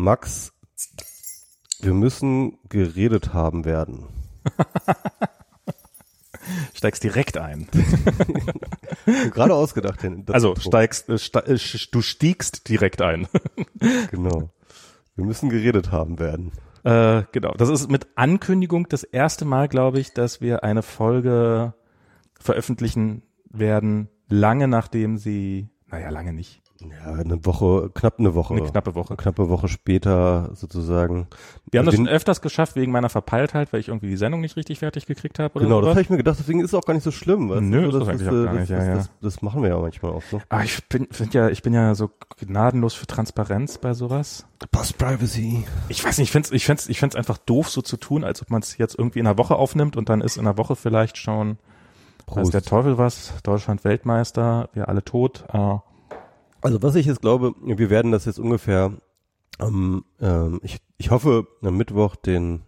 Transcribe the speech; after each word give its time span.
Max, 0.00 0.52
wir 1.80 1.94
müssen 1.94 2.58
geredet 2.68 3.34
haben 3.34 3.64
werden. 3.64 4.08
Steigst 6.74 7.04
direkt 7.04 7.36
ein. 7.36 7.68
Gerade 9.30 9.54
ausgedacht. 9.54 10.00
Also 10.30 10.56
steigst, 10.56 11.08
äh, 11.08 11.18
ste 11.18 11.40
äh, 11.46 11.58
du 11.92 12.02
stiegst 12.02 12.68
direkt 12.68 13.02
ein. 13.02 13.28
Genau. 14.10 14.50
Wir 15.16 15.24
müssen 15.24 15.48
geredet 15.48 15.90
haben 15.92 16.18
werden. 16.18 16.52
Äh, 16.82 17.22
genau. 17.32 17.52
Das 17.52 17.68
ist 17.68 17.90
mit 17.90 18.08
Ankündigung 18.14 18.88
das 18.88 19.04
erste 19.04 19.44
Mal, 19.44 19.68
glaube 19.68 20.00
ich, 20.00 20.12
dass 20.12 20.40
wir 20.40 20.64
eine 20.64 20.82
Folge 20.82 21.74
veröffentlichen 22.38 23.22
werden, 23.50 24.08
lange 24.28 24.68
nachdem 24.68 25.18
sie, 25.18 25.68
naja, 25.86 26.10
lange 26.10 26.32
nicht, 26.32 26.62
Ja, 26.80 27.12
eine 27.12 27.44
Woche, 27.44 27.90
knapp 27.94 28.18
eine 28.18 28.34
Woche. 28.34 28.54
eine 28.54 28.62
knappe 28.64 28.94
Woche. 28.94 29.10
Eine 29.10 29.16
knappe 29.18 29.48
Woche 29.50 29.68
später 29.68 30.50
sozusagen. 30.54 31.26
Wir 31.70 31.78
haben 31.80 31.86
das 31.86 31.94
Den- 31.94 32.06
schon 32.06 32.14
öfters 32.14 32.40
geschafft 32.40 32.74
wegen 32.76 32.90
meiner 32.90 33.08
Verpeiltheit, 33.10 33.72
weil 33.72 33.80
ich 33.80 33.88
irgendwie 33.88 34.08
die 34.08 34.16
Sendung 34.16 34.40
nicht 34.40 34.56
richtig 34.56 34.78
fertig 34.78 35.04
gekriegt 35.06 35.38
habe 35.38 35.54
oder 35.56 35.64
Genau, 35.64 35.76
das 35.80 35.84
sowas. 35.86 35.94
habe 35.96 36.02
ich 36.02 36.10
mir 36.10 36.16
gedacht, 36.16 36.38
deswegen 36.38 36.60
ist 36.60 36.66
es 36.66 36.74
auch 36.74 36.84
gar 36.86 36.94
nicht 36.94 37.02
so 37.04 37.10
schlimm. 37.10 37.50
weißt 37.50 37.60
Nö, 37.62 37.82
du? 37.90 37.98
ist 37.98 38.08
das 38.08 38.20
äh, 38.20 38.32
nicht, 38.52 38.60
das, 38.62 38.68
ja. 38.70 38.94
Das, 38.94 39.10
das 39.20 39.42
machen 39.42 39.62
wir 39.62 39.68
ja 39.70 39.78
manchmal 39.78 40.12
auch 40.12 40.22
so. 40.22 40.40
Ah, 40.48 40.62
ich 40.62 40.82
bin, 40.88 41.06
find 41.10 41.34
ja, 41.34 41.48
ich 41.48 41.62
bin 41.62 41.74
ja 41.74 41.94
so 41.94 42.10
gnadenlos 42.38 42.94
für 42.94 43.06
Transparenz 43.06 43.76
bei 43.78 43.92
sowas. 43.92 44.46
Post 44.72 44.96
Privacy. 44.98 45.64
Ich 45.88 46.04
weiß 46.04 46.18
nicht, 46.18 46.28
ich 46.28 46.32
find's, 46.32 46.50
ich 46.50 46.64
find's, 46.64 46.88
ich 46.88 46.98
find's 46.98 47.16
einfach 47.16 47.36
doof, 47.38 47.68
so 47.68 47.82
zu 47.82 47.96
tun, 47.98 48.24
als 48.24 48.40
ob 48.42 48.50
man 48.50 48.62
es 48.62 48.78
jetzt 48.78 48.98
irgendwie 48.98 49.18
in 49.18 49.26
einer 49.26 49.36
Woche 49.38 49.56
aufnimmt 49.56 49.96
und 49.96 50.08
dann 50.08 50.20
ist 50.22 50.36
in 50.38 50.46
einer 50.46 50.56
Woche 50.56 50.76
vielleicht 50.76 51.18
schon, 51.18 51.58
Prost. 52.26 52.54
der 52.54 52.62
Teufel 52.62 52.96
was, 52.98 53.32
Deutschland 53.42 53.84
Weltmeister, 53.84 54.68
wir 54.72 54.88
alle 54.88 55.02
tot. 55.04 55.44
Äh, 55.52 55.76
Also 56.62 56.82
was 56.82 56.94
ich 56.94 57.06
jetzt 57.06 57.20
glaube, 57.20 57.54
wir 57.62 57.90
werden 57.90 58.12
das 58.12 58.24
jetzt 58.24 58.38
ungefähr 58.38 58.92
am, 59.58 60.04
ähm, 60.20 60.60
ich, 60.62 60.78
ich 60.98 61.10
hoffe, 61.10 61.46
am 61.62 61.76
Mittwoch, 61.76 62.16
den 62.16 62.62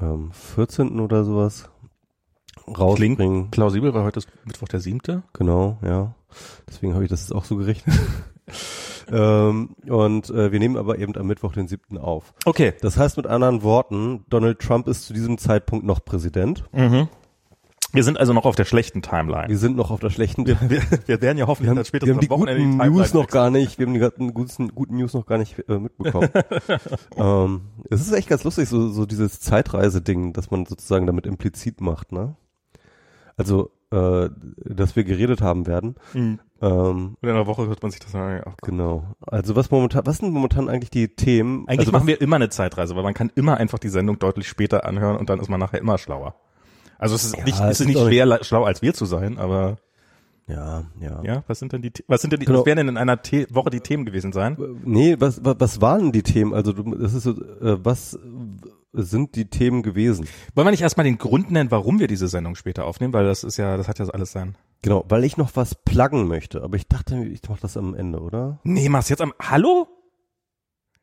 ähm, 0.00 0.32
14. 0.32 1.00
oder 1.00 1.24
sowas 1.24 1.68
rausbringen. 2.66 3.50
plausibel, 3.50 3.92
weil 3.94 4.04
heute 4.04 4.18
ist 4.18 4.28
Mittwoch 4.44 4.68
der 4.68 4.80
siebte. 4.80 5.22
Genau, 5.32 5.78
ja. 5.82 6.14
Deswegen 6.68 6.94
habe 6.94 7.04
ich 7.04 7.10
das 7.10 7.22
jetzt 7.22 7.32
auch 7.32 7.44
so 7.44 7.56
gerechnet. 7.56 7.98
ähm, 9.10 9.70
und 9.88 10.30
äh, 10.30 10.52
wir 10.52 10.58
nehmen 10.58 10.76
aber 10.76 10.98
eben 10.98 11.16
am 11.16 11.26
Mittwoch, 11.26 11.52
den 11.52 11.68
7. 11.68 11.98
auf. 11.98 12.34
Okay. 12.44 12.72
Das 12.80 12.96
heißt 12.96 13.16
mit 13.16 13.26
anderen 13.26 13.62
Worten, 13.62 14.24
Donald 14.28 14.60
Trump 14.60 14.88
ist 14.88 15.06
zu 15.06 15.12
diesem 15.12 15.38
Zeitpunkt 15.38 15.84
noch 15.84 16.04
Präsident. 16.04 16.64
Mhm. 16.72 17.08
Wir 17.92 18.04
sind 18.04 18.18
also 18.18 18.32
noch 18.32 18.46
auf 18.46 18.56
der 18.56 18.64
schlechten 18.64 19.02
Timeline. 19.02 19.48
Wir 19.48 19.58
sind 19.58 19.76
noch 19.76 19.90
auf 19.90 20.00
der 20.00 20.10
schlechten 20.10 20.46
Wir, 20.46 20.56
wir, 20.68 20.82
wir 21.06 21.20
werden 21.20 21.38
ja 21.38 21.46
hoffentlich 21.46 21.66
Wir 21.66 21.70
haben, 21.70 21.76
dann 21.76 21.84
wir 21.84 21.84
spätestens 21.84 22.14
haben 22.14 22.20
die 22.20 22.30
Wochenende 22.30 22.62
guten 22.62 22.78
Timeline 22.78 22.96
News 22.96 23.14
noch 23.14 23.28
gar 23.28 23.50
nicht, 23.50 23.78
wir 23.78 23.86
haben 23.86 23.94
die 23.94 24.00
ganzen 24.00 24.34
guten, 24.34 24.74
guten 24.74 24.96
News 24.96 25.14
noch 25.14 25.26
gar 25.26 25.38
nicht 25.38 25.58
äh, 25.68 25.78
mitbekommen. 25.78 26.30
ähm, 27.16 27.60
es 27.90 28.00
ist 28.00 28.12
echt 28.12 28.28
ganz 28.28 28.44
lustig, 28.44 28.68
so, 28.68 28.88
so 28.88 29.04
dieses 29.04 29.40
Zeitreise-Ding, 29.40 30.32
das 30.32 30.50
man 30.50 30.64
sozusagen 30.66 31.06
damit 31.06 31.26
implizit 31.26 31.80
macht, 31.80 32.12
ne? 32.12 32.36
Also, 33.36 33.70
äh, 33.90 34.30
dass 34.56 34.96
wir 34.96 35.04
geredet 35.04 35.42
haben 35.42 35.66
werden. 35.66 35.96
Mhm. 36.14 36.40
Ähm, 36.62 37.16
In 37.20 37.28
einer 37.28 37.46
Woche 37.46 37.66
hört 37.66 37.82
man 37.82 37.90
sich 37.90 38.00
das 38.00 38.14
an. 38.14 38.36
Ja. 38.36 38.54
genau. 38.62 39.04
Also 39.20 39.56
was 39.56 39.70
momentan, 39.70 40.06
was 40.06 40.18
sind 40.18 40.32
momentan 40.32 40.68
eigentlich 40.68 40.90
die 40.90 41.08
Themen? 41.08 41.66
Eigentlich 41.68 41.80
also 41.80 41.92
machen 41.92 42.06
wir 42.06 42.20
immer 42.20 42.36
eine 42.36 42.48
Zeitreise, 42.48 42.96
weil 42.96 43.02
man 43.02 43.14
kann 43.14 43.30
immer 43.34 43.56
einfach 43.56 43.78
die 43.78 43.88
Sendung 43.88 44.18
deutlich 44.18 44.48
später 44.48 44.86
anhören 44.86 45.16
und 45.16 45.28
dann 45.28 45.40
ist 45.40 45.48
man 45.48 45.60
nachher 45.60 45.80
immer 45.80 45.98
schlauer. 45.98 46.36
Also 47.02 47.16
es 47.16 47.24
ist 47.24 47.36
Ja, 47.36 47.44
nicht, 47.44 47.60
es 47.60 47.80
ist 47.80 47.86
nicht 47.86 47.98
schwer, 47.98 48.26
la- 48.26 48.44
schlau 48.44 48.64
als 48.64 48.80
wir 48.80 48.94
zu 48.94 49.04
sein, 49.06 49.38
aber 49.38 49.76
Ja, 50.46 50.84
ja. 51.00 51.22
ja, 51.24 51.44
was 51.48 51.58
sind 51.58 51.72
denn 51.72 51.82
die, 51.82 51.92
was 52.06 52.20
sind 52.20 52.32
denn 52.32 52.40
die, 52.40 52.46
Genau. 52.46 52.60
was 52.60 52.66
werden 52.66 52.78
denn 52.78 52.88
in 52.88 52.96
einer 52.96 53.18
The 53.22 53.46
Woche 53.50 53.70
die 53.70 53.80
Themen 53.80 54.04
gewesen 54.04 54.32
sein? 54.32 54.56
Nee, 54.84 55.16
was, 55.18 55.44
was, 55.44 55.56
was 55.58 55.80
waren 55.80 56.12
die 56.12 56.22
Themen? 56.22 56.54
Also 56.54 56.72
du, 56.72 56.94
das 56.94 57.12
ist 57.14 57.24
so, 57.24 57.30
äh, 57.32 57.84
was 57.84 58.18
sind 58.92 59.34
die 59.36 59.46
Themen 59.46 59.82
gewesen? 59.82 60.26
Wollen 60.54 60.66
wir 60.66 60.70
nicht 60.70 60.82
erstmal 60.82 61.04
den 61.04 61.18
Grund 61.18 61.50
nennen, 61.50 61.70
warum 61.70 61.98
wir 61.98 62.06
diese 62.08 62.28
Sendung 62.28 62.54
später 62.56 62.84
aufnehmen, 62.84 63.12
weil 63.14 63.24
das 63.24 63.42
ist 63.44 63.56
ja, 63.56 63.76
das 63.76 63.88
hat 63.88 63.98
ja 63.98 64.06
alles 64.08 64.32
sein. 64.32 64.56
Genau, 64.82 65.04
weil 65.08 65.24
ich 65.24 65.36
noch 65.36 65.50
was 65.56 65.74
pluggen 65.74 66.26
möchte, 66.28 66.62
aber 66.62 66.76
ich 66.76 66.86
dachte, 66.88 67.16
ich 67.24 67.40
mache 67.48 67.60
das 67.62 67.76
am 67.76 67.94
Ende, 67.94 68.20
oder? 68.20 68.58
Nee, 68.64 68.88
mach's 68.88 69.08
jetzt 69.08 69.22
am, 69.22 69.32
hallo? 69.40 69.86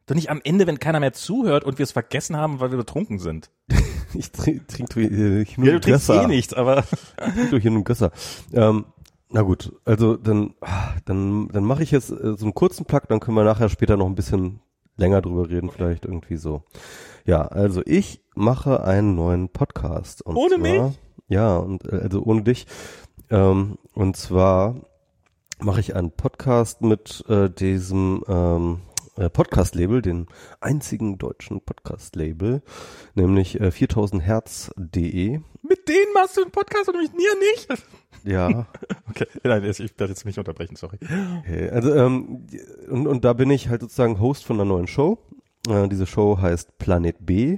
Doch 0.05 0.15
nicht 0.15 0.29
am 0.29 0.41
Ende, 0.43 0.65
wenn 0.67 0.79
keiner 0.79 0.99
mehr 0.99 1.13
zuhört 1.13 1.63
und 1.63 1.77
wir 1.77 1.83
es 1.83 1.91
vergessen 1.91 2.35
haben, 2.37 2.59
weil 2.59 2.71
wir 2.71 2.77
betrunken 2.77 3.19
sind. 3.19 3.49
Ich 4.13 4.31
trinke 4.31 4.65
trink, 4.67 4.95
äh, 4.97 5.41
ich 5.41 5.57
nur 5.57 5.67
Ja, 5.67 5.73
du 5.73 5.79
trinkst 5.79 6.07
Gösser. 6.07 6.23
eh 6.23 6.27
nichts, 6.27 6.53
aber 6.53 6.79
Ich 7.27 7.33
trink 7.33 7.51
doch 7.51 7.59
hier 7.59 7.71
nur 7.71 7.83
Gösser. 7.83 8.11
Ähm, 8.53 8.85
na 9.31 9.41
gut, 9.43 9.71
also 9.85 10.17
dann, 10.17 10.55
ah, 10.61 10.93
dann, 11.05 11.49
dann 11.49 11.63
mache 11.63 11.83
ich 11.83 11.91
jetzt 11.91 12.09
äh, 12.11 12.35
so 12.35 12.45
einen 12.45 12.55
kurzen 12.55 12.85
Plug, 12.85 13.01
dann 13.09 13.19
können 13.19 13.37
wir 13.37 13.43
nachher 13.43 13.69
später 13.69 13.95
noch 13.95 14.07
ein 14.07 14.15
bisschen 14.15 14.59
länger 14.97 15.21
drüber 15.21 15.49
reden, 15.49 15.69
vielleicht 15.69 16.05
irgendwie 16.05 16.37
so. 16.37 16.63
Ja, 17.25 17.43
also 17.43 17.81
ich 17.85 18.21
mache 18.35 18.83
einen 18.83 19.15
neuen 19.15 19.49
Podcast. 19.49 20.25
Ohne 20.25 20.55
zwar, 20.55 20.57
mich? 20.57 20.99
Ja, 21.27 21.57
und 21.57 21.85
äh, 21.85 21.97
also 21.97 22.23
ohne 22.23 22.41
dich. 22.41 22.65
Ähm, 23.29 23.77
und 23.93 24.17
zwar 24.17 24.75
mache 25.59 25.79
ich 25.79 25.95
einen 25.95 26.11
Podcast 26.11 26.81
mit 26.81 27.23
äh, 27.29 27.49
diesem 27.49 28.23
ähm, 28.27 28.79
äh, 28.87 28.88
Podcast-Label, 29.27 30.01
den 30.01 30.27
einzigen 30.61 31.17
deutschen 31.17 31.59
Podcast-Label, 31.59 32.61
nämlich 33.15 33.59
äh, 33.59 33.67
4000herz.de. 33.67 35.39
mit 35.61 35.87
denen 35.89 36.13
machst 36.13 36.37
du 36.37 36.43
einen 36.43 36.51
Podcast 36.51 36.87
und 36.87 36.97
mit 37.01 37.13
mir 37.13 37.31
nicht? 37.39 37.67
Ja, 38.23 38.67
Okay, 39.09 39.25
nein, 39.43 39.63
ich 39.63 39.79
werde 39.79 40.13
jetzt 40.13 40.25
nicht 40.25 40.37
unterbrechen, 40.37 40.75
sorry. 40.75 40.97
okay. 41.39 41.69
Also, 41.69 41.93
ähm, 41.95 42.45
und, 42.89 43.07
und 43.07 43.25
da 43.25 43.33
bin 43.33 43.49
ich 43.49 43.69
halt 43.69 43.81
sozusagen 43.81 44.19
Host 44.19 44.45
von 44.45 44.55
einer 44.57 44.65
neuen 44.65 44.87
Show. 44.87 45.17
Äh, 45.67 45.87
diese 45.89 46.05
Show 46.05 46.37
heißt 46.39 46.77
Planet 46.77 47.15
B, 47.25 47.57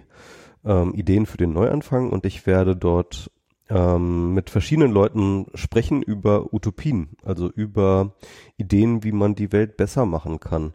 ähm, 0.65 0.93
Ideen 0.93 1.25
für 1.25 1.37
den 1.37 1.53
Neuanfang 1.53 2.09
und 2.09 2.25
ich 2.25 2.45
werde 2.47 2.75
dort 2.75 3.29
ähm, 3.69 4.33
mit 4.33 4.49
verschiedenen 4.49 4.91
Leuten 4.91 5.47
sprechen 5.55 6.01
über 6.01 6.53
Utopien, 6.53 7.09
also 7.23 7.49
über 7.49 8.13
Ideen, 8.57 9.03
wie 9.03 9.11
man 9.11 9.35
die 9.35 9.51
Welt 9.51 9.77
besser 9.77 10.05
machen 10.05 10.39
kann. 10.39 10.73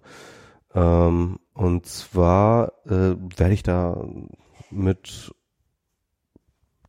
Ähm, 0.77 1.39
und 1.55 1.87
zwar 1.87 2.73
äh, 2.85 3.17
werde 3.37 3.55
ich 3.55 3.63
da 3.63 4.07
mit 4.71 5.35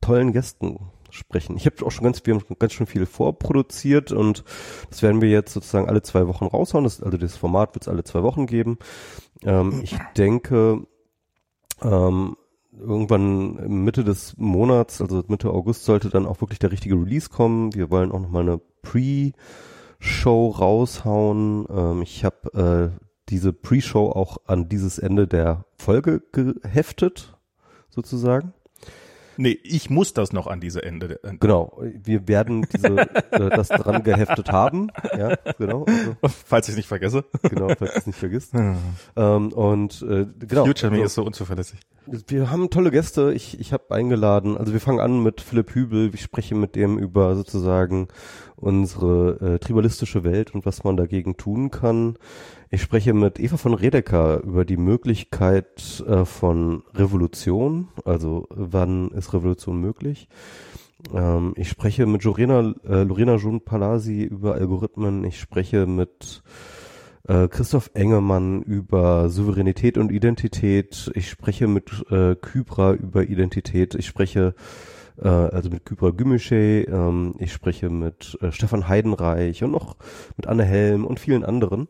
tollen 0.02 0.34
Gästen 0.34 0.92
sprechen. 1.10 1.56
Ich 1.56 1.66
habe 1.66 1.86
auch 1.86 1.92
schon 1.92 2.04
ganz, 2.04 2.22
wir 2.26 2.36
haben 2.36 2.44
ganz 2.60 2.74
schön 2.74 2.86
viel 2.86 3.06
vorproduziert 3.06 4.12
und 4.12 4.44
das 4.90 5.02
werden 5.02 5.22
wir 5.22 5.30
jetzt 5.30 5.54
sozusagen 5.54 5.88
alle 5.88 6.02
zwei 6.02 6.28
Wochen 6.28 6.46
raushauen. 6.46 6.84
Das, 6.84 7.02
also 7.02 7.18
das 7.18 7.38
Format 7.38 7.76
wird 7.76 7.84
es 7.84 7.88
alle 7.88 8.04
zwei 8.04 8.24
Wochen 8.24 8.46
geben. 8.46 8.78
Ähm, 9.44 9.80
ich 9.84 9.98
denke, 10.18 10.86
ähm, 11.82 12.36
irgendwann 12.78 13.84
Mitte 13.86 14.04
des 14.04 14.36
Monats, 14.38 15.02
also 15.02 15.24
Mitte 15.30 15.50
August, 15.50 15.86
sollte 15.86 16.10
dann 16.10 16.26
auch 16.26 16.42
wirklich 16.42 16.60
der 16.60 16.74
richtige 16.74 16.96
Release 16.96 17.30
kommen. 17.30 17.74
Wir 17.74 17.90
wollen 17.90 18.12
auch 18.12 18.20
nochmal 18.20 18.44
eine 18.44 18.60
Pre-Show 18.82 20.50
raushauen. 20.50 21.66
Ähm, 21.70 22.02
ich 22.02 22.26
habe 22.26 22.92
äh, 22.94 23.07
diese 23.30 23.54
Pre-Show 23.54 24.10
auch 24.12 24.38
an 24.46 24.70
dieses 24.70 25.00
Ende 25.00 25.28
der 25.28 25.66
Folge 25.78 26.22
geheftet, 26.32 27.36
sozusagen. 27.90 28.54
Nee, 29.40 29.60
ich 29.62 29.92
muss 29.92 30.14
das 30.16 30.34
noch 30.34 30.48
an 30.48 30.60
diese 30.62 30.82
Ende. 30.82 31.10
der- 31.10 31.34
Genau, 31.40 31.80
wir 32.04 32.28
werden 32.28 32.66
diese, 32.74 32.98
äh, 33.32 33.50
das 33.52 33.68
dran 33.68 34.02
geheftet 34.04 34.52
haben. 34.52 34.90
Ja, 35.16 35.36
genau, 35.60 35.86
also, 35.86 36.16
Falls 36.46 36.68
ich 36.68 36.72
es 36.74 36.78
nicht 36.78 36.88
vergesse. 36.88 37.24
genau, 37.44 37.68
falls 37.78 37.94
du 37.94 38.00
es 38.00 38.08
nicht 38.08 38.18
vergisst. 38.18 38.54
Ähm, 38.56 39.52
und 39.54 40.02
äh, 40.02 40.26
genau. 40.40 40.66
Future 40.66 40.90
Me 40.92 40.98
also, 40.98 41.06
ist 41.06 41.14
so 41.14 41.24
unzuverlässig. 41.24 41.80
wir 42.08 42.50
haben 42.50 42.72
tolle 42.72 42.90
Gäste. 42.90 43.32
Ich, 43.32 43.60
ich 43.60 43.74
habe 43.74 43.94
eingeladen. 43.94 44.58
Also 44.58 44.74
wir 44.74 44.80
fangen 44.80 45.00
an 45.00 45.22
mit 45.22 45.40
Philipp 45.42 45.70
Hübel. 45.76 46.10
Ich 46.16 46.24
spreche 46.24 46.56
mit 46.56 46.76
dem 46.76 46.98
über 46.98 47.36
sozusagen 47.36 48.08
unsere 48.56 49.38
äh, 49.56 49.60
tribalistische 49.60 50.24
Welt 50.24 50.56
und 50.56 50.66
was 50.66 50.84
man 50.84 50.98
dagegen 50.98 51.38
tun 51.38 51.70
kann. 51.70 52.18
Ich 52.70 52.82
spreche 52.82 53.14
mit 53.14 53.40
Eva 53.40 53.56
von 53.56 53.74
Redeker 53.74 54.44
über 54.44 54.66
die 54.66 54.76
Möglichkeit 54.76 56.04
äh, 56.06 56.26
von 56.26 56.84
Revolution. 56.94 57.88
Also 58.04 58.48
wann 58.50 59.10
ist 59.12 59.34
Revolution 59.34 59.80
möglich? 59.80 60.28
Ähm, 61.14 61.54
ich 61.56 61.70
spreche 61.70 62.06
mit 62.06 62.26
Lorena, 62.26 62.74
äh, 62.86 63.04
Lorena 63.04 63.36
Jun 63.36 63.62
Palasi 63.62 64.24
über 64.24 64.56
Algorithmen. 64.56 65.24
Ich 65.24 65.40
spreche 65.40 65.86
mit 65.86 66.44
äh, 67.26 67.48
Christoph 67.48 67.90
Engemann 67.94 68.64
über 68.64 69.30
Souveränität 69.30 69.98
und 69.98 70.12
Identität. 70.12 71.10
Ich 71.16 71.30
spreche 71.30 71.68
mit 71.68 72.06
äh, 72.12 72.36
Kybra 72.36 72.96
über 72.96 73.24
Identität. 73.24 73.96
Ich 73.96 74.08
spreche 74.08 74.56
äh, 75.22 75.30
also 75.30 75.70
mit 75.70 75.86
Kybra 75.86 76.10
Gümüşey. 76.10 76.86
Ähm, 76.90 77.36
ich 77.40 77.54
spreche 77.54 77.90
mit 77.90 78.38
äh, 78.42 78.52
Stefan 78.52 78.90
Heidenreich 78.90 79.64
und 79.64 79.72
noch 79.72 79.96
mit 80.36 80.48
Anne 80.48 80.66
Helm 80.66 81.06
und 81.06 81.22
vielen 81.22 81.46
anderen 81.46 81.88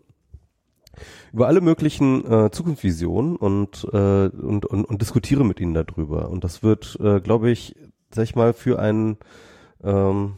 über 1.33 1.47
alle 1.47 1.61
möglichen 1.61 2.25
äh, 2.25 2.51
Zukunftsvisionen 2.51 3.35
und, 3.35 3.87
äh, 3.91 4.27
und, 4.27 4.65
und, 4.65 4.85
und 4.85 5.01
diskutiere 5.01 5.45
mit 5.45 5.59
ihnen 5.59 5.73
darüber. 5.73 6.29
Und 6.29 6.43
das 6.43 6.63
wird, 6.63 6.97
äh, 7.01 7.19
glaube 7.19 7.49
ich, 7.49 7.75
sag 8.13 8.23
ich 8.23 8.35
mal, 8.35 8.53
für 8.53 8.79
einen, 8.79 9.17
ähm, 9.83 10.33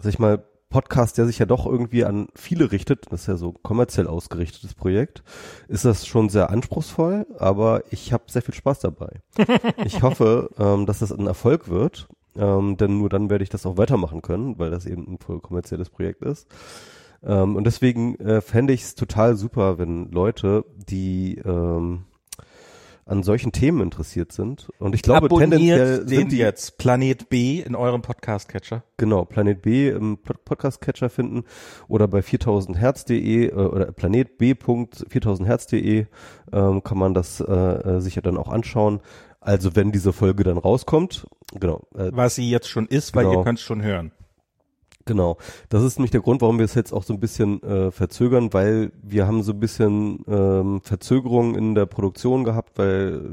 sag 0.00 0.12
ich 0.12 0.18
mal, 0.18 0.44
Podcast, 0.72 1.18
der 1.18 1.26
sich 1.26 1.38
ja 1.38 1.46
doch 1.46 1.66
irgendwie 1.66 2.04
an 2.04 2.28
viele 2.34 2.72
richtet, 2.72 3.12
das 3.12 3.22
ist 3.22 3.26
ja 3.28 3.36
so 3.36 3.52
kommerziell 3.52 4.06
ausgerichtetes 4.08 4.74
Projekt, 4.74 5.22
ist 5.68 5.84
das 5.84 6.06
schon 6.06 6.30
sehr 6.30 6.50
anspruchsvoll, 6.50 7.26
aber 7.38 7.84
ich 7.90 8.12
habe 8.12 8.24
sehr 8.26 8.42
viel 8.42 8.54
Spaß 8.54 8.80
dabei. 8.80 9.20
ich 9.84 10.02
hoffe, 10.02 10.50
ähm, 10.58 10.86
dass 10.86 11.00
das 11.00 11.12
ein 11.12 11.26
Erfolg 11.26 11.68
wird, 11.68 12.08
ähm, 12.36 12.78
denn 12.78 12.98
nur 12.98 13.10
dann 13.10 13.28
werde 13.28 13.44
ich 13.44 13.50
das 13.50 13.66
auch 13.66 13.76
weitermachen 13.76 14.22
können, 14.22 14.58
weil 14.58 14.70
das 14.70 14.86
eben 14.86 15.06
ein 15.06 15.18
voll 15.18 15.40
kommerzielles 15.40 15.90
Projekt 15.90 16.22
ist. 16.22 16.48
Ähm, 17.24 17.56
und 17.56 17.64
deswegen 17.64 18.16
äh, 18.20 18.40
fände 18.40 18.72
ich 18.72 18.82
es 18.82 18.94
total 18.94 19.36
super, 19.36 19.78
wenn 19.78 20.10
Leute, 20.10 20.64
die 20.88 21.36
ähm, 21.44 22.04
an 23.04 23.22
solchen 23.24 23.50
Themen 23.52 23.80
interessiert 23.80 24.30
sind. 24.32 24.70
Und 24.78 24.94
ich 24.94 25.02
glaube, 25.02 25.26
Abonniert 25.26 25.50
tendenziell 25.50 25.98
den 26.04 26.08
sind 26.08 26.32
die 26.32 26.38
jetzt 26.38 26.78
Planet 26.78 27.28
B 27.28 27.60
in 27.60 27.74
eurem 27.74 28.00
Podcast-Catcher. 28.00 28.84
genau 28.96 29.24
Planet 29.24 29.60
B 29.60 29.88
im 29.88 30.18
Pod- 30.18 30.44
Podcast-Catcher 30.44 31.10
finden 31.10 31.42
oder 31.88 32.06
bei 32.08 32.20
4000herz.de 32.20 33.48
äh, 33.48 33.52
oder 33.52 33.90
planetb.4000herz.de 33.92 36.06
ähm, 36.52 36.82
kann 36.82 36.98
man 36.98 37.14
das 37.14 37.40
äh, 37.40 37.44
äh, 37.52 38.00
sich 38.00 38.16
ja 38.16 38.22
dann 38.22 38.36
auch 38.36 38.48
anschauen. 38.48 39.00
Also 39.40 39.74
wenn 39.74 39.90
diese 39.90 40.12
Folge 40.12 40.44
dann 40.44 40.58
rauskommt, 40.58 41.26
genau, 41.58 41.82
äh, 41.96 42.10
Was 42.12 42.36
sie 42.36 42.48
jetzt 42.48 42.68
schon 42.68 42.86
ist, 42.86 43.14
weil 43.16 43.24
Genau. 43.26 43.40
ihr 43.40 43.44
könnt 43.44 43.58
es 43.58 43.64
schon 43.64 43.82
hören. 43.82 44.12
Genau. 45.04 45.36
Das 45.68 45.82
ist 45.82 45.98
nämlich 45.98 46.10
der 46.12 46.20
Grund, 46.20 46.40
warum 46.42 46.58
wir 46.58 46.64
es 46.64 46.74
jetzt 46.74 46.92
auch 46.92 47.02
so 47.02 47.12
ein 47.12 47.20
bisschen 47.20 47.62
äh, 47.62 47.90
verzögern, 47.90 48.52
weil 48.52 48.92
wir 49.02 49.26
haben 49.26 49.42
so 49.42 49.52
ein 49.52 49.60
bisschen 49.60 50.24
ähm, 50.28 50.80
Verzögerung 50.82 51.54
in 51.54 51.74
der 51.74 51.86
Produktion 51.86 52.44
gehabt, 52.44 52.78
weil 52.78 53.32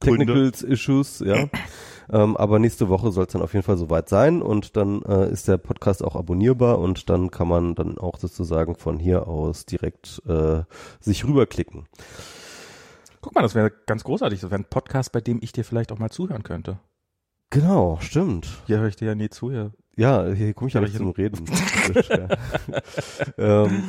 Technicals 0.00 0.62
Issues, 0.62 1.20
ja. 1.20 1.46
ähm, 2.10 2.36
aber 2.36 2.58
nächste 2.58 2.88
Woche 2.88 3.12
soll 3.12 3.26
es 3.26 3.32
dann 3.32 3.42
auf 3.42 3.52
jeden 3.52 3.64
Fall 3.64 3.76
soweit 3.76 4.08
sein 4.08 4.40
und 4.40 4.76
dann 4.76 5.02
äh, 5.02 5.30
ist 5.30 5.46
der 5.46 5.58
Podcast 5.58 6.02
auch 6.02 6.16
abonnierbar 6.16 6.78
und 6.78 7.10
dann 7.10 7.30
kann 7.30 7.48
man 7.48 7.74
dann 7.74 7.98
auch 7.98 8.18
sozusagen 8.18 8.74
von 8.74 8.98
hier 8.98 9.28
aus 9.28 9.66
direkt 9.66 10.22
äh, 10.26 10.62
sich 11.00 11.26
rüberklicken. 11.26 11.86
Guck 13.20 13.34
mal, 13.34 13.42
das 13.42 13.54
wäre 13.54 13.70
ganz 13.86 14.02
großartig. 14.02 14.40
Das 14.40 14.50
wäre 14.50 14.62
ein 14.62 14.68
Podcast, 14.68 15.12
bei 15.12 15.20
dem 15.20 15.40
ich 15.42 15.52
dir 15.52 15.64
vielleicht 15.64 15.92
auch 15.92 15.98
mal 15.98 16.10
zuhören 16.10 16.42
könnte. 16.42 16.78
Genau, 17.50 17.98
stimmt. 18.00 18.48
Hier 18.66 18.78
höre 18.78 18.88
ich 18.88 18.96
dir 18.96 19.08
ja 19.08 19.14
nie 19.14 19.28
zu. 19.28 19.50
Hier. 19.50 19.72
Ja, 20.00 20.32
hier 20.32 20.54
komme 20.54 20.68
ich 20.68 20.74
ja 20.74 20.80
nicht 20.80 20.92
ich- 20.92 20.96
zum 20.96 21.10
Reden. 21.10 21.44
Ähm, 23.36 23.82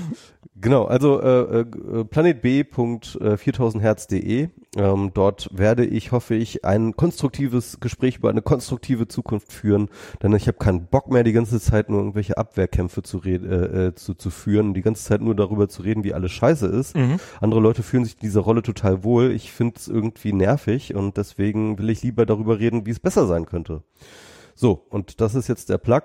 genau, 0.60 0.84
also 0.84 1.22
äh, 1.22 1.62
äh, 1.62 2.04
planetb.4000herz.de. 2.04 4.50
Ähm, 4.76 5.12
dort 5.14 5.50
werde 5.54 5.86
ich, 5.86 6.12
hoffe 6.12 6.36
ich, 6.36 6.66
ein 6.66 6.98
konstruktives 6.98 7.80
Gespräch 7.80 8.18
über 8.18 8.30
eine 8.30 8.42
konstruktive 8.42 9.08
Zukunft 9.08 9.54
führen, 9.54 9.88
denn 10.22 10.34
ich 10.34 10.48
habe 10.48 10.58
keinen 10.58 10.88
Bock 10.88 11.10
mehr, 11.10 11.24
die 11.24 11.32
ganze 11.32 11.62
Zeit 11.62 11.90
nur 11.90 12.00
irgendwelche 12.00 12.38
Abwehrkämpfe 12.38 13.04
zu, 13.04 13.22
äh, 13.24 13.36
äh, 13.36 13.96
zu, 13.96 14.14
zu 14.14 14.32
führen, 14.32 14.74
die 14.74 14.82
ganze 14.82 15.06
Zeit 15.06 15.22
nur 15.22 15.36
darüber 15.36 15.70
zu 15.70 15.82
reden, 15.82 16.04
wie 16.04 16.14
alles 16.14 16.34
scheiße 16.34 16.68
ist. 16.68 16.94
Mhm. 16.96 17.22
Andere 17.40 17.62
Leute 17.62 17.84
fühlen 17.84 18.04
sich 18.04 18.16
in 18.16 18.22
dieser 18.22 18.42
Rolle 18.42 18.64
total 18.64 19.06
wohl. 19.06 19.32
Ich 19.32 19.54
finde 19.54 19.76
es 19.78 19.88
irgendwie 19.88 20.34
nervig 20.34 20.94
und 20.94 21.16
deswegen 21.16 21.80
will 21.80 21.90
ich 21.90 22.04
lieber 22.04 22.26
darüber 22.26 22.60
reden, 22.60 22.86
wie 22.86 22.92
es 22.92 23.00
besser 23.00 23.28
sein 23.28 23.46
könnte. 23.46 23.84
So, 24.56 24.86
und 24.90 25.22
das 25.22 25.36
ist 25.36 25.48
jetzt 25.48 25.70
der 25.70 25.78
Plug. 25.78 26.02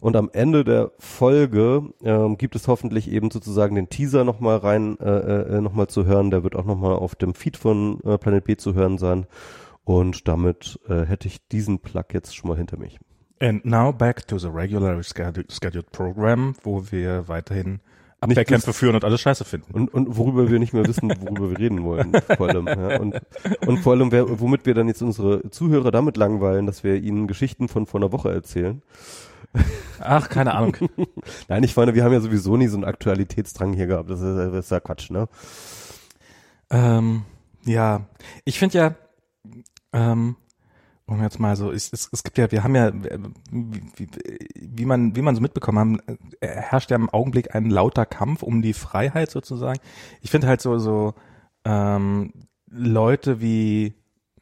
Und 0.00 0.16
am 0.16 0.30
Ende 0.32 0.64
der 0.64 0.92
Folge 0.98 1.90
ähm, 2.02 2.38
gibt 2.38 2.56
es 2.56 2.68
hoffentlich 2.68 3.10
eben 3.10 3.30
sozusagen 3.30 3.74
den 3.74 3.88
Teaser 3.88 4.24
nochmal 4.24 4.58
rein, 4.58 4.98
äh, 5.00 5.56
äh, 5.56 5.60
nochmal 5.60 5.86
zu 5.86 6.06
hören. 6.06 6.30
Der 6.30 6.42
wird 6.42 6.56
auch 6.56 6.64
nochmal 6.64 6.96
auf 6.96 7.14
dem 7.14 7.34
Feed 7.34 7.56
von 7.56 8.00
äh, 8.04 8.18
Planet 8.18 8.44
B 8.44 8.56
zu 8.56 8.74
hören 8.74 8.98
sein. 8.98 9.26
Und 9.84 10.28
damit 10.28 10.78
äh, 10.88 11.04
hätte 11.04 11.28
ich 11.28 11.46
diesen 11.48 11.80
Plug 11.80 12.04
jetzt 12.12 12.36
schon 12.36 12.48
mal 12.48 12.56
hinter 12.56 12.78
mich. 12.78 12.98
And 13.40 13.64
now 13.64 13.92
back 13.92 14.26
to 14.28 14.38
the 14.38 14.48
regular 14.48 15.02
scheduled 15.02 15.50
scheduled 15.50 15.90
program, 15.90 16.54
wo 16.62 16.92
wir 16.92 17.26
weiterhin 17.26 17.80
Abwehrkämpfe 18.22 18.72
führen 18.72 18.94
und 18.94 19.04
alles 19.04 19.20
scheiße 19.20 19.44
finden. 19.44 19.72
Und, 19.72 19.92
und 19.92 20.16
worüber 20.16 20.50
wir 20.50 20.58
nicht 20.58 20.72
mehr 20.72 20.86
wissen, 20.86 21.10
worüber 21.10 21.50
wir 21.50 21.58
reden 21.58 21.82
wollen, 21.84 22.12
vor 22.36 22.48
allem. 22.48 22.66
Ja. 22.66 23.00
Und, 23.00 23.20
und 23.66 23.78
vor 23.78 23.94
allem, 23.94 24.12
wer, 24.12 24.40
womit 24.40 24.64
wir 24.64 24.74
dann 24.74 24.88
jetzt 24.88 25.02
unsere 25.02 25.50
Zuhörer 25.50 25.90
damit 25.90 26.16
langweilen, 26.16 26.66
dass 26.66 26.84
wir 26.84 26.96
ihnen 26.96 27.26
Geschichten 27.26 27.68
von 27.68 27.86
vor 27.86 28.00
einer 28.00 28.12
Woche 28.12 28.32
erzählen. 28.32 28.82
Ach, 30.00 30.28
keine 30.28 30.54
Ahnung. 30.54 30.76
Nein, 31.48 31.62
ich 31.62 31.76
meine, 31.76 31.94
wir 31.94 32.04
haben 32.04 32.12
ja 32.12 32.20
sowieso 32.20 32.56
nie 32.56 32.68
so 32.68 32.76
einen 32.76 32.84
Aktualitätsdrang 32.84 33.74
hier 33.74 33.86
gehabt. 33.86 34.08
Das 34.08 34.20
ist, 34.20 34.36
das 34.36 34.64
ist 34.66 34.70
ja 34.70 34.80
Quatsch, 34.80 35.10
ne? 35.10 35.28
ähm, 36.72 37.22
ja, 37.64 38.06
ich 38.44 38.58
finde 38.58 38.78
ja, 38.78 38.94
ähm, 39.92 40.36
um 41.06 41.22
jetzt 41.22 41.40
mal 41.40 41.56
so, 41.56 41.70
es, 41.70 41.92
es, 41.92 42.08
es 42.12 42.22
gibt 42.22 42.38
ja, 42.38 42.50
wir 42.50 42.62
haben 42.62 42.74
ja, 42.74 42.92
wie, 43.50 44.08
wie, 44.54 44.84
man, 44.84 45.16
wie 45.16 45.22
man 45.22 45.34
so 45.34 45.40
mitbekommen 45.40 45.78
haben, 45.78 46.00
herrscht 46.40 46.90
ja 46.90 46.96
im 46.96 47.10
Augenblick 47.10 47.54
ein 47.54 47.70
lauter 47.70 48.06
Kampf 48.06 48.42
um 48.42 48.62
die 48.62 48.72
Freiheit 48.72 49.30
sozusagen. 49.30 49.80
Ich 50.20 50.30
finde 50.30 50.46
halt 50.46 50.60
so, 50.60 50.78
so 50.78 51.14
ähm, 51.64 52.32
Leute 52.70 53.40
wie 53.40 53.94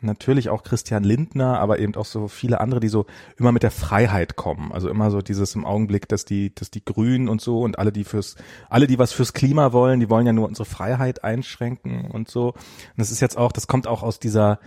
natürlich 0.02 0.48
auch 0.48 0.62
Christian 0.62 1.04
Lindner, 1.04 1.60
aber 1.60 1.78
eben 1.78 1.94
auch 1.94 2.06
so 2.06 2.28
viele 2.28 2.60
andere, 2.60 2.80
die 2.80 2.88
so 2.88 3.06
immer 3.36 3.52
mit 3.52 3.62
der 3.62 3.70
Freiheit 3.70 4.36
kommen. 4.36 4.72
Also 4.72 4.88
immer 4.88 5.10
so 5.10 5.20
dieses 5.20 5.54
im 5.54 5.66
Augenblick, 5.66 6.08
dass 6.08 6.24
die, 6.24 6.54
dass 6.54 6.70
die 6.70 6.84
Grünen 6.84 7.28
und 7.28 7.40
so 7.40 7.60
und 7.60 7.78
alle, 7.78 7.92
die 7.92 8.04
fürs, 8.04 8.36
alle, 8.68 8.86
die 8.86 8.98
was 8.98 9.12
fürs 9.12 9.32
Klima 9.32 9.72
wollen, 9.72 10.00
die 10.00 10.08
wollen 10.08 10.26
ja 10.26 10.32
nur 10.32 10.48
unsere 10.48 10.64
Freiheit 10.64 11.24
einschränken 11.24 12.10
und 12.10 12.30
so. 12.30 12.48
Und 12.48 12.96
das 12.96 13.10
ist 13.10 13.20
jetzt 13.20 13.36
auch, 13.36 13.52
das 13.52 13.66
kommt 13.66 13.86
auch 13.86 14.02
aus 14.02 14.18
dieser, 14.18 14.58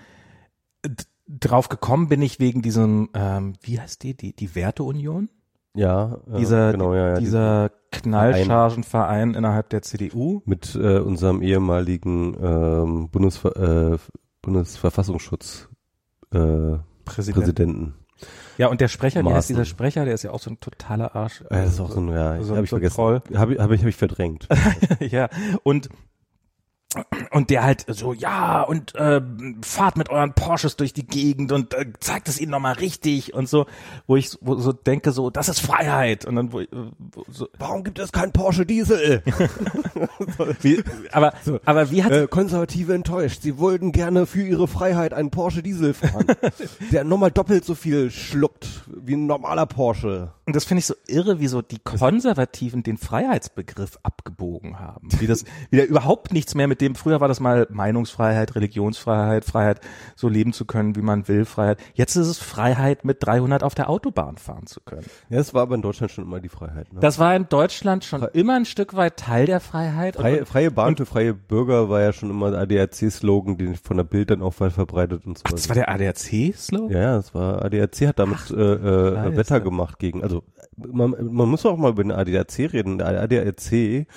drauf 1.27 1.69
gekommen 1.69 2.09
bin 2.09 2.21
ich 2.21 2.39
wegen 2.39 2.61
diesem, 2.61 3.09
ähm, 3.13 3.53
wie 3.61 3.79
heißt 3.79 4.03
die, 4.03 4.15
die, 4.15 4.35
die 4.35 4.55
Werteunion? 4.55 5.29
Ja, 5.75 6.19
äh, 6.31 6.37
Dieser, 6.37 6.71
genau, 6.71 6.93
ja, 6.93 7.09
ja, 7.09 7.19
dieser 7.19 7.71
Knallchargenverein 7.91 9.33
innerhalb 9.33 9.69
der 9.69 9.81
CDU. 9.81 10.41
mit 10.45 10.75
äh, 10.75 10.99
unserem 10.99 11.41
ehemaligen 11.41 12.35
ähm, 12.39 13.09
Bundesver 13.09 13.93
äh, 13.93 13.97
Bundesverfassungsschutz 14.43 15.69
äh, 16.31 16.77
Präsident. 17.05 17.37
Präsidenten. 17.37 17.93
Ja, 18.57 18.67
und 18.67 18.81
der 18.81 18.87
Sprecher, 18.87 19.23
wie 19.23 19.33
heißt 19.33 19.49
dieser 19.49 19.65
Sprecher? 19.65 20.05
Der 20.05 20.13
ist 20.13 20.23
ja 20.23 20.31
auch 20.31 20.39
so 20.39 20.51
ein 20.51 20.59
totaler 20.59 21.15
Arsch. 21.15 21.41
Äh, 21.49 21.63
das 21.63 21.73
ist 21.73 21.79
auch 21.79 21.91
so 21.91 21.99
ein, 21.99 22.09
ja, 22.09 22.41
so, 22.43 22.55
habe 22.55 22.63
ich 22.63 22.69
so 22.69 22.77
vergessen. 22.77 22.97
Habe 22.97 23.53
ich, 23.53 23.59
hab 23.59 23.71
ich, 23.71 23.81
hab 23.81 23.87
ich 23.87 23.95
verdrängt. 23.95 24.47
ja, 24.99 25.29
und 25.63 25.89
und 27.31 27.49
der 27.49 27.63
halt 27.63 27.85
so, 27.87 28.13
ja, 28.13 28.61
und 28.61 28.95
äh, 28.95 29.21
fahrt 29.61 29.97
mit 29.97 30.09
euren 30.09 30.33
Porsches 30.33 30.75
durch 30.75 30.93
die 30.93 31.05
Gegend 31.05 31.51
und 31.51 31.73
äh, 31.73 31.85
zeigt 31.99 32.27
es 32.27 32.39
ihnen 32.39 32.51
nochmal 32.51 32.73
richtig 32.73 33.33
und 33.33 33.49
so, 33.49 33.65
wo 34.07 34.15
ich 34.15 34.37
wo 34.41 34.55
so 34.55 34.73
denke, 34.73 35.11
so, 35.11 35.29
das 35.29 35.49
ist 35.49 35.59
Freiheit. 35.59 36.25
Und 36.25 36.35
dann, 36.35 36.53
wo, 36.53 36.59
äh, 36.61 36.67
so, 37.29 37.47
Warum 37.57 37.83
gibt 37.83 37.99
es 37.99 38.11
keinen 38.11 38.31
Porsche 38.31 38.65
Diesel? 38.65 39.23
wie, 40.61 40.83
aber, 41.11 41.33
aber 41.65 41.91
wie 41.91 42.03
hat, 42.03 42.11
äh, 42.11 42.27
Konservative 42.27 42.93
enttäuscht. 42.93 43.41
Sie 43.41 43.57
wollten 43.57 43.91
gerne 43.91 44.25
für 44.25 44.43
ihre 44.43 44.67
Freiheit 44.67 45.13
einen 45.13 45.31
Porsche 45.31 45.63
Diesel 45.63 45.93
fahren, 45.93 46.25
der 46.91 47.03
nochmal 47.03 47.31
doppelt 47.31 47.65
so 47.65 47.75
viel 47.75 48.11
schluckt 48.11 48.67
wie 48.87 49.15
ein 49.15 49.27
normaler 49.27 49.65
Porsche. 49.65 50.33
und 50.45 50.55
das 50.55 50.65
finde 50.65 50.79
ich 50.79 50.85
so 50.85 50.95
irre, 51.07 51.39
wie 51.39 51.47
so 51.47 51.61
die 51.61 51.79
Konservativen 51.79 52.83
den 52.83 52.97
Freiheitsbegriff 52.97 53.99
abgebogen 54.03 54.79
haben. 54.79 55.07
Wie 55.19 55.27
das 55.27 55.45
wieder 55.69 55.85
überhaupt 55.85 56.33
nichts 56.33 56.55
mehr 56.55 56.67
mit 56.67 56.81
dem, 56.83 56.95
früher 56.95 57.21
war 57.21 57.27
das 57.27 57.39
mal 57.39 57.67
Meinungsfreiheit, 57.69 58.55
Religionsfreiheit, 58.55 59.45
Freiheit, 59.45 59.79
so 60.15 60.27
leben 60.27 60.53
zu 60.53 60.65
können, 60.65 60.95
wie 60.95 61.01
man 61.01 61.27
will, 61.27 61.45
Freiheit. 61.45 61.79
Jetzt 61.93 62.15
ist 62.15 62.27
es 62.27 62.37
Freiheit, 62.37 63.05
mit 63.05 63.25
300 63.25 63.63
auf 63.63 63.75
der 63.75 63.89
Autobahn 63.89 64.37
fahren 64.37 64.67
zu 64.67 64.81
können. 64.81 65.05
Ja, 65.29 65.37
das 65.37 65.53
war 65.53 65.63
aber 65.63 65.75
in 65.75 65.81
Deutschland 65.81 66.11
schon 66.11 66.25
immer 66.25 66.39
die 66.39 66.49
Freiheit. 66.49 66.91
Ne? 66.93 66.99
Das 66.99 67.19
war 67.19 67.35
in 67.35 67.47
Deutschland 67.49 68.03
schon 68.03 68.23
immer 68.33 68.55
ein 68.55 68.65
Stück 68.65 68.95
weit 68.95 69.17
Teil 69.17 69.45
der 69.45 69.59
Freiheit. 69.59 70.15
Freie, 70.15 70.45
freie 70.45 70.71
Bahn 70.71 70.97
für 70.97 71.05
freie 71.05 71.33
Bürger 71.33 71.89
war 71.89 72.01
ja 72.01 72.13
schon 72.13 72.29
immer 72.29 72.51
der 72.51 72.61
ADAC-Slogan, 72.61 73.57
den 73.57 73.75
von 73.75 73.97
der 73.97 74.03
Bild 74.03 74.29
dann 74.29 74.41
auch 74.41 74.59
weit 74.59 74.73
verbreitet 74.73 75.25
und 75.25 75.37
so. 75.37 75.43
Ach, 75.47 75.51
das 75.51 75.69
war 75.69 75.75
der 75.75 75.89
ADAC-Slogan? 75.89 76.89
ja, 76.89 77.15
das 77.15 77.33
war 77.33 77.63
ADAC 77.63 78.07
hat 78.07 78.19
damit 78.19 78.51
äh, 78.51 78.53
äh, 78.53 79.15
Scheiße. 79.15 79.37
Wetter 79.37 79.61
gemacht 79.61 79.99
gegen, 79.99 80.23
also 80.23 80.43
man, 80.77 81.15
man 81.19 81.49
muss 81.49 81.65
auch 81.65 81.77
mal 81.77 81.91
über 81.91 82.03
den 82.03 82.11
ADAC 82.11 82.73
reden. 82.73 82.97
Der 82.97 83.21
ADAC 83.21 84.07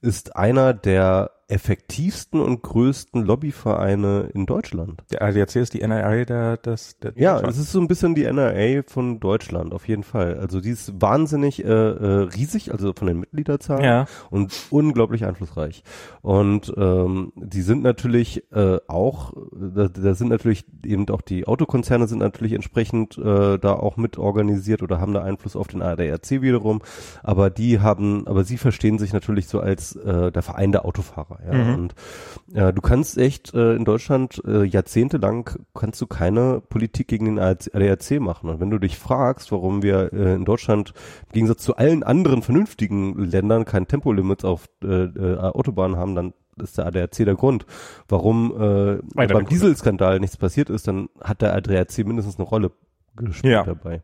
ist 0.00 0.36
einer 0.36 0.74
der 0.74 1.30
effektivsten 1.48 2.40
und 2.40 2.62
größten 2.62 3.22
Lobbyvereine 3.24 4.30
in 4.34 4.46
Deutschland. 4.46 5.02
Der 5.12 5.22
ADAC 5.22 5.56
ist 5.56 5.74
die 5.74 5.80
NRA 5.86 6.24
der, 6.24 6.56
des, 6.56 6.98
der 6.98 7.12
Ja, 7.16 7.40
es 7.40 7.56
ist 7.56 7.70
so 7.70 7.80
ein 7.80 7.86
bisschen 7.86 8.16
die 8.16 8.24
NRA 8.24 8.82
von 8.86 9.20
Deutschland, 9.20 9.72
auf 9.72 9.86
jeden 9.86 10.02
Fall. 10.02 10.38
Also 10.38 10.60
die 10.60 10.70
ist 10.70 11.00
wahnsinnig 11.00 11.64
äh, 11.64 11.68
äh, 11.68 12.22
riesig, 12.34 12.72
also 12.72 12.92
von 12.96 13.06
den 13.06 13.20
Mitgliederzahlen 13.20 13.84
Ja. 13.84 14.06
und 14.30 14.52
unglaublich 14.70 15.24
einflussreich. 15.24 15.84
Und 16.20 16.72
ähm, 16.76 17.32
die 17.36 17.62
sind 17.62 17.82
natürlich 17.84 18.42
äh, 18.52 18.78
auch, 18.88 19.32
da, 19.52 19.86
da 19.88 20.14
sind 20.14 20.28
natürlich 20.28 20.64
eben 20.84 21.08
auch 21.10 21.22
die 21.22 21.46
Autokonzerne 21.46 22.08
sind 22.08 22.18
natürlich 22.18 22.54
entsprechend 22.54 23.18
äh, 23.18 23.58
da 23.58 23.72
auch 23.74 23.96
mit 23.96 24.18
organisiert 24.18 24.82
oder 24.82 25.00
haben 25.00 25.14
da 25.14 25.22
Einfluss 25.22 25.54
auf 25.54 25.68
den 25.68 25.80
ADAC 25.82 26.42
wiederum. 26.42 26.82
Aber 27.22 27.50
die 27.50 27.78
haben, 27.78 28.26
aber 28.26 28.42
sie 28.42 28.58
verstehen 28.58 28.98
sich 28.98 29.12
natürlich 29.12 29.46
so 29.46 29.60
als 29.60 29.94
äh, 29.94 30.32
der 30.32 30.42
Verein 30.42 30.72
der 30.72 30.84
Autofahrer. 30.84 31.35
War. 31.38 31.52
Ja? 31.52 31.64
Mhm. 31.64 31.74
Und 31.74 31.94
äh, 32.54 32.72
du 32.72 32.80
kannst 32.80 33.18
echt 33.18 33.54
äh, 33.54 33.74
in 33.74 33.84
Deutschland 33.84 34.42
äh, 34.46 34.64
jahrzehntelang 34.64 35.50
kannst 35.74 36.00
du 36.00 36.06
keine 36.06 36.60
Politik 36.60 37.08
gegen 37.08 37.26
den 37.26 37.38
ADAC 37.38 38.20
machen. 38.20 38.50
Und 38.50 38.60
wenn 38.60 38.70
du 38.70 38.78
dich 38.78 38.98
fragst, 38.98 39.52
warum 39.52 39.82
wir 39.82 40.12
äh, 40.12 40.34
in 40.34 40.44
Deutschland 40.44 40.92
im 41.26 41.32
Gegensatz 41.32 41.62
zu 41.62 41.76
allen 41.76 42.02
anderen 42.02 42.42
vernünftigen 42.42 43.18
Ländern 43.18 43.64
kein 43.64 43.86
Tempolimits 43.88 44.44
auf 44.44 44.68
äh, 44.82 44.86
äh, 44.86 45.38
Autobahnen 45.38 45.96
haben, 45.96 46.14
dann 46.14 46.32
ist 46.62 46.78
der 46.78 46.86
ADAC 46.86 47.16
der 47.16 47.34
Grund. 47.34 47.66
Warum 48.08 48.52
äh, 48.58 48.98
beim 49.14 49.46
Dieselskandal 49.46 50.20
nichts 50.20 50.36
passiert 50.36 50.70
ist, 50.70 50.88
dann 50.88 51.08
hat 51.20 51.42
der 51.42 51.54
ADAC 51.54 51.98
mindestens 51.98 52.38
eine 52.38 52.48
Rolle 52.48 52.72
gespielt 53.14 53.52
ja. 53.52 53.64
dabei. 53.64 54.02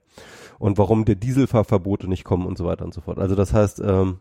Und 0.59 0.79
warum 0.79 1.05
der 1.05 1.15
Dieselfahrverbote 1.15 2.09
nicht 2.09 2.25
kommen 2.25 2.47
und 2.47 2.59
so 2.59 2.65
weiter 2.65 2.85
und 2.85 2.95
so 2.95 3.01
fort. 3.01 3.19
Also 3.19 3.35
das 3.35 3.53
heißt, 3.53 3.81
ähm, 3.81 4.21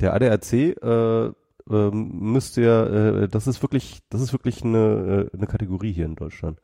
der 0.00 0.14
ADAC 0.14 0.52
äh, 0.52 1.32
äh, 1.70 1.90
müsste 1.90 2.62
ja, 2.62 2.84
äh, 2.84 3.28
das 3.28 3.46
ist 3.46 3.62
wirklich, 3.62 4.00
das 4.10 4.20
ist 4.20 4.32
wirklich 4.32 4.64
eine, 4.64 5.28
äh, 5.32 5.36
eine 5.36 5.46
Kategorie 5.46 5.92
hier 5.92 6.06
in 6.06 6.16
Deutschland. 6.16 6.60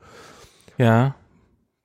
Ja, 0.77 1.17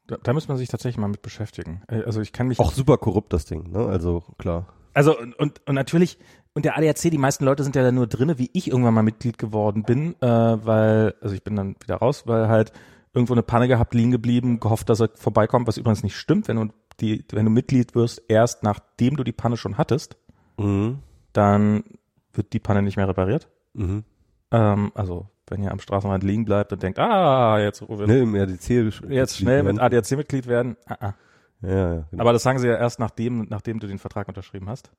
da, 0.08 0.18
da 0.22 0.34
muss 0.34 0.48
man 0.48 0.58
sich 0.58 0.68
tatsächlich 0.68 0.98
mal 0.98 1.08
mit 1.08 1.22
beschäftigen. 1.22 1.82
Äh, 1.88 2.04
also 2.04 2.22
ich 2.22 2.34
kann 2.34 2.48
mich 2.48 2.60
auch 2.60 2.74
super 2.74 2.98
korrupt 2.98 3.34
das 3.34 3.46
Ding, 3.46 3.72
ne? 3.72 3.86
Also 3.86 4.24
klar. 4.38 4.68
Also 4.94 5.18
und, 5.18 5.38
und, 5.40 5.62
und 5.68 5.76
natürlich 5.76 6.20
und 6.54 6.66
der 6.66 6.78
ADAC, 6.78 7.10
die 7.10 7.18
meisten 7.18 7.46
Leute 7.46 7.64
sind 7.64 7.76
ja 7.76 7.82
da 7.82 7.92
nur 7.92 8.06
drinne, 8.06 8.38
wie 8.38 8.50
ich 8.54 8.68
irgendwann 8.68 8.94
mal 8.94 9.02
Mitglied 9.02 9.38
geworden 9.38 9.84
bin, 9.84 10.16
äh, 10.22 10.28
weil 10.28 11.16
also 11.22 11.34
ich 11.34 11.44
bin 11.44 11.56
dann 11.56 11.76
wieder 11.82 11.96
raus, 11.96 12.24
weil 12.28 12.48
halt 12.48 12.72
irgendwo 13.14 13.34
eine 13.34 13.44
Panne 13.44 13.68
gehabt, 13.68 13.94
liegen 13.94 14.12
geblieben, 14.12 14.60
gehofft, 14.60 14.90
dass 14.90 15.00
er 15.00 15.10
vorbeikommt, 15.16 15.68
was 15.68 15.78
übrigens 15.78 16.04
nicht 16.04 16.16
stimmt, 16.16 16.48
wenn 16.48 16.58
du 16.58 16.74
die, 17.00 17.26
wenn 17.32 17.46
du 17.46 17.52
Mitglied 17.52 17.96
wirst, 17.96 18.22
erst 18.28 18.64
nachdem 18.64 19.18
du 19.18 19.24
die 19.24 19.32
Panne 19.32 19.58
schon 19.58 19.78
hattest, 19.78 20.16
mhm. 20.58 21.00
dann 21.32 21.84
wird 22.34 22.54
die 22.54 22.60
Panne 22.60 22.82
nicht 22.82 22.98
mehr 22.98 23.08
repariert. 23.08 23.50
Mhm. 23.74 24.04
Ähm, 24.52 24.92
also 24.96 25.28
wenn 25.48 25.62
ihr 25.62 25.72
am 25.72 25.80
Straßenrand 25.80 26.24
liegen 26.24 26.46
bleibt 26.46 26.72
und 26.72 26.82
denkt, 26.82 27.00
ah, 27.00 27.60
jetzt 27.60 27.86
schnell 27.86 28.22
im 28.22 28.36
ADC 28.36 28.70
jetzt 29.10 29.38
schnell 29.38 29.64
mit 29.64 29.80
ADAC-Mitglied 29.80 30.48
werden. 30.48 30.78
Ah, 30.86 30.98
ah. 31.00 31.14
Ja, 31.62 31.70
ja, 31.96 32.06
genau. 32.12 32.22
Aber 32.22 32.34
das 32.34 32.44
sagen 32.44 32.60
sie 32.60 32.68
ja 32.68 32.76
erst 32.76 33.00
nachdem, 33.00 33.48
nachdem 33.50 33.80
du 33.80 33.88
den 33.88 34.00
Vertrag 34.00 34.28
unterschrieben 34.28 34.70
hast. 34.70 34.92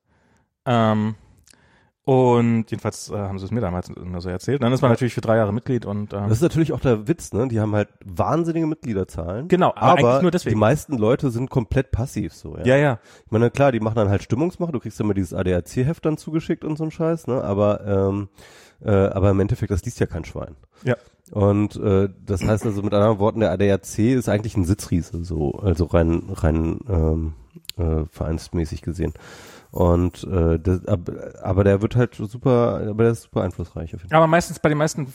Ähm, 0.64 1.14
und 2.04 2.70
jedenfalls 2.70 3.10
äh, 3.10 3.14
haben 3.14 3.38
sie 3.38 3.46
es 3.46 3.50
mir 3.50 3.60
damals 3.60 3.88
nur 3.88 4.20
so 4.20 4.28
erzählt. 4.28 4.62
Dann 4.62 4.72
ist 4.72 4.82
man 4.82 4.90
natürlich 4.90 5.14
für 5.14 5.22
drei 5.22 5.36
Jahre 5.36 5.54
Mitglied 5.54 5.86
und 5.86 6.12
ähm, 6.12 6.28
das 6.28 6.38
ist 6.38 6.42
natürlich 6.42 6.72
auch 6.72 6.80
der 6.80 7.08
Witz, 7.08 7.32
ne? 7.32 7.48
Die 7.48 7.60
haben 7.60 7.74
halt 7.74 7.88
wahnsinnige 8.04 8.66
Mitgliederzahlen. 8.66 9.48
Genau, 9.48 9.72
aber, 9.74 10.08
aber 10.08 10.22
nur 10.22 10.30
deswegen. 10.30 10.54
die 10.54 10.60
meisten 10.60 10.98
Leute 10.98 11.30
sind 11.30 11.48
komplett 11.48 11.92
passiv 11.92 12.34
so. 12.34 12.58
Ja, 12.58 12.64
ja. 12.64 12.76
ja. 12.76 12.98
Ich 13.24 13.30
meine, 13.30 13.50
klar, 13.50 13.72
die 13.72 13.80
machen 13.80 13.96
dann 13.96 14.10
halt 14.10 14.22
Stimmungsmache. 14.22 14.72
Du 14.72 14.80
kriegst 14.80 15.00
immer 15.00 15.14
dieses 15.14 15.32
ADAC-Heft 15.32 16.04
dann 16.04 16.18
zugeschickt 16.18 16.64
und 16.64 16.76
so 16.76 16.84
ein 16.84 16.90
Scheiß, 16.90 17.26
ne? 17.26 17.42
Aber 17.42 17.86
ähm, 17.86 18.28
äh, 18.84 18.90
aber 18.90 19.30
im 19.30 19.40
Endeffekt, 19.40 19.70
das 19.70 19.84
liest 19.84 19.98
ja 19.98 20.06
kein 20.06 20.24
Schwein. 20.24 20.56
Ja. 20.82 20.96
Und 21.30 21.76
äh, 21.76 22.10
das 22.26 22.44
heißt 22.44 22.66
also 22.66 22.82
mit 22.82 22.92
anderen 22.92 23.18
Worten, 23.18 23.40
der 23.40 23.50
ADAC 23.50 23.98
ist 23.98 24.28
eigentlich 24.28 24.56
ein 24.56 24.66
Sitzriese, 24.66 25.24
so 25.24 25.52
also 25.52 25.86
rein 25.86 26.24
rein 26.28 26.80
ähm, 26.86 27.32
äh, 27.78 28.04
vereinsmäßig 28.10 28.82
gesehen. 28.82 29.14
Und 29.74 30.22
äh, 30.22 30.60
das, 30.60 30.86
aber 30.86 31.64
der 31.64 31.82
wird 31.82 31.96
halt 31.96 32.14
super, 32.14 32.80
aber 32.88 33.02
der 33.02 33.12
ist 33.12 33.22
super 33.22 33.42
einflussreich. 33.42 33.92
Auf 33.92 34.02
jeden 34.02 34.10
Fall. 34.10 34.18
Aber 34.18 34.28
meistens 34.28 34.60
bei 34.60 34.68
den 34.68 34.78
meisten 34.78 35.12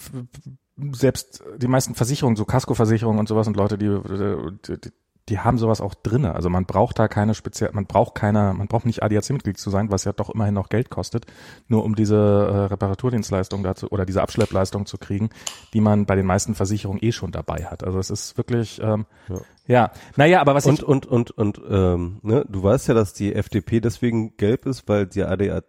selbst 0.92 1.42
die 1.56 1.70
meisten 1.70 1.96
Versicherungen, 1.96 2.36
so 2.36 2.44
Casco-Versicherungen 2.44 3.22
und 3.22 3.30
sowas 3.30 3.48
und 3.48 3.56
Leute, 3.56 3.78
die, 3.78 3.88
die, 3.88 4.82
die 4.82 4.92
haben 5.38 5.60
sowas 5.60 5.80
auch 5.82 5.94
drinne. 5.94 6.34
Also 6.34 6.50
man 6.50 6.66
braucht 6.66 6.98
da 6.98 7.08
keine 7.08 7.36
speziell, 7.36 7.70
man 7.74 7.86
braucht 7.86 8.16
keiner, 8.16 8.54
man 8.54 8.68
braucht 8.68 8.86
nicht 8.86 9.04
ADAC-Mitglied 9.04 9.58
zu 9.58 9.70
sein, 9.70 9.92
was 9.92 10.06
ja 10.06 10.14
doch 10.14 10.30
immerhin 10.30 10.56
noch 10.56 10.70
Geld 10.70 10.90
kostet, 10.90 11.28
nur 11.68 11.84
um 11.84 11.96
diese 11.96 12.16
äh, 12.16 12.58
Reparaturdienstleistung 12.66 13.64
dazu 13.64 13.92
oder 13.92 14.06
diese 14.06 14.22
Abschleppleistung 14.22 14.86
zu 14.86 14.98
kriegen, 14.98 15.30
die 15.74 15.82
man 15.82 16.06
bei 16.06 16.16
den 16.16 16.26
meisten 16.26 16.56
Versicherungen 16.56 17.04
eh 17.04 17.12
schon 17.12 17.32
dabei 17.32 17.66
hat. 17.66 17.84
Also 17.84 18.00
es 18.00 18.10
ist 18.10 18.38
wirklich, 18.38 18.82
ähm, 18.82 19.06
ja. 19.28 19.42
ja. 19.68 19.92
Naja, 20.16 20.42
aber 20.42 20.56
was 20.56 20.66
und, 20.66 20.80
ich 20.80 20.84
und 20.84 21.06
und 21.06 21.32
und 21.32 21.62
ähm, 21.70 22.20
ne, 22.24 22.46
du 22.50 22.64
weißt 22.64 22.88
ja, 22.88 22.94
dass 22.94 23.14
die 23.14 23.36
FDP 23.36 23.80
deswegen 23.80 24.36
gelb 24.38 24.66
ist, 24.66 24.88
weil 24.88 25.06
die 25.06 25.24
ADAC 25.24 25.64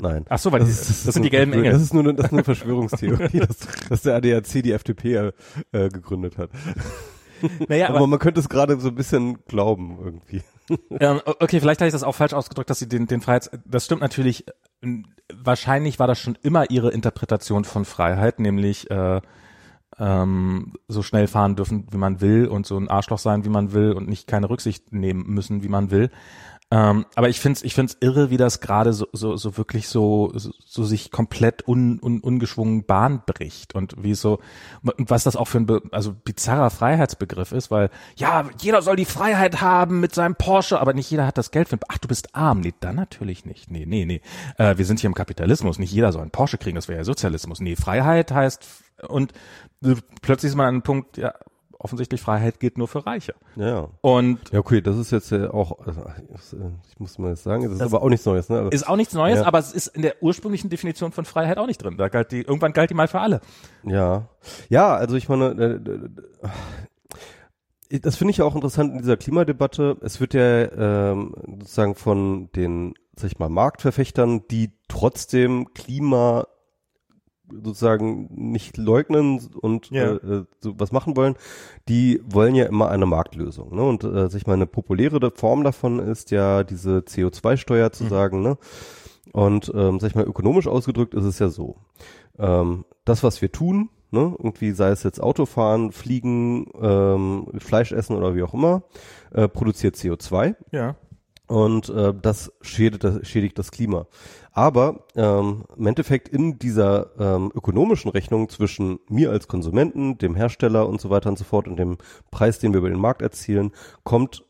Nein. 0.00 0.24
Ach 0.28 0.38
so, 0.38 0.50
weil 0.50 0.60
das, 0.60 0.68
die, 0.68 0.72
ist, 0.72 0.90
das, 0.90 1.04
das 1.04 1.14
sind 1.14 1.22
die 1.22 1.30
gelben 1.30 1.52
Engel. 1.52 1.72
Das 1.72 1.80
ist 1.80 1.94
nur 1.94 2.02
eine, 2.02 2.14
das 2.14 2.26
ist 2.26 2.32
eine 2.32 2.44
Verschwörungstheorie, 2.44 3.40
dass, 3.46 3.58
dass 3.88 4.02
der 4.02 4.16
ADAC 4.16 4.62
die 4.62 4.72
FDP 4.72 5.32
äh, 5.72 5.88
gegründet 5.88 6.36
hat. 6.36 6.50
Naja, 7.68 7.88
aber, 7.88 7.98
aber 7.98 8.06
man 8.06 8.18
könnte 8.18 8.40
es 8.40 8.48
gerade 8.48 8.78
so 8.80 8.88
ein 8.88 8.94
bisschen 8.94 9.44
glauben 9.46 9.98
irgendwie. 10.02 10.42
Ähm, 10.98 11.20
okay, 11.26 11.60
vielleicht 11.60 11.82
habe 11.82 11.88
ich 11.88 11.92
das 11.92 12.02
auch 12.02 12.14
falsch 12.14 12.32
ausgedrückt, 12.32 12.70
dass 12.70 12.78
sie 12.78 12.88
den, 12.88 13.06
den 13.06 13.20
Freiheits... 13.20 13.50
Das 13.66 13.84
stimmt 13.84 14.00
natürlich. 14.00 14.46
Wahrscheinlich 15.30 15.98
war 15.98 16.06
das 16.06 16.18
schon 16.18 16.38
immer 16.40 16.70
ihre 16.70 16.90
Interpretation 16.90 17.64
von 17.64 17.84
Freiheit, 17.84 18.40
nämlich 18.40 18.90
äh, 18.90 19.20
ähm, 19.98 20.72
so 20.88 21.02
schnell 21.02 21.26
fahren 21.26 21.56
dürfen, 21.56 21.86
wie 21.90 21.98
man 21.98 22.20
will 22.20 22.46
und 22.46 22.66
so 22.66 22.78
ein 22.78 22.88
Arschloch 22.88 23.18
sein, 23.18 23.44
wie 23.44 23.50
man 23.50 23.72
will 23.72 23.92
und 23.92 24.08
nicht 24.08 24.26
keine 24.26 24.50
Rücksicht 24.50 24.92
nehmen 24.92 25.26
müssen, 25.26 25.62
wie 25.62 25.68
man 25.68 25.90
will. 25.90 26.10
Ähm, 26.74 27.06
aber 27.14 27.28
ich 27.28 27.38
finde 27.38 27.58
es 27.58 27.62
ich 27.62 27.72
find's 27.72 27.96
irre, 28.00 28.30
wie 28.30 28.36
das 28.36 28.58
gerade 28.58 28.92
so, 28.92 29.06
so, 29.12 29.36
so 29.36 29.56
wirklich 29.56 29.86
so, 29.88 30.32
so, 30.34 30.50
so 30.66 30.82
sich 30.82 31.12
komplett 31.12 31.68
un, 31.68 32.00
un, 32.02 32.18
ungeschwungen 32.18 32.84
Bahn 32.84 33.22
bricht 33.24 33.76
und 33.76 33.94
wie 34.02 34.14
so, 34.14 34.40
was 34.82 35.22
das 35.22 35.36
auch 35.36 35.46
für 35.46 35.58
ein 35.58 35.68
also 35.92 36.12
bizarrer 36.12 36.70
Freiheitsbegriff 36.70 37.52
ist, 37.52 37.70
weil 37.70 37.90
ja, 38.16 38.50
jeder 38.60 38.82
soll 38.82 38.96
die 38.96 39.04
Freiheit 39.04 39.60
haben 39.60 40.00
mit 40.00 40.16
seinem 40.16 40.34
Porsche, 40.34 40.80
aber 40.80 40.94
nicht 40.94 41.08
jeder 41.08 41.28
hat 41.28 41.38
das 41.38 41.52
Geld 41.52 41.68
für, 41.68 41.78
ach, 41.86 41.98
du 41.98 42.08
bist 42.08 42.34
arm. 42.34 42.58
Nee, 42.58 42.74
dann 42.80 42.96
natürlich 42.96 43.44
nicht. 43.44 43.70
Nee, 43.70 43.86
nee, 43.86 44.04
nee. 44.04 44.20
Äh, 44.58 44.76
wir 44.76 44.84
sind 44.84 44.98
hier 44.98 45.06
im 45.06 45.14
Kapitalismus, 45.14 45.78
nicht 45.78 45.92
jeder 45.92 46.10
soll 46.10 46.22
einen 46.22 46.32
Porsche 46.32 46.58
kriegen, 46.58 46.74
das 46.74 46.88
wäre 46.88 46.98
ja 46.98 47.04
Sozialismus. 47.04 47.60
Nee, 47.60 47.76
Freiheit 47.76 48.32
heißt 48.32 48.66
und 49.06 49.32
plötzlich 50.22 50.50
ist 50.50 50.56
man 50.56 50.66
an 50.66 50.74
einem 50.74 50.82
Punkt, 50.82 51.18
ja, 51.18 51.34
offensichtlich 51.84 52.22
Freiheit 52.22 52.60
gilt 52.60 52.78
nur 52.78 52.88
für 52.88 53.06
Reiche. 53.06 53.34
Ja. 53.56 53.88
Und 54.00 54.50
ja, 54.50 54.58
okay, 54.58 54.80
das 54.80 54.96
ist 54.96 55.12
jetzt 55.12 55.30
ja 55.30 55.52
auch, 55.52 55.78
also, 55.86 56.02
ich 56.90 56.98
muss 56.98 57.18
mal 57.18 57.36
sagen, 57.36 57.64
das 57.64 57.72
ist 57.72 57.80
das 57.80 57.92
aber 57.92 58.02
auch 58.02 58.08
nichts 58.08 58.24
Neues. 58.24 58.48
Ne? 58.48 58.58
Also, 58.58 58.70
ist 58.70 58.88
auch 58.88 58.96
nichts 58.96 59.14
Neues, 59.14 59.40
ja. 59.40 59.46
aber 59.46 59.58
es 59.58 59.72
ist 59.72 59.88
in 59.88 60.02
der 60.02 60.22
ursprünglichen 60.22 60.70
Definition 60.70 61.12
von 61.12 61.26
Freiheit 61.26 61.58
auch 61.58 61.66
nicht 61.66 61.82
drin. 61.82 61.98
Da 61.98 62.08
galt 62.08 62.32
die, 62.32 62.40
irgendwann 62.40 62.72
galt 62.72 62.90
die 62.90 62.94
mal 62.94 63.06
für 63.06 63.20
alle. 63.20 63.40
Ja, 63.84 64.28
ja, 64.70 64.94
also 64.94 65.16
ich 65.16 65.28
meine, 65.28 65.50
äh, 65.50 66.48
äh, 67.90 68.00
das 68.00 68.16
finde 68.16 68.32
ich 68.32 68.38
ja 68.38 68.46
auch 68.46 68.54
interessant 68.54 68.92
in 68.92 68.98
dieser 68.98 69.18
Klimadebatte. 69.18 69.98
Es 70.00 70.20
wird 70.20 70.34
ja 70.34 71.12
ähm, 71.12 71.34
sozusagen 71.60 71.94
von 71.94 72.50
den, 72.52 72.94
sag 73.14 73.30
ich 73.30 73.38
mal, 73.38 73.50
Marktverfechtern, 73.50 74.48
die 74.48 74.72
trotzdem 74.88 75.74
Klima 75.74 76.46
sozusagen 77.50 78.28
nicht 78.34 78.76
leugnen 78.76 79.40
und 79.60 79.90
ja. 79.90 80.14
äh, 80.14 80.44
so 80.60 80.74
was 80.78 80.92
machen 80.92 81.16
wollen, 81.16 81.34
die 81.88 82.20
wollen 82.24 82.54
ja 82.54 82.66
immer 82.66 82.88
eine 82.90 83.06
Marktlösung. 83.06 83.74
Ne? 83.74 83.82
Und 83.82 84.04
äh, 84.04 84.28
sich 84.28 84.46
mal 84.46 84.54
eine 84.54 84.66
populäre 84.66 85.30
Form 85.30 85.64
davon 85.64 85.98
ist 85.98 86.30
ja 86.30 86.64
diese 86.64 86.98
CO2-Steuer 86.98 87.92
zu 87.92 88.04
mhm. 88.04 88.08
sagen. 88.08 88.42
Ne? 88.42 88.56
Und 89.32 89.72
ähm, 89.74 90.00
sag 90.00 90.10
ich 90.10 90.14
mal, 90.14 90.24
ökonomisch 90.24 90.66
ausgedrückt 90.66 91.14
ist 91.14 91.24
es 91.24 91.38
ja 91.38 91.48
so. 91.48 91.76
Ähm, 92.38 92.84
das, 93.04 93.22
was 93.22 93.42
wir 93.42 93.52
tun, 93.52 93.90
ne, 94.10 94.34
irgendwie 94.38 94.70
sei 94.72 94.90
es 94.90 95.02
jetzt 95.02 95.20
Autofahren, 95.20 95.92
Fliegen, 95.92 96.66
ähm, 96.80 97.48
Fleisch 97.58 97.92
essen 97.92 98.16
oder 98.16 98.34
wie 98.34 98.42
auch 98.42 98.54
immer, 98.54 98.82
äh, 99.32 99.48
produziert 99.48 99.96
CO2. 99.96 100.54
Ja. 100.70 100.96
Und 101.46 101.90
äh, 101.90 102.14
das 102.14 102.52
schädigt 102.62 103.04
das, 103.04 103.26
schädigt 103.26 103.58
das 103.58 103.70
Klima. 103.70 104.06
Aber 104.52 105.04
ähm, 105.14 105.64
im 105.76 105.86
Endeffekt 105.86 106.28
in 106.28 106.58
dieser 106.58 107.10
ähm, 107.18 107.52
ökonomischen 107.54 108.10
Rechnung 108.10 108.48
zwischen 108.48 108.98
mir 109.08 109.30
als 109.30 109.46
Konsumenten, 109.46 110.16
dem 110.16 110.34
Hersteller 110.34 110.88
und 110.88 111.00
so 111.00 111.10
weiter 111.10 111.28
und 111.28 111.38
so 111.38 111.44
fort 111.44 111.68
und 111.68 111.76
dem 111.76 111.98
Preis, 112.30 112.60
den 112.60 112.72
wir 112.72 112.78
über 112.78 112.88
den 112.88 113.00
Markt 113.00 113.20
erzielen, 113.20 113.72
kommt 114.04 114.44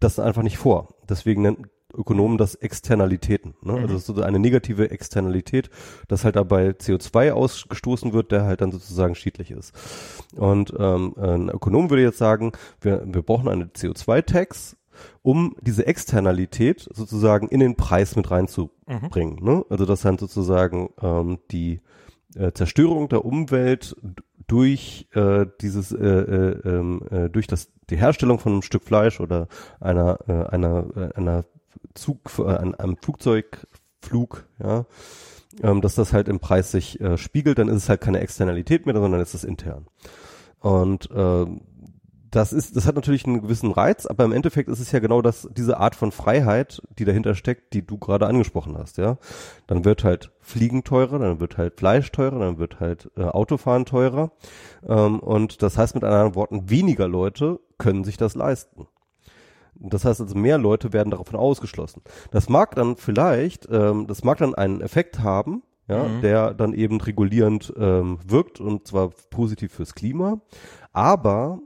das 0.00 0.18
einfach 0.18 0.42
nicht 0.42 0.58
vor. 0.58 0.94
Deswegen 1.08 1.42
nennt 1.42 1.58
Ökonomen 1.96 2.38
das 2.38 2.56
Externalitäten. 2.56 3.54
Ne? 3.62 3.72
Also 3.72 3.76
mhm. 3.76 3.82
Also 3.82 3.94
es 3.94 4.08
ist 4.08 4.16
so 4.16 4.22
eine 4.22 4.38
negative 4.38 4.90
Externalität, 4.90 5.70
dass 6.08 6.24
halt 6.24 6.36
dabei 6.36 6.70
CO2 6.70 7.32
ausgestoßen 7.32 8.12
wird, 8.12 8.32
der 8.32 8.44
halt 8.44 8.60
dann 8.60 8.72
sozusagen 8.72 9.14
schädlich 9.14 9.50
ist. 9.50 9.72
Und 10.36 10.74
ähm, 10.78 11.14
ein 11.16 11.48
Ökonom 11.48 11.90
würde 11.90 12.02
jetzt 12.02 12.18
sagen, 12.18 12.52
wir, 12.80 13.02
wir 13.06 13.22
brauchen 13.22 13.48
eine 13.48 13.66
CO2-Tax, 13.66 14.76
um 15.22 15.56
diese 15.60 15.86
Externalität 15.86 16.88
sozusagen 16.92 17.48
in 17.48 17.60
den 17.60 17.76
Preis 17.76 18.16
mit 18.16 18.30
reinzubringen. 18.30 19.38
Mhm. 19.40 19.44
Ne? 19.44 19.64
Also 19.70 19.86
das 19.86 20.02
dann 20.02 20.18
sozusagen 20.18 20.90
ähm, 21.02 21.38
die 21.50 21.80
äh, 22.36 22.52
Zerstörung 22.52 23.08
der 23.08 23.24
Umwelt 23.24 23.96
durch 24.46 25.08
äh, 25.14 25.46
dieses 25.60 25.92
äh, 25.92 26.06
äh, 26.06 26.68
ähm, 26.68 27.02
äh, 27.10 27.28
durch 27.30 27.46
das 27.46 27.70
die 27.90 27.96
Herstellung 27.96 28.38
von 28.38 28.52
einem 28.52 28.62
Stück 28.62 28.84
Fleisch 28.84 29.20
oder 29.20 29.48
einer 29.80 30.18
äh, 30.28 30.46
einer 30.48 30.86
äh, 30.96 31.14
einer 31.14 31.44
Zug 31.94 32.30
äh, 32.38 32.44
einem 32.44 32.96
Flugzeugflug 32.96 34.46
ja 34.62 34.86
ähm, 35.62 35.80
dass 35.80 35.94
das 35.94 36.12
halt 36.12 36.28
im 36.28 36.40
Preis 36.40 36.72
sich 36.72 37.00
äh, 37.00 37.16
spiegelt 37.16 37.58
dann 37.58 37.68
ist 37.68 37.76
es 37.76 37.88
halt 37.88 38.00
keine 38.00 38.20
Externalität 38.20 38.86
mehr 38.86 38.94
sondern 38.94 39.20
ist 39.20 39.34
es 39.34 39.44
intern 39.44 39.86
und 40.60 41.10
äh, 41.10 41.46
das 42.34 42.52
ist, 42.52 42.76
das 42.76 42.86
hat 42.86 42.96
natürlich 42.96 43.26
einen 43.26 43.42
gewissen 43.42 43.70
Reiz, 43.70 44.06
aber 44.06 44.24
im 44.24 44.32
Endeffekt 44.32 44.68
ist 44.68 44.80
es 44.80 44.90
ja 44.90 44.98
genau 44.98 45.22
das, 45.22 45.48
diese 45.56 45.78
Art 45.78 45.94
von 45.94 46.10
Freiheit, 46.10 46.82
die 46.98 47.04
dahinter 47.04 47.36
steckt, 47.36 47.72
die 47.74 47.86
du 47.86 47.96
gerade 47.96 48.26
angesprochen 48.26 48.76
hast, 48.76 48.98
ja. 48.98 49.18
Dann 49.68 49.84
wird 49.84 50.02
halt 50.02 50.32
Fliegen 50.40 50.82
teurer, 50.82 51.20
dann 51.20 51.38
wird 51.38 51.58
halt 51.58 51.78
Fleisch 51.78 52.10
teurer, 52.10 52.40
dann 52.40 52.58
wird 52.58 52.80
halt 52.80 53.08
äh, 53.16 53.22
Autofahren 53.22 53.84
teurer. 53.84 54.32
Ähm, 54.84 55.20
und 55.20 55.62
das 55.62 55.78
heißt 55.78 55.94
mit 55.94 56.02
anderen 56.02 56.34
Worten, 56.34 56.68
weniger 56.70 57.06
Leute 57.06 57.60
können 57.78 58.02
sich 58.02 58.16
das 58.16 58.34
leisten. 58.34 58.88
Das 59.76 60.04
heißt 60.04 60.20
also, 60.20 60.34
mehr 60.34 60.58
Leute 60.58 60.92
werden 60.92 61.10
davon 61.10 61.36
ausgeschlossen. 61.36 62.02
Das 62.32 62.48
mag 62.48 62.74
dann 62.74 62.96
vielleicht, 62.96 63.68
ähm, 63.70 64.08
das 64.08 64.24
mag 64.24 64.38
dann 64.38 64.56
einen 64.56 64.80
Effekt 64.80 65.20
haben, 65.20 65.62
ja, 65.86 66.02
mhm. 66.02 66.20
der 66.20 66.54
dann 66.54 66.72
eben 66.72 67.00
regulierend 67.00 67.72
ähm, 67.76 68.18
wirkt 68.26 68.58
und 68.58 68.88
zwar 68.88 69.10
positiv 69.30 69.74
fürs 69.74 69.94
Klima. 69.94 70.40
Aber 70.92 71.60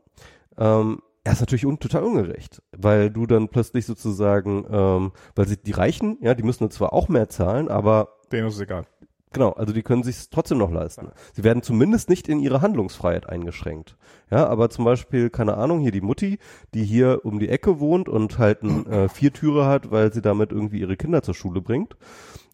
ähm, 0.58 1.02
er 1.24 1.32
ist 1.32 1.40
natürlich 1.40 1.66
un 1.66 1.78
total 1.78 2.04
ungerecht, 2.04 2.62
weil 2.76 3.10
du 3.10 3.26
dann 3.26 3.48
plötzlich 3.48 3.86
sozusagen, 3.86 4.64
ähm, 4.70 5.12
weil 5.34 5.46
sie 5.46 5.56
die 5.56 5.72
Reichen, 5.72 6.16
ja, 6.20 6.34
die 6.34 6.42
müssen 6.42 6.70
zwar 6.70 6.92
auch 6.92 7.08
mehr 7.08 7.28
zahlen, 7.28 7.68
aber 7.68 8.14
denen 8.32 8.48
ist 8.48 8.54
es 8.54 8.60
egal. 8.60 8.86
Genau, 9.32 9.50
also 9.50 9.74
die 9.74 9.82
können 9.82 10.02
sich 10.02 10.30
trotzdem 10.30 10.56
noch 10.56 10.70
leisten. 10.70 11.08
Sie 11.34 11.44
werden 11.44 11.62
zumindest 11.62 12.08
nicht 12.08 12.28
in 12.28 12.40
ihre 12.40 12.62
Handlungsfreiheit 12.62 13.28
eingeschränkt. 13.28 13.96
Ja, 14.30 14.46
aber 14.46 14.70
zum 14.70 14.86
Beispiel, 14.86 15.28
keine 15.28 15.58
Ahnung, 15.58 15.80
hier 15.80 15.90
die 15.90 16.00
Mutti, 16.00 16.38
die 16.72 16.84
hier 16.84 17.20
um 17.24 17.38
die 17.38 17.50
Ecke 17.50 17.78
wohnt 17.78 18.08
und 18.08 18.38
halt 18.38 18.62
ein 18.62 18.86
äh, 18.86 19.08
Viertürer 19.08 19.66
hat, 19.66 19.90
weil 19.90 20.12
sie 20.12 20.22
damit 20.22 20.50
irgendwie 20.50 20.80
ihre 20.80 20.96
Kinder 20.96 21.22
zur 21.22 21.34
Schule 21.34 21.60
bringt. 21.60 21.96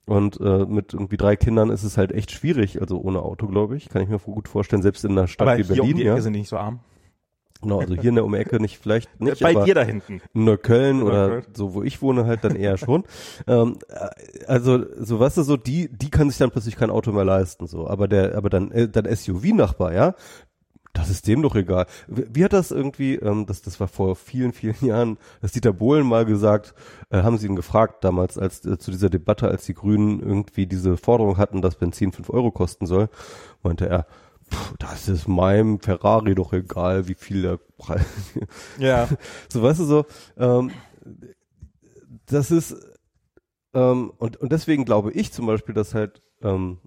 Und 0.07 0.41
äh, 0.41 0.67
mit 0.67 0.93
irgendwie 0.93 1.17
drei 1.17 1.37
Kindern 1.37 1.71
ist 1.71 1.85
es 1.85 1.97
halt 1.97 2.13
echt 2.13 2.31
schwierig, 2.31 2.81
also 2.81 3.01
ohne 3.01 3.23
Auto, 3.23 3.47
glaube 3.47 3.77
ich, 3.77 3.89
kann 3.89 4.03
ich 4.03 4.09
mir 4.09 4.19
gut 4.19 4.49
vorstellen, 4.49 4.83
selbst 4.83 5.05
in 5.05 5.13
einer 5.13 5.29
Stadt 5.29 5.49
aber 5.49 5.59
wie 5.59 5.63
Berlin. 5.63 5.83
Um 5.83 5.95
die 5.95 6.03
Ecke 6.03 6.17
ja. 6.17 6.21
sind 6.21 6.33
nicht 6.33 6.49
so 6.49 6.59
arm. 6.59 6.81
Genau, 7.63 7.81
also 7.81 7.95
hier 7.95 8.11
in 8.11 8.15
der 8.17 8.25
Umecke 8.25 8.61
nicht, 8.61 8.79
vielleicht 8.79 9.21
nicht. 9.21 9.41
Bei 9.41 9.55
dir 9.55 9.75
da 9.75 9.83
hinten. 9.83 10.21
In 10.35 10.45
Neukölln 10.45 11.03
oder 11.03 11.43
so, 11.55 11.73
wo 11.75 11.83
ich 11.83 12.03
wohne, 12.03 12.27
halt 12.27 12.45
dann 12.45 12.57
eher 12.57 12.77
schon. 12.77 13.05
ähm, 13.47 13.79
äh, 13.89 14.45
also, 14.47 14.85
so 14.99 15.19
weißt 15.19 15.39
du, 15.39 15.43
so 15.43 15.57
die, 15.57 15.89
die 15.91 16.11
kann 16.11 16.29
sich 16.29 16.39
dann 16.39 16.51
plötzlich 16.51 16.77
kein 16.77 16.91
Auto 16.91 17.13
mehr 17.13 17.25
leisten, 17.25 17.67
so. 17.67 17.89
Aber 17.89 18.07
der, 18.07 18.37
aber 18.37 18.51
dann, 18.51 18.71
äh, 18.71 18.89
dann 18.89 19.07
SUV-Nachbar, 19.07 19.95
ja, 19.95 20.15
das 20.95 21.11
ist 21.11 21.27
dem 21.27 21.43
doch 21.43 21.55
egal. 21.57 21.87
Wie, 22.07 22.25
wie 22.33 22.45
hat 22.45 22.53
das 22.53 22.71
irgendwie, 22.71 23.17
ähm, 23.17 23.47
das, 23.47 23.63
das 23.63 23.81
war 23.81 23.89
vor 23.89 24.17
vielen, 24.17 24.53
vielen 24.53 24.77
Jahren, 24.81 25.19
dass 25.43 25.53
Dieter 25.53 25.73
Bohlen 25.73 26.07
mal 26.07 26.25
gesagt, 26.25 26.75
äh, 27.11 27.23
haben 27.23 27.37
sie 27.37 27.47
ihn 27.47 27.57
gefragt 27.57 28.05
damals, 28.05 28.39
als 28.39 28.65
äh, 28.65 28.79
zu 28.79 28.91
dieser 28.91 29.11
Debatte, 29.11 29.49
als 29.49 29.65
die 29.67 29.75
Grünen 29.75 30.21
irgendwie 30.21 30.67
diese 30.67 30.97
Forderung 30.97 31.37
hatten, 31.37 31.63
dass 31.63 31.77
Benzin 31.77 32.13
fünf 32.13 32.31
Euro 32.31 32.51
kosten 32.51 32.87
soll, 32.87 33.09
meinte 33.63 33.89
er, 33.89 34.07
das 34.79 35.09
ist 35.09 35.29
meinem 35.29 35.81
Ferrari 35.81 36.35
doch 36.35 36.53
egal, 36.53 37.09
wie 37.09 37.15
viel 37.15 37.43
der 37.43 37.59
Preis. 37.79 38.05
Ja. 38.79 39.09
So, 39.49 39.63
weißt 39.63 39.81
du 39.81 39.85
so, 39.85 40.07
ähm, 40.37 40.71
das 42.27 42.51
ist, 42.51 42.77
ähm, 43.75 44.13
und, 44.19 44.37
und 44.39 44.53
deswegen 44.53 44.85
glaube 44.85 45.13
ich 45.13 45.33
zum 45.33 45.47
Beispiel, 45.47 45.75
dass 45.75 45.95
halt, 45.95 46.23
ähm, 46.43 46.79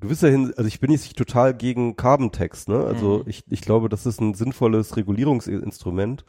gewisser 0.00 0.28
Hin 0.28 0.52
also 0.56 0.68
ich 0.68 0.80
bin 0.80 0.90
jetzt 0.90 1.04
nicht 1.04 1.16
total 1.16 1.54
gegen 1.54 1.96
Carbon 1.96 2.30
Tax, 2.30 2.68
ne? 2.68 2.84
Also 2.84 3.18
mhm. 3.18 3.24
ich, 3.26 3.44
ich 3.48 3.62
glaube, 3.62 3.88
das 3.88 4.06
ist 4.06 4.20
ein 4.20 4.34
sinnvolles 4.34 4.96
Regulierungsinstrument, 4.96 6.24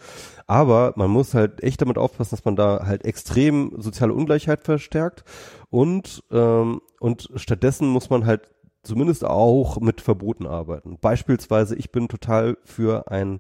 aber 0.48 0.94
man 0.96 1.12
muss 1.12 1.34
halt 1.34 1.62
echt 1.62 1.82
damit 1.82 1.98
aufpassen, 1.98 2.32
dass 2.32 2.46
man 2.46 2.56
da 2.56 2.86
halt 2.86 3.06
extrem 3.06 3.74
soziale 3.78 4.14
Ungleichheit 4.14 4.62
verstärkt 4.62 5.24
und 5.70 6.24
ähm, 6.32 6.82
und 7.00 7.30
stattdessen 7.36 7.88
muss 7.90 8.10
man 8.10 8.26
halt 8.26 8.50
zumindest 8.84 9.26
auch 9.26 9.80
mit 9.80 10.02
Verboten 10.02 10.46
arbeiten. 10.46 10.98
Beispielsweise, 11.00 11.76
ich 11.76 11.92
bin 11.92 12.08
total 12.08 12.58
für 12.64 13.12
ein 13.12 13.40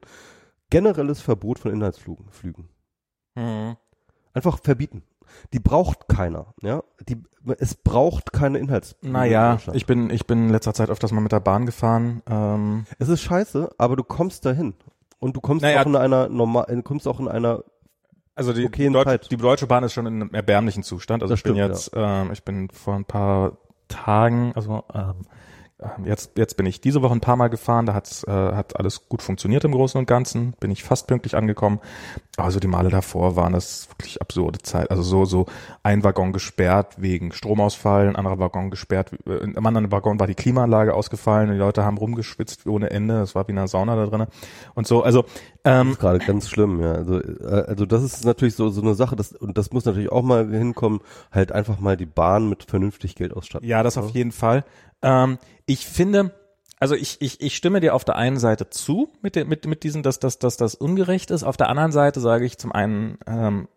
generelles 0.69 1.21
Verbot 1.21 1.59
von 1.59 1.71
Inhaltsflügen. 1.71 2.27
Flügen. 2.29 2.69
Mhm. 3.35 3.77
Einfach 4.33 4.59
verbieten. 4.61 5.03
Die 5.53 5.59
braucht 5.59 6.07
keiner, 6.07 6.53
ja. 6.61 6.83
Die, 7.07 7.21
es 7.59 7.75
braucht 7.75 8.33
keine 8.33 8.57
Inhalts. 8.57 8.95
Naja, 9.01 9.59
ich 9.73 9.85
bin, 9.85 10.09
ich 10.09 10.25
bin 10.25 10.45
in 10.45 10.49
letzter 10.49 10.73
Zeit 10.73 10.89
öfters 10.89 11.11
mal 11.11 11.21
mit 11.21 11.31
der 11.31 11.39
Bahn 11.39 11.65
gefahren. 11.65 12.23
Ähm. 12.27 12.85
Es 12.97 13.09
ist 13.09 13.21
scheiße, 13.21 13.69
aber 13.77 13.95
du 13.95 14.03
kommst 14.03 14.45
dahin. 14.45 14.73
Und 15.19 15.35
du 15.35 15.41
kommst 15.41 15.63
naja, 15.63 15.81
auch 15.81 15.85
in 15.85 15.95
einer 15.95 16.29
normal, 16.29 16.81
kommst 16.83 17.07
auch 17.07 17.19
in 17.19 17.27
einer 17.27 17.63
also 18.35 18.53
die, 18.53 18.69
die, 18.69 18.89
Deut 18.89 19.29
die, 19.29 19.35
Deutsche 19.35 19.67
Bahn 19.67 19.83
ist 19.83 19.91
schon 19.91 20.05
in 20.05 20.21
einem 20.21 20.33
erbärmlichen 20.33 20.81
Zustand. 20.81 21.21
Also 21.21 21.33
das 21.33 21.39
ich 21.39 21.41
stimmt, 21.41 21.57
bin 21.57 21.67
jetzt, 21.67 21.93
ja. 21.93 22.21
ähm, 22.21 22.31
ich 22.31 22.43
bin 22.43 22.69
vor 22.69 22.95
ein 22.95 23.03
paar 23.03 23.57
Tagen, 23.89 24.53
also 24.55 24.83
ähm, 24.93 25.25
jetzt, 26.05 26.37
jetzt 26.37 26.57
bin 26.57 26.65
ich 26.65 26.81
diese 26.81 27.01
Woche 27.01 27.13
ein 27.13 27.21
paar 27.21 27.35
Mal 27.35 27.47
gefahren, 27.47 27.85
da 27.85 27.93
hat's, 27.93 28.23
äh, 28.23 28.31
hat 28.31 28.77
alles 28.77 29.07
gut 29.07 29.21
funktioniert 29.21 29.63
im 29.63 29.71
Großen 29.71 29.97
und 29.97 30.07
Ganzen, 30.07 30.53
bin 30.59 30.71
ich 30.71 30.83
fast 30.83 31.07
pünktlich 31.07 31.35
angekommen. 31.35 31.79
Also 32.37 32.59
die 32.59 32.67
Male 32.67 32.89
davor 32.89 33.35
waren 33.35 33.53
das 33.53 33.89
wirklich 33.89 34.21
absurde 34.21 34.59
Zeit. 34.59 34.91
Also 34.91 35.03
so, 35.03 35.25
so 35.25 35.45
ein 35.83 36.03
Waggon 36.03 36.33
gesperrt 36.33 36.95
wegen 36.97 37.31
Stromausfall, 37.31 38.07
ein 38.07 38.15
anderer 38.15 38.39
Waggon 38.39 38.69
gesperrt, 38.69 39.11
äh, 39.25 39.43
im 39.43 39.65
anderen 39.65 39.91
Waggon 39.91 40.19
war 40.19 40.27
die 40.27 40.35
Klimaanlage 40.35 40.93
ausgefallen, 40.93 41.51
die 41.51 41.57
Leute 41.57 41.83
haben 41.83 41.97
rumgeschwitzt 41.97 42.67
ohne 42.67 42.89
Ende, 42.89 43.21
es 43.21 43.35
war 43.35 43.47
wie 43.47 43.53
eine 43.53 43.67
Sauna 43.67 43.95
da 43.95 44.05
drin 44.05 44.27
und 44.75 44.87
so. 44.87 45.03
Also 45.03 45.25
ähm, 45.63 45.87
das 45.87 45.93
ist 45.93 45.99
gerade 45.99 46.19
ganz 46.19 46.49
schlimm, 46.49 46.81
ja. 46.81 46.93
Also, 46.93 47.19
äh, 47.19 47.65
also 47.67 47.85
das 47.85 48.03
ist 48.03 48.25
natürlich 48.25 48.55
so, 48.55 48.69
so 48.69 48.81
eine 48.81 48.95
Sache, 48.95 49.15
das, 49.15 49.33
und 49.33 49.57
das 49.57 49.71
muss 49.71 49.85
natürlich 49.85 50.11
auch 50.11 50.23
mal 50.23 50.49
hinkommen, 50.49 50.99
halt 51.31 51.51
einfach 51.51 51.79
mal 51.79 51.97
die 51.97 52.05
Bahn 52.05 52.49
mit 52.49 52.63
vernünftig 52.63 53.15
Geld 53.15 53.33
ausstatten. 53.33 53.67
Ja, 53.67 53.83
das 53.83 53.97
auf 53.97 54.11
jeden 54.11 54.31
Fall. 54.31 54.63
Ähm, 55.01 55.37
ich 55.65 55.85
finde, 55.85 56.33
also 56.79 56.95
ich, 56.95 57.17
ich, 57.21 57.41
ich 57.41 57.55
stimme 57.55 57.81
dir 57.81 57.93
auf 57.93 58.05
der 58.05 58.15
einen 58.15 58.37
Seite 58.37 58.69
zu 58.69 59.09
mit, 59.21 59.35
den, 59.35 59.47
mit, 59.47 59.65
mit 59.65 59.83
diesen, 59.83 60.03
dass, 60.03 60.19
dass, 60.19 60.39
dass 60.39 60.57
das 60.57 60.75
ungerecht 60.75 61.31
ist. 61.31 61.43
Auf 61.43 61.57
der 61.57 61.69
anderen 61.69 61.91
Seite 61.91 62.19
sage 62.21 62.45
ich 62.45 62.57
zum 62.57 62.71
einen, 62.71 63.17
ähm, 63.27 63.67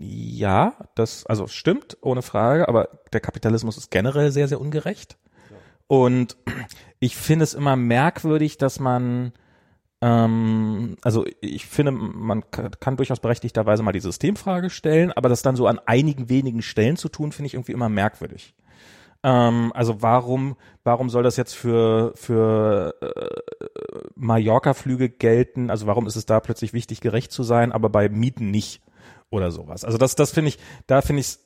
ja, 0.00 0.74
das, 0.96 1.26
also 1.26 1.46
stimmt, 1.46 1.96
ohne 2.00 2.22
Frage, 2.22 2.68
aber 2.68 2.88
der 3.12 3.20
Kapitalismus 3.20 3.76
ist 3.76 3.90
generell 3.90 4.32
sehr, 4.32 4.48
sehr 4.48 4.60
ungerecht. 4.60 5.16
Und 5.86 6.36
ich 6.98 7.16
finde 7.16 7.44
es 7.44 7.54
immer 7.54 7.76
merkwürdig, 7.76 8.58
dass 8.58 8.80
man, 8.80 9.32
ähm, 10.00 10.96
also 11.02 11.24
ich 11.40 11.66
finde, 11.66 11.92
man 11.92 12.50
kann 12.50 12.96
durchaus 12.96 13.20
berechtigterweise 13.20 13.84
mal 13.84 13.92
die 13.92 14.00
Systemfrage 14.00 14.70
stellen, 14.70 15.12
aber 15.12 15.28
das 15.28 15.42
dann 15.42 15.56
so 15.56 15.68
an 15.68 15.78
einigen 15.86 16.28
wenigen 16.28 16.62
Stellen 16.62 16.96
zu 16.96 17.08
tun, 17.08 17.30
finde 17.30 17.46
ich 17.46 17.54
irgendwie 17.54 17.72
immer 17.72 17.88
merkwürdig. 17.88 18.54
Ähm, 19.24 19.72
also 19.74 20.02
warum, 20.02 20.54
warum 20.84 21.08
soll 21.08 21.22
das 21.22 21.36
jetzt 21.36 21.54
für, 21.54 22.12
für 22.14 22.94
äh, 23.00 24.08
Mallorca-Flüge 24.14 25.08
gelten? 25.08 25.70
Also 25.70 25.86
warum 25.86 26.06
ist 26.06 26.16
es 26.16 26.26
da 26.26 26.38
plötzlich 26.40 26.74
wichtig, 26.74 27.00
gerecht 27.00 27.32
zu 27.32 27.42
sein, 27.42 27.72
aber 27.72 27.88
bei 27.88 28.08
Mieten 28.08 28.50
nicht? 28.50 28.82
Oder 29.30 29.50
sowas. 29.50 29.84
Also 29.84 29.98
das, 29.98 30.14
das 30.14 30.30
finde 30.30 30.50
ich, 30.50 30.58
da 30.86 31.00
finde 31.00 31.20
ich 31.20 31.38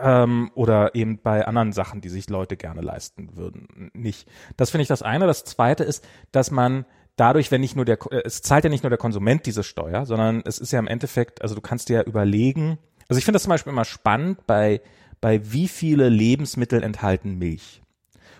ähm, 0.00 0.50
oder 0.54 0.96
eben 0.96 1.20
bei 1.20 1.46
anderen 1.46 1.72
Sachen, 1.72 2.00
die 2.00 2.08
sich 2.08 2.28
Leute 2.28 2.56
gerne 2.56 2.80
leisten 2.80 3.36
würden, 3.36 3.90
nicht. 3.92 4.26
Das 4.56 4.70
finde 4.70 4.82
ich 4.82 4.88
das 4.88 5.02
eine. 5.02 5.28
Das 5.28 5.44
zweite 5.44 5.84
ist, 5.84 6.04
dass 6.32 6.50
man 6.50 6.86
dadurch, 7.14 7.52
wenn 7.52 7.60
nicht 7.60 7.76
nur 7.76 7.84
der, 7.84 7.98
äh, 8.10 8.22
es 8.24 8.42
zahlt 8.42 8.64
ja 8.64 8.70
nicht 8.70 8.82
nur 8.82 8.90
der 8.90 8.98
Konsument 8.98 9.46
diese 9.46 9.62
Steuer, 9.62 10.06
sondern 10.06 10.42
es 10.44 10.58
ist 10.58 10.72
ja 10.72 10.80
im 10.80 10.88
Endeffekt, 10.88 11.42
also 11.42 11.54
du 11.54 11.60
kannst 11.60 11.88
dir 11.88 11.98
ja 11.98 12.02
überlegen, 12.02 12.78
also 13.08 13.18
ich 13.18 13.24
finde 13.24 13.36
das 13.36 13.42
zum 13.42 13.50
Beispiel 13.50 13.72
immer 13.72 13.84
spannend 13.84 14.46
bei 14.46 14.80
bei 15.20 15.52
wie 15.52 15.68
viele 15.68 16.08
Lebensmittel 16.08 16.82
enthalten 16.82 17.38
Milch. 17.38 17.82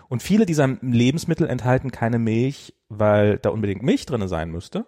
Und 0.09 0.21
viele 0.21 0.45
dieser 0.45 0.67
Lebensmittel 0.81 1.47
enthalten 1.47 1.91
keine 1.91 2.19
Milch, 2.19 2.73
weil 2.89 3.37
da 3.37 3.49
unbedingt 3.49 3.83
Milch 3.83 4.05
drinne 4.05 4.27
sein 4.27 4.51
müsste, 4.51 4.85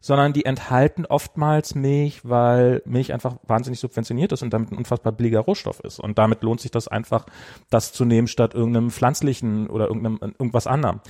sondern 0.00 0.32
die 0.32 0.44
enthalten 0.44 1.06
oftmals 1.06 1.74
Milch, 1.74 2.20
weil 2.24 2.82
Milch 2.84 3.12
einfach 3.12 3.36
wahnsinnig 3.46 3.80
subventioniert 3.80 4.32
ist 4.32 4.42
und 4.42 4.52
damit 4.52 4.70
ein 4.70 4.76
unfassbar 4.76 5.12
billiger 5.12 5.40
Rohstoff 5.40 5.80
ist. 5.80 6.00
Und 6.00 6.18
damit 6.18 6.42
lohnt 6.42 6.60
sich 6.60 6.70
das 6.70 6.88
einfach, 6.88 7.26
das 7.70 7.92
zu 7.92 8.04
nehmen 8.04 8.28
statt 8.28 8.54
irgendeinem 8.54 8.90
pflanzlichen 8.90 9.68
oder 9.68 9.86
irgendeinem 9.88 10.18
irgendwas 10.38 10.66
anderem. 10.66 11.00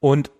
Und 0.00 0.30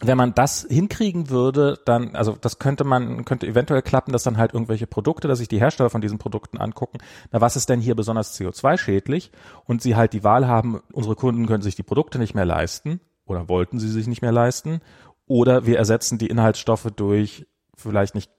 wenn 0.00 0.18
man 0.18 0.34
das 0.34 0.66
hinkriegen 0.68 1.30
würde, 1.30 1.78
dann, 1.84 2.14
also 2.14 2.36
das 2.40 2.58
könnte 2.58 2.84
man, 2.84 3.24
könnte 3.24 3.46
eventuell 3.46 3.82
klappen, 3.82 4.12
dass 4.12 4.22
dann 4.22 4.36
halt 4.36 4.52
irgendwelche 4.52 4.86
Produkte, 4.86 5.28
dass 5.28 5.38
sich 5.38 5.48
die 5.48 5.60
Hersteller 5.60 5.90
von 5.90 6.00
diesen 6.00 6.18
Produkten 6.18 6.58
angucken, 6.58 6.98
na 7.30 7.40
was 7.40 7.56
ist 7.56 7.68
denn 7.68 7.80
hier 7.80 7.94
besonders 7.94 8.38
CO2-schädlich 8.38 9.30
und 9.64 9.82
sie 9.82 9.96
halt 9.96 10.12
die 10.12 10.24
Wahl 10.24 10.46
haben, 10.46 10.80
unsere 10.92 11.14
Kunden 11.14 11.46
können 11.46 11.62
sich 11.62 11.76
die 11.76 11.82
Produkte 11.82 12.18
nicht 12.18 12.34
mehr 12.34 12.44
leisten 12.44 13.00
oder 13.24 13.48
wollten 13.48 13.78
sie 13.78 13.88
sich 13.88 14.06
nicht 14.06 14.22
mehr 14.22 14.32
leisten. 14.32 14.80
Oder 15.26 15.64
wir 15.64 15.78
ersetzen 15.78 16.18
die 16.18 16.26
Inhaltsstoffe 16.26 16.88
durch 16.94 17.46
vielleicht 17.74 18.14
nicht 18.14 18.30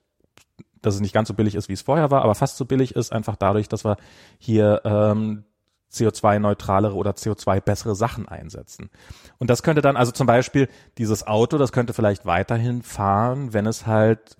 dass 0.82 0.94
es 0.94 1.00
nicht 1.00 1.14
ganz 1.14 1.26
so 1.26 1.34
billig 1.34 1.56
ist, 1.56 1.68
wie 1.68 1.72
es 1.72 1.82
vorher 1.82 2.12
war, 2.12 2.22
aber 2.22 2.36
fast 2.36 2.56
so 2.58 2.64
billig 2.64 2.94
ist, 2.94 3.12
einfach 3.12 3.34
dadurch, 3.34 3.68
dass 3.68 3.84
wir 3.84 3.96
hier 4.38 4.82
ähm, 4.84 5.44
CO2-neutralere 5.92 6.94
oder 6.94 7.12
CO2-bessere 7.12 7.94
Sachen 7.94 8.28
einsetzen. 8.28 8.90
Und 9.38 9.50
das 9.50 9.62
könnte 9.62 9.82
dann 9.82 9.96
also 9.96 10.12
zum 10.12 10.26
Beispiel 10.26 10.68
dieses 10.98 11.26
Auto, 11.26 11.58
das 11.58 11.72
könnte 11.72 11.92
vielleicht 11.92 12.26
weiterhin 12.26 12.82
fahren, 12.82 13.52
wenn 13.52 13.66
es 13.66 13.86
halt, 13.86 14.36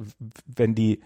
wenn 0.46 0.74
die, 0.74 1.02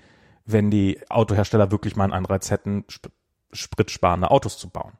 wenn 0.46 0.70
die 0.70 1.00
Autohersteller 1.08 1.70
wirklich 1.70 1.96
mal 1.96 2.04
einen 2.04 2.12
Anreiz 2.12 2.50
hätten, 2.50 2.84
sp 2.90 3.10
spritsparende 3.52 4.30
Autos 4.30 4.58
zu 4.58 4.70
bauen. 4.70 4.92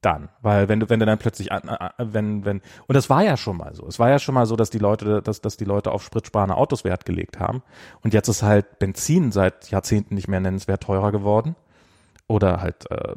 dann, 0.00 0.28
weil 0.40 0.68
wenn 0.68 0.80
du 0.80 0.88
wenn 0.90 1.00
du 1.00 1.06
dann 1.06 1.18
plötzlich 1.18 1.48
wenn 1.98 2.44
wenn 2.44 2.60
und 2.86 2.94
das 2.94 3.10
war 3.10 3.22
ja 3.22 3.36
schon 3.36 3.56
mal 3.56 3.74
so. 3.74 3.86
Es 3.86 3.98
war 3.98 4.08
ja 4.10 4.18
schon 4.18 4.34
mal 4.34 4.46
so, 4.46 4.56
dass 4.56 4.70
die 4.70 4.78
Leute 4.78 5.22
dass 5.22 5.40
dass 5.40 5.56
die 5.56 5.64
Leute 5.64 5.90
auf 5.92 6.02
spritsparende 6.02 6.56
Autos 6.56 6.84
Wert 6.84 7.04
gelegt 7.04 7.40
haben 7.40 7.62
und 8.02 8.14
jetzt 8.14 8.28
ist 8.28 8.42
halt 8.42 8.78
Benzin 8.78 9.32
seit 9.32 9.70
Jahrzehnten 9.70 10.14
nicht 10.14 10.28
mehr 10.28 10.40
nennenswert 10.40 10.82
teurer 10.82 11.12
geworden 11.12 11.56
oder 12.28 12.60
halt 12.60 12.90
äh, 12.90 13.14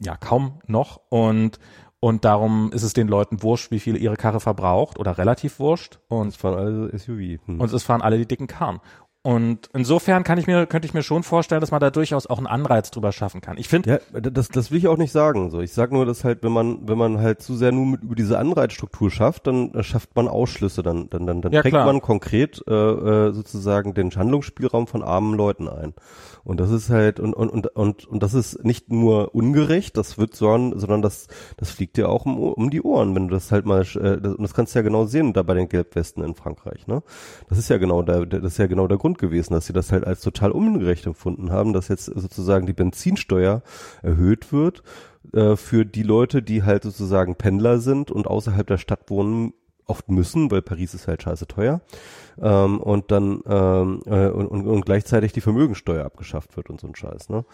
ja 0.00 0.16
kaum 0.16 0.60
noch 0.66 1.00
und 1.08 1.58
und 2.00 2.24
darum 2.24 2.70
ist 2.72 2.84
es 2.84 2.92
den 2.92 3.08
Leuten 3.08 3.42
wurscht, 3.42 3.72
wie 3.72 3.80
viel 3.80 3.96
ihre 3.96 4.16
Karre 4.16 4.38
verbraucht 4.38 5.00
oder 5.00 5.18
relativ 5.18 5.58
wurscht 5.58 5.98
und 6.06 6.28
es 6.28 6.36
fahren 6.36 6.58
alle 6.58 6.96
SUV. 6.96 7.44
Hm. 7.44 7.60
Und 7.60 7.72
es 7.72 7.82
fahren 7.82 8.02
alle 8.02 8.18
die 8.18 8.26
dicken 8.26 8.46
Karren. 8.46 8.80
Und 9.22 9.68
insofern 9.74 10.22
kann 10.22 10.38
ich 10.38 10.46
mir, 10.46 10.66
könnte 10.66 10.86
ich 10.86 10.94
mir 10.94 11.02
schon 11.02 11.24
vorstellen, 11.24 11.60
dass 11.60 11.72
man 11.72 11.80
da 11.80 11.90
durchaus 11.90 12.28
auch 12.28 12.38
einen 12.38 12.46
Anreiz 12.46 12.92
drüber 12.92 13.10
schaffen 13.10 13.40
kann. 13.40 13.58
Ich 13.58 13.68
finde. 13.68 14.00
Ja, 14.12 14.20
das, 14.20 14.48
das 14.48 14.70
will 14.70 14.78
ich 14.78 14.86
auch 14.86 14.96
nicht 14.96 15.10
sagen. 15.10 15.50
So, 15.50 15.60
ich 15.60 15.72
sage 15.72 15.92
nur, 15.92 16.06
dass 16.06 16.22
halt, 16.22 16.44
wenn 16.44 16.52
man, 16.52 16.88
wenn 16.88 16.96
man 16.96 17.20
halt 17.20 17.42
zu 17.42 17.56
sehr 17.56 17.72
nur 17.72 17.84
mit, 17.84 18.02
über 18.04 18.14
diese 18.14 18.38
Anreizstruktur 18.38 19.10
schafft, 19.10 19.48
dann 19.48 19.74
äh, 19.74 19.82
schafft 19.82 20.14
man 20.14 20.28
Ausschlüsse. 20.28 20.84
Dann, 20.84 21.10
dann, 21.10 21.26
dann, 21.26 21.42
dann 21.42 21.52
ja, 21.52 21.62
trägt 21.62 21.74
man 21.74 22.00
konkret 22.00 22.62
äh, 22.68 22.72
äh, 22.72 23.32
sozusagen 23.32 23.92
den 23.92 24.10
Handlungsspielraum 24.12 24.86
von 24.86 25.02
armen 25.02 25.34
Leuten 25.34 25.68
ein. 25.68 25.94
Und 26.44 26.60
das 26.60 26.70
ist 26.70 26.88
halt, 26.88 27.20
und, 27.20 27.34
und, 27.34 27.50
und, 27.50 27.66
und, 27.76 28.06
und 28.06 28.22
das 28.22 28.32
ist 28.34 28.64
nicht 28.64 28.90
nur 28.90 29.34
ungerecht, 29.34 29.96
das 29.96 30.16
wird 30.16 30.34
sondern, 30.34 30.78
sondern 30.78 31.02
das, 31.02 31.26
das 31.56 31.70
fliegt 31.70 31.96
dir 31.96 32.08
auch 32.08 32.24
um, 32.24 32.38
um 32.38 32.70
die 32.70 32.82
Ohren, 32.82 33.14
wenn 33.14 33.28
du 33.28 33.34
das 33.34 33.52
halt 33.52 33.66
mal, 33.66 33.82
äh, 33.82 34.18
das, 34.20 34.34
und 34.34 34.42
das 34.42 34.54
kannst 34.54 34.74
du 34.74 34.78
ja 34.78 34.82
genau 34.82 35.04
sehen 35.06 35.32
da 35.32 35.42
bei 35.42 35.54
den 35.54 35.68
Gelbwesten 35.68 36.22
in 36.22 36.34
Frankreich, 36.34 36.86
ne? 36.86 37.02
Das 37.48 37.58
ist 37.58 37.68
ja 37.68 37.78
genau 37.78 38.02
der, 38.02 38.24
das 38.24 38.52
ist 38.52 38.58
ja 38.58 38.66
genau 38.66 38.86
der 38.86 38.96
Grund 38.96 39.07
gewesen, 39.14 39.54
dass 39.54 39.66
sie 39.66 39.72
das 39.72 39.92
halt 39.92 40.06
als 40.06 40.20
total 40.20 40.50
ungerecht 40.50 41.06
empfunden 41.06 41.50
haben, 41.50 41.72
dass 41.72 41.88
jetzt 41.88 42.06
sozusagen 42.06 42.66
die 42.66 42.74
Benzinsteuer 42.74 43.62
erhöht 44.02 44.52
wird 44.52 44.82
äh, 45.32 45.56
für 45.56 45.86
die 45.86 46.02
Leute, 46.02 46.42
die 46.42 46.64
halt 46.64 46.82
sozusagen 46.82 47.36
Pendler 47.36 47.78
sind 47.78 48.10
und 48.10 48.26
außerhalb 48.26 48.66
der 48.66 48.78
Stadt 48.78 49.08
wohnen 49.08 49.54
oft 49.86 50.10
müssen, 50.10 50.50
weil 50.50 50.62
Paris 50.62 50.94
ist 50.94 51.08
halt 51.08 51.22
scheiße 51.22 51.46
teuer. 51.46 51.80
Ähm, 52.40 52.80
und 52.80 53.10
dann 53.10 53.40
ähm, 53.46 54.02
äh, 54.06 54.28
und, 54.28 54.46
und, 54.46 54.66
und 54.66 54.84
gleichzeitig 54.84 55.32
die 55.32 55.40
Vermögensteuer 55.40 56.04
abgeschafft 56.04 56.56
wird 56.56 56.70
und 56.70 56.80
so 56.80 56.86
ein 56.86 56.94
Scheiß, 56.94 57.30
ne? 57.30 57.44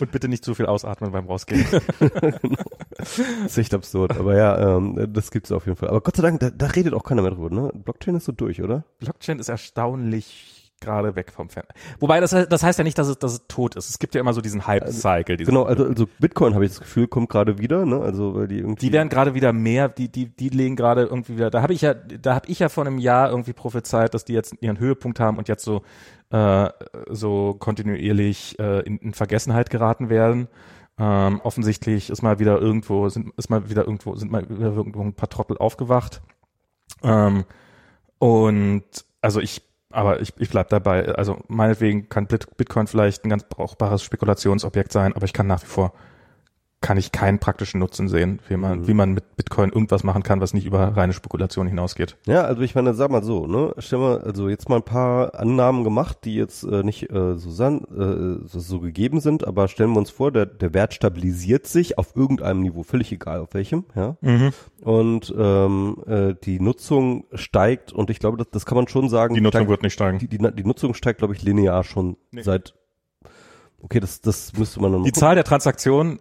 Und 0.00 0.10
bitte 0.10 0.28
nicht 0.28 0.46
zu 0.46 0.54
viel 0.54 0.64
ausatmen 0.64 1.12
beim 1.12 1.26
Rausgehen. 1.26 1.66
genau. 1.98 2.64
Das 2.96 3.18
ist 3.18 3.58
echt 3.58 3.74
absurd. 3.74 4.16
Aber 4.16 4.34
ja, 4.34 4.76
ähm, 4.76 5.12
das 5.12 5.30
gibt's 5.30 5.52
auf 5.52 5.66
jeden 5.66 5.76
Fall. 5.76 5.90
Aber 5.90 6.00
Gott 6.00 6.16
sei 6.16 6.22
Dank, 6.22 6.40
da, 6.40 6.48
da 6.48 6.68
redet 6.68 6.94
auch 6.94 7.04
keiner 7.04 7.20
mehr 7.20 7.32
drüber, 7.32 7.50
ne? 7.54 7.70
Blockchain 7.74 8.14
ist 8.14 8.24
so 8.24 8.32
durch, 8.32 8.62
oder? 8.62 8.82
Blockchain 8.98 9.38
ist 9.40 9.50
erstaunlich 9.50 10.57
gerade 10.80 11.16
weg 11.16 11.32
vom 11.32 11.48
Fenster. 11.48 11.74
Wobei 12.00 12.20
das, 12.20 12.30
das 12.30 12.62
heißt 12.62 12.78
ja 12.78 12.84
nicht, 12.84 12.98
dass 12.98 13.08
es, 13.08 13.18
dass 13.18 13.32
es 13.32 13.46
tot 13.48 13.76
ist. 13.76 13.90
Es 13.90 13.98
gibt 13.98 14.14
ja 14.14 14.20
immer 14.20 14.32
so 14.32 14.40
diesen 14.40 14.66
Hype-Cycle. 14.66 15.36
Also, 15.38 15.50
genau, 15.50 15.64
also, 15.64 15.84
also 15.84 16.08
Bitcoin 16.18 16.54
habe 16.54 16.64
ich 16.64 16.72
das 16.72 16.80
Gefühl, 16.80 17.08
kommt 17.08 17.28
gerade 17.28 17.58
wieder, 17.58 17.84
ne? 17.84 18.00
Also 18.00 18.34
weil 18.34 18.48
die 18.48 18.58
irgendwie. 18.58 18.86
Die 18.86 18.92
werden 18.92 19.08
gerade 19.08 19.34
wieder 19.34 19.52
mehr, 19.52 19.88
die, 19.88 20.08
die, 20.08 20.26
die 20.26 20.48
legen 20.48 20.76
gerade 20.76 21.02
irgendwie 21.02 21.36
wieder. 21.36 21.50
Da 21.50 21.62
habe 21.62 21.72
ich 21.72 21.82
ja, 21.82 21.94
da 21.94 22.34
habe 22.34 22.48
ich 22.48 22.58
ja 22.58 22.68
vor 22.68 22.86
einem 22.86 22.98
Jahr 22.98 23.30
irgendwie 23.30 23.52
prophezeit, 23.52 24.14
dass 24.14 24.24
die 24.24 24.34
jetzt 24.34 24.54
ihren 24.60 24.78
Höhepunkt 24.78 25.20
haben 25.20 25.38
und 25.38 25.48
jetzt 25.48 25.64
so 25.64 25.82
äh, 26.30 26.68
so 27.08 27.56
kontinuierlich 27.58 28.58
äh, 28.58 28.80
in, 28.80 28.98
in 28.98 29.14
Vergessenheit 29.14 29.70
geraten 29.70 30.10
werden. 30.10 30.48
Ähm, 30.98 31.40
offensichtlich 31.42 32.10
ist 32.10 32.22
mal 32.22 32.38
wieder 32.38 32.60
irgendwo, 32.60 33.08
sind, 33.08 33.32
ist 33.36 33.50
mal 33.50 33.70
wieder 33.70 33.84
irgendwo, 33.84 34.16
sind 34.16 34.32
mal 34.32 34.48
wieder 34.48 34.72
irgendwo 34.72 35.00
ein 35.02 35.14
paar 35.14 35.28
Trottel 35.28 35.56
aufgewacht. 35.56 36.22
Ähm, 37.02 37.44
und 38.18 38.84
also 39.20 39.40
ich 39.40 39.62
aber 39.90 40.20
ich, 40.20 40.32
ich 40.38 40.50
bleib 40.50 40.68
dabei. 40.68 41.08
Also 41.14 41.38
meinetwegen 41.48 42.08
kann 42.08 42.26
Bitcoin 42.26 42.86
vielleicht 42.86 43.24
ein 43.24 43.30
ganz 43.30 43.44
brauchbares 43.44 44.02
Spekulationsobjekt 44.02 44.92
sein, 44.92 45.14
aber 45.14 45.24
ich 45.24 45.32
kann 45.32 45.46
nach 45.46 45.62
wie 45.62 45.66
vor 45.66 45.92
kann 46.80 46.96
ich 46.96 47.10
keinen 47.10 47.40
praktischen 47.40 47.80
Nutzen 47.80 48.08
sehen, 48.08 48.38
wie 48.48 48.56
man, 48.56 48.80
mhm. 48.80 48.88
wie 48.88 48.94
man 48.94 49.12
mit 49.12 49.36
Bitcoin 49.36 49.70
irgendwas 49.70 50.04
machen 50.04 50.22
kann, 50.22 50.40
was 50.40 50.54
nicht 50.54 50.64
über 50.64 50.96
reine 50.96 51.12
Spekulation 51.12 51.66
hinausgeht. 51.66 52.16
Ja, 52.26 52.42
also 52.42 52.62
ich 52.62 52.76
meine, 52.76 52.94
sag 52.94 53.10
mal 53.10 53.24
so, 53.24 53.46
ne, 53.46 53.74
stell 53.78 53.98
mal, 53.98 54.20
also 54.20 54.48
jetzt 54.48 54.68
mal 54.68 54.76
ein 54.76 54.84
paar 54.84 55.34
Annahmen 55.34 55.82
gemacht, 55.82 56.18
die 56.24 56.36
jetzt 56.36 56.62
äh, 56.62 56.84
nicht 56.84 57.10
äh, 57.10 57.36
so, 57.36 57.50
san, 57.50 57.80
äh, 57.80 58.46
so, 58.46 58.60
so 58.60 58.78
gegeben 58.78 59.18
sind, 59.20 59.44
aber 59.46 59.66
stellen 59.66 59.90
wir 59.90 59.98
uns 59.98 60.10
vor, 60.10 60.30
der, 60.30 60.46
der 60.46 60.72
Wert 60.72 60.94
stabilisiert 60.94 61.66
sich 61.66 61.98
auf 61.98 62.14
irgendeinem 62.14 62.60
Niveau, 62.60 62.84
völlig 62.84 63.10
egal 63.10 63.40
auf 63.40 63.54
welchem, 63.54 63.84
ja. 63.96 64.16
Mhm. 64.20 64.52
Und 64.82 65.34
ähm, 65.36 65.96
äh, 66.06 66.34
die 66.44 66.60
Nutzung 66.60 67.24
steigt 67.34 67.92
und 67.92 68.08
ich 68.08 68.20
glaube, 68.20 68.36
das, 68.36 68.50
das 68.50 68.66
kann 68.66 68.76
man 68.76 68.86
schon 68.86 69.08
sagen. 69.08 69.34
Die 69.34 69.40
Nutzung 69.40 69.62
steigt, 69.62 69.70
wird 69.70 69.82
nicht 69.82 69.94
steigen. 69.94 70.18
Die, 70.18 70.28
die, 70.28 70.38
die 70.38 70.64
Nutzung 70.64 70.94
steigt, 70.94 71.18
glaube 71.18 71.34
ich, 71.34 71.42
linear 71.42 71.82
schon 71.82 72.16
nee. 72.30 72.42
seit 72.42 72.74
Okay, 73.80 74.00
das, 74.00 74.20
das 74.20 74.52
müsste 74.54 74.80
man 74.80 74.92
dann 74.92 75.04
Die 75.04 75.12
Zahl 75.12 75.36
der 75.36 75.44
Transaktionen 75.44 76.18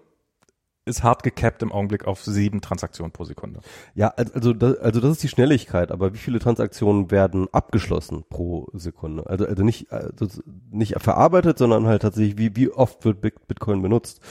ist 0.88 1.04
hart 1.04 1.23
gecapped 1.23 1.62
im 1.62 1.71
Augenblick 1.71 2.06
auf 2.06 2.23
sieben 2.23 2.62
Transaktionen 2.62 3.12
pro 3.12 3.23
Sekunde. 3.23 3.62
Ja, 3.95 4.10
also 4.10 4.54
das, 4.54 4.78
also 4.78 5.00
das 5.00 5.12
ist 5.12 5.23
die 5.23 5.28
Schnelligkeit, 5.28 5.91
aber 5.91 6.13
wie 6.13 6.17
viele 6.17 6.39
Transaktionen 6.39 7.12
werden 7.12 7.47
abgeschlossen 7.52 8.23
pro 8.30 8.67
Sekunde? 8.73 9.28
Also, 9.28 9.45
also 9.45 9.63
nicht, 9.63 9.91
also 9.91 10.41
nicht 10.71 10.95
verarbeitet, 11.00 11.58
sondern 11.58 11.88
halt 11.88 12.02
tatsächlich, 12.02 12.38
wie, 12.38 12.56
wie 12.56 12.69
oft 12.71 13.06
wird 13.06 13.21
Bitcoin 13.21 13.82
benutzt? 13.82 14.21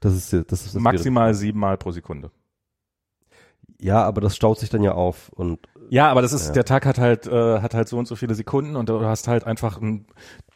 Das 0.00 0.14
ist 0.14 0.32
das 0.32 0.66
ist 0.66 0.74
das 0.74 0.82
maximal 0.82 1.34
siebenmal 1.34 1.76
pro 1.76 1.90
Sekunde. 1.90 2.30
Ja, 3.80 4.04
aber 4.04 4.20
das 4.20 4.36
staut 4.36 4.60
sich 4.60 4.70
dann 4.70 4.82
ja 4.84 4.92
auf 4.92 5.28
und 5.30 5.58
ja, 5.90 6.08
aber 6.08 6.22
das 6.22 6.32
ist 6.32 6.48
ja. 6.48 6.52
der 6.52 6.64
Tag 6.64 6.86
hat 6.86 6.98
halt 6.98 7.26
äh, 7.26 7.60
hat 7.60 7.74
halt 7.74 7.88
so 7.88 7.98
und 7.98 8.06
so 8.06 8.14
viele 8.14 8.34
Sekunden 8.34 8.76
und 8.76 8.88
du 8.88 9.04
hast 9.04 9.28
halt 9.28 9.44
einfach 9.44 9.80
ein 9.80 10.06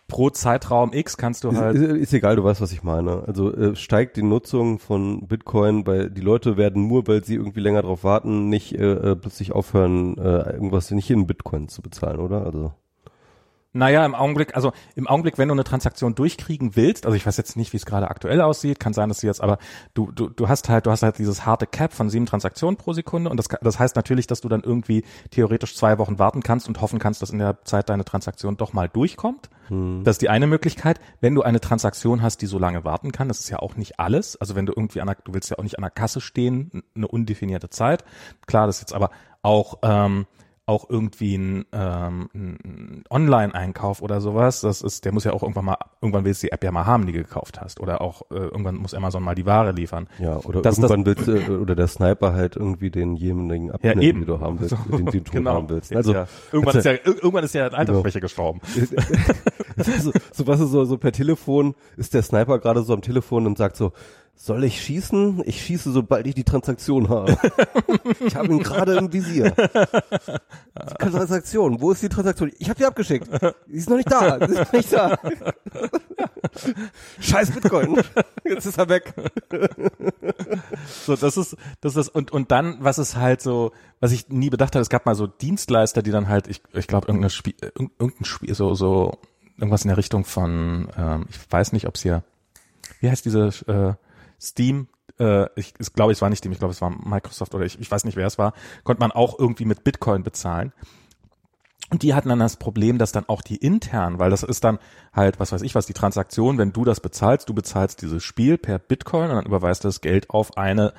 pro 0.09 0.31
Zeitraum 0.31 0.93
X 0.93 1.17
kannst 1.17 1.45
du 1.45 1.53
halt. 1.53 1.77
Ist, 1.77 1.83
ist, 1.83 1.97
ist 1.97 2.13
egal, 2.15 2.37
du 2.37 2.45
weißt, 2.45 2.61
was 2.61 2.73
ich 2.73 2.83
meine. 2.83 3.25
Also 3.27 3.53
äh, 3.53 3.77
steigt 3.77 4.17
die 4.17 4.23
Nutzung 4.23 4.79
von 4.79 5.27
Bitcoin, 5.27 5.87
weil 5.87 6.11
die 6.11 6.21
Leute 6.21 6.57
werden 6.57 6.87
nur, 6.87 7.07
weil 7.07 7.25
sie 7.25 7.35
irgendwie 7.35 7.61
länger 7.61 7.83
drauf 7.83 8.05
warten, 8.05 8.49
nicht 8.49 8.75
äh, 8.75 8.93
äh 8.93 9.17
plötzlich 9.17 9.53
aufhören, 9.53 10.17
äh, 10.19 10.53
irgendwas 10.53 10.91
nicht 10.91 11.11
in 11.11 11.27
Bitcoin 11.27 11.69
zu 11.69 11.83
bezahlen, 11.83 12.21
oder? 12.21 12.45
Also 12.45 12.73
Naja, 13.73 14.07
im 14.07 14.15
Augenblick, 14.15 14.57
also 14.57 14.73
im 14.95 15.07
Augenblick, 15.07 15.37
wenn 15.37 15.49
du 15.49 15.53
eine 15.53 15.65
Transaktion 15.65 16.15
durchkriegen 16.15 16.77
willst, 16.77 17.05
also 17.05 17.15
ich 17.15 17.27
weiß 17.27 17.37
jetzt 17.37 17.57
nicht, 17.57 17.75
wie 17.75 17.77
es 17.77 17.85
gerade 17.85 18.09
aktuell 18.09 18.41
aussieht, 18.41 18.81
kann 18.81 18.95
sein, 18.95 19.11
dass 19.11 19.21
du 19.21 19.27
jetzt, 19.27 19.43
aber 19.43 19.59
du, 19.93 20.11
du, 20.13 20.31
du 20.31 20.49
hast 20.49 20.71
halt, 20.71 20.87
du 20.87 20.91
hast 20.91 21.03
halt 21.03 21.19
dieses 21.19 21.45
harte 21.45 21.67
Cap 21.67 21.93
von 21.93 22.09
sieben 22.09 22.25
Transaktionen 22.25 22.79
pro 22.79 22.95
Sekunde 22.95 23.29
und 23.29 23.37
das, 23.37 23.49
das 23.61 23.79
heißt 23.79 23.95
natürlich, 23.95 24.27
dass 24.27 24.41
du 24.41 24.49
dann 24.49 24.63
irgendwie 24.63 25.05
theoretisch 25.31 25.77
zwei 25.77 25.99
Wochen 25.99 26.19
warten 26.19 26.43
kannst 26.43 26.69
und 26.69 26.81
hoffen 26.81 26.99
kannst, 26.99 27.21
dass 27.21 27.31
in 27.31 27.39
der 27.39 27.63
Zeit 27.65 27.91
deine 27.91 28.07
Transaktion 28.07 28.57
doch 28.57 28.73
mal 28.73 28.89
durchkommt. 28.89 29.51
Hm. 29.69 30.05
Das 30.05 30.15
ist 30.15 30.23
die 30.23 30.31
eine 30.31 30.47
Möglichkeit. 30.47 30.99
Wenn 31.21 31.35
du 31.35 31.43
eine 31.43 31.61
Transaktion 31.61 32.23
hast, 32.23 32.41
die 32.41 32.47
so 32.47 32.59
lange 32.59 32.85
warten 32.85 33.13
kann, 33.13 33.29
das 33.29 33.41
ist 33.41 33.51
ja 33.51 33.59
auch 33.59 33.77
nicht 33.77 34.01
alles. 34.01 34.37
Also 34.41 34.57
wenn 34.57 34.65
du 34.65 34.73
irgendwie 34.75 35.03
an 35.03 35.09
der, 35.09 35.17
du 35.23 35.35
willst 35.35 35.51
ja 35.51 35.59
auch 35.59 35.63
nicht 35.63 35.77
an 35.77 35.83
der 35.83 35.91
Kasse 35.91 36.23
stehen, 36.23 36.83
eine 36.95 37.09
undefinierte 37.09 37.69
Zeit. 37.69 38.05
Klar, 38.47 38.67
das 38.67 38.77
ist 38.77 38.83
jetzt 38.83 38.95
aber 38.95 39.11
auch, 39.43 39.79
ähm, 39.83 40.27
auch 40.67 40.91
irgendwie 40.91 41.37
ein, 41.37 41.65
ähm, 41.73 42.29
ein 42.35 43.05
Online-Einkauf 43.09 44.03
oder 44.03 44.21
sowas, 44.21 44.63
das 44.63 44.83
ist, 44.83 45.05
der 45.05 45.13
muss 45.13 45.23
ja 45.23 45.33
auch 45.33 45.43
irgendwann 45.43 45.65
mal, 45.65 45.79
irgendwann 46.03 46.25
willst 46.25 46.43
du 46.43 46.49
die 46.49 46.53
App 46.53 46.65
ja 46.65 46.73
mal 46.73 46.85
haben, 46.85 47.07
die 47.07 47.13
du 47.13 47.23
gekauft 47.23 47.61
hast. 47.61 47.79
Oder 47.79 48.01
auch 48.01 48.23
äh, 48.33 48.35
irgendwann 48.35 48.75
muss 48.75 48.93
Amazon 48.93 49.23
mal 49.23 49.37
die 49.37 49.47
Ware 49.47 49.71
liefern. 49.71 50.09
Ja, 50.19 50.39
oder 50.39 50.63
das, 50.63 50.79
irgendwann 50.79 51.05
das, 51.05 51.27
willst 51.29 51.49
du, 51.49 51.61
oder 51.61 51.77
der 51.77 51.87
Sniper 51.87 52.33
halt 52.33 52.57
irgendwie 52.57 52.91
denjenigen 52.91 53.71
abnehmen, 53.71 54.03
ja, 54.03 54.09
eben. 54.09 54.21
die 54.21 54.27
du 54.27 54.41
haben 54.41 54.59
willst, 54.59 54.77
so, 54.77 54.97
den, 54.97 55.07
den 55.07 55.25
du 55.25 55.31
genau. 55.31 55.55
haben 55.55 55.69
willst. 55.69 55.95
Also 55.95 56.13
ja. 56.13 56.27
irgendwann 56.51 56.77
ist 56.77 56.85
ja 56.85 56.93
irgendwann 57.05 57.45
ist 57.45 57.55
ja 57.55 57.69
Altersschwäche 57.69 58.19
genau. 58.19 58.25
gestorben. 58.25 58.61
so, 59.77 60.13
so 60.33 60.47
was 60.49 60.59
ist 60.59 60.71
so, 60.73 60.85
so 60.85 60.99
per 60.99 61.13
Telefon 61.13 61.77
ist 61.97 62.13
der 62.13 62.23
Sniper 62.23 62.59
gerade 62.59 62.83
so 62.83 62.93
am 62.93 63.03
Telefon 63.03 63.47
und 63.47 63.57
sagt 63.57 63.77
so, 63.77 63.93
soll 64.37 64.65
ich 64.65 64.83
schießen? 64.83 65.43
Ich 65.47 65.65
schieße, 65.65 65.91
sobald 65.91 66.27
ich 66.27 66.35
die 66.35 66.45
Transaktion 66.45 67.09
habe. 67.09 67.37
ich 68.21 68.37
habe 68.37 68.49
ihn 68.49 68.63
gerade 68.63 68.97
im 68.97 69.13
Visier. 69.13 69.51
Die 69.51 71.09
Transaktion, 71.09 71.81
wo 71.81 71.91
ist 71.91 72.03
die 72.03 72.09
Transaktion? 72.09 72.53
Ich 72.59 72.69
habe 72.69 72.79
sie 72.79 72.85
abgeschickt. 72.85 73.29
Sie 73.67 73.77
ist 73.77 73.89
noch 73.89 73.97
nicht 73.97 74.13
da. 74.13 74.47
Sie 74.47 74.53
ist 74.53 74.59
noch 74.59 74.73
nicht 74.73 74.93
da. 74.93 75.19
Scheiß 77.21 77.51
Bitcoin. 77.51 78.03
Jetzt 78.45 78.67
ist 78.67 78.79
er 78.79 78.89
weg. 78.89 79.15
so, 81.05 81.17
das 81.17 81.37
ist, 81.37 81.57
das 81.81 81.97
ist, 81.97 82.09
und, 82.11 82.31
und 82.31 82.51
dann, 82.51 82.77
was 82.81 82.99
ist 82.99 83.17
halt 83.17 83.41
so, 83.41 83.73
was 84.01 84.13
ich 84.13 84.29
nie 84.29 84.51
bedacht 84.51 84.75
habe, 84.75 84.83
es 84.83 84.91
gab 84.91 85.07
mal 85.07 85.15
so 85.15 85.27
Dienstleister, 85.27 86.03
die 86.03 86.11
dann 86.11 86.29
halt, 86.29 86.47
ich, 86.47 86.63
ich 86.73 86.87
glaube, 86.87 87.09
irgendein 87.09 87.31
Spiel, 87.31 87.55
irgendein 87.99 88.25
Spiel, 88.25 88.55
so, 88.55 88.75
so, 88.75 89.19
irgendwas 89.57 89.83
in 89.83 89.89
der 89.89 89.97
Richtung 89.97 90.25
von, 90.25 90.89
ähm, 90.97 91.27
ich 91.31 91.39
weiß 91.51 91.73
nicht, 91.73 91.87
ob 91.87 91.95
es 91.95 92.03
hier, 92.03 92.23
wie 93.01 93.11
heißt 93.11 93.25
diese, 93.25 93.49
äh, 93.67 93.95
Steam, 94.47 94.89
äh, 95.19 95.47
ich, 95.57 95.75
ich 95.79 95.93
glaube, 95.93 96.13
es 96.13 96.23
war 96.23 96.31
nicht 96.31 96.39
Steam, 96.39 96.53
ich 96.53 96.59
glaube, 96.59 96.73
es 96.73 96.81
war 96.81 96.91
Microsoft 96.91 97.55
oder 97.55 97.65
ich, 97.65 97.81
ich 97.81 97.91
weiß 97.91 98.05
nicht, 98.05 98.17
wer 98.17 98.27
es 98.27 98.39
war, 98.39 98.53
konnte 98.85 99.01
man 99.01 99.13
auch 99.13 99.39
irgendwie 99.39 99.65
mit 99.65 99.85
Bitcoin 99.85 100.23
bezahlen. 100.23 100.73
Und 101.91 102.03
die 102.03 102.15
hatten 102.15 102.29
dann 102.29 102.41
das 102.41 102.57
Problem, 102.57 102.99
dass 102.99 103.13
dann 103.13 103.29
auch 103.29 103.43
die 103.43 103.57
intern, 103.57 104.19
weil 104.19 104.31
das 104.31 104.43
ist 104.43 104.65
dann 104.65 104.81
halt, 105.13 105.39
was 105.39 105.53
weiß 105.53 105.63
ich 105.63 105.77
was, 105.77 105.87
die 105.87 105.93
Transaktion, 105.93 106.59
wenn 106.59 106.73
du 106.73 106.85
das 106.85 106.99
bezahlst, 106.99 107.49
du 107.49 107.55
bezahlst 107.55 108.03
dieses 108.03 108.25
Spiel 108.25 108.59
per 108.59 108.81
Bitcoin 108.81 109.31
und 109.31 109.37
dann 109.37 109.47
überweist 109.47 109.85
das 109.85 110.01
Geld 110.01 110.31
auf 110.31 110.57
eine 110.57 110.95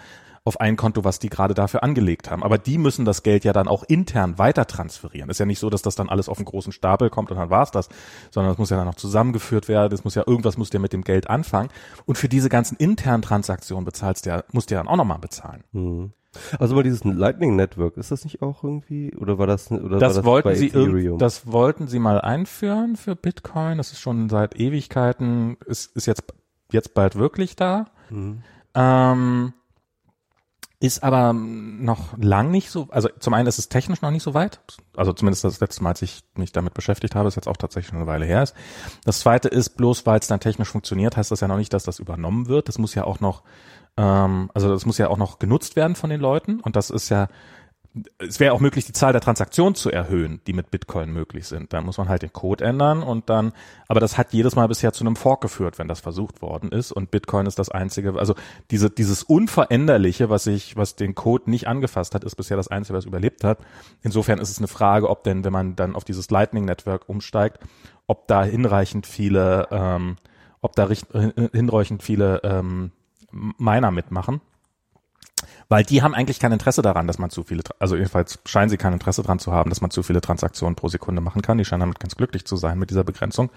auf 0.48 0.60
ein 0.60 0.78
Konto, 0.78 1.04
was 1.04 1.20
die 1.20 1.30
gerade 1.30 1.54
dafür 1.54 1.84
angelegt 1.84 2.32
haben. 2.32 2.42
Aber 2.42 2.58
die 2.58 2.78
müssen 2.78 3.06
das 3.06 3.22
Geld 3.22 3.44
ja 3.44 3.54
dann 3.54 3.68
auch 3.68 3.84
intern 3.84 4.38
weiter 4.38 4.66
transferieren. 4.66 5.30
Ist 5.30 5.40
ja 5.40 5.46
nicht 5.46 5.60
so, 5.60 5.70
dass 5.70 5.82
das 5.82 5.96
dann 5.96 6.10
alles 6.10 6.30
auf 6.30 6.38
einen 6.38 6.46
großen 6.46 6.72
Stapel 6.72 7.10
kommt 7.10 7.32
und 7.32 7.38
dann 7.38 7.50
war's 7.50 7.72
das, 7.72 7.90
sondern 8.32 8.54
das 8.54 8.58
muss 8.58 8.70
ja 8.70 8.78
dann 8.78 8.88
noch 8.88 8.96
zusammengeführt 8.96 9.68
werden. 9.68 9.92
Das 9.92 10.04
muss 10.04 10.16
ja 10.16 10.24
irgendwas 10.26 10.58
muss 10.58 10.70
der 10.70 10.80
mit 10.80 10.94
dem 10.94 11.04
Geld 11.04 11.30
anfangen. 11.30 11.70
Und 12.06 12.18
für 12.18 12.30
diese 12.30 12.50
ganzen 12.50 12.78
internen 12.78 13.22
Transaktionen 13.22 13.86
bezahlst 13.86 14.26
der, 14.26 14.46
musst 14.52 14.70
du 14.72 14.76
ja 14.76 14.80
dann 14.80 14.88
auch 14.88 14.96
nochmal 14.96 15.20
bezahlen. 15.20 15.64
Mhm. 15.74 16.14
Also 16.60 16.76
mal 16.76 16.84
dieses 16.84 17.04
Lightning 17.04 17.56
Network, 17.56 17.98
ist 17.98 18.12
das 18.12 18.24
nicht 18.24 18.42
auch 18.42 18.64
irgendwie 18.64 19.14
oder 19.16 19.38
war 19.40 19.48
das 19.48 19.72
oder 19.72 19.98
das, 19.98 20.16
war 20.16 20.22
das 20.22 20.26
wollten 20.26 20.56
sie 20.56 20.68
Ethereum? 20.68 21.18
das 21.18 21.52
wollten 21.52 21.88
sie 21.88 22.00
mal 22.00 22.22
einführen 22.22 22.96
für 22.96 23.16
Bitcoin, 23.16 23.78
das 23.78 23.92
ist 23.92 24.00
schon 24.00 24.30
seit 24.30 24.60
Ewigkeiten 24.60 25.58
ist 25.66 25.96
ist 25.96 26.06
jetzt 26.06 26.24
jetzt 26.72 26.94
bald 26.94 27.16
wirklich 27.16 27.56
da. 27.56 27.88
Mhm. 28.10 28.44
Ähm, 28.76 29.54
ist 30.80 31.04
aber 31.04 31.34
noch 31.34 32.16
lang 32.18 32.52
nicht 32.52 32.70
so, 32.70 32.88
also 32.92 33.10
zum 33.20 33.34
einen 33.34 33.48
ist 33.48 33.58
es 33.58 33.68
technisch 33.68 34.02
noch 34.02 34.12
nicht 34.12 34.22
so 34.22 34.36
weit, 34.36 34.60
also 34.96 35.12
zumindest 35.12 35.44
das 35.44 35.60
letzte 35.60 35.82
Mal, 35.82 35.90
als 35.90 36.04
ich 36.04 36.24
mich 36.36 36.52
damit 36.52 36.76
beschäftigt 36.76 37.16
habe, 37.16 37.28
ist 37.28 37.36
jetzt 37.36 37.48
auch 37.48 37.58
tatsächlich 37.58 37.90
schon 37.90 37.98
eine 37.98 38.08
Weile 38.08 38.26
her 38.26 38.44
ist. 38.44 38.56
Das 39.04 39.20
zweite 39.20 39.48
ist, 39.48 39.70
bloß 39.70 40.06
weil 40.06 40.20
es 40.20 40.28
dann 40.28 40.40
technisch 40.40 40.70
funktioniert, 40.70 41.18
heißt 41.18 41.32
das 41.32 41.40
ja 41.40 41.48
noch 41.48 41.58
nicht, 41.58 41.74
dass 41.74 41.84
das 41.84 41.98
übernommen 41.98 42.48
wird. 42.48 42.68
Das 42.68 42.78
muss 42.78 42.94
ja 42.94 43.06
auch 43.06 43.20
noch, 43.20 43.42
ähm, 43.98 44.52
also 44.54 44.70
das 44.70 44.86
muss 44.86 45.00
ja 45.00 45.08
auch 45.08 45.18
noch 45.18 45.40
genutzt 45.40 45.76
werden 45.76 45.96
von 45.96 46.12
den 46.12 46.22
Leuten 46.22 46.60
und 46.60 46.76
das 46.76 46.92
ist 46.92 47.10
ja 47.10 47.28
es 48.18 48.40
wäre 48.40 48.54
auch 48.54 48.60
möglich, 48.60 48.86
die 48.86 48.94
Zahl 48.94 49.12
der 49.12 49.22
Transaktionen 49.22 49.76
zu 49.76 49.92
erhöhen, 49.92 50.42
die 50.48 50.54
mit 50.54 50.72
Bitcoin 50.72 51.12
möglich 51.12 51.48
sind. 51.48 51.74
Dann 51.74 51.86
muss 51.86 51.98
man 51.98 52.10
halt 52.10 52.22
den 52.22 52.34
Code 52.34 52.64
ändern 52.64 53.04
und 53.04 53.30
dann, 53.30 53.54
aber 53.88 54.00
das 54.00 54.18
hat 54.18 54.34
jedes 54.34 54.56
Mal 54.56 54.68
bisher 54.68 54.94
zu 54.94 55.04
einem 55.04 55.16
Fork 55.16 55.42
geführt, 55.42 55.80
wenn 55.80 55.88
das 55.88 56.00
versucht 56.00 56.42
worden 56.42 56.72
ist. 56.72 56.92
Und 56.92 57.12
Bitcoin 57.12 57.46
ist 57.46 57.60
das 57.60 57.70
einzige, 57.70 58.18
also 58.18 58.36
diese, 58.72 58.90
dieses 58.90 59.24
Unveränderliche, 59.24 60.30
was 60.30 60.44
sich, 60.44 60.76
was 60.76 60.96
den 60.96 61.16
Code 61.16 61.50
nicht 61.50 61.68
angefasst 61.68 62.16
hat, 62.16 62.24
ist 62.24 62.36
bisher 62.36 62.58
das 62.58 62.68
einzige, 62.68 62.98
was 62.98 63.06
überlebt 63.06 63.44
hat. 63.44 63.60
Insofern 64.02 64.40
ist 64.40 64.50
es 64.50 64.58
eine 64.58 64.68
Frage, 64.68 65.10
ob 65.10 65.24
denn, 65.24 65.44
wenn 65.44 65.54
man 65.54 65.76
dann 65.76 65.96
auf 65.96 66.04
dieses 66.04 66.30
Lightning 66.30 66.66
Network 66.66 67.08
umsteigt, 67.08 67.60
ob 68.08 68.28
da 68.28 68.44
hinreichend 68.44 69.06
viele, 69.06 69.68
ähm, 69.72 70.18
ob 70.62 70.76
da 70.76 70.88
hinreichend 70.88 72.04
viele 72.04 72.42
ähm, 72.44 72.92
Miner 73.32 73.92
mitmachen 73.92 74.42
weil 75.70 75.84
die 75.84 76.02
haben 76.02 76.14
eigentlich 76.14 76.40
kein 76.40 76.52
Interesse 76.52 76.82
daran, 76.82 77.08
dass 77.08 77.18
man 77.18 77.30
zu 77.30 77.44
viele, 77.44 77.64
also 77.80 77.96
jedenfalls 77.96 78.40
scheinen 78.46 78.70
sie 78.70 78.78
kein 78.78 78.94
Interesse 78.94 79.22
daran 79.22 79.40
zu 79.40 79.52
haben, 79.52 79.70
dass 79.70 79.82
man 79.82 79.92
zu 79.92 80.04
viele 80.04 80.22
Transaktionen 80.22 80.76
pro 80.76 80.88
Sekunde 80.88 81.22
machen 81.22 81.42
kann. 81.42 81.58
Die 81.58 81.66
scheinen 81.66 81.82
damit 81.82 82.00
ganz 82.00 82.16
glücklich 82.16 82.46
zu 82.46 82.56
sein 82.56 82.80
mit 82.80 82.90
dieser 82.90 83.04
Begrenzung, 83.04 83.50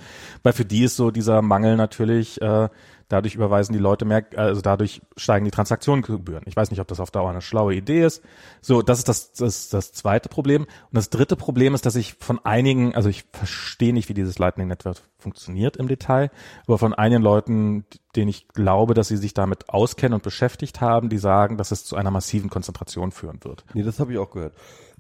weil 0.43 0.53
für 0.53 0.65
die 0.65 0.85
ist 0.85 0.97
so 0.97 1.11
dieser 1.11 1.43
Mangel 1.43 1.77
natürlich 1.77 2.41
äh, 2.41 2.69
Dadurch 3.11 3.35
überweisen 3.35 3.73
die 3.73 3.81
Leute 3.81 4.05
mehr, 4.05 4.25
also 4.37 4.61
dadurch 4.61 5.03
steigen 5.17 5.45
die 5.45 5.51
Transaktionsgebühren. 5.51 6.45
Ich 6.47 6.55
weiß 6.55 6.71
nicht, 6.71 6.79
ob 6.79 6.87
das 6.87 7.01
auf 7.01 7.11
Dauer 7.11 7.29
eine 7.29 7.43
schlaue 7.43 7.75
Idee 7.75 8.05
ist. 8.05 8.23
So, 8.61 8.83
das 8.83 8.99
ist 8.99 9.09
das, 9.09 9.33
das, 9.33 9.69
das 9.69 9.93
zweite 9.93 10.29
Problem. 10.29 10.63
Und 10.63 10.69
das 10.93 11.11
dritte 11.11 11.35
Problem 11.35 11.75
ist, 11.75 11.85
dass 11.85 11.97
ich 11.97 12.15
von 12.21 12.39
einigen, 12.45 12.95
also 12.95 13.09
ich 13.09 13.25
verstehe 13.33 13.93
nicht, 13.93 14.09
wie 14.09 14.15
dieses 14.15 14.39
Lightning 14.39 14.69
Network 14.69 14.99
funktioniert 15.19 15.77
im 15.77 15.89
Detail, 15.89 16.31
aber 16.69 16.79
von 16.79 16.95
einigen 16.95 17.21
Leuten, 17.21 17.85
denen 18.15 18.29
ich 18.29 18.47
glaube, 18.47 18.95
dass 18.95 19.09
sie 19.09 19.17
sich 19.17 19.35
damit 19.35 19.71
auskennen 19.71 20.15
und 20.15 20.23
beschäftigt 20.23 20.81
haben, 20.81 21.09
die 21.09 21.19
sagen, 21.19 21.57
dass 21.57 21.73
es 21.73 21.85
zu 21.85 21.97
einer 21.97 22.13
massiven 22.13 22.49
Konzentration 22.49 23.11
führen 23.11 23.41
wird. 23.43 23.65
Nee, 23.75 23.83
das 23.83 23.99
habe 23.99 24.13
ich 24.13 24.19
auch 24.19 24.31
gehört. 24.31 24.55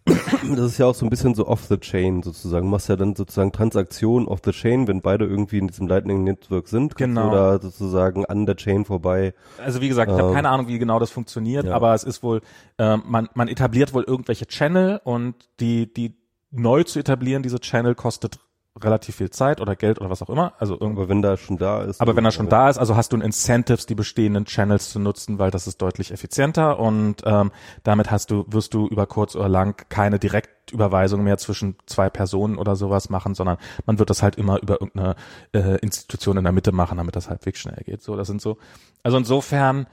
Das 0.56 0.72
ist 0.72 0.78
ja 0.78 0.86
auch 0.86 0.94
so 0.94 1.06
ein 1.06 1.10
bisschen 1.10 1.34
so 1.34 1.46
off 1.46 1.64
the 1.66 1.76
chain 1.76 2.22
sozusagen. 2.22 2.66
Du 2.66 2.70
machst 2.70 2.88
ja 2.88 2.96
dann 2.96 3.14
sozusagen 3.14 3.52
Transaktionen 3.52 4.26
off 4.26 4.40
the 4.44 4.50
chain, 4.52 4.88
wenn 4.88 5.00
beide 5.00 5.26
irgendwie 5.26 5.58
in 5.58 5.68
diesem 5.68 5.86
Lightning 5.86 6.24
Network 6.24 6.68
sind. 6.68 6.96
Genau. 6.96 7.28
Oder 7.28 7.60
sozusagen 7.60 8.24
an 8.24 8.46
der 8.46 8.56
Chain 8.56 8.84
vorbei. 8.84 9.34
Also 9.62 9.80
wie 9.80 9.88
gesagt, 9.88 10.10
ich 10.10 10.18
ähm, 10.18 10.24
habe 10.24 10.34
keine 10.34 10.48
Ahnung, 10.48 10.68
wie 10.68 10.78
genau 10.78 10.98
das 10.98 11.10
funktioniert, 11.10 11.66
ja. 11.66 11.74
aber 11.74 11.94
es 11.94 12.04
ist 12.04 12.22
wohl, 12.22 12.40
äh, 12.78 12.96
man, 12.96 13.28
man 13.34 13.48
etabliert 13.48 13.94
wohl 13.94 14.04
irgendwelche 14.04 14.46
Channel 14.46 15.00
und 15.04 15.34
die, 15.60 15.92
die 15.92 16.16
neu 16.50 16.82
zu 16.82 16.98
etablieren, 16.98 17.42
diese 17.42 17.60
Channel 17.60 17.94
kostet 17.94 18.40
relativ 18.82 19.16
viel 19.16 19.30
Zeit 19.30 19.60
oder 19.60 19.76
Geld 19.76 20.00
oder 20.00 20.10
was 20.10 20.22
auch 20.22 20.30
immer. 20.30 20.54
Also 20.58 20.80
aber 20.80 21.08
wenn 21.08 21.22
da 21.22 21.36
schon 21.36 21.56
da 21.56 21.82
ist. 21.82 22.00
Aber 22.00 22.16
wenn 22.16 22.24
er 22.24 22.30
schon 22.30 22.48
da 22.48 22.68
ist, 22.68 22.78
also 22.78 22.96
hast 22.96 23.12
du 23.12 23.16
ein 23.16 23.22
Incentives, 23.22 23.86
die 23.86 23.94
bestehenden 23.94 24.44
Channels 24.44 24.90
zu 24.90 24.98
nutzen, 24.98 25.38
weil 25.38 25.50
das 25.50 25.66
ist 25.66 25.80
deutlich 25.82 26.12
effizienter 26.12 26.78
und 26.78 27.22
ähm, 27.24 27.50
damit 27.82 28.10
hast 28.10 28.30
du, 28.30 28.44
wirst 28.48 28.74
du 28.74 28.86
über 28.88 29.06
kurz 29.06 29.36
oder 29.36 29.48
lang 29.48 29.84
keine 29.88 30.18
Direktüberweisung 30.18 31.22
mehr 31.22 31.38
zwischen 31.38 31.76
zwei 31.86 32.10
Personen 32.10 32.56
oder 32.56 32.76
sowas 32.76 33.10
machen, 33.10 33.34
sondern 33.34 33.58
man 33.86 33.98
wird 33.98 34.10
das 34.10 34.22
halt 34.22 34.36
immer 34.36 34.60
über 34.60 34.80
irgendeine 34.80 35.16
äh, 35.52 35.78
Institution 35.78 36.36
in 36.36 36.44
der 36.44 36.52
Mitte 36.52 36.72
machen, 36.72 36.98
damit 36.98 37.16
das 37.16 37.30
halbwegs 37.30 37.58
schnell 37.58 37.82
geht. 37.84 38.02
So, 38.02 38.16
das 38.16 38.26
sind 38.26 38.40
so. 38.40 38.58
Also 39.02 39.16
insofern 39.18 39.86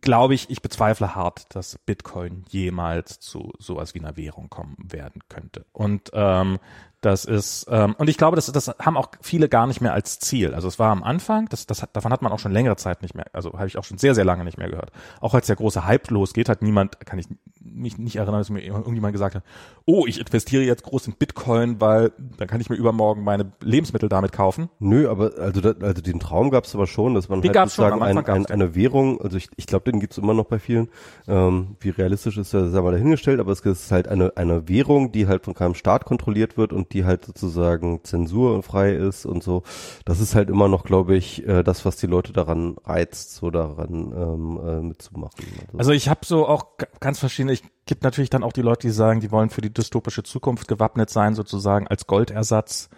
glaube 0.00 0.34
ich, 0.34 0.48
ich 0.50 0.62
bezweifle 0.62 1.14
hart, 1.14 1.54
dass 1.54 1.78
Bitcoin 1.78 2.44
jemals 2.48 3.20
zu 3.20 3.52
sowas 3.58 3.94
wie 3.94 4.00
einer 4.00 4.16
Währung 4.16 4.48
kommen 4.48 4.76
werden 4.78 5.22
könnte. 5.28 5.66
Und 5.72 6.10
ähm, 6.14 6.58
das 7.02 7.24
ist, 7.24 7.66
ähm, 7.68 7.94
und 7.98 8.08
ich 8.08 8.16
glaube, 8.16 8.36
das, 8.36 8.46
das 8.46 8.68
haben 8.78 8.96
auch 8.96 9.08
viele 9.20 9.48
gar 9.48 9.66
nicht 9.66 9.80
mehr 9.80 9.92
als 9.92 10.20
Ziel. 10.20 10.54
Also 10.54 10.68
es 10.68 10.78
war 10.78 10.90
am 10.90 11.02
Anfang, 11.02 11.48
das, 11.48 11.66
das, 11.66 11.84
davon 11.92 12.12
hat 12.12 12.22
man 12.22 12.30
auch 12.30 12.38
schon 12.38 12.52
längere 12.52 12.76
Zeit 12.76 13.02
nicht 13.02 13.16
mehr, 13.16 13.26
also 13.32 13.52
habe 13.54 13.66
ich 13.66 13.76
auch 13.76 13.82
schon 13.82 13.98
sehr, 13.98 14.14
sehr 14.14 14.24
lange 14.24 14.44
nicht 14.44 14.56
mehr 14.56 14.70
gehört. 14.70 14.92
Auch 15.20 15.34
als 15.34 15.48
der 15.48 15.56
große 15.56 15.84
Hype 15.84 16.10
losgeht, 16.10 16.48
hat 16.48 16.62
niemand, 16.62 17.04
kann 17.04 17.18
ich 17.18 17.26
mich 17.60 17.98
nicht 17.98 18.16
erinnern, 18.16 18.38
dass 18.38 18.50
mir 18.50 18.62
irgendjemand 18.62 19.12
gesagt 19.12 19.34
hat, 19.34 19.42
oh, 19.84 20.06
ich 20.06 20.20
investiere 20.20 20.62
jetzt 20.62 20.84
groß 20.84 21.08
in 21.08 21.14
Bitcoin, 21.14 21.80
weil 21.80 22.12
dann 22.38 22.46
kann 22.46 22.60
ich 22.60 22.70
mir 22.70 22.76
übermorgen 22.76 23.24
meine 23.24 23.50
Lebensmittel 23.60 24.08
damit 24.08 24.32
kaufen. 24.32 24.68
Nö, 24.78 25.08
aber 25.08 25.32
also, 25.38 25.60
da, 25.60 25.74
also 25.84 26.02
den 26.02 26.20
Traum 26.20 26.50
gab 26.50 26.64
es 26.64 26.74
aber 26.74 26.86
schon, 26.86 27.14
dass 27.14 27.28
man 27.28 27.42
die 27.42 27.48
halt 27.48 27.70
sozusagen 27.70 28.00
ein, 28.02 28.18
ein, 28.18 28.46
eine 28.46 28.74
Währung, 28.74 29.20
also 29.20 29.36
ich, 29.36 29.48
ich 29.56 29.66
glaube, 29.66 29.90
den 29.90 30.00
gibt's 30.00 30.18
immer 30.18 30.34
noch 30.34 30.46
bei 30.46 30.58
vielen. 30.58 30.88
Ähm, 31.26 31.76
wie 31.80 31.90
realistisch 31.90 32.38
ist 32.38 32.54
das, 32.54 32.70
sei 32.70 32.80
mal 32.80 32.92
dahingestellt, 32.92 33.40
aber 33.40 33.50
es 33.50 33.60
ist 33.60 33.90
halt 33.90 34.06
eine, 34.06 34.36
eine 34.36 34.68
Währung, 34.68 35.10
die 35.12 35.26
halt 35.26 35.44
von 35.44 35.54
keinem 35.54 35.74
Staat 35.74 36.04
kontrolliert 36.04 36.56
wird 36.56 36.72
und 36.72 36.91
die 36.92 37.04
halt 37.04 37.24
sozusagen 37.24 38.04
zensurfrei 38.04 38.92
ist 38.92 39.26
und 39.26 39.42
so. 39.42 39.62
Das 40.04 40.20
ist 40.20 40.34
halt 40.34 40.50
immer 40.50 40.68
noch, 40.68 40.84
glaube 40.84 41.16
ich, 41.16 41.46
äh, 41.46 41.62
das, 41.62 41.84
was 41.84 41.96
die 41.96 42.06
Leute 42.06 42.32
daran 42.32 42.76
reizt, 42.84 43.34
so 43.34 43.50
daran 43.50 44.12
ähm, 44.14 44.60
äh, 44.64 44.80
mitzumachen. 44.80 45.44
Also, 45.68 45.78
also 45.78 45.92
ich 45.92 46.08
habe 46.08 46.20
so 46.24 46.46
auch 46.46 46.78
ganz 47.00 47.18
verschiedene, 47.18 47.52
ich 47.52 47.62
gibt 47.86 48.04
natürlich 48.04 48.30
dann 48.30 48.44
auch 48.44 48.52
die 48.52 48.62
Leute, 48.62 48.86
die 48.86 48.92
sagen, 48.92 49.20
die 49.20 49.30
wollen 49.30 49.50
für 49.50 49.60
die 49.60 49.72
dystopische 49.72 50.22
Zukunft 50.22 50.68
gewappnet 50.68 51.10
sein, 51.10 51.34
sozusagen 51.34 51.88
als 51.88 52.06
Goldersatz, 52.06 52.88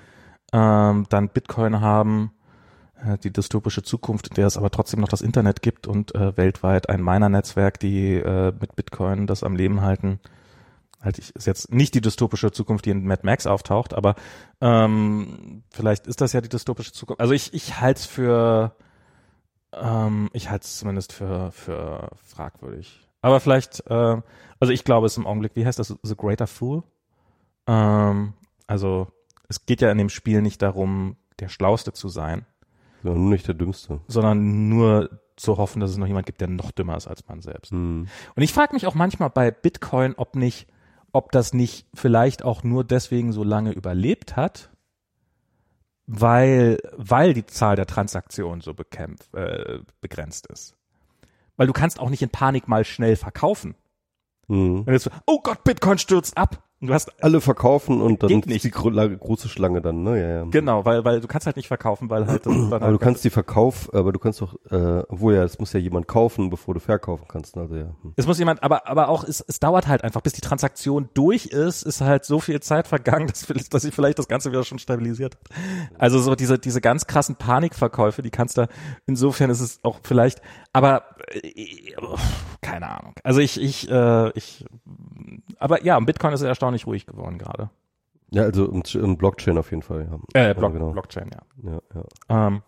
ähm, 0.53 1.07
dann 1.09 1.29
Bitcoin 1.31 1.81
haben, 1.81 2.33
äh, 3.05 3.19
die 3.19 3.33
dystopische 3.33 3.83
Zukunft, 3.83 4.29
in 4.29 4.35
der 4.35 4.47
es 4.47 4.57
aber 4.57 4.71
trotzdem 4.71 5.01
noch 5.01 5.09
das 5.09 5.23
Internet 5.23 5.63
gibt 5.63 5.87
und 5.87 6.15
äh, 6.15 6.37
weltweit 6.37 6.89
ein 6.89 7.03
Miner-Netzwerk, 7.03 7.81
die 7.81 8.15
äh, 8.15 8.53
mit 8.61 8.77
Bitcoin 8.77 9.27
das 9.27 9.43
am 9.43 9.57
Leben 9.57 9.81
halten 9.81 10.21
halt 11.05 11.19
ich 11.19 11.35
ist 11.35 11.47
jetzt 11.47 11.73
nicht 11.73 11.95
die 11.95 12.01
dystopische 12.01 12.51
Zukunft, 12.51 12.87
die 12.87 12.91
in 12.91 13.05
Mad 13.05 13.23
Max 13.25 13.47
auftaucht, 13.47 13.95
aber 13.95 14.15
ähm, 14.61 15.63
vielleicht 15.71 16.07
ist 16.07 16.21
das 16.21 16.33
ja 16.33 16.41
die 16.41 16.49
dystopische 16.49 16.93
Zukunft. 16.93 17.21
Also 17.21 17.35
ich 17.35 17.53
ich 17.55 17.81
halte 17.81 18.01
es 18.01 18.07
für 18.07 18.75
ähm, 19.73 20.31
ich 20.33 20.51
halte 20.51 20.65
es 20.65 20.79
zumindest 20.79 21.13
für 21.13 21.53
für 21.53 22.11
fragwürdig. 22.25 23.09
Aber 23.21 23.41
vielleicht 23.41 23.85
äh, 23.89 24.21
also 24.61 24.73
ich 24.73 24.85
glaube 24.85 25.07
es 25.07 25.17
im 25.17 25.27
Augenblick, 25.27 25.53
wie 25.55 25.67
heißt 25.67 25.79
das 25.79 25.95
The 26.03 26.17
Greater 26.17 26.47
Fool? 26.47 26.83
Ähm, 27.67 28.35
also 28.67 29.09
es 29.49 29.67
geht 29.67 29.81
ja 29.81 29.91
in 29.91 29.99
dem 29.99 30.09
Spiel 30.09 30.43
nicht 30.43 30.63
darum, 30.63 31.17
der 31.41 31.49
Schlauste 31.49 31.93
zu 31.93 32.09
sein. 32.09 32.47
Ja, 33.03 33.11
nur 33.11 33.31
nicht 33.31 33.47
der 33.47 33.55
Dümmste. 33.55 34.01
Sondern 34.09 34.69
nur 34.69 35.11
zu 35.37 35.59
hoffen, 35.59 35.81
dass 35.81 35.91
es 35.91 35.97
noch 35.97 36.07
jemand 36.07 36.27
gibt, 36.27 36.41
der 36.41 36.49
noch 36.49 36.71
dümmer 36.71 36.97
ist 36.97 37.07
als 37.07 37.27
man 37.29 37.41
selbst. 37.43 37.73
Hm. 37.73 38.09
Und 38.35 38.43
ich 38.43 38.53
frage 38.53 38.73
mich 38.73 38.87
auch 38.87 38.95
manchmal 38.95 39.31
bei 39.31 39.51
Bitcoin, 39.51 40.15
ob 40.17 40.37
nicht 40.37 40.69
ob 41.15 41.31
das 41.33 41.55
nicht 41.55 41.87
vielleicht 41.95 42.45
auch 42.45 42.65
nur 42.65 42.85
deswegen 42.85 43.33
so 43.33 43.45
lange 43.45 43.73
überlebt 43.73 44.37
hat, 44.37 44.71
weil, 46.07 46.79
weil 46.97 47.33
die 47.33 47.47
Zahl 47.47 47.77
der 47.77 47.87
Transaktionen 47.87 48.61
so 48.61 48.75
bekämpft, 48.75 49.33
äh, 49.33 49.79
begrenzt 50.01 50.47
ist. 50.49 50.77
Weil 51.57 51.69
du 51.69 51.73
kannst 51.73 52.01
auch 52.01 52.11
nicht 52.11 52.23
in 52.23 52.31
Panik 52.31 52.67
mal 52.67 52.85
schnell 52.85 53.17
verkaufen. 53.17 53.77
Mhm. 54.49 54.85
Wenn 54.87 54.95
du 54.95 54.99
so, 54.99 55.11
oh 55.27 55.41
Gott, 55.41 55.63
Bitcoin 55.63 55.99
stürzt 55.99 56.37
ab. 56.37 56.63
Du 56.87 56.93
hast 56.93 57.23
alle 57.23 57.41
verkaufen 57.41 58.03
und 58.03 58.23
dann 58.23 58.29
Geht 58.29 58.47
nicht. 58.47 58.65
die 58.65 58.71
gro 58.71 58.91
große 58.91 59.49
Schlange 59.49 59.81
dann, 59.81 60.03
ne? 60.03 60.21
Ja, 60.21 60.29
ja. 60.29 60.45
Genau, 60.51 60.85
weil, 60.85 61.05
weil 61.05 61.21
du 61.21 61.27
kannst 61.27 61.47
halt 61.47 61.57
nicht 61.57 61.69
verkaufen, 61.69 62.11
weil 62.11 62.27
halt. 62.27 62.47
Dann 62.47 62.73
aber 62.73 62.85
halt 62.85 62.95
du 62.95 62.99
kannst 62.99 63.25
die 63.25 63.31
Verkauf, 63.31 63.93
aber 63.95 64.13
du 64.13 64.19
kannst 64.19 64.41
doch, 64.41 64.55
äh, 64.71 65.03
obwohl 65.09 65.35
ja, 65.35 65.45
es 65.45 65.59
muss 65.59 65.73
ja 65.73 65.81
jemand 65.81 66.09
kaufen, 66.09 66.51
bevor 66.51 66.75
du 66.75 66.81
verkaufen 66.81 67.25
kannst. 67.27 67.57
Also 67.57 67.77
ja. 67.77 67.95
Hm. 68.03 68.13
Es 68.17 68.27
muss 68.27 68.39
jemand, 68.39 68.63
aber 68.63 68.87
aber 68.87 69.09
auch 69.09 69.25
es, 69.25 69.45
es 69.47 69.61
dauert 69.61 69.89
halt 69.89 70.05
einfach, 70.05 70.21
bis 70.21 70.35
die 70.35 70.43
Transaktion 70.43 71.09
durch 71.15 71.47
ist, 71.47 71.83
ist 71.83 72.01
halt 72.01 72.25
so 72.25 72.41
viel 72.41 72.61
Zeit 72.61 72.87
vergangen, 72.87 73.27
dass, 73.29 73.47
dass 73.71 73.83
sich 73.83 73.95
vielleicht 73.95 74.19
das 74.19 74.29
Ganze 74.29 74.51
wieder 74.51 74.65
schon 74.65 74.79
stabilisiert 74.79 75.37
hat. 75.37 75.59
Also 75.99 76.21
so 76.21 76.35
diese 76.35 76.59
diese 76.59 76.81
ganz 76.81 77.07
krassen 77.07 77.37
Panikverkäufe, 77.37 78.23
die 78.23 78.31
kannst 78.31 78.59
du. 78.59 78.69
Insofern 79.07 79.51
ist 79.51 79.61
es 79.61 79.81
auch 79.83 80.01
vielleicht, 80.03 80.43
aber 80.73 81.05
äh, 81.33 81.93
keine 82.61 82.91
Ahnung. 82.91 83.15
Also 83.23 83.41
ich 83.41 83.61
ich 83.61 83.91
äh, 83.91 84.31
ich, 84.37 84.65
aber 85.59 85.85
ja, 85.85 85.99
Bitcoin 86.01 86.33
ist 86.33 86.43
erstaunlich 86.43 86.74
ruhig 86.87 87.07
geworden 87.07 87.39
gerade. 87.39 87.71
Ja, 88.31 88.43
also 88.43 88.67
im, 88.67 88.83
im 88.95 89.17
Blockchain 89.17 89.59
auf 89.59 89.71
jeden 89.71 89.83
Fall. 89.83 90.09
Ja. 90.35 90.41
Äh, 90.41 90.49
Ja, 90.49 90.55
Block, 90.55 90.73
genau. 90.73 90.91
Blockchain, 90.91 91.31
ja. 91.33 91.71
Ja, 91.71 91.81
ja. 91.95 92.47
Ähm, 92.47 92.63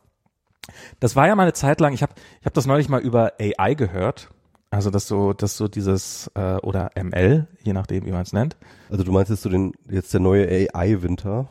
das 1.01 1.17
war 1.17 1.27
ja 1.27 1.35
mal 1.35 1.43
eine 1.45 1.53
Zeit 1.53 1.81
lang, 1.81 1.93
ich 1.93 2.03
habe 2.03 2.13
ich 2.41 2.47
hab 2.47 2.55
das 2.55 2.67
neulich 2.67 2.89
mal 2.89 3.01
über 3.01 3.33
AI 3.41 3.75
gehört. 3.75 4.31
Also 4.71 4.91
dass 4.91 5.07
so, 5.07 5.33
dass 5.33 5.57
so 5.57 5.69
dieses, 5.69 6.31
äh, 6.35 6.57
oder 6.57 6.91
ML, 6.97 7.47
je 7.63 7.73
nachdem, 7.73 8.05
wie 8.05 8.11
man 8.11 8.23
es 8.23 8.33
nennt, 8.33 8.57
Also 8.91 9.05
du 9.05 9.13
meinst 9.13 9.31
jetzt 9.31 9.43
so 9.43 9.49
den 9.49 9.73
jetzt 9.89 10.13
der 10.13 10.21
neue 10.21 10.47
AI-Winter? 10.49 11.49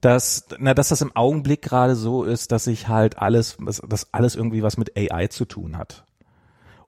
dass, 0.00 0.44
na, 0.58 0.74
dass 0.74 0.90
das 0.90 1.00
im 1.00 1.16
Augenblick 1.16 1.62
gerade 1.62 1.96
so 1.96 2.24
ist, 2.24 2.52
dass 2.52 2.64
sich 2.64 2.88
halt 2.88 3.18
alles, 3.18 3.56
dass, 3.58 3.80
dass 3.88 4.12
alles 4.12 4.36
irgendwie 4.36 4.62
was 4.62 4.76
mit 4.76 4.94
AI 4.98 5.28
zu 5.28 5.46
tun 5.46 5.78
hat. 5.78 6.04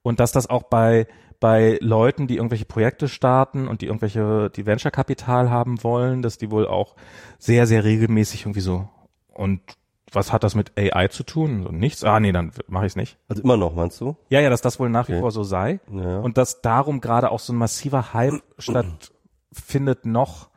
Und 0.03 0.21
dass 0.21 0.33
das 0.33 0.51
auch 0.51 0.65
bei, 0.65 1.07
bei 1.41 1.79
Leuten, 1.81 2.27
die 2.27 2.37
irgendwelche 2.37 2.65
Projekte 2.65 3.09
starten 3.09 3.69
und 3.69 3.81
die 3.83 3.87
irgendwelche, 3.87 4.51
die 4.51 4.67
Venture-Kapital 4.67 5.51
haben 5.51 5.83
wollen, 5.85 6.23
dass 6.23 6.39
die 6.39 6.51
wohl 6.51 6.67
auch 6.67 6.95
sehr, 7.39 7.67
sehr 7.67 7.85
regelmäßig 7.85 8.43
irgendwie 8.43 8.61
so, 8.61 8.89
und 9.33 9.61
was 10.13 10.33
hat 10.33 10.45
das 10.45 10.55
mit 10.55 10.73
AI 10.79 11.09
zu 11.09 11.25
tun? 11.25 11.65
So, 11.65 11.71
nichts? 11.71 12.05
Ah, 12.05 12.21
nee, 12.21 12.33
dann 12.33 12.53
mache 12.69 12.87
ich 12.87 12.93
es 12.93 12.97
nicht. 12.97 13.19
Also 13.29 13.43
immer 13.43 13.57
noch, 13.57 13.75
meinst 13.75 14.01
du? 14.01 14.17
Ja, 14.31 14.41
ja, 14.41 14.51
dass 14.51 14.63
das 14.63 14.79
wohl 14.79 14.89
nach 14.89 15.09
wie 15.09 15.13
Okay. 15.13 15.21
vor 15.21 15.31
so 15.33 15.43
sei. 15.43 15.81
Ja. 15.91 16.21
Und 16.21 16.39
dass 16.39 16.63
darum 16.63 17.01
gerade 17.01 17.31
auch 17.31 17.41
so 17.41 17.53
ein 17.53 17.57
massiver 17.57 18.15
Hype 18.15 18.41
stattfindet 18.59 20.07
noch, 20.07 20.49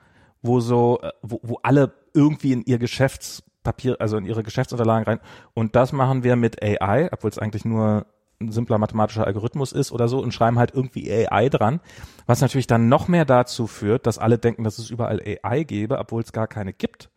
wo 0.42 0.60
so, 0.60 1.00
äh, 1.02 1.12
wo, 1.22 1.40
wo 1.44 1.60
alle 1.64 1.92
irgendwie 2.14 2.54
in 2.54 2.64
ihr 2.64 2.78
Geschäftspapier, 2.78 3.98
also 4.00 4.18
in 4.18 4.26
ihre 4.26 4.44
Geschäftsunterlagen 4.44 5.06
rein. 5.06 5.20
Und 5.54 5.76
das 5.76 5.92
machen 5.94 6.24
wir 6.24 6.36
mit 6.36 6.62
AI, 6.64 7.10
obwohl 7.12 7.32
es 7.32 7.40
eigentlich 7.40 7.66
nur 7.66 8.06
ein 8.40 8.52
simpler 8.52 8.78
mathematischer 8.78 9.28
Algorithmus 9.28 9.72
ist 9.72 9.92
oder 9.92 10.08
so 10.08 10.20
und 10.20 10.34
schreiben 10.34 10.60
halt 10.60 10.74
irgendwie 10.74 11.12
AI 11.12 11.50
dran, 11.50 11.82
was 12.26 12.42
natürlich 12.42 12.68
dann 12.68 12.88
noch 12.88 13.08
mehr 13.08 13.26
dazu 13.26 13.68
führt, 13.68 14.08
dass 14.08 14.18
alle 14.18 14.38
denken, 14.38 14.64
dass 14.64 14.80
es 14.80 14.90
überall 14.90 15.22
AI 15.22 15.64
gäbe, 15.64 16.00
obwohl 16.00 16.22
es 16.22 16.32
gar 16.32 16.48
keine 16.48 16.74
gibt. 16.74 17.10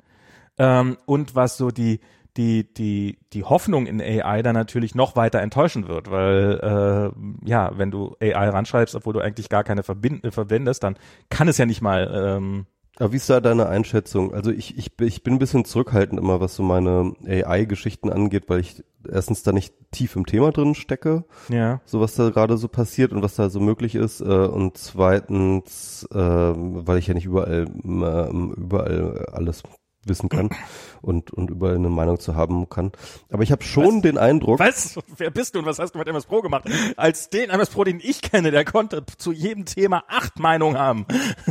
Ähm, 0.59 0.99
und 1.07 1.35
was 1.35 1.57
so 1.57 1.71
die, 1.71 2.01
die, 2.37 2.73
die, 2.75 3.19
die 3.33 3.45
Hoffnung 3.45 3.87
in 3.87 4.01
AI 4.01 4.43
dann 4.43 4.55
natürlich 4.55 4.95
noch 4.95 5.17
weiter 5.17 5.41
enttäuschen 5.41 5.87
wird, 5.87 6.11
weil 6.11 6.61
äh, 6.63 7.49
ja, 7.49 7.71
wenn 7.77 7.91
du 7.91 8.17
AI 8.21 8.49
ranschreibst, 8.49 8.95
obwohl 8.95 9.13
du 9.13 9.21
eigentlich 9.21 9.49
gar 9.49 9.65
keine 9.65 9.83
verbind, 9.83 10.25
äh, 10.25 10.31
verwendest, 10.31 10.83
dann 10.83 10.97
kann 11.31 11.49
es 11.49 11.59
ja 11.59 11.67
nicht 11.67 11.83
mal 11.83 12.11
ähm, 12.15 12.67
Aber 13.03 13.13
wie 13.13 13.17
ist 13.17 13.29
da 13.29 13.41
deine 13.41 13.67
Einschätzung? 13.69 14.33
Also 14.33 14.53
ich, 14.53 14.79
ich, 14.79 14.97
bin- 14.97 15.09
ich 15.09 15.25
bin 15.25 15.33
ein 15.35 15.39
bisschen 15.41 15.65
zurückhaltend 15.65 16.21
immer, 16.21 16.41
was 16.41 16.55
so 16.55 16.63
meine 16.63 17.15
AI-Geschichten 17.27 18.11
angeht, 18.13 18.45
weil 18.47 18.61
ich 18.61 18.85
erstens 19.11 19.43
da 19.43 19.51
nicht 19.51 19.75
tief 19.91 20.15
im 20.15 20.25
Thema 20.25 20.53
drin 20.53 20.77
stecke, 20.77 21.25
ja. 21.49 21.81
so 21.85 22.01
was 22.01 22.15
da 22.15 22.31
gerade 22.31 22.57
so 22.57 22.69
passiert 22.69 23.11
und 23.13 23.21
was 23.25 23.35
da 23.35 23.51
so 23.51 23.59
möglich 23.59 23.97
ist. 23.97 24.21
Äh, 24.21 24.25
und 24.25 24.77
zweitens, 24.79 26.07
äh, 26.13 26.17
weil 26.17 26.99
ich 26.99 27.09
ja 27.09 27.15
nicht 27.15 27.25
überall, 27.25 27.67
ähm, 27.85 28.55
überall 28.57 29.27
alles 29.33 29.65
wissen 30.05 30.29
kann 30.29 30.51
und, 31.03 31.33
und 31.33 31.51
überall 31.51 31.77
eine 31.77 31.89
Meinung 31.89 32.19
zu 32.19 32.35
haben 32.35 32.69
kann. 32.69 32.93
Aber 33.31 33.43
ich 33.43 33.53
habe 33.53 33.63
schon 33.63 33.97
Was? 33.97 34.03
den 34.03 34.19
Eindruck, 34.19 34.59
Was? 34.59 34.99
Wer 35.17 35.31
bist 35.31 35.55
du 35.55 35.61
und 35.61 35.67
was 35.67 35.79
hast 35.79 35.95
du 35.95 35.99
mit 35.99 36.09
MS 36.09 36.27
Pro 36.27 36.43
gemacht? 36.43 36.65
Als 36.97 37.31
den 37.31 37.51
MS 37.51 37.71
Pro, 37.71 37.85
den 37.85 38.01
ich 38.03 38.23
kenne, 38.23 38.51
der 38.51 38.65
konnte 38.65 39.05
zu 39.19 39.33
jedem 39.33 39.65
Thema 39.65 40.05
acht 40.09 40.39
Meinungen 40.39 40.79
haben. 40.79 41.07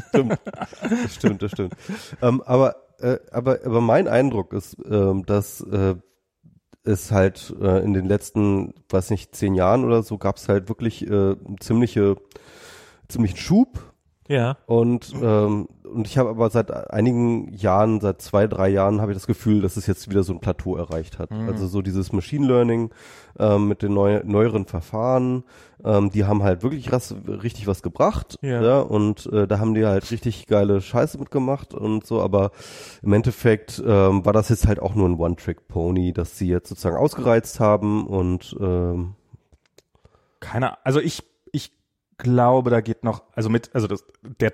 stimmt, 0.09 0.39
das 1.03 1.15
stimmt, 1.15 1.41
das 1.41 1.51
stimmt. 1.51 1.73
Ähm, 2.21 2.41
aber, 2.45 2.75
äh, 2.99 3.17
aber, 3.31 3.59
aber 3.65 3.81
mein 3.81 4.07
Eindruck 4.07 4.53
ist, 4.53 4.77
ähm, 4.89 5.25
dass 5.25 5.61
äh, 5.61 5.95
es 6.83 7.11
halt 7.11 7.53
äh, 7.61 7.83
in 7.83 7.93
den 7.93 8.05
letzten, 8.05 8.73
weiß 8.89 9.11
nicht, 9.11 9.35
zehn 9.35 9.55
Jahren 9.55 9.85
oder 9.85 10.03
so, 10.03 10.17
gab 10.17 10.37
es 10.37 10.49
halt 10.49 10.69
wirklich 10.69 11.07
äh, 11.09 11.35
ziemliche, 11.59 12.15
ziemlichen 13.07 13.37
Schub. 13.37 13.90
Ja. 14.31 14.57
Und, 14.65 15.13
ähm, 15.21 15.67
und 15.83 16.07
ich 16.07 16.17
habe 16.17 16.29
aber 16.29 16.49
seit 16.49 16.71
einigen 16.71 17.51
Jahren, 17.53 17.99
seit 17.99 18.21
zwei, 18.21 18.47
drei 18.47 18.69
Jahren, 18.69 19.01
habe 19.01 19.11
ich 19.11 19.17
das 19.17 19.27
Gefühl, 19.27 19.61
dass 19.61 19.75
es 19.75 19.87
jetzt 19.87 20.09
wieder 20.09 20.23
so 20.23 20.31
ein 20.31 20.39
Plateau 20.39 20.77
erreicht 20.77 21.19
hat. 21.19 21.31
Mhm. 21.31 21.49
Also 21.49 21.67
so 21.67 21.81
dieses 21.81 22.13
Machine 22.13 22.47
Learning 22.47 22.91
ähm, 23.37 23.67
mit 23.67 23.81
den 23.81 23.93
neu, 23.93 24.21
neueren 24.23 24.65
Verfahren, 24.65 25.43
ähm, 25.83 26.11
die 26.11 26.23
haben 26.23 26.43
halt 26.43 26.63
wirklich 26.63 26.93
ras, 26.93 27.13
richtig 27.27 27.67
was 27.67 27.83
gebracht. 27.83 28.37
Ja. 28.41 28.79
und 28.79 29.25
äh, 29.33 29.47
da 29.47 29.59
haben 29.59 29.73
die 29.73 29.85
halt 29.85 30.09
richtig 30.11 30.47
geile 30.47 30.79
Scheiße 30.79 31.17
mitgemacht 31.17 31.73
und 31.73 32.05
so, 32.05 32.21
aber 32.21 32.51
im 33.01 33.11
Endeffekt 33.11 33.83
ähm, 33.85 34.25
war 34.25 34.31
das 34.31 34.47
jetzt 34.47 34.65
halt 34.65 34.79
auch 34.79 34.95
nur 34.95 35.09
ein 35.09 35.19
One-Trick-Pony, 35.19 36.13
das 36.13 36.37
sie 36.37 36.47
jetzt 36.47 36.69
sozusagen 36.69 36.95
ausgereizt 36.95 37.59
haben 37.59 38.07
und 38.07 38.55
ähm, 38.61 39.15
Keine, 40.39 40.85
also 40.85 41.01
ich 41.01 41.30
glaube, 42.21 42.69
da 42.69 42.79
geht 42.81 43.03
noch, 43.03 43.23
also 43.35 43.49
mit, 43.49 43.71
also 43.73 43.87
das, 43.87 44.05
der, 44.39 44.53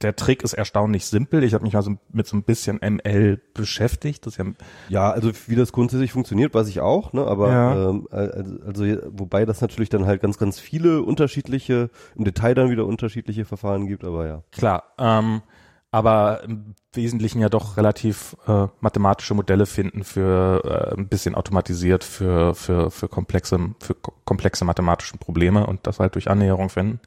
der 0.00 0.16
Trick 0.16 0.42
ist 0.42 0.54
erstaunlich 0.54 1.04
simpel. 1.06 1.44
Ich 1.44 1.52
habe 1.52 1.64
mich 1.64 1.74
mal 1.74 1.82
so 1.82 1.96
mit 2.12 2.26
so 2.26 2.36
ein 2.36 2.42
bisschen 2.42 2.78
ML 2.80 3.40
beschäftigt. 3.52 4.24
Das 4.24 4.36
ja, 4.36 4.44
Ja, 4.88 5.10
also 5.10 5.30
wie 5.46 5.56
das 5.56 5.72
grundsätzlich 5.72 6.12
funktioniert, 6.12 6.54
weiß 6.54 6.68
ich 6.68 6.80
auch, 6.80 7.12
ne? 7.12 7.26
Aber 7.26 7.48
Ja. 7.50 7.90
ähm, 7.90 8.08
also, 8.10 8.56
also 8.66 8.84
wobei 9.10 9.44
das 9.44 9.60
natürlich 9.60 9.90
dann 9.90 10.06
halt 10.06 10.22
ganz, 10.22 10.38
ganz 10.38 10.58
viele 10.58 11.02
unterschiedliche, 11.02 11.90
im 12.16 12.24
Detail 12.24 12.54
dann 12.54 12.70
wieder 12.70 12.86
unterschiedliche 12.86 13.44
Verfahren 13.44 13.86
gibt, 13.86 14.04
aber 14.04 14.26
ja. 14.26 14.42
klar, 14.52 14.84
ähm, 14.98 15.42
aber 15.90 16.42
im 16.44 16.74
Wesentlichen 16.92 17.40
ja 17.40 17.48
doch 17.48 17.76
relativ 17.76 18.36
äh, 18.46 18.66
mathematische 18.80 19.34
Modelle 19.34 19.66
finden 19.66 20.04
für 20.04 20.62
äh, 20.64 20.98
ein 20.98 21.08
bisschen 21.08 21.34
automatisiert 21.34 22.04
für 22.04 22.54
für 22.54 22.90
für 22.90 23.08
komplexe 23.08 23.58
für 23.80 23.94
ko- 23.94 24.12
komplexe 24.24 24.64
mathematische 24.64 25.16
Probleme 25.18 25.66
und 25.66 25.86
das 25.86 25.98
halt 26.00 26.14
durch 26.14 26.30
Annäherung 26.30 26.68
finden. 26.68 27.00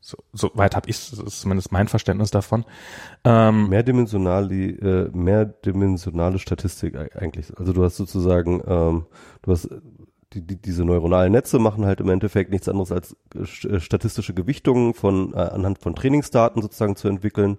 So, 0.00 0.18
so 0.34 0.50
weit 0.52 0.76
habe 0.76 0.90
ich, 0.90 0.98
zumindest 1.00 1.72
mein 1.72 1.88
Verständnis 1.88 2.30
davon. 2.30 2.66
Ähm, 3.24 3.70
Mehrdimensionale, 3.70 4.54
äh, 4.54 5.10
mehrdimensionale 5.14 6.38
Statistik 6.38 6.94
eigentlich. 7.16 7.58
Also 7.58 7.72
du 7.72 7.82
hast 7.82 7.96
sozusagen, 7.96 8.62
ähm, 8.66 9.06
du 9.40 9.50
hast 9.52 9.70
die, 10.34 10.42
die, 10.42 10.56
diese 10.56 10.84
neuronalen 10.84 11.32
Netze 11.32 11.58
machen 11.58 11.86
halt 11.86 12.00
im 12.00 12.08
Endeffekt 12.08 12.50
nichts 12.50 12.68
anderes 12.68 12.92
als 12.92 13.16
äh, 13.34 13.78
statistische 13.80 14.34
Gewichtungen 14.34 14.94
von 14.94 15.32
äh, 15.32 15.38
anhand 15.38 15.78
von 15.78 15.94
Trainingsdaten 15.94 16.60
sozusagen 16.60 16.96
zu 16.96 17.08
entwickeln. 17.08 17.58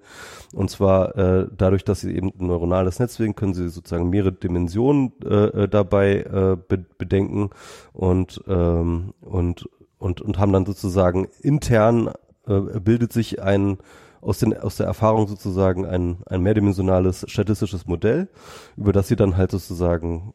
Und 0.53 0.69
zwar 0.69 1.15
äh, 1.17 1.47
dadurch, 1.55 1.83
dass 1.83 2.01
sie 2.01 2.15
eben 2.15 2.31
ein 2.39 2.47
neuronales 2.47 2.99
Netzwerk 2.99 3.35
können 3.35 3.53
sie 3.53 3.69
sozusagen 3.69 4.09
mehrere 4.09 4.33
Dimensionen 4.33 5.13
äh, 5.23 5.63
äh 5.63 5.67
dabei 5.67 6.21
äh, 6.21 6.57
be 6.57 6.85
bedenken 6.97 7.49
und 7.93 8.41
ähm, 8.47 9.13
und 9.21 9.69
und 9.97 10.21
und 10.21 10.37
haben 10.37 10.53
dann 10.53 10.65
sozusagen 10.65 11.27
intern 11.41 12.11
äh, 12.47 12.79
bildet 12.79 13.13
sich 13.13 13.41
ein 13.41 13.77
aus, 14.21 14.39
den, 14.39 14.57
aus 14.57 14.77
der 14.77 14.87
Erfahrung 14.87 15.27
sozusagen 15.27 15.85
ein, 15.85 16.17
ein 16.25 16.41
mehrdimensionales 16.41 17.25
statistisches 17.27 17.85
Modell, 17.85 18.27
über 18.75 18.91
das 18.91 19.07
sie 19.07 19.15
dann 19.15 19.37
halt 19.37 19.51
sozusagen 19.51 20.33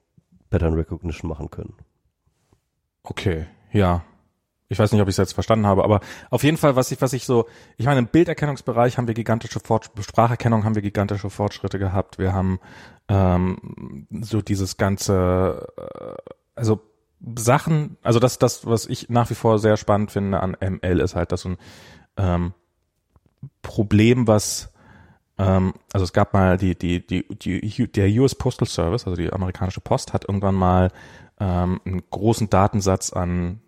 Pattern 0.48 0.74
Recognition 0.74 1.28
machen 1.28 1.50
können. 1.50 1.74
Okay, 3.02 3.46
ja. 3.72 4.02
Ich 4.68 4.78
weiß 4.78 4.92
nicht, 4.92 5.02
ob 5.02 5.08
ich 5.08 5.14
es 5.14 5.18
jetzt 5.18 5.32
verstanden 5.32 5.66
habe, 5.66 5.82
aber 5.82 6.00
auf 6.30 6.44
jeden 6.44 6.56
Fall, 6.56 6.76
was 6.76 6.92
ich, 6.92 7.02
was 7.02 7.12
ich 7.12 7.24
so, 7.24 7.46
ich 7.76 7.86
meine, 7.86 7.98
im 7.98 8.06
Bilderkennungsbereich 8.06 8.98
haben 8.98 9.08
wir 9.08 9.14
gigantische 9.14 9.58
Fort 9.58 9.90
Spracherkennung 10.00 10.64
haben 10.64 10.76
wir 10.76 10.82
gigantische 10.82 11.28
Fortschritte 11.28 11.80
gehabt. 11.80 12.18
Wir 12.18 12.32
haben 12.32 12.60
ähm, 13.08 14.06
so 14.20 14.40
dieses 14.40 14.76
ganze, 14.76 15.66
äh, 15.76 16.30
also 16.54 16.80
Sachen, 17.36 17.96
also 18.02 18.20
das, 18.20 18.38
das, 18.38 18.64
was 18.64 18.86
ich 18.86 19.08
nach 19.10 19.28
wie 19.30 19.34
vor 19.34 19.58
sehr 19.58 19.76
spannend 19.76 20.12
finde 20.12 20.40
an 20.40 20.56
ML, 20.60 21.00
ist 21.00 21.16
halt, 21.16 21.32
dass 21.32 21.40
so 21.40 21.50
ein 21.50 21.58
ähm, 22.16 22.54
Problem, 23.62 24.28
was 24.28 24.72
ähm, 25.40 25.72
also 25.92 26.04
es 26.04 26.12
gab 26.12 26.32
mal 26.32 26.58
die, 26.58 26.76
die, 26.76 27.04
die, 27.04 27.26
die, 27.26 27.90
der 27.90 28.08
US 28.20 28.34
Postal 28.34 28.68
Service, 28.68 29.06
also 29.06 29.16
die 29.16 29.32
amerikanische 29.32 29.80
Post, 29.80 30.12
hat 30.12 30.28
irgendwann 30.28 30.54
mal 30.54 30.92
ähm, 31.40 31.80
einen 31.84 32.02
großen 32.10 32.50
Datensatz 32.50 33.12
an 33.12 33.60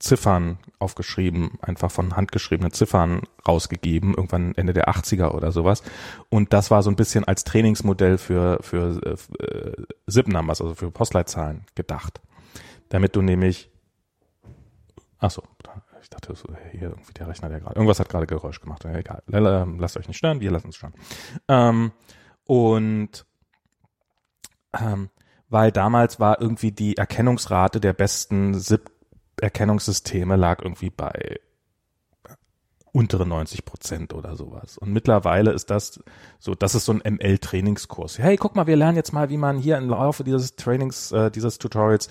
Ziffern 0.00 0.58
aufgeschrieben, 0.78 1.52
einfach 1.62 1.90
von 1.90 2.14
handgeschriebenen 2.14 2.72
Ziffern 2.72 3.22
rausgegeben, 3.48 4.14
irgendwann 4.14 4.54
Ende 4.54 4.74
der 4.74 4.88
80er 4.88 5.30
oder 5.30 5.50
sowas. 5.50 5.82
Und 6.28 6.52
das 6.52 6.70
war 6.70 6.82
so 6.82 6.90
ein 6.90 6.96
bisschen 6.96 7.24
als 7.24 7.44
Trainingsmodell 7.44 8.18
für, 8.18 8.58
für 8.60 9.00
äh, 9.38 9.82
SIP-Numbers, 10.06 10.60
also 10.60 10.74
für 10.74 10.90
Postleitzahlen 10.90 11.64
gedacht. 11.74 12.20
Damit 12.90 13.16
du 13.16 13.22
nämlich, 13.22 13.70
ach 15.18 15.30
so, 15.30 15.42
ich 16.02 16.10
dachte, 16.10 16.34
so, 16.34 16.48
hier 16.72 16.90
irgendwie 16.90 17.14
der 17.14 17.28
Rechner, 17.28 17.48
der 17.48 17.60
gerade, 17.60 17.76
irgendwas 17.76 17.98
hat 17.98 18.10
gerade 18.10 18.26
Geräusch 18.26 18.60
gemacht. 18.60 18.84
egal, 18.84 19.22
lasst 19.26 19.96
euch 19.96 20.06
nicht 20.06 20.18
stören, 20.18 20.40
wir 20.40 20.50
lassen 20.50 20.68
es 20.68 20.76
stören. 20.76 20.94
Ähm, 21.48 21.92
und 22.44 23.24
ähm, 24.78 25.08
weil 25.54 25.70
damals 25.70 26.18
war 26.18 26.40
irgendwie 26.40 26.72
die 26.72 26.96
Erkennungsrate 26.96 27.78
der 27.78 27.92
besten 27.92 28.54
SIP-Erkennungssysteme 28.54 30.34
lag 30.34 30.60
irgendwie 30.60 30.90
bei 30.90 31.38
untere 32.90 33.24
90 33.24 33.64
Prozent 33.64 34.14
oder 34.14 34.34
sowas. 34.34 34.78
Und 34.78 34.92
mittlerweile 34.92 35.52
ist 35.52 35.70
das 35.70 36.02
so, 36.40 36.56
das 36.56 36.74
ist 36.74 36.86
so 36.86 36.92
ein 36.92 37.02
ML-Trainingskurs. 37.04 38.18
Hey, 38.18 38.36
guck 38.36 38.56
mal, 38.56 38.66
wir 38.66 38.74
lernen 38.74 38.96
jetzt 38.96 39.12
mal, 39.12 39.30
wie 39.30 39.36
man 39.36 39.56
hier 39.56 39.78
im 39.78 39.90
Laufe 39.90 40.24
dieses 40.24 40.56
Trainings, 40.56 41.12
äh, 41.12 41.30
dieses 41.30 41.58
Tutorials, 41.58 42.08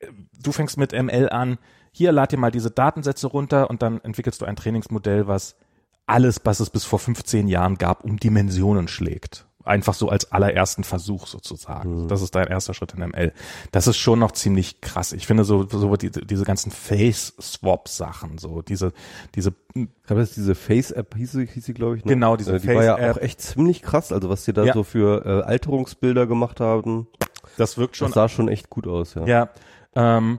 äh, 0.00 0.08
du 0.38 0.52
fängst 0.52 0.76
mit 0.76 0.92
ML 0.92 1.30
an, 1.30 1.56
hier 1.92 2.12
lad 2.12 2.32
dir 2.32 2.36
mal 2.36 2.50
diese 2.50 2.70
Datensätze 2.70 3.28
runter 3.28 3.70
und 3.70 3.80
dann 3.80 4.02
entwickelst 4.02 4.42
du 4.42 4.44
ein 4.44 4.56
Trainingsmodell, 4.56 5.26
was 5.26 5.56
alles, 6.04 6.42
was 6.44 6.60
es 6.60 6.68
bis 6.68 6.84
vor 6.84 6.98
15 6.98 7.48
Jahren 7.48 7.78
gab, 7.78 8.04
um 8.04 8.18
Dimensionen 8.18 8.86
schlägt. 8.86 9.45
Einfach 9.66 9.94
so 9.94 10.08
als 10.08 10.30
allerersten 10.32 10.84
Versuch 10.84 11.26
sozusagen. 11.26 12.04
Mhm. 12.04 12.08
Das 12.08 12.22
ist 12.22 12.34
dein 12.34 12.46
erster 12.46 12.72
Schritt 12.72 12.94
in 12.94 13.00
ML. 13.00 13.32
Das 13.72 13.86
ist 13.86 13.96
schon 13.96 14.18
noch 14.18 14.32
ziemlich 14.32 14.80
krass. 14.80 15.12
Ich 15.12 15.26
finde 15.26 15.44
so, 15.44 15.66
so 15.68 15.96
die, 15.96 16.10
diese 16.10 16.44
ganzen 16.44 16.70
Face-Swap-Sachen, 16.70 18.38
so 18.38 18.62
diese, 18.62 18.92
diese. 19.34 19.54
Ich 19.74 19.88
glaube, 20.06 20.22
das 20.22 20.34
diese 20.34 20.54
Face-App 20.54 21.14
hieß 21.16 21.32
sie, 21.32 21.46
hieß 21.46 21.64
sie 21.64 21.74
glaube 21.74 21.96
ich. 21.96 22.04
Ne? 22.04 22.12
Genau, 22.12 22.36
diese 22.36 22.56
äh, 22.56 22.60
die 22.60 22.66
Face-App. 22.66 22.76
war 22.76 23.00
ja 23.00 23.12
auch 23.12 23.18
echt 23.18 23.40
ziemlich 23.40 23.82
krass, 23.82 24.12
also 24.12 24.28
was 24.28 24.44
die 24.44 24.52
da 24.52 24.64
ja. 24.64 24.72
so 24.72 24.84
für 24.84 25.26
äh, 25.26 25.42
Alterungsbilder 25.42 26.26
gemacht 26.26 26.60
haben. 26.60 27.08
Das 27.56 27.76
wirkt 27.76 27.96
schon. 27.96 28.08
Das 28.08 28.14
sah 28.14 28.28
schon 28.28 28.48
echt 28.48 28.70
gut 28.70 28.86
aus, 28.86 29.14
ja. 29.14 29.26
Ja, 29.26 29.50
ähm, 29.96 30.38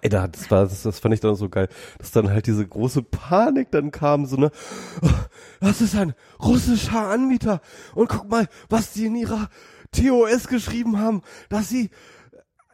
ey, 0.00 0.08
das 0.08 0.50
war, 0.50 0.64
das, 0.64 0.82
das 0.82 0.98
fand 0.98 1.14
ich 1.14 1.20
dann 1.20 1.36
so 1.36 1.50
geil, 1.50 1.68
dass 1.98 2.10
dann 2.10 2.30
halt 2.30 2.46
diese 2.46 2.66
große 2.66 3.02
Panik 3.02 3.70
dann 3.70 3.90
kam, 3.90 4.24
so 4.24 4.36
ne, 4.36 4.50
oh, 5.02 5.08
das 5.60 5.82
ist 5.82 5.94
ein 5.94 6.14
russischer 6.42 7.08
Anbieter? 7.08 7.60
Und 7.94 8.08
guck 8.08 8.30
mal, 8.30 8.48
was 8.70 8.92
die 8.92 9.04
in 9.06 9.16
ihrer 9.16 9.50
TOS 9.92 10.48
geschrieben 10.48 10.98
haben, 10.98 11.20
dass 11.50 11.68
sie 11.68 11.90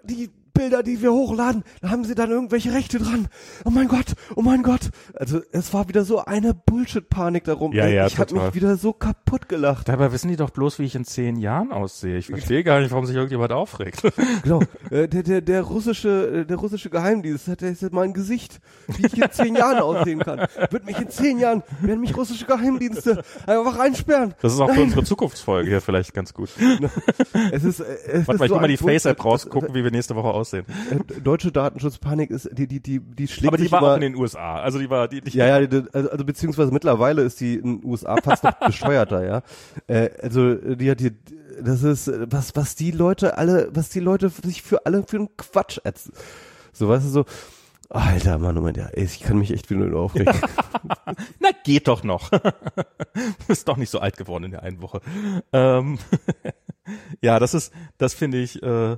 die 0.04 0.30
Bilder, 0.52 0.82
die 0.82 1.02
wir 1.02 1.12
hochladen, 1.12 1.64
da 1.80 1.90
haben 1.90 2.04
sie 2.04 2.14
dann 2.14 2.30
irgendwelche 2.30 2.72
Rechte 2.72 2.98
dran. 2.98 3.28
Oh 3.64 3.70
mein 3.70 3.88
Gott, 3.88 4.14
oh 4.36 4.42
mein 4.42 4.62
Gott. 4.62 4.90
Also 5.14 5.40
es 5.52 5.72
war 5.72 5.88
wieder 5.88 6.04
so 6.04 6.24
eine 6.24 6.54
Bullshit-Panik 6.54 7.44
darum. 7.44 7.72
Ja, 7.72 7.86
ja, 7.86 8.06
ich 8.06 8.18
habe 8.18 8.34
mich 8.34 8.54
wieder 8.54 8.76
so 8.76 8.92
kaputt 8.92 9.48
gelacht. 9.48 9.88
Dabei 9.88 10.12
wissen 10.12 10.28
die 10.28 10.36
doch 10.36 10.50
bloß, 10.50 10.78
wie 10.78 10.84
ich 10.84 10.94
in 10.94 11.04
zehn 11.04 11.36
Jahren 11.36 11.72
aussehe. 11.72 12.18
Ich 12.18 12.26
verstehe 12.26 12.64
gar 12.64 12.80
nicht, 12.80 12.90
warum 12.90 13.06
sich 13.06 13.16
irgendjemand 13.16 13.52
aufregt. 13.52 14.02
Genau. 14.42 14.62
Äh, 14.90 15.08
der, 15.08 15.22
der, 15.22 15.40
der 15.40 15.62
russische, 15.62 16.40
äh, 16.42 16.46
der 16.46 16.56
russische 16.56 16.88
Geheimdienst 16.88 17.48
hat 17.48 17.62
jetzt 17.62 17.92
mein 17.92 18.12
Gesicht, 18.12 18.60
wie 18.86 19.06
ich 19.06 19.18
in 19.18 19.30
zehn 19.30 19.54
Jahren 19.54 19.78
aussehen 19.78 20.20
kann. 20.20 20.46
Wird 20.70 20.86
mich 20.86 20.98
in 20.98 21.10
zehn 21.10 21.38
Jahren, 21.38 21.62
werden 21.80 22.00
mich 22.00 22.16
russische 22.16 22.46
Geheimdienste 22.46 23.22
einfach 23.46 23.78
einsperren. 23.78 24.34
Das 24.40 24.52
ist 24.52 24.60
auch 24.60 24.68
Nein. 24.68 24.76
für 24.76 24.82
unsere 24.82 25.04
Zukunftsfolge 25.04 25.68
hier 25.68 25.80
vielleicht 25.80 26.14
ganz 26.14 26.32
gut. 26.32 26.50
es 27.52 27.64
ist, 27.64 27.80
äh, 27.80 27.84
es 27.84 28.28
Warte 28.28 28.32
ist 28.32 28.38
mal, 28.38 28.44
ich 28.44 28.48
so 28.48 28.60
mal 28.60 28.68
die 28.68 28.76
Face-App 28.76 29.24
rausgucken, 29.24 29.74
wie 29.74 29.84
wir 29.84 29.90
nächste 29.90 30.16
Woche 30.16 30.28
aussehen 30.28 30.39
aussehen. 30.40 30.64
Äh, 30.90 31.20
deutsche 31.20 31.52
Datenschutzpanik 31.52 32.30
ist, 32.30 32.48
die, 32.52 32.66
die, 32.66 32.80
die, 32.80 33.00
die 33.00 33.28
schlägt 33.28 33.48
Aber 33.48 33.56
die 33.56 33.70
war 33.70 33.80
immer, 33.80 33.90
auch 33.92 33.94
in 33.96 34.00
den 34.00 34.16
USA. 34.16 34.56
Also 34.56 34.78
die 34.78 34.90
war, 34.90 35.08
die, 35.08 35.20
die 35.20 35.36
Ja, 35.36 35.46
ja, 35.46 35.66
die, 35.66 35.82
also, 35.92 36.10
also 36.10 36.24
beziehungsweise 36.24 36.72
mittlerweile 36.72 37.22
ist 37.22 37.40
die 37.40 37.54
in 37.54 37.80
den 37.80 37.84
USA 37.84 38.16
fast 38.22 38.44
noch 38.44 38.54
bescheuerter, 38.66 39.24
ja. 39.24 39.42
Äh, 39.86 40.10
also 40.22 40.54
die 40.54 40.90
hat 40.90 41.00
die, 41.00 41.12
das 41.62 41.82
ist, 41.82 42.10
was, 42.30 42.56
was 42.56 42.74
die 42.74 42.90
Leute 42.90 43.38
alle, 43.38 43.68
was 43.72 43.90
die 43.90 44.00
Leute 44.00 44.30
sich 44.30 44.62
für 44.62 44.86
alle 44.86 45.04
für 45.06 45.18
einen 45.18 45.36
Quatsch 45.36 45.78
ätzen. 45.84 46.12
So, 46.72 46.88
weißt 46.88 47.06
du, 47.06 47.10
so, 47.10 47.24
Alter, 47.92 48.38
Mann, 48.38 48.54
Moment, 48.54 48.76
ja, 48.76 48.88
ich 48.94 49.18
kann 49.18 49.38
mich 49.38 49.50
echt 49.50 49.68
wieder 49.68 49.80
nur 49.80 50.00
aufregen. 50.00 50.32
Na, 51.40 51.48
geht 51.64 51.88
doch 51.88 52.04
noch. 52.04 52.30
ist 53.48 53.66
doch 53.66 53.76
nicht 53.76 53.90
so 53.90 53.98
alt 53.98 54.16
geworden 54.16 54.44
in 54.44 54.52
der 54.52 54.62
einen 54.62 54.80
Woche. 54.80 55.00
Ähm, 55.52 55.98
ja, 57.20 57.40
das 57.40 57.52
ist, 57.52 57.72
das 57.98 58.14
finde 58.14 58.38
ich, 58.38 58.62
äh, 58.62 58.96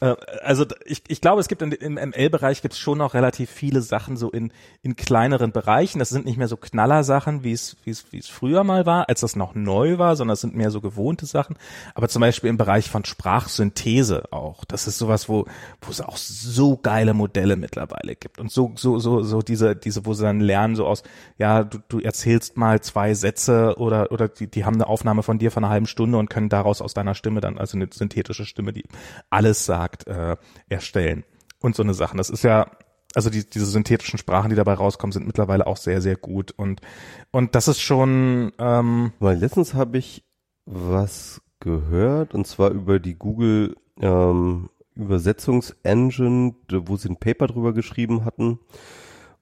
also 0.00 0.64
ich, 0.84 1.02
ich 1.08 1.20
glaube, 1.20 1.40
es 1.40 1.48
gibt 1.48 1.60
in, 1.60 1.72
im 1.72 1.94
ML-Bereich 1.94 2.62
gibt 2.62 2.74
es 2.74 2.80
schon 2.80 2.98
noch 2.98 3.14
relativ 3.14 3.50
viele 3.50 3.82
Sachen 3.82 4.16
so 4.16 4.30
in, 4.30 4.52
in 4.82 4.94
kleineren 4.94 5.50
Bereichen. 5.50 5.98
Das 5.98 6.08
sind 6.08 6.24
nicht 6.24 6.38
mehr 6.38 6.46
so 6.46 6.56
Knallersachen, 6.56 7.42
wie 7.42 7.52
es, 7.52 7.76
wie 7.84 7.90
es, 7.90 8.12
wie 8.12 8.18
es 8.18 8.28
früher 8.28 8.62
mal 8.62 8.86
war, 8.86 9.08
als 9.08 9.20
das 9.20 9.34
noch 9.34 9.56
neu 9.56 9.98
war, 9.98 10.14
sondern 10.14 10.34
es 10.34 10.40
sind 10.40 10.54
mehr 10.54 10.70
so 10.70 10.80
gewohnte 10.80 11.26
Sachen. 11.26 11.56
Aber 11.94 12.08
zum 12.08 12.20
Beispiel 12.20 12.48
im 12.48 12.56
Bereich 12.56 12.88
von 12.88 13.04
Sprachsynthese 13.04 14.32
auch. 14.32 14.64
Das 14.66 14.86
ist 14.86 14.98
sowas, 14.98 15.28
wo, 15.28 15.46
wo 15.80 15.90
es 15.90 16.00
auch 16.00 16.16
so 16.16 16.76
geile 16.76 17.12
Modelle 17.12 17.56
mittlerweile 17.56 18.14
gibt. 18.14 18.38
Und 18.38 18.52
so, 18.52 18.72
so, 18.76 19.00
so, 19.00 19.22
so 19.22 19.42
diese, 19.42 19.74
diese, 19.74 20.06
wo 20.06 20.14
sie 20.14 20.22
dann 20.22 20.40
lernen, 20.40 20.76
so 20.76 20.86
aus, 20.86 21.02
ja, 21.38 21.64
du, 21.64 21.78
du 21.88 21.98
erzählst 21.98 22.56
mal 22.56 22.80
zwei 22.80 23.14
Sätze 23.14 23.74
oder, 23.78 24.12
oder 24.12 24.28
die, 24.28 24.46
die 24.46 24.64
haben 24.64 24.74
eine 24.74 24.86
Aufnahme 24.86 25.24
von 25.24 25.40
dir 25.40 25.50
von 25.50 25.64
einer 25.64 25.72
halben 25.72 25.86
Stunde 25.86 26.18
und 26.18 26.30
können 26.30 26.48
daraus 26.48 26.80
aus 26.80 26.94
deiner 26.94 27.16
Stimme 27.16 27.40
dann, 27.40 27.58
also 27.58 27.76
eine 27.76 27.88
synthetische 27.92 28.44
Stimme, 28.44 28.72
die 28.72 28.84
alles 29.28 29.66
sagt 29.66 29.87
Markt 29.88 30.06
äh, 30.06 30.36
erstellen 30.68 31.24
und 31.60 31.74
so 31.74 31.82
eine 31.82 31.94
Sachen. 31.94 32.18
Das 32.18 32.30
ist 32.30 32.44
ja 32.44 32.70
also 33.14 33.30
die, 33.30 33.48
diese 33.48 33.64
synthetischen 33.64 34.18
Sprachen, 34.18 34.50
die 34.50 34.56
dabei 34.56 34.74
rauskommen, 34.74 35.12
sind 35.12 35.26
mittlerweile 35.26 35.66
auch 35.66 35.78
sehr, 35.78 36.02
sehr 36.02 36.16
gut. 36.16 36.52
Und, 36.52 36.82
und 37.30 37.54
das 37.54 37.66
ist 37.66 37.80
schon. 37.80 38.52
Ähm 38.58 39.12
Weil 39.18 39.38
letztens 39.38 39.72
habe 39.74 39.96
ich 39.96 40.24
was 40.66 41.40
gehört, 41.58 42.34
und 42.34 42.46
zwar 42.46 42.70
über 42.70 43.00
die 43.00 43.14
Google 43.14 43.76
ähm, 44.00 44.68
Übersetzungsengine, 44.94 46.54
wo 46.70 46.96
sie 46.96 47.08
ein 47.08 47.16
Paper 47.16 47.46
drüber 47.46 47.72
geschrieben 47.72 48.26
hatten 48.26 48.60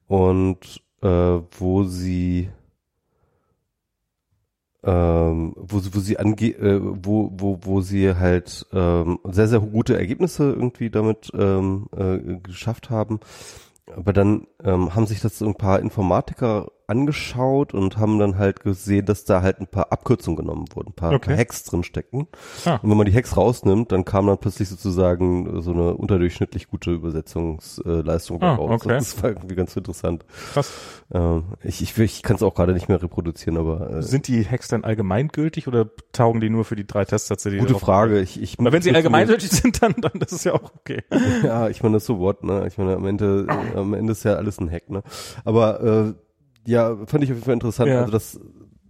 und 0.07 0.81
äh, 1.01 1.07
wo 1.59 1.83
sie 1.83 2.49
ähm, 4.87 5.53
wo, 5.57 5.81
wo 5.91 5.99
sie 5.99 6.17
ange 6.17 6.47
äh, 6.47 6.79
wo, 6.81 7.29
wo, 7.35 7.59
wo 7.61 7.81
sie 7.81 8.15
halt 8.15 8.65
ähm, 8.71 9.19
sehr, 9.25 9.49
sehr 9.49 9.59
gute 9.59 9.97
Ergebnisse 9.97 10.53
irgendwie 10.53 10.89
damit 10.89 11.29
ähm, 11.37 11.87
äh, 11.95 12.37
geschafft 12.37 12.89
haben. 12.89 13.19
Aber 13.93 14.13
dann 14.13 14.47
ähm, 14.63 14.95
haben 14.95 15.05
sich 15.05 15.19
das 15.19 15.37
so 15.37 15.45
ein 15.45 15.55
paar 15.55 15.79
Informatiker 15.79 16.71
angeschaut 16.87 17.73
und 17.73 17.97
haben 17.97 18.17
dann 18.19 18.37
halt 18.37 18.61
gesehen, 18.61 19.05
dass 19.05 19.25
da 19.25 19.41
halt 19.41 19.59
ein 19.59 19.67
paar 19.67 19.91
Abkürzungen 19.91 20.37
genommen 20.37 20.65
wurden, 20.73 20.89
ein 20.89 20.93
paar, 20.93 21.13
Okay. 21.13 21.29
paar 21.29 21.37
Hacks 21.37 21.63
drin 21.65 21.83
stecken. 21.83 22.27
Ah. 22.65 22.75
Und 22.81 22.89
wenn 22.89 22.97
man 22.97 23.05
die 23.05 23.13
Hacks 23.13 23.35
rausnimmt, 23.35 23.91
dann 23.91 24.05
kam 24.05 24.27
dann 24.27 24.37
plötzlich 24.37 24.69
sozusagen 24.69 25.61
so 25.61 25.71
eine 25.71 25.93
unterdurchschnittlich 25.95 26.67
gute 26.69 26.91
Übersetzungsleistung 26.91 28.41
Ah, 28.41 28.55
raus. 28.55 28.81
okay. 28.81 28.89
Das 28.89 29.21
war 29.21 29.29
irgendwie 29.31 29.55
ganz 29.55 29.75
interessant. 29.75 30.25
Krass. 30.53 30.71
Ähm, 31.13 31.43
ich 31.63 31.81
ich, 31.81 31.97
ich 31.97 32.23
kann 32.23 32.35
es 32.35 32.43
auch 32.43 32.53
gerade 32.55 32.73
nicht 32.73 32.89
mehr 32.89 33.01
reproduzieren, 33.01 33.57
aber 33.57 33.89
äh, 33.97 34.01
Sind 34.03 34.27
die 34.27 34.45
Hacks 34.45 34.67
dann 34.67 34.83
allgemeingültig 34.83 35.67
oder 35.67 35.89
taugen 36.13 36.41
die 36.41 36.49
nur 36.49 36.65
für 36.65 36.75
die 36.75 36.87
drei 36.87 37.05
Testsätze? 37.05 37.49
Die 37.51 37.57
gute 37.57 37.75
Frage. 37.79 38.17
Ich, 38.27 38.41
ich 38.41 38.59
Aber 38.59 38.71
wenn 38.71 38.81
sie 38.81 38.93
allgemeingültig 38.93 39.49
sind, 39.49 39.81
dann, 39.81 39.93
dann 39.99 40.13
ist 40.21 40.31
es 40.31 40.43
ja 40.43 40.53
auch 40.53 40.71
okay. 40.75 41.03
Ja, 41.43 41.67
ich 41.69 41.83
meine, 41.83 41.93
das 41.95 42.03
ist 42.03 42.07
so 42.07 42.19
what, 42.19 42.43
ne? 42.43 42.65
Ich 42.67 42.77
meine, 42.77 42.95
am 42.95 43.05
Ende, 43.05 43.45
am 43.75 43.93
Ende 43.93 44.11
ist 44.13 44.23
ja 44.23 44.33
alles 44.35 44.59
ein 44.59 44.71
Hack, 44.71 44.89
ne? 44.89 45.03
Aber 45.45 45.81
äh, 45.83 46.13
ja, 46.67 46.97
fand 47.05 47.23
ich 47.23 47.31
auf 47.31 47.37
jeden 47.37 47.45
Fall 47.45 47.53
interessant. 47.53 47.89
Ja. 47.89 48.01
Also 48.01 48.11
das, 48.11 48.39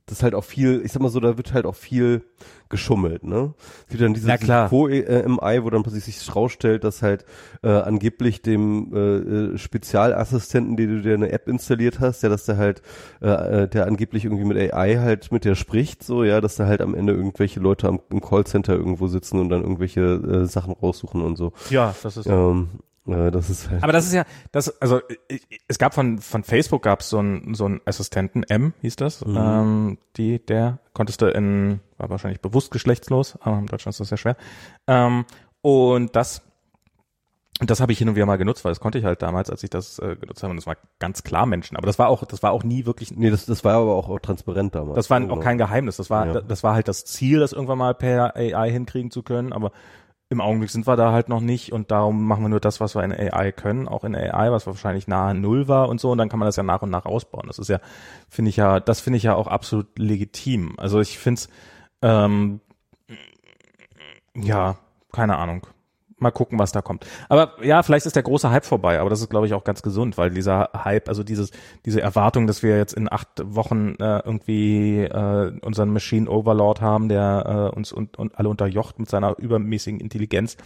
das 0.08 0.24
halt 0.24 0.34
auch 0.34 0.44
viel, 0.44 0.82
ich 0.84 0.92
sag 0.92 1.02
mal 1.02 1.10
so, 1.10 1.20
da 1.20 1.38
wird 1.38 1.54
halt 1.54 1.66
auch 1.66 1.76
viel 1.76 2.24
geschummelt, 2.70 3.24
ne? 3.24 3.54
Es 3.84 3.90
gibt 3.90 4.02
dann 4.02 4.14
diese, 4.14 4.30
Ja, 4.30 4.38
klar. 4.38 4.68
Pro 4.68 4.88
äh, 4.88 5.28
MI, 5.28 5.64
wo 5.64 5.70
dann 5.70 5.84
plötzlich 5.84 6.06
sich 6.06 6.36
rausstellt, 6.36 6.84
dass 6.84 7.04
halt 7.04 7.24
äh, 7.62 7.70
angeblich 7.70 8.42
dem 8.42 8.94
äh, 8.96 8.98
äh, 9.00 9.58
Spezialassistenten, 9.58 10.76
den 10.76 10.90
du 10.90 11.02
dir 11.02 11.14
eine 11.14 11.32
App 11.32 11.48
installiert 11.48 12.00
hast, 12.00 12.24
ja, 12.24 12.30
dass 12.30 12.46
der 12.46 12.58
halt, 12.58 12.82
äh, 13.22 13.28
äh, 13.64 13.68
der 13.68 13.86
angeblich 13.86 14.26
irgendwie 14.26 14.46
mit 14.46 14.58
AI 14.58 14.96
halt 14.98 15.32
mit 15.32 15.46
der 15.46 15.56
spricht, 15.56 16.04
so, 16.04 16.24
ja, 16.24 16.42
dass 16.42 16.56
da 16.56 16.66
halt 16.66 16.82
am 16.82 16.96
Ende 16.96 17.14
irgendwelche 17.14 17.60
Leute 17.60 17.88
am, 17.88 18.00
im 18.10 18.22
Callcenter 18.22 18.74
irgendwo 18.74 19.08
sitzen 19.08 19.40
und 19.40 19.50
dann 19.50 19.62
irgendwelche 19.62 20.02
äh, 20.02 20.46
Sachen 20.46 20.74
raussuchen 20.74 21.22
und 21.22 21.36
so. 21.36 21.54
Ja, 21.70 21.94
das 22.02 22.18
ist. 22.18 22.26
Ähm, 22.26 22.70
äh, 23.08 23.32
das 23.32 23.50
ist 23.50 23.70
halt. 23.70 23.84
Aber 23.84 23.92
das 23.94 24.06
ist 24.06 24.14
ja, 24.14 24.24
das, 24.52 24.80
also 24.82 25.02
ich- 25.30 25.48
es 25.68 25.78
gab 25.80 25.94
von 25.94 26.20
von 26.20 26.44
Facebook 26.44 26.84
gab 26.84 27.00
es 27.02 27.10
so 27.10 27.20
einen 27.20 27.54
so 27.56 27.66
einen 27.66 27.82
Assistenten 27.86 28.44
M 28.44 28.74
hieß 28.82 28.96
das, 28.98 29.26
Mhm. 29.26 29.38
ähm, 29.38 29.98
die 30.18 30.46
der 30.46 30.80
konntest 30.94 31.22
du 31.22 31.28
in 31.28 31.80
war 31.98 32.10
wahrscheinlich 32.10 32.42
bewusst 32.42 32.72
geschlechtslos, 32.72 33.38
aber 33.42 33.58
in 33.60 33.66
Deutschland 33.68 33.94
ist 33.94 34.00
das 34.00 34.10
sehr 34.10 34.18
schwer. 34.18 34.38
Ähm, 34.88 35.26
und 35.62 36.16
das 36.16 36.42
das 37.60 37.80
habe 37.82 37.92
ich 37.92 37.98
hin 37.98 38.08
und 38.08 38.16
wieder 38.16 38.28
mal 38.28 38.38
genutzt, 38.38 38.64
weil 38.66 38.72
das 38.72 38.80
konnte 38.80 39.00
ich 39.00 39.04
halt 39.06 39.24
damals, 39.24 39.50
als 39.50 39.64
ich 39.64 39.72
das 39.72 39.98
äh, 39.98 40.16
genutzt 40.16 40.44
habe, 40.44 40.52
und 40.52 40.58
das 40.58 40.68
war 40.68 40.78
ganz 41.00 41.24
klar 41.24 41.48
Menschen. 41.48 41.76
Aber 41.76 41.88
das 41.88 41.98
war 41.98 42.08
auch, 42.10 42.24
das 42.24 42.44
war 42.44 42.52
auch 42.52 42.64
nie 42.64 42.86
wirklich 42.86 43.10
nee, 43.18 43.32
das, 43.32 43.48
das 43.48 43.64
war 43.64 43.74
aber 43.78 43.96
auch, 43.96 44.10
auch 44.10 44.20
transparent 44.20 44.76
damals. 44.76 44.96
Das 44.96 45.10
war 45.10 45.20
Genau. 45.20 45.34
auch 45.34 45.40
kein 45.40 45.58
Geheimnis. 45.58 45.98
Das 45.98 46.12
war, 46.12 46.28
Ja. 46.28 46.42
das 46.42 46.62
war 46.62 46.76
halt 46.76 46.88
das 46.88 47.04
Ziel, 47.06 47.40
das 47.40 47.54
irgendwann 47.54 47.80
mal 47.80 47.96
per 47.96 48.36
AI 48.36 48.70
hinkriegen 48.70 49.10
zu 49.10 49.24
können. 49.24 49.54
Aber 49.54 49.72
im 50.30 50.42
Augenblick 50.42 50.70
sind 50.70 50.88
wir 50.88 50.98
da 50.98 51.12
halt 51.14 51.30
noch 51.30 51.40
nicht 51.40 51.72
und 51.72 51.90
darum 51.90 52.28
machen 52.28 52.44
wir 52.44 52.50
nur 52.50 52.60
das, 52.60 52.82
was 52.82 52.96
wir 52.96 53.04
in 53.04 53.14
AI 53.14 53.52
können, 53.52 53.88
auch 53.88 54.04
in 54.04 54.16
AI, 54.16 54.52
was 54.52 54.68
wahrscheinlich 54.68 55.08
nahe 55.08 55.34
Null 55.34 55.68
war 55.68 55.88
und 55.88 56.02
so. 56.02 56.12
Und 56.12 56.18
dann 56.18 56.28
kann 56.28 56.40
man 56.40 56.48
das 56.48 56.58
ja 56.58 56.64
nach 56.64 56.82
und 56.82 56.90
nach 56.90 57.06
ausbauen. 57.06 57.48
Das 57.48 57.60
ist 57.60 57.70
ja, 57.70 57.80
finde 58.28 58.50
ich 58.50 58.58
ja, 58.58 58.80
das 58.82 59.00
finde 59.00 59.18
ich 59.18 59.24
ja 59.24 59.36
auch 59.36 59.48
absolut 59.48 59.98
legitim. 59.98 60.74
Also 60.78 61.00
ich 61.00 61.18
finde 61.18 61.40
es, 61.40 61.50
ähm, 62.02 62.60
ja, 64.36 64.78
keine 65.14 65.38
Ahnung. 65.38 65.66
Mal 66.20 66.32
gucken, 66.32 66.58
was 66.58 66.72
da 66.72 66.82
kommt. 66.82 67.06
Aber 67.30 67.64
ja, 67.64 67.84
vielleicht 67.84 68.08
ist 68.08 68.16
der 68.16 68.24
große 68.24 68.50
Hype 68.50 68.66
vorbei, 68.66 69.00
aber 69.00 69.12
das 69.12 69.22
ist, 69.22 69.30
glaube 69.30 69.46
ich, 69.46 69.54
auch 69.54 69.64
ganz 69.64 69.84
gesund, 69.84 70.18
weil 70.18 70.32
dieser 70.32 70.72
Hype, 70.74 71.10
also 71.10 71.24
dieses, 71.24 71.52
diese 71.86 72.02
Erwartung, 72.02 72.48
dass 72.48 72.64
wir 72.64 72.76
jetzt 72.76 72.94
in 72.94 73.12
acht 73.12 73.30
Wochen 73.44 73.96
äh, 74.00 74.20
irgendwie 74.26 75.04
äh, 75.04 75.52
unseren 75.62 75.94
Machine 75.94 76.28
Overlord 76.28 76.82
haben, 76.82 77.08
der 77.08 77.72
äh, 77.72 77.76
uns 77.76 77.92
und, 77.92 78.18
und 78.18 78.38
alle 78.40 78.50
unterjocht 78.50 78.98
mit 78.98 79.10
seiner 79.10 79.38
übermäßigen 79.38 80.00
Intelligenz, 80.00 80.58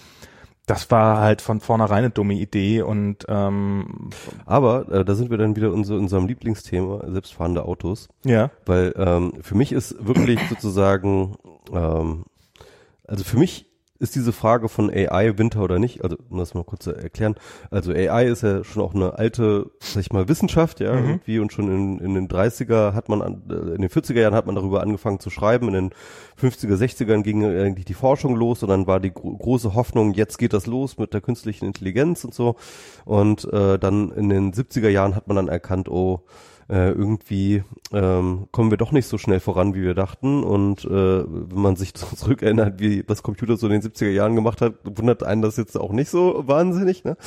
das 0.67 0.89
war 0.91 1.19
halt 1.19 1.41
von 1.41 1.59
vornherein 1.59 1.99
eine 1.99 2.09
dumme 2.11 2.35
Idee 2.35 2.81
und 2.81 3.25
ähm, 3.27 4.09
Aber 4.45 4.89
äh, 4.91 5.03
da 5.03 5.15
sind 5.15 5.31
wir 5.31 5.37
dann 5.37 5.55
wieder 5.55 5.71
unser, 5.73 5.95
unserem 5.95 6.27
Lieblingsthema, 6.27 7.11
selbstfahrende 7.11 7.65
Autos. 7.65 8.09
ja. 8.23 8.51
Weil 8.65 8.93
ähm, 8.95 9.33
für 9.41 9.55
mich 9.55 9.71
ist 9.71 9.95
wirklich 10.05 10.39
sozusagen, 10.49 11.35
ähm, 11.73 12.25
also 13.05 13.23
für 13.23 13.37
mich 13.37 13.70
ist 14.01 14.15
diese 14.15 14.33
Frage 14.33 14.67
von 14.67 14.89
AI 14.89 15.37
Winter 15.37 15.61
oder 15.61 15.79
nicht, 15.79 16.03
also 16.03 16.17
um 16.29 16.37
das 16.39 16.53
mal 16.53 16.63
kurz 16.63 16.83
zu 16.85 16.91
erklären, 16.91 17.35
also 17.69 17.91
AI 17.93 18.25
ist 18.25 18.41
ja 18.43 18.63
schon 18.63 18.81
auch 18.83 18.93
eine 18.95 19.17
alte, 19.17 19.69
sag 19.79 20.01
ich 20.01 20.11
mal, 20.11 20.27
Wissenschaft, 20.27 20.79
ja, 20.79 20.93
Mhm. 20.93 21.07
irgendwie. 21.07 21.39
Und 21.39 21.53
schon 21.53 21.71
in, 21.71 21.99
in 21.99 22.13
den 22.15 22.27
30er 22.27 22.93
hat 22.93 23.07
man, 23.09 23.21
an, 23.21 23.43
äh, 23.49 23.75
in 23.75 23.81
den 23.81 23.89
40er 23.89 24.19
Jahren 24.19 24.33
hat 24.33 24.47
man 24.47 24.55
darüber 24.55 24.81
angefangen 24.81 25.19
zu 25.19 25.29
schreiben, 25.29 25.67
in 25.67 25.73
den 25.73 25.89
50er, 26.41 26.75
60ern 26.75 27.21
ging 27.21 27.45
eigentlich 27.45 27.85
die 27.85 27.93
Forschung 27.93 28.35
los 28.35 28.63
und 28.63 28.69
dann 28.69 28.87
war 28.87 28.99
die 28.99 29.13
gro 29.13 29.37
große 29.37 29.75
Hoffnung, 29.75 30.13
jetzt 30.13 30.37
geht 30.37 30.53
das 30.53 30.65
los 30.65 30.97
mit 30.97 31.13
der 31.13 31.21
künstlichen 31.21 31.65
Intelligenz 31.65 32.23
und 32.23 32.33
so. 32.33 32.55
Und 33.05 33.45
äh, 33.53 33.77
dann 33.79 34.11
in 34.11 34.29
den 34.29 34.51
70er 34.53 34.89
Jahren 34.89 35.15
hat 35.15 35.27
man 35.27 35.35
dann 35.35 35.47
erkannt, 35.47 35.87
oh, 35.89 36.21
äh, 36.71 36.91
irgendwie 36.91 37.63
ähm, 37.91 38.47
kommen 38.51 38.71
wir 38.71 38.77
doch 38.77 38.93
nicht 38.93 39.05
so 39.05 39.17
schnell 39.17 39.41
voran, 39.41 39.75
wie 39.75 39.81
wir 39.83 39.93
dachten. 39.93 40.43
Und 40.43 40.85
äh, 40.85 40.89
wenn 40.89 41.61
man 41.61 41.75
sich 41.75 41.93
zurückerinnert, 41.93 42.79
wie 42.79 43.03
das 43.03 43.23
Computer 43.23 43.57
so 43.57 43.67
in 43.67 43.73
den 43.73 43.81
70er 43.81 44.09
Jahren 44.09 44.35
gemacht 44.35 44.61
hat, 44.61 44.75
wundert 44.85 45.23
einen 45.23 45.41
das 45.41 45.57
jetzt 45.57 45.77
auch 45.77 45.91
nicht 45.91 46.09
so 46.09 46.43
wahnsinnig, 46.47 47.03
ne? 47.03 47.17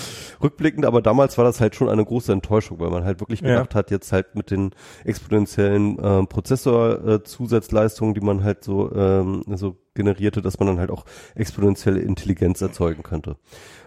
Rückblickend, 0.43 0.87
aber 0.87 1.03
damals 1.03 1.37
war 1.37 1.45
das 1.45 1.61
halt 1.61 1.75
schon 1.75 1.91
eine 1.91 2.05
große 2.05 2.33
Enttäuschung, 2.33 2.81
weil 2.81 2.91
man 2.91 3.05
halt 3.05 3.21
wirklich 3.21 3.43
Ja. 3.43 3.49
gedacht 3.49 3.75
hat, 3.75 3.91
jetzt 3.91 4.13
halt 4.13 4.35
mit 4.35 4.51
den 4.51 4.71
exponentiellen 5.05 5.99
äh, 5.99 6.27
Prozessor-Zusatzleistungen, 6.27 8.15
die 8.15 8.21
man 8.21 8.43
halt 8.45 8.65
so, 8.65 8.91
ähm, 8.95 9.43
so 9.55 9.77
generierte, 9.95 10.43
dass 10.43 10.59
man 10.59 10.69
dann 10.69 10.79
halt 10.79 10.91
auch 10.91 11.05
exponentielle 11.35 12.01
Intelligenz 12.01 12.61
erzeugen 12.63 13.03
könnte. 13.03 13.37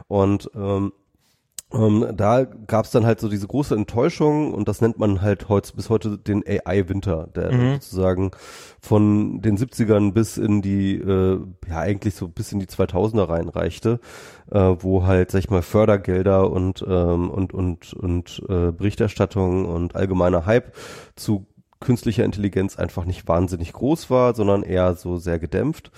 Und 0.07 0.49
ähm, 0.55 0.93
ähm, 1.73 2.07
da 2.15 2.45
gab 2.45 2.85
es 2.85 2.91
dann 2.91 3.05
halt 3.05 3.19
so 3.19 3.27
diese 3.27 3.47
große 3.47 3.75
Enttäuschung 3.75 4.53
und 4.53 4.69
das 4.69 4.79
nennt 4.79 4.99
man 4.99 5.21
halt 5.21 5.49
heute 5.49 5.75
bis 5.75 5.89
heute 5.89 6.17
den 6.17 6.43
AI-Winter, 6.47 7.27
der 7.35 7.51
Mhm. 7.51 7.73
sozusagen 7.73 8.31
von 8.79 9.41
den 9.41 9.57
70ern 9.57 10.13
bis 10.13 10.37
in 10.37 10.61
die, 10.61 10.95
äh, 10.95 11.39
ja 11.67 11.79
eigentlich 11.79 12.15
so 12.15 12.29
bis 12.29 12.53
in 12.53 12.59
die 12.59 12.67
2000er 12.67 13.27
reinreichte, 13.27 13.99
äh, 14.49 14.75
wo 14.79 15.05
halt, 15.05 15.31
sag 15.31 15.39
ich 15.39 15.49
mal, 15.49 15.61
Fördergelder 15.61 16.49
und, 16.49 16.85
ähm, 16.87 17.29
und, 17.29 17.53
und, 17.53 17.93
und 17.93 18.41
äh, 18.47 18.71
Berichterstattung 18.71 19.65
und 19.65 19.95
allgemeiner 19.95 20.45
Hype 20.45 20.73
zu 21.17 21.47
künstlicher 21.79 22.23
Intelligenz 22.23 22.77
einfach 22.77 23.05
nicht 23.05 23.27
wahnsinnig 23.27 23.73
groß 23.73 24.09
war, 24.09 24.33
sondern 24.33 24.63
eher 24.63 24.95
so 24.95 25.17
sehr 25.17 25.37
gedämpft. 25.37 25.91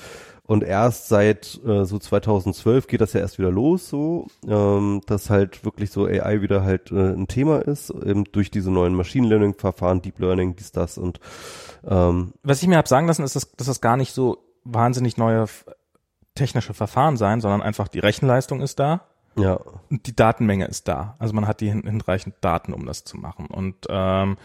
Und 0.50 0.64
erst 0.64 1.10
seit 1.10 1.60
äh, 1.64 1.86
so 1.86 2.00
2012 2.00 2.88
geht 2.88 3.02
das 3.02 3.14
ja 3.14 3.20
erst 3.20 3.38
wieder 3.38 3.52
los, 3.52 3.88
so, 3.88 4.26
ähm, 4.47 5.02
dass 5.06 5.30
halt 5.30 5.64
wirklich 5.64 5.91
so 5.91 6.06
AI 6.08 6.41
wieder 6.41 6.64
halt 6.64 6.91
äh, 6.91 7.14
ein 7.14 7.28
Thema 7.28 7.60
ist, 7.60 7.91
eben 7.91 8.24
durch 8.32 8.50
diese 8.50 8.72
neuen 8.72 8.95
Machine 8.95 9.28
Learning 9.28 9.54
Verfahren, 9.54 10.02
Deep 10.02 10.18
Learning, 10.18 10.56
dies, 10.56 10.72
das 10.72 10.97
und 10.97 11.20
ähm, 11.88 12.34
Was 12.41 12.64
ich 12.64 12.68
mir 12.68 12.78
hab 12.78 12.88
sagen 12.88 13.06
lassen, 13.06 13.22
ist, 13.24 13.36
dass, 13.36 13.52
dass 13.52 13.68
das 13.68 13.80
gar 13.80 13.95
nicht 13.95 14.12
so 14.12 14.39
wahnsinnig 14.64 15.18
neue 15.18 15.45
technische 16.34 16.74
Verfahren 16.74 17.16
sein, 17.16 17.41
sondern 17.41 17.62
einfach 17.62 17.88
die 17.88 18.00
Rechenleistung 18.00 18.62
ist 18.62 18.80
da 18.80 19.02
ja, 19.36 19.60
und 19.91 20.08
die 20.08 20.16
Datenmenge 20.16 20.66
ist 20.66 20.88
da. 20.88 21.16
Also 21.20 21.36
man 21.36 21.47
hat 21.47 21.62
die 21.62 21.70
hin- 21.70 21.84
hinreichend 21.86 22.36
Daten, 22.41 22.74
um 22.74 22.88
das 22.88 23.04
zu 23.04 23.18
machen. 23.18 23.45
Und 23.45 23.76
ähm, 23.88 24.38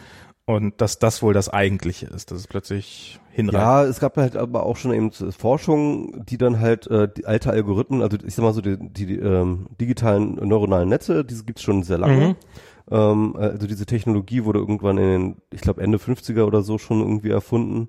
und 0.47 0.81
dass 0.81 0.99
das 0.99 1.23
wohl 1.23 1.33
das 1.33 1.49
Eigentliche 1.49 2.07
ist, 2.07 2.31
dass 2.31 2.39
es 2.39 2.47
plötzlich 2.47 3.19
hinreicht. 3.31 3.63
Ja, 3.63 3.85
es 3.85 3.99
gab 3.99 4.17
halt 4.17 4.37
aber 4.37 4.65
auch 4.65 4.77
schon 4.77 4.93
eben 4.93 5.11
Forschung, 5.11 6.25
die 6.27 6.37
dann 6.37 6.61
halt 6.61 6.87
äh, 6.89 7.09
die 7.09 7.27
alte 7.27 7.51
Algorithmen, 7.51 8.03
also 8.03 8.19
ich 8.25 8.35
sag 8.35 8.43
mal 8.43 8.53
so 8.53 8.61
die, 8.61 8.77
die, 8.79 9.07
die 9.07 9.19
ähm, 9.19 9.67
digitalen 9.81 10.35
neuronalen 10.35 10.89
Netze, 10.89 11.25
diese 11.25 11.45
gibt's 11.45 11.63
schon 11.63 11.83
sehr 11.83 11.99
lange. 11.99 12.29
Mhm. 12.29 12.37
Ähm, 12.91 13.35
also 13.37 13.67
diese 13.67 13.87
Technologie 13.87 14.45
wurde 14.45 14.59
irgendwann 14.59 14.99
in 14.99 15.05
den, 15.05 15.37
ich 15.53 15.61
glaube 15.61 15.83
Ende 15.83 15.99
50er 15.99 16.45
oder 16.45 16.63
so 16.63 16.79
schon 16.79 17.01
irgendwie 17.01 17.31
erfunden. 17.31 17.89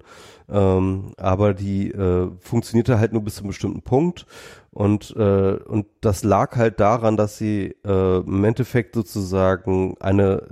Ähm, 0.50 1.14
aber 1.18 1.54
die 1.54 1.92
äh, 1.92 2.30
funktionierte 2.40 3.00
halt 3.00 3.14
nur 3.14 3.24
bis 3.24 3.36
zu 3.36 3.42
einem 3.42 3.50
bestimmten 3.50 3.82
Punkt. 3.82 4.26
Und, 4.72 5.16
äh, 5.18 5.54
und 5.54 5.88
das 6.02 6.24
lag 6.24 6.56
halt 6.56 6.80
daran, 6.80 7.18
dass 7.18 7.38
sie 7.38 7.76
äh, 7.86 8.18
im 8.20 8.44
Endeffekt 8.44 8.96
sozusagen 8.96 9.96
eine, 10.00 10.48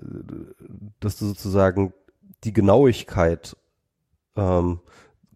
dass 0.99 1.17
du 1.17 1.25
sozusagen 1.25 1.93
die 2.43 2.53
Genauigkeit 2.53 3.55
ähm, 4.35 4.79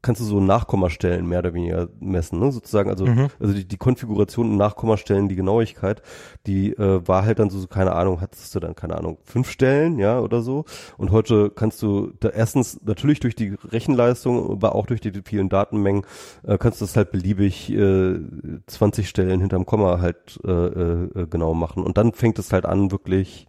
kannst 0.07 0.21
du 0.21 0.25
so 0.25 0.39
Nachkommastellen 0.39 1.27
mehr 1.27 1.39
oder 1.39 1.53
weniger 1.53 1.89
messen, 1.99 2.39
ne? 2.39 2.49
sozusagen, 2.49 2.89
also, 2.89 3.05
Mhm. 3.05 3.27
also 3.41 3.53
die, 3.53 3.67
die 3.67 3.75
Konfiguration 3.75 4.51
und 4.51 4.55
Nachkommastellen, 4.55 5.27
die 5.27 5.35
Genauigkeit, 5.35 6.01
die 6.45 6.71
äh, 6.71 7.05
war 7.05 7.25
halt 7.25 7.39
dann 7.39 7.49
so, 7.49 7.59
so, 7.59 7.67
keine 7.67 7.91
Ahnung, 7.91 8.21
hattest 8.21 8.55
du 8.55 8.61
dann, 8.61 8.73
keine 8.73 8.97
Ahnung, 8.97 9.17
fünf 9.25 9.51
Stellen, 9.51 9.99
ja, 9.99 10.21
oder 10.21 10.41
so. 10.41 10.63
Und 10.97 11.11
heute 11.11 11.49
kannst 11.49 11.81
du 11.81 12.13
da 12.21 12.29
erstens 12.29 12.79
natürlich 12.85 13.19
durch 13.19 13.35
die 13.35 13.55
Rechenleistung, 13.69 14.49
aber 14.49 14.75
auch 14.75 14.85
durch 14.85 15.01
die, 15.01 15.11
die 15.11 15.23
vielen 15.25 15.49
Datenmengen, 15.49 16.03
äh, 16.43 16.57
kannst 16.57 16.79
du 16.79 16.85
das 16.85 16.95
halt 16.95 17.11
beliebig 17.11 17.69
äh, 17.73 18.15
20 18.67 19.09
Stellen 19.09 19.41
hinterm 19.41 19.65
Komma 19.65 19.99
halt 19.99 20.39
äh, 20.45 20.49
äh, 20.51 21.27
genau 21.29 21.53
machen. 21.53 21.83
Und 21.83 21.97
dann 21.97 22.13
fängt 22.13 22.39
es 22.39 22.53
halt 22.53 22.65
an, 22.65 22.91
wirklich 22.91 23.45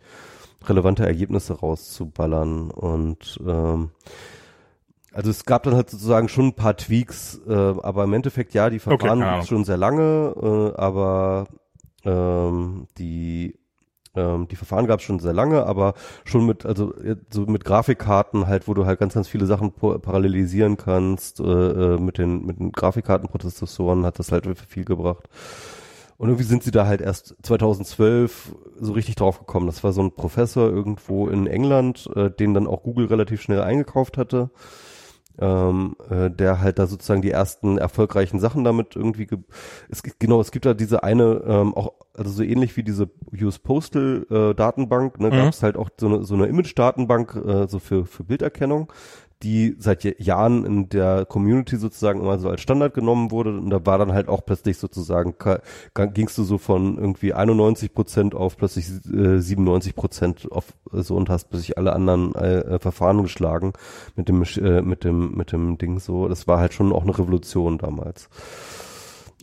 relevante 0.67 1.07
Ergebnisse 1.07 1.53
rauszuballern. 1.53 2.73
Und 2.73 3.39
ähm, 3.47 3.91
also 5.13 5.31
es 5.31 5.45
gab 5.45 5.63
dann 5.63 5.75
halt 5.75 5.91
sozusagen 5.91 6.29
schon 6.29 6.49
ein 6.49 6.55
paar 6.55 6.77
Tweaks, 6.77 7.41
äh, 7.47 7.53
aber 7.53 8.05
im 8.05 8.13
Endeffekt 8.13 8.55
ja, 8.55 8.71
die 8.71 8.79
Verfahren 8.79 9.21
gibt's 9.21 9.49
schon 9.49 9.65
sehr 9.65 9.77
lange, 9.77 10.35
äh, 10.41 10.79
aber 10.79 11.47
ähm, 12.05 12.87
die 12.99 13.59
ähm, 14.15 14.49
die 14.49 14.57
Verfahren 14.57 14.87
gab 14.87 15.01
es 15.01 15.07
schon 15.07 15.19
sehr 15.19 15.33
lange, 15.33 15.65
aber 15.67 15.95
schon 16.25 16.47
mit, 16.47 16.67
also 16.67 16.95
so 17.31 17.43
mit 17.43 17.65
Grafikkarten 17.65 18.47
halt, 18.47 18.69
wo 18.69 18.75
du 18.75 18.87
halt 18.87 18.99
ganz, 18.99 19.15
ganz 19.15 19.29
viele 19.29 19.47
Sachen 19.47 19.73
parallelisieren 19.73 20.77
kannst, 20.77 21.41
äh, 21.41 21.45
äh, 21.45 21.99
mit 21.99 22.19
den, 22.19 22.45
mit 22.45 22.59
den 22.59 22.73
Grafikkartenprozessoren 22.73 24.05
hat 24.05 24.19
das 24.19 24.33
halt 24.33 24.47
viel 24.59 24.85
gebracht. 24.85 25.29
Und 26.17 26.29
irgendwie 26.29 26.45
sind 26.45 26.65
sie 26.65 26.73
da 26.73 26.87
halt 26.87 27.01
erst 27.01 27.37
2012 27.43 28.55
so 28.81 28.93
richtig 28.93 29.15
drauf 29.15 29.39
gekommen. 29.39 29.67
Das 29.67 29.85
war 29.85 29.93
so 29.93 30.03
ein 30.03 30.11
Professor 30.11 30.69
irgendwo 30.69 31.29
in 31.29 31.47
England, 31.47 32.11
äh, 32.17 32.29
den 32.31 32.55
dann 32.55 32.67
auch 32.67 32.83
Google 32.83 33.07
relativ 33.07 33.41
schnell 33.41 33.63
eingekauft 33.63 34.19
hatte 34.19 34.51
ähm, 35.41 35.97
äh, 36.11 36.31
der 36.31 36.61
halt 36.61 36.79
da 36.79 36.87
sozusagen 36.87 37.23
die 37.23 37.31
ersten 37.31 37.79
erfolgreichen 37.79 38.41
Sachen 38.41 38.65
damit 38.65 38.97
irgendwie 38.97 39.27
ge 39.27 39.39
es 39.89 40.03
gibt 40.03 40.21
genau 40.21 40.41
es 40.41 40.51
gibt 40.51 40.67
da 40.67 40.75
diese 40.75 41.03
eine 41.03 41.43
ähm, 41.47 41.75
auch 41.75 41.93
also 42.17 42.31
so 42.31 42.43
ähnlich 42.43 42.77
wie 42.77 42.83
diese 42.83 43.09
US 43.41 43.59
Postal 43.59 44.27
äh, 44.31 44.55
Datenbank 44.55 45.21
ne, 45.21 45.29
mhm. 45.29 45.33
gab 45.33 45.49
es 45.53 45.63
halt 45.63 45.77
auch 45.77 45.91
so 45.99 46.07
eine 46.07 46.25
so 46.25 46.35
eine 46.35 46.47
Image 46.47 46.77
Datenbank 46.77 47.37
äh, 47.37 47.69
so 47.69 47.79
für 47.79 48.07
für 48.07 48.25
Bilderkennung 48.25 48.93
die 49.43 49.77
seit 49.79 50.05
Jahren 50.21 50.65
in 50.65 50.89
der 50.89 51.25
Community 51.25 51.77
sozusagen 51.77 52.21
immer 52.21 52.39
so 52.39 52.49
als 52.49 52.61
Standard 52.61 52.93
genommen 52.93 53.31
wurde. 53.31 53.57
Und 53.57 53.71
da 53.71 53.87
war 53.87 53.99
dann 53.99 54.13
halt 54.13 54.29
auch 54.29 54.45
plötzlich 54.45 54.79
sozusagen 54.79 55.35
gingst 56.15 56.37
du 56.39 56.45
so 56.45 56.59
von 56.59 56.99
irgendwie 56.99 57.35
91 57.35 57.95
Prozent 57.95 58.35
auf 58.35 58.57
plötzlich 58.57 58.87
äh, 59.13 59.39
97 59.39 59.95
Prozent 59.95 60.51
auf 60.51 60.75
so 60.91 61.17
und 61.17 61.31
hast 61.31 61.51
plötzlich 61.51 61.79
alle 61.79 61.93
anderen 61.93 62.35
äh, 62.35 62.79
Verfahren 62.81 63.23
geschlagen 63.23 63.75
mit 64.17 64.29
dem 64.29 64.43
äh, 64.43 64.83
mit 64.83 65.05
dem 65.05 65.37
mit 65.37 65.53
dem 65.53 65.79
Ding 65.79 66.01
so. 66.01 66.29
Das 66.29 66.49
war 66.49 66.59
halt 66.59 66.75
schon 66.75 66.93
auch 66.93 67.03
eine 67.03 67.17
Revolution 67.17 67.79
damals. 67.79 68.29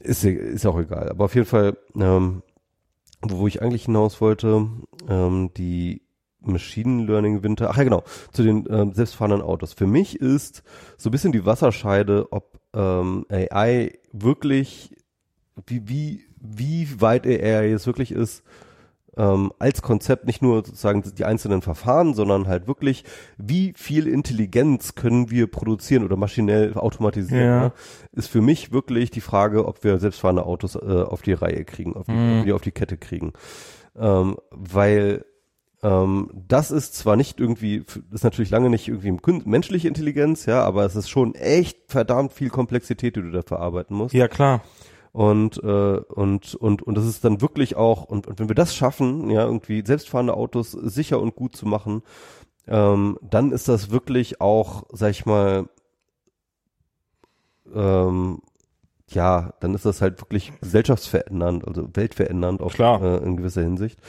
Ist 0.01 0.25
ist 0.25 0.65
auch 0.65 0.77
egal. 0.77 1.09
Aber 1.09 1.25
auf 1.25 1.35
jeden 1.35 1.47
Fall 1.47 1.77
ähm, 1.97 2.41
wo 3.21 3.47
ich 3.47 3.61
eigentlich 3.61 3.85
hinaus 3.85 4.21
wollte 4.21 4.67
ähm, 5.09 5.51
die 5.55 6.04
Machine 6.47 7.03
Learning 7.05 7.43
Winter. 7.43 7.69
Ach 7.71 7.77
ja, 7.77 7.83
genau, 7.83 8.03
zu 8.31 8.43
den 8.43 8.65
ähm, 8.69 8.93
selbstfahrenden 8.93 9.41
Autos. 9.41 9.73
Für 9.73 9.87
mich 9.87 10.19
ist 10.19 10.63
so 10.97 11.09
ein 11.09 11.11
bisschen 11.11 11.31
die 11.31 11.45
Wasserscheide, 11.45 12.31
ob 12.31 12.59
ähm, 12.73 13.25
AI 13.29 13.97
wirklich, 14.11 14.95
wie, 15.65 15.87
wie, 15.87 16.25
wie 16.39 17.01
weit 17.01 17.25
AI 17.25 17.69
jetzt 17.69 17.87
wirklich 17.87 18.11
ist, 18.11 18.43
ähm, 19.17 19.51
als 19.59 19.81
Konzept 19.81 20.25
nicht 20.25 20.41
nur 20.41 20.57
sozusagen 20.57 21.03
die 21.15 21.25
einzelnen 21.25 21.61
Verfahren, 21.61 22.13
sondern 22.13 22.47
halt 22.47 22.67
wirklich, 22.67 23.03
wie 23.37 23.73
viel 23.75 24.07
Intelligenz 24.07 24.95
können 24.95 25.31
wir 25.31 25.47
produzieren 25.47 26.03
oder 26.03 26.17
maschinell 26.17 26.73
automatisieren, 26.75 27.45
ja. 27.45 27.59
ne? 27.59 27.73
ist 28.11 28.27
für 28.27 28.41
mich 28.41 28.71
wirklich 28.71 29.11
die 29.11 29.21
Frage, 29.21 29.65
ob 29.65 29.83
wir 29.83 29.99
selbstfahrende 29.99 30.45
Autos 30.45 30.75
äh, 30.75 30.79
auf 30.79 31.21
die 31.21 31.33
Reihe 31.33 31.63
kriegen, 31.65 31.95
auf 31.95 32.05
die, 32.07 32.11
mhm. 32.11 32.51
auf 32.51 32.61
die 32.61 32.71
Kette 32.71 32.97
kriegen. 32.97 33.33
Ähm, 33.97 34.35
weil 34.51 35.25
ähm, 35.85 36.31
das 36.47 36.71
ist 36.71 36.95
zwar 36.95 37.15
nicht 37.15 37.39
irgendwie, 37.39 37.85
ist 38.11 38.23
natürlich 38.23 38.49
lange 38.49 38.71
nicht 38.71 38.87
irgendwie 38.87 39.15
menschliche 39.45 39.87
Intelligenz, 39.87 40.47
ja, 40.47 40.63
aber 40.63 40.83
es 40.83 40.95
ist 40.95 41.09
schon 41.09 41.35
echt 41.35 41.77
verdammt 41.91 42.33
viel 42.33 42.49
Komplexität, 42.49 43.15
die 43.15 43.21
du 43.21 43.29
da 43.29 43.43
verarbeiten 43.43 43.95
musst. 43.95 44.15
Ja, 44.15 44.27
klar. 44.27 44.63
Und, 45.11 45.63
äh, 45.63 45.67
und, 45.67 46.55
und, 46.55 46.81
und 46.81 46.97
das 46.97 47.05
ist 47.05 47.23
dann 47.23 47.39
wirklich 47.39 47.75
auch, 47.75 48.03
und, 48.03 48.25
und 48.25 48.39
wenn 48.39 48.49
wir 48.49 48.55
das 48.55 48.75
schaffen, 48.75 49.29
ja, 49.29 49.45
irgendwie 49.45 49.83
selbstfahrende 49.85 50.33
Autos 50.33 50.71
sicher 50.71 51.21
und 51.21 51.35
gut 51.35 51.55
zu 51.55 51.67
machen, 51.67 52.01
ähm, 52.67 53.19
dann 53.21 53.51
ist 53.51 53.67
das 53.67 53.91
wirklich 53.91 54.41
auch, 54.41 54.85
sag 54.91 55.11
ich 55.11 55.27
mal, 55.27 55.69
ähm, 57.75 58.41
ja, 59.09 59.53
dann 59.59 59.75
ist 59.75 59.85
das 59.85 60.01
halt 60.01 60.19
wirklich 60.19 60.51
gesellschaftsverändernd, 60.61 61.67
also 61.67 61.87
weltverändernd 61.93 62.61
auch 62.61 62.73
äh, 62.79 63.17
in 63.17 63.37
gewisser 63.37 63.61
Hinsicht. 63.61 63.99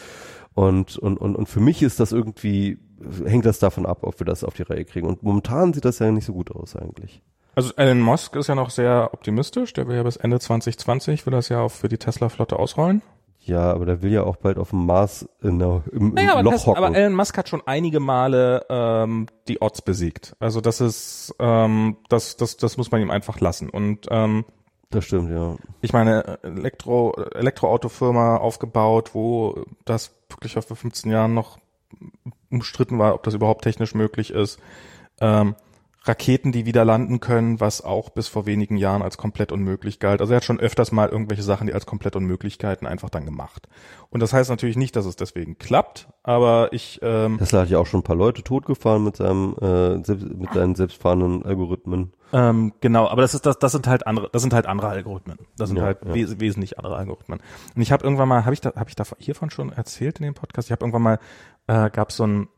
Und, 0.57 0.97
und, 0.97 1.19
und, 1.19 1.37
und 1.37 1.49
für 1.51 1.61
mich 1.61 1.83
ist 1.83 2.01
das 2.01 2.13
irgendwie, 2.13 2.79
hängt 3.27 3.45
das 3.45 3.59
davon 3.59 3.85
ab, 3.85 3.99
ob 4.01 4.19
wir 4.19 4.25
das 4.25 4.43
auf 4.43 4.55
die 4.55 4.63
Reihe 4.63 4.87
kriegen. 4.87 5.07
Und 5.07 5.23
momentan 5.23 5.75
sieht 5.75 5.85
das 5.85 5.99
ja 5.99 6.11
nicht 6.11 6.25
so 6.25 6.33
gut 6.33 6.51
aus 6.51 6.75
eigentlich. 6.75 7.23
Also 7.55 7.75
Elon 7.77 8.01
Musk 8.01 8.37
ist 8.37 8.47
ja 8.47 8.55
noch 8.55 8.71
sehr 8.71 9.11
optimistisch. 9.13 9.75
Der 9.75 9.87
will 9.87 9.97
ja 9.97 10.03
bis 10.03 10.17
Ende 10.17 10.41
2020 10.41 11.27
will 11.27 11.33
das 11.33 11.51
ja 11.51 11.61
auch 11.61 11.71
für 11.71 11.91
die 11.91 11.99
Tesla-Flotte 11.99 12.59
ausrollen. 12.59 13.03
Ja, 13.41 13.71
aber 13.71 13.85
der 13.85 14.01
will 14.01 14.11
ja 14.11 14.23
auch 14.23 14.37
bald 14.37 14.57
auf 14.57 14.71
dem 14.71 14.87
Mars 14.87 15.29
in 15.43 15.59
der, 15.59 15.83
im, 15.93 16.15
naja, 16.15 16.41
im 16.41 16.47
Loch 16.47 16.67
hocken. 16.67 16.83
Aber 16.83 16.97
Elon 16.97 17.15
Musk 17.15 17.37
hat 17.37 17.51
schon 17.51 17.63
einige 17.67 18.01
Male 18.01 18.65
ähm, 18.71 19.27
die 19.49 19.61
Odds 19.61 19.83
besiegt. 19.83 20.37
Also 20.39 20.63
das 20.63 20.81
ist, 20.81 21.35
ähm, 21.39 21.99
das, 22.09 22.39
das, 22.39 22.57
das 22.57 22.79
muss 22.79 22.91
man 22.91 23.03
ihm 23.03 23.11
einfach 23.11 23.41
lassen. 23.41 23.69
Und 23.69 24.07
ähm, 24.11 24.47
das 24.97 25.05
stimmt, 25.05 25.31
ja. 25.31 25.57
Ich 25.83 25.93
meine, 25.93 26.39
Elektro, 26.43 27.15
Elektroautofirma 27.35 28.39
aufgebaut, 28.39 29.15
wo 29.15 29.65
das 29.85 30.11
wirklich 30.31 30.55
vor 30.55 30.77
15 30.77 31.11
Jahren 31.11 31.35
noch 31.35 31.59
umstritten 32.51 32.99
war, 32.99 33.15
ob 33.15 33.23
das 33.23 33.35
überhaupt 33.35 33.65
technisch 33.65 33.95
möglich 33.95 34.31
ist. 34.31 34.59
Ähm, 35.21 35.55
Raketen, 36.07 36.53
die 36.53 36.67
wieder 36.67 36.85
landen 36.85 37.21
können, 37.21 37.61
was 37.61 37.83
auch 37.83 38.11
bis 38.11 38.29
vor 38.29 38.47
wenigen 38.47 38.77
Jahren 38.77 39.03
als 39.03 39.19
komplett 39.19 39.53
unmöglich 39.53 39.99
galt. 39.99 40.21
Also 40.21 40.33
er 40.33 40.37
hat 40.37 40.45
schon 40.45 40.61
öfters 40.61 40.93
mal 40.93 41.09
irgendwelche 41.09 41.43
Sachen, 41.43 41.67
die 41.67 41.75
als 41.75 41.87
komplett 41.87 42.17
Unmöglichkeiten 42.17 42.87
einfach 42.87 43.11
dann 43.11 43.25
gemacht. 43.25 43.69
Und 44.11 44.21
das 44.21 44.33
heißt 44.33 44.51
natürlich 44.51 44.77
nicht, 44.77 44.95
dass 44.97 45.07
es 45.07 45.17
deswegen 45.17 45.59
klappt, 45.59 46.09
aber 46.23 46.73
ich 46.73 47.01
ähm, 47.03 47.39
Tesla 47.39 47.63
hat 47.63 47.71
ja 47.71 47.79
auch 47.79 47.87
schon 47.87 48.01
ein 48.01 48.05
paar 48.05 48.17
Leute 48.17 48.43
totgefahren 48.43 49.03
mit 49.03 49.17
seinem 49.17 49.57
äh, 49.61 49.97
mit 49.97 50.53
seinen 50.53 50.75
selbstfahrenden 50.75 51.45
Algorithmen. 51.45 52.13
Ähm, 52.33 52.73
genau, 52.81 53.09
aber 53.09 53.23
das 53.23 53.35
ist 53.35 53.47
das 53.47 53.59
das 53.59 53.73
sind 53.73 53.87
halt 53.87 54.07
andere 54.07 54.29
das 54.33 54.43
sind 54.43 54.55
halt 54.55 54.67
andere 54.67 54.89
Algorithmen. 54.89 55.39
Das 55.57 55.69
sind 55.69 55.79
ja, 55.79 55.85
halt 55.85 55.99
ja. 56.05 56.15
Wes 56.15 56.41
wesentlich 56.41 56.79
andere 56.79 56.97
Algorithmen. 56.97 57.41
Und 57.75 57.83
ich 57.83 57.93
habe 57.93 58.05
irgendwann 58.05 58.29
mal 58.29 58.45
habe 58.45 58.55
ich 58.55 58.61
da 58.61 58.73
habe 58.77 58.89
ich 58.89 58.97
da 58.97 59.05
hiervon 59.19 59.51
schon 59.51 59.73
erzählt 59.73 60.19
in 60.19 60.25
dem 60.25 60.35
Podcast. 60.35 60.69
Ich 60.69 60.73
habe 60.73 60.85
irgendwann 60.85 61.03
mal 61.03 61.19
äh, 61.67 61.91
gab 61.91 62.13
so 62.13 62.27
ein 62.27 62.49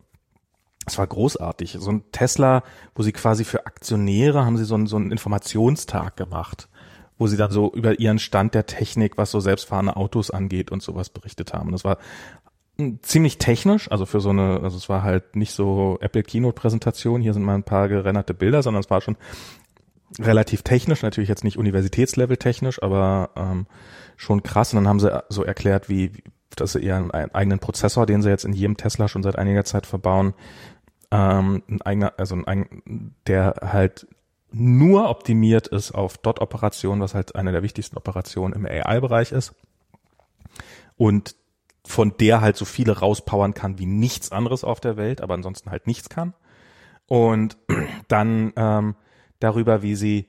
es 0.89 0.99
war 0.99 1.07
großartig. 1.07 1.77
So 1.81 1.91
ein 1.91 2.03
Tesla, 2.13 2.63
wo 2.95 3.03
sie 3.03 3.13
quasi 3.13 3.45
für 3.45 3.67
Aktionäre 3.67 4.45
haben 4.45 4.57
sie 4.57 4.65
so 4.65 4.75
einen, 4.75 4.87
so 4.87 4.97
einen 4.97 5.13
Informationstag 5.13 6.17
gemacht, 6.17 6.69
wo 7.17 7.27
sie 7.27 7.37
dann 7.37 7.51
so 7.51 7.73
über 7.73 7.99
ihren 8.01 8.19
Stand 8.19 8.55
der 8.55 8.67
Technik, 8.67 9.17
was 9.17 9.31
so 9.31 9.41
selbstfahrende 9.41 9.97
Autos 9.97 10.31
angeht 10.31 10.71
und 10.71 10.83
sowas 10.83 11.11
berichtet 11.11 11.53
haben. 11.53 11.73
Das 11.73 11.85
war 11.85 11.99
ziemlich 13.03 13.39
technisch, 13.39 13.91
also 13.91 14.07
für 14.07 14.21
so 14.21 14.31
eine, 14.31 14.61
also 14.63 14.77
es 14.77 14.89
war 14.89 15.03
halt 15.03 15.35
nicht 15.35 15.53
so 15.53 15.99
Apple 16.01 16.23
Keynote 16.23 16.55
Präsentation, 16.55 17.21
hier 17.21 17.35
sind 17.35 17.43
mal 17.43 17.57
ein 17.57 17.65
paar 17.65 17.89
gerenderte 17.89 18.35
Bilder, 18.35 18.63
sondern 18.63 18.83
es 18.83 18.91
war 18.91 19.01
schon 19.01 19.17
relativ 20.19 20.63
technisch, 20.63 21.03
natürlich 21.03 21.29
jetzt 21.29 21.45
nicht 21.45 21.59
Universitätslevel 21.59 22.37
technisch, 22.37 22.83
aber 22.83 23.31
ähm, 23.37 23.67
schon 24.17 24.43
krass. 24.43 24.73
Und 24.73 24.77
dann 24.77 24.89
haben 24.89 25.01
sie 25.01 25.23
so 25.29 25.43
erklärt, 25.43 25.89
wie, 25.89 26.13
dass 26.57 26.73
sie 26.73 26.81
ihren 26.81 27.11
eigenen 27.11 27.59
Prozessor, 27.59 28.07
den 28.07 28.23
sie 28.23 28.31
jetzt 28.31 28.45
in 28.45 28.53
jedem 28.53 28.77
Tesla 28.77 29.09
schon 29.09 29.23
seit 29.23 29.37
einiger 29.37 29.65
Zeit 29.65 29.87
verbauen, 29.87 30.35
ähm, 31.11 31.63
ein 31.69 31.83
eigener, 31.83 32.13
also 32.17 32.35
ein, 32.35 32.47
eigen, 32.47 33.15
der 33.27 33.55
halt 33.63 34.07
nur 34.51 35.11
optimiert 35.11 35.69
ist 35.69 35.93
auf 35.93 36.19
Dot-Operationen, 36.19 37.01
was 37.01 37.15
halt 37.15 37.37
eine 37.37 37.53
der 37.53 37.63
wichtigsten 37.63 37.97
Operationen 37.97 38.55
im 38.55 38.67
AI-Bereich 38.67 39.33
ist. 39.33 39.55
Und 40.97 41.37
von 41.87 42.15
der 42.19 42.41
halt 42.41 42.57
so 42.57 42.65
viele 42.65 42.99
rauspowern 42.99 43.55
kann 43.55 43.79
wie 43.79 43.87
nichts 43.87 44.33
anderes 44.33 44.65
auf 44.65 44.81
der 44.81 44.97
Welt, 44.97 45.21
aber 45.21 45.35
ansonsten 45.35 45.71
halt 45.71 45.87
nichts 45.87 46.09
kann. 46.09 46.35
Und 47.07 47.57
dann 48.09 48.53
ähm, 48.57 48.95
darüber, 49.41 49.83
wie 49.83 49.95
sie 49.95 50.29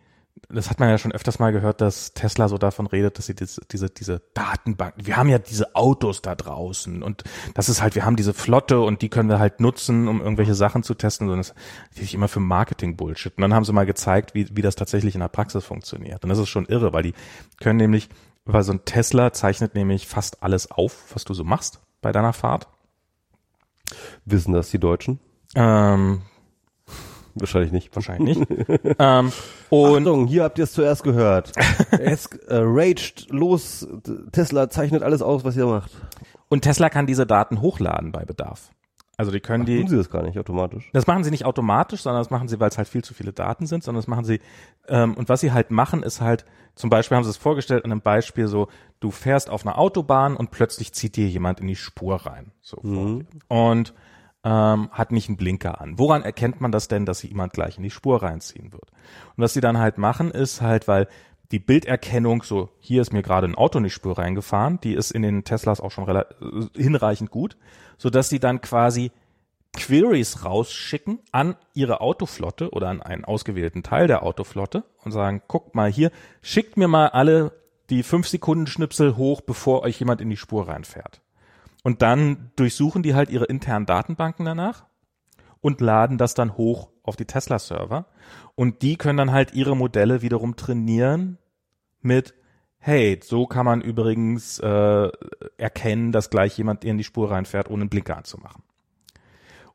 das 0.52 0.72
hat 0.72 0.80
man 0.80 0.90
ja 0.90 0.98
schon 0.98 1.12
öfters 1.12 1.38
mal 1.38 1.52
gehört, 1.52 1.80
dass 1.80 2.14
Tesla 2.14 2.48
so 2.48 2.58
davon 2.58 2.88
redet, 2.88 3.18
dass 3.18 3.28
sie 3.28 3.36
diese, 3.36 3.62
diese, 3.72 3.90
diese 3.90 4.22
Datenbank, 4.34 4.96
wir 4.98 5.16
haben 5.16 5.30
ja 5.30 5.38
diese 5.38 5.76
Autos 5.76 6.24
da 6.24 6.34
draußen 6.34 7.04
und 7.04 7.24
das 7.54 7.70
ist 7.70 7.84
halt, 7.84 7.94
wir 7.94 8.04
haben 8.04 8.16
diese 8.16 8.34
Flotte 8.34 8.80
und 8.80 9.04
die 9.04 9.10
können 9.10 9.30
wir 9.30 9.38
halt 9.38 9.60
nutzen, 9.60 10.08
um 10.08 10.22
irgendwelche 10.22 10.56
Sachen 10.56 10.82
zu 10.82 10.96
testen. 10.96 11.30
Und 11.30 11.38
das 11.38 11.50
ist 11.50 11.56
natürlich 11.92 12.14
immer 12.16 12.28
für 12.28 12.40
Marketing-Bullshit. 12.40 13.38
Und 13.38 13.42
dann 13.42 13.54
haben 13.54 13.64
sie 13.64 13.74
mal 13.74 13.86
gezeigt, 13.86 14.34
wie, 14.34 14.48
wie 14.56 14.64
das 14.64 14.76
tatsächlich 14.76 15.14
in 15.14 15.22
der 15.22 15.28
Praxis 15.28 15.66
funktioniert. 15.66 16.24
Und 16.24 16.30
das 16.30 16.40
ist 16.40 16.50
schon 16.50 16.66
irre, 16.66 16.94
weil 16.94 17.04
die 17.04 17.14
können 17.60 17.78
nämlich, 17.78 18.10
weil 18.46 18.64
so 18.64 18.72
ein 18.72 18.86
Tesla 18.86 19.32
zeichnet 19.34 19.76
nämlich 19.76 20.08
fast 20.08 20.42
alles 20.42 20.72
auf, 20.72 21.14
was 21.14 21.26
du 21.26 21.36
so 21.36 21.44
machst 21.44 21.80
bei 22.02 22.12
deiner 22.12 22.34
Fahrt. 22.34 22.68
Wissen 24.26 24.54
das 24.54 24.70
die 24.70 24.80
Deutschen? 24.80 25.20
Ähm, 25.56 26.24
Wahrscheinlich 27.36 27.72
nicht. 27.72 27.96
Wahrscheinlich 27.96 28.38
nicht. 28.38 28.50
ähm, 29.00 29.32
und 29.70 29.98
Achtung, 30.08 30.28
hier 30.28 30.44
habt 30.44 30.58
ihr 30.58 30.64
es 30.64 30.74
zuerst 30.74 31.04
gehört. 31.04 31.52
es 31.92 32.28
äh, 32.48 32.56
raged 32.56 33.28
los. 33.30 33.88
Tesla 34.32 34.70
zeichnet 34.70 35.04
alles 35.04 35.22
aus, 35.22 35.44
was 35.44 35.56
ihr 35.56 35.66
macht. 35.66 35.92
Und 36.50 36.62
Tesla 36.62 36.90
kann 36.90 37.06
diese 37.06 37.26
Daten 37.26 37.62
hochladen 37.62 38.12
bei 38.12 38.26
Bedarf. 38.26 38.72
Also 39.20 39.32
die 39.32 39.42
können 39.42 39.64
Ach, 39.64 39.68
die. 39.68 39.80
Tun 39.80 39.90
sie 39.90 39.98
das 39.98 40.10
gar 40.10 40.24
nicht 40.24 40.40
automatisch? 40.40 40.90
Das 40.94 41.06
machen 41.06 41.26
sie 41.26 41.30
nicht 41.30 41.44
automatisch, 41.44 42.04
sondern 42.04 42.22
das 42.22 42.30
machen 42.30 42.48
sie, 42.48 42.60
weil 42.62 42.70
es 42.70 42.78
halt 42.78 42.88
viel 42.88 43.04
zu 43.04 43.14
viele 43.14 43.34
Daten 43.34 43.66
sind, 43.68 43.84
sondern 43.84 44.00
das 44.00 44.08
machen 44.08 44.24
sie. 44.24 44.40
Ähm, 44.88 45.14
und 45.16 45.28
was 45.28 45.42
sie 45.42 45.52
halt 45.52 45.72
machen, 45.72 46.04
ist 46.04 46.22
halt, 46.22 46.46
zum 46.74 46.90
Beispiel 46.90 47.18
haben 47.18 47.26
sie 47.26 47.30
es 47.30 47.36
vorgestellt 47.36 47.84
an 47.84 47.92
einem 47.92 48.00
Beispiel 48.00 48.48
so, 48.48 48.70
du 49.02 49.12
fährst 49.12 49.50
auf 49.50 49.66
einer 49.66 49.78
Autobahn 49.78 50.38
und 50.38 50.52
plötzlich 50.52 50.94
zieht 50.94 51.18
dir 51.18 51.28
jemand 51.28 51.60
in 51.60 51.68
die 51.68 51.76
Spur 51.76 52.16
rein. 52.26 52.54
So 52.62 52.80
mhm. 52.82 53.28
Und 53.50 53.94
ähm, 54.44 54.90
hat 54.92 55.12
nicht 55.12 55.28
einen 55.28 55.38
Blinker 55.38 55.82
an. 55.82 56.00
Woran 56.00 56.24
erkennt 56.24 56.62
man 56.62 56.72
das 56.72 56.88
denn, 56.88 57.06
dass 57.06 57.24
jemand 57.24 57.54
gleich 57.54 57.78
in 57.78 57.84
die 57.84 57.90
Spur 57.90 58.22
reinziehen 58.22 58.72
wird? 58.72 58.92
Und 59.36 59.44
was 59.44 59.54
sie 59.54 59.62
dann 59.62 59.78
halt 59.78 59.98
machen, 59.98 60.32
ist 60.32 60.62
halt, 60.62 60.88
weil 60.88 61.08
die 61.52 61.60
Bilderkennung, 61.60 62.44
so 62.44 62.70
hier 62.80 63.02
ist 63.02 63.12
mir 63.12 63.24
gerade 63.24 63.48
ein 63.48 63.56
Auto 63.56 63.80
in 63.80 63.84
die 63.84 63.90
Spur 63.90 64.18
reingefahren, 64.18 64.80
die 64.82 64.94
ist 64.94 65.12
in 65.12 65.24
den 65.24 65.44
Teslas 65.44 65.82
auch 65.82 65.92
schon 65.92 66.04
relativ, 66.04 66.38
hinreichend 66.76 67.32
gut, 67.32 67.58
so 67.98 68.10
dass 68.10 68.30
sie 68.30 68.40
dann 68.40 68.62
quasi 68.62 69.12
Queries 69.76 70.46
rausschicken 70.46 71.20
an 71.32 71.56
ihre 71.74 72.02
Autoflotte 72.02 72.72
oder 72.72 72.90
an 72.90 73.02
einen 73.02 73.26
ausgewählten 73.26 73.84
Teil 73.84 74.08
der 74.08 74.24
Autoflotte 74.24 74.84
und 75.04 75.12
sagen, 75.12 75.42
guckt 75.48 75.76
mal 75.76 75.92
hier, 75.92 76.12
schickt 76.42 76.78
mir 76.78 76.88
mal 76.88 77.08
alle 77.08 77.52
die 77.90 78.04
5 78.04 78.28
Sekunden 78.28 78.68
Schnipsel 78.68 79.16
hoch, 79.18 79.42
bevor 79.42 79.84
euch 79.84 80.00
jemand 80.00 80.22
in 80.22 80.30
die 80.30 80.38
Spur 80.38 80.68
reinfährt. 80.68 81.22
Und 81.84 82.02
dann 82.02 82.52
durchsuchen 82.56 83.04
die 83.04 83.16
halt 83.16 83.30
ihre 83.30 83.46
internen 83.46 83.86
Datenbanken 83.86 84.46
danach 84.46 84.86
und 85.62 85.82
laden 85.82 86.18
das 86.18 86.34
dann 86.34 86.58
hoch 86.58 86.90
auf 87.04 87.16
die 87.16 87.26
Tesla-Server. 87.26 88.06
Und 88.56 88.82
die 88.82 88.98
können 88.98 89.18
dann 89.18 89.32
halt 89.32 89.54
ihre 89.54 89.76
Modelle 89.76 90.22
wiederum 90.22 90.56
trainieren 90.56 91.38
mit, 92.02 92.34
hey, 92.78 93.20
so 93.24 93.46
kann 93.46 93.66
man 93.66 93.82
übrigens 93.82 94.60
äh, 94.60 95.10
erkennen, 95.58 96.12
dass 96.12 96.30
gleich 96.30 96.58
jemand 96.58 96.84
in 96.84 96.98
die 96.98 97.04
Spur 97.04 97.32
reinfährt, 97.32 97.70
ohne 97.70 97.82
einen 97.84 97.90
Blinker 97.90 98.18
anzumachen. 98.18 98.64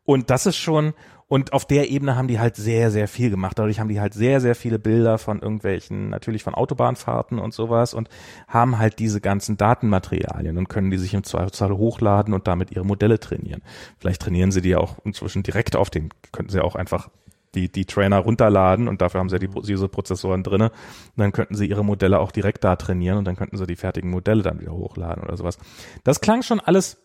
Und 0.05 0.29
das 0.31 0.47
ist 0.47 0.57
schon, 0.57 0.93
und 1.29 1.53
auf 1.53 1.64
der 1.64 1.91
Ebene 1.91 2.16
haben 2.16 2.29
die 2.29 2.39
halt 2.39 2.57
sehr, 2.57 2.91
sehr 2.91 3.09
viel 3.09 3.31
gemacht. 3.31 3.59
Dadurch 3.59 3.81
haben 3.81 3.89
die 3.89 4.01
halt 4.01 4.14
sehr, 4.14 4.41
sehr 4.41 4.55
viele 4.55 4.79
Bilder 4.79 5.18
von 5.18 5.41
irgendwelchen, 5.41 6.11
natürlich 6.11 6.43
von 6.43 6.55
Autobahnfahrten 6.55 7.39
und 7.39 7.55
sowas 7.55 7.95
und 7.95 8.09
haben 8.47 8.79
halt 8.79 8.99
diese 8.99 9.20
ganzen 9.20 9.57
Datenmaterialien 9.57 10.59
und 10.59 10.68
können 10.68 10.91
die 10.91 10.99
sich 10.99 11.14
im 11.14 11.25
Zweifelsfall 11.25 11.77
hochladen 11.77 12.35
und 12.35 12.47
damit 12.47 12.70
ihre 12.70 12.85
Modelle 12.85 13.18
trainieren. 13.18 13.62
Vielleicht 13.99 14.22
trainieren 14.22 14.53
sie 14.53 14.61
die 14.61 14.77
auch 14.77 14.97
inzwischen 15.05 15.43
direkt 15.43 15.77
auf 15.77 15.91
den, 15.91 16.11
könnten 16.33 16.53
sie 16.53 16.61
auch 16.61 16.75
einfach 16.75 17.09
die, 17.55 17.70
die 17.70 17.85
Trainer 17.85 18.18
runterladen 18.18 18.89
und 18.89 19.01
dafür 19.01 19.20
haben 19.20 19.29
sie 19.29 19.37
ja 19.37 19.39
die, 19.39 19.49
diese 19.49 19.89
Prozessoren 19.89 20.43
drinne. 20.43 20.72
Dann 21.16 21.33
könnten 21.33 21.55
sie 21.55 21.66
ihre 21.66 21.85
Modelle 21.85 22.18
auch 22.18 22.33
direkt 22.33 22.64
da 22.64 22.77
trainieren 22.77 23.18
und 23.18 23.25
dann 23.25 23.37
könnten 23.37 23.57
sie 23.57 23.66
die 23.66 23.77
fertigen 23.77 24.11
Modelle 24.11 24.43
dann 24.43 24.61
wieder 24.61 24.72
hochladen 24.72 25.22
oder 25.22 25.37
sowas. 25.37 25.59
Das 26.03 26.20
klang 26.20 26.43
schon 26.43 26.61
alles 26.61 26.99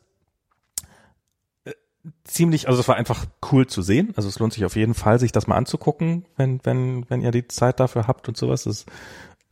ziemlich, 2.24 2.68
also 2.68 2.80
es 2.80 2.88
war 2.88 2.96
einfach 2.96 3.26
cool 3.52 3.68
zu 3.68 3.82
sehen. 3.82 4.14
Also 4.16 4.30
es 4.30 4.40
lohnt 4.40 4.54
sich 4.54 4.66
auf 4.66 4.76
jeden 4.76 4.94
Fall, 4.94 5.20
sich 5.20 5.32
das 5.32 5.48
mal 5.48 5.56
anzugucken, 5.56 6.26
wenn, 6.38 6.60
wenn, 6.64 7.10
wenn 7.10 7.22
ihr 7.22 7.32
die 7.32 7.48
Zeit 7.48 7.80
dafür 7.80 8.08
habt 8.08 8.28
und 8.28 8.38
sowas. 8.38 8.64
Das 8.64 8.86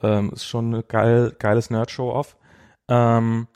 ähm, 0.01 0.31
ist 0.33 0.45
schon 0.45 0.73
ein 0.73 0.83
geil, 0.87 1.35
geiles 1.37 1.69
Nerd-Show-Off. 1.69 2.37
Ähm, 2.87 3.47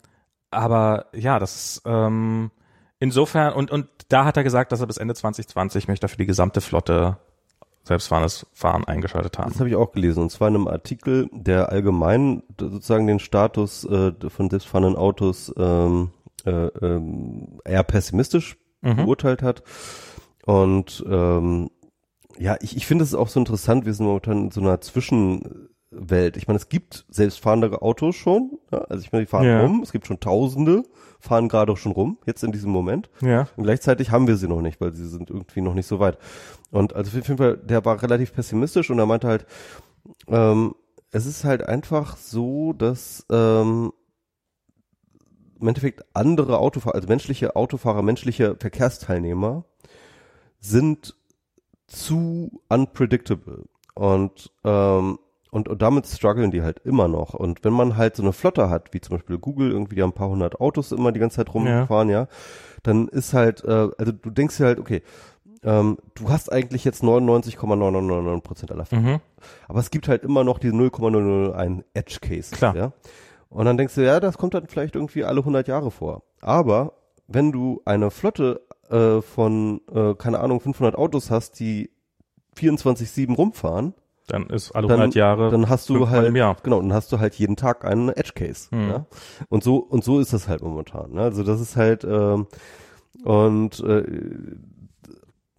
aber 0.50 1.06
ja, 1.14 1.38
das 1.38 1.56
ist 1.56 1.82
ähm, 1.86 2.50
insofern, 2.98 3.54
und, 3.54 3.70
und 3.70 3.88
da 4.08 4.24
hat 4.24 4.36
er 4.36 4.44
gesagt, 4.44 4.72
dass 4.72 4.80
er 4.80 4.86
bis 4.86 4.98
Ende 4.98 5.14
2020 5.14 5.88
möchte 5.88 6.08
für 6.08 6.18
die 6.18 6.26
gesamte 6.26 6.60
Flotte 6.60 7.18
selbstfahrendes 7.84 8.46
Fahren 8.52 8.84
eingeschaltet 8.84 9.38
haben. 9.38 9.50
Das 9.50 9.58
habe 9.58 9.68
ich 9.68 9.76
auch 9.76 9.92
gelesen, 9.92 10.22
und 10.22 10.30
zwar 10.30 10.48
in 10.48 10.54
einem 10.54 10.68
Artikel, 10.68 11.28
der 11.32 11.70
allgemein 11.70 12.42
sozusagen 12.60 13.06
den 13.06 13.18
Status 13.18 13.84
äh, 13.84 14.12
von 14.28 14.50
selbstfahrenden 14.50 14.96
Autos 14.96 15.52
ähm, 15.56 16.10
äh, 16.44 16.50
ähm, 16.50 17.60
eher 17.64 17.82
pessimistisch 17.82 18.56
mhm. 18.82 18.96
beurteilt 18.96 19.42
hat. 19.42 19.62
Und 20.44 21.04
ähm, 21.08 21.70
ja, 22.38 22.56
ich, 22.60 22.76
ich 22.76 22.86
finde 22.86 23.04
es 23.04 23.14
auch 23.14 23.28
so 23.28 23.40
interessant, 23.40 23.86
wir 23.86 23.94
sind 23.94 24.06
momentan 24.06 24.44
in 24.44 24.50
so 24.50 24.60
einer 24.60 24.80
Zwischenwelt. 24.80 26.36
Ich 26.36 26.48
meine, 26.48 26.58
es 26.58 26.68
gibt 26.68 27.04
selbstfahrende 27.08 27.82
Autos 27.82 28.16
schon. 28.16 28.58
Ja? 28.70 28.78
Also 28.82 29.04
ich 29.04 29.12
meine, 29.12 29.24
die 29.24 29.30
fahren 29.30 29.46
ja. 29.46 29.62
rum. 29.62 29.82
Es 29.82 29.92
gibt 29.92 30.06
schon 30.06 30.20
Tausende, 30.20 30.82
fahren 31.20 31.48
gerade 31.48 31.76
schon 31.76 31.92
rum, 31.92 32.18
jetzt 32.26 32.42
in 32.42 32.52
diesem 32.52 32.72
Moment. 32.72 33.10
Ja. 33.20 33.48
Und 33.56 33.64
gleichzeitig 33.64 34.10
haben 34.10 34.26
wir 34.26 34.36
sie 34.36 34.48
noch 34.48 34.62
nicht, 34.62 34.80
weil 34.80 34.92
sie 34.92 35.08
sind 35.08 35.30
irgendwie 35.30 35.60
noch 35.60 35.74
nicht 35.74 35.86
so 35.86 36.00
weit. 36.00 36.18
Und 36.70 36.94
also 36.94 37.08
auf 37.08 37.14
jeden 37.14 37.38
Fall, 37.38 37.58
der 37.58 37.84
war 37.84 38.02
relativ 38.02 38.32
pessimistisch 38.32 38.90
und 38.90 38.98
er 38.98 39.06
meinte 39.06 39.28
halt, 39.28 39.46
ähm, 40.28 40.74
es 41.10 41.26
ist 41.26 41.44
halt 41.44 41.68
einfach 41.68 42.16
so, 42.16 42.72
dass 42.72 43.26
ähm, 43.30 43.92
im 45.62 45.68
Endeffekt 45.68 46.04
andere 46.12 46.58
Autofahrer, 46.58 46.96
also 46.96 47.08
menschliche 47.08 47.56
Autofahrer, 47.56 48.02
menschliche 48.02 48.56
Verkehrsteilnehmer 48.58 49.64
sind 50.60 51.16
zu 51.86 52.60
unpredictable 52.68 53.64
und 53.94 54.50
ähm, 54.64 55.18
und, 55.50 55.68
und 55.68 55.82
damit 55.82 56.06
strugglen 56.06 56.50
die 56.50 56.62
halt 56.62 56.78
immer 56.78 57.08
noch. 57.08 57.34
Und 57.34 57.62
wenn 57.62 57.74
man 57.74 57.98
halt 57.98 58.16
so 58.16 58.22
eine 58.22 58.32
Flotte 58.32 58.70
hat, 58.70 58.94
wie 58.94 59.02
zum 59.02 59.18
Beispiel 59.18 59.36
Google, 59.36 59.70
irgendwie 59.70 59.96
die 59.96 60.02
haben 60.02 60.10
ein 60.10 60.14
paar 60.14 60.30
hundert 60.30 60.62
Autos 60.62 60.92
immer 60.92 61.12
die 61.12 61.20
ganze 61.20 61.36
Zeit 61.36 61.52
rumgefahren, 61.52 62.08
ja, 62.08 62.20
ja 62.22 62.28
dann 62.82 63.08
ist 63.08 63.34
halt, 63.34 63.62
äh, 63.64 63.90
also 63.98 64.12
du 64.12 64.30
denkst 64.30 64.56
dir 64.56 64.64
halt, 64.64 64.78
okay, 64.78 65.02
ähm, 65.62 65.98
du 66.14 66.30
hast 66.30 66.50
eigentlich 66.50 66.84
jetzt 66.84 67.02
99,999 67.02 68.42
Prozent 68.42 68.72
aller 68.72 68.86
Fälle. 68.86 69.02
Mhm. 69.02 69.20
Aber 69.68 69.80
es 69.80 69.90
gibt 69.90 70.08
halt 70.08 70.24
immer 70.24 70.42
noch 70.42 70.58
die 70.58 70.72
0,001 70.72 71.84
Edge 71.92 72.18
Case. 72.22 72.50
Klar. 72.50 72.74
Ja? 72.74 72.92
Und 73.52 73.66
dann 73.66 73.76
denkst 73.76 73.94
du, 73.94 74.04
ja, 74.04 74.18
das 74.18 74.38
kommt 74.38 74.54
dann 74.54 74.66
vielleicht 74.66 74.94
irgendwie 74.94 75.24
alle 75.24 75.40
100 75.40 75.68
Jahre 75.68 75.90
vor. 75.90 76.22
Aber 76.40 76.94
wenn 77.28 77.52
du 77.52 77.82
eine 77.84 78.10
Flotte 78.10 78.62
äh, 78.88 79.20
von, 79.20 79.80
äh, 79.92 80.14
keine 80.14 80.40
Ahnung, 80.40 80.60
500 80.60 80.96
Autos 80.96 81.30
hast, 81.30 81.60
die 81.60 81.90
24-7 82.56 83.34
rumfahren, 83.34 83.94
dann 84.28 84.48
ist 84.48 84.72
alle 84.72 84.88
100 84.88 85.14
Jahre. 85.14 85.50
Dann 85.50 85.68
hast 85.68 85.88
du 85.88 86.08
halt, 86.08 86.32
genau, 86.62 86.80
dann 86.80 86.92
hast 86.92 87.12
du 87.12 87.18
halt 87.18 87.34
jeden 87.34 87.56
Tag 87.56 87.84
einen 87.84 88.08
Edge 88.08 88.32
Case. 88.34 88.68
Hm. 88.70 88.88
Ja? 88.88 89.06
Und 89.48 89.62
so 89.64 89.76
und 89.76 90.04
so 90.04 90.20
ist 90.20 90.32
das 90.32 90.48
halt 90.48 90.62
momentan. 90.62 91.12
Ne? 91.12 91.22
Also 91.22 91.42
das 91.42 91.60
ist 91.60 91.76
halt 91.76 92.04
ähm, 92.04 92.46
und, 93.24 93.80
äh, 93.80 94.04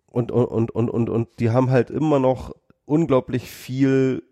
und 0.08 0.32
und 0.32 0.46
und 0.46 0.72
und 0.72 0.90
und 0.90 1.10
und 1.10 1.40
die 1.40 1.52
haben 1.52 1.70
halt 1.70 1.92
immer 1.92 2.20
noch 2.20 2.56
unglaublich 2.86 3.50
viel 3.50 4.24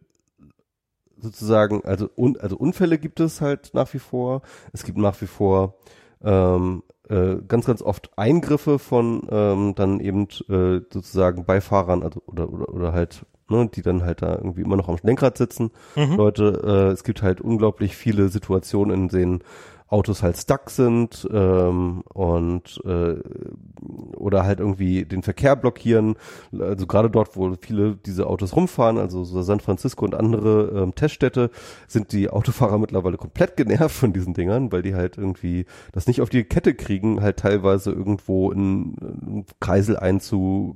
sozusagen, 1.22 1.84
also, 1.86 2.09
un, 2.15 2.38
also 2.39 2.57
Unfälle 2.57 2.97
gibt 2.97 3.19
es 3.19 3.41
halt 3.41 3.72
nach 3.74 3.93
wie 3.93 3.99
vor. 3.99 4.41
Es 4.74 4.84
gibt 4.84 4.97
nach 4.97 5.19
wie 5.22 5.28
vor 5.28 5.76
ähm, 6.24 6.84
äh, 7.09 7.38
ganz, 7.47 7.65
ganz 7.65 7.82
oft 7.82 8.11
Eingriffe 8.17 8.80
von 8.80 9.28
ähm, 9.30 9.76
dann 9.76 9.99
eben 9.99 10.28
äh, 10.49 10.82
sozusagen 10.91 11.45
Beifahrern, 11.45 12.03
also 12.03 12.22
oder, 12.26 12.49
oder, 12.51 12.69
oder 12.69 12.93
halt, 12.93 13.26
ne, 13.49 13.69
die 13.74 13.82
dann 13.82 14.03
halt 14.03 14.22
da 14.22 14.36
irgendwie 14.36 14.61
immer 14.61 14.78
noch 14.78 14.89
am 14.89 14.97
Lenkrad 15.01 15.38
sitzen. 15.38 15.72
Mhm. 15.95 16.15
Leute, 16.15 16.61
äh, 16.63 16.91
es 16.91 17.03
gibt 17.03 17.22
halt 17.22 17.41
unglaublich 17.41 17.95
viele 17.95 18.30
Situationen, 18.30 19.03
in 19.03 19.07
denen 19.09 19.43
Autos 19.91 20.23
halt 20.23 20.37
stuck 20.37 20.69
sind 20.69 21.27
ähm, 21.33 22.03
und 22.13 22.81
äh, 22.85 23.15
oder 24.15 24.45
halt 24.45 24.61
irgendwie 24.61 25.03
den 25.03 25.21
Verkehr 25.21 25.57
blockieren. 25.57 26.15
Also 26.57 26.87
gerade 26.87 27.09
dort, 27.09 27.35
wo 27.35 27.53
viele 27.59 27.97
diese 27.97 28.27
Autos 28.27 28.55
rumfahren, 28.55 28.97
also 28.97 29.25
so 29.25 29.41
San 29.41 29.59
Francisco 29.59 30.05
und 30.05 30.15
andere 30.15 30.81
ähm, 30.81 30.95
Teststädte, 30.95 31.51
sind 31.87 32.13
die 32.13 32.29
Autofahrer 32.29 32.77
mittlerweile 32.77 33.17
komplett 33.17 33.57
genervt 33.57 33.95
von 33.95 34.13
diesen 34.13 34.33
Dingern, 34.33 34.71
weil 34.71 34.81
die 34.81 34.95
halt 34.95 35.17
irgendwie 35.17 35.65
das 35.91 36.07
nicht 36.07 36.21
auf 36.21 36.29
die 36.29 36.45
Kette 36.45 36.73
kriegen, 36.73 37.21
halt 37.21 37.37
teilweise 37.37 37.91
irgendwo 37.91 38.51
in, 38.51 38.95
in 38.95 39.45
Kreisel 39.59 39.97
einzu 39.97 40.73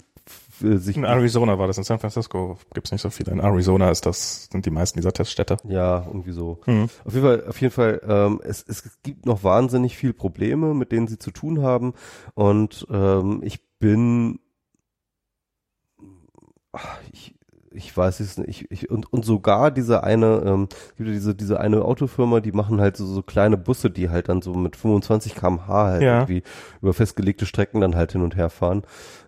sich. 0.59 0.97
In 0.97 1.03
Arizona 1.03 1.59
war 1.59 1.67
das, 1.67 1.77
in 1.77 1.83
San 1.83 1.99
Francisco 1.99 2.57
gibt's 2.73 2.91
nicht 2.91 3.01
so 3.01 3.09
viele. 3.09 3.31
In 3.31 3.39
Arizona 3.39 3.91
ist 3.91 4.05
das, 4.05 4.49
sind 4.51 4.65
die 4.65 4.71
meisten 4.71 4.99
dieser 4.99 5.13
Teststädte. 5.13 5.57
Ja, 5.67 6.05
irgendwie 6.05 6.31
so. 6.31 6.59
Mhm. 6.65 6.89
Auf 7.03 7.13
jeden 7.13 7.25
Fall, 7.25 7.47
auf 7.47 7.61
jeden 7.61 7.73
Fall, 7.73 8.01
ähm, 8.07 8.41
es, 8.43 8.63
es 8.67 9.01
gibt 9.03 9.25
noch 9.25 9.43
wahnsinnig 9.43 9.97
viel 9.97 10.13
Probleme, 10.13 10.73
mit 10.73 10.91
denen 10.91 11.07
sie 11.07 11.19
zu 11.19 11.31
tun 11.31 11.61
haben. 11.61 11.93
Und 12.33 12.87
ähm, 12.89 13.41
ich 13.43 13.59
bin 13.79 14.39
ich, 17.11 17.34
ich 17.75 17.95
weiß 17.95 18.19
es 18.19 18.37
nicht, 18.37 18.49
ich, 18.49 18.71
ich, 18.71 18.89
und, 18.89 19.11
und 19.11 19.25
sogar 19.25 19.71
diese 19.71 20.03
eine, 20.03 20.43
ähm, 20.45 20.67
gibt 20.97 21.09
diese, 21.09 21.35
diese 21.35 21.59
eine 21.59 21.83
Autofirma, 21.83 22.39
die 22.39 22.51
machen 22.51 22.81
halt 22.81 22.97
so, 22.97 23.05
so 23.05 23.21
kleine 23.21 23.57
Busse, 23.57 23.89
die 23.89 24.09
halt 24.09 24.29
dann 24.29 24.41
so 24.41 24.53
mit 24.53 24.75
25 24.75 25.35
kmh 25.35 25.67
halt 25.67 26.01
ja. 26.01 26.19
irgendwie 26.19 26.43
über 26.81 26.93
festgelegte 26.93 27.45
Strecken 27.45 27.81
dann 27.81 27.95
halt 27.95 28.13
hin 28.13 28.21
und 28.21 28.35
her 28.35 28.49
fahren, 28.49 28.83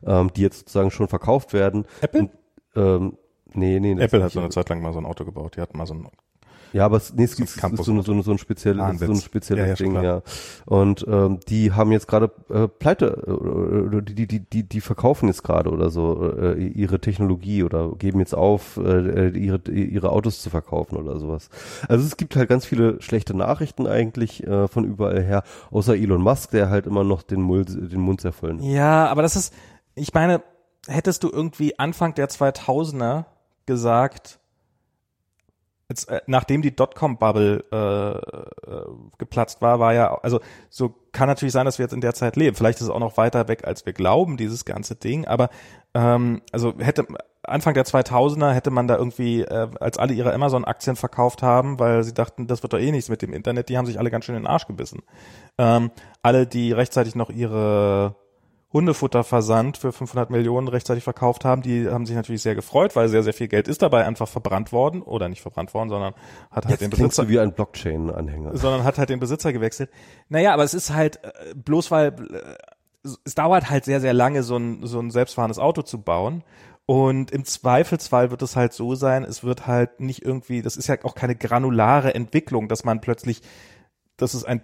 ähm, 0.05 0.31
die 0.35 0.41
jetzt 0.41 0.59
sozusagen 0.59 0.91
schon 0.91 1.07
verkauft 1.07 1.53
werden. 1.53 1.85
Apple? 2.01 2.21
Und, 2.21 2.31
ähm, 2.75 3.17
nee, 3.53 3.79
nee. 3.79 3.99
Apple 4.01 4.23
hat 4.23 4.31
so 4.31 4.39
eine 4.39 4.49
Zeit 4.49 4.69
lang 4.69 4.81
mal 4.81 4.93
so 4.93 4.99
ein 4.99 5.05
Auto 5.05 5.25
gebaut, 5.25 5.55
die 5.57 5.61
hatten 5.61 5.77
mal 5.77 5.85
so 5.87 5.93
ein 5.93 6.07
ja, 6.73 6.85
aber 6.85 6.97
es, 6.97 7.13
nee, 7.13 7.23
es 7.23 7.35
gibt 7.35 7.49
so, 7.49 7.83
so, 7.83 8.01
so, 8.01 8.21
so 8.21 8.31
ein 8.31 8.37
spezielles, 8.37 8.81
ah, 8.81 8.93
so 8.93 9.11
ein 9.11 9.15
spezielles 9.15 9.63
ja, 9.63 9.69
ja, 9.69 9.75
Ding, 9.75 10.03
ja. 10.03 10.21
Und 10.65 11.05
ähm, 11.07 11.39
die 11.47 11.71
haben 11.71 11.91
jetzt 11.91 12.07
gerade 12.07 12.31
äh, 12.49 12.67
Pleite 12.67 13.15
oder 13.25 14.01
die, 14.01 14.27
die, 14.27 14.39
die, 14.39 14.63
die 14.63 14.81
verkaufen 14.81 15.27
jetzt 15.27 15.43
gerade 15.43 15.69
oder 15.69 15.89
so 15.89 16.33
äh, 16.37 16.53
ihre 16.55 16.99
Technologie 16.99 17.63
oder 17.63 17.91
geben 17.93 18.19
jetzt 18.19 18.35
auf, 18.35 18.77
äh, 18.77 19.29
ihre, 19.29 19.59
ihre 19.69 20.11
Autos 20.11 20.41
zu 20.41 20.49
verkaufen 20.49 20.97
oder 20.97 21.19
sowas. 21.19 21.49
Also 21.87 22.05
es 22.05 22.17
gibt 22.17 22.35
halt 22.35 22.49
ganz 22.49 22.65
viele 22.65 23.01
schlechte 23.01 23.35
Nachrichten 23.35 23.87
eigentlich 23.87 24.45
äh, 24.45 24.67
von 24.67 24.83
überall 24.85 25.23
her, 25.23 25.43
außer 25.71 25.95
Elon 25.95 26.21
Musk, 26.21 26.51
der 26.51 26.69
halt 26.69 26.85
immer 26.85 27.03
noch 27.03 27.23
den, 27.23 27.41
Mund, 27.41 27.69
den 27.69 28.01
Mund 28.01 28.21
sehr 28.21 28.33
voll 28.33 28.57
Ja, 28.61 29.07
aber 29.07 29.21
das 29.21 29.35
ist, 29.35 29.53
ich 29.95 30.13
meine, 30.13 30.41
hättest 30.87 31.23
du 31.23 31.29
irgendwie 31.29 31.77
Anfang 31.79 32.13
der 32.13 32.29
2000er 32.29 33.25
gesagt, 33.65 34.39
Jetzt, 35.89 36.09
äh, 36.09 36.21
nachdem 36.27 36.61
die 36.61 36.75
Dotcom-Bubble 36.75 37.63
äh, 37.71 38.71
äh, 38.71 38.85
geplatzt 39.17 39.61
war, 39.61 39.79
war 39.79 39.93
ja, 39.93 40.15
also 40.15 40.41
so 40.69 40.93
kann 41.13 41.27
natürlich 41.27 41.53
sein, 41.53 41.65
dass 41.65 41.79
wir 41.79 41.85
jetzt 41.85 41.93
in 41.93 42.01
der 42.01 42.13
Zeit 42.13 42.35
leben. 42.35 42.55
Vielleicht 42.55 42.79
ist 42.79 42.85
es 42.85 42.89
auch 42.89 42.99
noch 42.99 43.15
weiter 43.15 43.47
weg, 43.47 43.65
als 43.65 43.85
wir 43.85 43.93
glauben, 43.93 44.35
dieses 44.35 44.65
ganze 44.65 44.95
Ding. 44.95 45.25
Aber 45.25 45.49
ähm, 45.93 46.41
also 46.51 46.73
hätte 46.77 47.07
Anfang 47.43 47.73
der 47.73 47.85
2000er 47.85 48.51
hätte 48.51 48.71
man 48.71 48.87
da 48.87 48.97
irgendwie, 48.97 49.41
äh, 49.41 49.69
als 49.79 49.97
alle 49.97 50.13
ihre 50.13 50.33
Amazon-Aktien 50.33 50.97
verkauft 50.97 51.41
haben, 51.41 51.79
weil 51.79 52.03
sie 52.03 52.13
dachten, 52.13 52.47
das 52.47 52.61
wird 52.61 52.73
doch 52.73 52.79
eh 52.79 52.91
nichts 52.91 53.09
mit 53.09 53.21
dem 53.21 53.31
Internet, 53.31 53.69
die 53.69 53.77
haben 53.77 53.85
sich 53.85 53.97
alle 53.97 54.11
ganz 54.11 54.25
schön 54.25 54.35
in 54.35 54.43
den 54.43 54.47
Arsch 54.47 54.67
gebissen. 54.67 55.01
Ähm, 55.57 55.91
alle, 56.21 56.45
die 56.45 56.73
rechtzeitig 56.73 57.15
noch 57.15 57.29
ihre 57.29 58.15
Hundefutterversand 58.73 59.77
für 59.77 59.93
500 59.93 60.29
Millionen 60.29 60.67
rechtzeitig 60.67 61.03
verkauft 61.03 61.45
haben, 61.45 61.61
die 61.61 61.87
haben 61.89 62.05
sich 62.05 62.15
natürlich 62.15 62.41
sehr 62.41 62.55
gefreut, 62.55 62.95
weil 62.97 63.07
sehr, 63.07 63.23
sehr 63.23 63.33
viel 63.33 63.47
Geld 63.47 63.67
ist 63.67 63.81
dabei 63.81 64.05
einfach 64.05 64.27
verbrannt 64.27 64.73
worden 64.73 65.01
oder 65.01 65.29
nicht 65.29 65.41
verbrannt 65.41 65.73
worden, 65.73 65.89
sondern 65.89 66.13
hat 66.51 66.65
halt 66.65 66.71
Jetzt 66.71 66.81
den 66.81 66.89
Besitzer, 66.89 67.23
du 67.23 67.29
wie 67.29 67.39
ein 67.39 67.53
Blockchain-Anhänger. 67.53 68.57
sondern 68.57 68.83
hat 68.83 68.97
halt 68.97 69.09
den 69.09 69.21
Besitzer 69.21 69.53
gewechselt. 69.53 69.89
Naja, 70.27 70.53
aber 70.53 70.63
es 70.63 70.73
ist 70.73 70.93
halt 70.93 71.23
äh, 71.23 71.55
bloß 71.55 71.91
weil 71.91 72.07
äh, 72.07 73.09
es 73.23 73.35
dauert 73.35 73.69
halt 73.69 73.85
sehr, 73.85 74.01
sehr 74.01 74.13
lange, 74.13 74.43
so 74.43 74.57
ein, 74.57 74.85
so 74.85 74.99
ein 74.99 75.11
selbstfahrendes 75.11 75.59
Auto 75.59 75.81
zu 75.81 76.01
bauen. 76.01 76.43
Und 76.85 77.31
im 77.31 77.45
Zweifelsfall 77.45 78.31
wird 78.31 78.41
es 78.41 78.55
halt 78.55 78.73
so 78.73 78.95
sein, 78.95 79.23
es 79.23 79.43
wird 79.43 79.67
halt 79.67 79.99
nicht 79.99 80.23
irgendwie, 80.23 80.61
das 80.61 80.77
ist 80.77 80.87
ja 80.87 80.95
auch 81.03 81.15
keine 81.15 81.35
granulare 81.35 82.15
Entwicklung, 82.15 82.67
dass 82.67 82.85
man 82.85 83.01
plötzlich, 83.01 83.41
dass 84.15 84.33
es 84.33 84.45
ein 84.45 84.61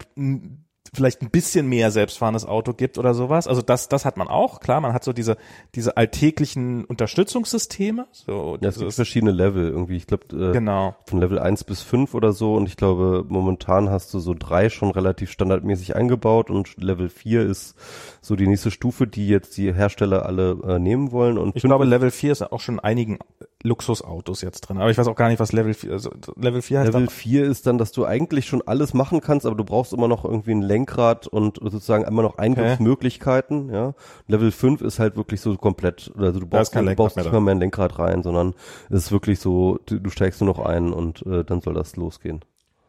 vielleicht 0.93 1.21
ein 1.21 1.29
bisschen 1.29 1.67
mehr 1.67 1.91
selbstfahrendes 1.91 2.45
Auto 2.45 2.73
gibt 2.73 2.97
oder 2.97 3.13
sowas. 3.13 3.47
Also 3.47 3.61
das, 3.61 3.89
das 3.89 4.05
hat 4.05 4.17
man 4.17 4.27
auch. 4.27 4.59
Klar, 4.59 4.81
man 4.81 4.93
hat 4.93 5.03
so 5.03 5.13
diese, 5.13 5.37
diese 5.75 5.97
alltäglichen 5.97 6.85
Unterstützungssysteme. 6.85 8.07
So, 8.11 8.57
Ja, 8.61 8.69
es 8.69 8.77
gibt 8.77 8.93
verschiedene 8.93 9.31
Level 9.31 9.69
irgendwie. 9.69 9.97
Ich 9.97 10.07
glaube, 10.07 10.25
äh, 10.35 10.53
genau. 10.53 10.95
von 11.07 11.19
Level 11.19 11.39
1 11.39 11.63
bis 11.63 11.81
5 11.81 12.13
oder 12.13 12.31
so 12.31 12.55
und 12.55 12.67
ich 12.67 12.77
glaube, 12.77 13.25
momentan 13.27 13.89
hast 13.89 14.13
du 14.13 14.19
so 14.19 14.35
drei 14.37 14.69
schon 14.69 14.91
relativ 14.91 15.31
standardmäßig 15.31 15.95
eingebaut 15.95 16.49
und 16.49 16.81
Level 16.81 17.09
4 17.09 17.43
ist 17.43 17.75
so 18.21 18.35
die 18.35 18.47
nächste 18.47 18.71
Stufe, 18.71 19.07
die 19.07 19.27
jetzt 19.27 19.57
die 19.57 19.73
Hersteller 19.73 20.25
alle 20.25 20.57
äh, 20.67 20.79
nehmen 20.79 21.11
wollen 21.11 21.37
und 21.37 21.55
Ich 21.55 21.63
glaube, 21.63 21.85
Level 21.85 22.11
4 22.11 22.31
ist 22.31 22.41
auch 22.41 22.59
schon 22.59 22.75
in 22.75 22.79
einigen 22.79 23.19
Luxusautos 23.63 24.41
jetzt 24.41 24.61
drin. 24.61 24.77
Aber 24.77 24.91
ich 24.91 24.97
weiß 24.97 25.07
auch 25.07 25.15
gar 25.15 25.29
nicht, 25.29 25.39
was 25.39 25.53
Level 25.53 25.73
4, 25.73 25.91
also 25.91 26.11
Level 26.35 26.61
4 26.61 26.79
heißt 26.79 26.87
Level 26.87 27.05
dann, 27.05 27.09
4 27.09 27.45
ist 27.45 27.65
dann, 27.65 27.77
dass 27.77 27.93
du 27.93 28.05
eigentlich 28.05 28.45
schon 28.45 28.61
alles 28.65 28.93
machen 28.93 29.21
kannst, 29.21 29.45
aber 29.45 29.55
du 29.55 29.63
brauchst 29.63 29.93
immer 29.93 30.09
noch 30.09 30.25
irgendwie 30.25 30.51
ein 30.51 30.61
Lenkrad 30.61 31.27
und 31.27 31.59
sozusagen 31.61 32.03
immer 32.03 32.21
noch 32.21 32.37
Eingriffsmöglichkeiten, 32.37 33.73
ja. 33.73 33.93
Level 34.27 34.51
5 34.51 34.81
ist 34.81 34.99
halt 34.99 35.15
wirklich 35.15 35.39
so 35.39 35.55
komplett, 35.55 36.11
also 36.17 36.41
du 36.41 36.45
brauchst, 36.45 36.73
kein 36.73 36.83
du 36.83 36.89
Lenkrad 36.89 37.05
brauchst 37.05 37.17
nicht 37.17 37.31
mehr 37.31 37.41
mehr 37.41 37.55
ein 37.55 37.59
Lenkrad 37.59 37.97
rein, 37.99 38.21
sondern 38.21 38.53
es 38.89 39.05
ist 39.05 39.11
wirklich 39.13 39.39
so, 39.39 39.79
du, 39.85 39.99
du 39.99 40.09
steigst 40.09 40.41
nur 40.41 40.53
noch 40.53 40.63
ein 40.63 40.91
und 40.91 41.25
äh, 41.25 41.45
dann 41.45 41.61
soll 41.61 41.73
das 41.73 41.95
losgehen. 41.95 42.43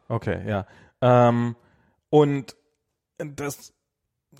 Okay, 0.08 0.40
ja. 0.46 0.66
Ähm, 1.00 1.54
und 2.10 2.56
das, 3.18 3.72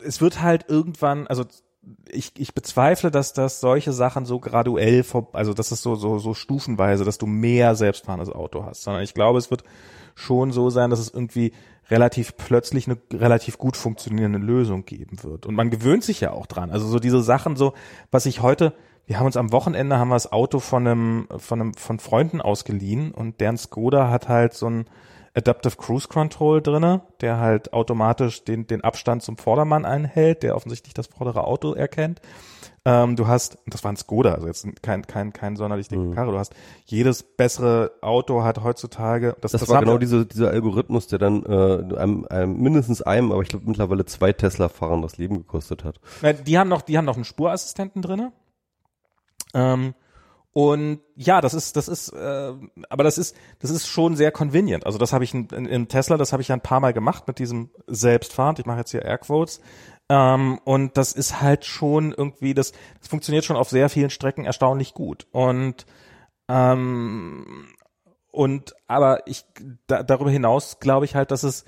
es 0.04 0.20
wird 0.20 0.42
halt 0.42 0.66
irgendwann, 0.68 1.26
also 1.28 1.44
ich, 2.10 2.32
ich 2.38 2.54
bezweifle, 2.54 3.10
dass 3.10 3.32
das 3.32 3.60
solche 3.60 3.92
Sachen 3.92 4.24
so 4.24 4.38
graduell, 4.38 5.02
vor, 5.02 5.28
also 5.32 5.54
das 5.54 5.72
ist 5.72 5.82
so, 5.82 5.94
so, 5.96 6.18
so 6.18 6.34
stufenweise, 6.34 7.04
dass 7.04 7.18
du 7.18 7.26
mehr 7.26 7.74
selbstfahrendes 7.74 8.32
Auto 8.32 8.64
hast, 8.64 8.82
sondern 8.82 9.02
ich 9.02 9.14
glaube, 9.14 9.38
es 9.38 9.50
wird 9.50 9.64
schon 10.14 10.52
so 10.52 10.70
sein, 10.70 10.90
dass 10.90 11.00
es 11.00 11.12
irgendwie 11.12 11.52
relativ 11.90 12.36
plötzlich 12.36 12.86
eine 12.88 12.96
relativ 13.12 13.58
gut 13.58 13.76
funktionierende 13.76 14.38
Lösung 14.38 14.84
geben 14.84 15.22
wird. 15.22 15.46
Und 15.46 15.54
man 15.54 15.70
gewöhnt 15.70 16.04
sich 16.04 16.20
ja 16.20 16.32
auch 16.32 16.46
dran. 16.46 16.70
Also 16.70 16.86
so 16.86 16.98
diese 16.98 17.22
Sachen, 17.22 17.56
so, 17.56 17.74
was 18.10 18.26
ich 18.26 18.40
heute, 18.40 18.72
wir 19.06 19.18
haben 19.18 19.26
uns 19.26 19.36
am 19.36 19.52
Wochenende 19.52 19.98
haben 19.98 20.08
wir 20.08 20.14
das 20.14 20.32
Auto 20.32 20.60
von 20.60 20.86
einem, 20.86 21.28
von 21.36 21.60
einem, 21.60 21.74
von 21.74 21.98
Freunden 21.98 22.40
ausgeliehen 22.40 23.12
und 23.12 23.40
deren 23.40 23.58
Skoda 23.58 24.08
hat 24.08 24.28
halt 24.28 24.54
so 24.54 24.66
ein 24.66 24.86
Adaptive 25.34 25.76
Cruise 25.76 26.08
Control 26.08 26.62
drinne, 26.62 27.02
der 27.20 27.38
halt 27.38 27.72
automatisch 27.72 28.44
den, 28.44 28.66
den 28.66 28.82
Abstand 28.82 29.22
zum 29.22 29.36
Vordermann 29.36 29.84
einhält, 29.84 30.42
der 30.42 30.56
offensichtlich 30.56 30.94
das 30.94 31.08
vordere 31.08 31.44
Auto 31.44 31.72
erkennt. 31.72 32.20
Ähm, 32.86 33.16
du 33.16 33.26
hast, 33.26 33.56
das 33.66 33.82
war 33.82 33.92
ein 33.92 33.96
Skoda, 33.96 34.34
also 34.34 34.46
jetzt 34.46 34.66
kein, 34.82 35.06
kein, 35.06 35.32
kein 35.32 35.56
sonderlich 35.56 35.88
dicke 35.88 36.02
Mhm. 36.02 36.14
Karre, 36.14 36.32
du 36.32 36.38
hast 36.38 36.54
jedes 36.84 37.22
bessere 37.22 37.92
Auto 38.02 38.42
hat 38.42 38.62
heutzutage, 38.62 39.36
das, 39.40 39.52
Das, 39.52 39.66
war 39.68 39.78
haben 39.78 39.86
genau 39.86 39.96
diese, 39.96 40.26
dieser 40.26 40.50
Algorithmus, 40.50 41.06
der 41.06 41.18
dann 41.18 41.44
äh, 41.46 41.96
einem, 41.96 42.26
einem, 42.28 42.58
mindestens 42.58 43.00
einem, 43.00 43.32
aber 43.32 43.40
ich 43.40 43.48
glaube 43.48 43.64
mittlerweile 43.66 44.04
zwei 44.04 44.34
Tesla-Fahrern 44.34 45.00
das 45.00 45.16
Leben 45.16 45.38
gekostet 45.38 45.82
hat. 45.82 45.98
Na, 46.20 46.34
die 46.34 46.58
haben 46.58 46.68
noch, 46.68 46.82
die 46.82 46.98
haben 46.98 47.06
noch 47.06 47.16
einen 47.16 47.24
Spurassistenten 47.24 48.02
drinne. 48.02 48.32
Ähm, 49.54 49.94
und 50.54 51.00
ja, 51.16 51.40
das 51.40 51.52
ist, 51.52 51.74
das 51.74 51.88
ist, 51.88 52.10
äh, 52.10 52.52
aber 52.88 53.02
das 53.02 53.18
ist, 53.18 53.36
das 53.58 53.70
ist 53.70 53.88
schon 53.88 54.14
sehr 54.14 54.30
convenient. 54.30 54.86
Also 54.86 54.98
das 54.98 55.12
habe 55.12 55.24
ich 55.24 55.34
in, 55.34 55.48
in, 55.48 55.66
im 55.66 55.88
Tesla, 55.88 56.16
das 56.16 56.32
habe 56.32 56.42
ich 56.42 56.48
ja 56.48 56.54
ein 56.54 56.60
paar 56.60 56.78
Mal 56.78 56.92
gemacht 56.92 57.26
mit 57.26 57.40
diesem 57.40 57.70
Selbstfahrend. 57.88 58.60
Ich 58.60 58.64
mache 58.64 58.78
jetzt 58.78 58.92
hier 58.92 59.02
Airquotes. 59.02 59.60
Ähm, 60.08 60.60
und 60.62 60.96
das 60.96 61.12
ist 61.12 61.42
halt 61.42 61.64
schon 61.64 62.12
irgendwie, 62.12 62.54
das, 62.54 62.70
das 63.00 63.08
funktioniert 63.08 63.44
schon 63.44 63.56
auf 63.56 63.68
sehr 63.68 63.88
vielen 63.88 64.10
Strecken 64.10 64.44
erstaunlich 64.44 64.94
gut. 64.94 65.26
Und 65.32 65.86
ähm, 66.48 67.66
und 68.30 68.74
aber 68.86 69.26
ich 69.26 69.44
da, 69.88 70.04
darüber 70.04 70.30
hinaus 70.30 70.78
glaube 70.78 71.04
ich 71.04 71.16
halt, 71.16 71.32
dass 71.32 71.42
es 71.42 71.64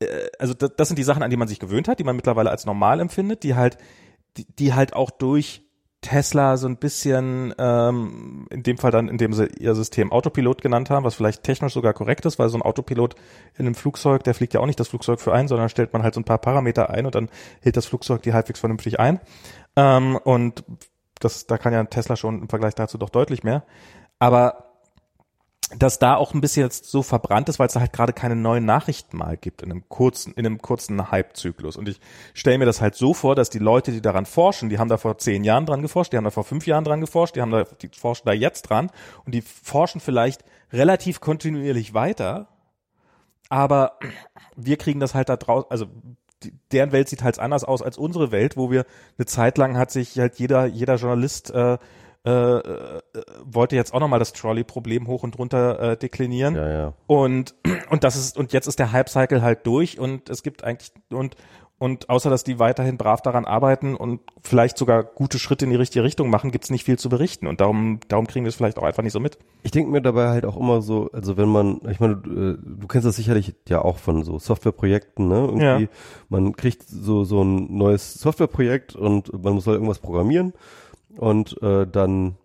äh, 0.00 0.28
also 0.38 0.52
das, 0.52 0.72
das 0.76 0.88
sind 0.88 0.98
die 0.98 1.04
Sachen, 1.04 1.22
an 1.22 1.30
die 1.30 1.38
man 1.38 1.48
sich 1.48 1.60
gewöhnt 1.60 1.88
hat, 1.88 1.98
die 1.98 2.04
man 2.04 2.16
mittlerweile 2.16 2.50
als 2.50 2.66
normal 2.66 3.00
empfindet, 3.00 3.42
die 3.42 3.54
halt 3.54 3.78
die, 4.36 4.44
die 4.44 4.74
halt 4.74 4.92
auch 4.92 5.10
durch 5.10 5.62
Tesla 6.08 6.56
so 6.56 6.66
ein 6.66 6.78
bisschen, 6.78 7.54
ähm, 7.58 8.46
in 8.48 8.62
dem 8.62 8.78
Fall 8.78 8.90
dann, 8.90 9.08
indem 9.08 9.34
sie 9.34 9.46
ihr 9.58 9.74
System 9.74 10.10
Autopilot 10.10 10.62
genannt 10.62 10.88
haben, 10.88 11.04
was 11.04 11.14
vielleicht 11.14 11.42
technisch 11.42 11.74
sogar 11.74 11.92
korrekt 11.92 12.24
ist, 12.24 12.38
weil 12.38 12.48
so 12.48 12.56
ein 12.56 12.62
Autopilot 12.62 13.14
in 13.58 13.66
einem 13.66 13.74
Flugzeug, 13.74 14.24
der 14.24 14.32
fliegt 14.32 14.54
ja 14.54 14.60
auch 14.60 14.66
nicht 14.66 14.80
das 14.80 14.88
Flugzeug 14.88 15.20
für 15.20 15.34
ein, 15.34 15.48
sondern 15.48 15.68
stellt 15.68 15.92
man 15.92 16.02
halt 16.02 16.14
so 16.14 16.20
ein 16.20 16.24
paar 16.24 16.38
Parameter 16.38 16.88
ein 16.88 17.04
und 17.04 17.14
dann 17.14 17.28
hält 17.60 17.76
das 17.76 17.84
Flugzeug 17.84 18.22
die 18.22 18.32
halbwegs 18.32 18.60
vernünftig 18.60 18.98
ein. 18.98 19.20
Ähm, 19.76 20.16
und 20.16 20.64
das, 21.20 21.46
da 21.46 21.58
kann 21.58 21.74
ja 21.74 21.84
Tesla 21.84 22.16
schon 22.16 22.40
im 22.40 22.48
Vergleich 22.48 22.74
dazu 22.74 22.96
doch 22.96 23.10
deutlich 23.10 23.44
mehr. 23.44 23.64
Aber 24.18 24.67
dass 25.76 25.98
da 25.98 26.16
auch 26.16 26.32
ein 26.32 26.40
bisschen 26.40 26.62
jetzt 26.62 26.86
so 26.86 27.02
verbrannt 27.02 27.48
ist, 27.48 27.58
weil 27.58 27.66
es 27.66 27.74
da 27.74 27.80
halt 27.80 27.92
gerade 27.92 28.14
keine 28.14 28.36
neuen 28.36 28.64
Nachrichten 28.64 29.18
mal 29.18 29.36
gibt 29.36 29.60
in 29.60 29.70
einem 29.70 29.88
kurzen, 29.88 30.32
in 30.32 30.46
einem 30.46 30.62
kurzen 30.62 31.10
Hype-Zyklus. 31.10 31.76
Und 31.76 31.88
ich 31.88 32.00
stelle 32.32 32.56
mir 32.58 32.64
das 32.64 32.80
halt 32.80 32.94
so 32.94 33.12
vor, 33.12 33.34
dass 33.34 33.50
die 33.50 33.58
Leute, 33.58 33.92
die 33.92 34.00
daran 34.00 34.24
forschen, 34.24 34.70
die 34.70 34.78
haben 34.78 34.88
da 34.88 34.96
vor 34.96 35.18
zehn 35.18 35.44
Jahren 35.44 35.66
dran 35.66 35.82
geforscht, 35.82 36.12
die 36.12 36.16
haben 36.16 36.24
da 36.24 36.30
vor 36.30 36.44
fünf 36.44 36.66
Jahren 36.66 36.84
dran 36.84 37.00
geforscht, 37.00 37.36
die 37.36 37.42
haben 37.42 37.50
da, 37.50 37.64
die 37.64 37.88
forschen 37.88 38.26
da 38.26 38.32
jetzt 38.32 38.62
dran 38.62 38.90
und 39.26 39.34
die 39.34 39.42
forschen 39.42 40.00
vielleicht 40.00 40.42
relativ 40.72 41.20
kontinuierlich 41.20 41.92
weiter, 41.92 42.48
aber 43.50 43.98
wir 44.56 44.76
kriegen 44.76 45.00
das 45.00 45.14
halt 45.14 45.28
da 45.28 45.36
draußen, 45.36 45.70
also 45.70 45.86
die, 46.42 46.52
deren 46.72 46.92
Welt 46.92 47.08
sieht 47.08 47.22
halt 47.22 47.38
anders 47.38 47.64
aus 47.64 47.82
als 47.82 47.98
unsere 47.98 48.30
Welt, 48.30 48.56
wo 48.56 48.70
wir 48.70 48.86
eine 49.18 49.26
Zeit 49.26 49.58
lang 49.58 49.76
hat 49.76 49.90
sich 49.90 50.18
halt 50.18 50.36
jeder, 50.38 50.66
jeder 50.66 50.96
Journalist 50.96 51.50
äh, 51.50 51.78
äh, 52.28 52.58
äh, 52.58 53.00
wollte 53.44 53.74
jetzt 53.76 53.94
auch 53.94 54.00
nochmal 54.00 54.18
das 54.18 54.32
Trolley-Problem 54.34 55.06
hoch 55.06 55.22
und 55.22 55.38
runter 55.38 55.80
äh, 55.80 55.96
deklinieren. 55.96 56.56
Ja, 56.56 56.68
ja. 56.70 56.92
Und, 57.06 57.54
und 57.90 58.04
das 58.04 58.16
ist, 58.16 58.36
und 58.36 58.52
jetzt 58.52 58.66
ist 58.66 58.78
der 58.78 58.92
Hype-Cycle 58.92 59.40
halt 59.40 59.66
durch 59.66 59.98
und 59.98 60.28
es 60.28 60.42
gibt 60.42 60.62
eigentlich, 60.62 60.92
und, 61.10 61.36
und 61.78 62.10
außer 62.10 62.28
dass 62.28 62.44
die 62.44 62.58
weiterhin 62.58 62.98
brav 62.98 63.22
daran 63.22 63.44
arbeiten 63.46 63.94
und 63.94 64.20
vielleicht 64.42 64.76
sogar 64.76 65.04
gute 65.04 65.38
Schritte 65.38 65.64
in 65.64 65.70
die 65.70 65.76
richtige 65.76 66.04
Richtung 66.04 66.28
machen, 66.28 66.50
gibt's 66.50 66.70
nicht 66.70 66.84
viel 66.84 66.98
zu 66.98 67.08
berichten. 67.08 67.46
Und 67.46 67.60
darum, 67.62 68.00
darum 68.08 68.26
kriegen 68.26 68.44
wir 68.44 68.48
es 68.48 68.56
vielleicht 68.56 68.78
auch 68.78 68.82
einfach 68.82 69.02
nicht 69.04 69.12
so 69.12 69.20
mit. 69.20 69.38
Ich 69.62 69.70
denke 69.70 69.90
mir 69.90 70.02
dabei 70.02 70.28
halt 70.28 70.44
auch 70.44 70.56
immer 70.56 70.82
so, 70.82 71.08
also 71.12 71.36
wenn 71.38 71.48
man, 71.48 71.80
ich 71.88 72.00
meine, 72.00 72.16
du, 72.16 72.30
äh, 72.30 72.58
du 72.60 72.86
kennst 72.88 73.06
das 73.06 73.16
sicherlich 73.16 73.54
ja 73.68 73.80
auch 73.80 73.96
von 73.96 74.22
so 74.24 74.38
Softwareprojekten, 74.38 75.28
ne? 75.28 75.36
Irgendwie, 75.36 75.64
Ja. 75.64 75.88
man 76.28 76.56
kriegt 76.56 76.82
so 76.82 77.24
so 77.24 77.42
ein 77.42 77.74
neues 77.74 78.14
Softwareprojekt 78.14 78.96
und 78.96 79.32
man 79.42 79.54
muss 79.54 79.66
halt 79.66 79.76
irgendwas 79.76 80.00
programmieren 80.00 80.52
und 81.18 81.60
äh, 81.62 81.86
dann 81.86 82.36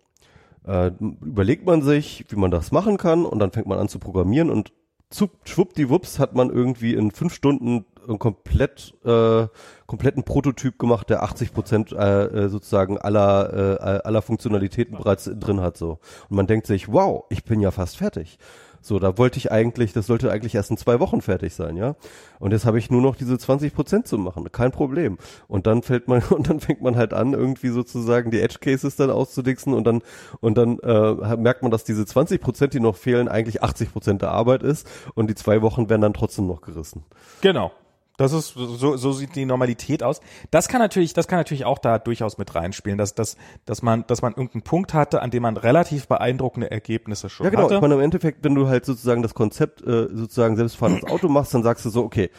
äh, 0.66 0.90
überlegt 0.98 1.66
man 1.66 1.82
sich, 1.82 2.24
wie 2.28 2.36
man 2.36 2.50
das 2.50 2.72
machen 2.72 2.96
kann 2.96 3.24
und 3.24 3.38
dann 3.38 3.52
fängt 3.52 3.66
man 3.66 3.78
an 3.78 3.88
zu 3.88 3.98
programmieren 3.98 4.50
und 4.50 4.72
zu, 5.10 5.30
schwuppdiwupps 5.44 6.18
hat 6.18 6.34
man 6.34 6.50
irgendwie 6.50 6.94
in 6.94 7.12
fünf 7.12 7.34
Stunden 7.34 7.84
einen 8.06 8.18
komplett 8.18 8.94
äh, 9.04 9.46
kompletten 9.86 10.24
Prototyp 10.24 10.78
gemacht, 10.78 11.08
der 11.08 11.22
80 11.22 11.52
Prozent 11.52 11.92
äh, 11.92 12.24
äh, 12.24 12.48
sozusagen 12.48 12.98
aller 12.98 13.78
äh, 13.80 14.00
aller 14.04 14.22
Funktionalitäten 14.22 14.98
bereits 14.98 15.30
drin 15.38 15.60
hat 15.60 15.76
so 15.76 16.00
und 16.28 16.36
man 16.36 16.46
denkt 16.46 16.66
sich, 16.66 16.92
wow, 16.92 17.24
ich 17.30 17.44
bin 17.44 17.60
ja 17.60 17.70
fast 17.70 17.96
fertig. 17.96 18.38
So, 18.84 18.98
da 18.98 19.16
wollte 19.16 19.38
ich 19.38 19.50
eigentlich, 19.50 19.94
das 19.94 20.06
sollte 20.06 20.30
eigentlich 20.30 20.54
erst 20.54 20.70
in 20.70 20.76
zwei 20.76 21.00
Wochen 21.00 21.22
fertig 21.22 21.54
sein, 21.54 21.78
ja. 21.78 21.96
Und 22.38 22.50
jetzt 22.50 22.66
habe 22.66 22.78
ich 22.78 22.90
nur 22.90 23.00
noch 23.00 23.16
diese 23.16 23.38
20 23.38 23.72
Prozent 23.72 24.06
zu 24.06 24.18
machen, 24.18 24.52
kein 24.52 24.72
Problem. 24.72 25.16
Und 25.48 25.66
dann 25.66 25.80
fällt 25.80 26.06
man 26.06 26.22
und 26.30 26.50
dann 26.50 26.60
fängt 26.60 26.82
man 26.82 26.94
halt 26.94 27.14
an, 27.14 27.32
irgendwie 27.32 27.68
sozusagen 27.68 28.30
die 28.30 28.42
Edge 28.42 28.58
Cases 28.60 28.94
dann 28.94 29.10
auszudixen 29.10 29.72
und 29.72 29.84
dann 29.84 30.02
und 30.40 30.58
dann 30.58 30.78
äh, 30.80 31.36
merkt 31.38 31.62
man, 31.62 31.70
dass 31.70 31.84
diese 31.84 32.04
20 32.04 32.42
Prozent, 32.42 32.74
die 32.74 32.80
noch 32.80 32.96
fehlen, 32.96 33.26
eigentlich 33.26 33.62
80 33.62 33.90
Prozent 33.90 34.20
der 34.20 34.32
Arbeit 34.32 34.62
ist 34.62 34.86
und 35.14 35.30
die 35.30 35.34
zwei 35.34 35.62
Wochen 35.62 35.88
werden 35.88 36.02
dann 36.02 36.12
trotzdem 36.12 36.46
noch 36.46 36.60
gerissen. 36.60 37.04
Genau. 37.40 37.72
Das 38.16 38.32
ist, 38.32 38.54
so, 38.54 38.96
so 38.96 39.12
sieht 39.12 39.34
die 39.34 39.44
Normalität 39.44 40.04
aus. 40.04 40.20
Das 40.52 40.68
kann 40.68 40.80
natürlich, 40.80 41.14
das 41.14 41.26
kann 41.26 41.38
natürlich 41.38 41.64
auch 41.64 41.78
da 41.80 41.98
durchaus 41.98 42.38
mit 42.38 42.54
reinspielen, 42.54 42.96
dass, 42.96 43.14
dass, 43.16 43.36
dass 43.64 43.82
man, 43.82 44.06
dass 44.06 44.22
man 44.22 44.32
irgendeinen 44.32 44.62
Punkt 44.62 44.94
hatte, 44.94 45.20
an 45.20 45.30
dem 45.32 45.42
man 45.42 45.56
relativ 45.56 46.06
beeindruckende 46.06 46.70
Ergebnisse 46.70 47.28
schon 47.28 47.44
Ja, 47.44 47.50
genau. 47.50 47.64
hatte. 47.64 47.74
Ich 47.74 47.80
meine, 47.80 47.94
im 47.94 48.00
Endeffekt, 48.00 48.44
wenn 48.44 48.54
du 48.54 48.68
halt 48.68 48.84
sozusagen 48.84 49.22
das 49.22 49.34
Konzept 49.34 49.82
äh, 49.82 50.08
sozusagen 50.14 50.54
selbstfahrendes 50.56 51.10
Auto 51.10 51.28
machst, 51.28 51.54
dann 51.54 51.64
sagst 51.64 51.84
du 51.84 51.90
so, 51.90 52.04
okay, 52.04 52.30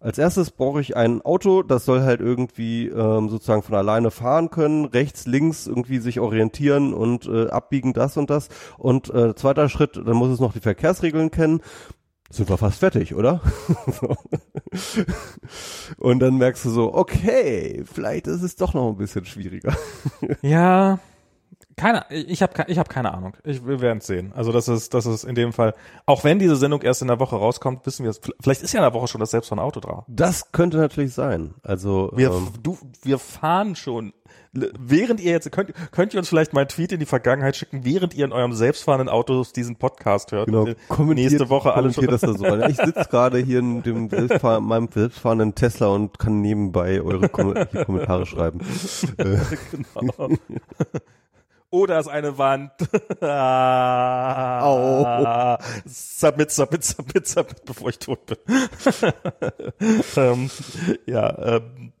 Als 0.00 0.16
erstes 0.16 0.52
brauche 0.52 0.80
ich 0.80 0.96
ein 0.96 1.22
Auto, 1.22 1.64
das 1.64 1.84
soll 1.84 2.02
halt 2.02 2.20
irgendwie 2.20 2.86
ähm, 2.86 3.28
sozusagen 3.28 3.62
von 3.62 3.74
alleine 3.74 4.12
fahren 4.12 4.48
können, 4.48 4.84
rechts, 4.84 5.26
links 5.26 5.66
irgendwie 5.66 5.98
sich 5.98 6.20
orientieren 6.20 6.94
und 6.94 7.26
äh, 7.26 7.48
abbiegen 7.48 7.94
das 7.94 8.16
und 8.16 8.30
das. 8.30 8.48
Und 8.76 9.12
äh, 9.12 9.34
zweiter 9.34 9.68
Schritt, 9.68 9.96
dann 9.96 10.16
muss 10.16 10.30
es 10.30 10.38
noch 10.38 10.52
die 10.52 10.60
Verkehrsregeln 10.60 11.32
kennen. 11.32 11.60
Sind 12.30 12.48
wir 12.48 12.58
fast 12.58 12.80
fertig, 12.80 13.14
oder? 13.14 13.40
Und 15.98 16.18
dann 16.20 16.36
merkst 16.36 16.66
du 16.66 16.70
so, 16.70 16.94
okay, 16.94 17.84
vielleicht 17.90 18.26
ist 18.26 18.42
es 18.42 18.56
doch 18.56 18.74
noch 18.74 18.90
ein 18.90 18.96
bisschen 18.96 19.24
schwieriger. 19.24 19.74
Ja, 20.42 20.98
keine, 21.78 22.04
ich 22.10 22.42
habe 22.42 22.64
ich 22.66 22.78
hab 22.78 22.88
keine 22.88 23.14
Ahnung. 23.14 23.36
Ich, 23.44 23.64
wir 23.64 23.80
werden 23.80 23.98
es 23.98 24.06
sehen. 24.06 24.32
Also 24.34 24.52
das 24.52 24.68
ist, 24.68 24.92
das 24.94 25.06
ist 25.06 25.24
in 25.24 25.34
dem 25.34 25.52
Fall, 25.52 25.74
auch 26.06 26.24
wenn 26.24 26.38
diese 26.38 26.56
Sendung 26.56 26.82
erst 26.82 27.02
in 27.02 27.08
der 27.08 27.20
Woche 27.20 27.36
rauskommt, 27.36 27.86
wissen 27.86 28.02
wir 28.02 28.10
es. 28.10 28.20
Vielleicht 28.40 28.62
ist 28.62 28.72
ja 28.72 28.80
in 28.80 28.84
der 28.84 28.94
Woche 28.94 29.06
schon 29.06 29.20
das 29.20 29.30
selbst 29.30 29.48
von 29.48 29.58
Auto 29.58 29.80
drauf. 29.80 30.04
Das 30.08 30.50
könnte 30.52 30.76
natürlich 30.78 31.14
sein. 31.14 31.54
Also 31.62 32.10
Wir, 32.14 32.30
ähm, 32.32 32.48
du, 32.62 32.76
wir 33.02 33.18
fahren 33.18 33.76
schon. 33.76 34.12
Während 34.78 35.20
ihr 35.20 35.32
jetzt, 35.32 35.50
könnt, 35.52 35.72
könnt 35.90 36.14
ihr 36.14 36.18
uns 36.18 36.28
vielleicht 36.28 36.52
mal 36.52 36.60
einen 36.60 36.68
Tweet 36.68 36.92
in 36.92 37.00
die 37.00 37.06
Vergangenheit 37.06 37.56
schicken, 37.56 37.84
während 37.84 38.14
ihr 38.14 38.24
in 38.24 38.32
eurem 38.32 38.52
selbstfahrenden 38.52 39.08
Auto 39.08 39.44
diesen 39.54 39.76
Podcast 39.76 40.32
hört. 40.32 40.46
Genau, 40.46 40.62
Und 40.62 40.76
kommentiert, 40.88 41.32
nächste 41.32 41.50
Woche 41.50 41.74
alle 41.74 41.92
schon. 41.92 42.06
das 42.06 42.20
da 42.22 42.32
so. 42.32 42.44
Ich 42.66 42.76
sitze 42.76 43.06
gerade 43.10 43.38
hier 43.38 43.58
in 43.60 43.82
dem 43.82 44.08
selbstfahr 44.28 44.60
meinem 44.60 44.88
selbstfahrenden 44.92 45.54
Tesla 45.54 45.88
und 45.88 46.18
kann 46.18 46.40
nebenbei 46.40 47.00
eure 47.00 47.28
Kom 47.28 47.54
Kommentare 47.84 48.26
schreiben. 48.26 48.60
Äh, 49.18 49.38
genau. 49.70 50.30
Oder 51.70 51.98
ist 52.00 52.08
eine 52.08 52.38
Wand. 52.38 52.72
ah, 53.20 54.58
Submit, 55.86 56.50
submit, 56.50 56.82
submit, 56.84 57.26
submit, 57.26 57.64
bevor 57.66 57.90
ich 57.90 57.98
tot 57.98 58.20
bin. 58.26 58.38
ähm, 60.16 60.50
ja, 61.06 61.56
ähm, 61.56 61.92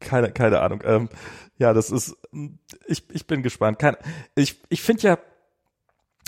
keine, 0.00 0.32
keine 0.32 0.60
Ahnung. 0.60 0.82
Ähm, 0.84 1.08
ja, 1.58 1.72
das 1.72 1.90
ist, 1.90 2.16
ich, 2.86 3.04
ich 3.10 3.26
bin 3.26 3.42
gespannt. 3.42 3.78
Keine, 3.78 3.98
ich, 4.34 4.60
ich 4.68 4.82
finde 4.82 5.02
ja, 5.02 5.18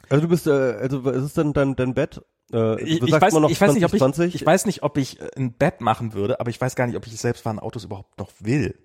also 0.09 0.23
du 0.23 0.29
bist, 0.29 0.47
äh, 0.47 0.51
also 0.51 1.05
was 1.05 1.17
ist 1.17 1.37
denn 1.37 1.53
dein, 1.53 1.77
dein 1.77 1.95
Bett? 1.95 2.23
Äh, 2.53 2.83
ich, 2.83 3.03
ich, 3.03 3.13
weiß, 3.13 3.35
ich 3.49 3.61
weiß 3.61 3.75
nicht, 3.75 3.85
ob 3.85 3.95
ich, 3.95 3.99
2020? 3.99 4.35
ich 4.35 4.47
weiß 4.47 4.67
nicht, 4.67 4.83
ob 4.83 4.99
ich 4.99 5.21
äh, 5.21 5.31
ein 5.37 5.53
Bett 5.53 5.81
machen 5.81 6.13
würde, 6.13 6.41
aber 6.41 6.51
ich 6.51 6.61
weiß 6.61 6.75
gar 6.75 6.87
nicht, 6.87 6.97
ob 6.97 7.07
ich 7.07 7.17
selbstfahrende 7.17 7.63
Autos 7.63 7.85
überhaupt 7.85 8.19
noch 8.19 8.31
will. 8.41 8.79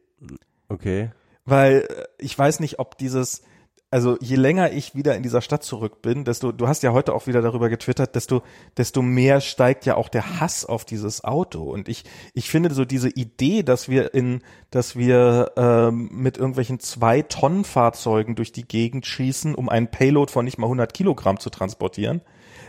Okay. 0.70 1.12
Weil 1.46 1.88
äh, 1.90 2.06
ich 2.18 2.38
weiß 2.38 2.60
nicht, 2.60 2.80
ob 2.80 2.98
dieses, 2.98 3.42
also 3.90 4.18
je 4.20 4.36
länger 4.36 4.74
ich 4.74 4.96
wieder 4.96 5.16
in 5.16 5.24
dieser 5.24 5.42
Stadt 5.42 5.64
zurück 5.64 6.02
bin, 6.02 6.26
desto, 6.26 6.52
du 6.52 6.68
hast 6.68 6.84
ja 6.84 6.92
heute 6.92 7.14
auch 7.14 7.26
wieder 7.26 7.42
darüber 7.42 7.70
getwittert, 7.70 8.16
desto, 8.16 8.44
desto 8.76 9.02
mehr 9.02 9.40
steigt 9.40 9.86
ja 9.86 9.96
auch 9.96 10.10
der 10.10 10.42
Hass 10.42 10.66
auf 10.66 10.84
dieses 10.84 11.24
Auto. 11.24 11.64
Und 11.64 11.88
ich, 11.88 12.04
ich 12.34 12.50
finde 12.50 12.74
so 12.74 12.84
diese 12.84 13.10
Idee, 13.10 13.64
dass 13.64 13.88
wir 13.88 14.14
in, 14.14 14.42
dass 14.72 14.98
wir 14.98 15.54
ähm, 15.56 16.10
mit 16.12 16.38
irgendwelchen 16.38 16.82
zwei 16.82 17.22
Tonnen 17.22 17.64
Fahrzeugen 17.64 18.36
durch 18.36 18.52
die 18.52 18.68
Gegend 18.68 19.06
schießen, 19.06 19.56
um 19.56 19.70
einen 19.70 19.88
Payload 19.88 20.32
von 20.34 20.44
nicht 20.44 20.58
mal 20.58 20.66
100 20.66 20.94
Kilogramm 20.94 21.40
zu 21.40 21.50
transportieren, 21.50 22.22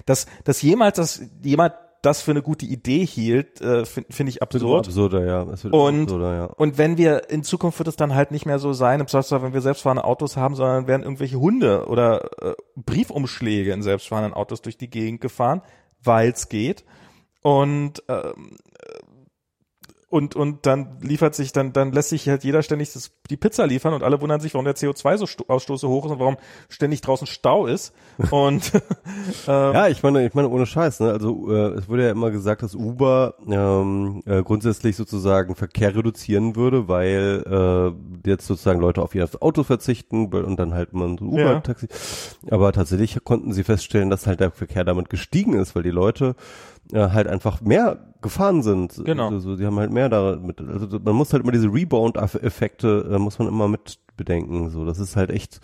dass, 0.07 0.27
dass 0.45 0.62
jemals 0.62 0.99
das, 0.99 1.23
jemand 1.43 1.75
das 2.03 2.22
für 2.22 2.30
eine 2.30 2.42
gute 2.42 2.64
Idee 2.66 3.05
hielt, 3.05 3.61
äh, 3.61 3.84
finde 3.84 4.12
find 4.12 4.28
ich 4.28 4.42
absurd. 4.42 4.86
absurder, 4.86 5.24
ja. 5.24 5.40
Und- 5.42 6.03
absurder, 6.03 6.34
ja. 6.34 6.44
Und 6.44 6.78
wenn 6.78 6.96
wir 6.96 7.30
in 7.30 7.42
Zukunft 7.42 7.78
wird 7.78 7.88
es 7.88 7.96
dann 7.96 8.14
halt 8.14 8.30
nicht 8.30 8.46
mehr 8.46 8.59
so 8.59 8.72
sein, 8.72 9.01
im 9.01 9.07
wenn 9.07 9.53
wir 9.53 9.61
selbstfahrende 9.61 10.05
Autos 10.05 10.36
haben, 10.36 10.55
sondern 10.55 10.86
werden 10.86 11.03
irgendwelche 11.03 11.40
Hunde 11.40 11.86
oder 11.86 12.30
äh, 12.42 12.55
Briefumschläge 12.76 13.72
in 13.72 13.82
selbstfahrenden 13.82 14.34
Autos 14.34 14.62
durch 14.62 14.78
die 14.78 14.90
Gegend 14.90 15.20
gefahren, 15.20 15.62
weil 16.03 16.30
es 16.30 16.49
geht. 16.49 16.84
Und 17.42 18.03
ähm, 18.09 18.57
äh, 18.66 18.68
und 20.11 20.34
und 20.34 20.64
dann 20.64 20.98
liefert 21.02 21.34
sich 21.34 21.52
dann 21.52 21.72
dann 21.72 21.92
lässt 21.92 22.09
sich 22.09 22.28
halt 22.28 22.42
jeder 22.42 22.62
ständig 22.62 22.92
das, 22.92 23.11
die 23.28 23.36
Pizza 23.36 23.66
liefern 23.66 23.92
und 23.92 24.02
alle 24.02 24.20
wundern 24.20 24.40
sich, 24.40 24.54
warum 24.54 24.64
der 24.64 24.74
CO2-Ausstoß 24.74 25.78
so 25.78 25.88
hoch 25.88 26.06
ist 26.06 26.12
und 26.12 26.18
warum 26.18 26.36
ständig 26.70 27.02
draußen 27.02 27.26
Stau 27.26 27.66
ist. 27.66 27.92
Und 28.30 28.72
ähm, 29.46 29.74
Ja, 29.74 29.88
ich 29.88 30.02
meine, 30.02 30.26
ich 30.26 30.34
meine 30.34 30.48
ohne 30.48 30.64
Scheiß, 30.66 31.00
ne? 31.00 31.11
Also 31.11 31.52
äh, 31.52 31.74
es 31.74 31.88
wurde 31.88 32.04
ja 32.04 32.11
immer 32.11 32.30
gesagt, 32.30 32.62
dass 32.62 32.74
Uber 32.74 33.34
ähm, 33.46 34.22
äh, 34.24 34.42
grundsätzlich 34.42 34.96
sozusagen 34.96 35.54
Verkehr 35.54 35.94
reduzieren 35.94 36.56
würde, 36.56 36.88
weil 36.88 37.44
äh, 38.24 38.28
jetzt 38.28 38.46
sozusagen 38.46 38.80
Leute 38.80 39.02
auf 39.02 39.14
ihr 39.14 39.28
Auto 39.40 39.62
verzichten 39.62 40.32
und 40.32 40.59
dann 40.59 40.72
halt 40.72 40.94
man 40.94 41.18
so 41.18 41.26
Ja. 41.36 41.50
Uber-Taxi. 41.50 41.88
Aber 42.50 42.72
tatsächlich 42.72 43.18
konnten 43.24 43.52
sie 43.52 43.64
feststellen, 43.64 44.09
dass 44.09 44.26
halt 44.26 44.40
der 44.40 44.52
Verkehr 44.52 44.84
damit 44.84 45.11
gestiegen 45.11 45.52
ist, 45.54 45.76
weil 45.76 45.82
die 45.82 45.90
Leute 45.90 46.34
äh, 46.93 47.11
halt 47.11 47.26
einfach 47.26 47.61
mehr 47.61 48.14
gefahren 48.20 48.62
sind. 48.62 49.01
Genau. 49.05 49.30
Also, 49.30 49.57
die 49.57 49.66
haben 49.66 49.78
halt 49.78 49.93
mehr 49.93 50.09
damit. 50.09 50.61
Also 50.61 50.99
man 50.99 51.14
muss 51.14 51.32
halt 51.32 51.43
immer 51.43 51.53
diese 51.53 51.72
Rebound-Effekte 51.72 53.11
äh, 53.12 53.18
muss 53.18 53.39
man 53.39 53.49
immer 53.49 53.68
mit 53.68 53.99
bedenken. 54.16 54.70
So, 54.70 54.84
das 54.84 54.99
ist 54.99 55.16
halt 55.16 55.30
echt 55.30 55.61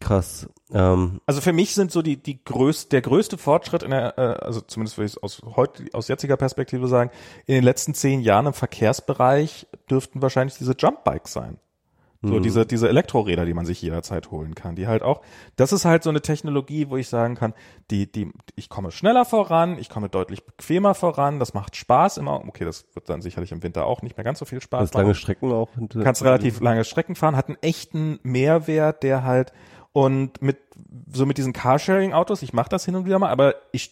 krass. 0.00 0.48
Ähm, 0.72 1.20
Also 1.26 1.40
für 1.40 1.52
mich 1.52 1.74
sind 1.74 1.90
so 1.90 2.02
die, 2.02 2.16
die 2.16 2.42
größte, 2.44 2.90
der 2.90 3.02
größte 3.02 3.38
Fortschritt 3.38 3.82
in 3.82 3.90
der, 3.90 4.18
äh, 4.18 4.44
also 4.44 4.60
zumindest 4.60 4.98
würde 4.98 5.06
ich 5.06 5.12
es 5.12 5.22
aus 5.22 5.40
heute, 5.56 5.84
aus 5.92 6.08
jetziger 6.08 6.36
Perspektive 6.36 6.88
sagen, 6.88 7.10
in 7.46 7.54
den 7.54 7.64
letzten 7.64 7.94
zehn 7.94 8.20
Jahren 8.20 8.46
im 8.46 8.52
Verkehrsbereich 8.52 9.66
dürften 9.90 10.20
wahrscheinlich 10.20 10.58
diese 10.58 10.74
Jumpbikes 10.76 11.32
sein. 11.32 11.58
So 12.24 12.34
Mhm. 12.34 12.42
diese, 12.42 12.66
diese 12.66 12.88
Elektroräder, 12.88 13.44
die 13.44 13.54
man 13.54 13.66
sich 13.66 13.82
jederzeit 13.82 14.30
holen 14.30 14.54
kann, 14.54 14.76
die 14.76 14.86
halt 14.86 15.02
auch, 15.02 15.22
das 15.56 15.72
ist 15.72 15.84
halt 15.84 16.04
so 16.04 16.10
eine 16.10 16.20
Technologie, 16.20 16.88
wo 16.88 16.96
ich 16.96 17.08
sagen 17.08 17.34
kann, 17.34 17.52
die, 17.90 18.10
die, 18.10 18.30
ich 18.54 18.68
komme 18.68 18.92
schneller 18.92 19.24
voran, 19.24 19.76
ich 19.76 19.88
komme 19.88 20.08
deutlich 20.08 20.44
bequemer 20.46 20.94
voran, 20.94 21.40
das 21.40 21.52
macht 21.52 21.74
Spaß 21.74 22.18
immer, 22.18 22.44
okay, 22.46 22.64
das 22.64 22.86
wird 22.94 23.08
dann 23.08 23.22
sicherlich 23.22 23.50
im 23.50 23.64
Winter 23.64 23.86
auch 23.86 24.02
nicht 24.02 24.16
mehr 24.16 24.24
ganz 24.24 24.38
so 24.38 24.44
viel 24.44 24.60
Spaß 24.60 24.90
das 24.90 24.94
lange 24.94 25.16
Strecken 25.16 25.50
auch. 25.50 25.68
kannst 26.02 26.22
relativ 26.22 26.60
lange 26.60 26.84
Strecken 26.84 27.16
fahren, 27.16 27.34
hat 27.34 27.48
einen 27.48 27.58
echten 27.60 28.20
Mehrwert, 28.22 29.02
der 29.02 29.24
halt 29.24 29.52
und 29.92 30.40
mit 30.40 30.58
so 31.12 31.26
mit 31.26 31.36
diesen 31.36 31.52
Carsharing-Autos, 31.52 32.42
ich 32.42 32.52
mache 32.52 32.70
das 32.70 32.84
hin 32.84 32.94
und 32.94 33.04
wieder 33.04 33.18
mal, 33.18 33.30
aber 33.30 33.54
ich 33.72 33.90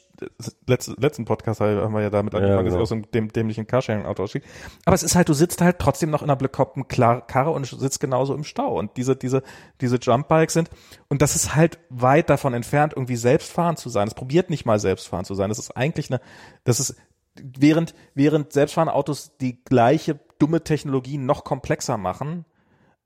letzten, 0.66 1.00
letzten 1.00 1.24
Podcast 1.24 1.60
haben 1.60 1.92
wir 1.94 2.02
ja 2.02 2.10
damit 2.10 2.34
angefangen, 2.34 2.64
dass 2.64 2.72
genau. 2.72 2.76
ich 2.76 2.82
aus 2.82 2.88
so 2.88 2.94
einem 2.94 3.10
dem, 3.10 3.32
dämlichen 3.32 3.66
Carsharing-Auto 3.66 4.22
ausstieg. 4.22 4.44
Aber 4.84 4.94
es 4.94 5.02
ist 5.02 5.14
halt, 5.14 5.28
du 5.28 5.34
sitzt 5.34 5.60
halt 5.60 5.78
trotzdem 5.78 6.10
noch 6.10 6.22
in 6.22 6.28
einer 6.28 6.36
bekloppten 6.36 6.88
Karre 6.88 7.50
und 7.50 7.66
sitzt 7.66 8.00
genauso 8.00 8.34
im 8.34 8.44
Stau. 8.44 8.78
Und 8.78 8.96
diese, 8.96 9.16
diese, 9.16 9.42
diese 9.80 9.96
Jumpbikes 9.96 10.54
sind, 10.54 10.70
und 11.08 11.22
das 11.22 11.36
ist 11.36 11.54
halt 11.54 11.78
weit 11.88 12.30
davon 12.30 12.54
entfernt, 12.54 12.94
irgendwie 12.96 13.16
selbstfahrend 13.16 13.78
zu 13.78 13.88
sein. 13.88 14.08
Es 14.08 14.14
probiert 14.14 14.50
nicht 14.50 14.66
mal 14.66 14.78
selbstfahrend 14.78 15.26
zu 15.26 15.34
sein. 15.34 15.48
Das 15.48 15.58
ist 15.58 15.76
eigentlich 15.76 16.10
eine, 16.10 16.20
das 16.64 16.80
ist, 16.80 16.96
während, 17.34 17.94
während 18.14 18.52
selbstfahrende 18.52 18.94
Autos 18.94 19.36
die 19.38 19.62
gleiche 19.64 20.18
dumme 20.38 20.64
Technologie 20.64 21.18
noch 21.18 21.44
komplexer 21.44 21.96
machen, 21.96 22.44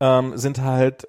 ähm, 0.00 0.36
sind 0.36 0.60
halt 0.60 1.06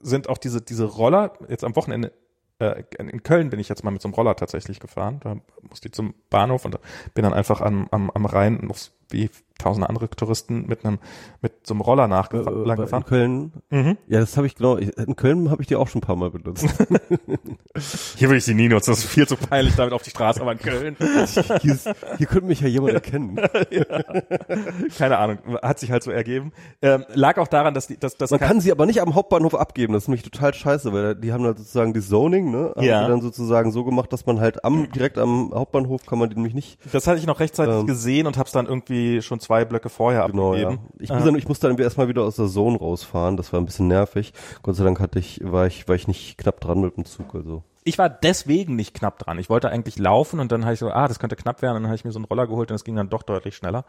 sind 0.00 0.28
auch 0.28 0.38
diese 0.38 0.60
diese 0.60 0.84
Roller 0.84 1.32
jetzt 1.48 1.64
am 1.64 1.76
Wochenende 1.76 2.12
äh, 2.58 2.82
in 2.98 3.22
Köln 3.22 3.50
bin 3.50 3.60
ich 3.60 3.68
jetzt 3.68 3.84
mal 3.84 3.90
mit 3.90 4.02
so 4.02 4.08
einem 4.08 4.14
Roller 4.14 4.34
tatsächlich 4.34 4.80
gefahren. 4.80 5.20
Da 5.20 5.36
musste 5.62 5.88
ich 5.88 5.94
zum 5.94 6.14
Bahnhof 6.28 6.64
und 6.64 6.78
bin 7.14 7.22
dann 7.22 7.32
einfach 7.32 7.60
am, 7.60 7.88
am, 7.90 8.10
am 8.10 8.26
Rhein 8.26 8.60
noch 8.62 8.78
wie 9.10 9.30
tausende 9.58 9.88
andere 9.88 10.08
Touristen 10.08 10.66
mit 10.66 10.84
einem 10.84 10.98
mit 11.42 11.52
so 11.66 11.74
einem 11.74 11.80
Roller 11.80 12.04
Äh, 12.04 12.08
nachgefahren. 12.08 12.64
lang 12.64 12.76
in 12.78 12.84
gefahren. 12.84 13.04
Köln. 13.04 13.52
Mhm. 13.70 13.96
Ja, 14.08 14.20
das 14.20 14.36
habe 14.36 14.46
ich 14.46 14.54
genau. 14.54 14.76
In 14.76 15.16
Köln 15.16 15.50
habe 15.50 15.60
ich 15.62 15.68
die 15.68 15.76
auch 15.76 15.88
schon 15.88 15.98
ein 16.00 16.06
paar 16.06 16.16
Mal 16.16 16.30
benutzt. 16.30 16.66
Hier 18.16 18.30
will 18.30 18.38
ich 18.38 18.44
sie 18.44 18.54
nie 18.54 18.68
nutzen, 18.68 18.90
das 18.90 19.00
ist 19.00 19.10
viel 19.10 19.26
zu 19.28 19.36
peinlich 19.36 19.74
damit 19.76 19.92
auf 19.92 20.02
die 20.02 20.10
Straße, 20.10 20.40
aber 20.40 20.52
in 20.52 20.58
Köln. 20.58 20.96
hier, 21.62 21.72
ist, 21.74 21.88
hier 22.16 22.26
könnte 22.26 22.46
mich 22.46 22.60
ja 22.60 22.68
jemand 22.68 22.94
erkennen. 22.94 23.36
Keine 24.98 25.18
Ahnung, 25.18 25.38
hat 25.62 25.78
sich 25.78 25.90
halt 25.90 26.02
so 26.02 26.10
ergeben. 26.10 26.52
Ähm, 26.82 27.04
lag 27.14 27.38
auch 27.38 27.48
daran, 27.48 27.74
dass 27.74 27.86
die, 27.86 27.98
dass, 27.98 28.16
dass 28.16 28.30
Man 28.30 28.40
kann 28.40 28.60
sie 28.60 28.72
aber 28.72 28.86
nicht 28.86 29.00
am 29.00 29.14
Hauptbahnhof 29.14 29.54
abgeben. 29.54 29.92
Das 29.92 30.04
ist 30.04 30.08
nämlich 30.08 30.22
total 30.22 30.54
scheiße, 30.54 30.92
weil 30.92 31.14
die 31.14 31.32
haben 31.32 31.44
halt 31.44 31.58
sozusagen 31.58 31.92
die 31.94 32.00
Zoning, 32.00 32.50
ne? 32.50 32.72
Haben 32.76 32.84
Ja. 32.84 33.02
die 33.04 33.08
dann 33.10 33.20
sozusagen 33.20 33.72
so 33.72 33.84
gemacht, 33.84 34.12
dass 34.12 34.26
man 34.26 34.40
halt 34.40 34.64
am 34.64 34.90
direkt 34.92 35.18
am 35.18 35.52
Hauptbahnhof 35.54 36.04
kann 36.06 36.18
man 36.18 36.28
die 36.30 36.36
nämlich 36.36 36.54
nicht. 36.54 36.78
das 36.92 37.06
hatte 37.06 37.18
ich 37.18 37.26
noch 37.26 37.40
rechtzeitig 37.40 37.74
Ähm. 37.74 37.86
gesehen 37.86 38.26
und 38.26 38.38
hab's 38.38 38.52
dann 38.52 38.66
irgendwie 38.66 39.22
schon 39.22 39.40
zwei 39.48 39.64
Blöcke 39.64 39.88
vorher 39.88 40.26
Genau, 40.26 40.54
ja. 40.54 40.68
abgegeben. 40.68 40.92
Ich, 41.00 41.08
muss 41.10 41.24
dann, 41.24 41.34
ich 41.36 41.48
musste 41.48 41.68
dann 41.68 41.78
erstmal 41.78 42.08
wieder 42.08 42.22
aus 42.22 42.36
der 42.36 42.48
Zone 42.48 42.78
rausfahren. 42.78 43.38
Das 43.38 43.50
war 43.52 43.60
ein 43.60 43.64
bisschen 43.64 43.88
nervig. 43.88 44.34
Gott 44.62 44.76
sei 44.76 44.84
Dank 44.84 45.00
hatte 45.00 45.18
ich, 45.18 45.40
war 45.42 45.66
ich, 45.66 45.88
war 45.88 45.94
ich 45.94 46.06
nicht 46.06 46.36
knapp 46.36 46.60
dran 46.60 46.82
mit 46.82 46.96
dem 46.98 47.06
Zug. 47.06 47.34
Also 47.34 47.62
ich 47.82 47.96
war 47.96 48.10
deswegen 48.10 48.76
nicht 48.76 48.92
knapp 48.92 49.18
dran. 49.18 49.38
Ich 49.38 49.48
wollte 49.48 49.70
eigentlich 49.70 49.98
laufen 49.98 50.38
und 50.38 50.52
dann 50.52 50.64
habe 50.64 50.74
ich 50.74 50.80
so, 50.80 50.90
ah, 50.90 51.08
das 51.08 51.18
könnte 51.18 51.34
knapp 51.36 51.62
werden. 51.62 51.76
Und 51.76 51.82
dann 51.84 51.90
habe 51.90 51.96
ich 51.96 52.04
mir 52.04 52.12
so 52.12 52.18
einen 52.18 52.26
Roller 52.26 52.46
geholt 52.46 52.70
und 52.70 52.74
es 52.74 52.84
ging 52.84 52.94
dann 52.94 53.08
doch 53.08 53.22
deutlich 53.22 53.56
schneller. 53.56 53.86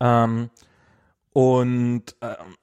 Ähm, 0.00 0.50
und 1.32 2.16
ähm, 2.20 2.56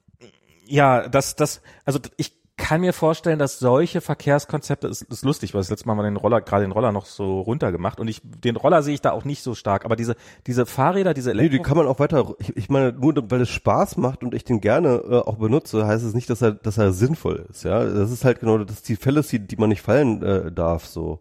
ja, 0.66 1.08
das, 1.08 1.36
das, 1.36 1.62
also 1.86 1.98
ich 2.18 2.36
kann 2.56 2.80
mir 2.80 2.92
vorstellen, 2.92 3.38
dass 3.38 3.58
solche 3.58 4.00
Verkehrskonzepte, 4.00 4.88
ist, 4.88 5.02
ist 5.02 5.24
lustig, 5.24 5.52
weil 5.52 5.60
das 5.60 5.70
letzte 5.70 5.86
Mal 5.86 5.94
mal 5.94 6.04
den 6.04 6.16
Roller, 6.16 6.40
gerade 6.40 6.64
den 6.64 6.72
Roller 6.72 6.90
noch 6.90 7.04
so 7.04 7.40
runter 7.40 7.70
gemacht 7.70 8.00
und 8.00 8.08
ich, 8.08 8.22
den 8.24 8.56
Roller 8.56 8.82
sehe 8.82 8.94
ich 8.94 9.02
da 9.02 9.10
auch 9.10 9.24
nicht 9.24 9.42
so 9.42 9.54
stark, 9.54 9.84
aber 9.84 9.94
diese, 9.94 10.16
diese 10.46 10.64
Fahrräder, 10.64 11.12
diese 11.12 11.30
Nee, 11.30 11.40
Elektro 11.40 11.58
die 11.58 11.62
kann 11.62 11.76
man 11.76 11.86
auch 11.86 11.98
weiter, 11.98 12.34
ich, 12.38 12.56
ich 12.56 12.68
meine, 12.68 12.92
nur 12.92 13.14
weil 13.30 13.42
es 13.42 13.50
Spaß 13.50 13.98
macht 13.98 14.24
und 14.24 14.34
ich 14.34 14.44
den 14.44 14.60
gerne 14.60 15.02
äh, 15.08 15.16
auch 15.16 15.36
benutze, 15.36 15.86
heißt 15.86 16.04
es 16.04 16.14
nicht, 16.14 16.30
dass 16.30 16.40
er, 16.40 16.52
dass 16.52 16.78
er 16.78 16.92
sinnvoll 16.92 17.46
ist, 17.50 17.64
ja. 17.64 17.84
Das 17.84 18.10
ist 18.10 18.24
halt 18.24 18.40
genau, 18.40 18.58
das 18.58 18.76
ist 18.76 18.88
die 18.88 18.96
Fallacy, 18.96 19.38
die 19.38 19.56
man 19.56 19.68
nicht 19.68 19.82
fallen 19.82 20.22
äh, 20.22 20.50
darf, 20.50 20.86
so. 20.86 21.20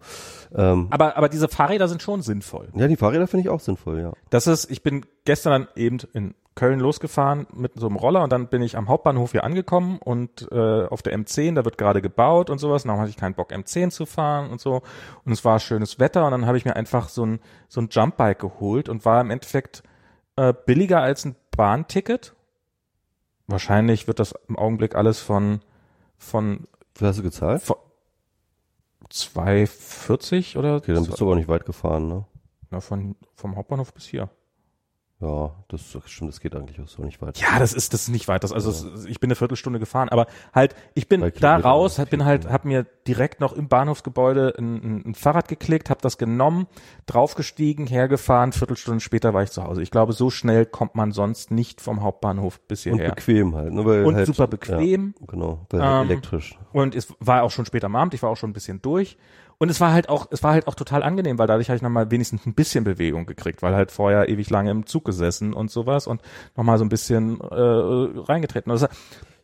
Ähm, 0.56 0.88
aber, 0.90 1.18
aber 1.18 1.28
diese 1.28 1.50
Fahrräder 1.50 1.88
sind 1.88 2.02
schon 2.02 2.22
sinnvoll. 2.22 2.70
ja, 2.76 2.88
die 2.88 2.96
Fahrräder 2.96 3.28
finde 3.28 3.42
ich 3.42 3.50
auch 3.50 3.60
sinnvoll, 3.60 4.00
ja. 4.00 4.14
Das 4.30 4.48
ist, 4.48 4.72
ich 4.72 4.84
bin 4.84 5.06
gestern 5.26 5.52
dann 5.52 5.68
eben 5.76 5.98
in 6.14 6.34
Köln 6.56 6.80
losgefahren 6.80 7.47
mit 7.53 7.74
so 7.76 7.88
einem 7.88 7.97
Roller 7.97 8.24
und 8.24 8.32
dann 8.32 8.47
bin 8.47 8.62
ich 8.62 8.78
am 8.78 8.88
Hauptbahnhof 8.88 9.32
hier 9.34 9.43
angekommen 9.43 9.99
und 9.99 10.49
äh, 10.51 10.86
auf 10.86 11.01
der 11.01 11.14
M10, 11.18 11.56
da 11.56 11.66
wird 11.66 11.78
gerade 11.78 12.01
gebaut 12.01 12.49
und 12.49 12.60
sowas. 12.60 12.86
Und 12.86 12.89
dann 12.89 12.99
hatte 12.99 13.10
ich 13.10 13.18
keinen 13.18 13.36
Bock 13.36 13.51
M10 13.51 13.89
zu 13.89 14.06
fahren 14.06 14.49
und 14.49 14.62
so. 14.62 14.82
Und 15.26 15.34
es 15.34 15.43
war 15.43 15.60
schönes 15.60 15.99
Wetter 15.99 16.26
und 16.26 16.32
dann 16.32 16.45
habe 16.45 16.58
ich 16.58 16.64
mir 16.64 16.78
einfach 16.78 17.10
so 17.10 17.26
ein 17.26 17.39
so 17.68 17.82
ein 17.82 17.89
Jumpbike 17.91 18.39
geholt 18.39 18.88
und 18.88 19.03
war 19.03 19.20
im 19.20 19.32
Endeffekt 19.32 19.84
äh, 20.38 20.53
billiger 20.66 21.01
als 21.01 21.26
ein 21.26 21.36
Bahnticket. 21.56 22.34
Wahrscheinlich 23.47 24.08
wird 24.08 24.20
das 24.20 24.34
im 24.47 24.58
Augenblick 24.58 24.95
alles 24.95 25.20
von 25.20 25.60
von 26.18 26.68
Wie 26.97 27.06
hast 27.06 27.20
du 27.20 27.24
gezahlt? 27.24 27.64
2,40 29.12 30.58
oder 30.58 30.78
Okay, 30.78 30.93
dann 30.93 31.06
bist 31.06 31.20
du 31.20 31.26
aber 31.26 31.36
nicht 31.36 31.49
weit 31.49 31.66
gefahren, 31.66 32.08
ne? 32.08 32.26
ja, 32.72 32.80
von 32.80 33.16
vom 33.36 33.56
Hauptbahnhof 33.56 33.93
bis 33.93 34.06
hier. 34.06 34.30
Ja, 35.22 35.55
das 35.70 35.97
stimmt, 36.07 36.30
das 36.30 36.41
geht 36.41 36.55
eigentlich 36.55 36.82
auch 36.82 36.89
so 36.89 37.01
nicht 37.01 37.22
weit. 37.22 37.38
Ja, 37.38 37.57
das 37.57 37.72
ist 37.72 37.93
das 37.93 38.01
ist 38.01 38.09
nicht 38.09 38.28
weit. 38.28 38.43
Das, 38.43 38.51
also 38.51 38.70
es, 38.70 39.05
ich 39.05 39.22
bin 39.22 39.30
eine 39.30 39.36
Viertelstunde 39.36 39.80
gefahren, 39.80 40.09
aber 40.09 40.28
halt 40.53 40.76
ich 40.93 41.07
bin 41.07 41.32
da 41.39 41.55
raus, 41.55 41.97
halt, 41.99 42.09
bin 42.09 42.26
halt, 42.26 42.49
habe 42.49 42.68
mir 42.68 42.86
direkt 43.07 43.39
noch 43.39 43.53
im 43.53 43.70
Bahnhofsgebäude 43.70 44.55
ein, 44.57 44.76
ein, 44.76 45.03
ein 45.05 45.16
Fahrrad 45.16 45.47
geklickt, 45.47 45.89
habe 45.89 46.01
das 46.01 46.18
genommen, 46.18 46.68
draufgestiegen, 47.05 47.88
hergefahren. 47.88 48.51
Viertelstunde 48.51 48.99
später 48.99 49.34
war 49.34 49.41
ich 49.41 49.51
zu 49.51 49.63
Hause. 49.63 49.82
Ich 49.82 49.89
glaube, 49.91 50.11
so 50.11 50.30
schnell 50.30 50.66
kommt 50.66 50.95
man 50.95 51.13
sonst 51.13 51.49
nicht 51.49 51.80
vom 51.80 52.03
Hauptbahnhof 52.03 52.59
bis 52.68 52.86
Und 52.86 52.95
hierher. 52.95 53.11
bequem 53.16 53.55
halt, 53.55 53.72
ne? 53.72 53.86
Weil 53.86 54.03
Und 54.03 54.16
halt, 54.16 54.26
super 54.28 54.47
bequem. 54.47 55.13
Ja, 55.22 55.28
genau, 55.28 55.66
weil 55.70 55.80
Ähm, 55.82 56.09
elektrisch. 56.09 56.59
Und 56.74 56.93
es 56.93 57.13
war 57.22 57.43
auch 57.43 57.51
schon 57.51 57.66
spät 57.66 57.86
am 57.86 57.95
Abend, 57.95 58.13
ich 58.13 58.22
war 58.22 58.30
auch 58.30 58.38
schon 58.38 58.49
ein 58.49 58.53
bisschen 58.53 58.82
durch. 58.82 59.18
Und 59.58 59.70
es 59.70 59.80
war 59.80 59.93
halt 59.93 60.10
auch, 60.10 60.28
es 60.32 60.43
war 60.43 60.51
halt 60.53 60.68
auch 60.68 60.76
total 60.76 61.03
angenehm, 61.03 61.38
weil 61.38 61.47
dadurch 61.47 61.70
habe 61.70 61.78
ich 61.78 61.82
nochmal 61.82 62.12
wenigstens 62.12 62.45
ein 62.45 62.53
bisschen 62.53 62.84
Bewegung 62.84 63.26
gekriegt, 63.26 63.62
weil 63.62 63.74
halt 63.76 63.91
vorher 63.91 64.28
ewig 64.30 64.49
lange 64.49 64.72
im 64.72 64.86
Zug 64.86 65.06
gesessen 65.06 65.53
und 65.53 65.72
sowas 65.72 66.08
und 66.08 66.22
nochmal 66.56 66.78
so 66.78 66.86
ein 66.86 66.89
bisschen 66.89 67.39
äh, 67.39 67.45
reingetreten. 67.56 68.72
Also, 68.72 68.88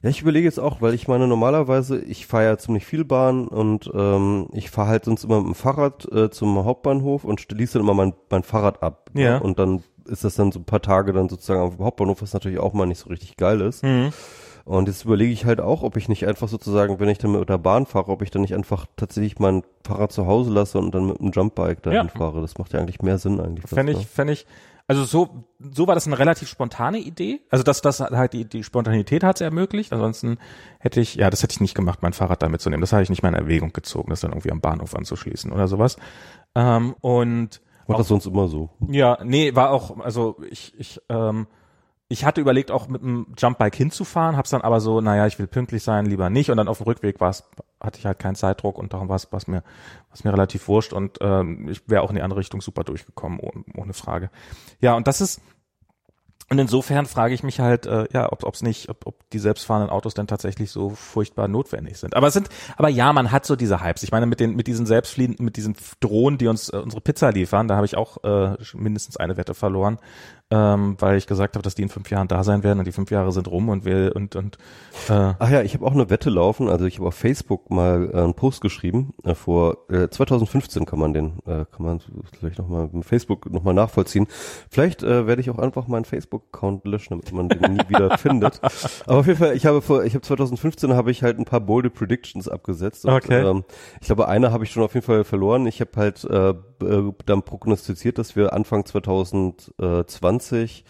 Ja, 0.03 0.09
ich 0.09 0.21
überlege 0.21 0.45
jetzt 0.45 0.59
auch, 0.59 0.81
weil 0.81 0.93
ich 0.95 1.07
meine, 1.07 1.27
normalerweise, 1.27 1.99
ich 1.99 2.25
fahre 2.25 2.45
ja 2.45 2.57
ziemlich 2.57 2.85
viel 2.85 3.05
Bahn 3.05 3.47
und 3.47 3.89
ähm, 3.93 4.47
ich 4.51 4.71
fahre 4.71 4.89
halt 4.89 5.05
sonst 5.05 5.23
immer 5.23 5.37
mit 5.39 5.47
dem 5.47 5.55
Fahrrad 5.55 6.11
äh, 6.11 6.29
zum 6.31 6.65
Hauptbahnhof 6.65 7.23
und 7.23 7.39
schließe 7.39 7.73
dann 7.73 7.83
immer 7.83 7.93
mein, 7.93 8.13
mein 8.29 8.43
Fahrrad 8.43 8.81
ab. 8.81 9.11
ne? 9.13 9.21
Ja. 9.21 9.37
Und 9.37 9.59
dann 9.59 9.83
ist 10.05 10.23
das 10.23 10.35
dann 10.35 10.51
so 10.51 10.59
ein 10.59 10.65
paar 10.65 10.81
Tage 10.81 11.13
dann 11.13 11.29
sozusagen 11.29 11.61
am 11.61 11.85
Hauptbahnhof, 11.85 12.21
was 12.23 12.33
natürlich 12.33 12.57
auch 12.59 12.73
mal 12.73 12.87
nicht 12.87 12.97
so 12.99 13.09
richtig 13.09 13.37
geil 13.37 13.61
ist. 13.61 13.83
Mhm. 13.83 14.11
Und 14.65 14.87
jetzt 14.87 15.05
überlege 15.05 15.31
ich 15.33 15.45
halt 15.45 15.59
auch, 15.59 15.83
ob 15.83 15.97
ich 15.97 16.07
nicht 16.09 16.25
einfach 16.27 16.47
sozusagen, 16.47 16.99
wenn 16.99 17.09
ich 17.09 17.17
dann 17.17 17.31
mit 17.31 17.49
der 17.49 17.57
Bahn 17.57 17.85
fahre, 17.85 18.11
ob 18.11 18.21
ich 18.21 18.31
dann 18.31 18.41
nicht 18.43 18.53
einfach 18.55 18.85
tatsächlich 18.95 19.39
mein 19.39 19.63
Fahrrad 19.85 20.11
zu 20.11 20.27
Hause 20.27 20.51
lasse 20.51 20.77
und 20.77 20.93
dann 20.93 21.07
mit 21.07 21.19
einem 21.19 21.31
Jumpbike 21.31 21.81
dahin 21.83 22.07
Ja. 22.07 22.07
fahre. 22.07 22.41
Das 22.41 22.57
macht 22.57 22.73
ja 22.73 22.79
eigentlich 22.79 23.01
mehr 23.01 23.17
Sinn 23.17 23.39
eigentlich. 23.39 23.65
Fände 23.67 23.93
ich, 23.93 24.05
fände 24.07 24.33
ich, 24.33 24.45
also 24.87 25.03
so, 25.05 25.45
so 25.59 25.87
war 25.87 25.95
das 25.95 26.05
eine 26.05 26.19
relativ 26.19 26.47
spontane 26.49 26.97
Idee. 26.99 27.41
Also 27.49 27.63
das, 27.63 27.81
das 27.81 28.01
halt 28.01 28.33
die, 28.33 28.45
die 28.45 28.63
Spontanität 28.63 29.23
hat 29.23 29.37
es 29.37 29.41
ermöglicht. 29.41 29.93
Ansonsten 29.93 30.37
hätte 30.79 30.99
ich, 30.99 31.15
ja, 31.15 31.29
das 31.29 31.41
hätte 31.43 31.53
ich 31.53 31.61
nicht 31.61 31.75
gemacht, 31.75 31.99
mein 32.01 32.13
Fahrrad 32.13 32.43
da 32.43 32.49
mitzunehmen. 32.49 32.81
Das 32.81 32.91
habe 32.93 33.01
ich 33.03 33.09
nicht 33.09 33.23
mal 33.23 33.29
in 33.29 33.35
Erwägung 33.35 33.71
gezogen, 33.73 34.09
das 34.09 34.19
dann 34.19 34.31
irgendwie 34.31 34.51
am 34.51 34.59
Bahnhof 34.61 34.95
anzuschließen 34.95 35.51
oder 35.51 35.67
sowas. 35.67 35.97
Ähm, 36.55 36.95
und 37.01 37.61
Mach 37.87 37.97
das 37.97 38.07
sonst 38.09 38.25
immer 38.25 38.47
so. 38.47 38.69
ja, 38.89 39.17
nee, 39.23 39.55
war 39.55 39.71
auch, 39.71 39.99
also 39.99 40.37
ich, 40.49 40.73
ich, 40.77 41.01
ähm, 41.09 41.47
ich 42.11 42.25
hatte 42.25 42.41
überlegt, 42.41 42.71
auch 42.71 42.89
mit 42.89 43.01
dem 43.01 43.27
Jumpbike 43.37 43.75
hinzufahren, 43.75 44.35
hab's 44.35 44.49
dann 44.49 44.61
aber 44.61 44.81
so, 44.81 44.99
naja, 44.99 45.27
ich 45.27 45.39
will 45.39 45.47
pünktlich 45.47 45.81
sein, 45.81 46.05
lieber 46.05 46.29
nicht. 46.29 46.51
Und 46.51 46.57
dann 46.57 46.67
auf 46.67 46.79
dem 46.79 46.83
Rückweg 46.83 47.21
war's, 47.21 47.49
hatte 47.79 47.99
ich 47.99 48.05
halt 48.05 48.19
keinen 48.19 48.35
Zeitdruck 48.35 48.77
und 48.77 48.91
darum 48.91 49.07
war 49.07 49.15
es 49.15 49.29
was 49.31 49.47
mir, 49.47 49.63
was 50.09 50.25
mir 50.25 50.33
relativ 50.33 50.67
wurscht 50.67 50.91
und 50.91 51.19
ähm, 51.21 51.69
ich 51.69 51.87
wäre 51.87 52.01
auch 52.01 52.09
in 52.09 52.17
die 52.17 52.21
andere 52.21 52.41
Richtung 52.41 52.59
super 52.61 52.83
durchgekommen, 52.83 53.39
ohne, 53.39 53.63
ohne 53.77 53.93
Frage. 53.93 54.29
Ja, 54.81 54.95
und 54.95 55.07
das 55.07 55.21
ist, 55.21 55.41
und 56.49 56.59
insofern 56.59 57.05
frage 57.05 57.33
ich 57.33 57.43
mich 57.43 57.61
halt, 57.61 57.85
äh, 57.85 58.07
ja, 58.11 58.29
ob 58.29 58.53
es 58.53 58.61
nicht, 58.61 58.89
ob, 58.89 59.07
ob 59.07 59.29
die 59.29 59.39
selbstfahrenden 59.39 59.89
Autos 59.89 60.13
denn 60.13 60.27
tatsächlich 60.27 60.69
so 60.69 60.89
furchtbar 60.89 61.47
notwendig 61.47 61.97
sind. 61.97 62.13
Aber 62.13 62.27
es 62.27 62.33
sind, 62.33 62.49
aber 62.75 62.89
ja, 62.89 63.13
man 63.13 63.31
hat 63.31 63.45
so 63.45 63.55
diese 63.55 63.81
Hypes. 63.81 64.03
Ich 64.03 64.11
meine, 64.11 64.25
mit 64.25 64.41
den, 64.41 64.57
mit 64.57 64.67
diesen 64.67 64.85
selbstfliehenden, 64.85 65.45
mit 65.45 65.55
diesen 65.55 65.77
Drohnen, 66.01 66.37
die 66.37 66.47
uns 66.47 66.67
äh, 66.67 66.75
unsere 66.75 66.99
Pizza 66.99 67.31
liefern, 67.31 67.69
da 67.69 67.77
habe 67.77 67.85
ich 67.85 67.95
auch 67.95 68.21
äh, 68.25 68.57
mindestens 68.73 69.15
eine 69.15 69.37
Wette 69.37 69.53
verloren, 69.53 69.97
ähm, 70.51 70.95
weil 70.99 71.17
ich 71.17 71.27
gesagt 71.27 71.55
habe, 71.55 71.63
dass 71.63 71.75
die 71.75 71.81
in 71.81 71.89
fünf 71.89 72.11
Jahren 72.11 72.27
da 72.27 72.43
sein 72.43 72.63
werden 72.63 72.79
und 72.79 72.85
die 72.85 72.91
fünf 72.91 73.09
Jahre 73.09 73.31
sind 73.31 73.47
rum 73.47 73.69
und 73.69 73.85
wir 73.85 74.15
und 74.15 74.35
und 74.35 74.57
äh, 75.09 75.33
Ach 75.39 75.49
ja, 75.49 75.61
ich 75.61 75.73
habe 75.73 75.85
auch 75.85 75.93
eine 75.93 76.09
Wette 76.09 76.29
laufen. 76.29 76.69
Also 76.69 76.85
ich 76.85 76.97
habe 76.97 77.07
auf 77.07 77.15
Facebook 77.15 77.71
mal 77.71 78.11
äh, 78.13 78.17
einen 78.17 78.33
Post 78.33 78.61
geschrieben. 78.61 79.13
Äh, 79.23 79.33
vor 79.33 79.77
äh, 79.89 80.09
2015 80.09 80.85
kann 80.85 80.99
man 80.99 81.13
den, 81.13 81.39
äh, 81.45 81.65
kann 81.71 81.85
man 81.85 81.99
vielleicht 82.37 82.59
nochmal 82.59 82.89
mit 82.91 83.05
Facebook 83.05 83.49
nochmal 83.49 83.73
nachvollziehen. 83.73 84.27
Vielleicht 84.69 85.03
äh, 85.03 85.25
werde 85.25 85.41
ich 85.41 85.49
auch 85.49 85.57
einfach 85.59 85.87
meinen 85.87 86.05
Facebook-Account 86.05 86.85
löschen, 86.85 87.11
damit 87.11 87.31
man 87.31 87.47
den 87.47 87.73
nie 87.73 87.89
wieder 87.89 88.17
findet. 88.17 88.59
Aber 89.07 89.19
auf 89.19 89.27
jeden 89.27 89.39
Fall, 89.39 89.55
ich 89.55 89.65
habe 89.65 89.81
vor, 89.81 90.03
ich 90.03 90.13
habe 90.13 90.21
2015 90.21 90.93
habe 90.93 91.11
ich 91.11 91.23
halt 91.23 91.39
ein 91.39 91.45
paar 91.45 91.61
bolde 91.61 91.89
Predictions 91.89 92.47
abgesetzt. 92.49 93.05
Und, 93.05 93.11
Okay. 93.11 93.41
Ähm, 93.45 93.63
ich 93.99 94.07
glaube, 94.07 94.27
eine 94.27 94.51
habe 94.51 94.63
ich 94.63 94.71
schon 94.71 94.83
auf 94.83 94.93
jeden 94.93 95.05
Fall 95.05 95.23
verloren. 95.23 95.65
Ich 95.67 95.79
habe 95.79 95.91
halt 95.95 96.23
äh, 96.25 96.53
äh, 96.81 97.11
dann 97.25 97.43
prognostiziert, 97.43 98.17
dass 98.17 98.35
wir 98.35 98.53
Anfang 98.53 98.85
2020 98.85 100.83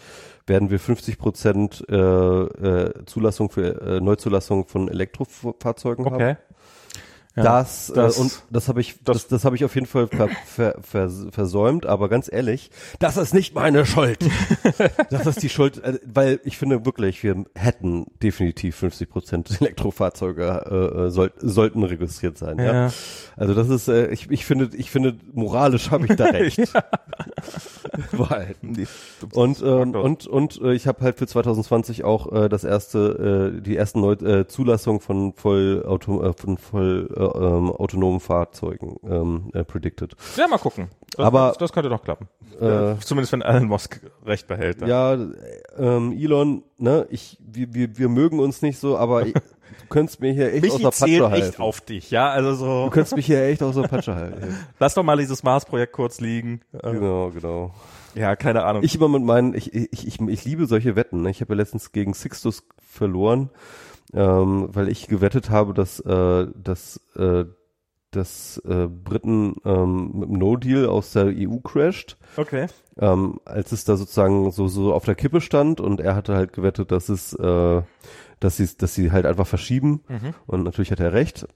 werden 0.46 0.70
wir 0.70 0.78
50 0.78 1.18
Prozent 1.18 1.84
äh, 1.88 1.94
äh, 1.96 3.04
Zulassung 3.06 3.50
für 3.50 3.80
äh, 3.80 4.00
Neuzulassung 4.00 4.66
von 4.66 4.88
Elektrofahrzeugen 4.88 6.04
haben. 6.06 6.36
Ja, 7.34 7.42
das, 7.44 7.90
das- 7.94 8.18
äh, 8.18 8.20
und 8.20 8.42
das 8.50 8.68
habe 8.68 8.80
ich 8.82 8.96
das- 9.04 9.16
das, 9.22 9.28
das 9.28 9.44
habe 9.46 9.56
ich 9.56 9.64
auf 9.64 9.74
jeden 9.74 9.86
Fall 9.86 10.06
ver, 10.06 10.28
ver, 10.44 10.76
ver, 10.82 11.10
versäumt, 11.30 11.86
aber 11.86 12.08
ganz 12.10 12.28
ehrlich, 12.30 12.70
das 12.98 13.16
ist 13.16 13.32
nicht 13.32 13.54
meine 13.54 13.86
Schuld. 13.86 14.18
das 15.10 15.26
ist 15.26 15.42
die 15.42 15.48
Schuld, 15.48 15.82
äh, 15.82 15.98
weil 16.04 16.40
ich 16.44 16.58
finde 16.58 16.84
wirklich, 16.84 17.22
wir 17.22 17.44
hätten 17.54 18.04
definitiv 18.22 18.76
50 18.76 19.08
Prozent 19.08 19.60
Elektrofahrzeuge 19.60 20.44
äh, 20.94 21.06
äh, 21.06 21.10
soll, 21.10 21.32
sollten 21.38 21.82
registriert 21.84 22.36
sein. 22.36 22.58
Ja. 22.58 22.72
Ja. 22.86 22.90
Also 23.36 23.54
das 23.54 23.68
ist, 23.70 23.88
äh, 23.88 24.08
ich, 24.08 24.30
ich 24.30 24.44
finde, 24.44 24.68
ich 24.76 24.90
finde 24.90 25.16
moralisch 25.32 25.90
habe 25.90 26.06
ich 26.06 26.16
da 26.16 26.24
recht. 26.26 26.60
Weil 28.12 28.54
Die- 28.62 28.86
und 29.32 29.62
ähm, 29.62 29.94
und 29.94 30.26
und 30.26 30.60
äh, 30.60 30.72
ich 30.74 30.86
habe 30.86 31.02
halt 31.04 31.18
für 31.18 31.26
2020 31.26 32.04
auch 32.04 32.30
äh, 32.32 32.48
das 32.48 32.64
erste 32.64 33.52
äh, 33.56 33.60
die 33.60 33.76
ersten 33.76 34.00
Neu 34.00 34.12
äh, 34.12 34.46
Zulassung 34.46 35.00
von 35.00 35.32
voll 35.34 35.84
Auto 35.86 36.22
äh, 36.22 36.32
von 36.32 36.58
voll 36.58 37.08
äh, 37.16 37.21
ähm, 37.24 37.70
autonomen 37.70 38.20
Fahrzeugen 38.20 38.96
ähm, 39.04 39.50
äh, 39.54 39.64
predicted. 39.64 40.14
Ja, 40.36 40.46
mal 40.48 40.58
gucken. 40.58 40.88
Das, 41.16 41.26
Aber- 41.26 41.48
das, 41.48 41.58
das 41.58 41.72
könnte 41.72 41.88
doch 41.88 42.02
klappen. 42.02 42.28
Äh, 42.60 42.96
Zumindest 43.00 43.32
wenn 43.32 43.42
Elon 43.42 43.66
Musk 43.68 44.00
recht 44.26 44.46
behält. 44.46 44.82
dann. 44.82 44.88
Ja, 44.88 45.14
äh, 45.14 45.18
ähm, 45.78 46.12
Elon, 46.12 46.62
ne, 46.78 47.06
ich 47.10 47.38
wir, 47.40 47.72
wir, 47.74 47.96
wir 47.98 48.08
mögen 48.08 48.38
uns 48.40 48.62
nicht 48.62 48.78
so, 48.78 48.96
aber 48.98 49.26
ich, 49.26 49.32
du 49.34 49.40
könntest 49.88 50.20
mir 50.20 50.32
hier 50.32 50.52
echt 50.52 50.64
aus 50.64 50.72
Michi 50.72 50.78
der 50.82 50.88
Patsche 50.90 51.04
zählt 51.04 51.30
helfen. 51.30 51.48
echt 51.48 51.60
auf 51.60 51.80
dich, 51.80 52.10
ja, 52.10 52.30
also 52.30 52.54
so. 52.54 52.84
Du 52.84 52.90
könntest 52.90 53.16
mich 53.16 53.26
hier 53.26 53.42
echt 53.44 53.62
aus 53.62 53.74
der 53.74 53.88
Patsche 53.88 54.14
halten. 54.14 54.56
Lass 54.78 54.94
doch 54.94 55.02
mal 55.02 55.16
dieses 55.16 55.42
Mars-Projekt 55.42 55.92
kurz 55.94 56.20
liegen. 56.20 56.60
Äh, 56.72 56.92
genau, 56.92 57.30
genau. 57.30 57.74
Ja, 58.14 58.36
keine 58.36 58.64
Ahnung. 58.64 58.82
Ich 58.84 58.94
immer 58.94 59.08
mit 59.08 59.22
meinen, 59.22 59.54
ich, 59.54 59.72
ich, 59.74 60.06
ich, 60.06 60.20
ich 60.20 60.44
liebe 60.44 60.66
solche 60.66 60.94
Wetten. 60.96 61.22
Ne? 61.22 61.30
Ich 61.30 61.40
habe 61.40 61.54
ja 61.54 61.56
letztens 61.56 61.92
gegen 61.92 62.12
Sixtus 62.12 62.62
verloren, 62.86 63.48
ähm, 64.12 64.68
weil 64.70 64.88
ich 64.88 65.08
gewettet 65.08 65.50
habe, 65.50 65.74
dass, 65.74 66.00
äh, 66.00 66.46
dass, 66.54 67.00
äh, 67.16 67.44
dass 68.10 68.58
äh, 68.66 68.88
Briten 68.88 69.56
ähm, 69.64 70.10
mit 70.14 70.28
dem 70.28 70.38
No-Deal 70.38 70.86
aus 70.86 71.12
der 71.12 71.26
EU 71.26 71.58
crasht. 71.58 72.18
okay. 72.36 72.66
Ähm, 72.98 73.40
als 73.44 73.72
es 73.72 73.84
da 73.84 73.96
sozusagen 73.96 74.50
so, 74.50 74.68
so 74.68 74.92
auf 74.92 75.04
der 75.04 75.14
Kippe 75.14 75.40
stand 75.40 75.80
und 75.80 76.00
er 76.00 76.14
hatte 76.14 76.34
halt 76.34 76.52
gewettet, 76.52 76.92
dass 76.92 77.08
es, 77.08 77.32
äh, 77.32 77.82
dass 78.38 78.56
sie, 78.56 78.68
dass 78.76 78.94
sie 78.94 79.12
halt 79.12 79.24
einfach 79.24 79.46
verschieben. 79.46 80.02
Mhm. 80.08 80.34
Und 80.46 80.62
natürlich 80.62 80.92
hat 80.92 81.00
er 81.00 81.12
recht. 81.12 81.46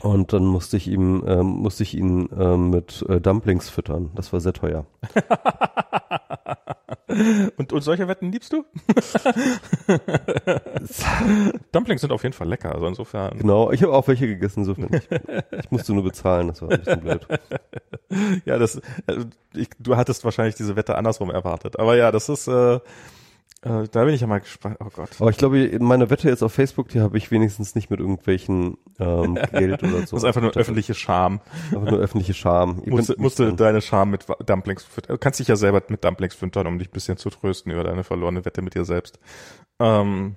Und 0.00 0.32
dann 0.32 0.46
musste 0.46 0.76
ich 0.78 0.88
ihm, 0.88 1.22
ähm, 1.26 1.46
musste 1.46 1.82
ich 1.82 1.94
ihn 1.94 2.28
ähm, 2.36 2.70
mit 2.70 3.04
äh, 3.08 3.20
Dumplings 3.20 3.68
füttern. 3.68 4.10
Das 4.14 4.32
war 4.32 4.40
sehr 4.40 4.54
teuer. 4.54 4.86
Und, 7.56 7.72
und 7.72 7.82
solche 7.82 8.06
Wetten 8.06 8.30
liebst 8.30 8.52
du? 8.52 8.62
Dumplings 11.72 12.02
sind 12.02 12.12
auf 12.12 12.22
jeden 12.22 12.32
Fall 12.32 12.48
lecker, 12.48 12.72
also 12.72 12.86
insofern. 12.86 13.38
Genau, 13.38 13.72
ich 13.72 13.82
habe 13.82 13.92
auch 13.92 14.06
welche 14.06 14.26
gegessen, 14.26 14.60
insofern. 14.60 14.90
Ich, 14.92 15.08
ich 15.58 15.70
musste 15.70 15.92
nur 15.92 16.04
bezahlen, 16.04 16.48
das 16.48 16.62
war 16.62 16.70
ein 16.70 16.78
bisschen 16.78 17.00
blöd. 17.00 17.26
Ja, 18.44 18.58
das, 18.58 18.80
also 19.06 19.26
ich, 19.54 19.68
du 19.78 19.96
hattest 19.96 20.24
wahrscheinlich 20.24 20.56
diese 20.56 20.74
Wette 20.74 20.96
andersrum 20.96 21.30
erwartet. 21.30 21.78
Aber 21.78 21.96
ja, 21.96 22.10
das 22.10 22.28
ist, 22.28 22.48
äh, 22.48 22.80
Äh, 23.62 23.88
da 23.90 24.04
bin 24.04 24.14
ich 24.14 24.22
ja 24.22 24.26
mal 24.26 24.40
gespannt. 24.40 24.78
Oh 24.80 24.88
Gott. 24.94 25.10
Aber 25.18 25.28
ich 25.28 25.36
glaube, 25.36 25.78
meine 25.80 26.08
Wette 26.08 26.30
ist 26.30 26.42
auf 26.42 26.52
Facebook, 26.52 26.88
die 26.88 27.00
habe 27.00 27.18
ich 27.18 27.30
wenigstens 27.30 27.74
nicht 27.74 27.90
mit 27.90 28.00
irgendwelchen 28.00 28.78
ähm, 28.98 29.34
Geld 29.52 29.82
oder 29.82 30.06
so. 30.06 30.16
Das 30.16 30.22
ist 30.22 30.24
einfach 30.24 30.40
nur 30.40 30.56
öffentliche 30.56 30.94
Scham. 30.94 31.40
Einfach 31.66 31.90
nur 31.90 32.00
öffentliche 32.00 32.32
Scham. 32.32 32.82
Musste, 32.86 33.20
musste 33.20 33.52
deine 33.52 33.82
Scham 33.82 34.10
mit 34.10 34.24
Dumplings 34.46 34.84
füttern. 34.84 35.16
Du 35.16 35.18
kannst 35.18 35.40
dich 35.40 35.48
ja 35.48 35.56
selber 35.56 35.82
mit 35.88 36.02
Dumplings 36.02 36.34
füttern, 36.34 36.66
um 36.66 36.78
dich 36.78 36.88
ein 36.88 36.92
bisschen 36.92 37.18
zu 37.18 37.28
trösten 37.28 37.70
über 37.70 37.84
deine 37.84 38.02
verlorene 38.02 38.46
Wette 38.46 38.62
mit 38.62 38.74
dir 38.74 38.86
selbst. 38.86 39.18
Ähm, 39.78 40.36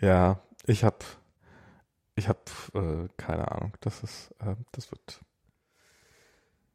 ja, 0.00 0.40
ich 0.66 0.82
hab, 0.82 1.04
ich 2.16 2.28
hab, 2.28 2.50
äh, 2.74 3.06
keine 3.16 3.52
Ahnung. 3.52 3.74
Das 3.80 4.02
ist, 4.02 4.34
äh, 4.40 4.56
das 4.72 4.90
wird. 4.90 5.20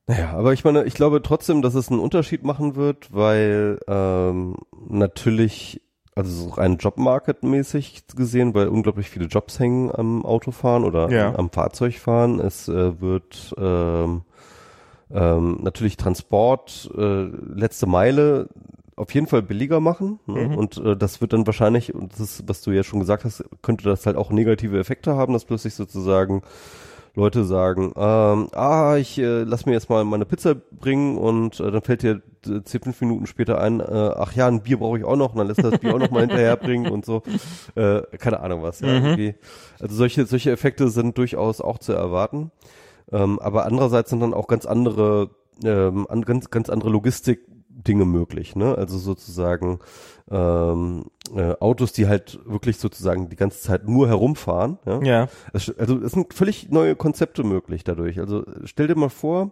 Naja, 0.08 0.32
aber 0.32 0.54
ich 0.54 0.64
meine, 0.64 0.86
ich 0.86 0.94
glaube 0.94 1.22
trotzdem, 1.22 1.62
dass 1.62 1.76
es 1.76 1.90
einen 1.90 2.00
Unterschied 2.00 2.44
machen 2.44 2.76
wird, 2.78 3.14
weil 3.14 3.78
ähm, 3.88 4.56
natürlich, 4.88 5.82
also 6.16 6.32
so 6.32 6.50
rein 6.52 6.78
Jobmarket-mäßig 6.78 8.04
gesehen, 8.16 8.54
weil 8.54 8.70
unglaublich 8.70 9.10
viele 9.10 9.26
Jobs 9.26 9.60
hängen 9.60 9.92
am 9.94 10.26
Autofahren 10.26 10.86
oder 10.86 11.10
Ja. 11.12 11.36
am 11.36 11.50
Fahrzeugfahren. 11.52 12.40
Es 12.40 12.70
äh, 12.70 13.02
wird 13.02 13.54
ähm, 13.58 14.22
ähm, 15.12 15.60
natürlich 15.62 15.98
Transport, 15.98 16.90
äh, 16.98 17.24
letzte 17.24 17.86
Meile 17.86 18.48
auf 18.96 19.14
jeden 19.14 19.28
Fall 19.28 19.42
billiger 19.42 19.80
machen. 19.80 20.20
Ne? 20.26 20.48
Mhm. 20.48 20.56
Und 20.56 20.78
äh, 20.78 20.96
das 20.98 21.20
wird 21.22 21.34
dann 21.34 21.46
wahrscheinlich, 21.46 21.94
und 21.94 22.14
das 22.14 22.20
ist, 22.22 22.44
was 22.48 22.62
du 22.62 22.72
ja 22.72 22.84
schon 22.84 23.00
gesagt 23.00 23.26
hast, 23.26 23.44
könnte 23.62 23.84
das 23.84 24.06
halt 24.06 24.16
auch 24.16 24.32
negative 24.32 24.80
Effekte 24.80 25.16
haben, 25.16 25.34
dass 25.34 25.46
plötzlich 25.46 25.76
sozusagen 25.76 26.42
Leute 27.18 27.46
sagen, 27.46 27.94
ähm, 27.96 28.48
ah, 28.54 28.96
ich 28.96 29.18
äh, 29.18 29.42
lass 29.42 29.66
mir 29.66 29.74
jetzt 29.74 29.90
mal 29.90 30.06
meine 30.06 30.26
Pizza 30.26 30.54
bringen 30.54 31.18
und 31.18 31.60
äh, 31.60 31.72
dann 31.72 31.82
fällt 31.82 32.04
dir 32.04 32.22
äh, 32.46 32.62
zehn, 32.64 32.82
fünf 32.82 33.02
Minuten 33.02 33.26
später 33.26 33.60
ein, 33.60 33.80
äh, 33.80 33.84
ach 33.84 34.34
ja, 34.34 34.48
ein 34.48 34.62
Bier 34.62 34.78
brauche 34.78 35.00
ich 35.00 35.04
auch 35.04 35.16
noch 35.16 35.32
und 35.32 35.40
dann 35.40 35.48
lässt 35.48 35.64
er 35.64 35.72
das 35.72 35.80
Bier 35.80 35.96
auch 35.96 36.00
noch 36.00 36.12
mal 36.12 36.22
hinterherbringen 36.22 36.92
und 36.92 37.06
so. 37.06 37.24
Äh, 37.74 38.02
keine 38.20 38.40
Ahnung 38.42 38.62
was. 38.62 38.82
Ja, 38.82 39.00
Mhm. 39.00 39.34
Also 39.80 39.96
solche, 39.96 40.28
solche 40.28 40.52
Effekte 40.52 40.90
sind 40.90 41.18
durchaus 41.18 41.60
auch 41.60 41.80
zu 41.80 41.92
erwarten. 41.92 42.52
Ähm, 43.12 43.40
aber 43.40 43.66
andererseits 43.66 44.12
sind 44.12 44.20
dann 44.20 44.36
auch 44.36 44.48
ganz 44.48 44.68
andere, 44.68 45.32
ähm, 45.64 46.06
an, 46.10 46.22
ganz, 46.22 46.52
ganz 46.52 46.70
andere 46.70 46.92
Logistik-Dinge 46.92 48.06
möglich, 48.06 48.56
ne? 48.56 48.76
Also 48.76 48.98
sozusagen 49.00 49.80
ähm, 50.32 51.06
äh, 51.36 51.54
Autos, 51.60 51.92
die 51.94 52.08
halt 52.08 52.40
wirklich 52.46 52.78
sozusagen 52.78 53.30
die 53.30 53.36
ganze 53.36 53.62
Zeit 53.62 53.88
nur 53.88 54.08
herumfahren, 54.08 54.78
ja? 54.86 55.02
Ja. 55.04 55.28
Es- 55.54 55.74
Also 55.78 55.98
es 56.00 56.14
sind 56.14 56.34
völlig 56.34 56.70
neue 56.70 56.96
Konzepte 56.96 57.44
möglich 57.44 57.84
dadurch. 57.84 58.20
Also 58.20 58.44
stell 58.66 58.88
dir 58.88 58.96
mal 58.96 59.10
vor, 59.10 59.52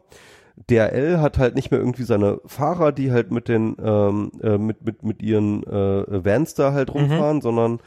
DRL 0.70 1.20
hat 1.20 1.38
halt 1.38 1.56
nicht 1.56 1.72
mehr 1.72 1.80
irgendwie 1.80 2.04
seine 2.04 2.40
Fahrer, 2.46 2.92
die 2.92 3.12
halt 3.12 3.32
mit 3.32 3.48
den 3.48 3.76
ähm, 3.84 4.32
äh, 4.42 4.58
mit 4.58 4.86
mit 4.86 5.04
mit 5.04 5.22
ihren 5.22 5.64
äh, 5.64 6.26
Vans 6.26 6.54
da 6.54 6.72
halt 6.72 6.94
rumfahren, 6.94 7.42
sondern 7.42 7.80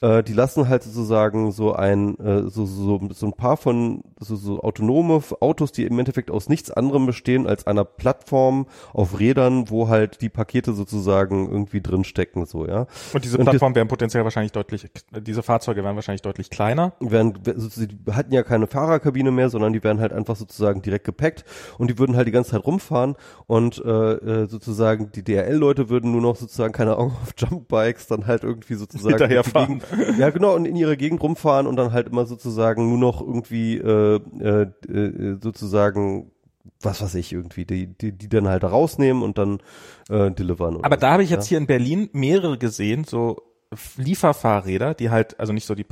äh, 0.00 0.22
die 0.22 0.32
lassen 0.32 0.68
halt 0.68 0.82
sozusagen 0.82 1.52
so 1.52 1.72
ein 1.72 2.18
äh, 2.18 2.42
so 2.50 2.66
so 2.66 3.00
so 3.12 3.26
ein 3.26 3.32
paar 3.32 3.56
von 3.56 4.02
so, 4.18 4.34
so 4.36 4.60
autonome 4.60 5.22
Autos, 5.40 5.72
die 5.72 5.84
im 5.84 5.98
Endeffekt 5.98 6.30
aus 6.30 6.48
nichts 6.48 6.70
anderem 6.70 7.06
bestehen 7.06 7.46
als 7.46 7.66
einer 7.66 7.84
Plattform 7.84 8.66
auf 8.92 9.18
Rädern, 9.20 9.70
wo 9.70 9.88
halt 9.88 10.20
die 10.20 10.28
Pakete 10.28 10.72
sozusagen 10.72 11.48
irgendwie 11.50 11.80
drin 11.80 12.04
stecken, 12.04 12.44
so 12.44 12.66
ja. 12.66 12.86
Und 13.12 13.24
diese 13.24 13.38
Plattformen 13.38 13.74
wären 13.74 13.88
potenziell 13.88 14.24
wahrscheinlich 14.24 14.52
deutlich, 14.52 14.90
diese 15.20 15.42
Fahrzeuge 15.42 15.84
wären 15.84 15.94
wahrscheinlich 15.94 16.22
deutlich 16.22 16.50
kleiner. 16.50 16.92
werden, 17.00 17.34
also 17.46 17.86
die 17.86 17.96
hatten 18.12 18.32
ja 18.32 18.42
keine 18.42 18.66
Fahrerkabine 18.66 19.30
mehr, 19.30 19.48
sondern 19.48 19.72
die 19.72 19.84
werden 19.84 20.00
halt 20.00 20.12
einfach 20.12 20.36
sozusagen 20.36 20.82
direkt 20.82 21.04
gepackt 21.04 21.44
und 21.78 21.88
die 21.88 21.98
würden 21.98 22.15
halt 22.16 22.26
die 22.26 22.32
ganze 22.32 22.52
Zeit 22.52 22.64
rumfahren 22.64 23.16
und 23.46 23.82
äh, 23.84 24.12
äh, 24.14 24.46
sozusagen 24.48 25.10
die 25.12 25.22
DRL-Leute 25.22 25.88
würden 25.88 26.12
nur 26.12 26.20
noch 26.20 26.36
sozusagen 26.36 26.72
keine 26.72 26.96
Ahnung 26.96 27.12
auf 27.22 27.34
Jumpbikes 27.36 28.06
dann 28.06 28.26
halt 28.26 28.44
irgendwie 28.44 28.74
sozusagen 28.74 29.16
Hinterherfahren. 29.16 29.82
ja 30.18 30.30
genau 30.30 30.54
und 30.54 30.64
in 30.64 30.76
ihre 30.76 30.96
Gegend 30.96 31.22
rumfahren 31.22 31.66
und 31.66 31.76
dann 31.76 31.92
halt 31.92 32.08
immer 32.08 32.26
sozusagen 32.26 32.88
nur 32.88 32.98
noch 32.98 33.20
irgendwie 33.20 33.76
äh, 33.76 34.20
äh, 34.40 34.62
äh, 34.88 35.38
sozusagen 35.42 36.30
was 36.82 37.00
weiß 37.00 37.14
ich 37.14 37.32
irgendwie 37.32 37.64
die 37.64 37.86
die 37.86 38.12
die 38.12 38.28
dann 38.28 38.48
halt 38.48 38.64
rausnehmen 38.64 39.22
und 39.22 39.38
dann 39.38 39.60
äh, 40.08 40.30
delivern. 40.30 40.78
Aber 40.82 40.96
da 40.96 41.12
habe 41.12 41.22
ich 41.22 41.30
jetzt 41.30 41.46
ja. 41.46 41.50
hier 41.50 41.58
in 41.58 41.66
Berlin 41.66 42.10
mehrere 42.12 42.58
gesehen, 42.58 43.04
so 43.04 43.42
Lieferfahrräder, 43.96 44.94
die 44.94 45.10
halt, 45.10 45.38
also 45.40 45.52
nicht 45.52 45.66
so 45.66 45.74
die 45.74 45.84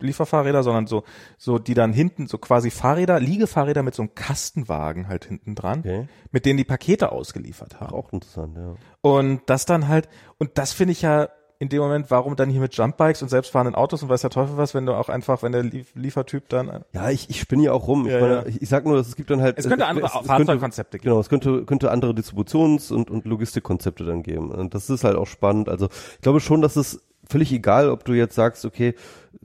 Postlieferfahrräder, 0.00 0.62
sondern 0.62 0.86
so, 0.86 1.04
so 1.38 1.58
die 1.58 1.74
dann 1.74 1.92
hinten, 1.92 2.26
so 2.26 2.38
quasi 2.38 2.70
Fahrräder, 2.70 3.20
Liegefahrräder 3.20 3.82
mit 3.82 3.94
so 3.94 4.02
einem 4.02 4.14
Kastenwagen 4.14 5.08
halt 5.08 5.26
hinten 5.26 5.54
dran, 5.54 5.80
Okay. 5.80 6.08
mit 6.32 6.46
denen 6.46 6.56
die 6.56 6.64
Pakete 6.64 7.12
ausgeliefert 7.12 7.80
haben. 7.80 7.94
auch 7.94 8.12
interessant, 8.12 8.56
ja. 8.56 8.74
Und 9.02 9.42
das 9.46 9.66
dann 9.66 9.88
halt, 9.88 10.08
und 10.38 10.50
das 10.58 10.72
finde 10.72 10.92
ich 10.92 11.02
ja 11.02 11.28
in 11.58 11.68
dem 11.68 11.82
Moment, 11.82 12.10
warum 12.10 12.36
dann 12.36 12.48
hier 12.48 12.60
mit 12.62 12.74
Jumpbikes 12.74 13.20
und 13.20 13.28
selbstfahrenden 13.28 13.74
Autos 13.74 14.02
und 14.02 14.08
weiß 14.08 14.22
der 14.22 14.30
Teufel 14.30 14.56
was, 14.56 14.72
wenn 14.72 14.86
du 14.86 14.94
auch 14.94 15.10
einfach, 15.10 15.42
wenn 15.42 15.52
der 15.52 15.62
Lief 15.62 15.92
Liefertyp 15.94 16.48
dann, 16.48 16.84
Ja, 16.94 17.10
ich, 17.10 17.28
ich 17.28 17.38
spinne 17.38 17.64
ja 17.64 17.72
auch 17.72 17.86
rum. 17.86 18.06
Ich, 18.06 18.12
Ja, 18.14 18.20
meine, 18.20 18.34
ja. 18.36 18.46
ich, 18.46 18.62
ich 18.62 18.68
sag 18.70 18.86
nur, 18.86 18.96
dass 18.96 19.08
es 19.08 19.14
gibt 19.16 19.28
dann 19.28 19.42
halt. 19.42 19.58
es 19.58 19.68
könnte 19.68 19.84
andere 19.84 20.06
es 20.06 20.12
könnte- 20.12 20.26
Fahrzeugkonzepte 20.28 20.96
geben. 20.98 21.10
Genau, 21.10 21.20
es 21.20 21.28
könnte, 21.28 21.66
könnte 21.66 21.90
andere 21.90 22.12
Distributions- 22.12 22.90
und, 22.90 23.10
und 23.10 23.26
Logistikkonzepte 23.26 24.04
dann 24.06 24.22
geben. 24.22 24.50
Und 24.50 24.72
das 24.72 24.88
ist 24.88 25.04
halt 25.04 25.16
auch 25.16 25.26
spannend. 25.26 25.68
Also 25.68 25.88
ich 26.14 26.20
glaube 26.22 26.40
schon, 26.40 26.62
dass 26.62 26.76
es 26.76 27.02
völlig 27.28 27.52
egal, 27.52 27.90
ob 27.90 28.04
du 28.06 28.14
jetzt 28.14 28.34
sagst, 28.34 28.64
okay, 28.64 28.94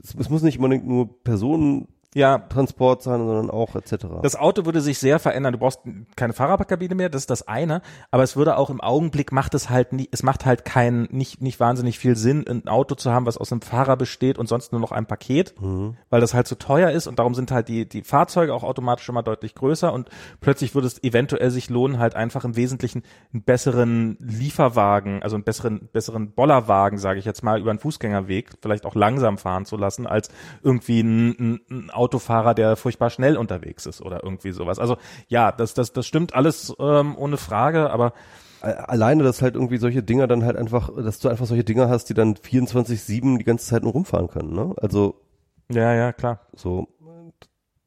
es, 0.02 0.14
es 0.14 0.30
muss 0.30 0.42
nicht 0.42 0.58
unbedingt 0.58 0.86
nur 0.86 1.22
Personentransport 1.22 1.95
Ja, 2.14 2.38
sein, 3.02 3.26
sondern 3.26 3.50
auch 3.50 3.74
etc. 3.74 4.06
Das 4.22 4.36
Auto 4.36 4.64
würde 4.64 4.80
sich 4.80 4.98
sehr 4.98 5.18
verändern. 5.18 5.52
Du 5.52 5.58
brauchst 5.58 5.80
keine 6.16 6.32
Fahrerkabine 6.32 6.94
mehr, 6.94 7.08
das 7.08 7.22
ist 7.22 7.30
das 7.30 7.46
eine. 7.46 7.82
Aber 8.10 8.22
es 8.22 8.36
würde 8.36 8.56
auch 8.56 8.70
im 8.70 8.80
Augenblick 8.80 9.32
macht 9.32 9.54
es 9.54 9.70
halt 9.70 9.92
nicht, 9.92 10.10
es 10.12 10.22
macht 10.22 10.46
halt 10.46 10.64
keinen, 10.64 11.08
nicht, 11.10 11.42
nicht 11.42 11.60
wahnsinnig 11.60 11.98
viel 11.98 12.16
Sinn, 12.16 12.44
ein 12.48 12.68
Auto 12.68 12.94
zu 12.94 13.12
haben, 13.12 13.26
was 13.26 13.36
aus 13.36 13.52
einem 13.52 13.60
Fahrer 13.60 13.96
besteht 13.96 14.38
und 14.38 14.48
sonst 14.48 14.72
nur 14.72 14.80
noch 14.80 14.92
ein 14.92 15.06
Paket, 15.06 15.54
weil 16.10 16.20
das 16.20 16.34
halt 16.34 16.46
zu 16.46 16.56
teuer 16.58 16.90
ist 16.90 17.06
und 17.06 17.18
darum 17.18 17.34
sind 17.34 17.50
halt 17.50 17.68
die, 17.68 17.88
die 17.88 18.02
Fahrzeuge 18.02 18.54
auch 18.54 18.64
automatisch 18.64 19.08
immer 19.08 19.22
deutlich 19.22 19.54
größer 19.54 19.92
und 19.92 20.08
plötzlich 20.40 20.74
würde 20.74 20.86
es 20.86 21.02
eventuell 21.02 21.50
sich 21.50 21.68
lohnen, 21.70 21.98
halt 21.98 22.14
einfach 22.16 22.44
im 22.44 22.56
Wesentlichen 22.56 23.02
einen 23.32 23.42
besseren 23.42 24.16
Lieferwagen, 24.20 25.22
also 25.22 25.36
einen 25.36 25.44
besseren, 25.44 25.88
besseren 25.92 26.32
Bollerwagen, 26.32 26.98
sage 26.98 27.18
ich 27.18 27.24
jetzt 27.24 27.42
mal, 27.42 27.60
über 27.60 27.70
einen 27.70 27.78
Fußgängerweg, 27.78 28.50
vielleicht 28.60 28.86
auch 28.86 28.94
langsam 28.94 29.38
fahren 29.38 29.64
zu 29.66 29.76
lassen, 29.76 30.06
als 30.06 30.30
irgendwie 30.62 31.00
ein, 31.00 31.28
ein, 31.38 31.60
ein 31.70 31.90
Autofahrer, 31.96 32.54
der 32.54 32.76
furchtbar 32.76 33.10
schnell 33.10 33.36
unterwegs 33.36 33.86
ist 33.86 34.02
oder 34.02 34.22
irgendwie 34.22 34.52
sowas. 34.52 34.78
Also 34.78 34.96
ja, 35.28 35.52
das, 35.52 35.74
das, 35.74 35.92
das 35.92 36.06
stimmt 36.06 36.34
alles 36.34 36.74
ähm, 36.78 37.16
ohne 37.18 37.36
Frage, 37.36 37.90
aber 37.90 38.12
A- 38.62 38.70
Alleine, 38.70 39.22
dass 39.22 39.42
halt 39.42 39.54
irgendwie 39.54 39.76
solche 39.78 40.02
Dinger 40.02 40.26
dann 40.26 40.44
halt 40.44 40.56
einfach, 40.56 40.90
dass 40.96 41.18
du 41.18 41.28
einfach 41.28 41.46
solche 41.46 41.64
Dinger 41.64 41.88
hast, 41.88 42.06
die 42.06 42.14
dann 42.14 42.36
24-7 42.36 43.38
die 43.38 43.44
ganze 43.44 43.66
Zeit 43.66 43.82
nur 43.82 43.92
rumfahren 43.92 44.28
können, 44.28 44.54
ne? 44.54 44.74
Also 44.80 45.20
ja, 45.68 45.92
ja, 45.94 46.12
klar. 46.12 46.40
so, 46.54 46.88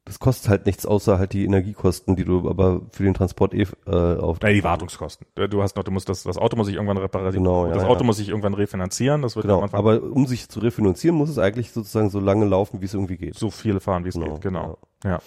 das 0.10 0.18
kostet 0.20 0.50
halt 0.50 0.66
nichts 0.66 0.88
außer 0.88 1.20
halt 1.20 1.34
die 1.34 1.46
Energiekosten, 1.46 2.16
die 2.16 2.26
du 2.26 2.50
aber 2.50 2.82
für 2.94 3.04
den 3.04 3.14
Transport 3.14 3.54
eh 3.54 3.68
äh, 3.86 3.92
auf 4.18 4.40
Ja, 4.42 4.50
die 4.50 4.64
Wartungskosten. 4.64 5.28
Du 5.36 5.62
hast 5.62 5.76
noch, 5.76 5.84
du 5.84 5.92
musst 5.92 6.10
das, 6.10 6.24
das 6.24 6.40
Auto 6.40 6.58
muss 6.58 6.66
sich 6.66 6.78
irgendwann 6.78 6.98
reparieren. 6.98 7.36
Genau, 7.36 7.68
ja, 7.68 7.74
das 7.76 7.84
ja. 7.84 7.90
Auto 7.90 8.04
muss 8.04 8.18
sich 8.18 8.30
irgendwann 8.30 8.56
refinanzieren. 8.56 9.22
Das 9.22 9.36
wird 9.36 9.44
Genau, 9.46 9.62
am 9.62 9.70
aber 9.72 10.02
um 10.02 10.26
sich 10.26 10.50
zu 10.50 10.62
refinanzieren, 10.62 11.16
muss 11.16 11.30
es 11.30 11.38
eigentlich 11.38 11.72
sozusagen 11.74 12.10
so 12.10 12.20
lange 12.20 12.46
laufen, 12.46 12.82
wie 12.82 12.86
es 12.86 12.96
irgendwie 12.96 13.18
geht. 13.18 13.36
so 13.36 13.52
viele 13.52 13.80
fahren, 13.80 14.04
wie 14.04 14.10
es 14.10 14.16
Genau, 14.16 14.34
geht. 14.34 14.42
Genau. 14.42 14.80
Ja. 15.04 15.20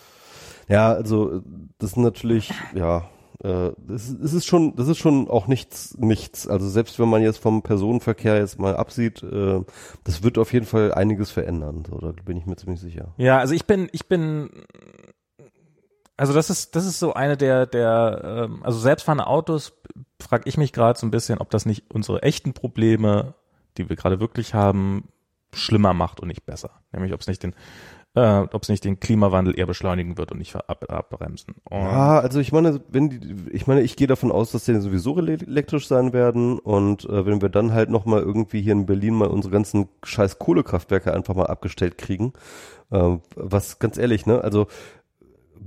Ja, 0.68 0.92
also 0.92 1.36
äh, 1.36 1.42
das 1.78 1.90
ist 1.90 1.96
natürlich, 1.98 2.52
ja, 2.74 3.04
äh, 3.42 3.72
das, 3.76 4.08
ist- 4.08 4.22
das 4.22 4.32
ist 4.32 4.46
schon, 4.46 4.74
das 4.76 4.88
ist 4.88 4.98
schon 4.98 5.28
auch 5.28 5.46
nichts, 5.46 5.96
nichts. 5.98 6.46
Also 6.48 6.68
selbst 6.68 6.98
wenn 6.98 7.08
man 7.08 7.22
jetzt 7.22 7.38
vom 7.38 7.62
Personenverkehr 7.62 8.38
jetzt 8.38 8.58
mal 8.58 8.76
absieht, 8.76 9.22
äh, 9.22 9.60
das 10.04 10.22
wird 10.22 10.38
auf 10.38 10.52
jeden 10.52 10.66
Fall 10.66 10.92
einiges 10.94 11.30
verändern. 11.30 11.84
So, 11.88 11.98
da 11.98 12.12
bin 12.24 12.36
ich 12.36 12.46
mir 12.46 12.56
ziemlich 12.56 12.80
sicher. 12.80 13.14
Ja, 13.18 13.38
also 13.38 13.54
ich 13.54 13.66
bin, 13.66 13.88
ich 13.92 14.06
bin, 14.06 14.50
also 16.16 16.32
das 16.32 16.50
ist, 16.50 16.76
das 16.76 16.86
ist 16.86 16.98
so 16.98 17.14
eine 17.14 17.36
der, 17.36 17.66
der, 17.66 18.46
ähm, 18.48 18.62
also 18.62 18.78
selbstfahrende 18.78 19.26
Autos, 19.26 19.72
frage 20.20 20.48
ich 20.48 20.56
mich 20.56 20.72
gerade 20.72 20.98
so 20.98 21.06
ein 21.06 21.10
bisschen, 21.10 21.38
ob 21.38 21.50
das 21.50 21.66
nicht 21.66 21.84
unsere 21.92 22.22
echten 22.22 22.52
Probleme, 22.52 23.34
die 23.76 23.88
wir 23.88 23.96
gerade 23.96 24.20
wirklich 24.20 24.54
haben, 24.54 25.08
schlimmer 25.54 25.92
macht 25.94 26.20
und 26.20 26.28
nicht 26.28 26.46
besser. 26.46 26.70
Nämlich, 26.92 27.12
ob 27.12 27.20
es 27.20 27.26
nicht 27.26 27.42
den, 27.42 27.54
äh, 28.14 28.38
ob 28.40 28.62
es 28.62 28.68
nicht 28.68 28.84
den 28.84 29.00
Klimawandel 29.00 29.58
eher 29.58 29.66
beschleunigen 29.66 30.18
wird 30.18 30.32
und 30.32 30.38
nicht 30.38 30.54
ab, 30.54 30.84
abbremsen. 30.88 31.54
Und 31.64 31.82
Ja, 31.82 32.20
also 32.20 32.40
ich 32.40 32.52
meine, 32.52 32.80
wenn 32.88 33.08
die, 33.10 33.36
ich 33.52 33.66
meine, 33.66 33.80
ich 33.82 33.96
gehe 33.96 34.06
davon 34.06 34.30
aus, 34.30 34.52
dass 34.52 34.64
die 34.66 34.74
sowieso 34.80 35.16
ele- 35.16 35.40
elektrisch 35.46 35.86
sein 35.86 36.12
werden 36.12 36.58
und 36.58 37.04
äh, 37.06 37.24
wenn 37.26 37.40
wir 37.40 37.48
dann 37.48 37.72
halt 37.72 37.88
noch 37.90 38.04
mal 38.04 38.20
irgendwie 38.20 38.60
hier 38.60 38.72
in 38.72 38.86
Berlin 38.86 39.14
mal 39.14 39.28
unsere 39.28 39.52
ganzen 39.52 39.88
scheiß 40.04 40.38
Kohlekraftwerke 40.38 41.12
einfach 41.14 41.34
mal 41.34 41.46
abgestellt 41.46 41.96
kriegen, 41.98 42.32
äh, 42.90 43.16
was 43.34 43.78
ganz 43.78 43.96
ehrlich, 43.98 44.26
ne, 44.26 44.42
also 44.42 44.66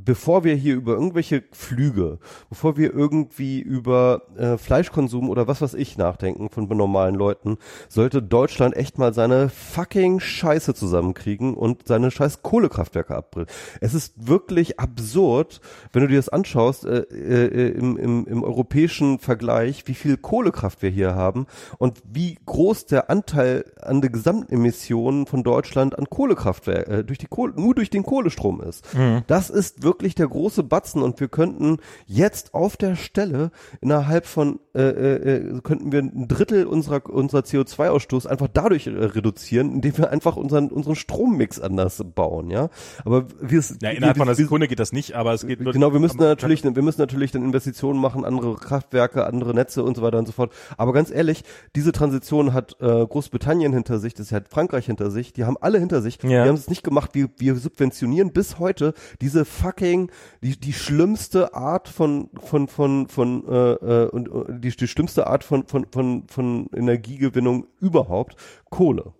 bevor 0.03 0.43
wir 0.43 0.55
hier 0.55 0.75
über 0.75 0.93
irgendwelche 0.93 1.43
Flüge, 1.51 2.19
bevor 2.49 2.77
wir 2.77 2.93
irgendwie 2.93 3.59
über 3.59 4.23
äh, 4.37 4.57
Fleischkonsum 4.57 5.29
oder 5.29 5.47
was 5.47 5.61
weiß 5.61 5.73
ich 5.75 5.97
nachdenken 5.97 6.49
von 6.49 6.67
normalen 6.67 7.15
Leuten, 7.15 7.57
sollte 7.87 8.21
Deutschland 8.21 8.75
echt 8.75 8.97
mal 8.97 9.13
seine 9.13 9.49
fucking 9.49 10.19
Scheiße 10.19 10.73
zusammenkriegen 10.73 11.53
und 11.53 11.87
seine 11.87 12.11
scheiß 12.11 12.41
Kohlekraftwerke 12.41 13.15
abbrillen. 13.15 13.47
Es 13.81 13.93
ist 13.93 14.27
wirklich 14.27 14.79
absurd, 14.79 15.61
wenn 15.93 16.01
du 16.01 16.07
dir 16.09 16.17
das 16.17 16.29
anschaust, 16.29 16.85
äh, 16.85 16.99
äh, 16.99 17.69
im, 17.69 17.97
im, 17.97 18.25
im 18.25 18.43
europäischen 18.43 19.19
Vergleich, 19.19 19.83
wie 19.87 19.93
viel 19.93 20.17
Kohlekraft 20.17 20.81
wir 20.81 20.89
hier 20.89 21.15
haben 21.15 21.45
und 21.77 22.01
wie 22.11 22.37
groß 22.45 22.87
der 22.87 23.09
Anteil 23.09 23.65
an 23.81 24.01
der 24.01 24.09
Gesamtemissionen 24.09 25.25
von 25.25 25.43
Deutschland 25.43 25.97
an 25.97 26.09
Kohlekraftwerke, 26.09 26.91
äh, 26.91 27.03
durch 27.03 27.19
die 27.19 27.27
Kohle, 27.27 27.53
nur 27.55 27.75
durch 27.75 27.89
den 27.89 28.03
Kohlestrom 28.03 28.61
ist. 28.61 28.93
Mhm. 28.93 29.23
Das 29.27 29.49
ist 29.49 29.84
wirklich 29.85 30.15
der 30.15 30.27
große 30.27 30.63
Batzen 30.63 31.01
und 31.01 31.21
wir 31.21 31.29
könnten 31.29 31.77
jetzt 32.05 32.53
auf 32.53 32.75
der 32.75 32.97
Stelle 32.97 33.51
innerhalb 33.79 34.25
von 34.25 34.59
äh, 34.73 34.81
äh, 34.81 35.37
äh 35.37 35.61
könnten 35.61 35.93
wir 35.93 36.01
ein 36.01 36.27
Drittel 36.27 36.65
unserer 36.65 37.09
unserer 37.09 37.41
CO2-Ausstoß 37.41 38.27
einfach 38.27 38.49
dadurch 38.53 38.87
äh, 38.87 38.89
reduzieren, 38.89 39.71
indem 39.71 39.97
wir 39.97 40.11
einfach 40.11 40.35
unseren 40.35 40.69
unseren 40.69 40.95
Strommix 40.95 41.61
anders 41.61 42.03
bauen, 42.13 42.49
ja. 42.49 42.69
Aber 43.05 43.27
wir 43.39 43.63
ja, 43.81 43.91
innerhalb 43.91 44.17
von 44.17 44.27
einer 44.27 44.35
Sekunde 44.35 44.67
geht 44.67 44.79
das 44.79 44.91
nicht, 44.91 45.13
aber 45.13 45.33
es 45.33 45.47
geht 45.47 45.61
nur 45.61 45.71
genau. 45.71 45.93
Wir 45.93 45.99
müssen 45.99 46.17
natürlich 46.17 46.63
wir 46.63 46.83
müssen 46.83 46.99
natürlich 46.99 47.31
dann 47.31 47.43
Investitionen 47.43 48.01
machen, 48.01 48.25
andere 48.25 48.55
Kraftwerke, 48.55 49.25
andere 49.25 49.53
Netze 49.53 49.83
und 49.83 49.95
so 49.95 50.01
weiter 50.01 50.17
und 50.17 50.25
so 50.25 50.31
fort. 50.31 50.51
Aber 50.77 50.91
ganz 50.91 51.11
ehrlich, 51.11 51.43
diese 51.75 51.91
Transition 51.91 52.53
hat 52.53 52.75
äh, 52.81 53.05
Großbritannien 53.05 53.71
hinter 53.71 53.99
sich, 53.99 54.15
das 54.15 54.31
hat 54.31 54.49
Frankreich 54.49 54.87
hinter 54.87 55.11
sich, 55.11 55.31
die 55.31 55.45
haben 55.45 55.57
alle 55.61 55.79
hinter 55.79 56.01
sich. 56.01 56.21
Ja. 56.23 56.29
Die 56.43 56.49
haben 56.49 56.55
es 56.55 56.69
nicht 56.69 56.83
gemacht. 56.83 57.11
Wir 57.13 57.29
wir 57.37 57.55
subventionieren 57.55 58.31
bis 58.31 58.59
heute 58.59 58.93
diese 59.21 59.45
fucking 59.75 60.11
die 60.41 60.59
die 60.59 60.73
schlimmste 60.73 61.53
Art 61.53 61.87
von 61.87 62.29
von 62.35 62.67
von 62.67 63.07
von 63.07 63.47
äh, 63.47 63.71
äh, 63.73 64.09
und 64.09 64.27
äh, 64.27 64.59
die, 64.59 64.75
die 64.75 64.87
schlimmste 64.87 65.27
Art 65.27 65.43
von 65.43 65.67
von 65.67 65.85
von 65.91 66.27
von 66.27 66.69
Energiegewinnung 66.75 67.67
überhaupt 67.79 68.35
Kohle. 68.69 69.13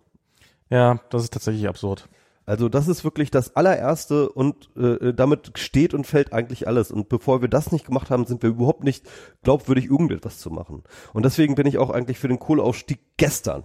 Ja, 0.70 1.00
das 1.10 1.24
ist 1.24 1.32
tatsächlich 1.32 1.68
absurd. 1.68 2.08
Also 2.44 2.68
das 2.68 2.86
ist 2.86 3.02
wirklich 3.02 3.32
das 3.32 3.56
allererste 3.56 4.28
und 4.28 4.70
äh, 4.76 5.12
damit 5.12 5.58
steht 5.58 5.94
und 5.94 6.06
fällt 6.06 6.32
eigentlich 6.32 6.68
alles. 6.68 6.92
Und 6.92 7.08
bevor 7.08 7.40
wir 7.40 7.48
das 7.48 7.72
nicht 7.72 7.86
gemacht 7.86 8.08
haben, 8.08 8.24
sind 8.24 8.42
wir 8.42 8.50
überhaupt 8.50 8.84
nicht 8.84 9.04
glaubwürdig, 9.42 9.86
irgendetwas 9.86 10.38
zu 10.38 10.50
machen. 10.50 10.84
Und 11.12 11.24
deswegen 11.24 11.56
bin 11.56 11.66
ich 11.66 11.78
auch 11.78 11.90
eigentlich 11.90 12.20
für 12.20 12.28
den 12.28 12.38
Kohleausstieg 12.38 13.00
gestern. 13.16 13.64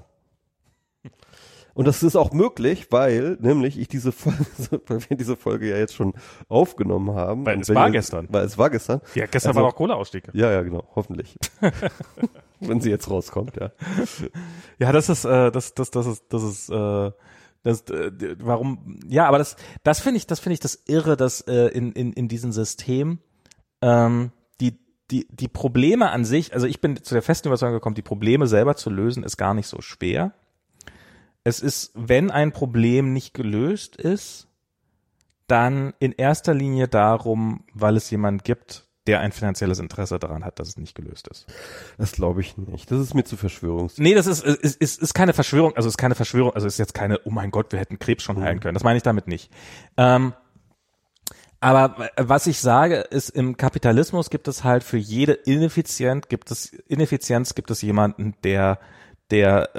Und 1.74 1.88
das 1.88 2.04
ist 2.04 2.16
auch 2.16 2.34
möglich, 2.34 2.88
weil 2.92 3.38
nämlich 3.40 3.80
ich 3.80 3.88
diese 3.88 4.12
Folge, 4.12 4.46
weil 4.88 5.00
wir 5.10 5.18
diese 5.18 5.36
Folge 5.36 5.70
ja 5.70 5.78
jetzt 5.78 5.96
schon 5.96 6.14
aufgenommen 6.50 7.16
haben. 7.16 7.46
Weil 7.46 7.62
es 7.62 7.74
war 7.74 7.88
ihr, 7.88 7.92
gestern. 7.92 8.28
Weil 8.30 8.46
es 8.46 8.58
war 8.58 8.70
gestern. 8.70 9.02
Ja, 9.16 9.26
gestern 9.26 9.52
also, 9.52 9.62
war 9.62 9.70
auch 9.70 9.76
Kohleausstieg. 9.76 10.24
Ja, 10.34 10.52
ja, 10.52 10.62
genau, 10.62 10.84
hoffentlich. 10.96 11.38
Wenn 12.60 12.82
sie 12.82 12.90
jetzt 12.90 13.10
rauskommt, 13.10 13.56
ja. 13.58 13.72
Ja, 14.80 14.92
das 14.92 15.10
ist, 15.10 15.26
äh, 15.26 15.52
das, 15.52 15.74
das, 15.74 15.92
das 15.92 16.06
ist, 16.06 16.26
das 16.30 16.44
ist, 16.44 16.70
äh, 16.70 17.12
das, 17.64 17.82
äh, 17.90 18.36
warum, 18.40 19.00
ja, 19.08 19.28
aber 19.28 19.38
das, 19.38 19.56
das 19.84 20.00
finde 20.00 20.18
ich, 20.18 20.28
das 20.28 20.40
finde 20.40 20.56
ich 20.56 20.60
das 20.60 20.84
Irre, 20.88 21.16
dass 21.16 21.42
äh, 21.42 21.68
in, 21.68 21.92
in, 21.94 22.12
in 22.14 22.28
diesem 22.28 22.52
System 22.52 23.20
ähm, 23.82 24.32
die, 24.60 24.80
die, 25.10 25.28
die 25.30 25.48
Probleme 25.48 26.10
an 26.10 26.26
sich, 26.26 26.54
also 26.54 26.68
ich 26.68 26.82
bin 26.82 27.02
zu 27.02 27.14
der 27.14 27.22
festen 27.22 27.48
Überzeugung 27.48 27.76
gekommen, 27.76 27.96
die 27.96 28.02
Probleme 28.02 28.48
selber 28.48 28.76
zu 28.76 28.90
lösen, 28.90 29.24
ist 29.24 29.38
gar 29.38 29.54
nicht 29.54 29.68
so 29.68 29.82
schwer 29.82 30.34
es 31.44 31.60
ist, 31.60 31.92
wenn 31.96 32.32
ein 32.32 32.52
Problem 32.52 33.14
nicht 33.14 33.34
gelöst 33.34 33.96
ist, 33.96 34.48
dann 35.48 35.94
in 36.00 36.14
erster 36.14 36.54
Linie 36.54 36.88
darum, 36.88 37.66
weil 37.74 37.98
es 37.98 38.10
jemand 38.10 38.44
gibt, 38.44 38.86
der 39.08 39.20
ein 39.20 39.32
finanzielles 39.32 39.80
Interesse 39.80 40.20
daran 40.20 40.46
hat, 40.46 40.60
dass 40.60 40.70
es 40.70 40.78
nicht 40.78 40.96
gelöst 40.96 41.28
ist. 41.28 41.48
Das 41.98 42.12
glaube 42.12 42.42
ich 42.42 42.58
nicht. 42.58 42.92
Das 42.92 43.00
ist 43.00 43.16
mir 43.16 43.24
zu 43.24 43.36
Verschwörungs. 43.36 43.98
Nee, 43.98 44.14
das 44.14 44.28
ist, 44.28 44.44
ist, 44.44 44.78
ist, 44.78 45.02
ist 45.02 45.14
keine 45.14 45.34
Verschwörung, 45.34 45.76
also 45.76 45.90
ist 45.90 45.98
keine 45.98 46.16
Verschwörung, 46.16 46.54
also 46.54 46.68
ist 46.68 46.78
jetzt 46.78 46.94
keine, 46.94 47.20
oh 47.26 47.32
mein 47.32 47.50
Gott, 47.50 47.72
wir 47.72 47.80
hätten 47.80 47.98
Krebs 47.98 48.24
schon 48.24 48.40
heilen 48.40 48.58
mhm. 48.58 48.62
können. 48.62 48.74
Das 48.76 48.84
meine 48.84 48.98
ich 48.98 49.04
damit 49.04 49.28
nicht. 49.28 49.52
Ähm, 49.98 50.34
aber 51.60 52.10
was 52.18 52.48
ich 52.48 52.60
sage, 52.60 52.98
ist, 52.98 53.30
im 53.30 53.58
Kapitalismus 53.58 54.30
gibt 54.30 54.48
es 54.48 54.64
halt 54.64 54.84
für 54.84 54.98
jede 54.98 55.34
Ineffizienz, 55.34 56.28
gibt 56.28 56.50
es, 56.50 56.68
Ineffizienz 56.88 57.56
gibt 57.56 57.72
es 57.72 57.82
jemanden, 57.82 58.36
der 58.44 58.80
der, 59.32 59.70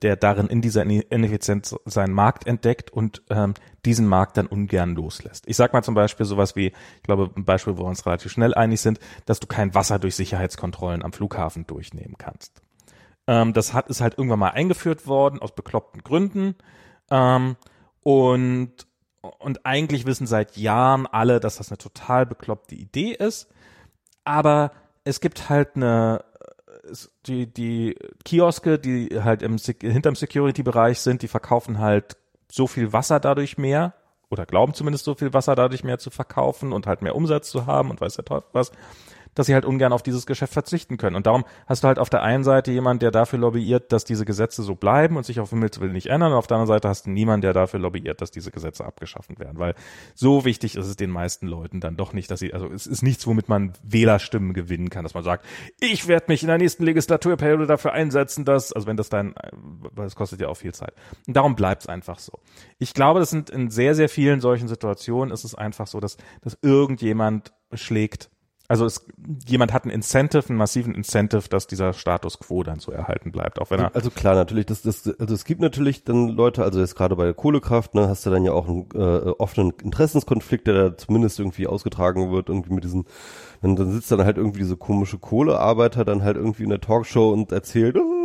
der 0.00 0.16
darin 0.16 0.48
in 0.48 0.62
dieser 0.62 0.82
Ineffizienz 0.82 1.76
seinen 1.84 2.14
Markt 2.14 2.46
entdeckt 2.46 2.90
und 2.90 3.22
ähm, 3.30 3.54
diesen 3.84 4.06
Markt 4.06 4.36
dann 4.36 4.46
ungern 4.46 4.94
loslässt. 4.94 5.44
Ich 5.46 5.56
sag 5.56 5.72
mal 5.72 5.82
zum 5.82 5.94
Beispiel 5.94 6.24
sowas 6.24 6.56
wie, 6.56 6.68
ich 6.68 7.02
glaube, 7.02 7.30
ein 7.36 7.44
Beispiel, 7.44 7.76
wo 7.76 7.82
wir 7.82 7.88
uns 7.88 8.06
relativ 8.06 8.32
schnell 8.32 8.54
einig 8.54 8.80
sind, 8.80 8.98
dass 9.26 9.38
du 9.38 9.46
kein 9.46 9.74
Wasser 9.74 9.98
durch 9.98 10.16
Sicherheitskontrollen 10.16 11.02
am 11.02 11.12
Flughafen 11.12 11.66
durchnehmen 11.66 12.16
kannst. 12.16 12.62
Ähm, 13.26 13.52
das 13.52 13.74
hat 13.74 13.88
ist 13.88 14.00
halt 14.00 14.16
irgendwann 14.16 14.38
mal 14.38 14.50
eingeführt 14.50 15.06
worden 15.06 15.40
aus 15.40 15.54
bekloppten 15.54 16.02
Gründen 16.02 16.56
ähm, 17.10 17.56
und 18.02 18.72
und 19.38 19.64
eigentlich 19.64 20.04
wissen 20.04 20.26
seit 20.26 20.56
Jahren 20.56 21.06
alle, 21.06 21.38
dass 21.38 21.58
das 21.58 21.70
eine 21.70 21.78
total 21.78 22.26
bekloppte 22.26 22.74
Idee 22.74 23.12
ist, 23.12 23.48
aber 24.24 24.72
es 25.04 25.20
gibt 25.20 25.48
halt 25.48 25.76
eine 25.76 26.24
die, 27.26 27.46
die 27.46 27.96
Kioske, 28.24 28.78
die 28.78 29.08
halt 29.22 29.42
im, 29.42 29.56
hinterm 29.58 30.14
Security-Bereich 30.14 31.00
sind, 31.00 31.22
die 31.22 31.28
verkaufen 31.28 31.78
halt 31.78 32.16
so 32.50 32.66
viel 32.66 32.92
Wasser 32.92 33.20
dadurch 33.20 33.58
mehr 33.58 33.94
oder 34.30 34.46
glauben 34.46 34.74
zumindest 34.74 35.04
so 35.04 35.14
viel 35.14 35.32
Wasser 35.32 35.54
dadurch 35.54 35.84
mehr 35.84 35.98
zu 35.98 36.10
verkaufen 36.10 36.72
und 36.72 36.86
halt 36.86 37.02
mehr 37.02 37.14
Umsatz 37.14 37.50
zu 37.50 37.66
haben 37.66 37.90
und 37.90 38.00
weiß 38.00 38.14
der 38.14 38.24
Teufel 38.24 38.48
was 38.52 38.72
dass 39.34 39.46
sie 39.46 39.54
halt 39.54 39.64
ungern 39.64 39.92
auf 39.92 40.02
dieses 40.02 40.26
Geschäft 40.26 40.52
verzichten 40.52 40.96
können. 40.96 41.16
Und 41.16 41.26
darum 41.26 41.44
hast 41.66 41.84
du 41.84 41.88
halt 41.88 41.98
auf 41.98 42.10
der 42.10 42.22
einen 42.22 42.44
Seite 42.44 42.72
jemand, 42.72 43.02
der 43.02 43.10
dafür 43.10 43.38
lobbyiert, 43.38 43.92
dass 43.92 44.04
diese 44.04 44.24
Gesetze 44.24 44.62
so 44.62 44.74
bleiben 44.74 45.16
und 45.16 45.24
sich 45.24 45.40
auf 45.40 45.50
Himmels 45.50 45.80
Willen 45.80 45.92
nicht 45.92 46.08
ändern. 46.08 46.32
Und 46.32 46.38
auf 46.38 46.46
der 46.46 46.56
anderen 46.56 46.74
Seite 46.74 46.88
hast 46.88 47.06
du 47.06 47.10
niemanden, 47.10 47.42
der 47.42 47.52
dafür 47.52 47.80
lobbyiert, 47.80 48.20
dass 48.20 48.30
diese 48.30 48.50
Gesetze 48.50 48.84
abgeschaffen 48.84 49.38
werden. 49.38 49.58
Weil 49.58 49.74
so 50.14 50.44
wichtig 50.44 50.76
ist 50.76 50.86
es 50.86 50.96
den 50.96 51.10
meisten 51.10 51.46
Leuten 51.46 51.80
dann 51.80 51.96
doch 51.96 52.12
nicht, 52.12 52.30
dass 52.30 52.40
sie, 52.40 52.52
also 52.52 52.70
es 52.70 52.86
ist 52.86 53.02
nichts, 53.02 53.26
womit 53.26 53.48
man 53.48 53.72
Wählerstimmen 53.82 54.52
gewinnen 54.52 54.90
kann, 54.90 55.04
dass 55.04 55.14
man 55.14 55.24
sagt, 55.24 55.44
ich 55.80 56.08
werde 56.08 56.26
mich 56.28 56.42
in 56.42 56.48
der 56.48 56.58
nächsten 56.58 56.84
Legislaturperiode 56.84 57.66
dafür 57.66 57.92
einsetzen, 57.92 58.44
dass, 58.44 58.72
also 58.72 58.86
wenn 58.86 58.96
das 58.96 59.08
dann, 59.08 59.34
weil 59.52 60.06
es 60.06 60.14
kostet 60.14 60.40
ja 60.40 60.48
auch 60.48 60.56
viel 60.56 60.74
Zeit. 60.74 60.94
Und 61.26 61.36
darum 61.36 61.56
bleibt 61.56 61.82
es 61.82 61.88
einfach 61.88 62.18
so. 62.18 62.32
Ich 62.78 62.94
glaube, 62.94 63.20
das 63.20 63.30
sind 63.30 63.50
in 63.50 63.70
sehr, 63.70 63.94
sehr 63.94 64.08
vielen 64.08 64.40
solchen 64.40 64.68
Situationen 64.68 65.32
ist 65.32 65.44
es 65.44 65.54
einfach 65.54 65.86
so, 65.86 66.00
dass, 66.00 66.16
dass 66.42 66.58
irgendjemand 66.62 67.52
schlägt 67.74 68.30
also 68.68 68.86
es, 68.86 69.04
jemand 69.46 69.72
hat 69.72 69.84
ein 69.84 69.90
Incentive, 69.90 70.48
einen 70.48 70.58
massiven 70.58 70.94
Incentive, 70.94 71.48
dass 71.48 71.66
dieser 71.66 71.92
Status 71.92 72.38
quo 72.38 72.62
dann 72.62 72.78
so 72.78 72.92
erhalten 72.92 73.32
bleibt, 73.32 73.60
auch 73.60 73.70
wenn 73.70 73.80
er. 73.80 73.94
Also 73.94 74.10
klar, 74.10 74.34
natürlich, 74.34 74.66
das, 74.66 74.82
das, 74.82 75.08
also 75.18 75.34
es 75.34 75.44
gibt 75.44 75.60
natürlich 75.60 76.04
dann 76.04 76.28
Leute, 76.28 76.62
also 76.62 76.80
jetzt 76.80 76.94
gerade 76.94 77.16
bei 77.16 77.24
der 77.24 77.34
Kohlekraft, 77.34 77.94
ne, 77.94 78.08
hast 78.08 78.24
du 78.24 78.30
dann 78.30 78.44
ja 78.44 78.52
auch 78.52 78.68
einen, 78.68 78.88
äh, 78.94 79.30
oft 79.38 79.58
einen 79.58 79.72
Interessenskonflikt, 79.82 80.66
der 80.66 80.74
da 80.74 80.96
zumindest 80.96 81.38
irgendwie 81.38 81.66
ausgetragen 81.66 82.32
wird, 82.32 82.48
irgendwie 82.48 82.72
mit 82.72 82.84
diesen, 82.84 83.04
dann, 83.60 83.76
dann 83.76 83.92
sitzt 83.92 84.10
dann 84.10 84.24
halt 84.24 84.36
irgendwie 84.36 84.60
diese 84.60 84.76
komische 84.76 85.18
Kohlearbeiter 85.18 86.04
dann 86.04 86.22
halt 86.22 86.36
irgendwie 86.36 86.62
in 86.62 86.70
der 86.70 86.80
Talkshow 86.80 87.30
und 87.30 87.52
erzählt, 87.52 87.96
oh, 87.96 88.22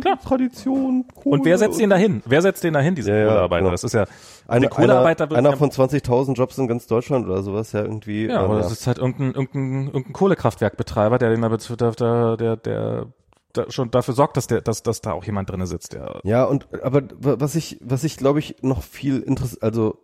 Klar. 0.00 0.18
Tradition. 0.18 1.04
Kohle 1.14 1.36
und 1.36 1.44
wer 1.44 1.58
setzt 1.58 1.78
den 1.78 1.90
dahin? 1.90 2.22
Wer 2.24 2.42
setzt 2.42 2.64
den 2.64 2.72
dahin, 2.72 2.94
diese 2.94 3.12
ja, 3.12 3.26
Kohlearbeiter? 3.26 3.60
Genau. 3.60 3.70
Das 3.70 3.84
ist 3.84 3.92
ja 3.92 4.06
eine 4.50 4.68
Kohlearbeiter 4.68 5.24
einer, 5.24 5.36
einer 5.36 5.56
von 5.56 5.70
20.000 5.70 6.34
Jobs 6.34 6.58
in 6.58 6.68
ganz 6.68 6.86
Deutschland 6.86 7.26
oder 7.26 7.42
sowas 7.42 7.72
ja 7.72 7.82
irgendwie. 7.82 8.26
Ja, 8.26 8.40
aber 8.40 8.54
ähm, 8.54 8.62
das 8.62 8.72
ist 8.72 8.86
halt 8.86 8.98
irgendein, 8.98 9.32
irgendein, 9.32 9.86
irgendein 9.86 10.12
Kohlekraftwerkbetreiber, 10.12 11.18
der 11.18 11.30
den 11.30 11.40
der, 11.40 11.92
der, 11.92 12.36
der, 12.36 12.56
der 12.56 13.06
da 13.52 13.70
schon 13.70 13.90
dafür 13.90 14.14
sorgt, 14.14 14.36
dass 14.36 14.46
der, 14.46 14.60
dass, 14.60 14.82
dass 14.82 15.00
da 15.00 15.12
auch 15.12 15.24
jemand 15.24 15.50
drinne 15.50 15.66
sitzt, 15.66 15.92
der. 15.92 16.20
Ja, 16.22 16.44
und 16.44 16.68
aber 16.82 17.02
was 17.20 17.54
ich, 17.54 17.78
was 17.80 18.04
ich 18.04 18.16
glaube 18.16 18.38
ich 18.38 18.56
noch 18.62 18.82
viel 18.82 19.20
interessant, 19.20 19.62
also 19.62 19.98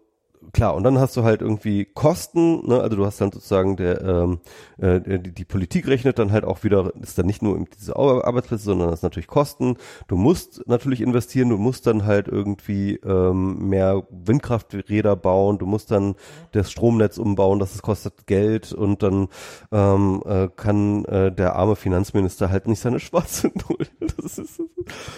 klar, 0.52 0.74
und 0.74 0.82
dann 0.84 0.98
hast 0.98 1.16
du 1.16 1.22
halt 1.22 1.42
irgendwie 1.42 1.84
Kosten, 1.84 2.66
ne? 2.66 2.80
also 2.80 2.96
du 2.96 3.06
hast 3.06 3.20
dann 3.20 3.32
sozusagen 3.32 3.76
der, 3.76 4.02
ähm, 4.02 4.40
äh, 4.78 5.00
die, 5.00 5.32
die 5.32 5.44
Politik 5.44 5.86
rechnet 5.86 6.18
dann 6.18 6.32
halt 6.32 6.44
auch 6.44 6.64
wieder, 6.64 6.92
ist 7.00 7.18
dann 7.18 7.26
nicht 7.26 7.42
nur 7.42 7.64
diese 7.78 7.96
Arbeitsplätze, 7.96 8.64
sondern 8.64 8.90
das 8.90 9.00
ist 9.00 9.02
natürlich 9.02 9.26
Kosten. 9.26 9.76
Du 10.08 10.16
musst 10.16 10.66
natürlich 10.66 11.00
investieren, 11.00 11.48
du 11.48 11.58
musst 11.58 11.86
dann 11.86 12.04
halt 12.04 12.28
irgendwie 12.28 12.96
ähm, 12.96 13.68
mehr 13.68 14.04
Windkrafträder 14.10 15.16
bauen, 15.16 15.58
du 15.58 15.66
musst 15.66 15.90
dann 15.90 16.14
das 16.52 16.70
Stromnetz 16.70 17.18
umbauen, 17.18 17.58
das 17.58 17.80
kostet 17.82 18.26
Geld 18.26 18.72
und 18.72 19.02
dann 19.02 19.28
ähm, 19.72 20.22
äh, 20.26 20.48
kann 20.54 21.04
äh, 21.06 21.32
der 21.32 21.56
arme 21.56 21.76
Finanzminister 21.76 22.50
halt 22.50 22.68
nicht 22.68 22.80
seine 22.80 23.00
schwarze 23.00 23.50
Null. 23.68 23.86
Das 24.16 24.38
ist, 24.38 24.60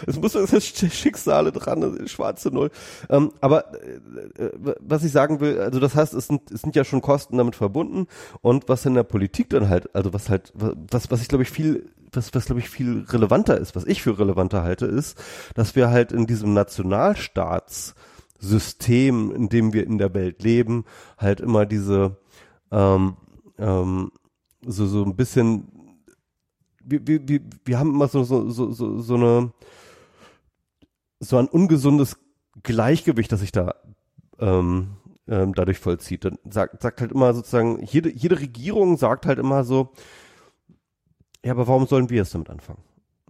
es 0.06 0.20
muss 0.20 0.32
das 0.32 0.66
Schicksale 0.66 1.52
dran, 1.52 2.06
schwarze 2.06 2.50
Null. 2.50 2.70
Ähm, 3.08 3.32
aber 3.40 3.72
äh, 3.74 4.44
äh 4.44 4.74
was 4.80 5.04
ich 5.04 5.12
sagen 5.18 5.40
will, 5.40 5.58
also 5.58 5.80
das 5.80 5.96
heißt, 5.96 6.14
es 6.14 6.28
sind, 6.28 6.48
es 6.52 6.60
sind 6.60 6.76
ja 6.76 6.84
schon 6.84 7.00
Kosten 7.00 7.38
damit 7.38 7.56
verbunden. 7.56 8.06
Und 8.40 8.68
was 8.68 8.86
in 8.86 8.94
der 8.94 9.02
Politik 9.02 9.50
dann 9.50 9.68
halt, 9.68 9.92
also 9.92 10.12
was 10.12 10.28
halt, 10.28 10.52
was, 10.54 11.10
was 11.10 11.20
ich 11.20 11.26
glaube 11.26 11.42
ich 11.42 11.50
viel, 11.50 11.90
was, 12.12 12.32
was 12.34 12.46
glaube 12.46 12.60
ich 12.60 12.70
viel 12.70 13.04
relevanter 13.08 13.58
ist, 13.58 13.74
was 13.74 13.84
ich 13.84 14.00
für 14.00 14.16
relevanter 14.16 14.62
halte, 14.62 14.86
ist, 14.86 15.18
dass 15.56 15.74
wir 15.74 15.90
halt 15.90 16.12
in 16.12 16.28
diesem 16.28 16.54
Nationalstaats 16.54 17.96
System, 18.38 19.32
in 19.32 19.48
dem 19.48 19.72
wir 19.72 19.84
in 19.84 19.98
der 19.98 20.14
Welt 20.14 20.44
leben, 20.44 20.84
halt 21.16 21.40
immer 21.40 21.66
diese 21.66 22.16
ähm, 22.70 23.16
ähm, 23.58 24.12
so 24.64 24.86
so 24.86 25.02
ein 25.02 25.16
bisschen 25.16 25.66
wir, 26.84 27.04
wir, 27.08 27.26
wir, 27.26 27.40
wir 27.64 27.78
haben 27.80 27.90
immer 27.90 28.06
so, 28.06 28.22
so, 28.22 28.48
so, 28.50 28.70
so, 28.70 29.00
so 29.00 29.14
eine 29.16 29.52
so 31.18 31.36
ein 31.38 31.48
ungesundes 31.48 32.16
Gleichgewicht, 32.62 33.32
das 33.32 33.40
sich 33.40 33.50
da 33.50 33.74
ähm, 34.38 34.97
ähm, 35.28 35.54
dadurch 35.54 35.78
vollzieht. 35.78 36.24
Dann 36.24 36.38
sagt, 36.48 36.82
sagt 36.82 37.00
halt 37.00 37.12
immer 37.12 37.34
sozusagen, 37.34 37.82
jede, 37.84 38.10
jede 38.10 38.40
Regierung 38.40 38.96
sagt 38.96 39.26
halt 39.26 39.38
immer 39.38 39.64
so, 39.64 39.90
ja, 41.44 41.52
aber 41.52 41.68
warum 41.68 41.86
sollen 41.86 42.10
wir 42.10 42.22
es 42.22 42.30
damit 42.30 42.50
anfangen? 42.50 42.82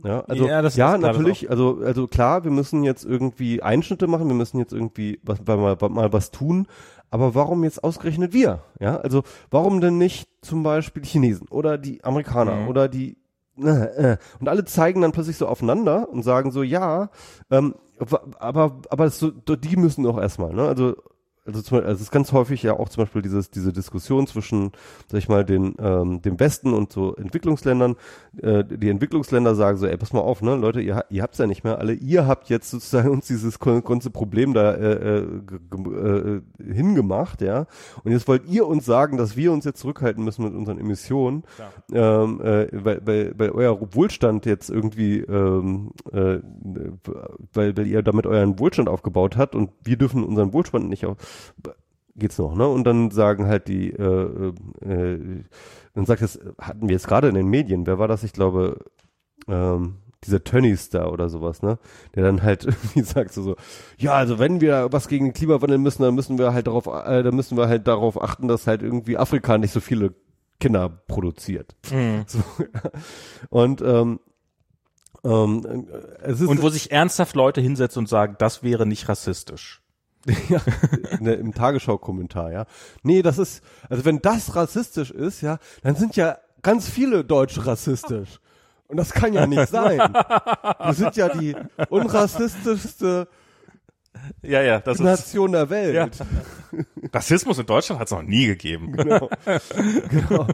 Ja, 0.05 0.21
also 0.29 0.47
ja, 0.47 0.63
ja 0.63 0.99
natürlich, 0.99 1.51
also 1.51 1.81
also 1.85 2.07
klar, 2.07 2.45
wir 2.45 2.51
müssen 2.51 2.85
jetzt 2.85 3.05
irgendwie 3.05 3.63
Einschnitte 3.63 4.07
machen, 4.07 4.29
wir 4.29 4.35
müssen 4.35 4.59
jetzt 4.59 4.73
irgendwie 4.73 5.19
was, 5.25 5.45
mal, 5.45 5.77
mal 5.89 6.13
was 6.13 6.31
tun, 6.31 6.69
aber 7.11 7.35
warum 7.35 7.65
jetzt 7.65 7.83
ausgerechnet 7.83 8.33
wir? 8.33 8.63
Ja, 8.79 8.99
also 8.99 9.25
warum 9.51 9.81
denn 9.81 9.99
nicht 9.99 10.29
zum 10.41 10.63
Beispiel 10.63 11.03
die 11.03 11.09
Chinesen 11.09 11.49
oder 11.49 11.79
die 11.79 12.05
Amerikaner 12.05 12.57
mhm. 12.57 12.69
oder 12.69 12.89
die 12.89 13.17
äh, 13.61 14.13
äh. 14.13 14.17
und 14.39 14.49
alle 14.49 14.65
zeigen 14.65 15.01
dann 15.01 15.13
plötzlich 15.13 15.37
so 15.37 15.49
aufeinander 15.49 16.09
und 16.09 16.23
sagen 16.23 16.53
so, 16.53 16.63
ja, 16.63 17.11
ähm, 17.51 17.75
aber 18.39 18.81
aber 18.91 19.11
so, 19.11 19.31
die 19.31 19.77
müssen 19.77 20.05
doch 20.05 20.19
erstmal, 20.19 20.55
ne? 20.55 20.69
Also 20.69 20.95
also, 21.49 21.63
zum, 21.63 21.79
also 21.79 21.93
es 21.93 22.03
ist 22.03 22.11
ganz 22.11 22.33
häufig 22.33 22.63
ja 22.63 22.75
auch 22.75 22.91
zum 22.91 23.05
Beispiel 23.05 23.23
dieses, 23.23 23.51
diese 23.51 23.73
Diskussion 23.73 24.27
zwischen, 24.27 24.73
sag 25.11 25.19
ich 25.19 25.29
mal, 25.29 25.47
den, 25.47 25.75
ähm, 25.79 26.21
dem 26.21 26.39
Westen 26.39 26.75
und 26.75 26.93
so 26.93 27.15
Entwicklungsländern. 27.15 27.97
Äh, 28.43 28.65
die 28.65 28.91
Entwicklungsländer 28.91 29.55
sagen 29.55 29.79
so, 29.79 29.87
ey, 29.87 29.97
pass 29.97 30.13
mal 30.13 30.21
auf, 30.21 30.43
ne, 30.43 30.57
Leute, 30.57 30.83
ihr, 30.83 31.07
ihr 31.09 31.23
habt's 31.23 31.39
ja 31.39 31.47
nicht 31.47 31.65
mehr 31.65 31.79
alle, 31.79 31.95
ihr 31.95 32.27
habt 32.27 32.51
jetzt 32.51 32.71
sozusagen 32.71 33.09
uns 33.13 33.27
dieses 33.27 33.59
ganze 33.59 34.11
Problem 34.11 34.53
da 34.53 34.75
äh, 34.75 35.19
äh, 35.19 35.23
äh, 35.23 36.43
hingemacht, 36.63 37.41
ja. 37.41 37.67
Und 38.05 38.13
jetzt 38.13 38.29
wollt 38.29 38.47
ihr 38.47 38.67
uns 38.67 38.85
sagen, 38.85 39.17
dass 39.17 39.35
wir 39.37 39.51
uns 39.51 39.65
jetzt 39.65 39.81
zurückhalten 39.81 40.23
müssen 40.23 40.45
mit 40.45 40.55
unseren 40.55 40.79
Emissionen, 40.79 41.45
ja. 41.93 42.23
ähm, 42.23 42.43
äh, 42.43 42.69
weil, 42.73 43.01
weil, 43.07 43.35
weil 43.39 43.51
euer 43.53 43.95
Wohlstand 43.95 44.45
jetzt 44.45 44.69
irgendwie, 44.69 45.21
ähm, 45.21 45.93
äh, 46.13 46.41
weil, 47.55 47.75
weil 47.75 47.87
ihr 47.87 48.03
damit 48.03 48.27
euren 48.27 48.59
Wohlstand 48.59 48.91
aufgebaut 48.91 49.39
habt 49.39 49.55
und 49.55 49.71
wir 49.83 49.97
dürfen 49.97 50.25
unseren 50.25 50.53
Wohlstand 50.53 50.91
nicht 50.91 51.07
auf 51.07 51.17
geht's 52.17 52.39
noch, 52.39 52.55
ne? 52.55 52.67
Und 52.67 52.85
dann 52.85 53.11
sagen 53.11 53.47
halt 53.47 53.69
die, 53.69 53.91
äh, 53.91 54.53
äh, 54.81 55.45
dann 55.95 56.07
sagt 56.07 56.23
es, 56.23 56.39
hatten 56.61 56.89
wir 56.89 56.95
jetzt 56.95 57.09
gerade 57.09 57.29
in 57.29 57.35
den 57.35 57.49
Medien, 57.49 57.87
wer 57.87 57.99
war 57.99 58.09
das? 58.09 58.25
Ich 58.25 58.33
glaube, 58.33 58.85
ähm, 59.47 59.97
dieser 60.25 60.43
Tönnies 60.43 60.91
da 60.91 61.07
oder 61.07 61.29
sowas, 61.29 61.63
ne? 61.63 61.79
Der 62.15 62.25
dann 62.25 62.43
halt 62.43 62.65
irgendwie 62.65 63.03
sagt 63.03 63.33
so, 63.33 63.43
so, 63.43 63.57
ja, 63.97 64.13
also 64.13 64.39
wenn 64.39 64.61
wir 64.61 64.89
was 64.91 65.09
gegen 65.09 65.27
den 65.27 65.35
Klimawandel 65.35 65.79
müssen, 65.79 66.03
dann 66.03 66.15
müssen 66.15 66.39
wir 66.39 66.53
halt 66.53 66.67
darauf, 66.67 66.87
äh, 66.87 67.23
dann 67.23 67.37
müssen 67.37 67.57
wir 67.57 67.69
halt 67.69 67.87
darauf 67.87 68.21
achten, 68.21 68.49
dass 68.49 68.67
halt 68.67 68.83
irgendwie 68.83 69.17
Afrika 69.17 69.59
nicht 69.59 69.73
so 69.73 69.81
viele 69.81 70.15
Kinder 70.61 70.89
produziert. 70.89 71.77
Mhm. 71.91 72.25
So, 72.27 72.41
und 73.51 73.81
ähm, 73.81 74.21
ähm, 75.25 75.89
es 76.23 76.41
ist, 76.41 76.49
und 76.49 76.63
wo 76.63 76.69
sich 76.69 76.91
ernsthaft 76.91 77.35
Leute 77.35 77.61
hinsetzen 77.61 78.01
und 78.01 78.09
sagen, 78.09 78.37
das 78.39 78.63
wäre 78.63 78.87
nicht 78.87 79.09
rassistisch. 79.09 79.83
ja, 80.49 80.61
ne, 81.21 81.35
im 81.35 81.55
Tagesschau-Kommentar, 81.55 82.53
ja. 82.53 82.67
Nee, 83.03 83.23
das 83.23 83.39
ist, 83.39 83.63
also 83.89 84.05
wenn 84.05 84.21
das 84.21 84.55
rassistisch 84.55 85.11
ist, 85.11 85.41
ja, 85.41 85.59
dann 85.83 85.97
sind 85.97 86.17
ja 86.17 86.39
ganz 86.63 86.89
viele 86.89 87.25
Deutsche 87.25 87.67
rassistisch. 87.67 88.41
Und 88.89 88.97
das 88.97 89.13
kann 89.13 89.33
ja 89.35 89.47
nicht 89.47 89.69
sein. 89.69 89.99
Wir 89.99 90.95
sind 90.95 91.17
ja 91.17 91.29
die 91.29 91.55
unrassistischste 91.91 93.29
ja, 94.43 94.63
ja, 94.63 94.81
das 94.81 94.99
Nation 94.99 95.49
ist, 95.49 95.59
der 95.59 95.71
Welt. 95.71 95.95
Ja. 95.95 96.09
Rassismus 97.13 97.59
in 97.59 97.67
Deutschland 97.67 98.01
hat 98.01 98.09
es 98.09 98.13
noch 98.13 98.23
nie 98.23 98.47
gegeben. 98.47 98.93
Genau. 98.93 99.31
genau. 100.11 100.47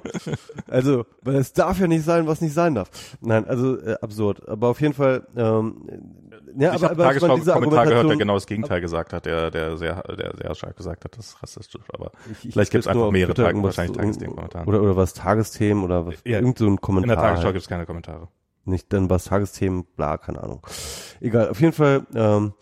Also, 0.69 1.07
weil 1.23 1.37
es 1.37 1.53
darf 1.53 1.79
ja 1.79 1.87
nicht 1.87 2.05
sein, 2.05 2.27
was 2.27 2.41
nicht 2.41 2.55
sein 2.55 2.75
darf. 2.75 2.91
Nein, 3.21 3.47
also 3.47 3.79
äh, 3.81 3.97
absurd. 4.01 4.49
Aber 4.49 4.69
auf 4.69 4.81
jeden 4.81 4.95
Fall, 4.95 5.27
ähm, 5.37 5.89
ja, 6.57 6.75
ich 6.75 6.83
aber, 6.83 6.91
aber 6.93 7.05
Tagesschau 7.05 7.37
diese 7.37 7.53
Kommentar 7.53 7.87
gehört, 7.87 8.09
der 8.09 8.17
genau 8.17 8.35
das 8.35 8.47
Gegenteil 8.47 8.81
gesagt 8.81 9.13
hat, 9.13 9.27
der, 9.27 9.51
der 9.51 9.77
sehr, 9.77 10.03
der 10.03 10.35
sehr 10.37 10.55
stark 10.55 10.77
gesagt 10.77 11.05
hat, 11.05 11.19
das 11.19 11.27
ist 11.27 11.43
rassistisch. 11.43 11.85
Aber 11.93 12.13
ich, 12.31 12.45
ich 12.45 12.53
vielleicht 12.53 12.71
gibt 12.71 12.85
es 12.85 12.89
einfach 12.89 13.11
mehrere 13.11 13.35
Tage, 13.35 13.63
wahrscheinlich 13.63 13.97
Tagesthemen-Kommentare. 13.97 14.67
Oder, 14.67 14.83
oder 14.83 14.97
was 14.97 15.15
Tagesthemen 15.15 15.83
oder 15.85 16.07
was, 16.07 16.15
ja, 16.25 16.39
irgend 16.39 16.59
so 16.59 16.67
ein 16.67 16.81
Kommentar. 16.81 17.15
In 17.15 17.21
der 17.21 17.29
Tagesschau 17.29 17.45
halt. 17.47 17.55
gibt 17.55 17.63
es 17.63 17.69
keine 17.69 17.87
Kommentare. 17.87 18.29
Nicht 18.67 18.93
dann 18.93 19.11
was 19.11 19.25
Tagesthemen, 19.25 19.85
bla, 19.97 20.17
keine 20.17 20.43
Ahnung. 20.43 20.67
Egal, 21.21 21.49
auf 21.49 21.61
jeden 21.61 21.73
Fall, 21.73 22.07
ähm, 22.15 22.55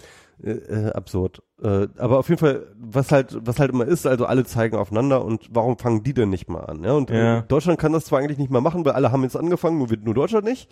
äh, 0.42 0.50
äh, 0.50 0.92
absurd. 0.92 1.42
Äh, 1.62 1.88
aber 1.96 2.18
auf 2.18 2.28
jeden 2.28 2.40
Fall, 2.40 2.66
was 2.76 3.12
halt, 3.12 3.36
was 3.46 3.60
halt 3.60 3.70
immer 3.70 3.84
ist, 3.84 4.06
also 4.06 4.26
alle 4.26 4.44
zeigen 4.44 4.76
aufeinander 4.76 5.24
und 5.24 5.48
warum 5.50 5.78
fangen 5.78 6.02
die 6.02 6.14
denn 6.14 6.30
nicht 6.30 6.48
mal 6.48 6.60
an? 6.60 6.82
Ja, 6.82 6.92
und 6.92 7.10
äh, 7.10 7.24
ja. 7.24 7.40
Deutschland 7.42 7.78
kann 7.78 7.92
das 7.92 8.06
zwar 8.06 8.18
eigentlich 8.18 8.38
nicht 8.38 8.50
mehr 8.50 8.60
machen, 8.60 8.84
weil 8.84 8.92
alle 8.92 9.12
haben 9.12 9.22
jetzt 9.22 9.36
angefangen, 9.36 9.78
nur 9.78 9.90
wird 9.90 10.04
nur 10.04 10.14
Deutschland 10.14 10.44
nicht. 10.44 10.68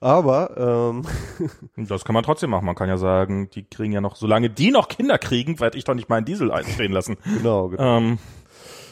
Aber 0.00 0.92
ähm, 1.76 1.86
das 1.88 2.04
kann 2.04 2.14
man 2.14 2.24
trotzdem 2.24 2.50
machen. 2.50 2.66
Man 2.66 2.74
kann 2.74 2.88
ja 2.88 2.98
sagen, 2.98 3.48
die 3.50 3.64
kriegen 3.64 3.92
ja 3.92 4.00
noch, 4.00 4.16
solange 4.16 4.50
die 4.50 4.70
noch 4.70 4.88
Kinder 4.88 5.18
kriegen, 5.18 5.60
werde 5.60 5.78
ich 5.78 5.84
doch 5.84 5.94
nicht 5.94 6.08
meinen 6.08 6.26
Diesel 6.26 6.52
einstehen 6.52 6.92
lassen. 6.92 7.16
genau, 7.24 7.68
genau. 7.68 7.98
Ähm, 7.98 8.18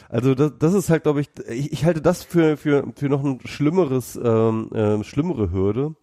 also 0.09 0.35
das, 0.35 0.53
das 0.59 0.73
ist 0.73 0.89
halt, 0.89 1.03
glaube 1.03 1.21
ich, 1.21 1.29
ich, 1.47 1.71
ich 1.73 1.85
halte 1.85 2.01
das 2.01 2.23
für 2.23 2.57
für 2.57 2.85
für 2.95 3.09
noch 3.09 3.23
ein 3.23 3.39
schlimmeres, 3.45 4.19
ähm, 4.21 4.71
äh, 4.73 5.03
schlimmere 5.03 5.51
Hürde. 5.51 5.95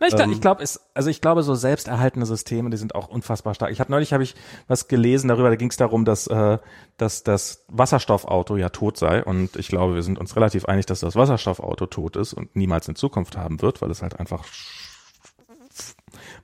Na, 0.00 0.06
ich, 0.06 0.18
ähm, 0.18 0.32
ich 0.32 0.40
glaube, 0.40 0.62
es, 0.62 0.80
also 0.94 1.10
ich 1.10 1.20
glaube, 1.20 1.42
so 1.42 1.54
selbsterhaltende 1.54 2.24
Systeme, 2.24 2.70
die 2.70 2.78
sind 2.78 2.94
auch 2.94 3.08
unfassbar 3.08 3.54
stark. 3.54 3.70
Ich 3.70 3.80
habe 3.80 3.92
neulich 3.92 4.14
habe 4.14 4.22
ich 4.22 4.34
was 4.66 4.88
gelesen 4.88 5.28
darüber, 5.28 5.50
da 5.50 5.56
ging 5.56 5.68
es 5.68 5.76
darum, 5.76 6.06
dass, 6.06 6.26
äh, 6.26 6.58
dass 6.96 7.22
das 7.22 7.64
Wasserstoffauto 7.68 8.56
ja 8.56 8.70
tot 8.70 8.96
sei. 8.96 9.22
Und 9.22 9.56
ich 9.56 9.68
glaube, 9.68 9.94
wir 9.94 10.02
sind 10.02 10.18
uns 10.18 10.36
relativ 10.36 10.64
einig, 10.64 10.86
dass 10.86 11.00
das 11.00 11.16
Wasserstoffauto 11.16 11.86
tot 11.86 12.16
ist 12.16 12.32
und 12.32 12.56
niemals 12.56 12.88
in 12.88 12.96
Zukunft 12.96 13.36
haben 13.36 13.60
wird, 13.60 13.82
weil 13.82 13.90
es 13.90 14.00
halt 14.00 14.18
einfach 14.18 14.44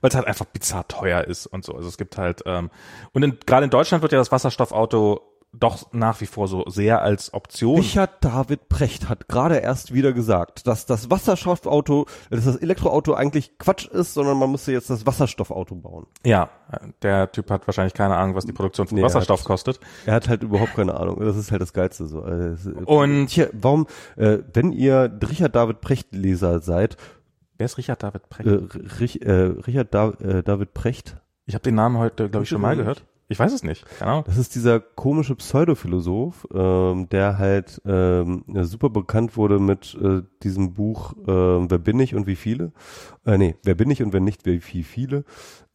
weil 0.01 0.09
es 0.09 0.15
halt 0.15 0.27
einfach 0.27 0.45
bizarr 0.45 0.87
teuer 0.87 1.23
ist 1.23 1.47
und 1.47 1.65
so. 1.65 1.73
Also 1.73 1.87
es 1.89 1.97
gibt 1.97 2.17
halt 2.17 2.43
ähm, 2.45 2.69
und 3.13 3.47
gerade 3.47 3.63
in 3.63 3.71
Deutschland 3.71 4.03
wird 4.03 4.11
ja 4.11 4.19
das 4.19 4.31
Wasserstoffauto 4.31 5.21
doch 5.53 5.91
nach 5.93 6.21
wie 6.21 6.25
vor 6.25 6.47
so 6.47 6.65
sehr 6.67 7.01
als 7.01 7.33
Option. 7.33 7.77
Richard 7.77 8.23
David 8.23 8.69
Precht 8.69 9.09
hat 9.09 9.27
gerade 9.27 9.57
erst 9.57 9.93
wieder 9.93 10.13
gesagt, 10.13 10.67
dass 10.67 10.85
das 10.85 11.09
Wasserstoffauto, 11.09 12.05
dass 12.29 12.45
das 12.45 12.57
Elektroauto 12.57 13.13
eigentlich 13.13 13.57
Quatsch 13.57 13.87
ist, 13.87 14.13
sondern 14.13 14.37
man 14.37 14.51
müsste 14.51 14.71
jetzt 14.71 14.89
das 14.89 15.05
Wasserstoffauto 15.05 15.75
bauen. 15.75 16.05
Ja, 16.25 16.49
der 17.01 17.31
Typ 17.31 17.49
hat 17.49 17.65
wahrscheinlich 17.67 17.93
keine 17.93 18.15
Ahnung, 18.17 18.35
was 18.35 18.45
die 18.45 18.53
Produktion 18.53 18.87
von 18.87 18.97
nee, 18.97 19.03
Wasserstoff 19.03 19.39
er 19.39 19.43
hat, 19.43 19.47
kostet. 19.47 19.79
Er 20.05 20.13
hat 20.13 20.29
halt 20.29 20.43
überhaupt 20.43 20.75
keine 20.75 20.99
Ahnung. 20.99 21.19
Das 21.21 21.37
ist 21.37 21.51
halt 21.51 21.61
das 21.61 21.73
Geilste 21.73 22.07
so. 22.07 22.21
Also, 22.21 22.71
Und 22.71 23.29
hier, 23.29 23.49
warum, 23.53 23.87
äh, 24.15 24.39
wenn 24.53 24.71
ihr 24.71 25.17
Richard 25.27 25.55
David 25.55 25.81
Precht 25.81 26.13
Leser 26.13 26.59
seid, 26.59 26.97
Wer 27.57 27.65
ist 27.65 27.77
Richard 27.79 28.03
David 28.03 28.29
Precht? 28.29 28.47
Äh, 28.47 28.59
Rich, 28.99 29.21
äh, 29.23 29.31
Richard 29.31 29.93
da 29.93 30.09
äh, 30.21 30.43
David 30.43 30.75
Precht. 30.75 31.17
Ich 31.45 31.55
habe 31.55 31.63
den 31.63 31.75
Namen 31.75 31.97
heute, 31.97 32.29
glaube 32.29 32.43
ich, 32.43 32.49
schon 32.49 32.61
mal 32.61 32.75
gehört. 32.75 33.03
Ich 33.29 33.39
weiß 33.39 33.51
es 33.51 33.63
nicht. 33.63 33.85
Genau. 33.99 34.21
Das 34.21 34.37
ist 34.37 34.55
dieser 34.55 34.79
komische 34.79 35.35
Pseudophilosoph, 35.35 36.47
ähm, 36.53 37.09
der 37.09 37.37
halt 37.37 37.81
ähm, 37.85 38.45
super 38.61 38.89
bekannt 38.89 39.35
wurde 39.35 39.59
mit 39.59 39.97
äh, 40.01 40.21
diesem 40.43 40.73
Buch 40.73 41.13
äh, 41.27 41.69
Wer 41.69 41.77
bin 41.77 41.99
ich 41.99 42.15
und 42.15 42.25
wie 42.25 42.37
viele? 42.37 42.71
Äh, 43.25 43.37
nee, 43.37 43.55
Wer 43.63 43.75
bin 43.75 43.89
ich 43.89 44.01
und 44.01 44.13
wenn 44.13 44.23
nicht, 44.23 44.45
wie 44.45 44.83
viele? 44.83 45.25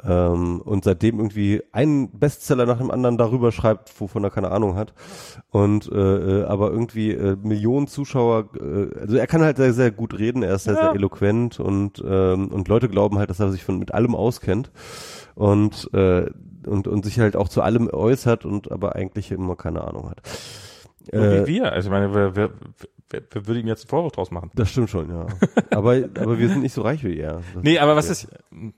Ähm, 0.03 0.63
und 0.63 0.85
seitdem 0.85 1.19
irgendwie 1.19 1.63
einen 1.73 2.19
Bestseller 2.19 2.65
nach 2.65 2.79
dem 2.79 2.91
anderen 2.91 3.19
darüber 3.19 3.53
schreibt, 3.53 4.01
wovon 4.01 4.25
er 4.25 4.31
keine 4.31 4.51
Ahnung 4.51 4.75
hat. 4.75 4.95
Und 5.51 5.91
äh, 5.93 6.41
äh 6.41 6.45
aber 6.45 6.71
irgendwie 6.71 7.13
äh, 7.13 7.37
Millionen 7.41 7.87
Zuschauer, 7.87 8.49
äh, 8.59 8.99
also 8.99 9.17
er 9.17 9.27
kann 9.27 9.43
halt 9.43 9.59
sehr, 9.59 9.75
sehr 9.75 9.91
gut 9.91 10.19
reden, 10.19 10.43
er 10.43 10.55
ist 10.55 10.65
sehr, 10.65 10.75
ja. 10.75 10.85
sehr 10.85 10.95
eloquent 10.95 11.61
und, 11.61 12.03
ähm, 12.05 12.49
und 12.49 12.69
Leute 12.69 12.89
glauben 12.89 13.19
halt, 13.19 13.31
dass 13.31 13.41
er 13.41 13.53
sich 13.53 13.63
von 13.63 13.79
mit 13.79 13.93
allem 13.93 14.15
auskennt. 14.15 14.71
Und 15.35 15.93
äh, 15.95 16.31
und, 16.67 16.89
und 16.89 17.05
sich 17.05 17.19
halt 17.19 17.37
auch 17.37 17.49
zu 17.49 17.63
allem 17.63 17.89
äußert 17.89 18.45
und 18.45 18.71
aber 18.71 18.95
eigentlich 18.95 19.31
immer 19.31 19.57
keine 19.57 19.83
Ahnung 19.83 20.11
hat. 20.11 20.21
Äh, 21.09 21.43
wie 21.43 21.55
wir. 21.55 21.73
Also 21.73 21.89
ich 21.89 21.91
meine, 21.91 22.15
wer, 22.15 22.37
wer, 22.37 22.51
wer, 23.11 23.23
wer 23.31 23.47
würde 23.47 23.61
ihm 23.61 23.67
jetzt 23.67 23.85
einen 23.85 23.91
Vorwurf 23.91 24.13
draus 24.13 24.31
machen? 24.31 24.51
Das 24.55 24.71
stimmt 24.71 24.91
schon, 24.91 25.11
ja. 25.11 25.27
aber, 25.71 25.97
aber 26.19 26.39
wir 26.39 26.49
sind 26.49 26.63
nicht 26.63 26.73
so 26.73 26.83
reich 26.83 27.03
wie 27.05 27.19
er. 27.19 27.43
Das 27.55 27.63
nee, 27.63 27.79
aber 27.79 27.97
was 27.97 28.09
ist, 28.09 28.29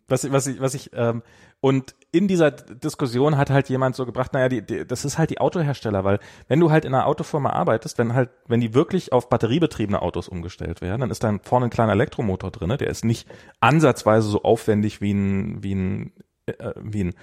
was, 0.08 0.30
was 0.30 0.46
ich, 0.46 0.60
was 0.60 0.74
ich, 0.74 0.90
ähm, 0.94 1.22
und 1.60 1.94
in 2.12 2.28
dieser 2.28 2.50
Diskussion 2.50 3.38
hat 3.38 3.50
halt 3.50 3.68
jemand 3.70 3.96
so 3.96 4.04
gebracht, 4.04 4.34
naja, 4.34 4.48
die, 4.48 4.62
die, 4.62 4.86
das 4.86 5.04
ist 5.04 5.16
halt 5.16 5.30
die 5.30 5.40
Autohersteller, 5.40 6.04
weil 6.04 6.18
wenn 6.46 6.60
du 6.60 6.70
halt 6.70 6.84
in 6.84 6.94
einer 6.94 7.06
Autofirma 7.06 7.50
arbeitest, 7.50 7.96
wenn 7.98 8.14
halt, 8.14 8.30
wenn 8.46 8.60
die 8.60 8.74
wirklich 8.74 9.12
auf 9.12 9.28
batteriebetriebene 9.30 10.00
Autos 10.00 10.28
umgestellt 10.28 10.82
werden, 10.82 11.00
dann 11.00 11.10
ist 11.10 11.24
da 11.24 11.38
vorne 11.42 11.66
ein 11.66 11.70
kleiner 11.70 11.92
Elektromotor 11.92 12.50
drinne, 12.50 12.76
der 12.76 12.88
ist 12.88 13.04
nicht 13.04 13.26
ansatzweise 13.60 14.28
so 14.28 14.42
aufwendig 14.42 15.00
wie 15.00 15.12
ein, 15.12 15.62
wie 15.62 15.74
ein, 15.74 16.12
äh, 16.46 16.72
wie 16.80 17.04
ein 17.04 17.14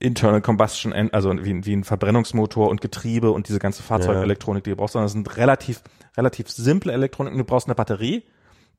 Internal 0.00 0.40
Combustion, 0.40 0.92
also 1.12 1.32
wie, 1.44 1.64
wie 1.64 1.74
ein 1.74 1.84
Verbrennungsmotor 1.84 2.68
und 2.68 2.80
Getriebe 2.80 3.30
und 3.30 3.48
diese 3.48 3.58
ganze 3.58 3.82
Fahrzeugelektronik, 3.82 4.64
die 4.64 4.70
du 4.70 4.76
brauchst, 4.76 4.92
sondern 4.92 5.06
es 5.06 5.12
sind 5.12 5.36
relativ, 5.36 5.82
relativ 6.16 6.48
simple 6.50 6.92
Elektronik. 6.92 7.34
Du 7.34 7.44
brauchst 7.44 7.66
eine 7.66 7.74
Batterie, 7.74 8.24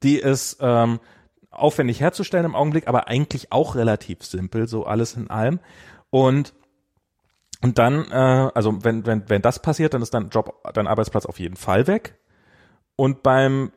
die 0.01 0.17
ist 0.17 0.57
ähm, 0.61 0.99
aufwendig 1.51 1.99
herzustellen 1.99 2.45
im 2.45 2.55
Augenblick, 2.55 2.87
aber 2.87 3.07
eigentlich 3.07 3.51
auch 3.51 3.75
relativ 3.75 4.23
simpel, 4.23 4.67
so 4.67 4.85
alles 4.85 5.15
in 5.15 5.29
allem. 5.29 5.59
Und 6.09 6.53
Und 7.61 7.77
dann, 7.77 8.09
äh, 8.09 8.51
also 8.55 8.85
wenn, 8.85 9.05
wenn, 9.05 9.29
wenn 9.29 9.41
das 9.41 9.61
passiert, 9.61 9.93
dann 9.93 10.01
ist 10.01 10.13
dein 10.13 10.29
Job, 10.29 10.63
dein 10.73 10.87
Arbeitsplatz 10.87 11.25
auf 11.25 11.39
jeden 11.39 11.57
Fall 11.57 11.87
weg. 11.87 12.17
Und 12.95 13.21
beim 13.23 13.73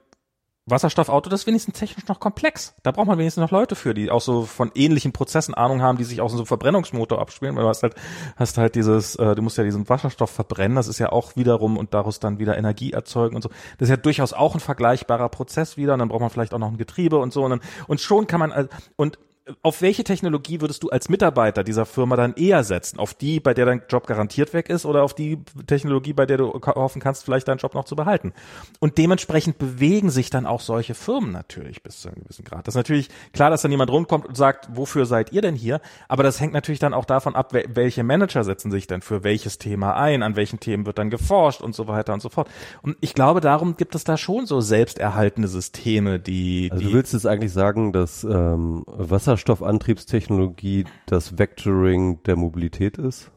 Wasserstoffauto, 0.72 1.30
das 1.30 1.42
ist 1.42 1.46
wenigstens 1.46 1.78
technisch 1.78 2.08
noch 2.08 2.18
komplex. 2.18 2.74
Da 2.82 2.90
braucht 2.90 3.06
man 3.06 3.18
wenigstens 3.18 3.42
noch 3.42 3.52
Leute 3.52 3.76
für, 3.76 3.94
die 3.94 4.10
auch 4.10 4.20
so 4.20 4.42
von 4.42 4.72
ähnlichen 4.74 5.12
Prozessen 5.12 5.54
Ahnung 5.54 5.82
haben, 5.82 5.98
die 5.98 6.04
sich 6.04 6.20
auch 6.20 6.28
so 6.28 6.36
einem 6.36 6.46
Verbrennungsmotor 6.46 7.20
abspielen, 7.20 7.54
weil 7.54 7.62
du 7.62 7.68
hast 7.68 7.84
halt, 7.84 7.94
hast 8.36 8.58
halt 8.58 8.74
dieses, 8.74 9.14
äh, 9.16 9.36
du 9.36 9.42
musst 9.42 9.56
ja 9.58 9.64
diesen 9.64 9.88
Wasserstoff 9.88 10.30
verbrennen, 10.30 10.74
das 10.74 10.88
ist 10.88 10.98
ja 10.98 11.12
auch 11.12 11.36
wiederum 11.36 11.76
und 11.76 11.94
daraus 11.94 12.18
dann 12.18 12.40
wieder 12.40 12.58
Energie 12.58 12.92
erzeugen 12.92 13.36
und 13.36 13.42
so. 13.42 13.50
Das 13.78 13.86
ist 13.86 13.90
ja 13.90 13.96
durchaus 13.96 14.32
auch 14.32 14.54
ein 14.54 14.60
vergleichbarer 14.60 15.28
Prozess 15.28 15.76
wieder 15.76 15.92
und 15.92 16.00
dann 16.00 16.08
braucht 16.08 16.22
man 16.22 16.30
vielleicht 16.30 16.54
auch 16.54 16.58
noch 16.58 16.72
ein 16.72 16.78
Getriebe 16.78 17.18
und 17.18 17.32
so 17.32 17.44
und, 17.44 17.50
dann, 17.50 17.60
und 17.86 18.00
schon 18.00 18.26
kann 18.26 18.40
man, 18.40 18.68
und 18.96 19.18
auf 19.62 19.82
welche 19.82 20.04
Technologie 20.04 20.60
würdest 20.60 20.82
du 20.84 20.90
als 20.90 21.08
Mitarbeiter 21.08 21.64
dieser 21.64 21.84
Firma 21.84 22.14
dann 22.14 22.34
eher 22.34 22.62
setzen? 22.62 23.00
Auf 23.00 23.14
die, 23.14 23.40
bei 23.40 23.54
der 23.54 23.66
dein 23.66 23.82
Job 23.88 24.06
garantiert 24.06 24.52
weg 24.52 24.68
ist 24.70 24.86
oder 24.86 25.02
auf 25.02 25.14
die 25.14 25.38
Technologie, 25.66 26.12
bei 26.12 26.26
der 26.26 26.36
du 26.36 26.52
hoffen 26.52 27.02
kannst, 27.02 27.24
vielleicht 27.24 27.48
deinen 27.48 27.58
Job 27.58 27.74
noch 27.74 27.84
zu 27.84 27.96
behalten? 27.96 28.32
Und 28.78 28.98
dementsprechend 28.98 29.58
bewegen 29.58 30.10
sich 30.10 30.30
dann 30.30 30.46
auch 30.46 30.60
solche 30.60 30.94
Firmen 30.94 31.32
natürlich 31.32 31.82
bis 31.82 32.00
zu 32.00 32.08
einem 32.08 32.22
gewissen 32.22 32.44
Grad. 32.44 32.68
Das 32.68 32.74
ist 32.74 32.78
natürlich 32.78 33.08
klar, 33.32 33.50
dass 33.50 33.62
dann 33.62 33.72
jemand 33.72 33.90
rundkommt 33.90 34.26
und 34.26 34.36
sagt, 34.36 34.68
wofür 34.76 35.06
seid 35.06 35.32
ihr 35.32 35.42
denn 35.42 35.56
hier? 35.56 35.80
Aber 36.08 36.22
das 36.22 36.40
hängt 36.40 36.52
natürlich 36.52 36.78
dann 36.80 36.94
auch 36.94 37.04
davon 37.04 37.34
ab, 37.34 37.52
welche 37.52 38.04
Manager 38.04 38.44
setzen 38.44 38.70
sich 38.70 38.86
denn 38.86 39.02
für 39.02 39.24
welches 39.24 39.58
Thema 39.58 39.96
ein, 39.96 40.22
an 40.22 40.36
welchen 40.36 40.60
Themen 40.60 40.86
wird 40.86 40.98
dann 40.98 41.10
geforscht 41.10 41.62
und 41.62 41.74
so 41.74 41.88
weiter 41.88 42.12
und 42.14 42.22
so 42.22 42.28
fort. 42.28 42.48
Und 42.82 42.96
ich 43.00 43.14
glaube, 43.14 43.40
darum 43.40 43.76
gibt 43.76 43.96
es 43.96 44.04
da 44.04 44.16
schon 44.16 44.46
so 44.46 44.60
selbsterhaltende 44.60 45.48
Systeme, 45.48 46.20
die, 46.20 46.68
also 46.70 46.80
die 46.80 46.90
du 46.90 46.96
willst 46.96 47.12
jetzt 47.12 47.26
eigentlich 47.26 47.52
sagen, 47.52 47.92
dass 47.92 48.22
ähm, 48.22 48.84
Wasser 48.86 49.31
Wasserstoffantriebstechnologie 49.32 50.84
das 51.06 51.38
Vectoring 51.38 52.22
der 52.24 52.36
Mobilität 52.36 52.98
ist? 52.98 53.30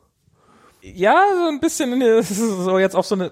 Ja, 0.81 1.15
so 1.35 1.49
ein 1.49 1.59
bisschen 1.59 1.99
so 2.23 2.77
jetzt 2.77 2.95
auch 2.95 3.03
so 3.03 3.15
eine, 3.15 3.31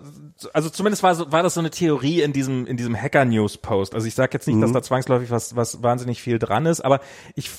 also 0.54 0.70
zumindest 0.70 1.04
war, 1.04 1.14
so, 1.14 1.32
war 1.32 1.44
das 1.44 1.54
so 1.54 1.60
eine 1.60 1.70
Theorie 1.70 2.22
in 2.22 2.34
diesem 2.34 2.66
in 2.66 2.78
diesem 2.78 3.00
Hacker 3.00 3.26
News 3.26 3.58
Post. 3.58 3.94
Also 3.94 4.08
ich 4.08 4.16
sage 4.16 4.32
jetzt 4.34 4.48
nicht, 4.48 4.56
mhm. 4.56 4.62
dass 4.62 4.72
da 4.72 4.82
zwangsläufig 4.82 5.30
was 5.30 5.56
was 5.56 5.84
wahnsinnig 5.84 6.22
viel 6.22 6.40
dran 6.40 6.66
ist, 6.66 6.82
aber 6.82 7.00
ich 7.36 7.52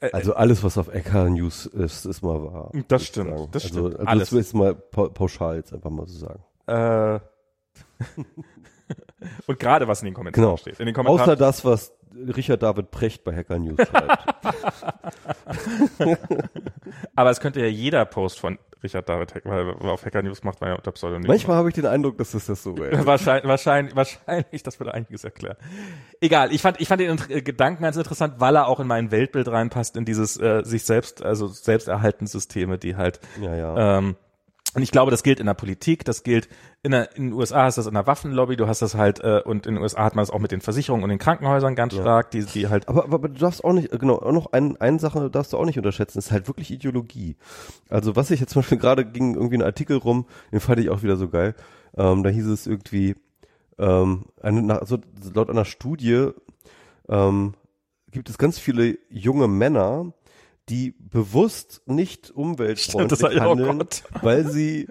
äh, 0.00 0.10
also 0.12 0.34
alles, 0.34 0.62
was 0.62 0.78
auf 0.78 0.92
Hacker 0.92 1.28
News 1.30 1.66
ist, 1.66 2.04
ist 2.04 2.22
mal 2.22 2.40
wahr. 2.42 2.70
Das 2.86 3.04
stimmt, 3.04 3.30
sagen. 3.30 3.48
das 3.50 3.64
also, 3.64 3.78
stimmt. 3.88 3.98
Also 3.98 4.06
alles. 4.06 4.30
das 4.30 4.38
ist 4.38 4.54
mal 4.54 4.74
pauschal 4.74 5.56
jetzt 5.56 5.72
einfach 5.74 5.90
mal 5.90 6.06
so 6.06 6.18
sagen. 6.18 6.44
Äh. 6.66 7.20
Und 9.46 9.58
gerade 9.58 9.86
was 9.88 10.00
in 10.00 10.06
den 10.06 10.14
Kommentaren 10.14 10.44
genau. 10.44 10.56
steht. 10.56 10.80
In 10.80 10.86
den 10.86 10.94
Kommentaren 10.94 11.20
Außer 11.20 11.36
das, 11.36 11.64
was 11.64 11.92
Richard 12.14 12.62
David 12.62 12.90
Precht 12.90 13.24
bei 13.24 13.34
Hacker 13.34 13.58
News 13.58 13.78
schreibt. 13.86 14.24
Aber 17.14 17.30
es 17.30 17.40
könnte 17.40 17.60
ja 17.60 17.66
jeder 17.66 18.04
Post 18.04 18.40
von 18.40 18.58
Richard 18.82 19.08
David 19.08 19.34
Hack, 19.34 19.44
weil 19.44 19.70
auf 19.90 20.04
Hacker 20.04 20.22
News 20.22 20.42
macht 20.42 20.60
man 20.60 20.70
ja 20.70 20.76
unter 20.76 20.92
Pseudonym. 20.92 21.26
Manchmal 21.26 21.56
habe 21.56 21.68
ich 21.68 21.74
den 21.74 21.86
Eindruck, 21.86 22.16
dass 22.18 22.32
das, 22.32 22.46
das 22.46 22.62
so 22.62 22.76
wäre. 22.78 23.04
wahrscheinlich, 23.06 23.46
wahrscheinlich, 23.46 23.94
wahrscheinlich, 23.94 24.62
das 24.62 24.80
würde 24.80 24.94
einiges 24.94 25.24
erklären. 25.24 25.56
Egal, 26.20 26.52
ich 26.52 26.62
fand, 26.62 26.80
ich 26.80 26.88
fand 26.88 27.00
den 27.00 27.16
Gedanken 27.44 27.82
ganz 27.82 27.96
interessant, 27.96 28.34
weil 28.38 28.56
er 28.56 28.68
auch 28.68 28.80
in 28.80 28.86
mein 28.86 29.10
Weltbild 29.10 29.48
reinpasst, 29.48 29.96
in 29.96 30.04
dieses 30.04 30.38
äh, 30.38 30.62
sich 30.64 30.84
selbst, 30.84 31.22
also 31.22 31.46
Selbsterhaltenssysteme, 31.46 32.78
die 32.78 32.96
halt 32.96 33.20
ja, 33.40 33.54
ja. 33.54 33.98
Ähm, 33.98 34.16
und 34.74 34.82
ich 34.82 34.92
glaube, 34.92 35.10
das 35.10 35.24
gilt 35.24 35.40
in 35.40 35.46
der 35.46 35.54
Politik, 35.54 36.04
das 36.04 36.22
gilt 36.22 36.48
in, 36.82 36.92
der, 36.92 37.16
in 37.16 37.24
den 37.24 37.32
USA 37.32 37.64
hast 37.64 37.76
das 37.76 37.86
in 37.86 37.94
der 37.94 38.06
Waffenlobby, 38.06 38.56
du 38.56 38.68
hast 38.68 38.82
das 38.82 38.94
halt, 38.94 39.18
äh, 39.20 39.42
und 39.44 39.66
in 39.66 39.74
den 39.74 39.82
USA 39.82 40.04
hat 40.04 40.14
man 40.14 40.22
das 40.22 40.30
auch 40.30 40.38
mit 40.38 40.52
den 40.52 40.60
Versicherungen 40.60 41.02
und 41.02 41.10
den 41.10 41.18
Krankenhäusern 41.18 41.74
ganz 41.74 41.94
ja. 41.94 42.02
stark, 42.02 42.30
die, 42.30 42.44
die 42.44 42.68
halt. 42.68 42.88
Aber, 42.88 43.04
aber, 43.04 43.14
aber 43.16 43.28
du 43.28 43.40
darfst 43.40 43.64
auch 43.64 43.72
nicht, 43.72 43.90
genau, 43.90 44.18
auch 44.18 44.32
noch 44.32 44.52
ein, 44.52 44.76
eine 44.80 45.00
Sache 45.00 45.28
darfst 45.28 45.52
du 45.52 45.58
auch 45.58 45.64
nicht 45.64 45.78
unterschätzen, 45.78 46.18
ist 46.18 46.30
halt 46.30 46.46
wirklich 46.46 46.70
Ideologie. 46.70 47.36
Also 47.88 48.14
was 48.14 48.30
ich 48.30 48.38
jetzt 48.38 48.52
zum 48.52 48.62
Beispiel 48.62 48.78
gerade 48.78 49.04
ging 49.04 49.34
irgendwie 49.34 49.56
ein 49.56 49.62
Artikel 49.62 49.96
rum, 49.96 50.26
den 50.52 50.60
fand 50.60 50.78
ich 50.78 50.90
auch 50.90 51.02
wieder 51.02 51.16
so 51.16 51.28
geil. 51.28 51.54
Ähm, 51.96 52.22
da 52.22 52.30
hieß 52.30 52.46
es 52.46 52.68
irgendwie, 52.68 53.16
ähm, 53.78 54.26
eine, 54.40 54.80
also 54.80 54.98
laut 55.34 55.50
einer 55.50 55.64
Studie 55.64 56.28
ähm, 57.08 57.54
gibt 58.12 58.30
es 58.30 58.38
ganz 58.38 58.58
viele 58.58 58.98
junge 59.08 59.48
Männer, 59.48 60.12
die 60.70 60.92
bewusst 60.92 61.82
nicht 61.86 62.30
umweltfreundlich 62.30 63.18
Stimmt, 63.18 63.40
handeln, 63.40 63.82
oh 63.82 64.18
weil 64.22 64.48
sie 64.48 64.86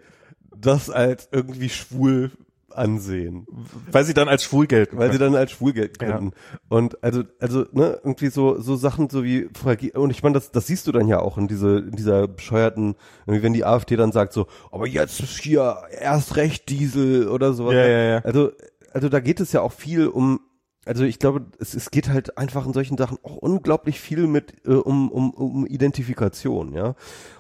das 0.56 0.90
als 0.90 1.30
irgendwie 1.32 1.70
schwul 1.70 2.32
ansehen. 2.72 3.48
Weil 3.92 4.04
sie 4.04 4.14
dann 4.14 4.28
als 4.28 4.44
schwul 4.44 4.68
gelten. 4.68 4.98
Weil 4.98 5.12
sie 5.12 5.18
dann 5.18 5.36
als 5.36 5.52
schwul 5.52 5.74
gelten 5.74 6.06
ja. 6.06 6.22
Und 6.68 7.04
also, 7.04 7.24
also, 7.40 7.66
ne, 7.72 8.00
irgendwie 8.04 8.28
so, 8.28 8.60
so 8.60 8.76
Sachen 8.76 9.10
so 9.10 9.24
wie, 9.24 9.50
und 9.94 10.10
ich 10.12 10.22
meine, 10.22 10.34
das, 10.34 10.52
das 10.52 10.68
siehst 10.68 10.86
du 10.88 10.92
dann 10.92 11.08
ja 11.08 11.20
auch 11.20 11.38
in 11.38 11.48
diese, 11.48 11.80
in 11.80 11.96
dieser 11.96 12.28
bescheuerten, 12.28 12.96
wenn 13.26 13.54
die 13.54 13.66
AfD 13.66 13.96
dann 13.96 14.12
sagt 14.12 14.34
so, 14.34 14.48
aber 14.72 14.88
jetzt 14.88 15.20
ist 15.20 15.40
hier 15.40 15.78
erst 15.92 16.36
recht 16.36 16.70
Diesel 16.70 17.28
oder 17.28 17.54
sowas. 17.54 17.74
Ja, 17.74 17.88
ja, 17.88 18.04
ja. 18.04 18.18
Also, 18.20 18.52
also 18.94 19.10
da 19.10 19.20
geht 19.20 19.40
es 19.40 19.52
ja 19.52 19.62
auch 19.62 19.74
viel 19.74 20.08
um 20.08 20.42
also 20.86 21.04
ich 21.04 21.20
glaube, 21.20 21.46
es, 21.60 21.74
es 21.74 21.92
geht 21.92 22.10
halt 22.10 22.38
einfach 22.38 22.66
in 22.66 22.74
solchen 22.74 22.98
Sachen 22.98 23.18
auch 23.24 23.38
unglaublich 23.38 24.00
viel 24.00 24.28
mit 24.28 24.66
äh, 24.66 24.72
um, 24.72 25.12
um, 25.12 25.32
um 25.32 25.66
Identifikation, 25.66 26.74
ja. 26.74 26.96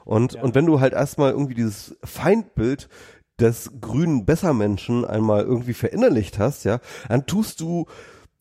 Und, 0.05 0.33
ja. 0.33 0.43
und 0.43 0.55
wenn 0.55 0.65
du 0.65 0.79
halt 0.79 0.93
erstmal 0.93 1.31
irgendwie 1.31 1.55
dieses 1.55 1.97
Feindbild 2.03 2.89
des 3.39 3.71
grünen 3.79 4.25
Bessermenschen 4.25 5.05
einmal 5.05 5.43
irgendwie 5.43 5.73
verinnerlicht 5.73 6.39
hast, 6.39 6.65
ja, 6.65 6.79
dann 7.07 7.25
tust 7.25 7.61
du 7.61 7.85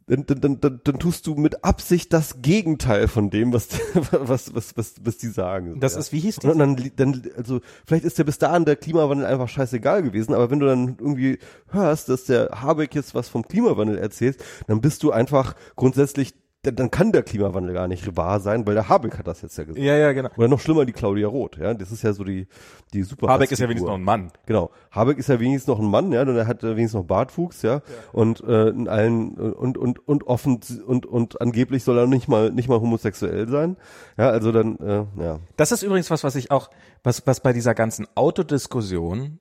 dann, 0.09 0.25
dann, 0.27 0.61
dann, 0.61 0.81
dann 0.83 0.99
tust 0.99 1.27
du 1.27 1.35
mit 1.35 1.65
Absicht 1.65 2.13
das 2.13 2.41
Gegenteil 2.41 3.09
von 3.09 3.31
dem, 3.31 3.53
was, 3.53 3.69
was, 3.95 4.55
was, 4.55 4.77
was, 4.77 4.95
was 5.03 5.19
die 5.19 5.29
sagen. 5.29 5.79
Das 5.81 5.95
ja. 5.95 6.01
ist, 6.01 6.13
wie 6.13 6.21
hieß 6.21 6.37
das? 6.37 6.53
Und 6.53 6.59
dann, 6.59 6.91
dann, 6.97 7.23
also, 7.37 7.61
vielleicht 7.87 8.05
ist 8.05 8.19
ja 8.19 8.25
bis 8.25 8.39
dahin 8.39 8.65
der 8.65 8.77
Klimawandel 8.77 9.27
einfach 9.27 9.49
scheißegal 9.49 10.03
gewesen, 10.03 10.35
aber 10.35 10.51
wenn 10.51 10.61
du 10.61 10.67
dann 10.67 10.97
irgendwie 10.99 11.39
hörst, 11.69 12.09
dass 12.09 12.25
der 12.25 12.51
Habeck 12.63 12.95
jetzt 12.95 13.15
was 13.15 13.29
vom 13.29 13.47
Klimawandel 13.47 13.99
erzählt, 13.99 14.43
dann 14.67 14.81
bist 14.81 15.03
du 15.03 15.13
einfach 15.13 15.55
grundsätzlich 15.77 16.35
dann, 16.69 16.77
dann 16.77 16.91
kann 16.91 17.13
der 17.13 17.23
Klimawandel 17.23 17.75
gar 17.75 17.89
nicht 17.89 18.17
wahr 18.17 18.41
sein, 18.41 18.67
weil 18.67 18.75
der 18.75 18.89
Habeck 18.89 19.19
hat 19.19 19.27
das 19.27 19.43
jetzt 19.43 19.57
ja 19.57 19.65
gesagt. 19.65 19.85
Ja, 19.85 19.97
ja, 19.97 20.13
genau. 20.13 20.31
Oder 20.37 20.49
noch 20.49 20.61
schlimmer 20.61 20.85
die 20.85 20.93
Claudia 20.93 21.29
Roth, 21.29 21.57
ja. 21.57 21.75
Das 21.75 21.93
ist 21.93 22.03
ja 22.03 22.13
so 22.13 22.25
die, 22.25 22.47
die 22.93 23.03
super. 23.03 23.29
Habeck 23.29 23.51
ist 23.51 23.59
ja 23.59 23.69
wenigstens 23.69 23.89
noch 23.89 23.97
ein 23.97 24.05
Mann. 24.05 24.31
Genau. 24.47 24.71
Habeck 24.91 25.19
ist 25.19 25.29
ja 25.29 25.41
wenigstens 25.41 25.69
noch 25.69 25.79
ein 25.79 25.91
Mann, 25.91 26.13
ja, 26.13 26.23
und 26.23 26.37
er 26.37 26.47
hat 26.47 26.63
wenigstens 26.63 26.95
noch 26.95 27.05
Bartwuchs, 27.05 27.63
ja. 27.63 27.75
ja. 27.75 27.83
Und 28.13 28.43
äh, 28.45 28.69
in 28.69 28.89
allen 28.89 29.35
und 29.35 29.79
und 29.79 30.07
und 30.07 30.27
offen 30.27 30.61
und 30.87 31.07
und 31.07 31.41
angeblich 31.41 31.85
soll 31.85 31.99
er 31.99 32.07
nicht 32.07 32.29
mal 32.29 32.51
nicht 32.51 32.69
mal 32.69 32.81
homosexuell 32.81 33.49
sein. 33.49 33.77
Ja, 34.17 34.31
also 34.31 34.53
dann, 34.53 34.79
äh, 34.79 35.23
ja. 35.23 35.39
Das 35.57 35.73
ist 35.73 35.83
übrigens 35.83 36.11
was, 36.11 36.25
was 36.25 36.37
ich 36.37 36.51
auch, 36.51 36.71
was, 37.03 37.27
was 37.27 37.41
bei 37.41 37.53
dieser 37.53 37.75
ganzen 37.75 38.07
Autodiskussion 38.15 39.41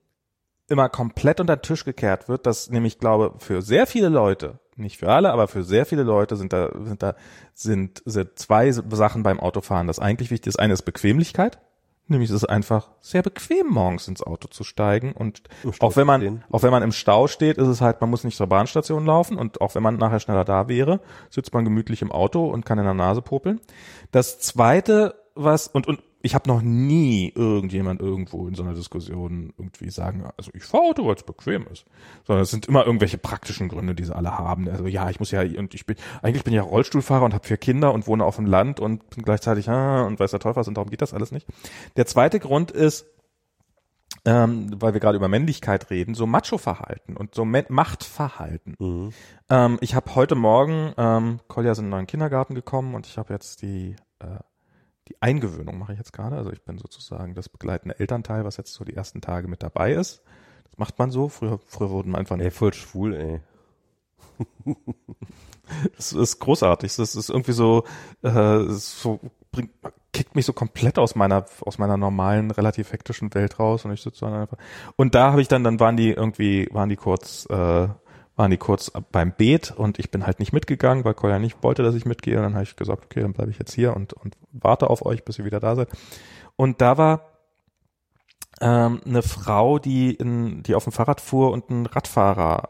immer 0.70 0.90
komplett 0.90 1.40
unter 1.40 1.56
den 1.56 1.62
Tisch 1.62 1.86
gekehrt 1.86 2.28
wird, 2.28 2.45
dass 2.45 2.70
nämlich 2.70 2.99
glaube 2.99 3.36
für 3.40 3.62
sehr 3.62 3.88
viele 3.88 4.10
Leute 4.10 4.60
nicht 4.78 4.98
für 4.98 5.10
alle, 5.10 5.32
aber 5.32 5.48
für 5.48 5.64
sehr 5.64 5.86
viele 5.86 6.04
Leute 6.04 6.36
sind 6.36 6.54
da, 6.54 6.70
sind 6.84 7.04
da, 7.04 7.16
sind, 7.54 8.02
sind 8.06 8.38
zwei 8.40 8.72
Sachen 8.72 9.24
beim 9.24 9.40
Autofahren, 9.40 9.88
das 9.88 9.99
eigentlich 9.99 10.32
wichtig 10.32 10.49
ist. 10.49 10.60
Eine 10.60 10.74
ist 10.74 10.84
Bequemlichkeit. 10.84 11.60
Nämlich 12.10 12.30
es 12.30 12.36
ist 12.38 12.45
einfach 12.45 12.90
sehr 13.02 13.22
bequem, 13.22 13.68
morgens 13.68 14.08
ins 14.08 14.24
Auto 14.24 14.48
zu 14.48 14.64
steigen. 14.64 15.12
Und 15.12 15.41
auch 15.80 15.98
wenn 15.98 16.08
man, 16.08 16.22
stehen. 16.22 16.44
auch 16.49 16.64
wenn 16.64 16.72
man 16.72 16.82
im 16.82 16.94
Stau 16.94 17.28
steht, 17.28 17.58
ist 17.58 17.68
es 17.68 17.82
halt, 17.82 17.99
man 17.99 18.10
muss 18.10 18.24
nicht 18.24 18.38
zur 18.38 18.48
Bahnstation 18.48 19.06
laufen. 19.06 19.38
Und 19.38 19.60
auch 19.60 19.76
wenn 19.76 19.84
man 19.84 19.98
nachher 19.98 20.22
schneller 20.22 20.45
da 20.45 20.70
wäre, 20.70 21.02
sitzt 21.30 21.54
man 21.54 21.66
gemütlich 21.66 22.02
im 22.02 22.14
Auto 22.14 22.48
und 22.48 22.66
kann 22.66 22.80
in 22.80 22.86
der 22.86 22.94
Nase 22.94 23.22
popeln. 23.22 23.60
Das 24.12 24.40
zweite, 24.40 25.16
was, 25.36 25.68
und, 25.68 25.86
und 25.86 26.02
ich 26.22 26.35
habe 26.35 26.49
noch 26.49 26.61
nie 26.61 27.31
irgendjemand 27.35 28.02
irgendwo 28.02 28.48
in 28.48 28.56
so 28.56 28.64
einer 28.64 28.73
Diskussion 28.73 29.53
irgendwie 29.57 29.89
sagen, 29.89 30.27
also 30.35 30.52
ich 30.53 30.64
fahre 30.64 30.84
Auto, 30.84 31.06
weil 31.07 31.15
es 31.15 31.23
bequem 31.23 31.68
ist. 31.72 31.85
Sondern 32.26 32.44
es 32.44 32.52
sind 32.52 32.65
immer 32.65 32.85
irgendwelche 32.85 33.18
praktischen 33.18 33.69
Gründe, 33.69 33.94
die 33.94 34.03
sie 34.03 34.15
alle 34.15 34.38
haben. 34.38 34.68
Also 34.68 34.88
ja, 34.88 35.10
ich 35.10 35.19
muss 35.19 35.31
ja, 35.31 35.41
und 35.41 35.73
ich 35.73 35.85
bin, 35.85 35.95
eigentlich 36.22 36.44
bin 36.44 36.53
ich 36.53 36.57
ja 36.57 36.64
Rollstuhlfahrer 36.64 37.26
und 37.26 37.34
habe 37.34 37.48
vier 37.48 37.57
Kinder 37.57 37.94
und 37.94 38.07
wohne 38.07 38.26
auf 38.26 38.38
dem 38.38 38.45
Land 38.45 38.80
und 38.80 39.10
bin 39.11 39.23
gleichzeitig, 39.23 39.69
ah, 39.69 40.03
und 40.03 40.19
weiß 40.19 40.31
der 40.31 40.39
Teufel 40.39 40.57
was 40.57 40.68
und 40.68 40.76
darum 40.76 40.89
geht 40.89 41.02
das 41.02 41.14
alles 41.14 41.31
nicht. 41.31 41.48
Der 41.95 42.07
zweite 42.07 42.39
Grund 42.39 42.72
ist, 42.72 43.06
ähm, 44.26 44.69
weil 44.81 44.94
wir 44.94 44.99
gerade 44.99 45.18
über 45.18 45.27
Männlichkeit 45.27 45.89
reden, 45.89 46.15
so 46.15 46.26
Macho-Verhalten 46.26 47.15
und 47.15 47.35
so 47.35 47.45
Machtverhalten. 47.45 48.76
Mhm. 48.80 49.14
Ähm, 49.49 49.77
ich 49.81 49.95
habe 49.95 50.15
heute 50.15 50.35
Morgen, 50.35 50.94
ähm, 50.98 51.39
Kolja 51.48 51.72
ist 51.72 51.77
in 51.77 51.85
einen 51.85 51.91
neuen 51.91 52.07
Kindergarten 52.07 52.56
gekommen 52.56 52.95
und 52.95 53.06
ich 53.06 53.18
habe 53.18 53.34
jetzt 53.34 53.61
die 53.61 53.95
äh, 54.19 54.39
die 55.08 55.22
Eingewöhnung 55.22 55.78
mache 55.78 55.94
ich 55.94 55.98
jetzt 55.98 56.14
gerade. 56.14 56.36
Also 56.36 56.52
ich 56.52 56.62
bin 56.64 56.78
sozusagen 56.78 57.36
das 57.36 57.50
begleitende 57.50 58.00
Elternteil, 58.00 58.46
was 58.46 58.58
jetzt 58.58 58.74
so 58.74 58.84
die 58.84 58.96
ersten 58.96 59.22
Tage 59.22 59.48
mit 59.48 59.64
dabei 59.64 59.94
ist. 59.94 60.22
Das 60.70 60.78
macht 60.78 61.00
man 61.00 61.12
so. 61.12 61.30
Früher, 61.30 61.60
früher 61.66 61.90
wurden 61.90 62.12
man 62.12 62.20
einfach. 62.20 62.38
Ey, 62.38 62.52
voll 62.52 62.74
schwul, 62.74 63.14
ey. 63.14 63.42
das 65.96 66.14
ist 66.14 66.40
großartig. 66.40 66.96
Das 66.96 67.16
ist 67.16 67.30
irgendwie 67.30 67.54
so, 67.54 67.84
äh, 68.22 68.64
so 68.70 69.20
bringt, 69.52 69.72
kickt 70.14 70.36
mich 70.36 70.46
so 70.46 70.54
komplett 70.54 70.98
aus 70.98 71.16
meiner 71.16 71.46
aus 71.62 71.78
meiner 71.78 71.98
normalen 71.98 72.52
relativ 72.52 72.92
hektischen 72.92 73.34
Welt 73.34 73.60
raus 73.60 73.86
und 73.86 73.92
ich 73.92 74.02
sitze 74.02 74.26
dann 74.26 74.34
einfach 74.34 74.58
und 74.96 75.14
da 75.14 75.32
habe 75.32 75.42
ich 75.42 75.48
dann 75.48 75.64
dann 75.64 75.80
waren 75.80 75.96
die 75.96 76.12
irgendwie 76.12 76.68
waren 76.72 76.90
die 76.90 76.96
kurz 76.96 77.46
äh, 77.50 77.88
waren 78.38 78.52
die 78.52 78.58
kurz 78.58 78.92
beim 79.12 79.34
Beet 79.34 79.72
und 79.72 80.00
ich 80.00 80.12
bin 80.12 80.26
halt 80.26 80.40
nicht 80.40 80.54
mitgegangen, 80.54 81.04
weil 81.04 81.16
Kolja 81.16 81.40
nicht 81.40 81.64
wollte, 81.64 81.84
dass 81.84 81.96
ich 81.96 82.06
mitgehe. 82.06 82.38
Und 82.38 82.44
dann 82.44 82.54
habe 82.54 82.64
ich 82.64 82.76
gesagt, 82.76 83.06
okay, 83.06 83.22
dann 83.22 83.34
bleibe 83.34 83.52
ich 83.52 83.60
jetzt 83.60 83.74
hier 83.74 83.96
und, 83.96 84.14
und 84.14 84.38
warte 84.52 84.90
auf 84.90 85.06
euch, 85.06 85.26
bis 85.26 85.40
ihr 85.40 85.46
wieder 85.46 85.60
da 85.60 85.76
seid. 85.76 85.90
Und 86.56 86.80
da 86.80 86.98
war 86.98 87.32
ähm, 88.62 89.02
eine 89.06 89.24
Frau, 89.24 89.80
die 89.80 90.14
in, 90.14 90.62
die 90.64 90.76
auf 90.76 90.84
dem 90.84 90.94
Fahrrad 90.94 91.20
fuhr 91.20 91.52
und 91.52 91.70
ein 91.70 91.88
Radfahrer 91.88 92.70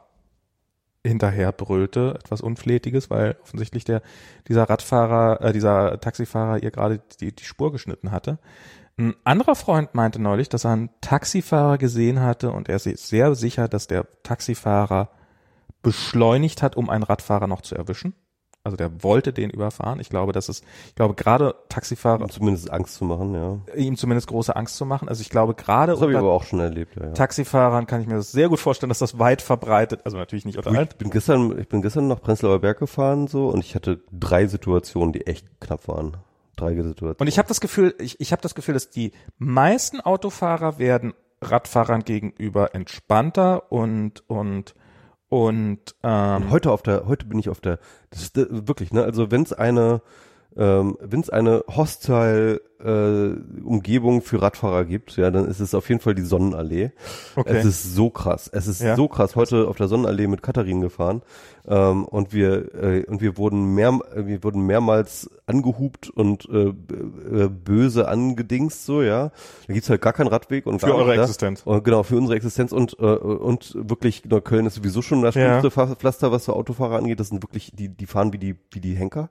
hinterher 1.04 1.52
brüllte, 1.52 2.16
etwas 2.24 2.42
Unflätiges, 2.42 3.10
weil 3.10 3.38
offensichtlich 3.44 3.84
der, 3.84 4.02
dieser 4.48 4.70
Radfahrer, 4.70 5.42
äh, 5.42 5.54
dieser 5.54 6.00
Taxifahrer 6.00 6.64
ihr 6.64 6.72
gerade 6.72 7.02
die, 7.20 7.36
die 7.36 7.46
Spur 7.46 7.74
geschnitten 7.74 8.12
hatte. 8.12 8.40
Ein 8.98 9.16
anderer 9.26 9.56
Freund 9.56 9.94
meinte 9.96 10.22
neulich, 10.22 10.50
dass 10.50 10.66
er 10.66 10.72
einen 10.72 10.90
Taxifahrer 11.02 11.78
gesehen 11.78 12.22
hatte 12.22 12.52
und 12.52 12.68
er 12.68 12.78
ist 12.78 12.86
sehr 12.86 13.36
sicher, 13.36 13.68
dass 13.68 13.88
der 13.88 14.08
Taxifahrer 14.24 15.10
beschleunigt 15.88 16.62
hat, 16.62 16.76
um 16.76 16.90
einen 16.90 17.04
Radfahrer 17.04 17.48
noch 17.48 17.62
zu 17.62 17.74
erwischen. 17.74 18.14
Also 18.62 18.76
der 18.76 19.02
wollte 19.02 19.32
den 19.32 19.50
überfahren. 19.50 20.02
Ich 20.02 20.10
glaube, 20.10 20.34
dass 20.34 20.50
es, 20.50 20.62
ich 20.90 20.96
glaube 20.96 21.14
gerade 21.14 21.56
Taxifahrer. 21.70 22.22
Um 22.22 22.30
zumindest 22.30 22.70
Angst 22.70 22.96
zu 22.96 23.06
machen, 23.06 23.34
ja. 23.34 23.60
Ihm 23.74 23.96
zumindest 23.96 24.28
große 24.28 24.54
Angst 24.54 24.76
zu 24.76 24.86
machen. 24.86 25.08
Also 25.08 25.22
ich 25.22 25.30
glaube 25.30 25.54
gerade 25.54 25.94
Das 25.94 26.02
habe 26.02 26.12
ich 26.12 26.18
aber 26.18 26.34
auch 26.34 26.44
schon 26.44 26.60
erlebt, 26.60 26.98
ja. 27.00 27.12
Taxifahrern 27.12 27.88
kann 27.88 28.02
ich 28.02 28.08
mir 28.08 28.16
das 28.16 28.34
sehr 28.34 28.50
gut 28.50 28.60
vorstellen, 28.60 28.90
dass 28.90 29.00
das 29.00 29.18
weit 29.18 29.42
verbreitet, 29.42 30.02
also 30.04 30.18
natürlich 30.18 30.44
nicht 30.44 30.58
unter. 30.58 30.82
Ich 30.82 30.90
bin 30.98 31.10
gestern, 31.10 31.58
ich 31.58 31.70
bin 31.70 31.82
gestern 31.82 32.10
nach 32.10 32.20
Prenzlauer 32.20 32.60
Berg 32.60 32.80
gefahren 32.80 33.28
so 33.28 33.48
und 33.48 33.64
ich 33.64 33.74
hatte 33.74 34.02
drei 34.12 34.46
Situationen, 34.48 35.14
die 35.14 35.26
echt 35.26 35.48
knapp 35.62 35.88
waren. 35.88 36.18
Drei 36.58 36.76
Situationen. 36.76 37.16
Und 37.18 37.28
ich 37.28 37.38
habe 37.38 37.48
das 37.48 37.62
Gefühl, 37.62 37.96
ich, 37.98 38.20
ich 38.20 38.34
habe 38.34 38.42
das 38.42 38.54
Gefühl, 38.54 38.74
dass 38.74 38.90
die 38.90 39.14
meisten 39.38 40.02
Autofahrer 40.02 40.78
werden 40.80 41.14
Radfahrern 41.42 42.04
gegenüber 42.04 42.76
entspannter 42.76 43.72
und 43.72 44.30
und 44.30 44.76
und 45.30 45.80
ähm, 46.04 46.52
heute 46.52 46.72
auf 46.72 46.82
der, 46.82 47.08
heute 47.08 47.26
bin 47.26 47.40
ich 47.40 47.50
auf 47.50 47.60
der, 47.62 47.80
das 48.10 48.22
ist 48.22 48.38
äh, 48.38 48.46
wirklich, 48.50 48.92
ne, 48.94 49.04
also 49.04 49.30
wenn 49.32 49.44
es 49.44 49.54
eine, 49.54 50.02
ähm, 50.56 50.98
wenn 51.02 51.20
es 51.20 51.30
eine 51.30 51.64
hostile 51.68 52.62
äh, 52.80 53.62
Umgebung 53.64 54.22
für 54.22 54.42
Radfahrer 54.42 54.86
gibt, 54.86 55.18
ja, 55.18 55.30
dann 55.30 55.48
ist 55.48 55.60
es 55.60 55.76
auf 55.76 55.90
jeden 55.90 56.02
Fall 56.02 56.16
die 56.16 56.24
Sonnenallee. 56.24 56.92
Okay. 57.36 57.58
Es 57.58 57.66
ist 57.66 57.96
so 57.96 58.10
krass. 58.10 58.50
Es 58.52 58.68
ist 58.68 58.82
Ja? 58.82 58.96
so 58.96 59.08
krass. 59.08 59.36
Heute 59.36 59.68
auf 59.68 59.78
der 59.78 59.88
Sonnenallee 59.88 60.28
mit 60.28 60.42
Katharin 60.42 60.82
gefahren 60.82 61.22
ähm, 61.68 62.06
und 62.06 62.34
wir 62.34 62.74
äh, 62.76 63.06
und 63.06 63.22
wir 63.22 63.38
wurden 63.38 63.74
mehr, 63.76 64.00
wir 64.16 64.44
wurden 64.44 64.66
mehrmals 64.66 65.30
angehupt 65.46 66.10
und 66.10 66.48
äh, 66.50 66.68
äh, 66.70 67.50
böse 67.50 68.08
angedingst 68.08 68.86
so, 68.86 69.02
ja. 69.02 69.32
Da 69.68 69.74
gibt's 69.74 69.90
halt 69.90 70.02
gar 70.02 70.14
keinen 70.14 70.28
Radweg 70.28 70.66
und 70.66 70.80
Für 70.80 70.94
eure 70.96 71.08
nicht, 71.10 71.16
ja. 71.18 71.24
Existenz. 71.24 71.62
Und 71.64 71.84
genau, 71.84 72.04
für 72.04 72.18
unsere 72.18 72.36
Existenz 72.36 72.72
und, 72.72 72.98
äh, 73.00 73.04
und 73.06 73.76
wirklich, 73.78 74.26
Neukölln 74.26 74.66
ist 74.66 74.76
sowieso 74.76 75.02
schon 75.02 75.22
das 75.22 75.36
Ja. 75.36 75.60
schlimmste 75.60 75.70
Pfla- 75.70 75.96
Pflaster, 75.96 76.32
was 76.32 76.46
so 76.46 76.54
Autofahrer 76.54 76.98
angeht. 76.98 77.20
Das 77.20 77.30
sind 77.30 77.44
wirklich, 77.44 77.72
die, 77.74 77.90
die 77.90 78.06
fahren 78.06 78.34
wie 78.34 78.38
die, 78.38 78.56
wie 78.72 78.80
die 78.82 78.96
Henker. 78.96 79.30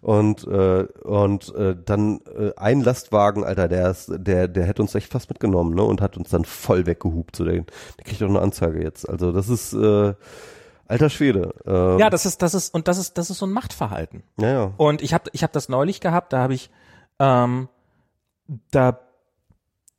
Und, 0.00 0.44
äh, 0.48 0.84
und 1.04 1.54
äh, 1.54 1.76
dann 1.84 2.20
äh, 2.36 2.50
ein 2.56 2.82
Lastwagen, 2.82 3.44
Alter, 3.44 3.68
der 3.68 3.90
ist, 3.90 4.10
der, 4.16 4.48
der 4.48 4.64
hätte 4.66 4.82
uns 4.82 4.94
echt 4.96 5.12
fast 5.12 5.28
mitgenommen, 5.30 5.74
ne? 5.74 5.82
Und 5.84 6.00
hat 6.00 6.16
uns 6.16 6.30
dann 6.30 6.44
voll 6.44 6.86
weggehupt. 6.86 7.36
So, 7.36 7.44
der, 7.44 7.54
der 7.54 7.64
kriegt 8.04 8.20
auch 8.22 8.28
eine 8.28 8.40
Anzeige 8.40 8.82
jetzt. 8.82 9.08
Also 9.08 9.30
das 9.30 9.48
ist 9.48 9.72
äh, 9.74 10.14
alter 10.92 11.10
Schwede. 11.10 11.54
Äh, 11.66 11.98
ja, 12.00 12.10
das 12.10 12.26
ist 12.26 12.42
das 12.42 12.54
ist 12.54 12.72
und 12.74 12.86
das 12.88 12.98
ist 12.98 13.18
das 13.18 13.30
ist 13.30 13.38
so 13.38 13.46
ein 13.46 13.52
Machtverhalten. 13.52 14.22
ja, 14.38 14.48
ja. 14.52 14.72
Und 14.76 15.02
ich 15.02 15.12
habe 15.14 15.30
ich 15.32 15.42
hab 15.42 15.52
das 15.52 15.68
neulich 15.68 16.00
gehabt, 16.00 16.32
da 16.32 16.38
habe 16.38 16.54
ich 16.54 16.70
ähm, 17.18 17.68
da 18.70 18.98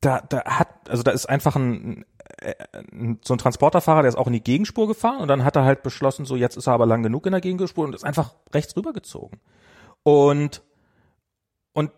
da 0.01 0.21
da 0.21 0.43
hat 0.45 0.67
also 0.89 1.03
da 1.03 1.11
ist 1.11 1.27
einfach 1.27 1.55
ein 1.55 2.05
ein- 2.91 3.19
so 3.23 3.33
ein 3.33 3.37
Transporterfahrer, 3.37 4.01
der 4.01 4.09
ist 4.09 4.17
auch 4.17 4.27
in 4.27 4.33
die 4.33 4.43
Gegenspur 4.43 4.87
gefahren 4.87 5.19
und 5.21 5.27
dann 5.27 5.43
hat 5.45 5.55
er 5.55 5.63
halt 5.65 5.83
beschlossen, 5.83 6.25
so 6.25 6.35
jetzt 6.35 6.57
ist 6.57 6.67
er 6.67 6.73
aber 6.73 6.85
lang 6.85 7.03
genug 7.03 7.25
in 7.25 7.31
der 7.31 7.41
Gegenspur 7.41 7.85
und 7.85 7.95
ist 7.95 8.03
einfach 8.03 8.33
rechts 8.53 8.75
rübergezogen. 8.75 9.39
Und 10.03 10.61
und 11.73 11.91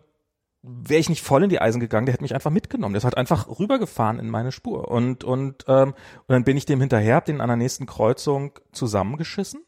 wäre 0.68 0.98
ich 1.00 1.08
nicht 1.08 1.22
voll 1.22 1.44
in 1.44 1.48
die 1.48 1.60
Eisen 1.60 1.78
gegangen, 1.80 2.06
der 2.06 2.12
hätte 2.12 2.24
mich 2.24 2.34
einfach 2.34 2.50
mitgenommen. 2.50 2.92
Der 2.92 2.98
ist 2.98 3.04
halt 3.04 3.16
einfach 3.16 3.48
rübergefahren 3.60 4.18
in 4.18 4.28
meine 4.28 4.50
Spur. 4.50 4.88
Und, 4.88 5.22
und, 5.22 5.64
ähm, 5.68 5.90
und 5.90 6.28
dann 6.32 6.42
bin 6.44 6.56
ich 6.56 6.66
dem 6.66 6.80
hinterher, 6.80 7.16
hab 7.16 7.24
den 7.24 7.40
an 7.40 7.48
der 7.48 7.56
nächsten 7.56 7.86
Kreuzung 7.86 8.52
zusammengeschissen. 8.72 9.60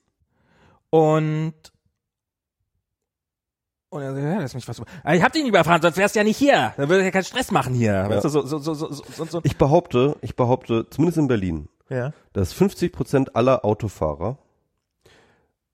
Und 0.90 1.54
und 3.90 4.02
er 4.02 4.12
sagt, 4.12 4.22
ja, 4.24 4.38
lass 4.40 4.54
mich 4.54 4.68
was 4.68 4.78
über. 4.78 4.86
Ah, 5.02 5.14
Ich 5.14 5.22
hab 5.22 5.32
den 5.32 5.46
überfahren, 5.46 5.80
sonst 5.80 5.96
wärst 5.96 6.14
du 6.14 6.18
ja 6.20 6.24
nicht 6.24 6.36
hier. 6.36 6.74
Dann 6.76 6.88
würde 6.90 7.00
ich 7.00 7.04
ja 7.06 7.10
keinen 7.10 7.24
Stress 7.24 7.50
machen 7.50 7.72
hier. 7.74 8.06
Weißt 8.08 8.24
du, 8.24 8.28
so, 8.28 8.42
so, 8.44 8.58
so, 8.58 8.74
so, 8.74 8.92
so, 8.92 9.24
so. 9.24 9.40
Ich 9.44 9.56
behaupte, 9.56 10.16
ich 10.20 10.36
behaupte, 10.36 10.86
zumindest 10.90 11.16
in 11.18 11.28
Berlin, 11.28 11.68
Ja. 11.88 12.12
dass 12.34 12.52
50 12.52 12.92
Prozent 12.92 13.34
aller 13.34 13.64
Autofahrer 13.64 14.36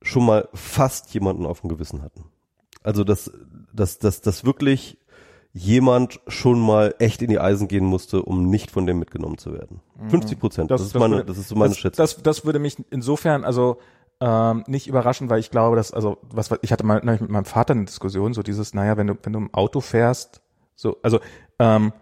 schon 0.00 0.26
mal 0.26 0.48
fast 0.54 1.12
jemanden 1.12 1.44
auf 1.44 1.62
dem 1.62 1.70
Gewissen 1.70 2.02
hatten. 2.02 2.24
Also 2.84 3.02
dass, 3.02 3.32
dass, 3.72 3.98
dass, 3.98 4.20
dass 4.20 4.44
wirklich 4.44 4.98
jemand 5.56 6.20
schon 6.26 6.58
mal 6.60 6.94
echt 6.98 7.22
in 7.22 7.30
die 7.30 7.38
Eisen 7.38 7.68
gehen 7.68 7.84
musste, 7.84 8.22
um 8.22 8.50
nicht 8.50 8.70
von 8.72 8.86
dem 8.86 8.98
mitgenommen 8.98 9.38
zu 9.38 9.52
werden. 9.54 9.80
50 10.08 10.38
Prozent. 10.40 10.70
Das, 10.70 10.80
Das- 10.80 10.88
ist 10.88 10.94
meine, 10.98 11.14
würde- 11.16 11.26
das 11.26 11.38
ist 11.38 11.48
so 11.48 11.54
meine 11.54 11.68
das, 11.70 11.78
Schätzung. 11.78 12.02
Das, 12.02 12.22
das 12.22 12.44
würde 12.44 12.58
mich 12.58 12.76
insofern 12.90 13.44
also 13.44 13.78
ähm, 14.20 14.64
nicht 14.66 14.88
überraschen, 14.88 15.30
weil 15.30 15.38
ich 15.38 15.50
glaube, 15.52 15.76
dass 15.76 15.92
also 15.92 16.18
was 16.22 16.50
was- 16.50 16.58
ich 16.62 16.72
hatte 16.72 16.84
mal 16.84 17.00
mit 17.04 17.28
meinem 17.30 17.44
Vater 17.44 17.72
eine 17.74 17.84
Diskussion, 17.84 18.34
so 18.34 18.42
dieses, 18.42 18.74
naja, 18.74 18.96
wenn 18.96 19.06
du 19.06 19.14
wenn 19.22 19.32
du 19.32 19.38
im 19.38 19.54
Auto 19.54 19.80
fährst, 19.80 20.40
so 20.74 20.96
also 21.02 21.20
ähm, 21.60 21.92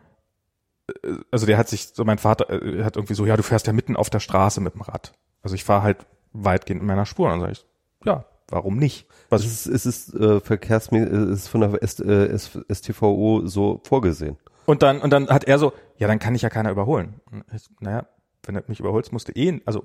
äh, 1.02 1.12
also 1.30 1.44
der 1.44 1.58
hat 1.58 1.68
sich 1.68 1.88
so 1.88 2.04
mein 2.04 2.18
Vater 2.18 2.48
äh, 2.50 2.84
hat 2.84 2.96
irgendwie 2.96 3.14
so, 3.14 3.26
ja, 3.26 3.36
du 3.36 3.42
fährst 3.42 3.66
ja 3.66 3.74
mitten 3.74 3.96
auf 3.96 4.08
der 4.08 4.20
Straße 4.20 4.62
mit 4.62 4.74
dem 4.74 4.80
Rad. 4.82 5.12
Also 5.42 5.54
ich 5.54 5.64
fahre 5.64 5.82
halt 5.82 6.06
weitgehend 6.32 6.80
in 6.80 6.86
meiner 6.86 7.04
Spur. 7.06 7.26
Und 7.26 7.32
dann 7.32 7.40
sage 7.40 7.52
ich, 7.52 7.66
ja, 8.04 8.24
warum 8.52 8.76
nicht? 8.76 9.06
Was 9.30 9.44
es 9.44 9.66
ist, 9.66 9.74
es 9.74 9.86
ist 9.86 10.14
äh, 10.14 10.40
verkehrsmäßig, 10.40 11.12
es 11.12 11.30
ist 11.40 11.48
von 11.48 11.60
der 11.62 11.82
S, 11.82 11.98
äh, 12.00 12.38
STVO 12.72 13.42
so 13.46 13.80
vorgesehen. 13.84 14.36
Und 14.66 14.82
dann, 14.82 15.00
und 15.00 15.10
dann 15.10 15.28
hat 15.28 15.44
er 15.44 15.58
so, 15.58 15.72
ja, 15.98 16.06
dann 16.06 16.18
kann 16.18 16.34
ich 16.34 16.42
ja 16.42 16.50
keiner 16.50 16.70
überholen. 16.70 17.20
Ich, 17.54 17.68
Naja, 17.80 18.06
wenn 18.44 18.54
du 18.54 18.62
mich 18.68 18.78
überholst, 18.80 19.12
musst 19.12 19.28
du 19.28 19.32
eh, 19.32 19.60
also 19.64 19.84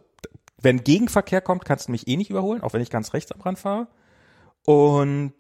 wenn 0.62 0.84
Gegenverkehr 0.84 1.42
kommt, 1.42 1.66
kannst 1.66 1.88
du 1.88 1.92
mich 1.92 2.08
eh 2.08 2.18
nicht 2.18 2.30
überholen, 2.30 2.62
auch 2.62 2.74
wenn 2.74 2.82
ich 2.82 2.90
ganz 2.90 3.14
rechts 3.14 3.32
am 3.32 3.42
Rand 3.42 3.60
fahre. 3.60 3.88
Und 4.66 5.34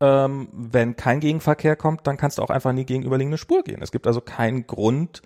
ähm, 0.00 0.48
wenn 0.52 0.96
kein 0.96 1.20
Gegenverkehr 1.20 1.76
kommt, 1.76 2.06
dann 2.06 2.16
kannst 2.16 2.38
du 2.38 2.42
auch 2.42 2.50
einfach 2.50 2.70
in 2.70 2.76
die 2.76 2.86
gegenüberliegende 2.86 3.38
Spur 3.38 3.62
gehen. 3.64 3.82
Es 3.82 3.90
gibt 3.92 4.06
also 4.06 4.20
keinen 4.20 4.66
Grund. 4.66 5.22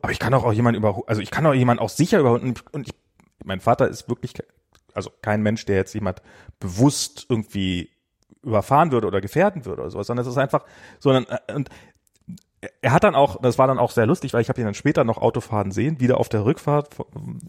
Aber 0.00 0.12
ich 0.12 0.18
kann 0.18 0.32
auch, 0.32 0.44
auch 0.44 0.52
jemanden 0.52 0.78
überholen, 0.78 1.06
also 1.08 1.20
ich 1.20 1.30
kann 1.30 1.44
auch 1.46 1.52
jemanden 1.52 1.82
auch 1.82 1.90
sicher 1.90 2.18
überholen. 2.20 2.54
Und, 2.72 2.86
ich- 2.88 2.94
mein 3.44 3.60
Vater 3.60 3.86
ist 3.88 4.08
wirklich, 4.08 4.32
also 4.98 5.10
kein 5.22 5.42
Mensch, 5.42 5.64
der 5.64 5.76
jetzt 5.76 5.94
jemand 5.94 6.20
bewusst 6.60 7.26
irgendwie 7.28 7.90
überfahren 8.42 8.92
würde 8.92 9.06
oder 9.06 9.20
gefährden 9.20 9.64
würde 9.64 9.82
oder 9.82 9.90
sowas, 9.90 10.06
sondern 10.06 10.26
es 10.26 10.30
ist 10.30 10.38
einfach, 10.38 10.64
sondern 10.98 11.26
äh, 11.26 11.54
und 11.54 11.70
er 12.80 12.92
hat 12.92 13.04
dann 13.04 13.14
auch, 13.14 13.40
das 13.40 13.56
war 13.56 13.68
dann 13.68 13.78
auch 13.78 13.92
sehr 13.92 14.06
lustig, 14.06 14.32
weil 14.32 14.40
ich 14.40 14.48
habe 14.48 14.60
ihn 14.60 14.64
dann 14.64 14.74
später 14.74 15.04
noch 15.04 15.18
Autofahren 15.18 15.70
sehen, 15.70 16.00
wieder 16.00 16.18
auf 16.18 16.28
der 16.28 16.44
Rückfahrt. 16.44 16.88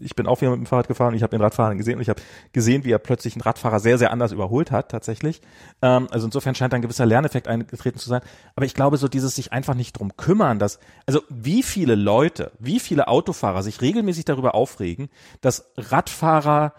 Ich 0.00 0.14
bin 0.14 0.28
auch 0.28 0.40
wieder 0.40 0.52
mit 0.52 0.60
dem 0.60 0.66
Fahrrad 0.66 0.86
gefahren 0.86 1.08
und 1.08 1.14
ich 1.16 1.24
habe 1.24 1.32
den 1.32 1.40
Radfahrer 1.40 1.74
gesehen 1.74 1.96
und 1.96 2.02
ich 2.02 2.08
habe 2.08 2.22
gesehen, 2.52 2.84
wie 2.84 2.92
er 2.92 2.98
plötzlich 2.98 3.34
einen 3.34 3.42
Radfahrer 3.42 3.80
sehr, 3.80 3.98
sehr 3.98 4.12
anders 4.12 4.30
überholt 4.30 4.70
hat, 4.70 4.88
tatsächlich. 4.88 5.40
Ähm, 5.82 6.06
also 6.12 6.26
insofern 6.26 6.54
scheint 6.54 6.74
ein 6.74 6.82
gewisser 6.82 7.06
Lerneffekt 7.06 7.48
eingetreten 7.48 7.98
zu 7.98 8.08
sein. 8.08 8.20
Aber 8.54 8.66
ich 8.66 8.74
glaube, 8.74 8.98
so 8.98 9.08
dieses 9.08 9.34
sich 9.34 9.52
einfach 9.52 9.74
nicht 9.74 9.98
drum 9.98 10.16
kümmern, 10.16 10.60
dass, 10.60 10.78
also 11.06 11.22
wie 11.28 11.64
viele 11.64 11.96
Leute, 11.96 12.52
wie 12.60 12.78
viele 12.78 13.08
Autofahrer 13.08 13.64
sich 13.64 13.80
regelmäßig 13.80 14.26
darüber 14.26 14.54
aufregen, 14.54 15.08
dass 15.40 15.72
Radfahrer 15.76 16.72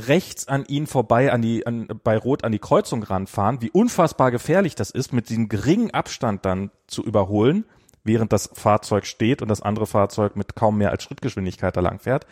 rechts 0.00 0.48
an 0.48 0.64
ihnen 0.66 0.86
vorbei 0.86 1.32
an 1.32 1.42
die 1.42 1.66
an, 1.66 1.86
bei 2.02 2.16
Rot 2.16 2.44
an 2.44 2.52
die 2.52 2.58
Kreuzung 2.58 3.02
ranfahren, 3.02 3.60
wie 3.60 3.70
unfassbar 3.70 4.30
gefährlich 4.30 4.74
das 4.74 4.90
ist, 4.90 5.12
mit 5.12 5.28
diesem 5.28 5.48
geringen 5.48 5.90
Abstand 5.90 6.44
dann 6.44 6.70
zu 6.86 7.02
überholen, 7.02 7.64
während 8.04 8.32
das 8.32 8.50
Fahrzeug 8.54 9.06
steht 9.06 9.42
und 9.42 9.48
das 9.48 9.60
andere 9.60 9.86
Fahrzeug 9.86 10.34
mit 10.36 10.56
kaum 10.56 10.78
mehr 10.78 10.90
als 10.90 11.02
Schrittgeschwindigkeit 11.02 11.76
da 11.76 11.80
lang 11.80 11.98
fährt, 11.98 12.26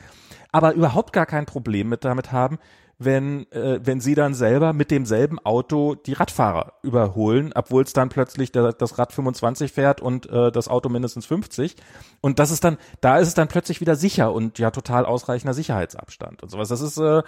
aber 0.53 0.73
überhaupt 0.73 1.12
gar 1.12 1.27
kein 1.27 1.47
Problem 1.47 1.89
mit 1.89 2.05
damit 2.05 2.32
haben, 2.32 2.59
wenn 3.03 3.51
äh, 3.51 3.81
wenn 3.83 4.01
sie 4.01 4.15
dann 4.15 4.35
selber 4.35 4.73
mit 4.73 4.91
demselben 4.91 5.39
Auto 5.41 5.95
die 5.97 6.13
Radfahrer 6.13 6.75
überholen, 6.83 7.51
obwohl 7.55 7.83
es 7.83 7.93
dann 7.93 8.11
plötzlich 8.11 8.53
der, 8.53 8.73
das 8.73 8.99
Rad 8.99 9.13
25 9.13 9.73
fährt 9.73 10.01
und 10.01 10.29
äh, 10.31 10.53
das 10.53 10.69
Auto 10.69 10.89
mindestens 10.91 11.27
50 11.27 11.77
und 12.21 12.39
das 12.39 12.51
ist 12.51 12.63
dann 12.63 12.77
da 13.01 13.19
ist 13.19 13.29
es 13.29 13.35
dann 13.35 13.49
plötzlich 13.49 13.81
wieder 13.81 13.97
sicher 13.97 14.33
und 14.33 14.59
ja 14.59 14.71
total 14.71 15.07
ausreichender 15.07 15.55
Sicherheitsabstand 15.55 16.43
und 16.43 16.51
sowas. 16.51 16.69
Das 16.69 16.81
ist 16.83 16.99
äh, 16.99 17.23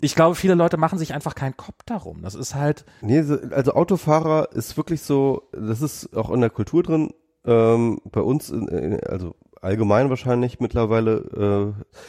ich 0.00 0.14
glaube, 0.14 0.34
viele 0.34 0.54
Leute 0.54 0.78
machen 0.78 0.98
sich 0.98 1.12
einfach 1.12 1.34
keinen 1.34 1.58
Kopf 1.58 1.76
darum. 1.84 2.22
Das 2.22 2.34
ist 2.34 2.54
halt 2.54 2.86
Nee, 3.02 3.20
so- 3.22 3.36
also 3.50 3.74
Autofahrer 3.74 4.48
ist 4.52 4.78
wirklich 4.78 5.02
so, 5.02 5.42
das 5.52 5.82
ist 5.82 6.16
auch 6.16 6.30
in 6.30 6.40
der 6.40 6.48
Kultur 6.48 6.82
drin, 6.82 7.12
ähm, 7.44 8.00
bei 8.10 8.22
uns, 8.22 8.48
in, 8.48 8.66
in, 8.68 9.00
also 9.04 9.34
allgemein 9.60 10.08
wahrscheinlich 10.08 10.58
mittlerweile, 10.58 11.74
äh, 11.76 12.00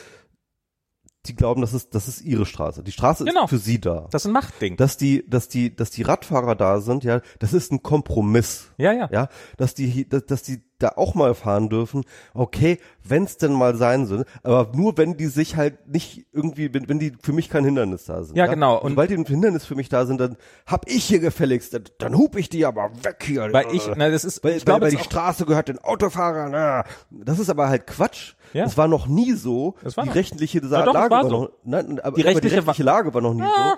die 1.27 1.35
glauben, 1.35 1.61
das 1.61 1.73
ist, 1.73 1.93
das 1.93 2.07
ist 2.07 2.21
ihre 2.23 2.45
Straße. 2.47 2.81
Die 2.83 2.91
Straße 2.91 3.25
Genau. 3.25 3.43
ist 3.43 3.49
für 3.51 3.57
sie 3.59 3.79
da. 3.79 4.07
Das 4.11 4.23
ist 4.23 4.29
ein 4.29 4.33
Machtding. 4.33 4.75
Dass 4.77 4.97
die, 4.97 5.23
dass 5.29 5.47
die, 5.47 5.75
dass 5.75 5.91
die 5.91 6.01
Radfahrer 6.01 6.55
da 6.55 6.81
sind, 6.81 7.03
ja, 7.03 7.21
das 7.39 7.53
ist 7.53 7.71
ein 7.71 7.83
Kompromiss. 7.83 8.71
ja, 8.77 8.91
ja. 8.91 9.07
Ja, 9.11 9.27
dass 9.57 9.73
die, 9.75 10.07
dass, 10.09 10.25
dass 10.25 10.41
die 10.41 10.63
da 10.79 10.93
auch 10.95 11.13
mal 11.13 11.35
fahren 11.35 11.69
dürfen. 11.69 12.05
Okay, 12.33 12.79
wenn 13.03 13.25
es 13.25 13.37
denn 13.37 13.53
mal 13.53 13.75
sein 13.75 14.07
soll, 14.07 14.25
aber 14.41 14.71
nur 14.75 14.97
wenn 14.97 15.15
die 15.15 15.27
sich 15.27 15.55
halt 15.55 15.87
nicht 15.87 16.25
irgendwie, 16.31 16.73
wenn, 16.73 16.89
wenn 16.89 16.97
die 16.97 17.13
für 17.21 17.33
mich 17.33 17.51
kein 17.51 17.63
Hindernis 17.65 18.05
da 18.05 18.23
sind. 18.23 18.35
Ja, 18.35 18.47
genau. 18.47 18.79
Und- 18.81 18.89
sobald 18.93 19.11
die 19.11 19.15
ein 19.15 19.25
Hindernis 19.25 19.63
für 19.63 19.75
mich 19.75 19.89
da 19.89 20.07
sind, 20.07 20.19
dann 20.19 20.37
hab 20.65 20.89
ich 20.89 21.03
hier 21.03 21.19
gefälligst, 21.19 21.75
dann, 21.75 21.83
dann 21.99 22.17
hup 22.17 22.35
ich 22.35 22.49
die 22.49 22.65
aber 22.65 22.89
weg 23.03 23.17
hier. 23.23 23.53
Weil 23.53 23.67
ich, 23.73 23.87
na, 23.95 24.09
das 24.09 24.25
ist, 24.25 24.43
Weil, 24.43 24.57
ich 24.57 24.65
glaube, 24.65 24.81
weil, 24.87 24.91
weil 24.91 24.97
die 24.97 25.03
Straße 25.03 25.45
gehört 25.45 25.67
den 25.67 25.77
Autofahrern. 25.77 26.49
Na. 26.51 26.83
Das 27.11 27.37
ist 27.37 27.51
aber 27.51 27.69
halt 27.69 27.85
Quatsch. 27.85 28.33
Ja. 28.53 28.65
Es 28.65 28.77
war 28.77 28.87
noch 28.87 29.07
nie 29.07 29.33
so. 29.33 29.75
Es 29.83 29.95
war 29.97 30.03
die 30.03 30.09
noch- 30.09 30.15
rechtliche 30.15 30.59
Ja, 30.59 30.83
doch, 30.85 30.93
Lage 30.93 31.09
war 31.11 31.23
war 31.23 31.29
so. 31.29 31.29
noch. 31.43 31.49
Nein, 31.63 31.99
aber 31.99 32.15
Die 32.15 32.21
aber 32.23 32.29
rechtliche 32.31 32.49
die 32.49 32.55
rechtliche 32.55 32.83
Lage 32.83 33.13
war 33.13 33.21
noch 33.21 33.33
nie 33.33 33.41
Ah. 33.43 33.75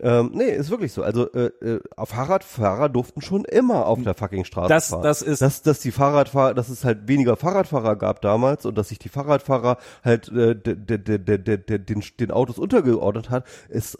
Ähm, 0.00 0.32
nee, 0.34 0.50
ist 0.50 0.70
wirklich 0.70 0.92
so. 0.92 1.04
Also 1.04 1.30
äh, 1.34 1.52
äh, 1.64 1.80
Fahrradfahrer 2.04 2.88
durften 2.88 3.20
schon 3.20 3.44
immer 3.44 3.86
auf 3.86 4.02
der 4.02 4.14
fucking 4.14 4.44
Straße 4.44 4.68
Das- 4.68 4.88
fahren. 4.88 5.02
das 5.04 5.22
ist- 5.22 5.40
dass, 5.40 5.62
dass 5.62 5.78
die 5.78 5.92
Fahrradfahrer, 5.92 6.52
dass 6.54 6.68
es 6.68 6.84
halt 6.84 7.06
weniger 7.06 7.36
Fahrradfahrer 7.36 7.94
gab 7.94 8.20
damals 8.20 8.66
und 8.66 8.76
dass 8.76 8.88
sich 8.88 8.98
die 8.98 9.08
Fahrradfahrer 9.08 9.76
halt 10.04 10.28
äh, 10.30 10.56
de, 10.56 10.74
de, 10.74 10.98
de, 10.98 11.18
de, 11.18 11.38
de, 11.38 11.58
de, 11.58 11.78
den, 11.78 12.02
den 12.18 12.30
Autos 12.32 12.58
untergeordnet 12.58 13.30
hat, 13.30 13.46
ist 13.68 13.96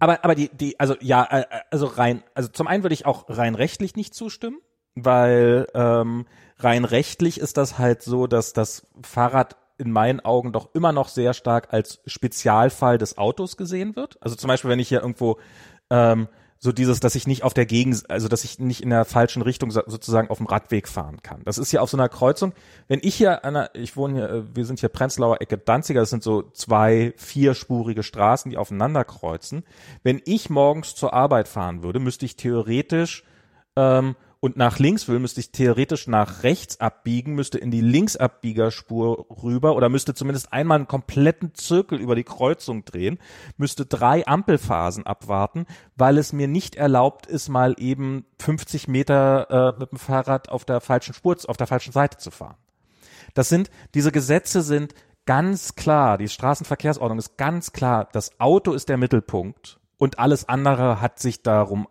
Aber, 0.00 0.24
aber 0.24 0.34
die, 0.34 0.48
die, 0.48 0.80
also 0.80 0.96
ja, 1.00 1.24
äh, 1.30 1.44
also 1.70 1.86
rein, 1.86 2.24
also 2.34 2.48
zum 2.48 2.66
einen 2.66 2.82
würde 2.82 2.94
ich 2.94 3.06
auch 3.06 3.26
rein 3.28 3.54
rechtlich 3.54 3.94
nicht 3.94 4.14
zustimmen, 4.14 4.58
weil 4.96 5.68
ähm, 5.74 6.26
rein 6.64 6.84
rechtlich 6.84 7.38
ist 7.38 7.56
das 7.56 7.78
halt 7.78 8.02
so, 8.02 8.26
dass 8.26 8.52
das 8.52 8.86
Fahrrad 9.02 9.56
in 9.78 9.90
meinen 9.90 10.20
Augen 10.20 10.52
doch 10.52 10.74
immer 10.74 10.92
noch 10.92 11.08
sehr 11.08 11.34
stark 11.34 11.72
als 11.72 12.00
Spezialfall 12.06 12.98
des 12.98 13.18
Autos 13.18 13.56
gesehen 13.56 13.96
wird. 13.96 14.18
Also 14.20 14.36
zum 14.36 14.48
Beispiel, 14.48 14.70
wenn 14.70 14.78
ich 14.78 14.88
hier 14.88 15.00
irgendwo 15.00 15.38
ähm, 15.90 16.28
so 16.58 16.70
dieses, 16.70 17.00
dass 17.00 17.16
ich 17.16 17.26
nicht 17.26 17.42
auf 17.42 17.54
der 17.54 17.66
Gegend, 17.66 18.08
also 18.08 18.28
dass 18.28 18.44
ich 18.44 18.60
nicht 18.60 18.82
in 18.82 18.90
der 18.90 19.04
falschen 19.04 19.42
Richtung 19.42 19.72
so- 19.72 19.82
sozusagen 19.84 20.30
auf 20.30 20.38
dem 20.38 20.46
Radweg 20.46 20.86
fahren 20.86 21.20
kann. 21.20 21.42
Das 21.44 21.58
ist 21.58 21.70
hier 21.70 21.82
auf 21.82 21.90
so 21.90 21.96
einer 21.96 22.08
Kreuzung. 22.08 22.52
Wenn 22.86 23.00
ich 23.02 23.16
hier 23.16 23.44
an 23.44 23.56
einer, 23.56 23.70
ich 23.74 23.96
wohne 23.96 24.14
hier, 24.14 24.30
äh, 24.30 24.42
wir 24.54 24.64
sind 24.64 24.78
hier 24.78 24.88
Prenzlauer 24.88 25.40
Ecke 25.40 25.58
Danziger, 25.58 25.98
das 26.00 26.10
sind 26.10 26.22
so 26.22 26.42
zwei 26.52 27.14
vierspurige 27.16 28.04
Straßen, 28.04 28.52
die 28.52 28.58
aufeinander 28.58 29.04
kreuzen. 29.04 29.64
Wenn 30.04 30.22
ich 30.24 30.50
morgens 30.50 30.94
zur 30.94 31.12
Arbeit 31.14 31.48
fahren 31.48 31.82
würde, 31.82 31.98
müsste 31.98 32.26
ich 32.26 32.36
theoretisch 32.36 33.24
ähm, 33.74 34.14
und 34.42 34.56
nach 34.56 34.80
links 34.80 35.06
will, 35.06 35.20
müsste 35.20 35.38
ich 35.38 35.52
theoretisch 35.52 36.08
nach 36.08 36.42
rechts 36.42 36.80
abbiegen, 36.80 37.36
müsste 37.36 37.58
in 37.58 37.70
die 37.70 37.80
Linksabbiegerspur 37.80 39.26
rüber 39.40 39.76
oder 39.76 39.88
müsste 39.88 40.14
zumindest 40.14 40.52
einmal 40.52 40.78
einen 40.78 40.88
kompletten 40.88 41.54
Zirkel 41.54 42.00
über 42.00 42.16
die 42.16 42.24
Kreuzung 42.24 42.84
drehen, 42.84 43.20
müsste 43.56 43.86
drei 43.86 44.26
Ampelphasen 44.26 45.06
abwarten, 45.06 45.66
weil 45.94 46.18
es 46.18 46.32
mir 46.32 46.48
nicht 46.48 46.74
erlaubt 46.74 47.26
ist, 47.26 47.50
mal 47.50 47.76
eben 47.78 48.26
50 48.40 48.88
Meter 48.88 49.76
äh, 49.76 49.78
mit 49.78 49.92
dem 49.92 49.98
Fahrrad 49.98 50.48
auf 50.48 50.64
der 50.64 50.80
falschen 50.80 51.14
Spur, 51.14 51.36
auf 51.46 51.56
der 51.56 51.68
falschen 51.68 51.92
Seite 51.92 52.18
zu 52.18 52.32
fahren. 52.32 52.56
Das 53.34 53.48
sind, 53.48 53.70
diese 53.94 54.10
Gesetze 54.10 54.62
sind 54.62 54.92
ganz 55.24 55.76
klar, 55.76 56.18
die 56.18 56.28
Straßenverkehrsordnung 56.28 57.20
ist 57.20 57.36
ganz 57.36 57.72
klar, 57.72 58.08
das 58.10 58.40
Auto 58.40 58.72
ist 58.72 58.88
der 58.88 58.96
Mittelpunkt 58.96 59.78
und 59.98 60.18
alles 60.18 60.48
andere 60.48 61.00
hat 61.00 61.20
sich 61.20 61.44
darum 61.44 61.86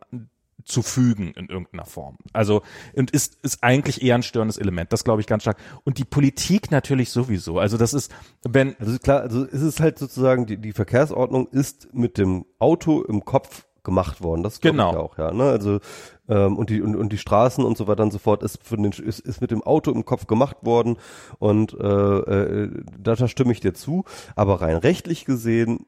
zu 0.65 0.81
fügen 0.81 1.33
in 1.35 1.47
irgendeiner 1.47 1.85
Form. 1.85 2.17
Also 2.33 2.61
und 2.93 3.11
ist 3.11 3.37
ist 3.43 3.63
eigentlich 3.63 4.01
eher 4.01 4.15
ein 4.15 4.23
störendes 4.23 4.57
Element. 4.57 4.93
Das 4.93 5.03
glaube 5.03 5.21
ich 5.21 5.27
ganz 5.27 5.43
stark. 5.43 5.57
Und 5.83 5.97
die 5.97 6.05
Politik 6.05 6.71
natürlich 6.71 7.11
sowieso. 7.11 7.59
Also 7.59 7.77
das 7.77 7.93
ist, 7.93 8.11
wenn 8.43 8.75
Also 8.79 8.97
klar, 8.99 9.21
also 9.21 9.45
es 9.45 9.61
ist 9.61 9.79
halt 9.79 9.99
sozusagen, 9.99 10.45
die, 10.45 10.57
die 10.57 10.73
Verkehrsordnung 10.73 11.47
ist 11.47 11.93
mit 11.93 12.17
dem 12.17 12.45
Auto 12.59 13.01
im 13.03 13.25
Kopf 13.25 13.65
gemacht 13.83 14.21
worden. 14.21 14.43
Das 14.43 14.61
Genau. 14.61 14.91
ich 14.91 14.97
auch, 14.97 15.17
ja. 15.17 15.31
Ne? 15.31 15.43
Also 15.43 15.79
ähm, 16.29 16.57
und 16.57 16.69
die 16.69 16.81
und, 16.81 16.95
und 16.95 17.11
die 17.11 17.17
Straßen 17.17 17.63
und 17.63 17.77
so 17.77 17.87
weiter 17.87 18.03
und 18.03 18.11
so 18.11 18.19
fort 18.19 18.43
ist 18.43 18.63
von 18.63 18.83
den 18.83 18.91
ist, 18.91 19.19
ist 19.19 19.41
mit 19.41 19.51
dem 19.51 19.63
Auto 19.63 19.91
im 19.91 20.05
Kopf 20.05 20.27
gemacht 20.27 20.57
worden 20.61 20.97
und 21.39 21.73
äh, 21.73 21.85
äh, 21.87 22.83
da, 22.99 23.15
da 23.15 23.27
stimme 23.27 23.51
ich 23.51 23.59
dir 23.59 23.73
zu. 23.73 24.03
Aber 24.35 24.61
rein 24.61 24.77
rechtlich 24.77 25.25
gesehen 25.25 25.85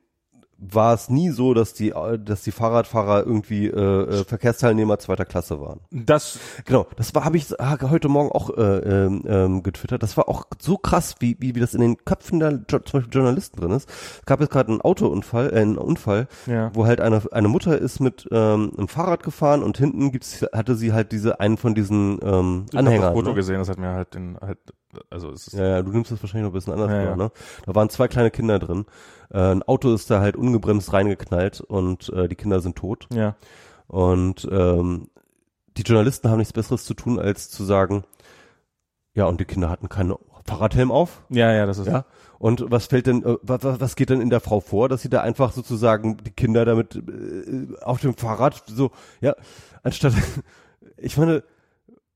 war 0.71 0.93
es 0.93 1.09
nie 1.09 1.29
so, 1.29 1.53
dass 1.53 1.73
die 1.73 1.93
dass 2.23 2.43
die 2.43 2.51
Fahrradfahrer 2.51 3.25
irgendwie 3.25 3.67
äh, 3.67 4.21
äh, 4.21 4.23
Verkehrsteilnehmer 4.23 4.99
zweiter 4.99 5.25
Klasse 5.25 5.59
waren. 5.59 5.79
das 5.91 6.39
Genau, 6.65 6.87
das 6.95 7.13
war 7.15 7.25
habe 7.25 7.37
ich 7.37 7.59
ah, 7.59 7.77
heute 7.89 8.09
Morgen 8.09 8.31
auch 8.31 8.49
äh, 8.57 8.61
ähm, 8.61 9.23
ähm, 9.25 9.63
getwittert. 9.63 10.03
Das 10.03 10.17
war 10.17 10.29
auch 10.29 10.45
so 10.59 10.77
krass, 10.77 11.15
wie 11.19 11.35
wie, 11.39 11.55
wie 11.55 11.59
das 11.59 11.73
in 11.73 11.81
den 11.81 11.97
Köpfen 12.05 12.39
der 12.39 12.51
jo 12.51 12.79
zum 12.79 12.99
Beispiel 12.99 13.13
Journalisten 13.13 13.59
drin 13.59 13.71
ist. 13.71 13.89
Es 14.19 14.25
gab 14.25 14.39
jetzt 14.41 14.51
gerade 14.51 14.71
einen 14.71 14.81
Autounfall, 14.81 15.51
äh, 15.53 15.59
einen 15.59 15.77
Unfall, 15.77 16.27
Ja. 16.45 16.71
wo 16.73 16.85
halt 16.85 17.01
eine 17.01 17.21
eine 17.31 17.47
Mutter 17.47 17.77
ist 17.77 17.99
mit 17.99 18.27
ähm, 18.31 18.71
einem 18.77 18.87
Fahrrad 18.87 19.23
gefahren 19.23 19.63
und 19.63 19.77
hinten 19.77 20.11
gibt's 20.11 20.45
hatte 20.53 20.75
sie 20.75 20.93
halt 20.93 21.11
diese 21.11 21.39
einen 21.39 21.57
von 21.57 21.75
diesen 21.75 22.19
ähm, 22.23 22.65
ich 22.69 22.77
habe 22.77 22.87
Anhängern. 22.87 23.01
das 23.01 23.13
Foto 23.13 23.29
ne? 23.29 23.35
gesehen, 23.35 23.59
das 23.59 23.69
hat 23.69 23.79
mir 23.79 23.93
halt 23.93 24.13
den 24.13 24.37
halt 24.41 24.59
also 25.09 25.31
es 25.31 25.47
ist 25.47 25.53
Ja, 25.53 25.65
ja, 25.67 25.81
du 25.81 25.91
nimmst 25.91 26.11
das 26.11 26.21
wahrscheinlich 26.21 26.43
noch 26.45 26.51
ein 26.51 26.53
bisschen 26.53 26.73
anders 26.73 26.91
Ja, 26.91 27.07
vor, 27.07 27.15
ne? 27.15 27.31
Da 27.65 27.75
waren 27.75 27.89
zwei 27.89 28.07
kleine 28.07 28.31
Kinder 28.31 28.59
drin. 28.59 28.85
Äh, 29.31 29.39
ein 29.39 29.63
Auto 29.63 29.93
ist 29.93 30.09
da 30.09 30.19
halt 30.19 30.35
ungebremst 30.35 30.93
reingeknallt 30.93 31.61
und 31.61 32.09
äh, 32.09 32.27
die 32.27 32.35
Kinder 32.35 32.59
sind 32.59 32.75
tot. 32.75 33.07
ja 33.13 33.35
Und 33.87 34.47
ähm, 34.51 35.09
die 35.77 35.83
Journalisten 35.83 36.29
haben 36.29 36.37
nichts 36.39 36.53
Besseres 36.53 36.85
zu 36.85 36.93
tun, 36.93 37.19
als 37.19 37.49
zu 37.49 37.63
sagen, 37.63 38.03
ja, 39.13 39.25
und 39.25 39.39
die 39.39 39.45
Kinder 39.45 39.69
hatten 39.69 39.89
keinen 39.89 40.15
Fahrradhelm 40.45 40.91
auf. 40.91 41.23
ja 41.29 41.51
ja 41.51 41.65
das 41.65 41.77
ist 41.77 41.87
Ja. 41.87 42.05
Und 42.39 42.65
was 42.69 42.87
fällt 42.87 43.07
denn, 43.07 43.23
äh, 43.23 43.37
was, 43.41 43.63
was 43.63 43.79
was 43.79 43.95
geht 43.95 44.09
denn 44.09 44.19
in 44.19 44.29
der 44.29 44.41
Frau 44.41 44.59
vor, 44.59 44.89
dass 44.89 45.01
sie 45.01 45.09
da 45.09 45.21
einfach 45.21 45.53
sozusagen 45.53 46.17
die 46.17 46.31
Kinder 46.31 46.65
damit 46.65 46.95
äh, 46.95 47.81
auf 47.81 48.01
dem 48.01 48.15
Fahrrad 48.15 48.63
so, 48.67 48.91
ja, 49.21 49.35
anstatt, 49.83 50.13
ich 50.97 51.17
meine, 51.17 51.43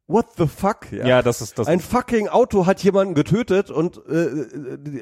what 0.08 0.28
the 0.38 0.48
fuck? 0.48 0.92
ja, 0.92 1.22
das 1.22 1.42
ist 1.42 1.60
das 1.60 1.68
Ein 1.68 1.80
fucking 1.80 2.28
Auto 2.28 2.66
hat 2.66 2.84
jemanden 2.84 3.14
getötet 3.14 3.70
und 3.70 4.02
äh, 4.08 4.12
äh, 4.12 4.48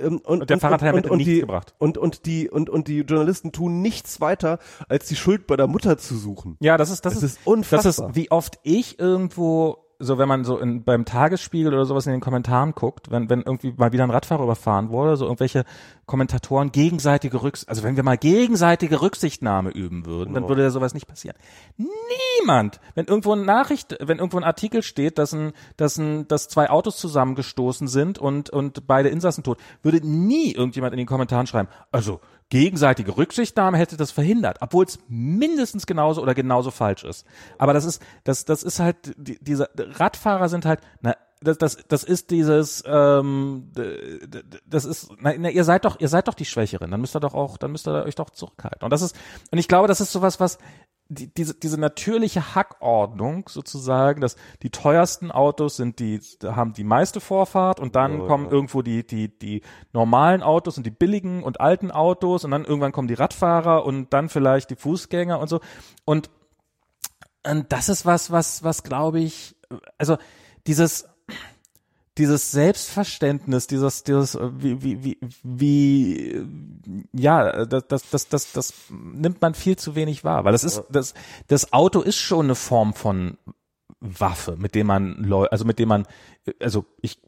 ähm, 0.05 0.17
und, 0.23 0.41
Und 0.41 0.49
der 0.49 0.59
Fahrradhelm 0.59 0.95
hätte 0.95 1.15
nichts 1.15 1.25
die, 1.25 1.39
gebracht. 1.41 1.75
Und 1.77 1.97
und 1.97 2.25
die 2.25 2.49
und 2.49 2.69
und 2.69 2.87
die 2.87 2.99
Journalisten 3.01 3.51
tun 3.51 3.81
nichts 3.81 4.21
weiter, 4.21 4.59
als 4.89 5.07
die 5.07 5.15
Schuld 5.15 5.47
bei 5.47 5.55
der 5.55 5.67
Mutter 5.67 5.97
zu 5.97 6.15
suchen. 6.15 6.57
Ja, 6.59 6.77
das 6.77 6.89
ist 6.89 7.05
das, 7.05 7.15
Das 7.15 7.23
ist, 7.23 7.37
ist 7.37 7.47
unfassbar. 7.47 7.83
Das 7.83 7.99
ist 7.99 8.15
wie 8.15 8.31
oft 8.31 8.59
ich 8.63 8.99
irgendwo 8.99 9.84
so 9.99 10.17
wenn 10.17 10.27
man 10.27 10.43
so 10.43 10.57
in, 10.57 10.83
beim 10.83 11.05
Tagesspiegel 11.05 11.73
oder 11.73 11.85
sowas 11.85 12.05
in 12.05 12.11
den 12.11 12.21
Kommentaren 12.21 12.73
guckt, 12.73 13.11
wenn 13.11 13.29
wenn 13.29 13.41
irgendwie 13.41 13.73
mal 13.77 13.91
wieder 13.91 14.03
ein 14.03 14.11
Radfahrer 14.11 14.43
überfahren 14.43 14.89
wurde, 14.89 15.17
so 15.17 15.25
irgendwelche 15.25 15.63
Kommentatoren 16.05 16.71
gegenseitige 16.71 17.41
Rücks 17.41 17.67
also 17.67 17.83
wenn 17.83 17.95
wir 17.95 18.03
mal 18.03 18.17
gegenseitige 18.17 19.01
Rücksichtnahme 19.01 19.71
üben 19.71 20.05
würden, 20.05 20.33
dann 20.33 20.47
würde 20.47 20.63
ja 20.63 20.69
sowas 20.69 20.93
nicht 20.93 21.07
passieren. 21.07 21.37
Niemand, 21.77 22.79
wenn 22.95 23.05
irgendwo 23.05 23.31
eine 23.31 23.45
Nachricht, 23.45 23.97
wenn 23.99 24.17
irgendwo 24.17 24.37
ein 24.37 24.43
Artikel 24.43 24.83
steht, 24.83 25.17
dass 25.17 25.33
ein 25.33 25.53
dass 25.77 25.97
ein 25.97 26.27
dass 26.27 26.47
zwei 26.47 26.69
Autos 26.69 26.97
zusammengestoßen 26.97 27.87
sind 27.87 28.19
und 28.19 28.49
und 28.49 28.87
beide 28.87 29.09
Insassen 29.09 29.43
tot, 29.43 29.59
würde 29.81 30.05
nie 30.05 30.51
irgendjemand 30.53 30.93
in 30.93 30.97
den 30.97 31.07
Kommentaren 31.07 31.47
schreiben, 31.47 31.69
also 31.91 32.19
gegenseitige 32.49 33.17
Rücksichtnahme 33.17 33.77
hätte 33.77 33.97
das 33.97 34.11
verhindert, 34.11 34.57
obwohl 34.61 34.85
es 34.85 34.99
mindestens 35.07 35.85
genauso 35.85 36.21
oder 36.21 36.33
genauso 36.33 36.71
falsch 36.71 37.03
ist. 37.03 37.25
Aber 37.57 37.73
das 37.73 37.85
ist, 37.85 38.01
das, 38.23 38.45
das 38.45 38.63
ist 38.63 38.79
halt, 38.79 38.97
die, 39.17 39.37
diese 39.41 39.69
Radfahrer 39.75 40.47
sind 40.49 40.65
halt, 40.65 40.79
na, 41.01 41.15
das, 41.41 41.57
das, 41.57 41.77
das 41.87 42.03
ist 42.03 42.31
dieses, 42.31 42.83
ähm, 42.85 43.71
das 44.65 44.85
ist, 44.85 45.11
na, 45.19 45.33
na, 45.37 45.49
ihr 45.49 45.63
seid 45.63 45.85
doch, 45.85 45.99
ihr 45.99 46.07
seid 46.07 46.27
doch 46.27 46.33
die 46.33 46.45
Schwächeren, 46.45 46.91
dann 46.91 47.01
müsst 47.01 47.15
ihr 47.15 47.19
doch 47.19 47.33
auch, 47.33 47.57
dann 47.57 47.71
müsst 47.71 47.87
ihr 47.87 48.03
euch 48.03 48.15
doch 48.15 48.29
zurückhalten. 48.29 48.83
Und 48.83 48.91
das 48.91 49.01
ist, 49.01 49.15
und 49.51 49.57
ich 49.57 49.67
glaube, 49.67 49.87
das 49.87 50.01
ist 50.01 50.11
sowas, 50.11 50.39
was 50.39 50.57
die, 51.07 51.31
diese, 51.33 51.53
diese 51.53 51.79
natürliche 51.79 52.55
Hackordnung 52.55 53.47
sozusagen, 53.47 54.21
dass 54.21 54.35
die 54.63 54.71
teuersten 54.71 55.31
Autos 55.31 55.77
sind 55.77 55.99
die, 55.99 56.19
haben 56.43 56.73
die 56.73 56.83
meiste 56.83 57.19
Vorfahrt 57.19 57.79
und 57.79 57.95
dann 57.95 58.21
Ja, 58.21 58.27
kommen 58.27 58.45
ja. 58.45 58.51
irgendwo 58.51 58.81
die, 58.81 59.05
die, 59.05 59.37
die 59.37 59.61
normalen 59.93 60.41
Autos 60.41 60.77
und 60.77 60.85
die 60.85 60.91
billigen 60.91 61.43
und 61.43 61.61
alten 61.61 61.91
Autos 61.91 62.43
und 62.43 62.51
dann 62.51 62.65
irgendwann 62.65 62.91
kommen 62.91 63.07
die 63.07 63.13
Radfahrer 63.13 63.85
und 63.85 64.13
dann 64.13 64.29
vielleicht 64.29 64.71
die 64.71 64.75
Fußgänger 64.75 65.39
und 65.39 65.47
so. 65.47 65.59
Und, 66.05 66.29
und 67.47 67.71
das 67.71 67.89
ist 67.89 68.05
was, 68.05 68.31
was, 68.31 68.63
was 68.63 68.81
glaube 68.83 69.19
ich, 69.19 69.55
also 69.97 70.17
dieses, 70.65 71.07
dieses 72.17 72.51
Selbstverständnis, 72.51 73.67
dieses, 73.67 74.03
dieses, 74.03 74.35
äh, 74.35 74.49
wie, 74.57 74.81
wie, 74.81 75.03
wie, 75.03 75.17
wie, 75.43 76.31
äh, 76.31 76.45
ja, 77.13 77.65
das, 77.65 77.87
das, 77.87 78.09
das, 78.09 78.29
das, 78.29 78.51
das 78.53 78.73
nimmt 78.89 79.41
man 79.41 79.53
viel 79.53 79.75
zu 79.75 79.95
wenig 79.95 80.23
wahr, 80.23 80.45
weil 80.45 80.53
das 80.53 80.63
ist, 80.63 80.83
das, 80.89 81.13
das 81.47 81.73
Auto 81.73 82.01
ist 82.01 82.17
schon 82.17 82.45
eine 82.45 82.55
Form 82.55 82.93
von 82.93 83.37
Waffe, 83.99 84.55
mit 84.57 84.75
dem 84.75 84.87
man, 84.87 85.31
also 85.51 85.65
mit 85.65 85.79
dem 85.79 85.89
man, 85.89 86.05
äh, 86.45 86.53
also 86.61 86.85
ich, 87.01 87.19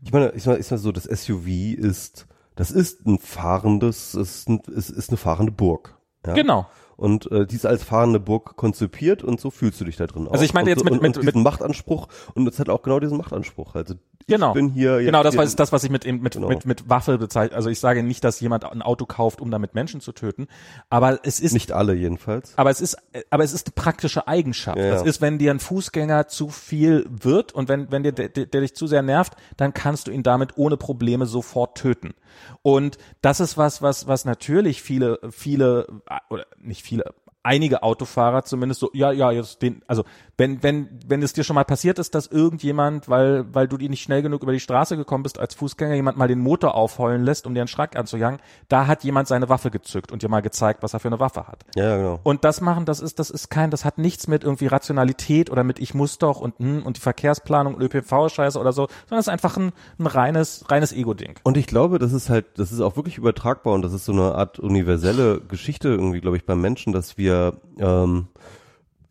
Ich 0.00 0.12
meine, 0.12 0.32
ich 0.32 0.46
meine, 0.46 0.58
ich 0.58 0.70
meine 0.70 0.78
so, 0.80 0.92
das 0.92 1.04
SUV 1.04 1.46
ist, 1.76 2.26
das 2.54 2.70
ist 2.70 3.06
ein 3.06 3.18
fahrendes, 3.18 4.14
ist, 4.14 4.48
ein, 4.48 4.60
ist, 4.66 4.90
ist 4.90 5.10
eine 5.10 5.16
fahrende 5.16 5.52
Burg. 5.52 5.96
Ja? 6.26 6.34
genau, 6.34 6.66
Und 6.98 7.30
äh, 7.30 7.46
die 7.46 7.54
ist 7.54 7.64
als 7.64 7.84
fahrende 7.84 8.18
Burg 8.18 8.56
konzipiert 8.56 9.22
und 9.22 9.40
so 9.40 9.52
fühlst 9.52 9.80
du 9.80 9.84
dich 9.84 9.94
da 9.94 10.08
drin 10.08 10.26
Also 10.28 10.44
ich 10.44 10.52
meine 10.52 10.68
jetzt 10.68 10.82
mit- 10.82 10.92
und, 10.94 11.00
mit- 11.00 11.16
und 11.16 11.24
diesen 11.24 11.44
Machtanspruch 11.44 12.08
und 12.34 12.48
es 12.48 12.58
hat 12.58 12.68
auch 12.68 12.82
genau 12.82 12.98
diesen 12.98 13.16
Machtanspruch. 13.16 13.76
Also 13.76 13.94
Genau. 14.26 14.48
ich 14.48 14.54
bin 14.54 14.68
hier 14.68 14.98
Genau, 14.98 15.22
das 15.22 15.36
war 15.36 15.46
das, 15.46 15.72
was 15.72 15.84
ich 15.84 15.90
mit, 15.90 16.04
mit, 16.04 16.34
Genau. 16.34 16.48
mit, 16.48 16.66
mit 16.66 16.88
Waffe 16.88 17.16
bezeichne. 17.16 17.56
Also 17.56 17.70
ich 17.70 17.80
sage 17.80 18.02
nicht, 18.02 18.24
dass 18.24 18.40
jemand 18.40 18.64
ein 18.64 18.82
Auto 18.82 19.06
kauft, 19.06 19.40
um 19.40 19.50
damit 19.50 19.74
Menschen 19.74 20.00
zu 20.00 20.12
töten, 20.12 20.48
aber 20.90 21.20
es 21.22 21.40
ist 21.40 21.52
nicht 21.54 21.72
alle 21.72 21.94
jedenfalls. 21.94 22.52
aber 22.56 22.70
es 22.70 22.80
ist, 22.80 22.98
aber 23.30 23.44
es 23.44 23.52
ist 23.54 23.68
eine 23.68 23.74
praktische 23.74 24.28
Eigenschaft. 24.28 24.78
Ja, 24.78 24.90
Das 24.90 25.02
ja. 25.02 25.08
ist, 25.08 25.20
wenn 25.22 25.38
dir 25.38 25.50
ein 25.50 25.60
Fußgänger 25.60 26.28
zu 26.28 26.48
viel 26.48 27.06
wird 27.08 27.52
und 27.52 27.68
wenn, 27.68 27.90
wenn 27.90 28.02
dir 28.02 28.12
der, 28.12 28.28
der, 28.28 28.46
der 28.46 28.60
dich 28.60 28.74
zu 28.74 28.86
sehr 28.86 29.02
nervt, 29.02 29.34
dann 29.56 29.72
kannst 29.72 30.08
du 30.08 30.10
ihn 30.10 30.22
damit 30.22 30.58
ohne 30.58 30.76
Probleme 30.76 31.24
sofort 31.24 31.78
töten. 31.78 32.14
Und 32.62 32.98
das 33.22 33.40
ist 33.40 33.56
was, 33.56 33.80
was, 33.82 34.06
was 34.08 34.24
natürlich 34.24 34.82
viele, 34.82 35.18
viele, 35.30 35.86
oder 36.28 36.46
nicht 36.58 36.82
viele, 36.82 37.14
einige 37.42 37.82
Autofahrer 37.82 38.44
zumindest 38.44 38.80
so, 38.80 38.90
ja, 38.92 39.10
ja, 39.10 39.30
jetzt 39.30 39.62
den, 39.62 39.82
also 39.86 40.04
wenn, 40.38 40.62
wenn, 40.62 40.88
wenn 41.06 41.20
es 41.20 41.32
dir 41.32 41.42
schon 41.42 41.54
mal 41.54 41.64
passiert 41.64 41.98
ist, 41.98 42.14
dass 42.14 42.28
irgendjemand, 42.28 43.08
weil, 43.08 43.52
weil 43.52 43.66
du 43.66 43.76
die 43.76 43.88
nicht 43.88 44.02
schnell 44.02 44.22
genug 44.22 44.44
über 44.44 44.52
die 44.52 44.60
Straße 44.60 44.96
gekommen 44.96 45.24
bist, 45.24 45.38
als 45.40 45.56
Fußgänger 45.56 45.96
jemand 45.96 46.16
mal 46.16 46.28
den 46.28 46.38
Motor 46.38 46.76
aufheulen 46.76 47.24
lässt, 47.24 47.46
um 47.46 47.54
dir 47.54 47.60
einen 47.60 47.68
Schrank 47.68 47.96
anzujagen, 47.96 48.38
da 48.68 48.86
hat 48.86 49.02
jemand 49.02 49.26
seine 49.26 49.48
Waffe 49.48 49.72
gezückt 49.72 50.12
und 50.12 50.22
dir 50.22 50.28
mal 50.28 50.40
gezeigt, 50.40 50.84
was 50.84 50.94
er 50.94 51.00
für 51.00 51.08
eine 51.08 51.18
Waffe 51.18 51.48
hat. 51.48 51.64
Ja, 51.74 51.96
genau. 51.96 52.20
Und 52.22 52.44
das 52.44 52.60
machen, 52.60 52.84
das 52.84 53.00
ist, 53.00 53.18
das 53.18 53.30
ist 53.30 53.50
kein, 53.50 53.72
das 53.72 53.84
hat 53.84 53.98
nichts 53.98 54.28
mit 54.28 54.44
irgendwie 54.44 54.68
Rationalität 54.68 55.50
oder 55.50 55.64
mit 55.64 55.80
ich 55.80 55.92
muss 55.92 56.18
doch 56.18 56.40
und 56.40 56.56
hm, 56.60 56.84
und 56.84 56.96
die 56.96 57.00
Verkehrsplanung 57.00 57.74
und 57.74 57.82
ÖPV-Scheiße 57.82 58.58
oder 58.60 58.72
so, 58.72 58.86
sondern 59.08 59.18
es 59.18 59.26
ist 59.26 59.32
einfach 59.32 59.56
ein, 59.56 59.72
ein 59.98 60.06
reines, 60.06 60.64
reines 60.70 60.92
Ego-Ding. 60.92 61.40
Und 61.42 61.56
ich 61.56 61.66
glaube, 61.66 61.98
das 61.98 62.12
ist 62.12 62.30
halt, 62.30 62.46
das 62.56 62.70
ist 62.70 62.80
auch 62.80 62.94
wirklich 62.94 63.18
übertragbar 63.18 63.74
und 63.74 63.82
das 63.82 63.92
ist 63.92 64.04
so 64.04 64.12
eine 64.12 64.36
Art 64.36 64.60
universelle 64.60 65.40
Geschichte 65.40 65.88
irgendwie, 65.88 66.20
glaube 66.20 66.36
ich, 66.36 66.46
beim 66.46 66.60
Menschen, 66.60 66.92
dass 66.92 67.18
wir 67.18 67.54
ähm, 67.80 68.28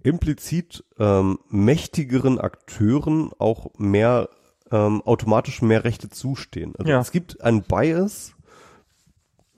implizit 0.08 0.86
ähm, 0.98 1.40
mächtigeren 1.50 2.40
Akteuren 2.40 3.32
auch 3.38 3.78
mehr 3.78 4.30
ähm, 4.72 5.02
automatisch 5.04 5.62
mehr 5.62 5.84
Rechte 5.84 6.10
zustehen. 6.10 6.74
Also 6.78 6.90
Ja. 6.92 7.00
es 7.00 7.12
gibt 7.12 7.42
einen 7.42 7.64
Bias, 7.64 8.34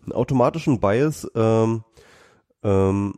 einen 0.03 0.13
automatischen 0.13 0.79
Bias, 0.79 1.27
ähm, 1.35 1.83
ähm, 2.63 3.13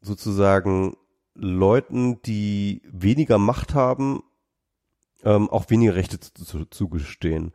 sozusagen 0.00 0.96
Leuten, 1.34 2.22
die 2.22 2.82
weniger 2.90 3.38
Macht 3.38 3.74
haben, 3.74 4.22
ähm, 5.24 5.48
auch 5.48 5.70
weniger 5.70 5.94
Rechte 5.94 6.20
zu, 6.20 6.32
zu, 6.32 6.64
zugestehen. 6.66 7.52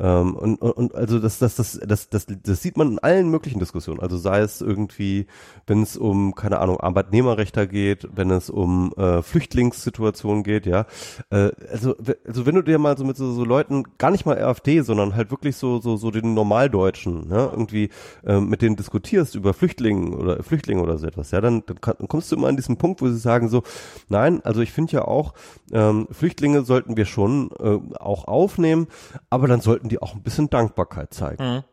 Ähm, 0.00 0.34
und, 0.34 0.60
und, 0.60 0.72
und 0.72 0.94
also 0.94 1.18
das, 1.18 1.38
das, 1.38 1.56
das, 1.56 1.78
das, 1.86 2.08
das, 2.08 2.26
das 2.26 2.62
sieht 2.62 2.76
man 2.76 2.92
in 2.92 2.98
allen 2.98 3.28
möglichen 3.28 3.58
Diskussionen. 3.58 4.00
Also 4.00 4.16
sei 4.16 4.40
es 4.40 4.60
irgendwie, 4.60 5.26
wenn 5.66 5.82
es 5.82 5.96
um, 5.96 6.34
keine 6.34 6.58
Ahnung, 6.60 6.80
Arbeitnehmerrechte 6.80 7.68
geht, 7.68 8.08
wenn 8.14 8.30
es 8.30 8.50
um 8.50 8.92
äh, 8.96 9.22
Flüchtlingssituationen 9.22 10.42
geht, 10.42 10.66
ja. 10.66 10.86
Äh, 11.30 11.50
also, 11.70 11.96
also 12.26 12.46
wenn 12.46 12.54
du 12.54 12.62
dir 12.62 12.78
mal 12.78 12.96
so 12.96 13.04
mit 13.04 13.16
so, 13.16 13.32
so 13.32 13.44
Leuten, 13.44 13.84
gar 13.98 14.10
nicht 14.10 14.26
mal 14.26 14.42
AfD, 14.42 14.80
sondern 14.80 15.14
halt 15.14 15.30
wirklich 15.30 15.56
so, 15.56 15.80
so, 15.80 15.96
so 15.96 16.10
den 16.10 16.34
Normaldeutschen, 16.34 17.28
ne, 17.28 17.48
irgendwie 17.52 17.90
äh, 18.24 18.40
mit 18.40 18.62
denen 18.62 18.76
diskutierst 18.76 19.34
über 19.34 19.54
Flüchtlinge 19.54 20.16
oder 20.16 20.42
Flüchtlinge 20.42 20.82
oder 20.82 20.98
so 20.98 21.06
etwas, 21.06 21.30
ja, 21.30 21.40
dann, 21.40 21.62
dann, 21.66 21.80
kann, 21.80 21.94
dann 21.98 22.08
kommst 22.08 22.32
du 22.32 22.36
immer 22.36 22.48
an 22.48 22.56
diesen 22.56 22.76
Punkt, 22.76 23.00
wo 23.02 23.08
sie 23.08 23.18
sagen 23.18 23.48
so, 23.48 23.62
nein, 24.08 24.40
also 24.44 24.60
ich 24.60 24.72
finde 24.72 24.92
ja 24.92 25.04
auch, 25.04 25.34
ähm, 25.72 26.08
Flüchtlinge 26.10 26.62
sollten 26.62 26.96
wir 26.96 27.04
schon 27.04 27.50
äh, 27.60 27.78
auch 27.98 28.26
aufnehmen, 28.26 28.88
aber 29.30 29.48
dann 29.48 29.60
sollten 29.60 29.81
die 29.88 30.00
auch 30.00 30.14
ein 30.14 30.22
bisschen 30.22 30.50
Dankbarkeit 30.50 31.12
zeigen. 31.14 31.42
Mhm. 31.42 31.64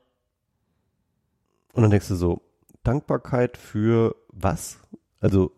Und 1.74 1.84
dann 1.84 1.92
denkst 1.92 2.08
du 2.08 2.16
so, 2.16 2.42
Dankbarkeit 2.84 3.58
für 3.58 4.16
was? 4.30 4.80
Also 5.20 5.52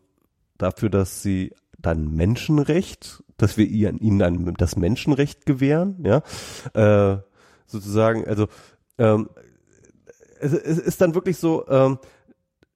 dafür, 0.58 0.90
dass 0.90 1.22
sie 1.22 1.54
dein 1.80 2.12
Menschenrecht, 2.14 3.24
dass 3.38 3.58
wir 3.58 3.66
ihr- 3.66 4.00
ihnen 4.00 4.22
ein, 4.22 4.54
das 4.56 4.76
Menschenrecht 4.76 5.46
gewähren, 5.46 6.04
ja, 6.04 6.22
äh, 6.74 7.22
sozusagen, 7.66 8.28
also 8.28 8.48
ähm, 8.98 9.30
es, 10.40 10.54
es 10.54 10.78
ist 10.78 11.02
dann 11.02 11.16
wirklich 11.16 11.38
so, 11.38 11.68
ähm, 11.70 12.00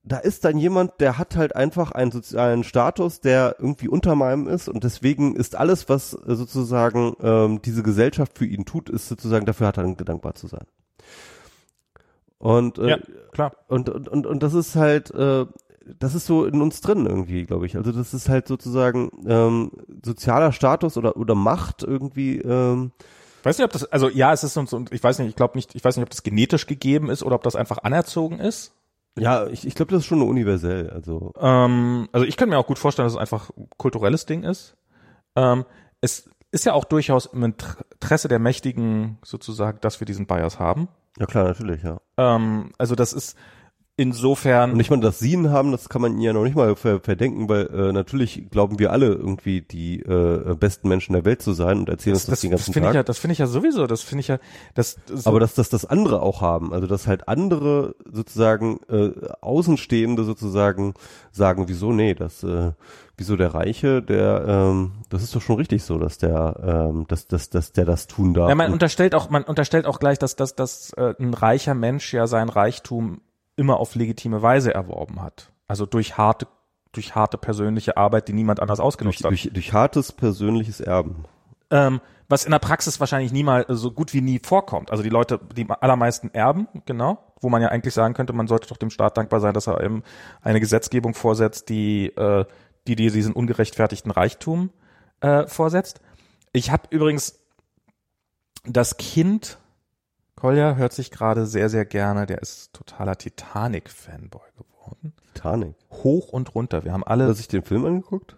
da 0.07 0.17
ist 0.17 0.45
dann 0.45 0.57
jemand, 0.59 1.01
der 1.01 1.17
hat 1.17 1.35
halt 1.35 1.55
einfach 1.55 1.91
einen 1.91 2.11
sozialen 2.11 2.63
Status, 2.63 3.21
der 3.21 3.55
irgendwie 3.59 3.87
unter 3.89 4.15
meinem 4.15 4.47
ist 4.47 4.69
und 4.69 4.83
deswegen 4.83 5.35
ist 5.35 5.55
alles, 5.55 5.89
was 5.89 6.13
äh, 6.13 6.35
sozusagen 6.35 7.15
ähm, 7.21 7.61
diese 7.63 7.81
Gesellschaft 7.81 8.37
für 8.37 8.45
ihn 8.45 8.65
tut, 8.65 8.89
ist 8.89 9.07
sozusagen, 9.09 9.45
dafür 9.45 9.67
hat 9.67 9.77
er 9.77 9.83
dankbar 9.95 10.35
zu 10.35 10.47
sein. 10.47 10.65
Und, 12.37 12.77
äh, 12.77 12.89
Ja, 12.89 12.97
klar. 13.31 13.53
und, 13.67 13.89
und, 13.89 14.07
und, 14.07 14.27
und 14.27 14.43
das 14.43 14.53
ist 14.53 14.75
halt, 14.75 15.09
äh, 15.11 15.45
das 15.99 16.13
ist 16.15 16.25
so 16.27 16.45
in 16.45 16.61
uns 16.61 16.81
drin 16.81 17.05
irgendwie, 17.05 17.45
glaube 17.45 17.65
ich. 17.65 17.75
Also 17.75 17.91
das 17.91 18.13
ist 18.13 18.29
halt 18.29 18.47
sozusagen 18.47 19.09
ähm, 19.27 19.71
sozialer 20.03 20.51
Status 20.51 20.97
oder, 20.97 21.17
oder 21.17 21.35
Macht 21.35 21.83
irgendwie. 21.83 22.39
Ähm, 22.39 22.91
Weiß 23.43 23.57
nicht, 23.57 23.65
ob 23.65 23.71
das, 23.71 23.85
also 23.91 24.09
ja, 24.09 24.33
es 24.33 24.43
ist 24.43 24.53
so, 24.55 24.65
so- 24.65 24.85
ich 24.91 25.03
weiß 25.03 25.19
nicht, 25.19 25.29
ich 25.29 25.35
glaube 25.35 25.55
nicht, 25.57 25.75
ich 25.75 25.83
weiß 25.83 25.97
nicht, 25.97 26.03
ob 26.03 26.09
das 26.09 26.23
genetisch 26.23 26.65
gegeben 26.67 27.09
ist 27.09 27.23
oder 27.23 27.35
ob 27.35 27.43
das 27.43 27.55
einfach 27.55 27.79
anerzogen 27.83 28.39
ist. 28.39 28.73
Ja, 29.17 29.47
ich, 29.47 29.65
ich 29.65 29.75
glaube, 29.75 29.91
das 29.91 30.01
ist 30.01 30.07
schon 30.07 30.21
universell. 30.21 30.89
Also 30.89 31.33
Ähm, 31.39 32.09
also 32.11 32.25
ich 32.25 32.37
kann 32.37 32.49
mir 32.49 32.57
auch 32.57 32.67
gut 32.67 32.79
vorstellen, 32.79 33.05
dass 33.05 33.13
es 33.13 33.19
einfach 33.19 33.49
ein 33.55 33.67
kulturelles 33.77 34.25
Ding 34.25 34.43
ist. 34.43 34.75
Ähm, 35.35 35.65
es 36.01 36.29
ist 36.51 36.65
ja 36.65 36.73
auch 36.73 36.85
durchaus 36.85 37.25
im 37.25 37.43
Interesse 37.43 38.27
der 38.27 38.39
Mächtigen 38.39 39.17
sozusagen, 39.23 39.79
dass 39.81 39.99
wir 39.99 40.05
diesen 40.05 40.27
Bias 40.27 40.59
haben. 40.59 40.87
ja 41.19 41.25
klar, 41.25 41.45
natürlich, 41.45 41.83
ja. 41.83 41.97
Ähm, 42.17 42.71
also 42.77 42.95
das 42.95 43.13
ist 43.13 43.37
insofern. 43.97 44.73
Und 44.73 44.79
ich 44.79 44.89
meine, 44.89 45.01
dass 45.01 45.19
sie 45.19 45.33
ihn 45.33 45.51
haben, 45.51 45.71
das 45.71 45.89
kann 45.89 46.01
man 46.01 46.13
ihnen 46.13 46.21
ja 46.21 46.33
noch 46.33 46.43
nicht 46.43 46.55
mal 46.55 46.75
ver 46.75 46.99
verdenken, 46.99 47.47
weil 47.47 47.67
äh, 47.67 47.93
natürlich 47.93 48.49
glauben 48.49 48.79
wir 48.79 48.91
alle 48.91 49.07
irgendwie 49.07 49.61
die 49.61 50.01
äh, 50.01 50.55
besten 50.55 50.89
Menschen 50.89 51.13
der 51.13 51.23
Welt 51.23 51.41
zu 51.41 51.53
sein 51.53 51.79
und 51.79 51.89
erzählen 51.89 52.15
uns 52.15 52.25
das, 52.25 52.31
das, 52.31 52.41
den 52.41 52.51
das 52.51 52.59
ganzen 52.61 52.73
finde 52.73 52.87
Tag. 52.87 52.93
ich 52.93 52.95
ja, 52.95 53.03
das 53.03 53.17
finde 53.17 53.33
ich 53.33 53.39
ja 53.39 53.47
sowieso, 53.47 53.87
das 53.87 54.01
finde 54.01 54.21
ich 54.21 54.27
ja, 54.27 54.39
das, 54.73 54.97
so, 55.07 55.29
Aber 55.29 55.39
dass 55.39 55.53
das 55.53 55.69
das 55.69 55.85
andere 55.85 56.21
auch 56.21 56.41
haben, 56.41 56.73
also 56.73 56.87
dass 56.87 57.07
halt 57.07 57.27
andere 57.27 57.95
sozusagen 58.11 58.79
äh, 58.89 59.11
Außenstehende 59.41 60.23
sozusagen 60.23 60.93
sagen, 61.31 61.67
wieso 61.67 61.91
nee, 61.91 62.13
das 62.13 62.43
äh, 62.43 62.71
wieso 63.17 63.37
der 63.37 63.53
Reiche, 63.53 64.01
der 64.01 64.45
ähm, 64.45 64.91
das 65.09 65.23
ist 65.23 65.33
doch 65.35 65.41
schon 65.41 65.55
richtig 65.55 65.83
so, 65.83 65.97
dass 65.97 66.17
der 66.17 66.89
ähm, 66.91 67.05
dass, 67.07 67.27
dass, 67.27 67.49
dass 67.49 67.71
der 67.71 67.85
das 67.85 68.07
tun 68.07 68.33
darf. 68.33 68.49
Ja, 68.49 68.55
man 68.55 68.73
unterstellt 68.73 69.15
auch, 69.15 69.29
man 69.29 69.43
unterstellt 69.43 69.85
auch 69.85 69.99
gleich, 69.99 70.19
dass, 70.19 70.35
dass, 70.35 70.55
dass 70.55 70.91
äh, 70.93 71.13
ein 71.17 71.33
reicher 71.33 71.75
Mensch 71.75 72.13
ja 72.13 72.27
sein 72.27 72.49
Reichtum 72.49 73.21
immer 73.55 73.79
auf 73.79 73.95
legitime 73.95 74.41
Weise 74.41 74.73
erworben 74.73 75.21
hat. 75.21 75.51
Also 75.67 75.85
durch 75.85 76.17
harte, 76.17 76.47
durch 76.91 77.15
harte 77.15 77.37
persönliche 77.37 77.97
Arbeit, 77.97 78.27
die 78.27 78.33
niemand 78.33 78.59
anders 78.59 78.77
durch, 78.77 78.87
ausgenutzt 78.87 79.23
hat. 79.23 79.31
durch, 79.31 79.49
durch 79.51 79.73
hartes 79.73 80.11
persönliches 80.11 80.79
Erben. 80.79 81.25
Ähm, 81.71 82.01
was 82.27 82.45
in 82.45 82.51
der 82.51 82.59
Praxis 82.59 82.99
wahrscheinlich 82.99 83.31
niemals 83.31 83.65
so 83.69 83.91
gut 83.91 84.13
wie 84.13 84.21
nie 84.21 84.39
vorkommt. 84.43 84.91
Also 84.91 85.03
die 85.03 85.09
Leute, 85.09 85.39
die 85.55 85.67
allermeisten 85.69 86.33
erben, 86.33 86.67
genau, 86.85 87.19
wo 87.39 87.49
man 87.49 87.61
ja 87.61 87.69
eigentlich 87.69 87.93
sagen 87.93 88.13
könnte, 88.13 88.33
man 88.33 88.47
sollte 88.47 88.67
doch 88.67 88.77
dem 88.77 88.89
Staat 88.89 89.17
dankbar 89.17 89.39
sein, 89.39 89.53
dass 89.53 89.67
er 89.67 89.81
eben 89.83 90.03
eine 90.41 90.59
Gesetzgebung 90.59 91.13
vorsetzt, 91.13 91.69
die, 91.69 92.07
äh, 92.07 92.45
die, 92.87 92.95
die 92.95 93.11
diesen 93.11 93.33
ungerechtfertigten 93.33 94.11
Reichtum 94.11 94.71
äh, 95.21 95.47
vorsetzt. 95.47 96.01
Ich 96.51 96.71
habe 96.71 96.83
übrigens 96.89 97.39
das 98.63 98.97
Kind, 98.97 99.59
Kolja 100.35 100.75
hört 100.75 100.93
sich 100.93 101.11
gerade 101.11 101.45
sehr, 101.45 101.69
sehr 101.69 101.85
gerne, 101.85 102.25
der 102.25 102.41
ist 102.41 102.73
totaler 102.73 103.17
Titanic-Fanboy 103.17 104.41
geworden. 104.57 105.13
Titanic. 105.33 105.75
Hoch 105.91 106.29
und 106.33 106.53
runter. 106.55 106.83
Wir 106.83 106.93
haben 106.93 107.03
alle. 107.03 107.23
Hast 107.27 107.37
du 107.37 107.41
dich 107.41 107.47
den 107.47 107.63
Film 107.63 107.85
angeguckt? 107.85 108.37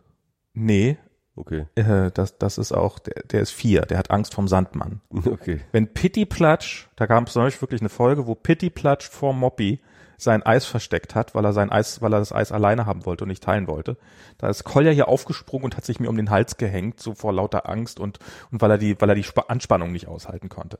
nee, 0.53 0.97
Okay. 1.35 1.67
äh, 1.75 2.09
das, 2.11 2.39
das 2.39 2.57
ist 2.57 2.71
auch, 2.71 2.97
der, 2.97 3.21
der 3.25 3.41
ist 3.41 3.51
vier, 3.51 3.81
der 3.81 3.99
hat 3.99 4.09
Angst 4.09 4.33
vom 4.33 4.47
Sandmann. 4.47 5.01
Okay. 5.25 5.61
Wenn 5.71 5.93
Pitti 5.93 6.25
Platsch, 6.25 6.87
da 6.95 7.05
gab 7.05 7.27
es 7.27 7.35
neulich 7.35 7.61
wirklich 7.61 7.81
eine 7.81 7.89
Folge, 7.89 8.25
wo 8.25 8.33
Pitti 8.33 8.71
Platsch 8.71 9.07
vor 9.07 9.33
Moppy 9.33 9.79
sein 10.17 10.43
Eis 10.43 10.65
versteckt 10.65 11.13
hat, 11.13 11.35
weil 11.35 11.45
er 11.45 11.53
sein 11.53 11.71
Eis, 11.71 12.01
weil 12.01 12.11
er 12.11 12.19
das 12.19 12.33
Eis 12.33 12.51
alleine 12.51 12.87
haben 12.87 13.05
wollte 13.05 13.23
und 13.23 13.29
nicht 13.29 13.43
teilen 13.43 13.67
wollte. 13.67 13.97
Da 14.39 14.49
ist 14.49 14.63
Kolja 14.63 14.91
hier 14.91 15.07
aufgesprungen 15.07 15.65
und 15.65 15.77
hat 15.77 15.85
sich 15.85 15.99
mir 15.99 16.09
um 16.09 16.17
den 16.17 16.31
Hals 16.31 16.57
gehängt, 16.57 16.99
so 16.99 17.13
vor 17.13 17.31
lauter 17.33 17.69
Angst 17.69 17.99
und, 17.99 18.17
und 18.51 18.61
weil 18.61 18.71
er 18.71 18.77
die, 18.79 18.99
weil 18.99 19.09
er 19.09 19.15
die 19.15 19.23
Spa 19.23 19.45
Anspannung 19.47 19.91
nicht 19.91 20.07
aushalten 20.07 20.49
konnte. 20.49 20.79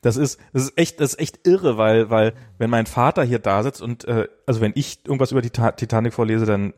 Das 0.00 0.16
ist, 0.16 0.40
das 0.54 0.62
ist 0.62 0.78
echt, 0.78 1.00
das 1.00 1.10
ist 1.10 1.20
echt 1.20 1.46
irre, 1.46 1.76
weil, 1.76 2.08
weil, 2.08 2.32
wenn 2.56 2.70
mein 2.70 2.86
Vater 2.86 3.22
hier 3.22 3.38
da 3.38 3.62
sitzt 3.62 3.82
und, 3.82 4.06
äh, 4.06 4.26
also 4.46 4.62
wenn 4.62 4.72
ich 4.74 5.00
irgendwas 5.04 5.32
über 5.32 5.42
die 5.42 5.50
Ta 5.50 5.72
Titanic 5.72 6.14
vorlese, 6.14 6.46
dann, 6.46 6.72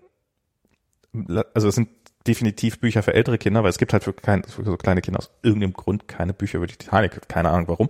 also 1.55 1.69
es 1.69 1.77
sind 1.77 1.89
definitiv 2.27 2.81
Bücher 2.81 3.03
für 3.03 3.15
ältere 3.15 3.39
Kinder, 3.39 3.63
weil 3.63 3.71
es 3.71 3.79
gibt 3.79 3.93
halt 3.93 4.05
für, 4.05 4.13
kein, 4.13 4.45
für 4.45 4.65
so 4.65 4.77
kleine 4.77 5.01
Kinder 5.01 5.19
aus 5.19 5.31
irgendeinem 5.43 5.73
Grund 5.73 6.07
keine 6.07 6.35
Bücher 6.35 6.59
über 6.59 6.67
die 6.67 6.77
Titanic, 6.77 7.29
keine 7.29 7.51
Ahnung 7.51 7.69
warum. 7.69 7.89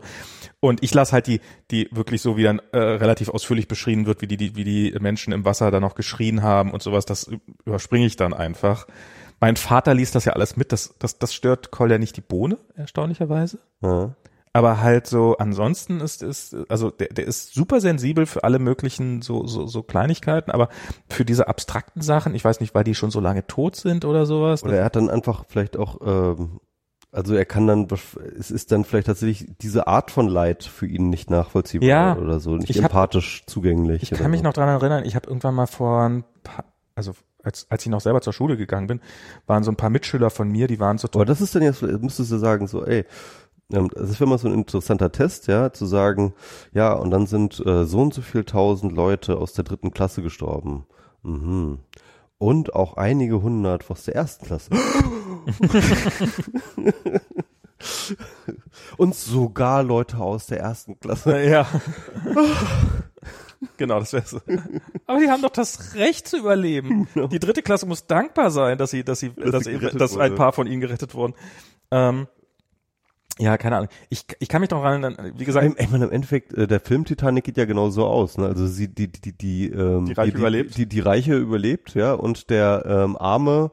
Und 0.60 0.82
ich 0.82 0.94
lasse 0.94 1.12
halt 1.12 1.26
die, 1.26 1.40
die 1.70 1.88
wirklich 1.90 2.22
so, 2.22 2.36
wie 2.36 2.44
dann 2.44 2.60
äh, 2.72 2.78
relativ 2.78 3.28
ausführlich 3.28 3.66
beschrieben 3.66 4.06
wird, 4.06 4.22
wie 4.22 4.28
die, 4.28 4.36
die, 4.36 4.56
wie 4.56 4.64
die 4.64 4.96
Menschen 5.00 5.32
im 5.32 5.44
Wasser 5.44 5.70
da 5.70 5.80
noch 5.80 5.94
geschrien 5.94 6.42
haben 6.42 6.70
und 6.70 6.82
sowas, 6.82 7.06
das 7.06 7.30
überspringe 7.64 8.06
ich 8.06 8.16
dann 8.16 8.32
einfach. 8.32 8.86
Mein 9.40 9.56
Vater 9.56 9.94
liest 9.94 10.14
das 10.14 10.26
ja 10.26 10.34
alles 10.34 10.56
mit, 10.56 10.70
das, 10.70 10.94
das, 10.98 11.18
das 11.18 11.34
stört 11.34 11.70
Kolja 11.70 11.98
nicht 11.98 12.16
die 12.16 12.20
Bohne, 12.20 12.58
erstaunlicherweise. 12.76 13.58
Ja. 13.82 14.14
Aber 14.52 14.80
halt 14.80 15.06
so 15.06 15.36
ansonsten 15.38 16.00
ist 16.00 16.22
ist 16.22 16.56
also 16.68 16.90
der, 16.90 17.08
der 17.08 17.24
ist 17.26 17.54
super 17.54 17.80
sensibel 17.80 18.26
für 18.26 18.42
alle 18.44 18.58
möglichen 18.58 19.22
so 19.22 19.46
so 19.46 19.66
so 19.66 19.82
Kleinigkeiten, 19.82 20.50
aber 20.50 20.68
für 21.08 21.24
diese 21.24 21.46
abstrakten 21.48 22.02
Sachen, 22.02 22.34
ich 22.34 22.44
weiß 22.44 22.60
nicht, 22.60 22.74
weil 22.74 22.84
die 22.84 22.94
schon 22.96 23.10
so 23.12 23.20
lange 23.20 23.46
tot 23.46 23.76
sind 23.76 24.04
oder 24.04 24.26
sowas. 24.26 24.64
Oder 24.64 24.78
er 24.78 24.84
hat 24.84 24.96
dann 24.96 25.08
einfach 25.08 25.44
vielleicht 25.48 25.76
auch, 25.76 25.98
ähm, 26.04 26.58
also 27.12 27.34
er 27.34 27.44
kann 27.44 27.66
dann, 27.66 27.86
es 28.38 28.50
ist 28.50 28.72
dann 28.72 28.84
vielleicht 28.84 29.06
tatsächlich 29.06 29.48
diese 29.60 29.86
Art 29.86 30.10
von 30.10 30.26
Leid 30.28 30.64
für 30.64 30.86
ihn 30.86 31.10
nicht 31.10 31.30
nachvollziehbar 31.30 31.88
Ja, 31.88 32.16
oder 32.16 32.40
so, 32.40 32.56
nicht 32.56 32.70
ich 32.70 32.78
hab- 32.78 32.90
empathisch 32.90 33.44
zugänglich. 33.46 34.02
Ich 34.02 34.10
kann 34.10 34.30
mich 34.30 34.40
so. 34.40 34.44
noch 34.44 34.52
dran 34.52 34.68
erinnern, 34.68 35.04
ich 35.04 35.14
habe 35.16 35.28
irgendwann 35.28 35.54
mal 35.54 35.66
vor 35.66 36.02
ein 36.08 36.24
paar, 36.42 36.64
also 36.96 37.12
als, 37.42 37.66
als 37.70 37.84
ich 37.86 37.90
noch 37.90 38.00
selber 38.02 38.20
zur 38.20 38.32
Schule 38.32 38.56
gegangen 38.56 38.86
bin, 38.86 39.00
waren 39.46 39.64
so 39.64 39.70
ein 39.72 39.76
paar 39.76 39.90
Mitschüler 39.90 40.28
von 40.30 40.48
mir, 40.50 40.66
die 40.66 40.78
waren 40.78 40.98
so 40.98 41.08
Aber 41.14 41.24
das 41.24 41.40
ist 41.40 41.54
dann 41.54 41.62
jetzt, 41.62 41.82
müsstest 41.82 42.30
du 42.32 42.36
sagen, 42.36 42.66
so, 42.66 42.84
ey, 42.84 43.04
das 43.70 44.18
wäre 44.18 44.28
mal 44.28 44.38
so 44.38 44.48
ein 44.48 44.54
interessanter 44.54 45.12
Test, 45.12 45.46
ja, 45.46 45.72
zu 45.72 45.86
sagen, 45.86 46.34
ja, 46.72 46.92
und 46.92 47.10
dann 47.10 47.26
sind 47.26 47.64
äh, 47.64 47.84
so 47.84 48.00
und 48.00 48.12
so 48.12 48.22
viel 48.22 48.44
tausend 48.44 48.92
Leute 48.92 49.38
aus 49.38 49.52
der 49.52 49.64
dritten 49.64 49.92
Klasse 49.92 50.22
gestorben. 50.22 50.86
Mhm. 51.22 51.78
Und 52.38 52.74
auch 52.74 52.96
einige 52.96 53.42
hundert 53.42 53.88
aus 53.90 54.04
der 54.04 54.16
ersten 54.16 54.46
Klasse. 54.46 54.70
und 58.96 59.14
sogar 59.14 59.82
Leute 59.82 60.16
aus 60.18 60.46
der 60.46 60.60
ersten 60.60 60.98
Klasse. 60.98 61.42
Ja. 61.44 61.66
genau, 63.76 64.00
das 64.00 64.12
wäre 64.12 64.26
so. 64.26 64.40
Aber 65.06 65.20
die 65.20 65.28
haben 65.28 65.42
doch 65.42 65.50
das 65.50 65.94
Recht 65.94 66.26
zu 66.26 66.38
überleben. 66.38 67.08
Die 67.30 67.38
dritte 67.38 67.62
Klasse 67.62 67.86
muss 67.86 68.06
dankbar 68.06 68.50
sein, 68.50 68.78
dass 68.78 68.90
sie, 68.90 69.04
dass 69.04 69.20
sie, 69.20 69.32
dass, 69.34 69.64
sie 69.64 69.78
sie, 69.78 69.98
dass 69.98 70.16
ein 70.16 70.34
paar 70.34 70.52
von 70.52 70.66
ihnen 70.66 70.80
gerettet 70.80 71.14
wurden. 71.14 71.34
Ähm, 71.90 72.26
ja, 73.40 73.56
keine 73.56 73.76
Ahnung. 73.76 73.88
Ich, 74.10 74.24
ich 74.38 74.48
kann 74.48 74.60
mich 74.60 74.70
noch 74.70 74.84
erinnern, 74.84 75.16
wie 75.36 75.44
gesagt, 75.44 75.66
Ich, 75.66 75.84
ich 75.84 75.90
meine, 75.90 76.04
im 76.04 76.12
Endeffekt, 76.12 76.52
äh, 76.52 76.66
der 76.66 76.80
Film 76.80 77.04
Titanic 77.04 77.44
geht 77.44 77.56
ja 77.56 77.64
genau 77.64 77.90
so 77.90 78.06
aus. 78.06 78.36
Ne? 78.36 78.46
Also 78.46 78.66
sie, 78.66 78.88
die, 78.88 79.08
die, 79.08 79.32
die, 79.32 79.70
ähm, 79.70 80.04
Die 80.06 80.12
Reiche 80.12 80.32
die, 80.32 80.38
überlebt. 80.38 80.76
Die, 80.76 80.86
die 80.86 81.00
Reiche 81.00 81.36
überlebt, 81.36 81.94
ja, 81.94 82.12
und 82.12 82.50
der 82.50 82.84
ähm, 82.86 83.16
arme 83.16 83.70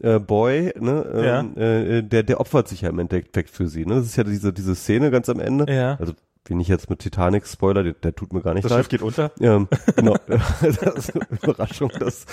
äh, 0.00 0.18
Boy, 0.18 0.72
ne, 0.78 1.52
ähm, 1.54 1.56
äh, 1.56 2.02
der, 2.02 2.24
der 2.24 2.40
opfert 2.40 2.68
sich 2.68 2.82
ja 2.82 2.90
im 2.90 2.98
Endeffekt 2.98 3.50
für 3.50 3.68
sie. 3.68 3.86
Ne? 3.86 3.94
Das 3.94 4.06
ist 4.06 4.16
ja 4.16 4.24
diese, 4.24 4.52
diese 4.52 4.74
Szene 4.74 5.10
ganz 5.10 5.28
am 5.28 5.40
Ende. 5.40 5.72
Ja. 5.72 5.96
Also 5.98 6.12
wenn 6.46 6.60
ich 6.60 6.68
jetzt 6.68 6.90
mit 6.90 6.98
Titanic 6.98 7.46
Spoiler, 7.46 7.82
der, 7.82 7.94
der 7.94 8.14
tut 8.14 8.32
mir 8.32 8.42
gar 8.42 8.52
nicht 8.52 8.64
das 8.64 8.72
leid. 8.72 8.80
Schiff 8.80 8.88
geht 8.90 9.02
unter. 9.02 9.30
Ähm, 9.40 9.66
genau. 9.96 10.14
das 10.26 11.08
ist 11.08 11.14
eine 11.14 11.26
Überraschung, 11.30 11.90
das 11.98 12.26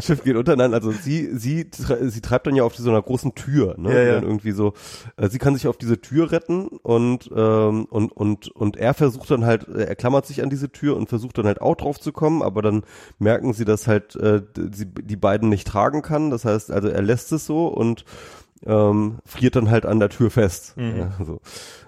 Schiff 0.00 0.24
geht 0.24 0.36
unter. 0.36 0.56
Nein, 0.56 0.72
also 0.72 0.90
sie, 0.90 1.28
sie, 1.36 1.66
sie 1.70 2.20
treibt 2.22 2.46
dann 2.46 2.56
ja 2.56 2.64
auf 2.64 2.74
so 2.76 2.88
einer 2.88 3.02
großen 3.02 3.34
Tür, 3.34 3.74
ne? 3.76 3.92
Ja, 3.92 4.00
ja. 4.00 4.22
Irgendwie 4.22 4.52
so, 4.52 4.72
äh, 5.16 5.28
sie 5.28 5.38
kann 5.38 5.54
sich 5.54 5.66
auf 5.66 5.76
diese 5.76 6.00
Tür 6.00 6.32
retten 6.32 6.68
und, 6.68 7.30
ähm, 7.34 7.84
und, 7.86 8.12
und, 8.12 8.48
und 8.48 8.76
er 8.78 8.94
versucht 8.94 9.30
dann 9.30 9.44
halt, 9.44 9.68
er 9.68 9.96
klammert 9.96 10.26
sich 10.26 10.42
an 10.42 10.48
diese 10.48 10.72
Tür 10.72 10.96
und 10.96 11.08
versucht 11.08 11.36
dann 11.36 11.46
halt 11.46 11.60
auch 11.60 11.76
drauf 11.76 12.00
zu 12.00 12.12
kommen, 12.12 12.42
aber 12.42 12.62
dann 12.62 12.84
merken 13.18 13.52
sie, 13.52 13.66
dass 13.66 13.86
halt 13.86 14.16
äh, 14.16 14.42
sie 14.72 14.86
die 14.86 15.16
beiden 15.16 15.50
nicht 15.50 15.66
tragen 15.66 16.00
kann. 16.00 16.30
Das 16.30 16.46
heißt, 16.46 16.70
also 16.70 16.88
er 16.88 17.02
lässt 17.02 17.32
es 17.32 17.44
so 17.44 17.66
und 17.66 18.04
ähm, 18.66 19.18
friert 19.24 19.56
dann 19.56 19.70
halt 19.70 19.86
an 19.86 20.00
der 20.00 20.10
Tür 20.10 20.30
fest. 20.30 20.74
Ja, 20.76 21.12
so. 21.24 21.40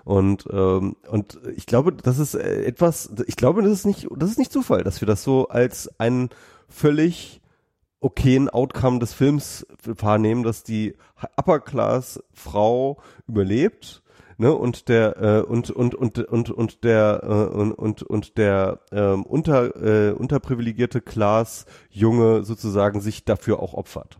Und 0.05 0.47
ähm, 0.51 0.97
und 1.09 1.39
ich 1.55 1.66
glaube, 1.66 1.93
das 1.93 2.19
ist 2.19 2.35
äh, 2.35 2.65
etwas. 2.65 3.11
Ich 3.27 3.36
glaube, 3.36 3.62
das 3.62 3.73
ist 3.73 3.86
nicht, 3.86 4.09
das 4.16 4.31
ist 4.31 4.39
nicht 4.39 4.53
Zufall, 4.53 4.82
dass 4.82 5.01
wir 5.01 5.07
das 5.07 5.23
so 5.23 5.49
als 5.49 5.89
einen 6.01 6.31
völlig 6.69 7.40
okayen 8.01 8.49
Outcome 8.49 8.99
des 8.99 9.12
Films 9.12 9.66
wahrnehmen, 9.85 10.43
dass 10.43 10.65
die 10.65 10.97
Upper 11.36 11.61
Class 11.61 12.23
Frau 12.32 13.01
überlebt. 13.27 14.03
Ne, 14.39 14.53
und 14.53 14.89
der 14.89 15.20
äh, 15.23 15.43
und 15.43 15.70
und 15.70 15.94
und 15.94 16.19
und 16.19 16.51
und 16.51 16.85
der 16.85 17.20
äh, 17.23 17.55
und 17.55 17.73
und 17.73 18.03
und 18.03 18.39
der 18.39 18.81
ähm, 18.90 19.24
unter 19.24 19.77
äh, 19.77 20.12
unterprivilegierte 20.12 21.01
Class 21.01 21.66
Junge 21.90 22.43
sozusagen 22.43 23.01
sich 23.01 23.24
dafür 23.24 23.61
auch 23.61 23.74
opfert. 23.74 24.19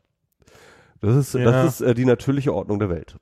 Das 1.03 1.17
ist 1.17 1.35
Ja. 1.35 1.45
das 1.45 1.75
ist 1.75 1.87
äh, 1.87 1.95
die 1.95 2.05
natürliche 2.05 2.55
Ordnung 2.55 2.79
der 2.79 2.89
Welt. 2.89 3.17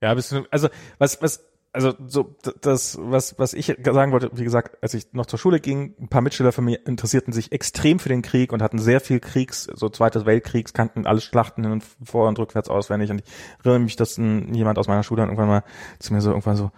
Ja, 0.00 0.14
bist 0.14 0.30
du, 0.30 0.44
also 0.50 0.68
was, 0.98 1.20
was, 1.22 1.44
also 1.72 1.94
so 2.06 2.36
das, 2.60 2.98
was, 3.00 3.38
was 3.38 3.52
ich 3.52 3.74
sagen 3.82 4.12
wollte, 4.12 4.30
wie 4.34 4.44
gesagt, 4.44 4.82
als 4.82 4.94
ich 4.94 5.12
noch 5.12 5.26
zur 5.26 5.38
Schule 5.38 5.60
ging, 5.60 5.94
ein 5.98 6.08
paar 6.08 6.22
Mitschüler 6.22 6.52
von 6.52 6.64
mir 6.64 6.86
interessierten 6.86 7.32
sich 7.32 7.52
extrem 7.52 7.98
für 7.98 8.08
den 8.08 8.22
Krieg 8.22 8.52
und 8.52 8.62
hatten 8.62 8.78
sehr 8.78 9.00
viel 9.00 9.18
Kriegs, 9.20 9.64
so 9.64 9.88
Zweites 9.88 10.24
Weltkriegs, 10.24 10.72
kannten 10.72 11.06
alle 11.06 11.20
Schlachten 11.20 11.64
hin 11.64 11.72
und 11.72 11.84
vor 12.04 12.28
und 12.28 12.38
rückwärts 12.38 12.68
auswendig. 12.68 13.10
Und 13.10 13.22
ich 13.22 13.26
erinnere 13.58 13.80
mich, 13.80 13.96
dass 13.96 14.18
ein, 14.18 14.54
jemand 14.54 14.78
aus 14.78 14.88
meiner 14.88 15.02
Schule 15.02 15.22
dann 15.22 15.30
irgendwann 15.30 15.48
mal 15.48 15.64
zu 15.98 16.12
mir 16.14 16.20
so 16.20 16.30
irgendwann 16.30 16.56
so, 16.56 16.70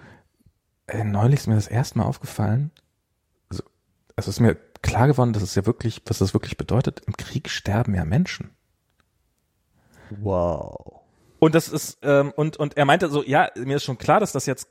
äh, 0.86 1.04
neulich 1.04 1.40
ist 1.40 1.46
mir 1.46 1.56
das 1.56 1.68
erste 1.68 1.98
Mal 1.98 2.04
aufgefallen, 2.04 2.70
also, 3.50 3.64
also 4.16 4.30
ist 4.30 4.40
mir 4.40 4.56
klar 4.82 5.08
geworden, 5.08 5.32
dass 5.32 5.42
es 5.42 5.54
ja 5.54 5.66
wirklich, 5.66 6.02
was 6.06 6.18
das 6.18 6.32
wirklich 6.32 6.56
bedeutet, 6.56 7.02
im 7.06 7.16
Krieg 7.16 7.48
sterben 7.50 7.94
ja 7.94 8.04
Menschen. 8.04 8.50
Wow. 10.20 11.00
Und 11.38 11.54
das 11.54 11.68
ist, 11.68 11.98
ähm, 12.02 12.32
und, 12.36 12.56
und 12.58 12.76
er 12.76 12.84
meinte 12.84 13.08
so, 13.08 13.22
ja, 13.22 13.48
mir 13.56 13.76
ist 13.76 13.84
schon 13.84 13.98
klar, 13.98 14.20
dass 14.20 14.32
das 14.32 14.46
jetzt 14.46 14.68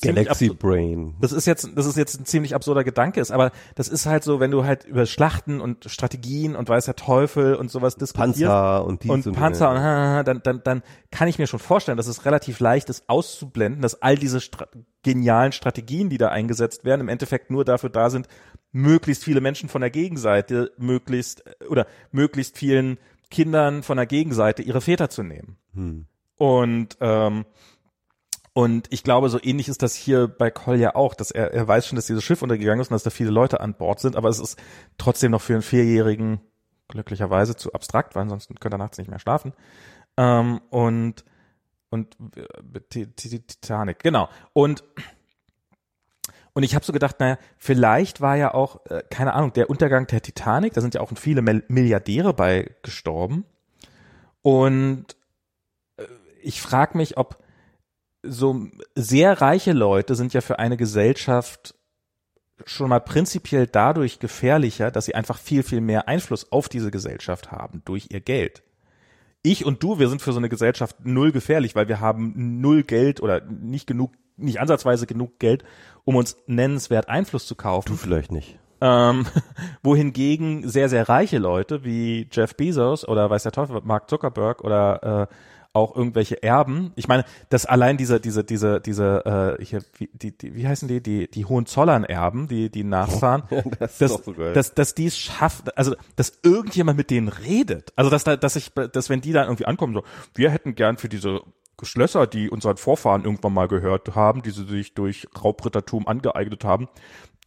Galaxy 0.00 0.50
Brain. 0.50 1.14
das 1.20 1.32
ist 1.32 1.46
jetzt, 1.46 1.70
das 1.74 1.86
ist 1.86 1.96
jetzt 1.96 2.20
ein 2.20 2.24
ziemlich 2.24 2.54
absurder 2.54 2.84
Gedanke 2.84 3.20
ist, 3.20 3.30
aber 3.30 3.50
das 3.74 3.88
ist 3.88 4.06
halt 4.06 4.22
so, 4.22 4.40
wenn 4.40 4.50
du 4.50 4.64
halt 4.64 4.84
über 4.84 5.06
Schlachten 5.06 5.60
und 5.60 5.86
Strategien 5.86 6.56
und 6.56 6.68
weiß 6.68 6.84
der 6.84 6.96
Teufel 6.96 7.54
und 7.54 7.70
sowas 7.70 7.96
diskutierst 7.96 8.40
Panzer 8.40 8.84
und 8.84 9.02
dies 9.02 9.10
und 9.10 9.32
Panzer 9.32 9.70
und 9.70 9.78
ha, 9.78 10.16
ha, 10.16 10.22
dann, 10.22 10.40
dann, 10.42 10.62
dann 10.62 10.82
kann 11.10 11.28
ich 11.28 11.38
mir 11.38 11.46
schon 11.46 11.58
vorstellen, 11.58 11.96
dass 11.96 12.06
es 12.06 12.24
relativ 12.24 12.60
leicht 12.60 12.88
ist 12.90 13.08
auszublenden, 13.08 13.82
dass 13.82 14.00
all 14.02 14.16
diese 14.16 14.40
Stra 14.40 14.66
genialen 15.02 15.52
Strategien, 15.52 16.10
die 16.10 16.18
da 16.18 16.28
eingesetzt 16.28 16.84
werden, 16.84 17.00
im 17.00 17.08
Endeffekt 17.08 17.50
nur 17.50 17.64
dafür 17.64 17.88
da 17.88 18.10
sind, 18.10 18.28
möglichst 18.72 19.24
viele 19.24 19.40
Menschen 19.40 19.68
von 19.68 19.80
der 19.80 19.90
Gegenseite, 19.90 20.72
möglichst 20.76 21.46
äh, 21.46 21.66
oder 21.66 21.86
möglichst 22.10 22.58
vielen 22.58 22.98
Kindern 23.30 23.82
von 23.82 23.96
der 23.96 24.06
Gegenseite 24.06 24.62
ihre 24.62 24.80
Väter 24.80 25.10
zu 25.10 25.22
nehmen. 25.22 25.58
Hm. 25.74 26.06
Und 26.36 26.96
ähm, 27.00 27.44
und 28.54 28.88
ich 28.90 29.04
glaube, 29.04 29.28
so 29.28 29.38
ähnlich 29.40 29.68
ist 29.68 29.82
das 29.82 29.94
hier 29.94 30.26
bei 30.26 30.50
Kolja 30.50 30.96
auch, 30.96 31.14
dass 31.14 31.30
er, 31.30 31.52
er 31.52 31.68
weiß 31.68 31.86
schon, 31.86 31.94
dass 31.96 32.06
dieses 32.06 32.24
Schiff 32.24 32.42
untergegangen 32.42 32.80
ist 32.80 32.88
und 32.90 32.94
dass 32.94 33.04
da 33.04 33.10
viele 33.10 33.30
Leute 33.30 33.60
an 33.60 33.74
Bord 33.74 34.00
sind, 34.00 34.16
aber 34.16 34.28
es 34.28 34.40
ist 34.40 34.58
trotzdem 34.96 35.30
noch 35.30 35.42
für 35.42 35.52
einen 35.52 35.62
Vierjährigen 35.62 36.40
glücklicherweise 36.88 37.54
zu 37.54 37.72
abstrakt, 37.72 38.16
weil 38.16 38.22
ansonsten 38.22 38.56
könnte 38.56 38.74
er 38.76 38.78
nachts 38.78 38.98
nicht 38.98 39.10
mehr 39.10 39.20
schlafen. 39.20 39.52
Ähm, 40.16 40.60
und 40.70 41.24
und 41.90 42.16
äh, 42.36 42.80
Ti- 42.90 43.06
Ti- 43.14 43.40
Titanic, 43.46 44.00
genau. 44.00 44.28
Und 44.52 44.82
und 46.58 46.64
ich 46.64 46.74
habe 46.74 46.84
so 46.84 46.92
gedacht, 46.92 47.20
naja, 47.20 47.38
vielleicht 47.56 48.20
war 48.20 48.34
ja 48.34 48.52
auch, 48.52 48.84
äh, 48.86 49.04
keine 49.10 49.34
Ahnung, 49.34 49.52
der 49.52 49.70
Untergang 49.70 50.08
der 50.08 50.20
Titanic, 50.22 50.72
da 50.72 50.80
sind 50.80 50.92
ja 50.92 51.00
auch 51.00 51.12
viele 51.14 51.40
Milliardäre 51.40 52.34
bei 52.34 52.74
gestorben. 52.82 53.44
Und 54.42 55.04
äh, 55.98 56.06
ich 56.42 56.60
frage 56.60 56.98
mich, 56.98 57.16
ob 57.16 57.40
so 58.24 58.66
sehr 58.96 59.40
reiche 59.40 59.72
Leute 59.72 60.16
sind 60.16 60.34
ja 60.34 60.40
für 60.40 60.58
eine 60.58 60.76
Gesellschaft 60.76 61.76
schon 62.66 62.88
mal 62.88 63.02
prinzipiell 63.02 63.68
dadurch 63.68 64.18
gefährlicher, 64.18 64.90
dass 64.90 65.04
sie 65.04 65.14
einfach 65.14 65.38
viel, 65.38 65.62
viel 65.62 65.80
mehr 65.80 66.08
Einfluss 66.08 66.50
auf 66.50 66.68
diese 66.68 66.90
Gesellschaft 66.90 67.52
haben 67.52 67.82
durch 67.84 68.08
ihr 68.10 68.20
Geld. 68.20 68.64
Ich 69.42 69.64
und 69.64 69.82
du, 69.82 69.98
wir 69.98 70.08
sind 70.08 70.20
für 70.20 70.32
so 70.32 70.38
eine 70.38 70.48
Gesellschaft 70.48 70.96
null 71.04 71.32
gefährlich, 71.32 71.74
weil 71.74 71.88
wir 71.88 72.00
haben 72.00 72.60
null 72.60 72.82
Geld 72.82 73.20
oder 73.20 73.40
nicht 73.44 73.86
genug, 73.86 74.12
nicht 74.36 74.60
ansatzweise 74.60 75.06
genug 75.06 75.38
Geld, 75.38 75.64
um 76.04 76.16
uns 76.16 76.36
nennenswert 76.46 77.08
Einfluss 77.08 77.46
zu 77.46 77.54
kaufen. 77.54 77.88
Du 77.88 77.96
vielleicht 77.96 78.32
nicht. 78.32 78.58
Ähm, 78.80 79.26
wohingegen 79.82 80.68
sehr, 80.68 80.88
sehr 80.88 81.08
reiche 81.08 81.38
Leute 81.38 81.84
wie 81.84 82.28
Jeff 82.30 82.56
Bezos 82.56 83.06
oder 83.06 83.30
weiß 83.30 83.44
der 83.44 83.52
Teufel, 83.52 83.80
Mark 83.84 84.10
Zuckerberg 84.10 84.62
oder 84.62 85.28
äh, 85.30 85.34
auch 85.78 85.96
irgendwelche 85.96 86.42
Erben. 86.42 86.92
Ich 86.96 87.08
meine, 87.08 87.24
dass 87.48 87.66
allein 87.66 87.96
diese, 87.96 88.20
diese, 88.20 88.44
diese, 88.44 88.80
diese, 88.80 89.56
äh, 89.58 89.64
hier, 89.64 89.82
wie, 89.96 90.08
die, 90.12 90.36
die, 90.36 90.54
wie 90.54 90.66
heißen 90.66 90.88
die, 90.88 91.02
die, 91.02 91.30
die 91.30 91.44
Hohenzollern-Erben, 91.44 92.48
die, 92.48 92.70
die 92.70 92.84
nachfahren, 92.84 93.44
das 93.78 93.98
dass, 93.98 94.12
so 94.12 94.32
dass, 94.32 94.74
dass 94.74 94.94
die 94.94 95.06
es 95.06 95.18
schafft, 95.18 95.76
also, 95.76 95.94
dass 96.16 96.40
irgendjemand 96.42 96.98
mit 96.98 97.10
denen 97.10 97.28
redet. 97.28 97.92
Also, 97.96 98.10
dass 98.10 98.24
da, 98.24 98.36
dass 98.36 98.56
ich, 98.56 98.72
dass 98.72 99.08
wenn 99.08 99.20
die 99.20 99.32
dann 99.32 99.44
irgendwie 99.44 99.66
ankommen, 99.66 99.94
so, 99.94 100.02
wir 100.34 100.50
hätten 100.50 100.74
gern 100.74 100.96
für 100.96 101.08
diese 101.08 101.40
Schlösser, 101.82 102.26
die 102.26 102.50
unseren 102.50 102.76
Vorfahren 102.76 103.24
irgendwann 103.24 103.54
mal 103.54 103.68
gehört 103.68 104.14
haben, 104.14 104.42
die 104.42 104.50
sie 104.50 104.64
sich 104.64 104.94
durch 104.94 105.28
Raubrittertum 105.42 106.08
angeeignet 106.08 106.64
haben, 106.64 106.88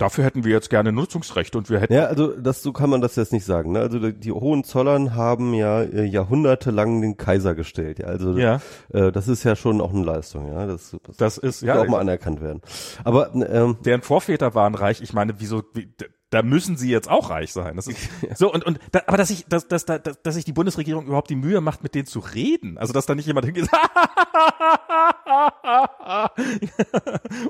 dafür 0.01 0.23
hätten 0.23 0.43
wir 0.43 0.51
jetzt 0.51 0.69
gerne 0.69 0.91
Nutzungsrechte 0.91 1.57
und 1.57 1.69
wir 1.69 1.79
hätten 1.79 1.93
Ja, 1.93 2.05
also 2.05 2.27
das 2.35 2.61
so 2.63 2.73
kann 2.73 2.89
man 2.89 3.01
das 3.01 3.15
jetzt 3.15 3.31
nicht 3.33 3.45
sagen. 3.45 3.71
Ne? 3.73 3.79
Also 3.79 3.99
die, 3.99 4.13
die 4.13 4.31
Hohenzollern 4.31 5.15
haben 5.15 5.53
ja 5.53 5.81
äh, 5.81 6.03
jahrhundertelang 6.03 7.01
den 7.01 7.17
Kaiser 7.17 7.55
gestellt. 7.55 7.99
Ja, 7.99 8.07
also 8.07 8.37
Ja. 8.37 8.59
äh, 8.93 9.11
das 9.11 9.27
ist 9.27 9.43
ja 9.43 9.55
schon 9.55 9.79
auch 9.81 9.93
eine 9.93 10.03
Leistung. 10.03 10.47
Ja, 10.47 10.65
das, 10.65 10.95
das, 11.03 11.17
Das 11.17 11.37
ist, 11.37 11.61
ja 11.61 11.75
ja, 11.75 11.81
auch 11.81 11.87
mal 11.87 11.99
anerkannt 11.99 12.41
werden. 12.41 12.61
Aber 13.03 13.33
ähm, 13.35 13.77
deren 13.85 14.01
Vorväter 14.01 14.55
waren 14.55 14.75
reich. 14.75 15.01
Ich 15.01 15.13
meine, 15.13 15.35
wieso, 15.39 15.63
wie, 15.73 15.93
da 16.31 16.41
müssen 16.41 16.77
sie 16.77 16.89
jetzt 16.89 17.09
auch 17.09 17.29
reich 17.29 17.53
sein. 17.53 17.75
Das 17.75 17.87
ist 17.87 17.99
so 18.35 18.51
und 18.51 18.65
und 18.65 18.79
da, 18.91 19.01
aber 19.05 19.17
dass 19.17 19.29
ich 19.29 19.45
dass, 19.47 19.67
dass, 19.67 19.85
dass, 19.85 20.01
dass 20.23 20.35
sich 20.35 20.45
die 20.45 20.53
Bundesregierung 20.53 21.05
überhaupt 21.05 21.29
die 21.29 21.35
Mühe 21.35 21.61
macht, 21.61 21.83
mit 21.83 21.93
denen 21.93 22.07
zu 22.07 22.19
reden. 22.19 22.77
Also 22.77 22.93
dass 22.93 23.05
da 23.05 23.15
nicht 23.15 23.27
jemand 23.27 23.45
hingeht. 23.45 23.63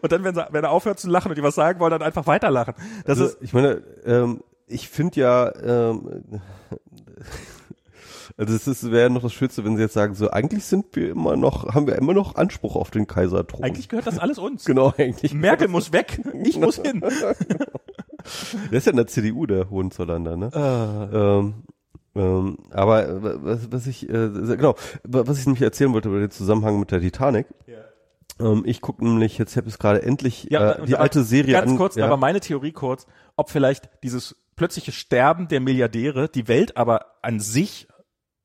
und 0.01 0.11
dann, 0.11 0.23
wenn, 0.23 0.35
sie, 0.35 0.45
wenn 0.49 0.63
er 0.63 0.71
aufhört 0.71 0.99
zu 0.99 1.09
lachen 1.09 1.29
und 1.29 1.37
die 1.37 1.43
was 1.43 1.55
sagen 1.55 1.79
wollen, 1.79 1.91
dann 1.91 2.01
einfach 2.01 2.27
weiterlachen. 2.27 2.73
Das 3.05 3.19
also, 3.19 3.25
ist, 3.25 3.37
ich 3.41 3.53
meine, 3.53 3.83
ähm, 4.03 4.41
ich 4.67 4.89
finde 4.89 5.19
ja, 5.19 5.53
ähm, 5.63 6.23
also 8.37 8.55
es 8.55 8.67
ist 8.67 8.89
wäre 8.89 9.11
noch 9.11 9.21
das 9.21 9.33
Schönste, 9.33 9.63
wenn 9.63 9.75
sie 9.75 9.83
jetzt 9.83 9.93
sagen, 9.93 10.15
so 10.15 10.31
eigentlich 10.31 10.63
sind 10.63 10.95
wir 10.95 11.11
immer 11.11 11.35
noch, 11.35 11.75
haben 11.75 11.85
wir 11.85 11.97
immer 11.97 12.13
noch 12.13 12.35
Anspruch 12.35 12.75
auf 12.75 12.89
den 12.89 13.05
Kaiserthron. 13.05 13.63
eigentlich 13.63 13.89
gehört 13.89 14.07
das 14.07 14.17
alles 14.17 14.39
uns. 14.39 14.65
genau, 14.65 14.91
eigentlich. 14.97 15.35
Merkel 15.35 15.67
muss 15.67 15.93
weg, 15.93 16.19
ich 16.43 16.57
muss 16.57 16.77
hin. 16.77 17.03
Der 18.71 18.77
ist 18.77 18.85
ja 18.85 18.91
in 18.91 18.97
der 18.97 19.07
CDU, 19.07 19.45
der 19.45 19.69
Hohenzollander, 19.69 20.37
ne? 20.37 20.51
Äh, 20.53 21.15
Ähm, 21.17 21.53
ähm, 22.13 22.57
aber 22.71 23.07
äh, 23.07 23.43
was, 23.43 23.71
was 23.71 23.87
ich, 23.87 24.09
äh, 24.09 24.29
genau, 24.29 24.75
was 25.03 25.39
ich 25.39 25.45
nämlich 25.45 25.61
erzählen 25.61 25.93
wollte 25.93 26.09
über 26.09 26.19
den 26.19 26.31
Zusammenhang 26.31 26.79
mit 26.79 26.91
der 26.91 26.99
Titanic. 26.99 27.47
Ähm, 28.39 28.63
ich 28.65 28.81
gucke 28.81 29.03
nämlich, 29.03 29.37
jetzt 29.37 29.55
habe 29.55 29.69
ich 29.69 29.77
gerade 29.77 30.01
endlich 30.01 30.47
Ja, 30.49 30.73
äh, 30.73 30.85
die 30.85 30.97
alte 30.97 31.23
Serie 31.23 31.53
Ganz 31.53 31.71
an. 31.71 31.77
kurz, 31.77 31.95
ja. 31.95 32.05
aber 32.05 32.17
meine 32.17 32.39
Theorie 32.39 32.71
kurz, 32.71 33.05
ob 33.35 33.49
vielleicht 33.49 33.89
dieses 34.03 34.35
plötzliche 34.55 34.91
Sterben 34.91 35.47
der 35.47 35.59
Milliardäre 35.61 36.27
die 36.27 36.47
Welt 36.47 36.77
aber 36.77 37.05
an 37.21 37.39
sich 37.39 37.87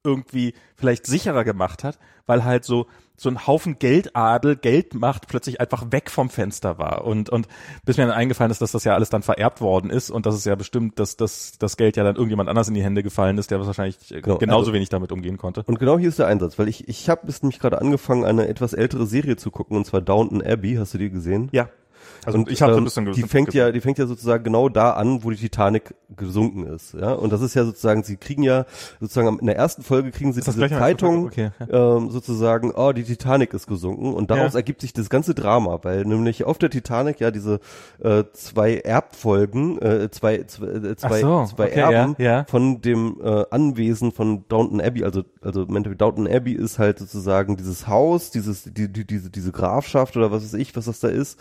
irgendwie 0.04 0.54
vielleicht 0.76 1.06
sicherer 1.06 1.44
gemacht 1.44 1.82
hat, 1.82 1.98
weil 2.26 2.44
halt 2.44 2.64
so 2.64 2.86
so 3.16 3.28
ein 3.28 3.46
Haufen 3.46 3.78
Geldadel, 3.78 4.56
Geldmacht 4.56 5.26
plötzlich 5.28 5.60
einfach 5.60 5.90
weg 5.90 6.10
vom 6.10 6.28
Fenster 6.30 6.78
war 6.78 7.04
und 7.04 7.30
und 7.30 7.48
bis 7.84 7.96
mir 7.96 8.06
dann 8.06 8.14
eingefallen 8.14 8.50
ist, 8.50 8.60
dass 8.60 8.72
das 8.72 8.84
ja 8.84 8.94
alles 8.94 9.10
dann 9.10 9.22
vererbt 9.22 9.60
worden 9.60 9.90
ist 9.90 10.10
und 10.10 10.26
dass 10.26 10.34
es 10.34 10.44
ja 10.44 10.54
bestimmt, 10.54 10.98
dass 10.98 11.16
das 11.16 11.58
das 11.58 11.76
Geld 11.76 11.96
ja 11.96 12.04
dann 12.04 12.16
irgendjemand 12.16 12.48
anders 12.48 12.68
in 12.68 12.74
die 12.74 12.82
Hände 12.82 13.02
gefallen 13.02 13.38
ist, 13.38 13.50
der 13.50 13.64
wahrscheinlich 13.64 13.98
Genau, 14.08 14.38
genauso 14.38 14.58
also- 14.60 14.72
wenig 14.72 14.88
damit 14.88 15.12
umgehen 15.12 15.38
konnte. 15.38 15.62
Und 15.66 15.78
genau 15.78 15.98
hier 15.98 16.08
ist 16.08 16.18
der 16.18 16.26
Einsatz, 16.26 16.58
weil 16.58 16.68
ich, 16.68 16.88
ich 16.88 17.08
habe 17.08 17.22
jetzt 17.26 17.42
nämlich 17.42 17.58
gerade 17.58 17.80
angefangen, 17.80 18.24
eine 18.24 18.48
etwas 18.48 18.72
ältere 18.72 19.06
Serie 19.06 19.36
zu 19.36 19.50
gucken, 19.50 19.76
und 19.76 19.84
zwar 19.86 20.00
Downton 20.00 20.42
Abbey. 20.42 20.74
Hast 20.76 20.94
du 20.94 20.98
die 20.98 21.10
gesehen? 21.10 21.48
Ja. 21.52 21.68
Also 22.24 22.38
und 22.38 22.50
ich 22.50 22.60
habe 22.62 22.72
so 22.72 22.78
ein 22.78 22.80
ähm, 22.80 22.84
bisschen 22.84 23.12
die 23.12 23.22
fängt 23.22 23.54
ja, 23.54 23.70
die 23.70 23.80
fängt 23.80 23.98
ja 23.98 24.06
sozusagen 24.06 24.42
genau 24.44 24.68
da 24.68 24.92
an, 24.92 25.22
wo 25.22 25.30
die 25.30 25.36
Titanic 25.36 25.94
gesunken 26.16 26.66
ist, 26.66 26.94
ja. 26.94 27.12
Und 27.12 27.32
das 27.32 27.40
ist 27.40 27.54
ja 27.54 27.64
sozusagen, 27.64 28.02
sie 28.02 28.16
kriegen 28.16 28.42
ja 28.42 28.64
sozusagen 29.00 29.38
in 29.38 29.46
der 29.46 29.56
ersten 29.56 29.82
Folge 29.82 30.10
kriegen 30.10 30.32
sie 30.32 30.40
diese 30.40 30.68
Zeitung? 30.68 31.26
Okay, 31.26 31.50
ähm, 31.70 32.10
sozusagen, 32.10 32.72
oh, 32.74 32.92
die 32.92 33.04
Titanic 33.04 33.54
ist 33.54 33.66
gesunken 33.66 34.12
und 34.14 34.30
daraus 34.30 34.54
Ja. 34.54 34.58
ergibt 34.60 34.80
sich 34.80 34.92
das 34.92 35.08
ganze 35.08 35.34
Drama, 35.34 35.78
weil 35.82 36.04
nämlich 36.04 36.44
auf 36.44 36.58
der 36.58 36.70
Titanic 36.70 37.20
ja 37.20 37.30
diese 37.30 37.60
äh, 38.02 38.24
zwei 38.32 38.76
Erbfolgen, 38.78 39.80
äh, 39.80 40.10
zwei, 40.10 40.44
zwei, 40.44 40.66
äh, 40.66 40.96
zwei, 40.96 41.20
so, 41.20 41.44
zwei 41.46 41.66
okay, 41.66 41.80
Erben 41.80 42.16
ja, 42.18 42.24
ja. 42.24 42.44
von 42.48 42.80
dem 42.80 43.20
äh, 43.22 43.44
Anwesen 43.50 44.12
von 44.12 44.44
Downton 44.48 44.80
Abbey, 44.80 45.04
also 45.04 45.22
also 45.40 45.64
Downton 45.64 46.26
Abbey 46.26 46.52
ist 46.52 46.78
halt 46.78 46.98
sozusagen 46.98 47.56
dieses 47.56 47.86
Haus, 47.86 48.30
dieses 48.30 48.64
die, 48.64 48.92
die, 48.92 49.06
diese 49.06 49.30
diese 49.30 49.52
Grafschaft 49.52 50.16
oder 50.16 50.32
was 50.32 50.42
weiß 50.42 50.54
ich, 50.54 50.74
was 50.76 50.86
das 50.86 51.00
da 51.00 51.08
ist, 51.08 51.38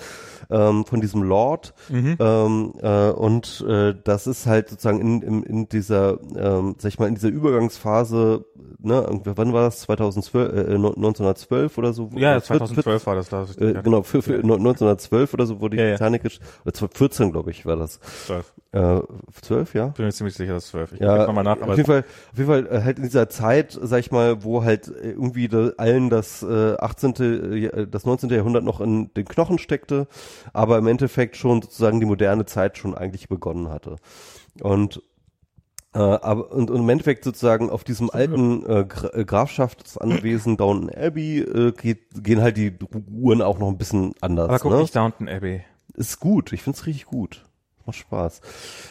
ähm, 0.55 0.85
von 0.85 1.01
diesem 1.01 1.21
Lord 1.23 1.73
Mhm. 1.89 2.15
ähm, 2.19 2.73
äh, 2.81 3.09
und 3.11 3.65
äh, 3.67 3.93
das 4.03 4.27
ist 4.27 4.45
halt 4.45 4.69
sozusagen 4.69 5.01
in, 5.01 5.21
in, 5.21 5.43
in 5.43 5.69
dieser, 5.69 6.19
ähm, 6.35 6.75
sag 6.77 6.89
ich 6.89 6.99
mal, 6.99 7.07
in 7.07 7.15
dieser 7.15 7.27
Übergangsphase, 7.29 8.45
ne, 8.79 9.21
wann 9.25 9.53
war 9.53 9.63
das? 9.63 9.81
2012, 9.81 10.53
äh, 10.53 10.75
1912 10.75 11.77
oder 11.77 11.93
so? 11.93 12.09
Ja, 12.15 12.31
Oder 12.31 12.43
2012 12.43 13.05
war 13.05 13.15
das 13.15 13.29
da. 13.29 13.45
Äh, 13.59 13.73
genau, 13.83 14.03
für, 14.03 14.21
für 14.21 14.35
1912 14.35 15.33
oder 15.33 15.45
so, 15.45 15.61
wo 15.61 15.67
die 15.69 15.77
Ja, 15.77 15.85
ja. 15.85 15.91
Titanic 15.93 16.25
ist, 16.25 16.41
oder 16.63 16.73
2014, 16.73 17.31
glaube 17.31 17.51
ich, 17.51 17.65
war 17.65 17.75
das. 17.75 17.99
12. 18.25 18.53
Äh, 18.71 19.01
12, 19.41 19.73
ja? 19.73 19.87
Bin 19.87 20.05
mir 20.05 20.11
ziemlich 20.11 20.35
sicher, 20.35 20.53
dass 20.53 20.67
12. 20.67 20.93
Ich 20.93 20.99
Ja, 20.99 21.31
mal 21.31 21.43
nach, 21.43 21.61
aber 21.61 21.71
auf 21.71 21.77
jeden 21.77 21.87
Fall, 21.87 22.03
auf 22.31 22.37
jeden 22.37 22.49
Fall 22.49 22.67
äh, 22.67 22.81
halt 22.83 22.97
in 22.97 23.03
dieser 23.03 23.29
Zeit, 23.29 23.77
sag 23.81 23.99
ich 23.99 24.11
mal, 24.11 24.43
wo 24.43 24.63
halt 24.63 24.87
äh, 24.87 25.11
irgendwie 25.11 25.47
da 25.47 25.71
allen 25.77 26.09
das 26.09 26.43
äh, 26.43 26.75
18., 26.77 27.15
äh, 27.53 27.87
das 27.87 28.05
19. 28.05 28.29
Jahrhundert 28.29 28.63
noch 28.63 28.81
in 28.81 29.13
den 29.13 29.25
Knochen 29.25 29.59
steckte, 29.59 30.07
aber 30.53 30.77
im 30.77 30.87
Endeffekt 30.87 31.37
schon 31.37 31.61
sozusagen 31.61 31.99
die 31.99 32.05
moderne 32.05 32.45
Zeit 32.45 32.77
schon 32.77 32.95
eigentlich 32.95 33.29
begonnen 33.29 33.69
hatte. 33.69 33.97
Und 34.61 35.01
äh, 35.93 35.99
aber 35.99 36.51
und, 36.51 36.69
und 36.69 36.81
im 36.81 36.89
Endeffekt 36.89 37.23
sozusagen 37.23 37.69
auf 37.69 37.85
diesem 37.85 38.09
alten 38.09 38.65
äh, 38.65 38.85
Gra 38.85 39.13
äh, 39.13 39.23
Grafschaftsanwesen 39.23 40.57
Downton 40.57 40.89
Abbey 40.89 41.39
äh, 41.39 41.71
geht, 41.71 42.23
gehen 42.23 42.41
halt 42.41 42.57
die 42.57 42.73
Uhren 43.11 43.41
auch 43.41 43.59
noch 43.59 43.69
ein 43.69 43.77
bisschen 43.77 44.13
anders. 44.19 44.49
aber 44.49 44.59
guck 44.59 44.71
ne? 44.73 44.79
nicht 44.79 44.95
Downton 44.95 45.29
Abbey. 45.29 45.63
ist 45.93 46.19
gut. 46.19 46.51
Ich 46.51 46.63
find's 46.63 46.85
richtig 46.85 47.05
gut. 47.05 47.45
Macht 47.85 47.97
Spaß. 47.97 48.41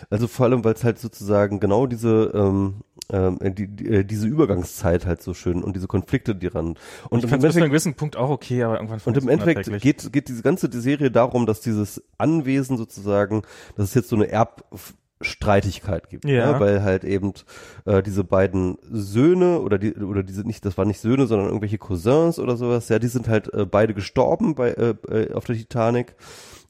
Also 0.09 0.29
vor 0.29 0.47
allem, 0.47 0.65
weil 0.65 0.75
es 0.75 0.85
halt 0.85 0.99
sozusagen 0.99 1.61
genau 1.61 1.87
diese 1.87 2.33
ähm, 2.35 2.83
ähm, 3.13 3.39
die, 3.41 3.67
die, 3.69 3.87
äh, 3.89 4.05
diese 4.05 4.27
Übergangszeit 4.27 5.07
halt 5.07 5.23
so 5.23 5.35
schön 5.35 5.63
und 5.63 5.77
diese 5.77 5.87
Konflikte, 5.87 6.35
die 6.35 6.47
ran 6.47 6.77
und 7.11 7.19
Ich 7.19 7.25
im 7.25 7.31
fand 7.31 7.31
es 7.31 7.31
bis 7.31 7.31
zu 7.31 7.35
Endeffekt, 7.35 7.57
einem 7.63 7.71
gewissen 7.71 7.95
Punkt 7.95 8.17
auch 8.17 8.31
okay, 8.31 8.63
aber 8.63 8.77
irgendwann 8.77 9.01
und 9.05 9.17
im 9.17 9.29
Endeffekt 9.29 9.81
geht 9.81 10.13
geht 10.13 10.29
diese 10.29 10.43
ganze 10.43 10.71
Serie 10.73 11.11
darum, 11.11 11.47
dass 11.47 11.61
dieses 11.61 12.03
Anwesen 12.19 12.77
sozusagen, 12.77 13.43
dass 13.77 13.89
es 13.89 13.95
jetzt 13.95 14.09
so 14.09 14.17
eine 14.17 14.29
Erbstreitigkeit 14.31 16.09
gibt, 16.11 16.25
Ja. 16.25 16.53
ne? 16.53 16.61
weil 16.61 16.83
halt 16.83 17.05
eben 17.05 17.33
äh, 17.85 18.03
diese 18.03 18.25
beiden 18.25 18.79
Söhne 18.91 19.61
oder 19.61 19.79
die 19.79 19.95
oder 19.95 20.23
diese 20.23 20.43
nicht, 20.47 20.65
das 20.65 20.77
waren 20.79 20.89
nicht 20.89 21.01
Söhne, 21.01 21.27
sondern 21.27 21.49
irgendwelche 21.49 21.79
Cousins 21.79 22.39
oder 22.39 22.57
sowas, 22.57 22.89
ja, 22.89 22.99
die 22.99 23.09
sind 23.09 23.29
halt 23.29 23.53
äh, 23.55 23.67
beide 23.67 23.95
gestorben 23.95 24.55
bei 24.55 24.71
äh, 24.71 24.95
äh, 25.11 25.33
auf 25.33 25.45
der 25.45 25.57
Titanic 25.57 26.15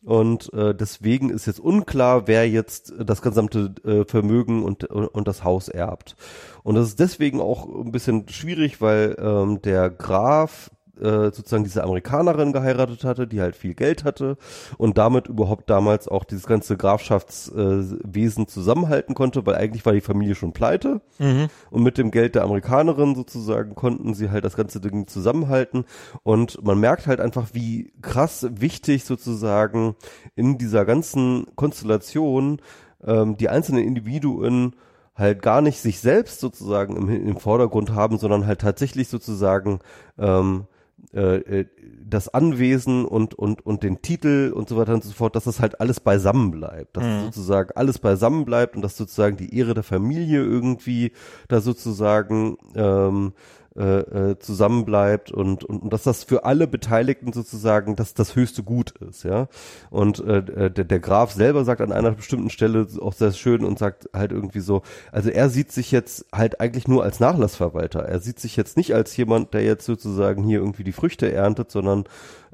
und 0.05 0.53
äh, 0.53 0.75
deswegen 0.75 1.31
ist 1.31 1.47
jetzt 1.47 1.61
unklar, 1.61 2.27
wer 2.27 2.49
jetzt 2.49 2.93
das 2.99 3.23
gesamte 3.23 3.75
äh, 3.85 4.05
Vermögen 4.05 4.63
und, 4.63 4.85
und 4.85 5.27
das 5.27 5.45
Haus 5.45 5.69
erbt. 5.69 6.17
Und 6.63 6.75
das 6.75 6.89
ist 6.89 7.01
deswegen 7.01 7.41
auch 7.41 7.67
ein 7.67 7.93
bisschen 7.93 8.29
schwierig, 8.29 8.81
weil 8.81 9.17
ähm, 9.19 9.63
der 9.63 9.91
Graf 9.91 10.71
äh, 11.01 11.31
sozusagen 11.33 11.65
diese 11.65 11.83
Amerikanerin 11.83 12.53
geheiratet 12.53 13.05
hatte, 13.05 13.27
die 13.27 13.41
halt 13.41 13.57
viel 13.57 13.75
Geld 13.75 14.05
hatte 14.05 14.37
und 14.79 14.99
damit 14.99 15.29
überhaupt 15.29 15.69
damals 15.71 16.09
auch 16.09 16.25
dieses 16.25 16.47
ganze 16.47 16.77
Grafschaftswesen 16.77 18.45
äh, 18.45 18.47
zusammenhalten 18.47 19.15
konnte, 19.15 19.45
weil 19.47 19.57
eigentlich 19.57 19.85
war 19.85 19.93
die 19.93 20.01
Familie 20.01 20.35
schon 20.35 20.53
pleite 20.53 21.01
Mhm. 21.19 21.49
und 21.71 21.83
mit 21.83 21.99
dem 21.99 22.11
Geld 22.11 22.35
der 22.35 22.43
Amerikanerin 22.43 23.15
sozusagen 23.15 23.75
konnten 23.75 24.15
sie 24.15 24.31
halt 24.31 24.45
das 24.45 24.57
ganze 24.57 24.81
Ding 24.81 25.07
zusammenhalten 25.07 25.85
und 26.23 26.63
man 26.65 26.79
merkt 26.79 27.07
halt 27.07 27.21
einfach, 27.21 27.49
wie 27.53 27.93
krass 28.03 28.47
wichtig 28.51 29.05
sozusagen 29.05 29.97
in 30.35 30.59
dieser 30.59 30.85
ganzen 30.85 31.47
Konstellation 31.57 32.61
ähm, 33.05 33.37
die 33.37 33.49
einzelnen 33.49 33.85
Individuen 33.85 34.75
halt 35.15 35.43
gar 35.43 35.61
nicht 35.61 35.81
sich 35.81 36.01
selbst 36.01 36.41
sozusagen 36.41 36.97
im, 36.97 37.09
im 37.09 37.37
Vordergrund 37.37 37.93
haben, 37.95 38.19
sondern 38.19 38.47
halt 38.47 38.61
tatsächlich 38.61 39.09
sozusagen 39.09 39.79
ähm, 40.19 40.67
äh, 41.13 41.37
äh, 41.61 41.67
das 42.09 42.29
Anwesen 42.29 43.05
und, 43.05 43.35
und, 43.35 43.65
und 43.67 43.83
den 43.83 44.03
Titel 44.03 44.53
und 44.55 44.69
so 44.69 44.77
weiter 44.77 44.95
und 44.95 45.05
so 45.05 45.13
fort, 45.13 45.37
dass 45.37 45.45
das 45.45 45.61
halt 45.61 45.81
alles 45.81 46.01
beisammen 46.01 46.51
bleibt, 46.51 46.97
dass 46.97 47.05
Mhm. 47.05 47.25
sozusagen 47.27 47.71
alles 47.75 47.99
beisammen 47.99 48.45
bleibt 48.45 48.77
und 48.77 48.83
dass 48.83 48.97
sozusagen 48.97 49.37
die 49.37 49.57
Ehre 49.57 49.75
der 49.75 49.83
Familie 49.83 50.43
irgendwie 50.43 51.13
da 51.49 51.61
sozusagen 51.61 52.57
ähm, 52.75 53.33
äh, 53.77 54.31
äh, 54.31 54.39
zusammenbleibt 54.39 55.33
und, 55.33 55.65
und, 55.65 55.83
und 55.83 55.93
dass 55.93 56.05
das 56.05 56.23
für 56.23 56.45
alle 56.45 56.69
Beteiligten 56.69 57.33
sozusagen 57.33 57.97
das, 57.97 58.15
das 58.15 58.37
höchste 58.37 58.63
Gut 58.63 58.93
ist, 59.01 59.25
ja. 59.25 59.49
Und 59.91 60.21
äh, 60.21 60.71
der, 60.71 60.85
der 60.85 61.01
Graf 61.01 61.33
selber 61.33 61.65
sagt 61.65 61.81
an 61.81 61.91
einer 61.91 62.13
bestimmten 62.13 62.51
Stelle 62.51 62.87
auch 63.01 63.15
sehr 63.15 63.33
schön 63.33 63.65
und 63.65 63.79
sagt 63.79 64.09
halt 64.13 64.31
irgendwie 64.31 64.61
so, 64.61 64.83
also 65.11 65.29
er 65.29 65.49
sieht 65.49 65.73
sich 65.73 65.91
jetzt 65.91 66.27
halt 66.33 66.61
eigentlich 66.61 66.87
nur 66.87 67.03
als 67.03 67.19
Nachlassverwalter. 67.19 68.01
Er 68.01 68.21
sieht 68.21 68.39
sich 68.39 68.55
jetzt 68.55 68.77
nicht 68.77 68.95
als 68.95 69.17
jemand, 69.17 69.55
der 69.55 69.65
jetzt 69.65 69.87
sozusagen 69.87 70.45
hier 70.45 70.61
irgendwie 70.61 70.85
die 70.85 70.93
Früchte 70.93 71.33
erntet, 71.33 71.73
sondern 71.73 72.05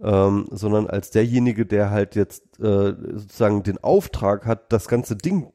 ähm, 0.02 0.46
sondern 0.50 0.86
als 0.86 1.10
derjenige, 1.10 1.66
der 1.66 1.90
halt 1.90 2.14
jetzt 2.14 2.58
äh, 2.60 2.94
sozusagen 3.12 3.62
den 3.62 3.76
Auftrag 3.84 4.46
hat, 4.46 4.72
das 4.72 4.88
ganze 4.88 5.16
Ding 5.16 5.52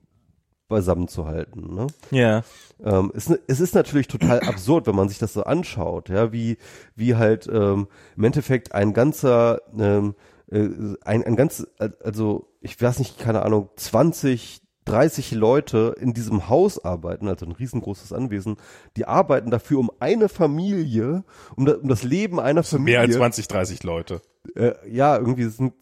beisammen 0.68 1.08
zu 1.08 1.26
halten. 1.26 1.74
Ne? 1.76 1.88
Ja. 2.12 2.44
Ähm, 2.84 3.12
es, 3.16 3.32
es 3.48 3.60
ist 3.60 3.76
natürlich 3.76 4.08
total 4.08 4.40
absurd, 4.48 4.88
wenn 4.88 4.96
man 4.96 5.10
sich 5.10 5.20
das 5.20 5.34
so 5.34 5.44
anschaut, 5.44 6.10
ja, 6.10 6.32
wie, 6.32 6.58
wie 6.96 7.16
halt 7.16 7.48
ähm, 7.48 7.88
im 8.16 8.24
Endeffekt 8.24 8.74
ein 8.74 8.94
ganzer, 8.94 9.62
ähm, 9.78 10.16
äh, 10.52 10.68
ein, 11.04 11.24
ein 11.24 11.36
ganz, 11.36 11.68
also 12.04 12.48
ich 12.62 12.82
weiß 12.82 13.00
nicht, 13.00 13.20
keine 13.20 13.44
Ahnung, 13.44 13.70
20, 13.76 14.62
30 14.86 15.32
Leute 15.32 15.96
in 16.00 16.14
diesem 16.14 16.48
Haus 16.48 16.84
arbeiten, 16.84 17.28
also 17.28 17.46
ein 17.46 17.52
riesengroßes 17.52 18.14
Anwesen, 18.14 18.58
die 18.98 19.06
arbeiten 19.06 19.50
dafür 19.50 19.80
um 19.80 19.92
eine 20.00 20.30
Familie, 20.30 21.24
um, 21.56 21.66
da, 21.66 21.74
um 21.74 21.90
das 21.90 22.04
Leben 22.04 22.40
einer 22.40 22.64
Familie. 22.64 23.00
Mehr 23.00 23.02
als 23.02 23.16
20, 23.16 23.48
30 23.48 23.84
Leute. 23.84 24.22
Äh, 24.56 24.74
ja, 24.88 25.18
irgendwie 25.18 25.46
sind 25.46 25.74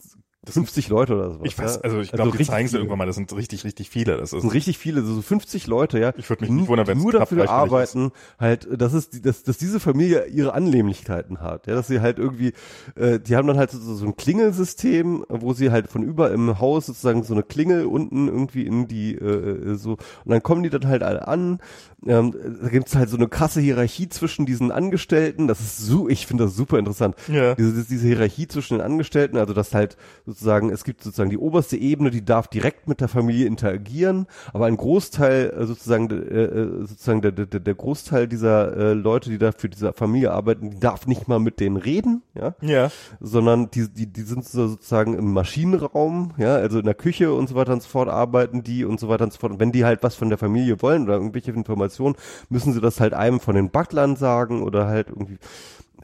50 0.45 0.89
Leute 0.89 1.15
oder 1.15 1.31
so. 1.31 1.39
Ich 1.43 1.57
weiß, 1.57 1.81
also 1.81 1.99
ich 1.99 2.11
glaube, 2.11 2.31
also 2.31 2.37
die 2.37 2.45
zeigen 2.45 2.67
sie 2.67 2.75
irgendwann 2.77 2.97
mal, 2.97 3.05
das 3.05 3.15
sind 3.15 3.33
richtig, 3.33 3.63
richtig 3.63 3.89
viele. 3.89 4.17
Das, 4.17 4.23
ist 4.29 4.33
das 4.33 4.41
sind 4.41 4.53
richtig 4.53 4.77
viele, 4.77 5.01
so 5.03 5.21
50 5.21 5.67
Leute, 5.67 5.99
ja. 5.99 6.13
Ich 6.17 6.29
würde 6.29 6.43
mich 6.43 6.51
nicht 6.51 6.67
wundern, 6.67 6.87
wenn 6.87 6.97
nur 6.97 7.13
dafür 7.13 7.49
arbeiten, 7.49 8.07
ist. 8.07 8.39
halt, 8.39 8.67
dass 8.81 8.93
es, 8.93 9.09
dass, 9.09 9.43
dass 9.43 9.57
diese 9.57 9.79
Familie 9.79 10.25
ihre 10.25 10.53
Annehmlichkeiten 10.53 11.39
hat, 11.39 11.67
ja, 11.67 11.75
dass 11.75 11.87
sie 11.87 12.01
halt 12.01 12.19
irgendwie, 12.19 12.53
äh, 12.95 13.19
die 13.19 13.35
haben 13.35 13.47
dann 13.47 13.57
halt 13.57 13.71
so, 13.71 13.95
so 13.95 14.05
ein 14.05 14.17
Klingelsystem, 14.17 15.25
wo 15.29 15.53
sie 15.53 15.71
halt 15.71 15.87
von 15.87 16.03
über 16.03 16.31
im 16.31 16.59
Haus 16.59 16.87
sozusagen 16.87 17.23
so 17.23 17.33
eine 17.33 17.43
Klingel 17.43 17.85
unten 17.85 18.27
irgendwie 18.27 18.65
in 18.65 18.87
die, 18.87 19.15
äh, 19.15 19.75
so, 19.75 19.91
und 19.91 20.31
dann 20.31 20.43
kommen 20.43 20.63
die 20.63 20.69
dann 20.69 20.87
halt 20.87 21.03
alle 21.03 21.27
an, 21.27 21.59
ähm, 22.05 22.35
da 22.61 22.67
gibt's 22.67 22.95
halt 22.95 23.09
so 23.09 23.15
eine 23.15 23.27
krasse 23.27 23.61
Hierarchie 23.61 24.09
zwischen 24.09 24.45
diesen 24.45 24.71
Angestellten, 24.71 25.47
das 25.47 25.61
ist 25.61 25.77
so, 25.77 26.09
ich 26.09 26.27
finde 26.27 26.45
das 26.45 26.55
super 26.55 26.79
interessant. 26.79 27.15
Ja. 27.27 27.55
Diese, 27.55 27.85
diese 27.85 28.07
Hierarchie 28.07 28.47
zwischen 28.47 28.77
den 28.77 28.81
Angestellten, 28.81 29.37
also 29.37 29.53
das 29.53 29.73
halt 29.73 29.95
sozusagen, 30.33 30.71
es 30.71 30.83
gibt 30.83 31.03
sozusagen 31.03 31.29
die 31.29 31.37
oberste 31.37 31.77
Ebene, 31.77 32.09
die 32.09 32.25
darf 32.25 32.47
direkt 32.47 32.87
mit 32.87 33.01
der 33.01 33.07
Familie 33.07 33.45
interagieren, 33.45 34.25
aber 34.51 34.65
ein 34.65 34.77
Großteil 34.77 35.53
äh, 35.55 35.65
sozusagen, 35.65 36.09
äh, 36.09 36.43
äh, 36.43 36.85
sozusagen 36.85 37.21
der, 37.21 37.31
der, 37.31 37.59
der 37.59 37.75
Großteil 37.75 38.27
dieser 38.27 38.75
äh, 38.75 38.93
Leute, 38.93 39.29
die 39.29 39.37
da 39.37 39.51
für 39.51 39.69
diese 39.69 39.93
Familie 39.93 40.31
arbeiten, 40.31 40.71
die 40.71 40.79
darf 40.79 41.05
nicht 41.05 41.27
mal 41.27 41.39
mit 41.39 41.59
denen 41.59 41.77
reden, 41.77 42.23
ja, 42.33 42.55
ja. 42.61 42.89
sondern 43.19 43.69
die, 43.69 43.87
die, 43.87 44.07
die 44.07 44.21
sind 44.23 44.45
sozusagen 44.45 45.13
im 45.13 45.33
Maschinenraum, 45.33 46.31
ja, 46.37 46.55
also 46.55 46.79
in 46.79 46.85
der 46.85 46.95
Küche 46.95 47.31
und 47.31 47.47
so 47.47 47.55
weiter 47.55 47.73
und 47.73 47.83
so 47.83 47.89
fort 47.89 48.09
arbeiten 48.09 48.63
die 48.63 48.85
und 48.85 48.99
so 48.99 49.07
weiter 49.07 49.25
und 49.25 49.33
so 49.33 49.39
fort. 49.39 49.53
Und 49.53 49.59
wenn 49.59 49.71
die 49.71 49.85
halt 49.85 50.01
was 50.01 50.15
von 50.15 50.29
der 50.29 50.39
Familie 50.39 50.81
wollen 50.81 51.03
oder 51.03 51.13
irgendwelche 51.13 51.51
Informationen, 51.51 52.15
müssen 52.49 52.73
sie 52.73 52.81
das 52.81 52.99
halt 52.99 53.13
einem 53.13 53.39
von 53.39 53.55
den 53.55 53.69
Butlern 53.69 54.15
sagen 54.15 54.63
oder 54.63 54.87
halt 54.87 55.09
irgendwie 55.09 55.37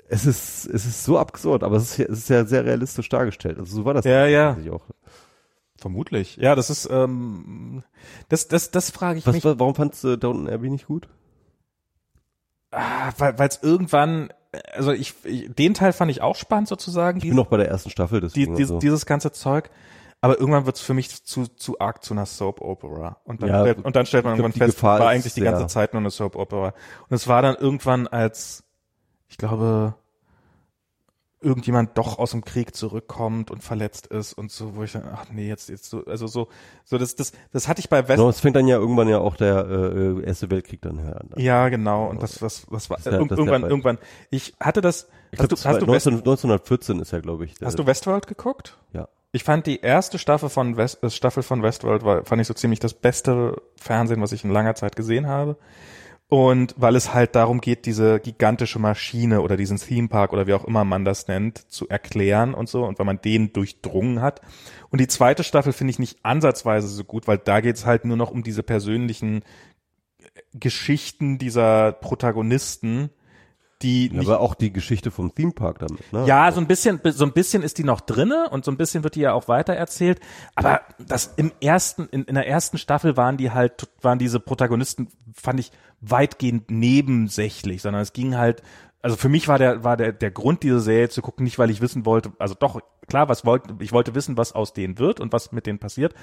es 0.10 0.26
ist, 0.26 0.66
es 0.66 0.86
ist 0.86 1.04
so 1.04 1.20
absurd, 1.20 1.64
aber 1.64 1.78
es 1.78 1.98
ist, 1.98 2.10
es 2.10 2.20
ist 2.20 2.30
ja 2.30 2.46
sehr 2.46 2.66
realistisch 2.66 3.10
dargestellt. 3.10 3.60
Also 3.60 3.78
so 3.78 3.86
war 3.86 3.94
das 3.94 4.06
ja, 4.06 4.26
ja. 4.26 4.58
auch. 4.72 4.86
Vermutlich. 5.78 6.38
Ja, 6.38 6.56
das 6.56 6.70
ist, 6.70 6.90
ähm, 6.92 7.84
das, 8.28 8.48
das, 8.48 8.72
das 8.72 8.90
frage 8.90 9.20
ich 9.20 9.28
Was, 9.28 9.36
mich. 9.36 9.46
Warum 9.46 9.76
fandst 9.76 10.04
du 10.04 10.18
Downton 10.18 10.50
Abbey 10.50 10.70
nicht 10.70 10.88
gut? 10.88 11.08
Ah, 12.72 13.12
weil 13.18 13.48
es 13.48 13.62
irgendwann, 13.64 14.30
also 14.74 14.92
ich, 14.92 15.14
ich, 15.24 15.54
den 15.54 15.74
Teil 15.74 15.94
fand 15.94 16.12
ich 16.12 16.22
auch 16.22 16.36
spannend 16.36 16.68
sozusagen. 16.68 17.20
Ich 17.20 17.24
bin 17.24 17.36
noch 17.36 17.48
bei 17.48 17.58
der 17.58 17.70
ersten 17.70 17.90
Staffel. 17.90 18.22
Die, 18.22 18.54
die, 18.54 18.64
so. 18.66 18.80
Dieses 18.80 19.06
ganze 19.06 19.32
Zeug. 19.32 19.70
Aber 20.22 20.38
irgendwann 20.38 20.66
wird 20.66 20.76
es 20.76 20.82
für 20.82 20.94
mich 20.94 21.24
zu, 21.24 21.48
zu 21.48 21.80
arg 21.80 22.04
zu 22.04 22.14
einer 22.14 22.26
Soap 22.26 22.60
Opera. 22.60 23.22
Und 23.24 23.42
dann, 23.42 23.50
ja, 23.50 23.74
und 23.74 23.96
dann 23.96 24.06
stellt 24.06 24.26
man 24.26 24.34
irgendwann 24.34 24.52
fest, 24.52 24.76
Gefahr 24.76 25.00
war 25.00 25.08
eigentlich 25.08 25.34
die 25.34 25.42
ganze 25.42 25.62
ja. 25.62 25.68
Zeit 25.68 25.94
nur 25.94 26.02
eine 26.02 26.10
Soap 26.10 26.36
Opera. 26.36 26.74
Und 27.08 27.16
es 27.16 27.28
war 27.30 27.42
dann 27.42 27.56
irgendwann 27.56 28.06
als, 28.06 28.66
ich 29.30 29.38
glaube, 29.38 29.96
irgendjemand 31.42 31.98
doch 31.98 32.20
aus 32.20 32.32
dem 32.32 32.44
Krieg 32.44 32.76
zurückkommt 32.76 33.50
und 33.50 33.64
verletzt 33.64 34.08
ist 34.08 34.34
und 34.34 34.52
so, 34.52 34.76
wo 34.76 34.84
ich 34.84 34.92
dann, 34.92 35.04
ach 35.14 35.26
nee, 35.32 35.48
jetzt, 35.48 35.70
jetzt 35.70 35.90
so, 35.90 36.04
also 36.06 36.28
so, 36.28 36.50
so 36.84 36.98
das, 36.98 37.16
das, 37.16 37.32
das 37.52 37.68
hatte 37.68 37.80
ich 37.80 37.90
bei 37.90 38.08
West. 38.08 38.18
Genau, 38.18 38.30
es 38.30 38.42
fängt 38.42 38.56
dann 38.56 38.68
ja 38.68 38.78
irgendwann 38.78 39.08
ja 39.08 39.20
auch 39.20 39.38
der 39.38 39.66
äh, 39.66 40.24
Erste 40.26 40.52
Weltkrieg 40.52 40.82
dann 40.82 41.00
her 41.00 41.22
an. 41.22 41.30
Ja, 41.38 41.70
genau. 41.70 42.08
Und 42.08 42.22
das, 42.22 42.42
was, 42.42 42.66
was 42.70 42.90
war, 42.90 42.98
das 42.98 43.06
ja, 43.06 43.14
irgendwann, 43.14 43.64
irgendwann. 43.64 43.98
Ich 44.30 44.54
hatte 44.60 44.82
das. 44.82 45.08
Ich 45.32 45.40
hast 45.40 45.48
glaub, 45.48 45.60
du, 45.62 45.66
hast 45.66 46.06
19, 46.06 46.12
du 46.12 46.18
1914 46.18 47.00
ist 47.00 47.12
ja, 47.12 47.20
glaube 47.20 47.46
ich. 47.46 47.54
Der, 47.56 47.68
hast 47.68 47.80
du 47.80 47.86
Westworld 47.86 48.28
geguckt? 48.28 48.78
Ja. 48.92 49.08
Ich 49.32 49.44
fand 49.44 49.68
die 49.68 49.80
erste 49.80 50.18
Staffel 50.18 50.50
von 50.50 50.76
West, 50.76 51.04
äh, 51.04 51.10
Staffel 51.10 51.44
von 51.44 51.62
Westworld 51.62 52.04
war, 52.04 52.26
fand 52.26 52.42
ich 52.42 52.48
so 52.48 52.54
ziemlich 52.54 52.80
das 52.80 52.94
beste 52.96 53.62
Fernsehen, 53.78 54.22
was 54.22 54.32
ich 54.32 54.44
in 54.44 54.52
langer 54.52 54.76
Zeit 54.76 54.96
gesehen 54.96 55.28
habe. 55.28 55.56
Und 56.30 56.76
weil 56.78 56.96
es 56.96 57.12
halt 57.12 57.36
darum 57.36 57.60
geht, 57.60 57.88
diese 57.88 58.20
gigantische 58.20 58.78
Maschine 58.78 59.42
oder 59.42 59.58
diesen 59.58 59.78
Theme 59.78 60.10
Park 60.10 60.32
oder 60.32 60.46
wie 60.46 60.54
auch 60.54 60.64
immer 60.64 60.86
man 60.86 61.04
das 61.04 61.28
nennt, 61.28 61.58
zu 61.72 61.90
erklären 61.90 62.54
und 62.54 62.70
so. 62.70 62.86
Und 62.86 63.00
weil 63.00 63.08
man 63.08 63.20
den 63.20 63.52
durchdrungen 63.52 64.22
hat. 64.22 64.42
Und 64.92 65.02
die 65.02 65.08
zweite 65.08 65.44
Staffel 65.44 65.74
finde 65.74 65.90
ich 65.90 66.00
nicht 66.00 66.20
ansatzweise 66.24 66.88
so 66.88 67.04
gut, 67.04 67.28
weil 67.28 67.40
da 67.40 67.62
geht 67.62 67.78
es 67.78 67.86
halt 67.88 68.06
nur 68.06 68.16
noch 68.16 68.30
um 68.30 68.44
diese 68.44 68.62
persönlichen 68.62 69.42
Geschichten 70.54 71.40
dieser 71.40 71.94
Protagonisten, 71.94 73.10
die 73.82 74.12
ja, 74.14 74.22
aber 74.22 74.42
auch 74.42 74.56
die 74.56 74.74
Geschichte 74.74 75.10
vom 75.12 75.34
Theme 75.34 75.54
Park 75.54 75.80
damit, 75.80 76.12
ne? 76.12 76.26
Ja, 76.26 76.52
so 76.52 76.60
ein 76.60 76.68
bisschen, 76.68 77.00
so 77.04 77.24
ein 77.24 77.32
bisschen 77.32 77.64
ist 77.64 77.78
die 77.78 77.84
noch 77.84 78.02
drinne 78.02 78.50
und 78.50 78.66
so 78.66 78.72
ein 78.72 78.78
bisschen 78.78 79.04
wird 79.04 79.16
die 79.16 79.22
ja 79.22 79.34
auch 79.34 79.48
weiter 79.48 79.74
erzählt. 79.74 80.20
Aber 80.56 80.82
das 81.00 81.34
im 81.38 81.52
ersten, 81.62 82.08
in, 82.12 82.26
in 82.26 82.36
der 82.36 82.48
ersten 82.48 82.78
Staffel 82.78 83.16
waren 83.16 83.38
die 83.38 83.52
halt, 83.52 83.88
waren 84.02 84.20
diese 84.20 84.40
Protagonisten, 84.40 85.08
fand 85.34 85.60
ich 85.60 85.72
weitgehend 86.02 86.70
nebensächlich, 86.70 87.82
sondern 87.82 88.02
es 88.02 88.14
ging 88.14 88.36
halt, 88.38 88.62
also 89.02 89.16
für 89.16 89.30
mich 89.30 89.48
war 89.48 89.58
der, 89.58 89.84
war 89.84 89.96
der, 89.96 90.12
der 90.12 90.32
Grund, 90.32 90.64
diese 90.64 90.82
Serie 90.82 91.10
zu 91.10 91.22
gucken, 91.22 91.46
nicht 91.46 91.58
weil 91.58 91.70
ich 91.70 91.82
wissen 91.82 92.06
wollte, 92.06 92.34
also 92.38 92.56
doch, 92.60 92.82
klar, 93.08 93.30
was 93.30 93.46
wollte, 93.46 93.76
ich 93.80 93.94
wollte 93.94 94.14
wissen, 94.14 94.38
was 94.38 94.54
aus 94.54 94.74
denen 94.74 95.00
wird 95.00 95.20
und 95.20 95.32
was 95.32 95.52
mit 95.52 95.66
denen 95.66 95.80
passiert 95.80 96.14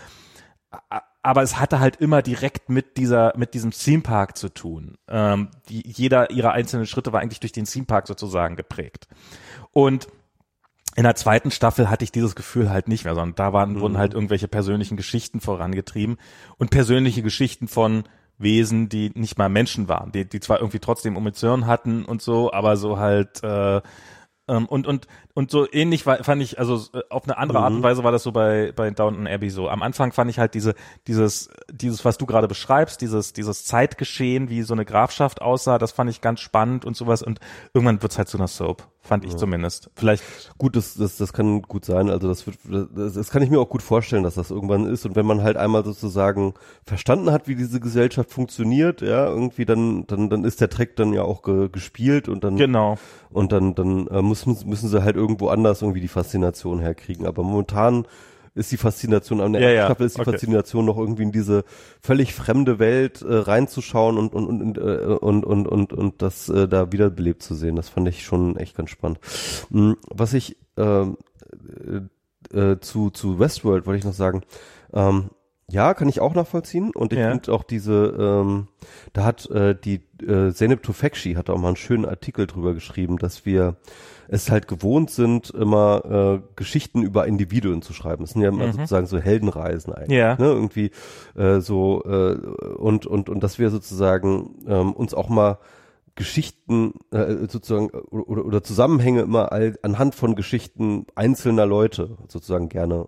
aber 1.22 1.43
es 1.43 1.59
hatte 1.59 1.80
halt 1.80 1.97
immer 1.97 2.22
direkt 2.22 2.68
mit 2.68 2.97
dieser, 2.97 3.32
mit 3.36 3.55
diesem 3.55 3.72
Theme 3.72 4.02
Park 4.02 4.36
zu 4.36 4.48
tun. 4.48 4.97
Ähm, 5.09 5.48
die, 5.68 5.82
jeder 5.84 6.30
ihrer 6.30 6.52
einzelnen 6.52 6.86
Schritte 6.86 7.12
war 7.12 7.20
eigentlich 7.20 7.40
durch 7.40 7.52
den 7.52 7.64
Theme 7.64 7.86
Park 7.86 8.06
sozusagen 8.06 8.56
geprägt. 8.56 9.09
Und 9.72 10.06
in 10.97 11.02
der 11.02 11.14
zweiten 11.14 11.51
Staffel 11.51 11.90
hatte 11.90 12.05
ich 12.05 12.12
dieses 12.12 12.36
Gefühl 12.36 12.70
halt 12.70 12.88
nicht 12.88 13.05
mehr, 13.05 13.14
sondern 13.14 13.34
da 13.34 13.52
waren, 13.52 13.74
mhm. 13.74 13.80
wurden 13.80 13.98
halt 13.98 14.14
irgendwelche 14.14 14.48
persönlichen 14.48 14.97
Geschichten 14.97 15.40
vorangetrieben 15.40 16.16
und 16.59 16.70
persönliche 16.70 17.22
Geschichten 17.22 17.68
von 17.68 18.05
Wesen, 18.38 18.88
die 18.88 19.10
nicht 19.14 19.38
mal 19.38 19.48
Menschen 19.48 19.88
waren, 19.88 20.12
die, 20.12 20.28
die 20.28 20.40
zwar 20.40 20.59
irgendwie 20.59 20.78
trotzdem 20.78 21.16
Emotionen 21.16 21.66
hatten 21.66 22.05
und 22.05 22.22
so, 22.22 22.52
aber 22.52 22.76
so 22.76 22.98
halt 22.98 23.43
äh, 23.43 23.80
ähm, 24.48 24.66
und 24.66 24.86
und 24.86 25.06
und 25.36 25.50
so 25.50 25.70
ähnlich 25.70 26.06
war, 26.06 26.24
fand 26.24 26.40
ich, 26.40 26.58
also 26.58 26.80
äh, 26.94 27.02
auf 27.10 27.24
eine 27.24 27.36
andere 27.36 27.58
mhm. 27.58 27.64
Art 27.64 27.72
und 27.74 27.78
mhm. 27.80 27.84
Weise 27.84 28.04
war 28.04 28.10
das 28.10 28.22
so 28.22 28.32
bei, 28.32 28.72
bei 28.74 28.90
Downton 28.90 29.26
Abbey 29.26 29.50
so. 29.50 29.68
Am 29.68 29.82
Anfang 29.82 30.12
fand 30.12 30.30
ich 30.30 30.38
halt 30.38 30.54
diese, 30.54 30.74
dieses, 31.06 31.50
dieses, 31.70 32.06
was 32.06 32.16
du 32.16 32.24
gerade 32.24 32.48
beschreibst, 32.48 33.02
dieses, 33.02 33.34
dieses 33.34 33.66
Zeitgeschehen, 33.66 34.48
wie 34.48 34.62
so 34.62 34.72
eine 34.72 34.86
Grafschaft 34.86 35.42
aussah, 35.42 35.76
das 35.76 35.92
fand 35.92 36.08
ich 36.08 36.22
ganz 36.22 36.40
spannend 36.40 36.86
und 36.86 36.96
sowas 36.96 37.22
und 37.22 37.38
irgendwann 37.74 38.00
wird's 38.00 38.16
halt 38.16 38.28
zu 38.28 38.38
einer 38.38 38.48
Soap, 38.48 38.84
fand 39.02 39.26
ich 39.26 39.32
ja. 39.32 39.36
zumindest. 39.36 39.90
Vielleicht. 39.94 40.24
Gut, 40.56 40.74
das, 40.74 40.94
das, 40.94 41.18
das 41.18 41.34
kann 41.34 41.60
gut 41.60 41.84
sein, 41.84 42.08
also 42.08 42.28
das 42.28 42.46
wird, 42.46 42.56
das, 42.94 43.12
das 43.12 43.30
kann 43.30 43.42
ich 43.42 43.50
mir 43.50 43.60
auch 43.60 43.68
gut 43.68 43.82
vorstellen, 43.82 44.22
dass 44.22 44.36
das 44.36 44.50
irgendwann 44.50 44.86
ist 44.86 45.04
und 45.04 45.16
wenn 45.16 45.26
man 45.26 45.42
halt 45.42 45.58
einmal 45.58 45.84
sozusagen 45.84 46.54
verstanden 46.86 47.30
hat, 47.30 47.46
wie 47.46 47.56
diese 47.56 47.78
Gesellschaft 47.78 48.30
funktioniert, 48.30 49.02
ja, 49.02 49.26
irgendwie 49.26 49.66
dann, 49.66 50.06
dann, 50.06 50.30
dann 50.30 50.44
ist 50.44 50.62
der 50.62 50.70
Trick 50.70 50.96
dann 50.96 51.12
ja 51.12 51.24
auch 51.24 51.42
ge, 51.42 51.68
gespielt 51.68 52.26
und 52.26 52.42
dann. 52.42 52.56
Genau. 52.56 52.96
Und 53.28 53.52
dann, 53.52 53.74
dann 53.74 54.06
äh, 54.06 54.22
müssen, 54.22 54.56
müssen 54.64 54.88
sie 54.88 55.02
halt 55.02 55.16
irgendwo 55.27 55.48
anders 55.48 55.82
irgendwie 55.82 56.01
die 56.01 56.09
Faszination 56.09 56.78
herkriegen. 56.78 57.27
Aber 57.27 57.43
momentan 57.43 58.07
ist 58.55 58.73
die 58.73 58.78
Faszination 58.78 59.40
an 59.40 59.53
der 59.53 59.62
ja, 59.62 59.70
ja. 59.70 59.85
Staffel 59.85 60.07
ist 60.07 60.16
die 60.16 60.23
okay. 60.23 60.32
Faszination 60.32 60.86
noch 60.86 60.97
irgendwie 60.97 61.24
in 61.24 61.32
diese 61.32 61.65
völlig 62.01 62.32
fremde 62.32 62.78
Welt 62.78 63.20
äh, 63.20 63.35
reinzuschauen 63.35 64.16
und 64.16 64.35
und 64.35 64.47
und 64.47 64.78
äh, 64.78 64.81
und 64.81 65.44
und 65.44 65.69
und 65.69 65.93
und 65.93 66.23
das 66.23 66.48
äh, 66.48 66.66
da 66.66 66.90
wiederbelebt 66.90 67.43
zu 67.43 67.55
sehen. 67.55 67.77
Das 67.77 67.90
fand 67.90 68.09
ich 68.09 68.24
schon 68.24 68.57
echt 68.57 68.77
ganz 68.77 68.90
spannend. 68.90 69.19
Hm, 69.70 69.97
was 70.09 70.32
ich 70.32 70.57
ähm, 70.78 71.19
äh, 72.55 72.59
äh, 72.59 72.81
zu 72.81 73.11
zu 73.11 73.39
Westworld 73.39 73.86
wollte 73.86 73.98
ich 73.98 74.05
noch 74.05 74.15
sagen. 74.15 74.43
Ähm, 74.94 75.31
ja, 75.68 75.94
kann 75.94 76.09
ich 76.09 76.20
auch 76.20 76.34
nachvollziehen. 76.34 76.93
Und 76.94 77.12
ich 77.12 77.18
ja. 77.18 77.30
finde 77.30 77.52
auch 77.52 77.64
diese, 77.64 78.14
ähm, 78.18 78.68
da 79.12 79.24
hat 79.24 79.51
äh, 79.51 79.74
die 79.74 80.01
äh, 80.22 80.52
Zeynep 80.52 80.82
Tufekci 80.82 81.34
hat 81.34 81.51
auch 81.51 81.59
mal 81.59 81.68
einen 81.68 81.76
schönen 81.76 82.05
Artikel 82.05 82.47
drüber 82.47 82.72
geschrieben, 82.72 83.18
dass 83.18 83.44
wir 83.44 83.76
es 84.28 84.51
halt 84.51 84.68
gewohnt 84.68 85.10
sind, 85.10 85.51
immer 85.51 86.40
äh, 86.40 86.55
Geschichten 86.56 87.02
über 87.02 87.26
Individuen 87.26 87.82
zu 87.82 87.93
schreiben. 87.93 88.22
Das 88.22 88.32
sind 88.32 88.43
ja 88.43 88.48
immer 88.48 88.68
mhm. 88.68 88.72
sozusagen 88.72 89.06
so 89.06 89.18
Heldenreisen 89.18 89.93
eigentlich. 89.93 90.18
Ja. 90.18 90.36
Ne? 90.36 90.47
Irgendwie 90.47 90.90
äh, 91.36 91.60
so 91.60 92.02
äh, 92.05 92.36
und 92.76 93.06
und 93.06 93.28
und 93.28 93.43
dass 93.43 93.59
wir 93.59 93.70
sozusagen 93.70 94.64
ähm, 94.68 94.93
uns 94.93 95.14
auch 95.14 95.28
mal 95.28 95.59
Geschichten 96.14 96.94
äh, 97.10 97.47
sozusagen 97.48 97.90
oder, 97.90 98.44
oder 98.44 98.62
Zusammenhänge 98.62 99.22
immer 99.22 99.52
all, 99.52 99.78
anhand 99.82 100.14
von 100.14 100.34
Geschichten 100.34 101.06
einzelner 101.14 101.66
Leute 101.66 102.16
sozusagen 102.28 102.68
gerne 102.68 103.06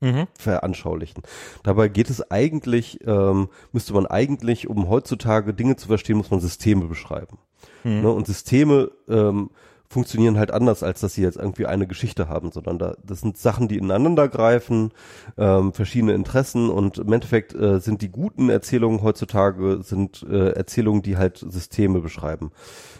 mhm. 0.00 0.26
veranschaulichen. 0.38 1.22
Dabei 1.62 1.88
geht 1.88 2.10
es 2.10 2.30
eigentlich, 2.30 3.00
ähm, 3.06 3.48
müsste 3.72 3.92
man 3.92 4.06
eigentlich, 4.06 4.68
um 4.68 4.88
heutzutage 4.88 5.54
Dinge 5.54 5.76
zu 5.76 5.88
verstehen, 5.88 6.16
muss 6.16 6.30
man 6.30 6.40
Systeme 6.40 6.86
beschreiben. 6.86 7.38
Mhm. 7.84 8.02
Ne? 8.02 8.12
Und 8.12 8.26
Systeme 8.26 8.90
ähm, 9.08 9.50
funktionieren 9.88 10.38
halt 10.38 10.50
anders, 10.50 10.82
als 10.82 11.00
dass 11.00 11.14
sie 11.14 11.22
jetzt 11.22 11.38
irgendwie 11.38 11.66
eine 11.66 11.86
Geschichte 11.86 12.28
haben, 12.28 12.52
sondern 12.52 12.78
da, 12.78 12.96
das 13.02 13.22
sind 13.22 13.38
Sachen, 13.38 13.68
die 13.68 13.78
ineinander 13.78 14.28
greifen, 14.28 14.92
ähm, 15.38 15.72
verschiedene 15.72 16.12
Interessen 16.12 16.68
und 16.68 16.98
im 16.98 17.12
Endeffekt 17.12 17.54
äh, 17.54 17.80
sind 17.80 18.02
die 18.02 18.10
guten 18.10 18.50
Erzählungen 18.50 19.02
heutzutage 19.02 19.82
sind 19.82 20.26
äh, 20.30 20.50
Erzählungen, 20.50 21.02
die 21.02 21.16
halt 21.16 21.38
Systeme 21.38 22.00
beschreiben. 22.00 22.50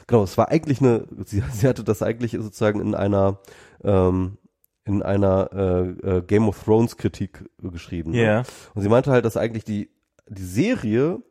Genau, 0.06 0.22
es 0.22 0.38
war 0.38 0.48
eigentlich 0.48 0.80
eine, 0.80 1.04
sie, 1.26 1.42
sie 1.52 1.68
hatte 1.68 1.84
das 1.84 2.02
eigentlich 2.02 2.32
sozusagen 2.32 2.80
in 2.80 2.94
einer 2.94 3.38
ähm, 3.84 4.38
in 4.88 5.02
einer 5.02 5.50
äh, 5.52 6.16
äh, 6.16 6.22
Game 6.22 6.48
of 6.48 6.64
Thrones 6.64 6.96
Kritik 6.96 7.44
geschrieben. 7.58 8.14
Ja. 8.14 8.22
Yeah. 8.22 8.44
Und 8.74 8.82
sie 8.82 8.88
meinte 8.88 9.10
halt, 9.12 9.24
dass 9.24 9.36
eigentlich 9.36 9.64
die 9.64 9.90
die 10.30 10.44
Serie 10.44 11.22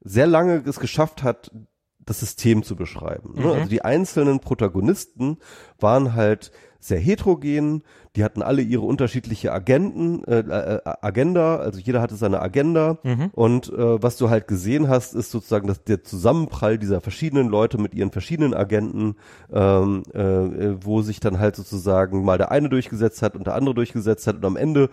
sehr 0.00 0.26
lange 0.26 0.62
es 0.66 0.78
geschafft 0.78 1.22
hat, 1.22 1.50
das 1.98 2.20
System 2.20 2.62
zu 2.62 2.76
beschreiben. 2.76 3.34
Ne? 3.34 3.46
Mhm. 3.46 3.50
Also 3.50 3.68
die 3.68 3.82
einzelnen 3.82 4.40
Protagonisten 4.40 5.38
waren 5.78 6.14
halt 6.14 6.52
sehr 6.78 7.00
heterogen. 7.00 7.82
Die 8.16 8.22
hatten 8.22 8.42
alle 8.42 8.62
ihre 8.62 8.82
unterschiedliche 8.82 9.52
Agenten, 9.52 10.22
äh, 10.24 10.38
äh, 10.38 10.80
Agenda, 10.84 11.56
also 11.56 11.80
jeder 11.80 12.00
hatte 12.00 12.14
seine 12.14 12.40
Agenda. 12.40 12.98
Mhm. 13.02 13.30
Und 13.32 13.72
äh, 13.72 14.00
was 14.00 14.16
du 14.18 14.30
halt 14.30 14.46
gesehen 14.46 14.88
hast, 14.88 15.14
ist 15.14 15.32
sozusagen 15.32 15.66
dass 15.66 15.82
der 15.82 16.04
Zusammenprall 16.04 16.78
dieser 16.78 17.00
verschiedenen 17.00 17.48
Leute 17.48 17.76
mit 17.76 17.92
ihren 17.92 18.12
verschiedenen 18.12 18.54
Agenten, 18.54 19.16
ähm, 19.52 20.04
äh, 20.12 20.84
wo 20.84 21.02
sich 21.02 21.18
dann 21.18 21.40
halt 21.40 21.56
sozusagen 21.56 22.24
mal 22.24 22.38
der 22.38 22.52
eine 22.52 22.68
durchgesetzt 22.68 23.20
hat 23.20 23.34
und 23.34 23.48
der 23.48 23.56
andere 23.56 23.74
durchgesetzt 23.74 24.28
hat. 24.28 24.36
Und 24.36 24.44
am 24.44 24.56
Ende 24.56 24.90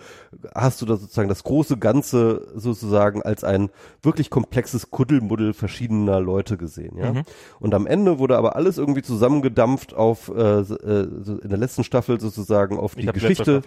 hast 0.56 0.81
du 0.81 0.88
da 0.88 0.95
sozusagen 0.98 1.30
das 1.30 1.43
große 1.43 1.77
Ganze 1.77 2.48
sozusagen 2.56 3.22
als 3.22 3.43
ein 3.43 3.69
wirklich 4.02 4.31
komplexes 4.31 4.89
Kuddelmuddel 4.89 5.53
verschiedener 5.53 6.19
Leute 6.19 6.57
gesehen. 6.57 6.98
Ja? 6.98 7.14
Mhm. 7.14 7.23
Und 7.60 7.76
am 7.76 7.85
Ende 7.85 8.18
wurde 8.18 8.35
aber 8.35 8.56
alles 8.56 8.80
irgendwie 8.80 9.03
zusammengedampft 9.03 9.93
auf 9.93 10.31
äh, 10.35 10.61
äh, 10.61 11.07
in 11.43 11.49
der 11.49 11.60
letzten 11.60 11.84
Staffel 11.84 12.19
sozusagen 12.19 12.80
auf 12.80 12.95
die 12.95 13.10
die 13.11 13.19
Geschichte, 13.19 13.61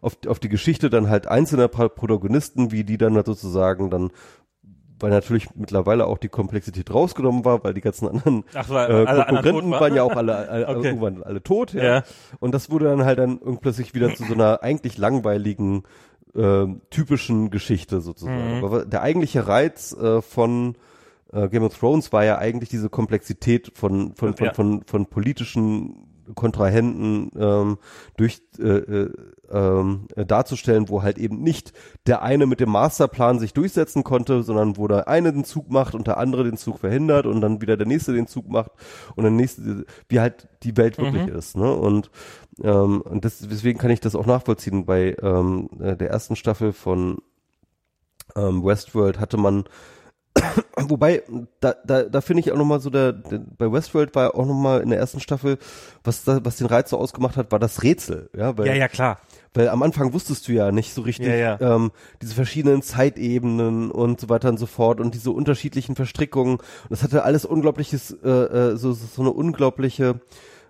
auf, 0.00 0.16
auf 0.26 0.38
die 0.38 0.48
Geschichte 0.48 0.90
dann 0.90 1.08
halt 1.08 1.26
einzelner 1.26 1.68
Pro- 1.68 1.88
Protagonisten, 1.88 2.72
wie 2.72 2.84
die 2.84 2.98
dann 2.98 3.14
halt 3.14 3.26
sozusagen 3.26 3.90
dann 3.90 4.10
weil 5.02 5.08
natürlich 5.10 5.48
mittlerweile 5.54 6.04
auch 6.06 6.18
die 6.18 6.28
Komplexität 6.28 6.92
rausgenommen 6.92 7.42
war, 7.46 7.64
weil 7.64 7.72
die 7.72 7.80
ganzen 7.80 8.06
anderen 8.06 8.44
Ach, 8.52 8.68
weil 8.68 8.90
äh, 8.90 9.06
alle 9.06 9.24
Konkurrenten 9.24 9.70
waren? 9.70 9.80
waren 9.80 9.94
ja 9.94 10.02
auch 10.02 10.14
alle, 10.14 10.36
alle, 10.50 10.68
Okay. 10.68 10.88
irgendwann 10.88 11.22
alle 11.22 11.42
tot, 11.42 11.72
ja. 11.72 11.82
Ja. 11.82 12.02
Und 12.38 12.52
das 12.54 12.68
wurde 12.70 12.84
dann 12.84 13.06
halt 13.06 13.18
dann 13.18 13.38
irgendwie 13.38 13.60
plötzlich 13.62 13.94
wieder 13.94 14.14
zu 14.14 14.24
so 14.24 14.34
einer 14.34 14.62
eigentlich 14.62 14.98
langweiligen, 14.98 15.84
äh, 16.34 16.66
typischen 16.90 17.48
Geschichte 17.50 18.02
sozusagen. 18.02 18.58
Mhm. 18.58 18.64
Aber 18.64 18.84
der 18.84 19.00
eigentliche 19.00 19.48
Reiz 19.48 19.94
äh, 19.94 20.20
von 20.20 20.74
äh, 21.32 21.48
Game 21.48 21.62
of 21.62 21.78
Thrones 21.78 22.12
war 22.12 22.26
ja 22.26 22.36
eigentlich 22.36 22.68
diese 22.68 22.90
Komplexität 22.90 23.72
von, 23.74 24.14
von, 24.14 24.36
von, 24.36 24.46
Ja. 24.46 24.52
von, 24.52 24.82
von 24.84 25.06
politischen 25.06 26.09
Kontrahenten 26.34 27.30
ähm, 27.38 27.78
durch 28.16 28.42
äh, 28.58 28.68
äh, 28.68 29.10
ähm, 29.50 30.06
äh, 30.14 30.24
darzustellen, 30.24 30.88
wo 30.88 31.02
halt 31.02 31.18
eben 31.18 31.42
nicht 31.42 31.72
der 32.06 32.22
eine 32.22 32.46
mit 32.46 32.60
dem 32.60 32.70
Masterplan 32.70 33.38
sich 33.38 33.52
durchsetzen 33.52 34.04
konnte, 34.04 34.42
sondern 34.42 34.76
wo 34.76 34.86
der 34.88 35.08
eine 35.08 35.32
den 35.32 35.44
Zug 35.44 35.70
macht 35.70 35.94
und 35.94 36.06
der 36.06 36.18
andere 36.18 36.44
den 36.44 36.56
Zug 36.56 36.78
verhindert 36.78 37.26
und 37.26 37.40
dann 37.40 37.60
wieder 37.60 37.76
der 37.76 37.86
nächste 37.86 38.12
den 38.12 38.26
Zug 38.26 38.48
macht 38.48 38.70
und 39.16 39.24
der 39.24 39.32
nächste, 39.32 39.84
wie 40.08 40.20
halt 40.20 40.48
die 40.62 40.76
Welt 40.76 40.98
wirklich 40.98 41.26
Mhm. 41.26 41.36
ist. 41.36 41.56
Ne? 41.56 41.72
Und, 41.72 42.10
ähm, 42.62 43.00
und 43.00 43.24
das, 43.24 43.38
deswegen 43.40 43.78
kann 43.78 43.90
ich 43.90 44.00
das 44.00 44.14
auch 44.14 44.26
nachvollziehen. 44.26 44.86
Bei 44.86 45.16
ähm, 45.22 45.68
äh, 45.80 45.96
der 45.96 46.10
ersten 46.10 46.36
Staffel 46.36 46.72
von 46.72 47.18
ähm, 48.36 48.64
Westworld 48.64 49.18
hatte 49.18 49.36
man 49.36 49.64
Wobei, 50.76 51.22
da, 51.60 51.74
da, 51.84 52.04
da 52.04 52.20
finde 52.20 52.40
ich 52.40 52.52
auch 52.52 52.56
nochmal 52.56 52.80
so, 52.80 52.90
der, 52.90 53.12
der, 53.12 53.40
bei 53.58 53.70
Westworld 53.70 54.14
war 54.14 54.34
auch 54.34 54.46
nochmal 54.46 54.80
in 54.80 54.90
der 54.90 54.98
ersten 54.98 55.20
Staffel, 55.20 55.58
was, 56.04 56.24
da, 56.24 56.40
was 56.44 56.56
den 56.56 56.66
Reiz 56.66 56.90
so 56.90 56.98
ausgemacht 56.98 57.36
hat, 57.36 57.52
war 57.52 57.58
das 57.58 57.82
Rätsel. 57.82 58.30
Ja, 58.36 58.56
weil, 58.56 58.66
Ja, 58.66 58.74
ja, 58.74 58.88
klar. 58.88 59.18
weil 59.54 59.68
am 59.68 59.82
Anfang 59.82 60.12
wusstest 60.12 60.48
du 60.48 60.52
ja 60.52 60.72
nicht 60.72 60.94
so 60.94 61.02
richtig 61.02 61.26
Ja, 61.26 61.34
ja. 61.34 61.60
Ähm, 61.60 61.90
diese 62.22 62.34
verschiedenen 62.34 62.82
Zeitebenen 62.82 63.90
und 63.90 64.20
so 64.20 64.28
weiter 64.28 64.48
und 64.48 64.58
so 64.58 64.66
fort 64.66 65.00
und 65.00 65.14
diese 65.14 65.30
unterschiedlichen 65.30 65.96
Verstrickungen. 65.96 66.56
Und 66.56 66.90
das 66.90 67.02
hatte 67.02 67.24
alles 67.24 67.44
unglaubliches, 67.44 68.16
äh, 68.24 68.28
äh, 68.28 68.76
so, 68.76 68.92
so 68.92 69.22
eine 69.22 69.32
unglaubliche 69.32 70.20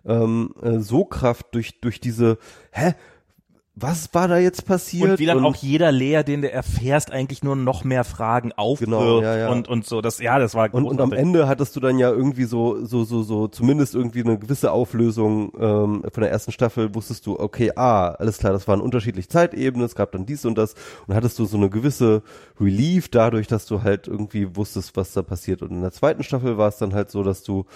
ähm, 0.04 0.54
äh, 0.62 0.78
So-Kraft 0.78 1.46
durch, 1.52 1.80
durch 1.80 2.00
diese, 2.00 2.38
hä? 2.72 2.94
Was 3.76 4.12
war 4.12 4.26
da 4.26 4.36
jetzt 4.36 4.66
passiert? 4.66 5.10
Und 5.10 5.18
wie 5.20 5.26
dann 5.26 5.44
auch 5.44 5.54
jeder 5.54 5.92
Lehr, 5.92 6.24
den 6.24 6.42
du 6.42 6.50
erfährst, 6.50 7.12
eigentlich 7.12 7.44
nur 7.44 7.54
noch 7.54 7.84
mehr 7.84 8.02
Fragen 8.02 8.52
aufwirft 8.52 8.90
Genau, 8.90 9.22
ja, 9.22 9.36
ja. 9.36 9.48
und 9.48 9.68
und 9.68 9.86
so. 9.86 10.00
Das 10.00 10.18
ja, 10.18 10.40
das 10.40 10.54
war 10.54 10.74
Und, 10.74 10.86
und 10.86 11.00
am. 11.00 11.12
Ende 11.12 11.46
hattest 11.46 11.76
du 11.76 11.80
dann 11.80 11.98
ja 11.98 12.10
irgendwie 12.10 12.44
so, 12.44 12.84
so, 12.84 13.04
so, 13.04 13.22
so, 13.22 13.46
zumindest 13.46 13.94
irgendwie 13.94 14.24
eine 14.24 14.38
gewisse 14.38 14.72
Auflösung 14.72 15.52
ähm, 15.58 16.02
von 16.12 16.20
der 16.20 16.30
ersten 16.30 16.50
Staffel, 16.50 16.94
wusstest 16.94 17.26
du, 17.26 17.38
okay, 17.38 17.70
ah, 17.76 18.08
alles 18.08 18.38
klar, 18.38 18.52
das 18.52 18.66
waren 18.66 18.80
unterschiedliche 18.80 19.28
Zeitebenen, 19.28 19.86
es 19.86 19.94
gab 19.94 20.12
dann 20.12 20.26
dies 20.26 20.44
und 20.44 20.58
das 20.58 20.74
und 21.06 21.14
hattest 21.14 21.38
du 21.38 21.44
so 21.44 21.56
eine 21.56 21.70
gewisse 21.70 22.22
Relief 22.60 23.08
dadurch, 23.08 23.46
dass 23.46 23.66
du 23.66 23.82
halt 23.82 24.08
irgendwie 24.08 24.56
wusstest, 24.56 24.96
was 24.96 25.12
da 25.12 25.22
passiert. 25.22 25.62
Und 25.62 25.70
in 25.70 25.80
der 25.80 25.92
zweiten 25.92 26.24
Staffel 26.24 26.58
war 26.58 26.68
es 26.68 26.78
dann 26.78 26.92
halt 26.92 27.10
so, 27.10 27.22
dass 27.22 27.44
du 27.44 27.66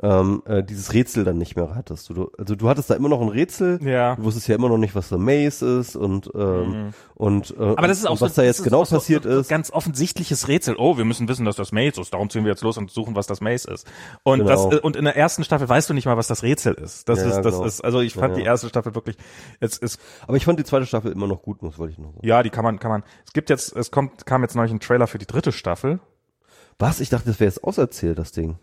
ähm, 0.00 0.42
äh, 0.46 0.62
dieses 0.62 0.92
Rätsel 0.92 1.24
dann 1.24 1.38
nicht 1.38 1.56
mehr 1.56 1.74
hattest. 1.74 2.08
Du, 2.10 2.30
also 2.38 2.54
du 2.54 2.68
hattest 2.68 2.88
da 2.88 2.94
immer 2.94 3.08
noch 3.08 3.20
ein 3.20 3.28
Rätsel, 3.28 3.80
Ja. 3.82 4.14
du 4.14 4.22
wusstest 4.24 4.46
ja 4.46 4.54
immer 4.54 4.68
noch 4.68 4.78
nicht, 4.78 4.94
was 4.94 5.08
der 5.08 5.18
Maze 5.18 5.78
ist 5.80 5.96
und 5.96 6.30
ähm, 6.36 6.92
und 7.16 7.50
äh, 7.58 7.62
Aber 7.76 7.88
das 7.88 7.98
ist 7.98 8.06
auch 8.06 8.12
und 8.12 8.18
so, 8.18 8.26
was 8.26 8.34
da 8.34 8.42
jetzt 8.44 8.62
genau 8.62 8.84
passiert 8.84 9.24
so, 9.24 9.30
so 9.32 9.40
ist. 9.40 9.48
Ganz 9.48 9.72
offensichtliches 9.72 10.46
Rätsel. 10.46 10.76
Oh, 10.78 10.96
wir 10.98 11.04
müssen 11.04 11.26
wissen, 11.28 11.44
dass 11.44 11.56
das 11.56 11.72
Maze 11.72 12.00
ist. 12.00 12.14
Darum 12.14 12.30
ziehen 12.30 12.44
wir 12.44 12.50
jetzt 12.52 12.62
los 12.62 12.78
und 12.78 12.90
suchen, 12.92 13.16
was 13.16 13.26
das 13.26 13.40
Maze 13.40 13.70
ist. 13.72 13.86
Und 14.22 14.38
Genau. 14.38 14.68
das 14.70 14.78
äh, 14.78 14.80
und 14.80 14.94
in 14.94 15.04
der 15.04 15.16
ersten 15.16 15.42
Staffel 15.42 15.68
weißt 15.68 15.90
du 15.90 15.94
nicht 15.94 16.06
mal, 16.06 16.16
was 16.16 16.28
das 16.28 16.44
Rätsel 16.44 16.74
ist. 16.74 17.08
Das 17.08 17.18
Ja, 17.18 17.26
ist 17.30 17.36
das 17.42 17.54
genau. 17.54 17.64
ist 17.66 17.80
also 17.84 18.00
ich 18.00 18.14
fand 18.14 18.34
Ja, 18.36 18.40
die 18.42 18.46
erste 18.46 18.68
Staffel 18.68 18.94
wirklich 18.94 19.16
es 19.58 19.78
ist 19.78 20.00
Aber 20.28 20.36
ich 20.36 20.44
fand 20.44 20.58
die 20.60 20.64
zweite 20.64 20.86
Staffel 20.86 21.10
immer 21.10 21.26
noch 21.26 21.42
gut, 21.42 21.60
muss 21.62 21.76
wollte 21.78 21.92
ich 21.94 21.98
noch 21.98 22.12
sagen. 22.14 22.24
ja, 22.26 22.42
die 22.44 22.50
kann 22.50 22.62
man 22.64 22.78
kann 22.78 22.90
man. 22.92 23.02
Es 23.26 23.32
gibt 23.32 23.50
jetzt 23.50 23.74
es 23.76 23.90
kommt 23.90 24.26
kam 24.26 24.42
jetzt 24.42 24.54
neulich 24.54 24.72
ein 24.72 24.78
Trailer 24.80 25.08
für 25.08 25.18
die 25.18 25.26
dritte 25.26 25.50
Staffel. 25.50 25.98
Was? 26.78 27.00
Ich 27.00 27.08
dachte, 27.08 27.26
das 27.26 27.40
wäre 27.40 27.48
jetzt 27.48 27.64
auserzählt, 27.64 28.16
das 28.20 28.30
Ding. 28.30 28.58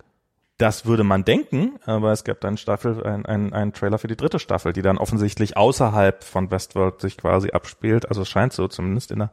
Das 0.57 0.85
würde 0.85 1.03
man 1.03 1.25
denken, 1.25 1.79
aber 1.85 2.13
es 2.13 2.23
gibt 2.23 2.45
einen 2.45 2.55
Staffel, 2.57 3.03
ein, 3.05 3.25
ein, 3.25 3.51
einen 3.51 3.73
Trailer 3.73 3.97
für 3.97 4.07
die 4.07 4.15
dritte 4.15 4.39
Staffel, 4.39 4.71
die 4.71 4.81
dann 4.81 4.97
offensichtlich 4.97 5.57
außerhalb 5.57 6.23
von 6.23 6.49
Westworld 6.49 7.01
sich 7.01 7.17
quasi 7.17 7.51
abspielt. 7.51 8.07
Also 8.07 8.21
es 8.21 8.29
scheint 8.29 8.53
so, 8.53 8.69
zumindest 8.69 9.11
in 9.11 9.19
der, 9.19 9.31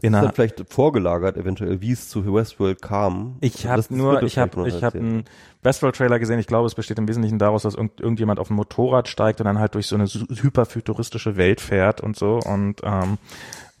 in 0.00 0.12
Ist 0.14 0.20
der 0.20 0.22
dann 0.22 0.32
vielleicht 0.34 0.64
vorgelagert, 0.72 1.36
eventuell, 1.36 1.82
wie 1.82 1.92
es 1.92 2.08
zu 2.08 2.24
Westworld 2.34 2.80
kam. 2.80 3.36
Ich 3.42 3.66
habe 3.66 3.76
das- 3.76 3.88
das 3.88 3.96
nur, 3.96 4.22
ich 4.22 4.38
habe, 4.38 4.66
ich 4.68 4.82
habe 4.82 4.98
einen 4.98 5.24
Westworld-Trailer 5.62 6.18
gesehen. 6.18 6.38
Ich 6.38 6.46
glaube, 6.46 6.66
es 6.66 6.74
besteht 6.74 6.98
im 6.98 7.08
Wesentlichen 7.08 7.38
daraus, 7.38 7.62
dass 7.64 7.74
irgend, 7.74 8.00
irgendjemand 8.00 8.38
auf 8.40 8.48
ein 8.48 8.54
Motorrad 8.54 9.08
steigt 9.08 9.40
und 9.40 9.44
dann 9.44 9.58
halt 9.58 9.74
durch 9.74 9.86
so 9.86 9.96
eine 9.96 10.06
hyperfuturistische 10.06 11.36
Welt 11.36 11.60
fährt 11.60 12.00
und 12.00 12.16
so. 12.16 12.38
Und 12.38 12.80
ähm, 12.84 13.18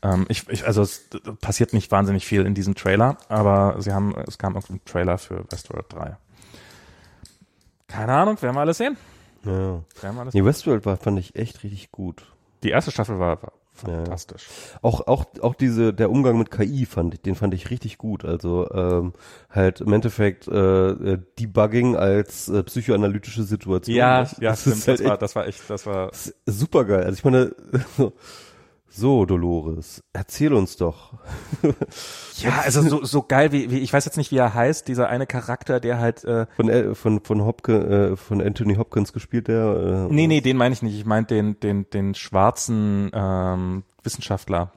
ähm, 0.02 0.26
ich, 0.28 0.48
ich, 0.50 0.66
also 0.66 0.82
es 0.82 1.08
passiert 1.40 1.72
nicht 1.72 1.90
wahnsinnig 1.90 2.26
viel 2.26 2.44
in 2.44 2.54
diesem 2.54 2.74
Trailer, 2.74 3.16
aber 3.28 3.76
sie 3.80 3.92
haben, 3.92 4.14
es 4.26 4.36
kam 4.38 4.54
irgendein 4.54 4.84
Trailer 4.84 5.18
für 5.18 5.44
Westworld 5.50 5.86
3. 5.90 6.16
Keine 7.88 8.12
Ahnung, 8.12 8.40
werden 8.42 8.56
wir 8.56 8.60
alles 8.60 8.78
sehen. 8.78 8.96
Ja. 9.44 9.50
Werden 10.00 10.14
wir 10.16 10.20
alles 10.22 10.34
Nee, 10.34 10.44
Westworld 10.44 10.86
war, 10.86 10.96
fand 10.96 11.18
ich 11.18 11.36
echt 11.36 11.62
richtig 11.62 11.90
gut. 11.92 12.24
Die 12.62 12.70
erste 12.70 12.90
Staffel 12.90 13.18
war, 13.18 13.42
war 13.42 13.52
Ja. 13.86 13.98
fantastisch. 14.04 14.46
Auch, 14.80 15.06
auch, 15.06 15.26
auch 15.42 15.54
diese, 15.54 15.92
der 15.92 16.10
Umgang 16.10 16.38
mit 16.38 16.50
KI 16.50 16.86
fand 16.86 17.12
ich, 17.14 17.20
den 17.20 17.34
fand 17.34 17.52
ich 17.52 17.70
richtig 17.70 17.98
gut. 17.98 18.24
Also, 18.24 18.70
ähm, 18.70 19.12
halt 19.50 19.80
im 19.82 19.92
Endeffekt, 19.92 20.48
äh, 20.48 20.88
äh, 20.90 21.18
Debugging 21.38 21.94
als 21.96 22.48
äh, 22.48 22.62
psychoanalytische 22.62 23.42
Situation. 23.42 23.96
Ja, 23.96 24.20
Das- 24.20 24.38
ja, 24.40 24.50
das 24.50 24.60
stimmt. 24.62 25.08
halt 25.10 25.20
das, 25.22 25.36
war, 25.36 25.46
echt 25.46 25.68
das 25.68 25.84
war 25.86 26.06
echt, 26.06 26.10
das 26.14 26.34
war. 26.34 26.34
super 26.46 26.84
geil. 26.86 27.04
Also 27.04 27.18
ich 27.18 27.24
meine, 27.24 27.54
so, 28.96 29.26
Dolores, 29.26 30.02
erzähl 30.12 30.52
uns 30.52 30.76
doch. 30.76 31.14
Ja, 32.38 32.62
also 32.64 32.82
so, 32.82 33.04
so 33.04 33.22
geil 33.22 33.52
wie, 33.52 33.70
wie, 33.70 33.78
ich 33.78 33.92
weiß 33.92 34.04
jetzt 34.04 34.16
nicht, 34.16 34.32
wie 34.32 34.36
er 34.38 34.54
heißt, 34.54 34.88
dieser 34.88 35.08
eine 35.08 35.24
Charakter, 35.26 35.78
der 35.78 36.00
halt, 36.00 36.24
äh, 36.24 36.46
Von, 36.56 36.68
äh, 36.68 36.94
von, 36.96 37.20
von 37.22 37.44
Hopkins, 37.44 37.84
äh, 37.84 38.16
von 38.16 38.42
Anthony 38.42 38.74
Hopkins 38.74 39.12
gespielt, 39.12 39.46
der, 39.46 40.06
äh, 40.10 40.12
Nee, 40.12 40.26
nee, 40.26 40.40
den 40.40 40.56
meine 40.56 40.72
ich 40.72 40.82
nicht. 40.82 40.96
Ich 40.98 41.04
meine 41.06 41.26
den, 41.26 41.60
den, 41.60 41.88
den 41.90 42.14
schwarzen 42.16 43.10
ähm, 43.14 43.84
Wissenschaftler. 44.02 44.72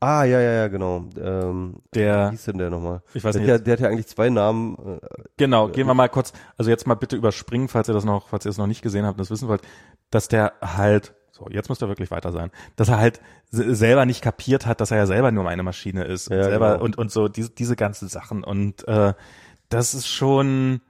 Ah, 0.00 0.24
ja, 0.24 0.40
ja, 0.40 0.52
ja, 0.52 0.68
genau. 0.68 1.04
Ähm, 1.20 1.76
Der- 1.94 2.28
Wie 2.28 2.30
hieß 2.36 2.44
denn 2.46 2.56
der 2.58 2.70
nochmal? 2.70 3.02
Ich 3.12 3.22
weiß 3.22 3.32
der, 3.34 3.40
nicht. 3.42 3.48
Der, 3.50 3.58
der 3.58 3.72
hat 3.74 3.80
ja 3.80 3.88
eigentlich 3.88 4.06
zwei 4.06 4.30
Namen. 4.30 4.76
Äh, 5.02 5.06
Genau, 5.36 5.68
gehen 5.68 5.86
wir 5.86 5.92
mal 5.94 6.08
kurz, 6.08 6.32
also 6.56 6.70
jetzt 6.70 6.86
mal 6.86 6.94
bitte 6.94 7.16
überspringen, 7.16 7.68
falls 7.68 7.88
ihr 7.88 7.94
das 7.94 8.06
noch, 8.06 8.28
falls 8.28 8.46
ihr 8.46 8.50
es 8.50 8.56
noch 8.58 8.66
nicht 8.66 8.80
gesehen 8.80 9.04
habt 9.04 9.16
und 9.18 9.20
das 9.20 9.30
wissen 9.30 9.48
wollt, 9.48 9.60
dass 10.10 10.28
der 10.28 10.54
halt, 10.62 11.12
so, 11.32 11.48
jetzt 11.50 11.68
müsst 11.68 11.82
ihr 11.82 11.88
wirklich 11.88 12.10
weiter 12.10 12.32
sein, 12.32 12.50
dass 12.76 12.88
er 12.88 12.98
halt 12.98 13.20
se- 13.50 13.74
selber 13.74 14.04
nicht 14.06 14.22
kapiert 14.22 14.66
hat, 14.66 14.80
dass 14.80 14.90
er 14.90 14.96
ja 14.98 15.06
selber 15.06 15.30
nur 15.32 15.48
eine 15.48 15.62
Maschine 15.62 16.04
ist 16.04 16.28
und 16.28 16.36
Ja, 16.36 16.44
selber 16.44 16.72
genau. 16.74 16.84
und, 16.84 16.98
und 16.98 17.10
so 17.10 17.28
diese, 17.28 17.50
diese 17.50 17.76
ganzen 17.76 18.08
Sachen 18.08 18.44
und 18.44 18.86
äh, 18.88 19.14
das 19.68 19.94
ist 19.94 20.08
schon 20.08 20.80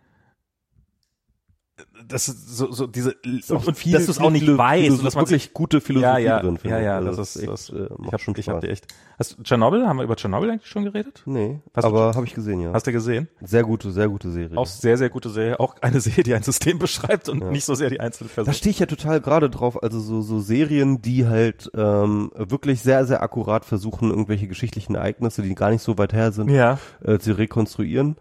das 2.10 2.28
ist 2.28 2.56
so, 2.56 2.70
so 2.72 2.86
diese 2.86 3.14
und, 3.48 3.66
und 3.66 3.76
viel- 3.76 3.92
dass 3.92 4.06
du 4.06 4.10
es 4.12 4.18
auch 4.18 4.30
nicht 4.30 4.46
weißt 4.46 4.90
und 4.90 5.04
dass 5.04 5.14
man 5.14 5.24
wirklich 5.26 5.52
gute 5.54 5.80
Philosophie 5.80 6.10
ja, 6.22 6.36
ja, 6.36 6.40
drin. 6.40 6.58
finde 6.58 6.76
ja, 6.76 6.82
ja, 6.82 6.96
Also 6.96 7.16
das 7.16 7.36
ist, 7.36 7.42
echt, 7.42 7.52
das, 7.52 7.70
äh, 7.70 7.84
ich 7.84 7.98
macht 7.98 8.12
hab, 8.12 8.20
schon 8.20 8.34
ich 8.36 8.48
hab 8.48 8.60
die 8.60 8.68
echt. 8.68 8.86
Hast 9.18 9.38
du 9.38 9.42
Tschernobyl? 9.42 9.86
Haben 9.86 9.98
wir 9.98 10.04
über 10.04 10.16
Tschernobyl 10.16 10.50
eigentlich 10.50 10.66
schon 10.70 10.84
geredet? 10.84 11.22
Nee, 11.26 11.60
Hast 11.74 11.84
aber 11.84 12.14
habe 12.14 12.26
ich 12.26 12.34
gesehen, 12.34 12.60
ja. 12.60 12.72
Hast 12.72 12.86
du 12.86 12.92
gesehen? 12.92 13.28
sehr 13.42 13.62
gute, 13.64 13.90
sehr 13.92 14.08
gute 14.08 14.30
Serie. 14.30 14.56
Auch 14.56 14.66
sehr, 14.66 14.96
sehr 14.96 15.10
gute 15.10 15.30
Serie. 15.30 15.60
Auch 15.60 15.76
eine 15.82 16.00
Serie, 16.00 16.24
die 16.24 16.34
ein 16.34 16.42
System 16.42 16.78
beschreibt 16.80 17.28
und 17.28 17.50
nicht 17.50 17.64
so 17.64 17.74
sehr 17.74 17.90
die 17.90 18.00
einzelne 18.00 18.30
Da 18.36 18.52
stehe 18.52 18.70
ich 18.70 18.78
ja 18.78 18.86
total 18.86 19.20
gerade 19.20 19.50
drauf, 19.50 19.82
also 19.82 20.00
so, 20.00 20.22
so 20.22 20.40
Serien, 20.40 21.02
die 21.02 21.26
halt 21.26 21.70
ähm, 21.74 22.30
wirklich 22.34 22.80
sehr, 22.80 23.04
sehr 23.06 23.22
akkurat 23.22 23.64
versuchen, 23.64 24.10
irgendwelche 24.10 24.48
geschichtlichen 24.48 24.94
Ereignisse, 24.94 25.42
die 25.42 25.54
gar 25.54 25.70
nicht 25.70 25.82
so 25.82 25.98
weit 25.98 26.12
her 26.12 26.32
sind, 26.32 26.48
Ja. 26.50 26.78
äh, 27.04 27.18
zu 27.18 27.32
rekonstruieren. 27.36 28.16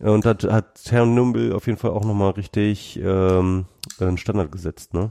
Äh, 0.00 0.08
Und 0.10 0.24
da 0.24 0.34
hat 0.52 0.74
Tschernobyl 0.76 1.52
auf 1.52 1.66
jeden 1.66 1.78
Fall 1.78 1.90
auch 1.90 2.04
nochmal 2.04 2.30
richtig 2.32 2.98
ähm, 3.02 3.66
einen 4.00 4.18
Standard 4.18 4.52
gesetzt, 4.52 4.94
ne? 4.94 5.10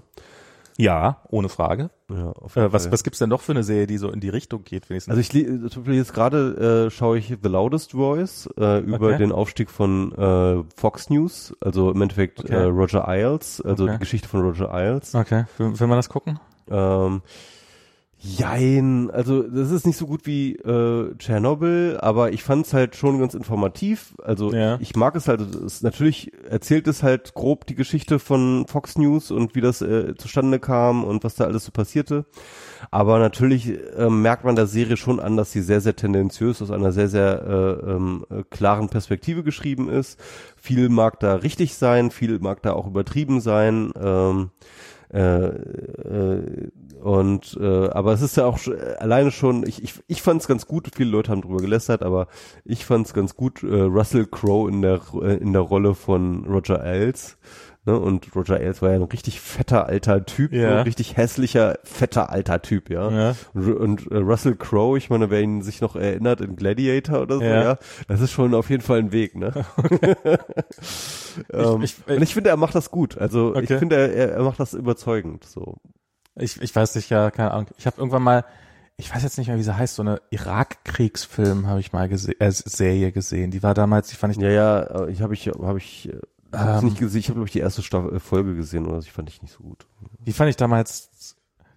Ja, 0.79 1.23
ohne 1.29 1.49
Frage. 1.49 1.89
Ja, 2.11 2.29
auf 2.33 2.55
Äh, 2.55 2.61
jeden 2.61 2.73
was, 2.73 2.83
Fall. 2.83 2.91
was 2.91 3.03
gibt's 3.03 3.17
denn 3.17 3.29
noch 3.29 3.41
für 3.41 3.51
eine 3.53 3.63
Serie, 3.63 3.87
die 3.87 3.97
so 3.97 4.11
in 4.11 4.19
die 4.19 4.29
Richtung 4.29 4.63
geht, 4.63 4.89
wenigstens? 4.91 5.09
Also 5.11 5.21
ich 5.21 5.29
Beispiel 5.29 5.95
jetzt 5.95 6.13
gerade 6.13 6.85
äh, 6.87 6.91
schaue 6.91 7.17
ich 7.17 7.29
The 7.41 7.49
Loudest 7.49 7.93
Voice 7.93 8.47
äh, 8.59 8.79
über 8.81 9.07
Okay. 9.07 9.17
den 9.17 9.31
Aufstieg 9.31 9.71
von 9.71 10.11
äh, 10.13 10.63
Fox 10.75 11.09
News, 11.09 11.55
also 11.61 11.89
im 11.91 11.99
Endeffekt 12.01 12.41
Okay. 12.41 12.53
äh, 12.53 12.63
Roger 12.65 13.07
Ailes, 13.07 13.59
also 13.61 13.85
Okay. 13.85 13.93
die 13.93 13.99
Geschichte 13.99 14.27
von 14.29 14.41
Roger 14.41 14.71
Ailes. 14.71 15.15
okay, 15.15 15.45
will, 15.57 15.79
will 15.79 15.87
man 15.87 15.97
das 15.97 16.09
gucken? 16.09 16.39
Ähm, 16.69 17.21
jein, 18.19 19.11
also 19.11 19.43
das 19.43 19.69
ist 19.71 19.85
nicht 19.85 19.97
so 19.97 20.07
gut 20.07 20.25
wie 20.25 20.55
äh, 20.55 21.15
Tschernobyl, 21.17 21.97
aber 22.01 22.33
ich 22.33 22.43
fand 22.43 22.65
es 22.65 22.73
halt 22.73 22.95
schon 22.95 23.19
ganz 23.19 23.35
informativ. 23.35 24.15
Also 24.23 24.51
Ja. 24.51 24.77
ich 24.81 24.95
mag 24.95 25.15
es 25.15 25.27
halt, 25.27 25.41
es 25.41 25.55
ist, 25.55 25.83
natürlich 25.83 26.31
erzählt 26.49 26.87
es 26.87 27.03
halt 27.03 27.35
grob 27.35 27.65
die 27.67 27.75
Geschichte 27.75 28.17
von 28.17 28.65
Fox 28.67 28.97
News 28.97 29.29
und 29.29 29.53
wie 29.53 29.61
das 29.61 29.81
äh, 29.81 30.15
zustande 30.15 30.59
kam 30.59 31.03
und 31.03 31.23
was 31.23 31.35
da 31.35 31.45
alles 31.45 31.65
so 31.65 31.71
passierte. 31.71 32.25
Aber 32.89 33.19
natürlich 33.19 33.69
äh, 33.97 34.09
merkt 34.09 34.45
man 34.45 34.55
der 34.55 34.67
Serie 34.67 34.97
schon 34.97 35.19
an, 35.19 35.37
dass 35.37 35.51
sie 35.51 35.61
sehr, 35.61 35.81
sehr 35.81 35.95
tendenziös 35.95 36.61
aus 36.61 36.71
einer 36.71 36.91
sehr, 36.91 37.09
sehr 37.09 37.43
äh, 37.85 37.91
ähm, 37.91 38.25
äh, 38.29 38.43
klaren 38.49 38.89
Perspektive 38.89 39.43
geschrieben 39.43 39.89
ist. 39.89 40.19
Viel 40.55 40.89
mag 40.89 41.19
da 41.19 41.35
richtig 41.35 41.75
sein, 41.75 42.09
viel 42.11 42.39
mag 42.39 42.61
da 42.63 42.73
auch 42.73 42.87
übertrieben 42.87 43.41
sein. 43.41 43.91
Ähm, 44.01 44.49
äh, 45.13 45.45
äh, 45.47 46.69
und 47.01 47.57
äh, 47.61 47.87
aber 47.89 48.13
es 48.13 48.21
ist 48.21 48.37
ja 48.37 48.45
auch 48.45 48.57
sch- 48.57 48.75
alleine 48.97 49.31
schon, 49.31 49.65
ich, 49.67 49.83
ich, 49.83 49.95
ich 50.07 50.21
fand 50.21 50.41
es 50.41 50.47
ganz 50.47 50.65
gut, 50.67 50.89
viele 50.95 51.09
Leute 51.11 51.31
haben 51.31 51.41
drüber 51.41 51.57
gelästert, 51.57 52.03
aber 52.03 52.27
ich 52.65 52.85
fand 52.85 53.07
es 53.07 53.13
ganz 53.13 53.35
gut, 53.35 53.63
äh, 53.63 53.67
Russell 53.81 54.25
Crowe 54.25 54.69
in 54.69 54.81
der 54.81 55.01
äh, 55.21 55.35
in 55.37 55.53
der 55.53 55.61
Rolle 55.61 55.95
von 55.95 56.45
Roger 56.45 56.81
Ailes. 56.83 57.37
Ne? 57.85 57.97
Und 57.97 58.35
Roger 58.35 58.57
Ailes 58.59 58.81
war 58.81 58.89
ja 58.89 58.95
ein 58.97 59.03
richtig 59.03 59.39
fetter 59.39 59.85
alter 59.85 60.25
Typ, 60.25 60.51
Ja. 60.51 60.69
so 60.71 60.75
ein 60.75 60.83
richtig 60.83 61.15
hässlicher, 61.15 61.79
fetter 61.85 62.29
alter 62.29 62.61
Typ, 62.61 62.89
ja. 62.89 63.09
Ja. 63.09 63.35
Und, 63.53 63.73
und 63.77 64.11
äh, 64.11 64.17
Russell 64.17 64.55
Crowe, 64.55 64.97
ich 64.97 65.09
meine, 65.09 65.29
wer 65.29 65.39
ihn 65.41 65.61
sich 65.61 65.79
noch 65.79 65.95
erinnert 65.95 66.41
in 66.41 66.57
Gladiator 66.57 67.21
oder 67.21 67.37
so, 67.37 67.43
Ja. 67.43 67.63
ja, 67.63 67.77
das 68.09 68.19
ist 68.19 68.31
schon 68.33 68.53
auf 68.55 68.69
jeden 68.69 68.83
Fall 68.83 68.99
ein 68.99 69.13
Weg, 69.13 69.35
ne? 69.37 69.53
ähm, 71.53 71.81
Ich- 71.81 71.95
ich- 72.07 72.15
und 72.17 72.21
ich 72.23 72.33
finde, 72.33 72.49
er 72.49 72.57
macht 72.57 72.75
das 72.75 72.91
gut. 72.91 73.17
Also 73.17 73.55
ich 73.55 73.63
Okay. 73.63 73.77
finde, 73.79 73.95
er, 73.95 74.33
er 74.33 74.43
macht 74.43 74.59
das 74.59 74.73
überzeugend. 74.73 75.45
So. 75.45 75.77
Ich, 76.39 76.61
ich 76.61 76.75
weiß 76.75 76.95
nicht, 76.95 77.09
ja, 77.09 77.31
keine 77.31 77.51
Ahnung. 77.51 77.67
Ich 77.77 77.85
habe 77.87 77.97
irgendwann 77.97 78.23
mal, 78.23 78.45
ich 78.97 79.13
weiß 79.13 79.23
jetzt 79.23 79.37
nicht 79.37 79.47
mehr, 79.47 79.57
wie 79.57 79.63
sie 79.63 79.75
heißt, 79.75 79.95
so 79.95 80.01
eine 80.03 80.21
Irak-Kriegsfilm 80.29 81.67
habe 81.67 81.79
ich 81.79 81.93
mal 81.93 82.07
gesehen, 82.09 82.39
äh, 82.39 82.51
Serie 82.51 83.11
gesehen. 83.11 83.51
Die 83.51 83.63
war 83.63 83.73
damals, 83.73 84.07
die 84.09 84.15
fand 84.15 84.35
ich, 84.35 84.41
Ja, 84.41 84.49
ja, 84.49 85.07
ich 85.07 85.21
habe 85.21 85.33
ich 85.33 85.47
habe 85.47 85.77
ich 85.77 86.09
äh, 86.09 86.17
hab's 86.53 86.81
Ähm. 86.81 86.89
nicht 86.89 86.99
gesehen. 86.99 87.19
Ich 87.19 87.27
habe 87.29 87.35
glaube 87.35 87.47
ich 87.47 87.53
die 87.53 87.59
erste 87.59 87.81
Staffel, 87.83 88.15
äh, 88.15 88.19
Folge 88.19 88.55
gesehen 88.55 88.85
oder 88.85 89.01
so. 89.01 89.07
Ich 89.07 89.11
fand 89.13 89.29
ich 89.29 89.41
nicht 89.41 89.53
so 89.53 89.63
gut. 89.63 89.85
die 90.19 90.33
fand 90.33 90.49
ich 90.49 90.55
damals 90.55 91.35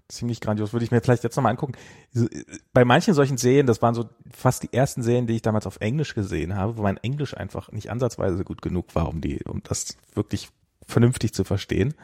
ziemlich 0.09 0.41
grandios. 0.41 0.73
Würde 0.73 0.85
ich 0.85 0.91
mir 0.91 1.01
vielleicht 1.01 1.23
jetzt 1.23 1.37
nochmal 1.37 1.51
angucken. 1.53 1.74
Äh, 2.15 2.27
Bei 2.73 2.85
manchen 2.85 3.15
solchen 3.15 3.37
Serien, 3.39 3.66
das 3.66 3.81
waren 3.82 3.95
so 3.95 4.09
fast 4.32 4.62
die 4.62 4.73
ersten 4.73 5.03
Serien, 5.03 5.27
die 5.27 5.37
ich 5.37 5.43
damals 5.43 5.66
auf 5.66 5.81
Englisch 5.81 6.15
gesehen 6.15 6.57
habe, 6.57 6.77
wo 6.77 6.82
mein 6.82 6.97
Englisch 6.99 7.37
einfach 7.37 7.70
nicht 7.73 7.91
ansatzweise 7.91 8.45
gut 8.45 8.61
genug 8.62 8.95
war, 8.95 9.09
um 9.09 9.20
die, 9.20 9.41
um 9.45 9.62
das 9.62 9.97
wirklich 10.15 10.49
vernünftig 10.87 11.32
zu 11.32 11.45
verstehen. 11.45 11.95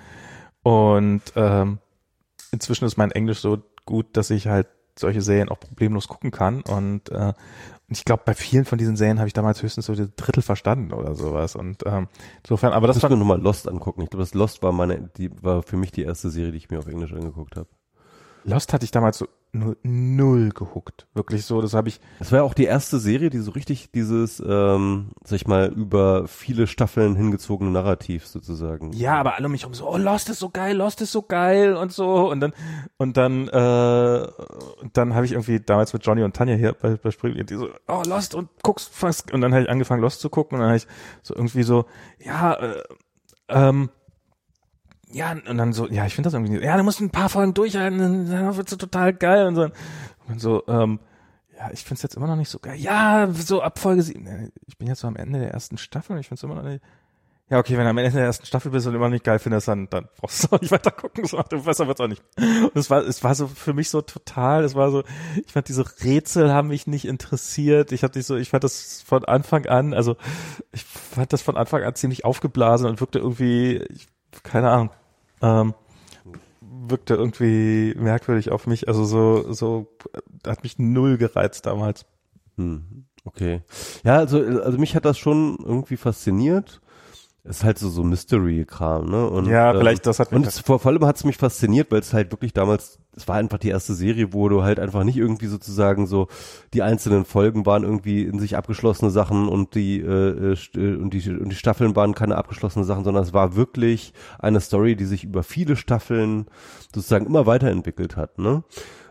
Und 0.62 1.22
ähm, 1.36 1.78
inzwischen 2.52 2.84
ist 2.84 2.96
mein 2.96 3.10
Englisch 3.10 3.40
so 3.40 3.58
gut, 3.84 4.16
dass 4.16 4.30
ich 4.30 4.46
halt 4.46 4.68
solche 4.98 5.22
Serien 5.22 5.48
auch 5.48 5.60
problemlos 5.60 6.08
gucken 6.08 6.30
kann. 6.30 6.62
Und 6.62 7.10
äh, 7.10 7.34
ich 7.88 8.04
glaube, 8.04 8.22
bei 8.24 8.34
vielen 8.34 8.64
von 8.64 8.78
diesen 8.78 8.96
Serien 8.96 9.18
habe 9.18 9.28
ich 9.28 9.34
damals 9.34 9.62
höchstens 9.62 9.86
so 9.86 9.92
ein 9.92 10.12
Drittel 10.16 10.42
verstanden 10.42 10.92
oder 10.92 11.14
sowas. 11.14 11.54
Und 11.54 11.84
ähm, 11.86 12.08
insofern, 12.42 12.72
aber 12.72 12.86
das 12.86 12.96
Das 12.96 13.02
war 13.04 13.10
mir 13.10 13.16
nochmal 13.16 13.40
Lost 13.40 13.68
angucken. 13.68 14.02
Ich 14.02 14.10
glaube, 14.10 14.22
das 14.22 14.34
Lost 14.34 14.62
war 14.62 14.72
meine, 14.72 15.10
die 15.16 15.30
war 15.42 15.62
für 15.62 15.76
mich 15.76 15.92
die 15.92 16.02
erste 16.02 16.30
Serie, 16.30 16.52
die 16.52 16.58
ich 16.58 16.70
mir 16.70 16.78
auf 16.78 16.86
Englisch 16.86 17.12
angeguckt 17.12 17.56
habe. 17.56 17.68
Lost 18.44 18.72
hatte 18.72 18.84
ich 18.84 18.90
damals 18.90 19.18
so 19.18 19.28
null, 19.58 19.76
null 19.82 20.50
gehuckt. 20.50 21.06
Wirklich 21.14 21.44
so, 21.44 21.60
das 21.60 21.74
habe 21.74 21.88
ich, 21.88 22.00
Das 22.18 22.32
war 22.32 22.40
ja 22.40 22.42
auch 22.44 22.54
die 22.54 22.64
erste 22.64 22.98
Serie, 22.98 23.30
die 23.30 23.38
so 23.38 23.50
richtig 23.52 23.90
dieses, 23.90 24.40
ähm, 24.40 25.10
sag 25.24 25.36
ich 25.36 25.46
mal, 25.46 25.68
über 25.68 26.28
viele 26.28 26.66
Staffeln 26.66 27.16
hingezogene 27.16 27.70
Narrativ 27.70 28.26
sozusagen. 28.26 28.92
ja, 28.92 29.14
aber 29.18 29.34
alle 29.34 29.46
um 29.46 29.52
mich 29.52 29.62
herum 29.62 29.74
so, 29.74 29.88
oh, 29.88 29.96
Lost 29.96 30.28
ist 30.28 30.38
so 30.38 30.50
geil, 30.50 30.76
Lost 30.76 31.00
ist 31.00 31.12
so 31.12 31.22
geil 31.22 31.74
und 31.74 31.92
so. 31.92 32.30
Und 32.30 32.40
dann, 32.40 32.52
und 32.96 33.16
dann, 33.16 33.48
äh, 33.48 34.26
und 34.82 34.96
dann 34.96 35.14
habe 35.14 35.26
ich 35.26 35.32
irgendwie 35.32 35.60
damals 35.60 35.92
mit 35.92 36.04
Johnny 36.04 36.22
und 36.22 36.34
Tanja 36.36 36.54
hier 36.54 36.72
bei, 36.72 36.96
bei 36.96 37.10
Spring, 37.10 37.44
die 37.46 37.54
so, 37.56 37.68
oh, 37.88 38.02
Lost 38.06 38.34
und 38.34 38.48
guckst 38.62 38.94
fast. 38.94 39.32
Und 39.32 39.40
dann 39.40 39.52
habe 39.52 39.64
ich 39.64 39.70
angefangen, 39.70 40.02
Lost 40.02 40.20
zu 40.20 40.30
gucken 40.30 40.56
und 40.56 40.60
dann 40.60 40.68
habe 40.68 40.78
ich 40.78 40.86
so 41.22 41.34
irgendwie 41.34 41.62
so, 41.62 41.86
ja, 42.18 42.54
äh, 42.54 42.82
ähm, 43.48 43.90
ja, 45.12 45.32
und 45.32 45.56
dann 45.56 45.72
so, 45.72 45.86
ja, 45.88 46.06
ich 46.06 46.14
finde 46.14 46.26
das 46.28 46.34
irgendwie, 46.34 46.62
ja, 46.64 46.76
du 46.76 46.82
musst 46.82 47.00
ein 47.00 47.10
paar 47.10 47.28
Folgen 47.28 47.54
durchhalten, 47.54 48.28
dann- 48.30 48.56
wird's 48.56 48.70
so 48.70 48.76
total 48.76 49.12
geil 49.12 49.46
und 49.46 49.54
so. 49.54 49.68
Und 50.28 50.40
so, 50.40 50.64
ähm, 50.68 50.98
ja, 51.56 51.70
ich 51.72 51.84
find's 51.84 52.02
jetzt 52.02 52.16
immer 52.16 52.26
noch 52.26 52.36
nicht 52.36 52.50
so 52.50 52.58
geil. 52.58 52.76
Ja, 52.76 53.28
so 53.32 53.62
ab 53.62 53.78
Folge 53.78 54.02
sieben. 54.02 54.24
Nee, 54.24 54.50
Ich 54.66 54.76
bin 54.76 54.88
jetzt 54.88 55.00
so 55.00 55.06
am 55.08 55.16
Ende 55.16 55.38
der 55.38 55.52
ersten 55.52 55.78
Staffel 55.78 56.12
und 56.14 56.18
ich 56.20 56.28
find's 56.28 56.42
immer 56.42 56.56
noch 56.56 56.62
nicht. 56.64 56.82
Ja, 57.48 57.58
okay, 57.60 57.76
wenn 57.76 57.84
du 57.84 57.90
am 57.90 57.98
Ende 57.98 58.10
der 58.10 58.24
ersten 58.24 58.44
Staffel 58.44 58.72
bist 58.72 58.88
und 58.88 58.94
immer 58.96 59.04
noch 59.04 59.12
nicht 59.12 59.22
geil 59.24 59.38
findest, 59.38 59.68
dann, 59.68 59.88
dann 59.88 60.08
brauchst 60.16 60.42
du 60.44 60.56
auch 60.56 60.60
nicht 60.60 60.72
weiter 60.72 60.90
gucken, 60.90 61.24
so 61.26 61.40
dem 61.42 61.62
besser 61.62 61.86
wird's 61.86 62.00
auch 62.00 62.08
nicht. 62.08 62.20
Und 62.36 62.74
es 62.76 62.90
war, 62.90 63.02
es 63.06 63.22
war 63.22 63.36
so 63.36 63.46
für 63.46 63.72
mich 63.72 63.88
so 63.88 64.02
total, 64.02 64.64
es 64.64 64.74
war 64.74 64.90
so, 64.90 65.04
ich 65.46 65.52
fand 65.52 65.68
diese 65.68 65.84
Rätsel 66.02 66.52
haben 66.52 66.68
mich 66.68 66.88
nicht 66.88 67.04
interessiert. 67.04 67.92
Ich 67.92 68.02
hatte 68.02 68.20
so, 68.20 68.34
ich 68.34 68.50
fand 68.50 68.64
das 68.64 69.00
von 69.06 69.24
Anfang 69.24 69.66
an, 69.66 69.94
also 69.94 70.16
ich 70.72 70.84
fand 70.84 71.32
das 71.32 71.40
von 71.40 71.56
Anfang 71.56 71.84
an 71.84 71.94
ziemlich 71.94 72.24
aufgeblasen 72.24 72.88
und 72.88 72.98
wirkte 73.00 73.20
irgendwie, 73.20 73.76
ich, 73.90 74.08
keine 74.42 74.70
Ahnung, 74.70 74.90
ähm, 75.42 75.74
wirkte 76.60 77.14
irgendwie 77.14 77.94
merkwürdig 77.96 78.50
auf 78.50 78.66
mich. 78.66 78.88
Also 78.88 79.04
so, 79.04 79.52
so, 79.52 79.86
äh, 80.12 80.48
hat 80.48 80.62
mich 80.62 80.78
null 80.78 81.18
gereizt 81.18 81.66
damals. 81.66 82.06
Hm, 82.56 83.06
okay. 83.24 83.62
Ja, 84.04 84.16
also, 84.18 84.38
also 84.40 84.78
mich 84.78 84.94
hat 84.96 85.04
das 85.04 85.18
schon 85.18 85.58
irgendwie 85.62 85.96
fasziniert. 85.96 86.80
Ist 87.48 87.62
halt 87.62 87.78
so, 87.78 87.88
so 87.90 88.02
Mystery-Kram, 88.02 89.06
ne? 89.08 89.28
Und, 89.28 89.46
Ja, 89.46 89.70
ähm, 89.72 89.78
vielleicht 89.78 90.04
das 90.06 90.18
hat 90.18 90.32
mich- 90.32 90.36
Und 90.40 90.46
es, 90.46 90.58
vor, 90.58 90.84
allem 90.84 91.04
hat 91.06 91.16
es 91.16 91.24
mich 91.24 91.36
fasziniert, 91.36 91.90
weil 91.92 92.00
es 92.00 92.12
halt 92.12 92.32
wirklich 92.32 92.52
damals, 92.52 92.98
es 93.16 93.28
war 93.28 93.36
einfach 93.36 93.58
die 93.58 93.68
erste 93.68 93.94
Serie, 93.94 94.32
wo 94.32 94.48
du 94.48 94.62
halt 94.64 94.80
einfach 94.80 95.04
nicht 95.04 95.16
irgendwie 95.16 95.46
sozusagen 95.46 96.06
so, 96.08 96.26
die 96.74 96.82
einzelnen 96.82 97.24
Folgen 97.24 97.64
waren 97.64 97.84
irgendwie 97.84 98.22
in 98.24 98.40
sich 98.40 98.56
abgeschlossene 98.56 99.10
Sachen 99.12 99.48
und 99.48 99.74
die, 99.76 100.00
äh, 100.00 100.54
äh, 100.54 100.56
äh, 100.74 100.96
und 100.96 101.10
die, 101.14 101.30
und 101.30 101.48
die 101.50 101.56
Staffeln 101.56 101.94
waren 101.94 102.14
keine 102.14 102.36
abgeschlossenen 102.36 102.84
Sachen, 102.84 103.04
sondern 103.04 103.22
es 103.22 103.32
war 103.32 103.54
wirklich 103.54 104.12
eine 104.40 104.60
Story, 104.60 104.96
die 104.96 105.04
sich 105.04 105.22
über 105.24 105.42
viele 105.44 105.76
Staffeln 105.76 106.46
sozusagen 106.94 107.26
immer 107.26 107.46
weiterentwickelt 107.46 108.16
hat, 108.16 108.38
ne? 108.38 108.64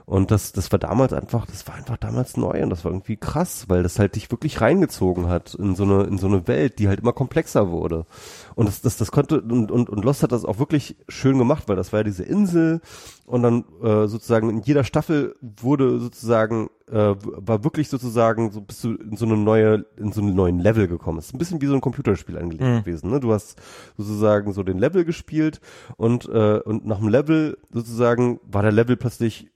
Und 0.05 0.29
das, 0.29 0.51
das 0.51 0.71
war 0.71 0.77
damals 0.77 1.13
einfach, 1.13 1.47
das 1.47 1.67
war 1.67 1.73
einfach 1.75 1.97
damals 1.97 2.37
neu 2.37 2.61
und 2.61 2.69
das 2.69 2.85
war 2.85 2.91
irgendwie 2.91 3.17
krass, 3.17 3.65
weil 3.69 3.81
das 3.81 3.97
halt 3.97 4.15
dich 4.15 4.29
wirklich 4.29 4.61
reingezogen 4.61 5.27
hat 5.29 5.55
in 5.55 5.73
so 5.75 5.83
eine, 5.83 6.03
in 6.03 6.19
so 6.19 6.27
eine 6.27 6.47
Welt, 6.47 6.77
die 6.77 6.87
halt 6.87 6.99
immer 6.99 7.11
komplexer 7.13 7.71
wurde. 7.71 8.05
Und 8.53 8.67
das, 8.67 8.81
das, 8.81 8.97
das 8.97 9.11
konnte, 9.11 9.41
und, 9.41 9.71
und, 9.71 9.89
und 9.89 10.05
Lost 10.05 10.21
hat 10.21 10.31
das 10.31 10.45
auch 10.45 10.59
wirklich 10.59 10.95
schön 11.09 11.39
gemacht, 11.39 11.63
weil 11.67 11.75
das 11.75 11.91
war 11.91 12.01
ja 12.01 12.03
diese 12.03 12.23
Insel 12.23 12.81
und 13.25 13.41
dann 13.41 13.65
äh, 13.81 14.05
sozusagen 14.07 14.51
in 14.51 14.61
jeder 14.61 14.83
Staffel 14.83 15.35
wurde 15.41 15.99
sozusagen, 15.99 16.69
äh, 16.91 17.15
war 17.19 17.63
wirklich 17.63 17.89
sozusagen, 17.89 18.51
so 18.51 18.61
bist 18.61 18.83
du 18.83 18.93
in 18.93 19.17
so 19.17 19.25
eine 19.25 19.37
neue, 19.37 19.85
in 19.97 20.11
so 20.11 20.21
einen 20.21 20.35
neuen 20.35 20.59
Level 20.59 20.87
gekommen. 20.87 21.17
Es 21.17 21.25
ist 21.27 21.33
ein 21.33 21.39
bisschen 21.39 21.61
wie 21.61 21.65
so 21.67 21.73
ein 21.73 21.81
Computerspiel 21.81 22.37
angelegt 22.37 22.63
Mhm. 22.63 22.79
gewesen. 22.81 23.09
Ne? 23.09 23.19
Du 23.19 23.33
hast 23.33 23.59
sozusagen 23.97 24.53
so 24.53 24.61
den 24.61 24.77
Level 24.77 25.03
gespielt 25.03 25.61
und, 25.97 26.29
äh, 26.29 26.59
und 26.59 26.85
nach 26.85 26.99
dem 26.99 27.09
Level 27.09 27.57
sozusagen 27.71 28.39
war 28.43 28.61
der 28.61 28.71
Level 28.71 28.97
plötzlich 28.97 29.49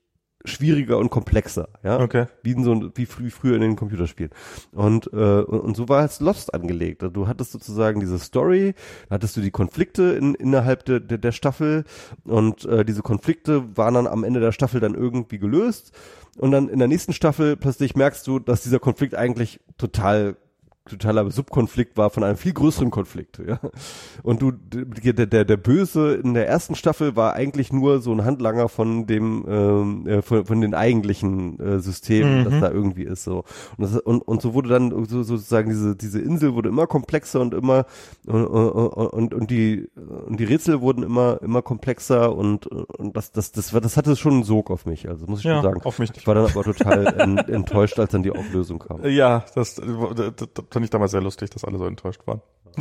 schwieriger 0.46 0.98
und 0.98 1.10
komplexer, 1.10 1.68
ja, 1.84 2.00
Okay. 2.00 2.26
wie 2.44 2.52
in 2.52 2.64
so 2.64 2.72
ein- 2.72 2.92
wie, 2.96 3.06
frü- 3.06 3.26
wie 3.26 3.30
früher 3.30 3.56
in 3.56 3.62
den 3.62 3.76
Computerspielen. 3.76 4.32
Und 4.72 5.12
äh, 5.12 5.42
und, 5.42 5.60
und 5.60 5.76
so 5.78 5.90
war 5.90 6.06
es 6.06 6.22
Lost 6.22 6.54
angelegt. 6.54 7.04
Also 7.04 7.12
Du 7.14 7.28
hattest 7.28 7.52
sozusagen 7.52 8.00
diese 8.00 8.18
Story, 8.20 8.74
da 9.10 9.16
hattest 9.16 9.36
du 9.36 9.42
die 9.42 9.52
Konflikte 9.52 10.04
in, 10.14 10.36
innerhalb 10.36 10.86
der, 10.86 11.02
der, 11.02 11.18
der 11.18 11.32
Staffel 11.34 11.84
und 12.24 12.64
äh, 12.66 12.86
diese 12.86 13.02
Konflikte 13.02 13.76
waren 13.78 13.96
dann 13.96 14.08
am 14.08 14.24
Ende 14.24 14.40
der 14.40 14.52
Staffel 14.54 14.80
dann 14.80 14.96
irgendwie 14.96 15.40
gelöst 15.40 15.92
und 16.38 16.52
dann 16.52 16.70
in 16.70 16.80
der 16.80 16.88
nächsten 16.88 17.12
Staffel 17.14 17.58
plötzlich 17.58 17.96
merkst 17.96 18.26
du, 18.26 18.40
dass 18.40 18.64
dieser 18.64 18.80
Konflikt 18.80 19.16
eigentlich 19.16 19.60
total 19.78 20.38
totaler 20.90 21.30
Subkonflikt 21.32 21.98
war 21.98 22.10
von 22.10 22.24
einem 22.24 22.38
viel 22.38 22.54
größeren 22.54 22.92
Konflikt, 22.92 23.40
ja. 23.46 23.60
Und 24.24 24.42
du, 24.42 24.52
der, 24.52 25.26
der, 25.28 25.46
der 25.46 25.58
Böse 25.58 26.16
in 26.16 26.34
der 26.34 26.48
ersten 26.48 26.76
Staffel 26.76 27.16
war 27.16 27.34
eigentlich 27.34 27.72
nur 27.72 28.02
so 28.02 28.12
ein 28.12 28.26
Handlanger 28.26 28.68
von 28.70 29.08
dem, 29.08 29.46
ähm, 29.48 30.08
äh, 30.08 30.22
von, 30.22 30.46
von 30.46 30.62
den 30.62 30.74
eigentlichen 30.74 31.60
äh, 31.60 31.80
Systemen, 31.80 32.40
Mhm. 32.40 32.44
das 32.44 32.60
da 32.60 32.72
irgendwie 32.72 33.04
ist, 33.04 33.24
so. 33.24 33.44
Und, 33.78 33.82
das, 33.82 33.98
und, 34.00 34.22
und 34.22 34.42
so 34.42 34.54
wurde 34.54 34.70
dann 34.70 35.06
so, 35.06 35.24
sozusagen 35.24 35.70
diese, 35.70 35.96
diese 35.96 36.20
Insel 36.20 36.54
wurde 36.54 36.70
immer 36.70 36.88
komplexer 36.88 37.40
und 37.42 37.54
immer, 37.54 37.86
und, 38.26 38.46
und, 38.46 39.34
und 39.34 39.52
die, 39.52 39.90
und 40.28 40.40
die 40.40 40.44
Rätsel 40.44 40.82
wurden 40.82 41.04
immer, 41.04 41.40
immer 41.42 41.62
komplexer 41.62 42.36
und, 42.36 42.68
und 42.68 43.16
das, 43.16 43.32
das, 43.32 43.52
das, 43.52 43.74
war, 43.74 43.82
das 43.82 43.96
hatte 43.98 44.16
schon 44.16 44.34
einen 44.34 44.44
Sog 44.44 44.70
auf 44.72 44.86
mich, 44.86 45.08
also 45.08 45.26
muss 45.28 45.40
ich 45.40 45.46
Ja, 45.46 45.56
schon 45.62 45.64
sagen. 45.64 45.82
auf 45.84 46.00
mich 46.00 46.12
Ich 46.16 46.28
war 46.28 46.36
dann 46.36 46.46
aber 46.46 46.64
total 46.64 47.08
en, 47.20 47.38
enttäuscht, 47.38 48.00
als 48.00 48.12
dann 48.12 48.24
die 48.24 48.32
Auflösung 48.32 48.80
kam. 48.80 49.04
Ja, 49.06 49.46
das, 49.56 49.76
das, 49.76 49.86
das 50.36 50.70
fand 50.80 50.86
ich 50.86 50.92
damals 50.92 51.12
sehr 51.12 51.22
lustig, 51.22 51.50
dass 51.50 51.66
alle 51.66 51.78
so 51.78 51.86
enttäuscht 51.86 52.22
waren. 52.26 52.42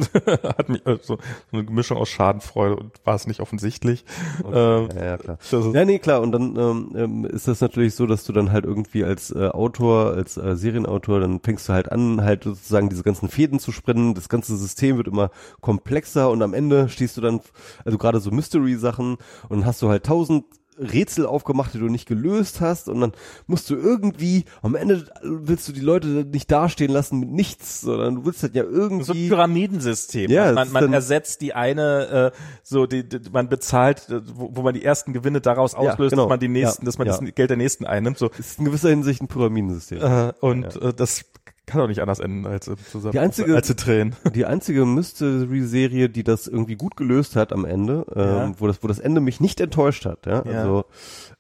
Hat 0.57 0.69
mich 0.69 0.87
äh, 0.87 0.99
so, 1.03 1.19
eine 1.51 1.65
Mischung 1.65 1.97
aus 1.97 2.09
Schadenfreude 2.09 2.77
und 2.77 2.93
war 3.05 3.17
es 3.17 3.27
nicht 3.27 3.41
offensichtlich. 3.41 4.05
Okay. 4.45 4.85
Ähm, 4.85 4.89
ja, 4.95 5.05
ja, 5.05 5.19
klar. 5.19 5.39
Ja, 5.75 5.85
nee, 5.85 5.99
klar. 5.99 6.21
Und 6.21 6.31
dann 6.31 6.57
ähm, 6.57 6.93
ähm, 6.95 7.25
ist 7.25 7.49
das 7.49 7.61
natürlich 7.61 7.97
so, 7.97 8.07
dass 8.07 8.23
du 8.23 8.33
dann 8.33 8.53
halt 8.53 8.65
irgendwie 8.65 9.03
als 9.03 9.33
äh, 9.33 9.49
Autor, 9.49 10.13
als 10.13 10.37
äh, 10.37 10.55
Serienautor, 10.55 11.19
dann 11.19 11.41
fängst 11.41 11.69
du 11.69 11.73
halt 11.73 11.91
an, 11.91 12.23
halt 12.23 12.45
sozusagen 12.45 12.89
diese 12.89 13.03
ganzen 13.03 13.29
Fäden 13.29 13.59
zu 13.59 13.73
spinnen. 13.73 14.15
Das 14.15 14.29
ganze 14.29 14.57
System 14.57 14.97
wird 14.97 15.09
immer 15.09 15.33
komplexer 15.61 16.31
und 16.31 16.41
am 16.43 16.55
Ende 16.55 16.89
stehst 16.89 17.17
du 17.17 17.21
dann, 17.21 17.41
also 17.85 17.99
gerade 17.99 18.21
so 18.21 18.31
Mystery-Sachen 18.31 19.17
und 19.49 19.67
hast 19.67 19.83
du 19.83 19.89
halt 19.89 20.07
tausend 20.07 20.45
Rätsel 20.79 21.27
aufgemacht, 21.27 21.75
die 21.75 21.79
du 21.79 21.89
nicht 21.89 22.07
gelöst 22.07 22.61
hast 22.61 22.89
und 22.89 23.01
dann 23.01 23.13
musst 23.47 23.69
du 23.71 23.75
irgendwie, 23.77 24.45
am 24.63 24.75
Ende 24.75 25.07
willst 25.23 25.69
du 25.69 25.73
die 25.73 25.81
Leute 25.81 26.07
nicht 26.09 26.51
dastehen 26.51 26.91
lassen 26.93 27.21
mit 27.21 27.31
nichts, 27.31 27.81
sondern 27.83 28.17
du 28.17 28.25
willst 28.25 28.43
halt 28.43 28.55
ja 28.55 28.63
so 28.65 28.69
ein 28.69 28.75
irgendwie 28.75 29.29
Pyramidensystem. 29.29 30.31
Ja, 30.31 30.53
man 30.53 30.71
man 30.73 30.93
ersetzt 30.93 31.41
die 31.41 31.55
eine, 31.55 32.33
äh, 32.35 32.39
so 32.63 32.87
die, 32.87 33.09
die 33.09 33.19
man 33.31 33.49
bezahlt, 33.49 34.09
äh, 34.09 34.21
wo, 34.35 34.51
wo 34.55 34.63
man 34.63 34.75
die 34.75 34.85
ersten 34.85 35.13
Gewinne 35.13 35.41
daraus 35.41 35.73
Ja, 35.73 35.79
auslöst, 35.79 36.11
genau. 36.11 36.25
dass 36.25 36.29
man 36.31 36.41
die 36.41 36.49
nächsten, 36.49 36.83
Ja, 36.83 36.87
dass 36.87 36.99
man 36.99 37.07
ja. 37.07 37.19
das 37.19 37.35
Geld 37.35 37.51
der 37.51 37.57
nächsten 37.57 37.85
einnimmt. 37.87 38.19
So 38.19 38.31
ist 38.39 38.59
in 38.59 38.65
gewisser 38.65 38.91
Hinsicht 38.91 39.21
ein 39.23 39.29
Pyramidensystem. 39.29 39.99
äh, 40.01 40.33
und 40.41 40.81
äh, 40.81 40.93
das 40.95 41.25
kann 41.69 41.81
auch 41.81 41.87
nicht 41.87 42.01
anders 42.01 42.19
enden 42.19 42.47
als 42.47 42.67
im 42.67 42.77
zusammen 42.79 43.13
Die 43.13 43.19
einzige- 43.21 43.55
als 43.55 43.67
zu 43.69 43.77
Tränen. 43.77 44.17
Die 44.35 44.45
einzige 44.47 44.85
Mystery-Serie, 44.85 46.09
die 46.09 46.25
das 46.25 46.47
irgendwie 46.49 46.75
gut 46.77 46.97
gelöst 46.97 47.37
hat 47.37 47.53
am 47.53 47.65
Ende, 47.65 48.05
ähm, 48.17 48.23
Ja. 48.25 48.53
wo 48.61 48.67
das, 48.67 48.83
wo 48.83 48.89
das 48.89 48.99
Ende 48.99 49.21
mich 49.21 49.41
nicht 49.41 49.61
enttäuscht 49.61 50.05
hat, 50.07 50.27
ja, 50.27 50.45
Ja. 50.45 50.61
also 50.63 50.85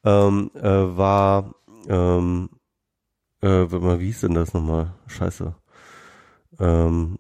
ähm, 0.04 0.50
äh, 0.54 0.62
war, 0.62 1.54
ähm, 1.88 2.50
äh, 3.40 3.48
wie 3.70 4.04
hieß 4.06 4.20
denn 4.20 4.34
das 4.34 4.52
nochmal? 4.54 4.94
Scheiße. 5.06 5.54
Ähm, 6.60 7.18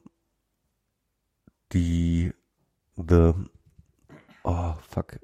die, 1.72 2.32
the, 2.96 3.32
oh, 4.44 4.74
fuck. 4.88 5.18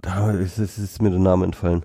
Da 0.00 0.30
ist, 0.32 0.58
ist, 0.58 0.78
ist 0.78 1.00
mir 1.02 1.10
der 1.10 1.20
Name 1.20 1.44
entfallen. 1.44 1.84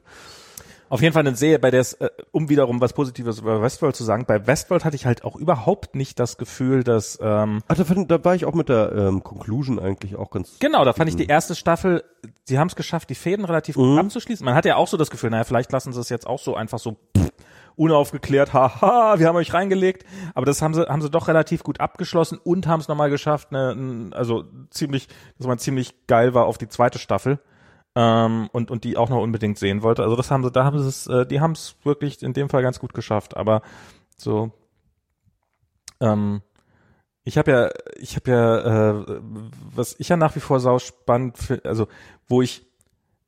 Auf 0.89 1.01
jeden 1.01 1.13
Fall 1.13 1.27
eine 1.27 1.35
Serie, 1.35 1.59
bei 1.59 1.71
der 1.71 1.81
es, 1.81 1.93
äh, 1.93 2.09
um 2.31 2.49
wiederum 2.49 2.79
was 2.81 2.93
Positives 2.93 3.39
über 3.39 3.61
Westworld 3.61 3.95
zu 3.95 4.03
sagen, 4.03 4.25
bei 4.25 4.47
Westworld 4.47 4.85
hatte 4.85 4.95
ich 4.95 5.05
halt 5.05 5.23
auch 5.23 5.35
überhaupt 5.35 5.95
nicht 5.95 6.19
das 6.19 6.37
Gefühl, 6.37 6.83
dass 6.83 7.19
ähm, 7.21 7.61
Ach, 7.67 7.75
da, 7.75 7.83
fand, 7.83 8.09
da 8.09 8.23
war 8.23 8.35
ich 8.35 8.45
auch 8.45 8.53
mit 8.53 8.69
der 8.69 8.91
ähm, 8.93 9.23
Conclusion 9.23 9.79
eigentlich 9.79 10.15
auch 10.15 10.31
ganz. 10.31 10.59
Genau, 10.59 10.85
da 10.85 10.93
fand 10.93 11.09
ich 11.09 11.15
die 11.15 11.27
erste 11.27 11.55
Staffel, 11.55 12.03
sie 12.45 12.57
haben 12.59 12.67
es 12.67 12.75
geschafft, 12.75 13.09
die 13.09 13.15
Fäden 13.15 13.45
relativ 13.45 13.75
gut 13.75 13.85
Mhm. 13.87 13.99
abzuschließen. 13.99 14.45
Man 14.45 14.55
hat 14.55 14.65
ja 14.65 14.75
auch 14.77 14.87
so 14.87 14.97
das 14.97 15.09
Gefühl, 15.09 15.29
naja, 15.29 15.43
vielleicht 15.43 15.71
lassen 15.71 15.91
sie 15.93 15.99
es 15.99 16.09
jetzt 16.09 16.25
auch 16.27 16.39
so 16.39 16.55
einfach 16.55 16.79
so 16.79 16.93
pff, 17.17 17.31
unaufgeklärt, 17.75 18.53
haha, 18.53 19.19
wir 19.19 19.27
haben 19.27 19.35
euch 19.35 19.53
reingelegt. 19.53 20.05
Aber 20.33 20.45
das 20.45 20.61
haben 20.61 20.73
sie, 20.73 20.87
haben 20.87 21.01
sie 21.01 21.09
doch 21.09 21.27
relativ 21.27 21.63
gut 21.63 21.79
abgeschlossen 21.79 22.39
und 22.43 22.65
haben 22.67 22.79
es 22.79 22.87
nochmal 22.87 23.09
geschafft, 23.09 23.51
ne, 23.51 24.09
also 24.13 24.45
ziemlich, 24.71 25.07
dass 25.37 25.47
man 25.47 25.59
ziemlich 25.59 25.93
geil 26.07 26.33
war 26.33 26.45
auf 26.45 26.57
die 26.57 26.67
zweite 26.69 26.97
Staffel. 26.99 27.39
Ähm, 27.99 28.47
und, 28.51 28.69
und 28.69 28.83
die 28.83 28.95
auch 28.95 29.09
noch 29.09 29.23
unbedingt 29.23 29.57
sehen 29.57 29.81
wollte. 29.81 30.03
Also 30.03 30.15
das 30.15 30.29
haben 30.29 30.43
sie, 30.43 30.51
da 30.51 30.63
haben 30.63 30.77
sie 30.77 30.87
es, 30.87 31.07
äh, 31.07 31.25
die 31.25 31.41
haben 31.41 31.53
es 31.53 31.77
wirklich 31.83 32.21
in 32.21 32.33
dem 32.33 32.47
Fall 32.47 32.61
ganz 32.61 32.77
gut 32.77 32.93
geschafft. 32.93 33.35
Aber 33.35 33.63
so, 34.15 34.51
ähm, 35.99 36.43
ich 37.23 37.39
habe 37.39 37.51
ja, 37.51 37.69
ich 37.95 38.15
habe 38.15 38.29
ja, 38.29 38.99
äh, 38.99 39.19
was 39.73 39.95
ich 39.97 40.09
ja 40.09 40.15
nach 40.15 40.35
wie 40.35 40.41
vor 40.41 40.59
sau 40.59 40.77
spannend 40.77 41.39
finde, 41.39 41.65
also 41.65 41.87
wo 42.27 42.43
ich, 42.43 42.66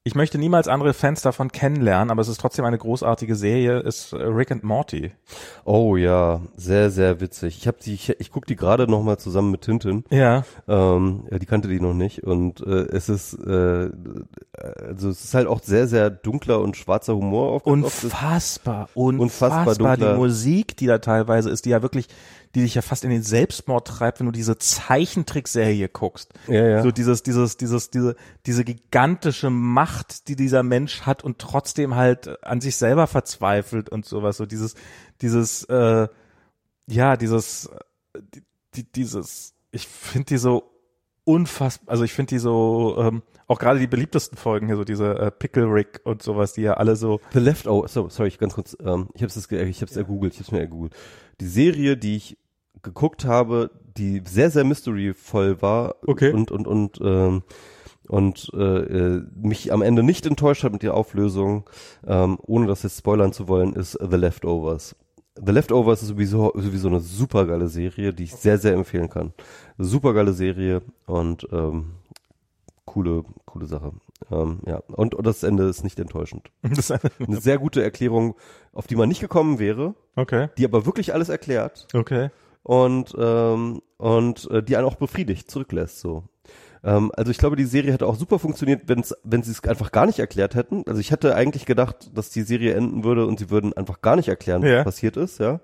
ich 0.05 0.15
möchte 0.15 0.38
niemals 0.38 0.67
andere 0.67 0.93
Fans 0.93 1.21
davon 1.21 1.51
kennenlernen, 1.51 2.09
aber 2.09 2.21
es 2.21 2.30
ist 2.30 2.39
trotzdem 2.39 2.63
eine 2.65 2.77
großartige 2.77 3.35
Serie, 3.35 3.80
ist 3.80 4.13
äh, 4.13 4.23
Rick 4.23 4.51
and 4.51 4.63
Morty. 4.63 5.11
Oh 5.65 5.97
ja, 5.97 6.41
sehr, 6.55 6.89
sehr 6.89 7.19
witzig. 7.19 7.57
Ich 7.57 7.67
habe 7.67 7.77
die, 7.84 7.93
ich, 7.93 8.09
ich 8.19 8.31
gucke 8.31 8.47
die 8.47 8.55
gerade 8.55 8.89
noch 8.89 9.03
mal 9.03 9.17
zusammen 9.17 9.51
mit 9.51 9.61
Tintin. 9.61 10.05
Ja. 10.09 10.45
Ähm, 10.67 11.27
ja, 11.30 11.38
die 11.38 11.45
kannte 11.45 11.67
die 11.67 11.81
noch 11.81 11.93
nicht 11.93 12.23
und 12.23 12.61
äh, 12.61 12.88
es 12.91 13.09
ist, 13.09 13.34
äh, 13.34 13.89
also 14.53 15.09
es 15.09 15.26
ist 15.26 15.34
halt 15.34 15.47
auch 15.47 15.61
sehr, 15.61 15.88
sehr 15.88 16.09
dunkler 16.09 16.61
und 16.61 16.77
schwarzer 16.77 17.15
Humor 17.15 17.51
auf 17.51 17.65
Unfassbar, 17.65 18.89
unfassbar, 18.93 19.59
Unfassbar 19.59 19.97
die 19.97 20.01
dunkler. 20.03 20.17
Musik, 20.17 20.77
die 20.77 20.88
da 20.88 20.99
teilweise 20.99 21.49
ist, 21.49 21.65
die 21.65 21.69
ja 21.71 21.81
wirklich, 21.81 22.07
die 22.55 22.61
dich 22.61 22.76
ja 22.76 22.81
fast 22.81 23.03
in 23.03 23.11
den 23.11 23.21
Selbstmord 23.21 23.88
treibt, 23.88 24.19
wenn 24.19 24.26
du 24.26 24.31
diese 24.31 24.57
Zeichentrickserie 24.57 25.88
guckst. 25.88 26.34
Ja, 26.47 26.67
ja. 26.67 26.84
So 26.84 26.91
dieses, 26.91 27.21
dieses, 27.21 27.57
dieses, 27.57 27.91
diese, 27.91 28.15
diese 28.45 28.63
gigantische 28.63 29.49
Macht, 29.49 30.27
die 30.27 30.35
dieser 30.35 30.63
Mensch 30.63 31.01
hat 31.01 31.23
und 31.23 31.38
trotzdem 31.39 31.95
halt 31.95 32.43
an 32.43 32.59
sich 32.61 32.76
selber 32.77 33.07
verzweifelt 33.07 33.89
und 33.89 34.05
sowas. 34.05 34.38
So 34.38 34.45
dieses, 34.45 34.73
dieses, 35.21 35.63
äh, 35.65 36.07
ja, 36.88 37.17
dieses, 37.17 37.69
die, 38.34 38.43
die, 38.76 38.91
dieses, 38.91 39.53
ich 39.71 39.88
finde 39.88 40.26
die 40.26 40.38
so 40.38 40.71
unfassbar, 41.23 41.91
also 41.91 42.03
ich 42.03 42.13
finde 42.13 42.30
die 42.30 42.39
so, 42.39 42.95
ähm, 42.99 43.21
auch 43.45 43.59
gerade 43.59 43.80
die 43.80 43.88
beliebtesten 43.88 44.38
Folgen 44.38 44.65
hier, 44.67 44.76
so 44.76 44.84
diese 44.84 45.17
äh, 45.17 45.31
Pickle 45.31 45.65
Rick 45.65 46.01
und 46.03 46.23
sowas, 46.23 46.53
die 46.53 46.61
ja 46.61 46.73
alle 46.73 46.95
so, 46.95 47.19
The 47.34 47.39
Leftover, 47.39 47.88
so, 47.88 48.09
sorry, 48.09 48.31
ganz 48.31 48.55
kurz, 48.55 48.76
ähm, 48.80 49.09
ich 49.13 49.21
habe 49.21 49.31
es 49.31 49.51
ich 49.51 49.81
hab's 49.81 49.95
ergoogelt, 49.95 50.34
ich 50.34 50.39
habe 50.39 50.47
es 50.47 50.51
mir 50.51 50.59
ergoogelt. 50.61 50.95
Die 51.41 51.48
Serie, 51.48 51.98
die 51.98 52.16
ich 52.16 52.38
geguckt 52.82 53.26
habe, 53.26 53.72
die 53.98 54.22
sehr, 54.26 54.52
sehr 54.52 54.64
mysteryvoll 54.64 55.61
war 55.61 55.95
Okay. 56.07 56.32
und 56.32 56.52
und 56.52 56.68
und 56.68 56.99
ähm, 57.02 57.44
und 58.07 58.49
äh, 58.53 58.57
äh, 59.18 59.24
mich 59.36 59.72
am 59.72 59.82
Ende 59.84 60.02
nicht 60.02 60.26
enttäuscht 60.26 60.64
hat 60.64 60.74
mit 60.74 60.82
der 60.82 60.95
Auflösung, 60.95 61.70
ähm, 62.07 62.40
ohne 62.41 62.66
das 62.66 62.82
jetzt 62.84 62.98
spoilern 62.98 63.34
zu 63.34 63.48
wollen, 63.48 63.74
ist 63.74 63.98
The 64.02 64.18
Leftovers. 64.18 64.95
The 65.36 65.52
Leftovers 65.52 66.02
ist 66.02 66.07
sowieso, 66.10 66.52
sowieso 66.56 66.88
eine 66.88 67.02
super 67.02 67.45
geile 67.45 67.68
Serie, 67.68 68.14
die 68.14 68.24
ich 68.24 68.36
sehr, 68.36 68.57
sehr 68.57 68.74
empfehlen 68.74 69.10
kann. 69.10 69.34
Super 69.78 70.14
geile 70.14 70.34
Serie 70.34 70.82
und 71.06 71.48
ähm, 71.52 71.91
coole, 72.86 73.24
coole 73.45 73.68
Sache. 73.68 73.91
Ähm, 74.31 74.60
ja, 74.65 74.77
und, 74.88 75.15
und 75.15 75.26
das 75.26 75.43
Ende 75.43 75.64
ist 75.64 75.84
nicht 75.84 75.99
enttäuschend. 75.99 76.51
das, 76.61 76.91
Eine 76.91 77.41
sehr 77.41 77.57
gute 77.57 77.84
Erklärung, 77.84 78.35
auf 78.73 78.88
die 78.88 78.95
man 78.95 79.10
nicht 79.10 79.22
gekommen 79.22 79.60
wäre, 79.60 79.95
okay, 80.15 80.49
die 80.57 80.65
aber 80.65 80.85
wirklich 80.85 81.14
alles 81.14 81.30
erklärt 81.30 81.88
okay. 81.93 82.30
und 82.64 83.15
ähm, 83.18 83.81
und 83.97 84.49
äh, 84.49 84.64
die 84.64 84.77
einen 84.77 84.88
auch 84.88 84.95
befriedigt 84.95 85.51
zurücklässt 85.51 85.99
so. 85.99 86.23
Ähm, 86.84 87.11
also 87.15 87.31
ich 87.31 87.38
glaube, 87.38 87.56
die 87.56 87.65
Serie 87.65 87.91
hätte 87.91 88.07
auch 88.07 88.15
super 88.15 88.39
funktioniert, 88.39 88.84
wenn's, 88.88 89.14
wenn 89.23 89.43
sie 89.43 89.51
es 89.51 89.64
einfach 89.65 89.91
gar 89.91 90.06
nicht 90.06 90.19
erklärt 90.19 90.56
hätten. 90.56 90.84
Also 90.88 90.99
ich 91.01 91.11
hätte 91.11 91.35
eigentlich 91.35 91.65
gedacht, 91.65 92.11
dass 92.18 92.30
die 92.30 92.41
Serie 92.43 92.73
enden 92.73 93.03
würde 93.03 93.26
und 93.26 93.38
sie 93.39 93.49
würden 93.49 93.73
einfach 93.73 94.01
gar 94.01 94.15
nicht 94.15 94.30
erklären, 94.30 94.61
was 94.61 94.69
Ja. 94.69 94.84
passiert 94.84 95.18
ist, 95.18 95.39
ja. 95.39 95.60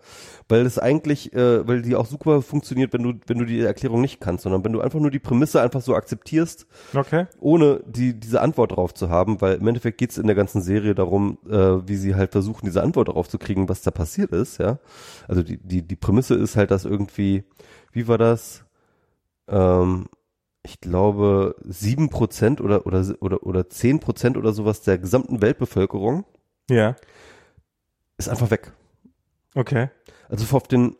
Weil 0.49 0.65
es 0.65 0.77
eigentlich, 0.77 1.33
äh, 1.33 1.65
weil 1.67 1.81
die 1.81 1.95
auch 1.95 2.05
super 2.05 2.41
funktioniert, 2.41 2.93
wenn 2.93 3.03
du, 3.03 3.13
wenn 3.27 3.37
du 3.39 3.45
die 3.45 3.61
Erklärung 3.61 4.01
nicht 4.01 4.19
kannst, 4.19 4.43
sondern 4.43 4.63
wenn 4.65 4.73
du 4.73 4.81
einfach 4.81 4.99
nur 4.99 5.09
die 5.11 5.19
Prämisse 5.19 5.61
einfach 5.61 5.81
so 5.81 5.95
akzeptierst, 5.95 6.67
Okay. 6.93 7.27
ohne 7.39 7.81
die, 7.87 8.19
diese 8.19 8.41
Antwort 8.41 8.71
darauf 8.71 8.93
zu 8.93 9.09
haben, 9.09 9.39
weil 9.41 9.55
im 9.55 9.67
Endeffekt 9.67 9.97
geht's 9.97 10.17
in 10.17 10.27
der 10.27 10.35
ganzen 10.35 10.61
Serie 10.61 10.95
darum, 10.95 11.37
äh, 11.49 11.87
wie 11.87 11.95
sie 11.95 12.15
halt 12.15 12.31
versuchen, 12.33 12.65
diese 12.65 12.83
Antwort 12.83 13.07
darauf 13.07 13.29
zu 13.29 13.37
kriegen, 13.37 13.69
was 13.69 13.81
da 13.81 13.91
passiert 13.91 14.31
ist, 14.33 14.57
ja. 14.59 14.79
Also 15.27 15.43
die, 15.43 15.57
die, 15.57 15.81
die 15.81 15.95
Prämisse 15.95 16.35
ist 16.35 16.55
halt, 16.57 16.71
dass 16.71 16.85
irgendwie, 16.85 17.43
wie 17.91 18.07
war 18.07 18.17
das? 18.17 18.65
Ähm, 19.47 20.07
ich 20.65 20.81
glaube, 20.81 21.55
sieben 21.63 22.09
Prozent 22.09 22.59
oder, 22.59 22.85
oder, 22.85 23.03
oder, 23.19 23.43
oder 23.43 23.69
zehn 23.69 23.99
Prozent 23.99 24.35
oder 24.37 24.51
sowas 24.53 24.81
der 24.81 24.97
gesamten 24.97 25.41
Weltbevölkerung 25.41 26.25
Ja. 26.69 26.95
ist 28.17 28.29
einfach 28.29 28.51
weg. 28.51 28.71
Okay. 29.55 29.89
Also 30.29 30.55
auf 30.55 30.67
den, 30.67 30.97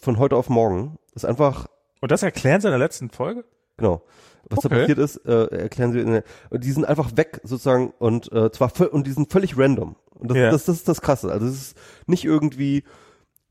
von 0.00 0.18
heute 0.18 0.36
auf 0.36 0.48
morgen 0.48 0.98
ist 1.14 1.24
einfach 1.24 1.66
Und 2.00 2.12
das 2.12 2.22
erklären 2.22 2.60
sie 2.60 2.68
in 2.68 2.72
der 2.72 2.78
letzten 2.78 3.10
Folge? 3.10 3.44
Genau. 3.76 4.02
Was 4.50 4.60
da 4.60 4.66
Okay. 4.68 4.80
passiert 4.80 4.98
ist, 4.98 5.16
äh, 5.26 5.46
erklären 5.46 5.92
sie 5.92 6.00
in 6.00 6.10
der, 6.12 6.24
und 6.50 6.62
die 6.64 6.70
sind 6.72 6.84
einfach 6.84 7.16
weg 7.16 7.40
sozusagen 7.42 7.92
und 7.98 8.30
äh, 8.32 8.50
zwar 8.52 8.70
und 8.92 9.06
die 9.06 9.12
sind 9.12 9.32
völlig 9.32 9.58
random. 9.58 9.96
Und 10.14 10.30
das, 10.30 10.36
Ja. 10.36 10.50
das, 10.50 10.64
das 10.64 10.76
ist 10.76 10.88
das 10.88 11.00
Krasse. 11.00 11.30
Also 11.32 11.46
es 11.46 11.54
ist 11.54 11.76
nicht 12.06 12.24
irgendwie, 12.24 12.84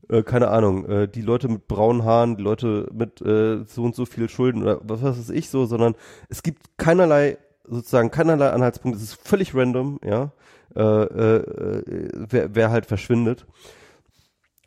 äh, 0.08 0.22
keine 0.22 0.48
Ahnung, 0.48 0.86
äh, 0.86 1.08
die 1.08 1.22
Leute 1.22 1.48
mit 1.48 1.68
braunen 1.68 2.04
Haaren, 2.04 2.36
die 2.36 2.42
Leute 2.42 2.88
mit 2.92 3.20
äh, 3.20 3.64
so 3.64 3.82
und 3.82 3.94
so 3.94 4.06
viel 4.06 4.28
Schulden 4.28 4.62
oder 4.62 4.80
was 4.82 5.02
weiß 5.02 5.30
ich 5.30 5.50
so, 5.50 5.66
sondern 5.66 5.94
es 6.28 6.42
gibt 6.42 6.78
keinerlei 6.78 7.38
sozusagen 7.64 8.10
keinerlei 8.10 8.50
Anhaltspunkt. 8.50 8.96
Es 8.96 9.02
ist 9.02 9.14
völlig 9.14 9.54
random, 9.54 10.00
ja, 10.04 10.32
äh, 10.74 10.82
äh, 10.82 12.08
wer, 12.14 12.54
wer 12.54 12.70
halt 12.70 12.86
verschwindet. 12.86 13.46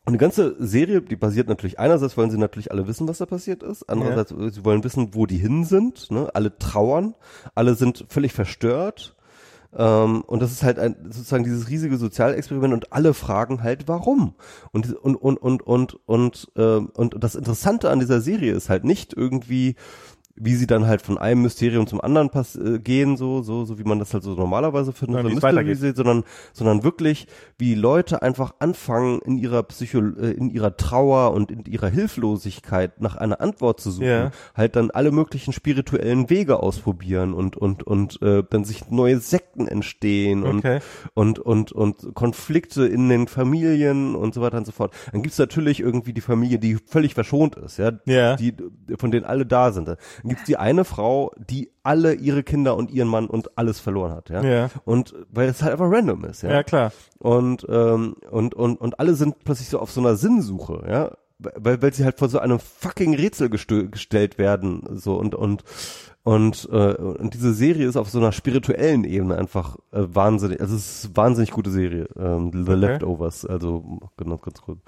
Und 0.03 0.13
die 0.13 0.19
ganze 0.19 0.55
Serie, 0.57 1.01
die 1.01 1.15
basiert 1.15 1.47
natürlich, 1.47 1.79
einerseits 1.79 2.17
wollen 2.17 2.31
sie 2.31 2.37
natürlich 2.37 2.71
alle 2.71 2.87
wissen, 2.87 3.07
was 3.07 3.19
da 3.19 3.27
passiert 3.27 3.61
ist, 3.61 3.83
andererseits, 3.83 4.31
äh, 4.31 4.49
sie 4.49 4.65
wollen 4.65 4.83
wissen, 4.83 5.13
wo 5.13 5.27
die 5.27 5.37
hin 5.37 5.63
sind, 5.63 6.09
ne? 6.09 6.29
alle 6.33 6.57
trauern, 6.57 7.13
alle 7.53 7.75
sind 7.75 8.05
völlig 8.09 8.33
verstört, 8.33 9.15
ähm, 9.77 10.21
und 10.21 10.41
das 10.41 10.51
ist 10.51 10.63
halt 10.63 10.79
ein, 10.79 10.95
sozusagen 11.05 11.43
dieses 11.43 11.69
riesige 11.69 11.97
Sozialexperiment 11.97 12.73
und 12.73 12.91
alle 12.91 13.13
fragen 13.13 13.63
halt, 13.63 13.87
warum? 13.87 14.35
Und, 14.71 14.93
und, 14.95 15.15
und, 15.15 15.37
und, 15.37 15.61
und, 15.61 15.97
und, 16.07 16.51
ähm, 16.57 16.89
und 16.93 17.23
das 17.23 17.35
Interessante 17.35 17.89
an 17.89 17.99
dieser 17.99 18.21
Serie 18.21 18.53
ist 18.53 18.69
halt 18.69 18.83
nicht 18.83 19.13
irgendwie, 19.13 19.75
wie 20.43 20.55
sie 20.55 20.65
dann 20.67 20.87
halt 20.87 21.01
von 21.03 21.17
einem 21.19 21.43
Mysterium 21.43 21.85
zum 21.87 22.01
anderen 22.01 22.29
pass 22.31 22.55
äh, 22.55 22.79
gehen, 22.79 23.15
so, 23.17 23.41
so, 23.43 23.63
so 23.65 23.77
wie 23.77 23.83
man 23.83 23.99
das 23.99 24.13
halt 24.13 24.23
so 24.23 24.33
normalerweise 24.33 24.91
findet, 24.91 25.41
weitergeht. 25.43 25.77
sieht, 25.79 25.95
sondern, 25.95 26.23
sondern 26.53 26.83
wirklich, 26.83 27.27
wie 27.57 27.75
Leute 27.75 28.21
einfach 28.23 28.55
anfangen, 28.59 29.19
in 29.21 29.37
ihrer 29.37 29.61
Psycho, 29.63 29.99
äh, 29.99 30.31
in 30.31 30.49
ihrer 30.49 30.75
Trauer 30.77 31.33
und 31.33 31.51
in 31.51 31.63
ihrer 31.65 31.89
Hilflosigkeit 31.89 33.01
nach 33.01 33.15
einer 33.17 33.41
Antwort 33.41 33.79
zu 33.79 33.91
suchen, 33.91 34.07
Ja. 34.07 34.31
halt 34.55 34.75
dann 34.75 34.91
alle 34.91 35.11
möglichen 35.11 35.53
spirituellen 35.53 36.29
Wege 36.29 36.61
ausprobieren 36.61 37.33
und, 37.33 37.57
und, 37.57 37.83
und, 37.83 38.21
äh, 38.21 38.43
dann 38.49 38.63
sich 38.63 38.89
neue 38.89 39.19
Sekten 39.19 39.67
entstehen 39.67 40.43
und, 40.43 40.59
Okay. 40.59 40.79
und, 41.13 41.39
und, 41.39 41.71
und 41.71 42.13
Konflikte 42.13 42.85
in 42.85 43.09
den 43.09 43.27
Familien 43.27 44.15
und 44.15 44.33
so 44.33 44.41
weiter 44.41 44.57
und 44.57 44.65
so 44.65 44.71
fort. 44.71 44.93
Dann 45.11 45.21
gibt's 45.23 45.37
natürlich 45.37 45.79
irgendwie 45.79 46.13
die 46.13 46.21
Familie, 46.21 46.59
die 46.59 46.75
völlig 46.75 47.13
verschont 47.13 47.55
ist, 47.55 47.77
ja, 47.77 47.91
Ja. 48.05 48.35
die, 48.35 48.53
von 48.97 49.11
denen 49.11 49.25
alle 49.25 49.45
da 49.45 49.71
sind. 49.71 49.87
Dann 49.87 49.97
gibt's 50.31 50.45
die 50.45 50.57
eine 50.57 50.83
Frau, 50.83 51.31
die 51.37 51.71
alle 51.83 52.13
ihre 52.13 52.43
Kinder 52.43 52.75
und 52.75 52.91
ihren 52.91 53.07
Mann 53.07 53.27
und 53.27 53.57
alles 53.57 53.79
verloren 53.79 54.13
hat, 54.13 54.29
ja. 54.29 54.43
Ja. 54.43 54.69
Und 54.85 55.13
weil 55.31 55.49
es 55.49 55.61
halt 55.61 55.73
einfach 55.73 55.89
random 55.89 56.25
ist, 56.25 56.43
ja. 56.43 56.51
Ja, 56.51 56.63
klar. 56.63 56.91
Und, 57.19 57.65
ähm, 57.69 58.15
und, 58.29 58.53
und, 58.53 58.81
und 58.81 58.99
alle 58.99 59.13
sind 59.13 59.43
plötzlich 59.43 59.69
so 59.69 59.79
auf 59.79 59.91
so 59.91 60.01
einer 60.01 60.15
Sinnsuche, 60.15 60.83
ja. 60.89 61.11
Weil, 61.39 61.81
weil 61.81 61.91
sie 61.91 62.03
halt 62.03 62.19
vor 62.19 62.29
so 62.29 62.37
einem 62.37 62.59
fucking 62.59 63.15
Rätsel 63.15 63.49
gestellt 63.49 64.37
werden, 64.37 64.83
so 64.91 65.15
und, 65.15 65.33
und, 65.33 65.63
und, 66.23 66.69
äh, 66.71 66.93
und 66.93 67.33
diese 67.33 67.53
Serie 67.53 67.87
ist 67.87 67.97
auf 67.97 68.11
so 68.11 68.19
einer 68.19 68.31
spirituellen 68.31 69.05
Ebene 69.05 69.37
einfach 69.37 69.77
äh, 69.91 70.03
wahnsinnig, 70.07 70.61
also 70.61 70.75
es 70.75 71.03
ist 71.03 71.05
eine 71.05 71.17
wahnsinnig 71.17 71.49
gute 71.49 71.71
Serie, 71.71 72.07
ähm, 72.15 72.51
The 72.53 72.73
Leftovers, 72.73 73.45
also 73.47 73.99
genau, 74.17 74.37
ganz 74.37 74.61
kurz 74.61 74.79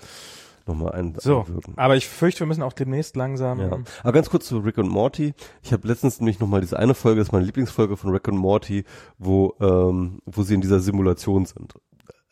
nochmal 0.67 0.93
ein, 0.93 1.15
So, 1.19 1.41
einwirken. 1.41 1.73
aber 1.77 1.95
ich 1.95 2.07
fürchte, 2.07 2.41
wir 2.41 2.47
müssen 2.47 2.63
auch 2.63 2.73
demnächst 2.73 3.15
langsam. 3.15 3.59
Ja. 3.59 3.79
Aber 4.03 4.11
ganz 4.11 4.29
kurz 4.29 4.45
zu 4.47 4.59
Rick 4.59 4.77
und 4.77 4.89
Morty. 4.89 5.33
Ich 5.61 5.73
habe 5.73 5.87
letztens 5.87 6.19
nämlich 6.19 6.39
nochmal 6.39 6.61
diese 6.61 6.77
eine 6.77 6.93
Folge, 6.93 7.19
das 7.19 7.29
ist 7.29 7.31
meine 7.31 7.45
Lieblingsfolge 7.45 7.97
von 7.97 8.11
Rick 8.11 8.27
und 8.27 8.37
Morty, 8.37 8.85
wo, 9.17 9.55
ähm, 9.59 10.19
wo 10.25 10.43
sie 10.43 10.53
in 10.53 10.61
dieser 10.61 10.79
Simulation 10.79 11.45
sind. 11.45 11.73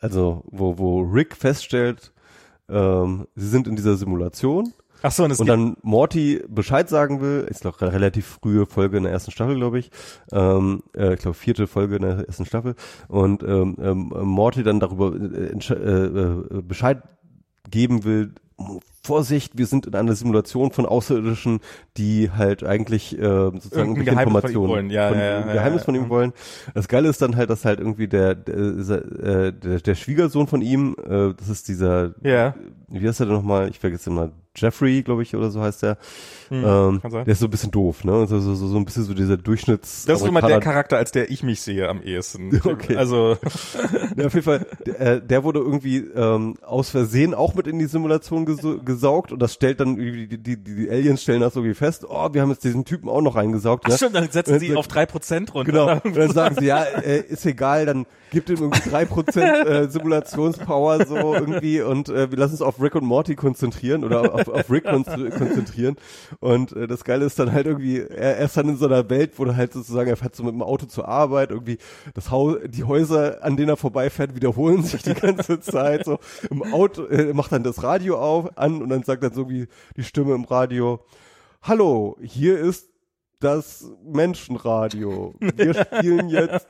Also, 0.00 0.42
wo, 0.46 0.78
wo 0.78 1.00
Rick 1.00 1.36
feststellt, 1.36 2.12
ähm, 2.68 3.26
sie 3.34 3.48
sind 3.48 3.68
in 3.68 3.76
dieser 3.76 3.96
Simulation 3.96 4.72
Ach 5.02 5.10
so, 5.10 5.24
und 5.24 5.38
und 5.38 5.46
dann 5.48 5.76
Morty 5.82 6.42
Bescheid 6.48 6.88
sagen 6.88 7.20
will, 7.20 7.46
ist 7.50 7.64
noch 7.64 7.80
eine 7.80 7.92
relativ 7.92 8.38
frühe 8.40 8.66
Folge 8.66 8.96
in 8.96 9.02
der 9.02 9.12
ersten 9.12 9.32
Staffel, 9.32 9.56
glaube 9.56 9.80
ich. 9.80 9.90
Ähm, 10.30 10.84
äh, 10.96 11.14
ich 11.14 11.20
glaube 11.20 11.34
vierte 11.34 11.66
Folge 11.66 11.96
in 11.96 12.02
der 12.02 12.26
ersten 12.28 12.46
Staffel. 12.46 12.76
Und 13.08 13.42
ähm, 13.42 13.76
ähm, 13.80 14.12
Morty 14.22 14.62
dann 14.62 14.78
darüber 14.78 15.12
äh, 15.14 15.52
äh, 15.52 15.74
äh, 15.74 16.62
Bescheid 16.62 17.02
geben 17.70 18.04
will, 18.04 18.32
Vorsicht, 19.04 19.58
wir 19.58 19.66
sind 19.66 19.86
in 19.86 19.94
einer 19.96 20.14
Simulation 20.14 20.70
von 20.70 20.86
Außerirdischen, 20.86 21.60
die 21.96 22.30
halt 22.30 22.62
eigentlich 22.62 23.18
äh, 23.18 23.22
sozusagen 23.22 23.96
irgendwelche 23.96 24.12
Geheimnis 24.12 24.40
von 24.40 24.50
ihm 24.50 24.54
Informationen 24.54 24.68
wollen. 24.68 24.90
Ja, 24.90 25.08
von, 25.08 25.18
ja, 25.18 25.24
ja, 25.24 25.52
Geheimnis 25.52 25.82
ja. 25.82 25.84
von 25.84 25.94
ihm 25.96 26.08
wollen. 26.08 26.32
Das 26.74 26.86
Geile 26.86 27.08
ist 27.08 27.20
dann 27.20 27.34
halt, 27.34 27.50
dass 27.50 27.64
halt 27.64 27.80
irgendwie 27.80 28.06
der 28.06 28.36
der, 28.36 28.54
äh, 28.54 29.52
der, 29.52 29.80
der 29.80 29.94
Schwiegersohn 29.96 30.46
von 30.46 30.62
ihm, 30.62 30.94
äh, 31.04 31.34
das 31.36 31.48
ist 31.48 31.66
dieser 31.66 32.14
ja, 32.22 32.54
wie 32.88 33.06
heißt 33.06 33.20
er 33.20 33.26
denn 33.26 33.34
nochmal? 33.34 33.68
Ich 33.70 33.80
vergesse 33.80 34.10
mal. 34.10 34.30
Jeffrey, 34.56 35.02
glaube 35.02 35.22
ich, 35.22 35.34
oder 35.34 35.50
so 35.50 35.60
heißt 35.62 35.82
der. 35.82 35.96
Hm, 36.48 36.64
ähm, 36.64 37.00
kann 37.00 37.10
sein. 37.10 37.24
der 37.24 37.32
ist 37.32 37.38
so 37.38 37.46
ein 37.46 37.50
bisschen 37.50 37.70
doof, 37.70 38.04
ne? 38.04 38.26
So, 38.26 38.38
so, 38.38 38.54
so, 38.54 38.66
so 38.68 38.76
ein 38.76 38.84
bisschen 38.84 39.04
so 39.04 39.14
dieser 39.14 39.38
Durchschnitts. 39.38 40.04
das 40.04 40.20
ist 40.20 40.26
immer 40.28 40.42
der 40.42 40.60
Charakter, 40.60 40.98
als 40.98 41.10
der 41.12 41.30
ich 41.30 41.42
mich 41.42 41.62
sehe 41.62 41.88
am 41.88 42.02
ehesten. 42.02 42.60
Okay. 42.64 42.96
Also, 42.96 43.36
Ja, 44.16 44.26
auf 44.26 44.34
jeden 44.34 44.42
Fall, 44.44 44.66
der, 44.86 45.00
äh, 45.00 45.20
der 45.26 45.42
wurde 45.44 45.60
irgendwie 45.60 45.98
ähm, 45.98 46.56
aus 46.62 46.90
Versehen 46.90 47.32
auch 47.34 47.54
mit 47.54 47.66
in 47.66 47.78
die 47.78 47.86
Simulation 47.86 48.46
gesu- 48.46 48.82
gesaugt 48.84 49.32
und 49.32 49.40
das 49.40 49.54
stellt 49.54 49.80
dann 49.80 49.96
die, 49.96 50.26
die, 50.38 50.56
die 50.62 50.90
Aliens 50.90 51.22
stellen 51.22 51.40
das 51.40 51.56
irgendwie 51.56 51.74
fest, 51.74 52.04
oh, 52.08 52.28
wir 52.32 52.42
haben 52.42 52.50
jetzt 52.50 52.64
diesen 52.64 52.84
Typen 52.84 53.08
auch 53.08 53.22
noch 53.22 53.36
reingesaugt. 53.36 53.84
ach 53.86 53.90
ne? 53.90 53.96
stimmt, 53.96 54.14
dann 54.16 54.30
setzen 54.30 54.58
sie 54.60 54.68
dann- 54.68 54.76
auf 54.76 54.88
drei 54.88 55.06
Prozent 55.06 55.54
runter. 55.54 55.70
Genau. 55.72 56.00
Und 56.04 56.16
dann 56.16 56.30
sagen 56.32 56.56
sie, 56.58 56.66
ja, 56.66 56.82
äh, 56.82 57.20
ist 57.20 57.46
egal, 57.46 57.86
dann 57.86 58.06
gibt 58.30 58.48
ihm 58.50 58.56
irgendwie 58.56 58.88
drei 58.90 59.04
Prozent 59.06 59.66
äh, 59.66 59.88
Simulationspower 59.88 61.06
so 61.06 61.34
irgendwie 61.34 61.82
und 61.82 62.08
äh, 62.08 62.30
wir 62.30 62.38
lassen 62.38 62.52
uns 62.52 62.62
auf 62.62 62.80
Rick 62.80 62.94
und 62.94 63.04
Morty 63.04 63.34
konzentrieren 63.34 64.04
oder 64.04 64.34
auf, 64.34 64.41
auf 64.48 64.70
Rick 64.70 64.84
kon 64.84 65.04
konzentrieren. 65.04 65.96
Und 66.40 66.72
äh, 66.72 66.86
das 66.86 67.04
Geile 67.04 67.24
ist 67.24 67.38
dann 67.38 67.52
halt 67.52 67.66
irgendwie, 67.66 68.00
er, 68.00 68.38
er 68.38 68.44
ist 68.44 68.56
dann 68.56 68.68
in 68.68 68.76
so 68.76 68.86
einer 68.86 69.08
Welt, 69.10 69.32
wo 69.36 69.44
er 69.44 69.56
halt 69.56 69.72
sozusagen, 69.72 70.08
er 70.08 70.16
fährt 70.16 70.36
so 70.36 70.42
mit 70.42 70.52
dem 70.52 70.62
Auto 70.62 70.86
zur 70.86 71.08
Arbeit, 71.08 71.50
irgendwie 71.50 71.78
das 72.14 72.30
Haus, 72.30 72.56
die 72.66 72.84
Häuser, 72.84 73.42
an 73.42 73.56
denen 73.56 73.70
er 73.70 73.76
vorbeifährt, 73.76 74.34
wiederholen 74.34 74.82
sich 74.82 75.02
die 75.02 75.14
ganze 75.14 75.60
Zeit. 75.60 76.04
So 76.04 76.18
im 76.50 76.62
Auto, 76.72 77.06
äh, 77.06 77.32
macht 77.32 77.52
dann 77.52 77.62
das 77.62 77.82
Radio 77.82 78.18
auf 78.18 78.56
an 78.56 78.82
und 78.82 78.88
dann 78.88 79.02
sagt 79.02 79.22
dann 79.22 79.34
so 79.34 79.48
wie 79.48 79.66
die 79.96 80.04
Stimme 80.04 80.34
im 80.34 80.44
Radio, 80.44 81.00
Hallo, 81.62 82.16
hier 82.20 82.58
ist 82.58 82.88
das 83.38 83.88
Menschenradio. 84.04 85.34
Wir 85.38 85.74
spielen 85.74 86.28
jetzt 86.28 86.66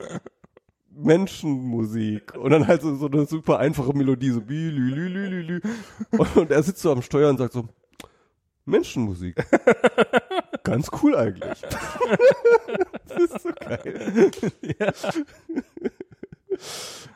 Menschenmusik. 0.95 2.35
Und 2.35 2.51
dann 2.51 2.67
halt 2.67 2.81
so, 2.81 2.95
so 2.95 3.07
eine 3.07 3.25
super 3.25 3.59
einfache 3.59 3.93
Melodie, 3.93 4.29
so 4.31 4.41
bi, 4.41 4.69
lü, 4.69 4.89
lü, 4.93 5.07
lü, 5.07 5.27
lü, 5.29 5.41
lü. 5.41 5.61
Und, 6.11 6.35
und 6.37 6.51
er 6.51 6.61
sitzt 6.63 6.81
so 6.81 6.91
am 6.91 7.01
Steuer 7.01 7.29
und 7.29 7.37
sagt 7.37 7.53
so, 7.53 7.67
Menschenmusik. 8.65 9.35
Ganz 10.63 10.89
cool 11.01 11.15
eigentlich. 11.15 11.61
das 13.07 13.17
ist 13.17 13.41
so 13.41 13.49
geil. 13.59 14.31
Das 14.87 15.05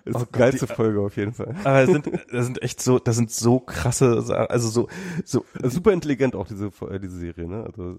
ist 0.05 0.15
Oh 0.15 0.19
die 0.19 0.25
Gott, 0.25 0.33
geilste 0.33 0.65
die- 0.65 0.73
Folge 0.73 0.99
auf 1.01 1.15
jeden 1.17 1.33
Fall. 1.33 1.55
Aber 1.63 1.81
das 1.85 1.91
sind, 1.91 2.07
das 2.31 2.45
sind 2.45 2.61
echt 2.61 2.81
so, 2.81 2.97
das 2.99 3.15
sind 3.15 3.29
so 3.31 3.59
krasse, 3.59 4.23
also 4.49 4.69
so, 4.69 4.87
so, 5.25 5.45
super 5.63 5.91
intelligent 5.93 6.35
auch 6.35 6.47
diese, 6.47 6.67
äh, 6.89 6.99
diese 6.99 7.17
Serie, 7.17 7.47
ne? 7.47 7.63
Also, 7.65 7.97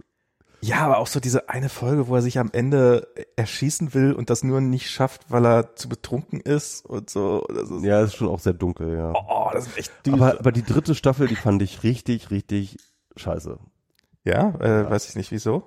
ja, 0.61 0.79
aber 0.79 0.99
auch 0.99 1.07
so 1.07 1.21
diese 1.21 1.49
eine 1.49 1.69
Folge, 1.69 2.09
wo 2.09 2.17
er 2.17 2.23
sich 2.23 2.39
am 2.39 2.51
Ende 2.53 3.09
erschießen 3.37 3.95
will 3.95 4.13
und 4.13 4.29
das 4.29 4.43
nur 4.43 4.61
nicht 4.61 4.91
schafft, 4.91 5.31
weil 5.31 5.47
er 5.47 5.77
zu 5.77 5.89
betrunken 5.89 6.41
ist 6.41 6.85
und 6.85 7.11
so. 7.11 7.47
Das 7.49 7.71
ist, 7.71 7.85
ja, 7.85 8.03
ist 8.03 8.17
schon 8.17 8.29
auch 8.29 8.41
sehr 8.41 8.55
dunkel, 8.55 8.97
ja. 8.97 9.13
oh, 9.13 9.51
das 9.53 9.69
ist 9.69 9.79
echt 9.79 9.93
düster. 10.07 10.21
Aber, 10.21 10.39
aber 10.39 10.53
die 10.53 10.65
dritte 10.65 10.95
Staffel, 10.95 11.29
die 11.29 11.37
fand 11.37 11.63
ich 11.63 11.85
richtig, 11.85 12.31
richtig 12.31 12.79
scheiße. 13.17 13.59
ja, 14.25 14.51
äh, 14.61 14.91
weiß 14.91 15.09
ich 15.09 15.17
nicht, 15.17 15.31
wieso. 15.31 15.63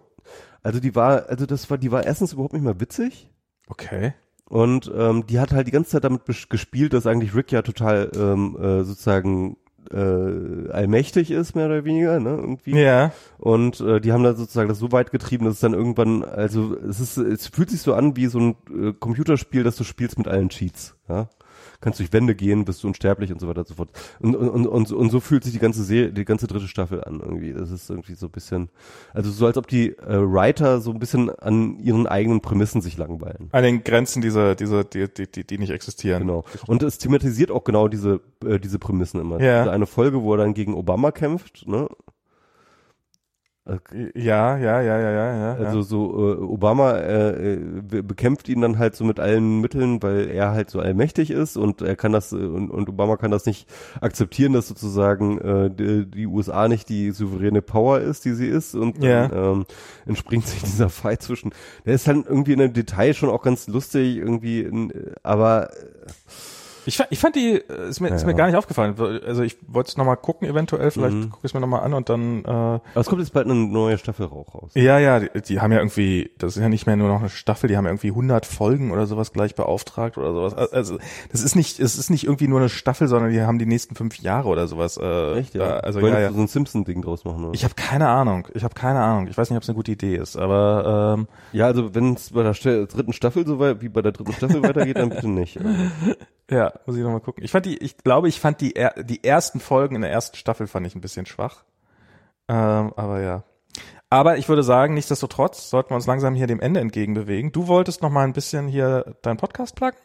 Also 0.62 0.80
die 0.80 0.94
war, 0.94 1.28
also 1.30 1.46
das 1.46 1.70
war, 1.70 1.78
die 1.78 1.92
war 1.92 2.04
erstens 2.04 2.34
überhaupt 2.34 2.54
nicht 2.54 2.64
mehr 2.64 2.80
witzig. 2.80 3.30
Okay. 3.68 4.14
Und 4.46 4.92
ähm, 4.94 5.26
die 5.28 5.40
hat 5.40 5.54
halt 5.54 5.68
die 5.68 5.72
ganze 5.72 5.92
Zeit 5.92 6.04
damit 6.04 6.24
gespielt, 6.26 6.92
dass 6.92 7.08
eigentlich 7.08 7.34
Rick 7.34 7.54
ja 7.54 7.62
total 7.62 8.12
ähm, 8.14 8.58
äh, 8.58 8.84
sozusagen 8.84 9.56
äh, 9.92 10.70
allmächtig 10.72 11.32
ist, 11.32 11.56
mehr 11.56 11.66
oder 11.66 11.86
weniger, 11.86 12.20
ne? 12.20 12.30
Irgendwie. 12.30 12.80
Ja. 12.80 13.12
Und 13.38 13.80
äh, 13.82 14.00
die 14.00 14.12
haben 14.12 14.24
da 14.24 14.34
sozusagen 14.34 14.70
das 14.70 14.80
so 14.80 14.92
weit 14.92 15.12
getrieben, 15.12 15.46
dass 15.46 15.56
es 15.56 15.60
dann 15.60 15.74
irgendwann, 15.74 16.24
also 16.24 16.76
es 16.78 17.00
ist, 17.00 17.18
es 17.18 17.48
fühlt 17.48 17.70
sich 17.70 17.82
so 17.82 17.94
an 17.94 18.16
wie 18.16 18.28
so 18.28 18.40
ein 18.40 18.56
äh, 18.70 18.94
Computerspiel, 18.94 19.64
das 19.64 19.76
du 19.76 19.84
spielst 19.84 20.18
mit 20.18 20.28
allen 20.28 20.50
Cheats, 20.50 20.96
ja. 21.10 21.28
Kannst 21.82 22.00
durch 22.00 22.14
Wände 22.14 22.36
gehen, 22.36 22.64
bist 22.64 22.84
du 22.84 22.88
unsterblich 22.88 23.32
und 23.34 23.42
so 23.42 23.48
weiter 23.48 23.60
und 23.62 23.68
so 23.68 23.74
fort. 23.74 23.90
Und, 24.20 24.36
und, 24.36 24.68
und, 24.68 24.92
und, 24.92 25.10
so- 25.10 25.20
fühlt 25.20 25.44
sich 25.44 25.52
die 25.54 25.60
ganze 25.60 25.84
Serie, 25.84 26.12
die 26.14 26.26
ganze 26.26 26.48
dritte 26.48 26.68
Staffel 26.68 27.04
an 27.04 27.20
irgendwie. 27.20 27.54
Das 27.54 27.72
ist 27.72 27.90
irgendwie 27.90 28.14
so 28.14 28.28
ein 28.28 28.32
bisschen, 28.32 28.70
also 29.14 29.30
so 29.32 29.46
als 29.48 29.58
ob 29.58 29.68
die 29.68 29.90
äh, 29.98 30.22
Writer 30.22 30.80
so 30.80 30.92
ein 30.92 31.00
bisschen 31.00 31.30
an 31.30 31.78
ihren 31.80 32.08
eigenen 32.08 32.40
Prämissen 32.42 32.82
sich 32.82 32.98
langweilen. 32.98 33.50
An 33.52 33.64
den 33.64 33.84
Grenzen 33.84 34.22
dieser, 34.22 34.56
dieser, 34.56 34.84
die, 34.84 35.08
die, 35.14 35.30
die, 35.30 35.44
die 35.46 35.58
nicht 35.58 35.72
existieren. 35.72 36.22
Genau. 36.22 36.46
Und 36.68 36.84
es 36.84 36.98
thematisiert 37.00 37.52
auch 37.52 37.64
genau 37.64 37.88
diese, 37.88 38.22
äh, 38.46 38.60
diese 38.60 38.80
Prämissen 38.80 39.20
immer. 39.20 39.42
Ja. 39.42 39.64
Diese 39.64 39.72
eine 39.74 39.88
Folge, 39.88 40.22
wo 40.22 40.34
er 40.34 40.38
dann 40.38 40.54
gegen 40.54 40.76
Obama 40.76 41.12
kämpft, 41.12 41.68
ne? 41.68 41.88
Ja, 44.16 44.58
ja, 44.58 44.82
ja, 44.82 44.82
ja, 44.82 45.12
ja, 45.12 45.36
ja. 45.38 45.54
Also 45.54 45.84
so 45.84 46.34
äh, 46.34 46.42
Obama 46.42 46.94
äh, 46.98 47.54
äh, 47.54 47.58
be- 47.58 48.02
bekämpft 48.02 48.50
ihn 48.50 48.62
dann 48.62 48.80
halt 48.80 48.96
so 48.96 49.04
mit 49.04 49.20
allen 49.20 49.62
Mitteln, 49.62 50.02
weil 50.02 50.30
er 50.30 50.52
halt 50.52 50.72
so 50.72 50.80
allmächtig 50.80 51.30
ist 51.30 51.58
und 51.58 51.84
er 51.84 51.96
kann 51.96 52.12
das 52.12 52.32
äh, 52.34 52.38
und, 52.38 52.72
und 52.72 52.90
Obama 52.90 53.18
kann 53.18 53.30
das 53.30 53.46
nicht 53.46 53.70
akzeptieren, 54.02 54.54
dass 54.54 54.68
sozusagen 54.68 55.38
äh, 55.38 55.70
die, 55.70 56.10
die 56.10 56.26
USA 56.26 56.68
nicht 56.68 56.90
die 56.90 57.12
souveräne 57.12 57.62
Power 57.62 58.00
ist, 58.00 58.26
die 58.26 58.34
sie 58.34 58.48
ist 58.48 58.74
und 58.74 59.02
Ja. 59.04 59.28
dann 59.28 59.58
ähm, 59.60 59.66
entspringt 60.08 60.48
sich 60.48 60.64
dieser 60.64 60.90
Fight 60.90 61.22
zwischen. 61.22 61.52
Der 61.86 61.94
ist 61.94 62.08
dann 62.08 62.26
irgendwie 62.28 62.54
in 62.54 62.62
einem 62.62 62.74
Detail 62.74 63.14
schon 63.14 63.30
auch 63.30 63.44
ganz 63.44 63.68
lustig 63.68 64.18
irgendwie, 64.18 64.62
äh, 64.62 64.90
aber 65.22 65.70
äh, 65.72 65.76
Ich, 66.86 66.98
fa- 66.98 67.06
ich 67.10 67.20
fand 67.20 67.36
die, 67.36 67.56
äh, 67.56 67.90
ist 67.90 68.00
mir, 68.00 68.10
ist 68.10 68.22
Ja. 68.22 68.28
mir 68.28 68.34
gar 68.34 68.48
nicht 68.48 68.56
aufgefallen. 68.56 68.96
Also 69.26 69.44
ich 69.44 69.58
wollte 69.68 69.90
es 69.90 69.98
nochmal 69.98 70.18
gucken, 70.18 70.48
eventuell, 70.48 70.90
vielleicht 70.92 71.16
Mhm. 71.16 71.30
gucke 71.30 71.46
ich 71.46 71.52
es 71.52 71.54
mir 71.54 71.60
nochmal 71.60 71.82
an 71.84 71.94
und 71.94 72.10
dann, 72.10 72.44
äh, 72.44 72.48
aber 72.48 72.82
es 72.96 73.08
kommt 73.08 73.22
jetzt 73.22 73.34
bald 73.34 73.46
eine 73.46 73.56
neue 73.56 73.98
Staffel 73.98 74.26
auch 74.28 74.54
raus. 74.56 74.72
ja, 74.74 74.98
ja, 75.00 75.20
die, 75.20 75.30
die 75.42 75.60
haben 75.62 75.72
ja 75.72 75.78
irgendwie, 75.80 76.32
das 76.38 76.56
ist 76.56 76.62
ja 76.62 76.70
nicht 76.70 76.88
mehr 76.88 76.96
nur 76.96 77.08
noch 77.10 77.20
eine 77.20 77.30
Staffel, 77.30 77.68
die 77.68 77.78
haben 77.78 77.86
ja 77.86 77.92
irgendwie 77.92 78.10
100 78.10 78.46
Folgen 78.46 78.92
oder 78.92 79.06
sowas 79.06 79.32
gleich 79.34 79.54
beauftragt 79.56 80.18
oder 80.18 80.34
sowas. 80.34 80.54
Also 80.72 80.98
das 81.32 81.42
ist 81.44 81.56
nicht, 81.56 81.80
es 81.80 81.98
ist 81.98 82.10
nicht 82.10 82.24
irgendwie 82.26 82.48
nur 82.48 82.60
eine 82.60 82.70
Staffel, 82.70 83.08
sondern 83.08 83.32
die 83.32 83.42
haben 83.42 83.60
die 83.60 83.66
nächsten 83.66 83.96
fünf 83.96 84.18
Jahre 84.20 84.48
oder 84.50 84.68
sowas. 84.68 84.98
Äh, 84.98 85.38
Echt, 85.40 85.54
ja? 85.54 85.66
da- 85.68 85.78
also 85.82 86.02
Wollen 86.02 86.14
ja, 86.14 86.20
ja. 86.22 86.32
so 86.32 86.40
ein 86.42 86.48
Simpson-Ding 86.48 87.02
draus 87.02 87.26
machen, 87.26 87.44
oder? 87.46 87.54
Ich 87.54 87.64
habe 87.64 87.76
keine 87.76 88.08
Ahnung. 88.08 88.48
Ich 88.54 88.64
habe 88.64 88.74
keine 88.74 89.02
Ahnung. 89.02 89.28
Ich 89.28 89.38
weiß 89.38 89.50
nicht, 89.50 89.58
ob 89.58 89.64
es 89.64 89.70
eine 89.70 89.76
gute 89.76 89.92
Idee 89.92 90.16
ist, 90.16 90.36
aber 90.38 91.16
ähm, 91.18 91.28
Ja, 91.54 91.66
also 91.68 91.94
wenn 91.94 92.14
es 92.16 92.32
bei 92.32 92.44
der 92.44 92.54
dritten 92.54 93.14
Staffel 93.14 93.46
so 93.46 93.60
weit, 93.60 93.82
wie 93.82 93.90
bei 93.90 94.02
der 94.02 94.12
dritten 94.14 94.34
Staffel 94.34 94.64
weitergeht, 94.64 94.98
dann 94.98 95.10
bitte 95.10 95.28
nicht. 95.30 95.58
Also, 95.58 95.70
ja, 96.50 96.71
muss 96.86 96.96
ich 96.96 97.04
nochmal 97.04 97.22
gucken. 97.22 97.44
Ich 97.44 97.52
fand 97.52 97.66
die, 97.66 97.78
ich 97.78 97.98
glaube, 97.98 98.28
ich 98.28 98.40
fand 98.40 98.62
die 98.62 98.74
die 99.04 99.24
ersten 99.24 99.60
Folgen 99.60 99.96
in 99.96 100.02
der 100.02 100.12
ersten 100.12 100.38
Staffel 100.38 100.68
fand 100.68 100.88
ich 100.88 100.96
ein 100.96 101.02
bisschen 101.02 101.26
schwach. 101.26 101.64
Ähm, 102.48 102.94
aber 102.96 103.22
ja. 103.22 103.44
Aber 104.10 104.38
ich 104.38 104.50
würde 104.50 104.64
sagen, 104.64 104.94
nichtsdestotrotz 104.94 105.70
sollten 105.70 105.92
wir 105.92 105.96
uns 105.96 106.08
langsam 106.08 106.36
hier 106.36 106.48
dem 106.48 106.60
Ende 106.60 106.82
entgegenbewegen. 106.82 107.54
Du 107.54 107.68
wolltest 107.68 108.02
noch 108.02 108.10
mal 108.10 108.26
ein 108.26 108.34
bisschen 108.34 108.68
hier 108.68 109.16
deinen 109.22 109.38
Podcast 109.38 109.76
pluggen? 109.76 110.00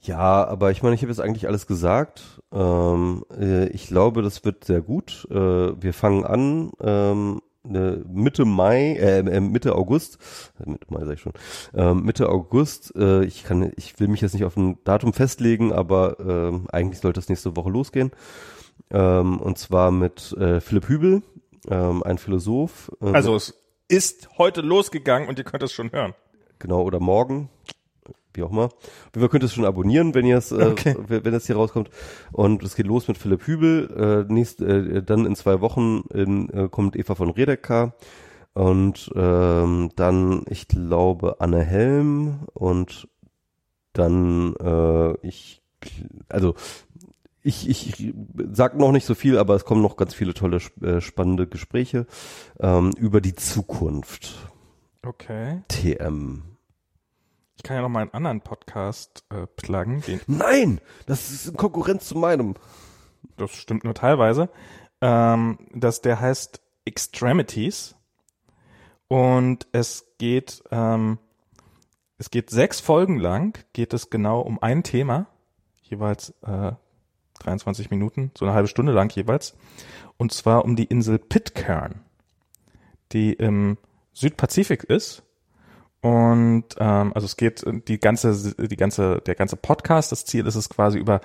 Ja, 0.00 0.46
aber 0.46 0.70
ich 0.70 0.82
meine, 0.82 0.94
ich 0.94 1.02
habe 1.02 1.10
jetzt 1.10 1.20
eigentlich 1.20 1.48
alles 1.48 1.66
gesagt. 1.66 2.40
Ähm, 2.52 3.24
äh, 3.36 3.66
ich 3.70 3.88
glaube, 3.88 4.22
das 4.22 4.44
wird 4.44 4.64
sehr 4.64 4.80
gut. 4.80 5.26
Äh, 5.30 5.34
wir 5.34 5.92
fangen 5.92 6.24
an 6.24 6.70
ähm, 6.80 7.42
Mitte 7.68 8.44
Mai, 8.44 8.94
äh, 8.94 9.18
äh, 9.18 9.40
Mitte 9.40 9.74
August, 9.74 10.18
äh, 10.60 10.68
Mitte 10.70 10.86
Mai 10.88 11.04
sag 11.04 11.14
ich 11.14 11.20
schon, 11.20 11.32
äh, 11.74 11.94
Mitte 11.94 12.28
August. 12.28 12.94
Äh, 12.96 13.24
ich 13.24 13.44
kann, 13.44 13.72
ich 13.76 13.98
will 14.00 14.08
mich 14.08 14.20
jetzt 14.20 14.34
nicht 14.34 14.44
auf 14.44 14.56
ein 14.56 14.78
Datum 14.84 15.12
festlegen, 15.12 15.72
aber 15.72 16.18
äh, 16.20 16.74
eigentlich 16.74 17.00
sollte 17.00 17.20
es 17.20 17.28
nächste 17.28 17.56
Woche 17.56 17.70
losgehen. 17.70 18.12
Ähm, 18.90 19.40
und 19.40 19.58
zwar 19.58 19.90
mit 19.90 20.32
äh, 20.38 20.60
Philipp 20.60 20.88
Hübel, 20.88 21.22
ähm, 21.68 22.02
ein 22.02 22.18
Philosoph. 22.18 22.90
Äh, 23.02 23.10
Also 23.12 23.34
es 23.34 23.54
ist 23.88 24.28
heute 24.38 24.60
losgegangen 24.60 25.28
und 25.28 25.38
ihr 25.38 25.44
könnt 25.44 25.62
es 25.62 25.72
schon 25.72 25.92
hören. 25.92 26.14
Genau, 26.58 26.82
oder 26.82 27.00
morgen, 27.00 27.50
wie 28.38 28.42
auch 28.42 28.50
immer. 28.50 28.70
Wir 29.12 29.28
könnt 29.28 29.44
es 29.44 29.52
schon 29.52 29.66
abonnieren, 29.66 30.14
wenn 30.14 30.24
ihr 30.24 30.38
es, 30.38 30.50
äh, 30.52 30.64
Okay. 30.64 30.96
wenn 31.06 31.32
das 31.32 31.46
hier 31.46 31.56
rauskommt. 31.56 31.90
Und 32.32 32.62
es 32.62 32.74
geht 32.76 32.86
los 32.86 33.06
mit 33.08 33.18
Philipp 33.18 33.46
Hübel. 33.46 34.26
Äh, 34.28 34.32
nächst, 34.32 34.62
äh, 34.62 35.02
dann 35.02 35.26
in 35.26 35.36
zwei 35.36 35.60
Wochen 35.60 36.04
in, 36.14 36.48
äh, 36.50 36.68
kommt 36.70 36.96
Eva 36.96 37.14
von 37.14 37.30
Redeker. 37.30 37.94
Und 38.54 39.10
ähm, 39.14 39.90
dann, 39.94 40.42
ich 40.48 40.66
glaube, 40.68 41.40
Anne 41.40 41.62
Helm 41.62 42.40
und 42.54 43.06
dann 43.92 44.54
äh, 44.56 45.14
ich, 45.26 45.62
also 46.28 46.54
ich, 47.42 47.68
ich 47.68 48.14
sag 48.52 48.76
noch 48.76 48.90
nicht 48.92 49.06
so 49.06 49.14
viel, 49.14 49.38
aber 49.38 49.54
es 49.54 49.64
kommen 49.64 49.80
noch 49.82 49.96
ganz 49.96 50.12
viele 50.14 50.34
tolle, 50.34 50.58
äh, 50.82 51.00
spannende 51.00 51.46
Gespräche 51.46 52.06
ähm, 52.60 52.90
über 52.98 53.20
die 53.20 53.34
Zukunft. 53.34 54.50
Okay. 55.06 55.62
TM. 55.68 56.42
Ich 57.58 57.64
kann 57.64 57.76
ja 57.76 57.82
noch 57.82 57.88
mal 57.88 58.02
einen 58.02 58.14
anderen 58.14 58.40
Podcast 58.40 59.24
äh, 59.30 59.48
pluggen. 59.56 60.04
Nein, 60.28 60.80
das 61.06 61.32
ist 61.32 61.48
in 61.48 61.56
Konkurrenz 61.56 62.06
zu 62.06 62.16
meinem. 62.16 62.54
das 63.36 63.50
stimmt 63.50 63.82
nur 63.82 63.94
teilweise. 63.94 64.48
Ähm, 65.00 65.58
dass 65.74 66.00
der 66.00 66.20
heißt 66.20 66.62
Extremities. 66.84 67.96
Und 69.08 69.66
es 69.72 70.06
geht, 70.18 70.62
ähm, 70.70 71.18
es 72.16 72.30
geht 72.30 72.50
sechs 72.50 72.78
Folgen 72.78 73.18
lang, 73.18 73.58
geht 73.72 73.92
es 73.92 74.08
genau 74.08 74.40
um 74.40 74.62
ein 74.62 74.84
Thema, 74.84 75.26
jeweils 75.82 76.30
äh, 76.42 76.72
23 77.40 77.90
Minuten, 77.90 78.30
so 78.38 78.44
eine 78.44 78.54
halbe 78.54 78.68
Stunde 78.68 78.92
lang 78.92 79.14
jeweils. 79.14 79.56
Und 80.16 80.32
zwar 80.32 80.64
um 80.64 80.76
die 80.76 80.84
Insel 80.84 81.18
Pitcairn, 81.18 82.04
die 83.10 83.32
im 83.32 83.78
Südpazifik 84.12 84.84
ist. 84.84 85.24
Und 86.00 86.64
ähm, 86.78 87.12
also 87.14 87.24
es 87.24 87.36
geht 87.36 87.62
äh, 87.64 87.80
die 87.86 87.98
ganze, 87.98 88.54
die 88.68 88.76
ganze, 88.76 89.20
der 89.26 89.34
ganze 89.34 89.56
Podcast, 89.56 90.12
das 90.12 90.24
Ziel 90.24 90.46
ist 90.46 90.54
es 90.54 90.68
quasi 90.68 90.98
über 90.98 91.20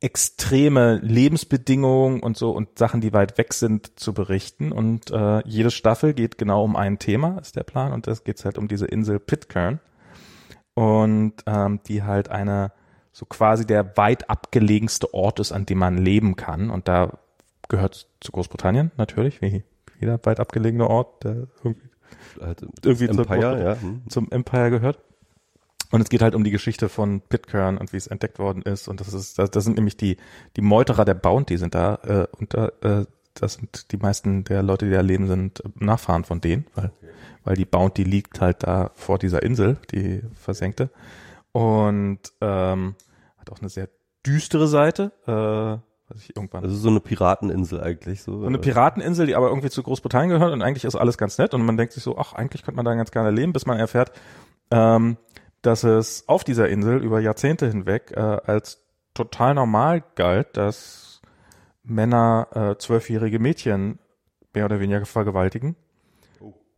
extreme 0.00 0.96
Lebensbedingungen 0.96 2.20
und 2.20 2.36
so 2.36 2.50
und 2.50 2.78
Sachen, 2.78 3.00
die 3.00 3.12
weit 3.12 3.38
weg 3.38 3.54
sind, 3.54 3.98
zu 3.98 4.12
berichten. 4.12 4.72
Und 4.72 5.10
äh, 5.10 5.46
jede 5.46 5.70
Staffel 5.70 6.14
geht 6.14 6.38
genau 6.38 6.64
um 6.64 6.76
ein 6.76 6.98
Thema, 6.98 7.38
ist 7.38 7.56
der 7.56 7.64
Plan. 7.64 7.92
Und 7.92 8.06
das 8.06 8.24
geht 8.24 8.44
halt 8.44 8.58
um 8.58 8.68
diese 8.68 8.86
Insel 8.86 9.18
Pitcairn. 9.18 9.80
Und 10.74 11.34
ähm, 11.46 11.80
die 11.86 12.02
halt 12.02 12.28
eine 12.28 12.72
so 13.12 13.24
quasi 13.24 13.66
der 13.66 13.96
weit 13.96 14.28
abgelegenste 14.28 15.14
Ort 15.14 15.40
ist, 15.40 15.50
an 15.50 15.64
dem 15.64 15.78
man 15.78 15.96
leben 15.96 16.36
kann. 16.36 16.68
Und 16.68 16.86
da 16.86 17.18
gehört 17.68 18.06
zu 18.20 18.30
Großbritannien 18.30 18.92
natürlich, 18.98 19.40
wie 19.40 19.64
jeder 19.98 20.20
weit 20.24 20.38
abgelegene 20.38 20.86
Ort, 20.86 21.24
der 21.24 21.46
irgendwie, 21.64 21.88
Halt 22.40 22.62
irgendwie 22.82 23.08
zur 23.08 23.20
Empire, 23.20 23.40
Großbrit- 23.40 23.64
ja. 23.64 23.80
hm. 23.80 24.02
zum 24.08 24.30
Empire 24.30 24.70
gehört. 24.70 24.98
Und 25.92 26.00
es 26.00 26.08
geht 26.08 26.22
halt 26.22 26.34
um 26.34 26.42
die 26.42 26.50
Geschichte 26.50 26.88
von 26.88 27.20
Pitcairn 27.20 27.78
und 27.78 27.92
wie 27.92 27.96
es 27.96 28.08
entdeckt 28.08 28.38
worden 28.38 28.62
ist. 28.62 28.88
Und 28.88 29.00
das 29.00 29.14
ist, 29.14 29.38
das, 29.38 29.50
das 29.50 29.64
sind 29.64 29.76
nämlich 29.76 29.96
die, 29.96 30.16
die 30.56 30.60
Meuterer 30.60 31.04
der 31.04 31.14
Bounty 31.14 31.56
sind 31.58 31.74
da, 31.74 31.94
äh, 32.02 32.26
und 32.38 32.54
da, 32.54 32.72
äh, 32.82 33.06
das 33.34 33.54
sind 33.54 33.92
die 33.92 33.96
meisten 33.96 34.44
der 34.44 34.62
Leute, 34.62 34.86
die 34.86 34.92
da 34.92 35.00
leben, 35.00 35.28
sind 35.28 35.62
Nachfahren 35.80 36.24
von 36.24 36.40
denen, 36.40 36.66
weil, 36.74 36.90
weil 37.44 37.56
die 37.56 37.64
Bounty 37.64 38.02
liegt 38.02 38.40
halt 38.40 38.62
da 38.64 38.90
vor 38.94 39.18
dieser 39.18 39.42
Insel, 39.42 39.76
die 39.92 40.22
versenkte. 40.34 40.90
Und 41.52 42.18
ähm, 42.40 42.96
hat 43.38 43.52
auch 43.52 43.60
eine 43.60 43.68
sehr 43.68 43.88
düstere 44.26 44.66
Seite, 44.66 45.12
äh, 45.26 45.78
was 46.08 46.22
ich 46.22 46.36
irgendwann 46.36 46.64
Also 46.64 46.76
so 46.76 46.88
eine 46.88 47.00
Pirateninsel 47.00 47.80
eigentlich. 47.80 48.22
So, 48.22 48.38
so 48.40 48.46
eine 48.46 48.58
äh, 48.58 48.60
Pirateninsel, 48.60 49.26
die 49.26 49.34
aber 49.34 49.48
irgendwie 49.48 49.70
zu 49.70 49.82
Großbritannien 49.82 50.30
gehört 50.30 50.52
und 50.52 50.62
eigentlich 50.62 50.84
ist 50.84 50.94
alles 50.94 51.18
ganz 51.18 51.38
nett 51.38 51.54
und 51.54 51.64
man 51.64 51.76
denkt 51.76 51.92
sich 51.92 52.02
so, 52.02 52.18
ach, 52.18 52.32
eigentlich 52.32 52.62
könnte 52.62 52.76
man 52.76 52.84
da 52.84 52.94
ganz 52.94 53.10
gerne 53.10 53.30
leben, 53.30 53.52
bis 53.52 53.66
man 53.66 53.78
erfährt, 53.78 54.12
ähm, 54.70 55.16
dass 55.62 55.84
es 55.84 56.28
auf 56.28 56.44
dieser 56.44 56.68
Insel 56.68 57.02
über 57.02 57.20
Jahrzehnte 57.20 57.66
hinweg 57.66 58.12
äh, 58.14 58.20
als 58.20 58.84
total 59.14 59.54
normal 59.54 60.04
galt, 60.14 60.56
dass 60.56 61.20
Männer 61.82 62.48
äh, 62.52 62.78
zwölfjährige 62.78 63.38
Mädchen 63.38 63.98
mehr 64.52 64.64
oder 64.64 64.80
weniger 64.80 65.04
vergewaltigen. 65.06 65.76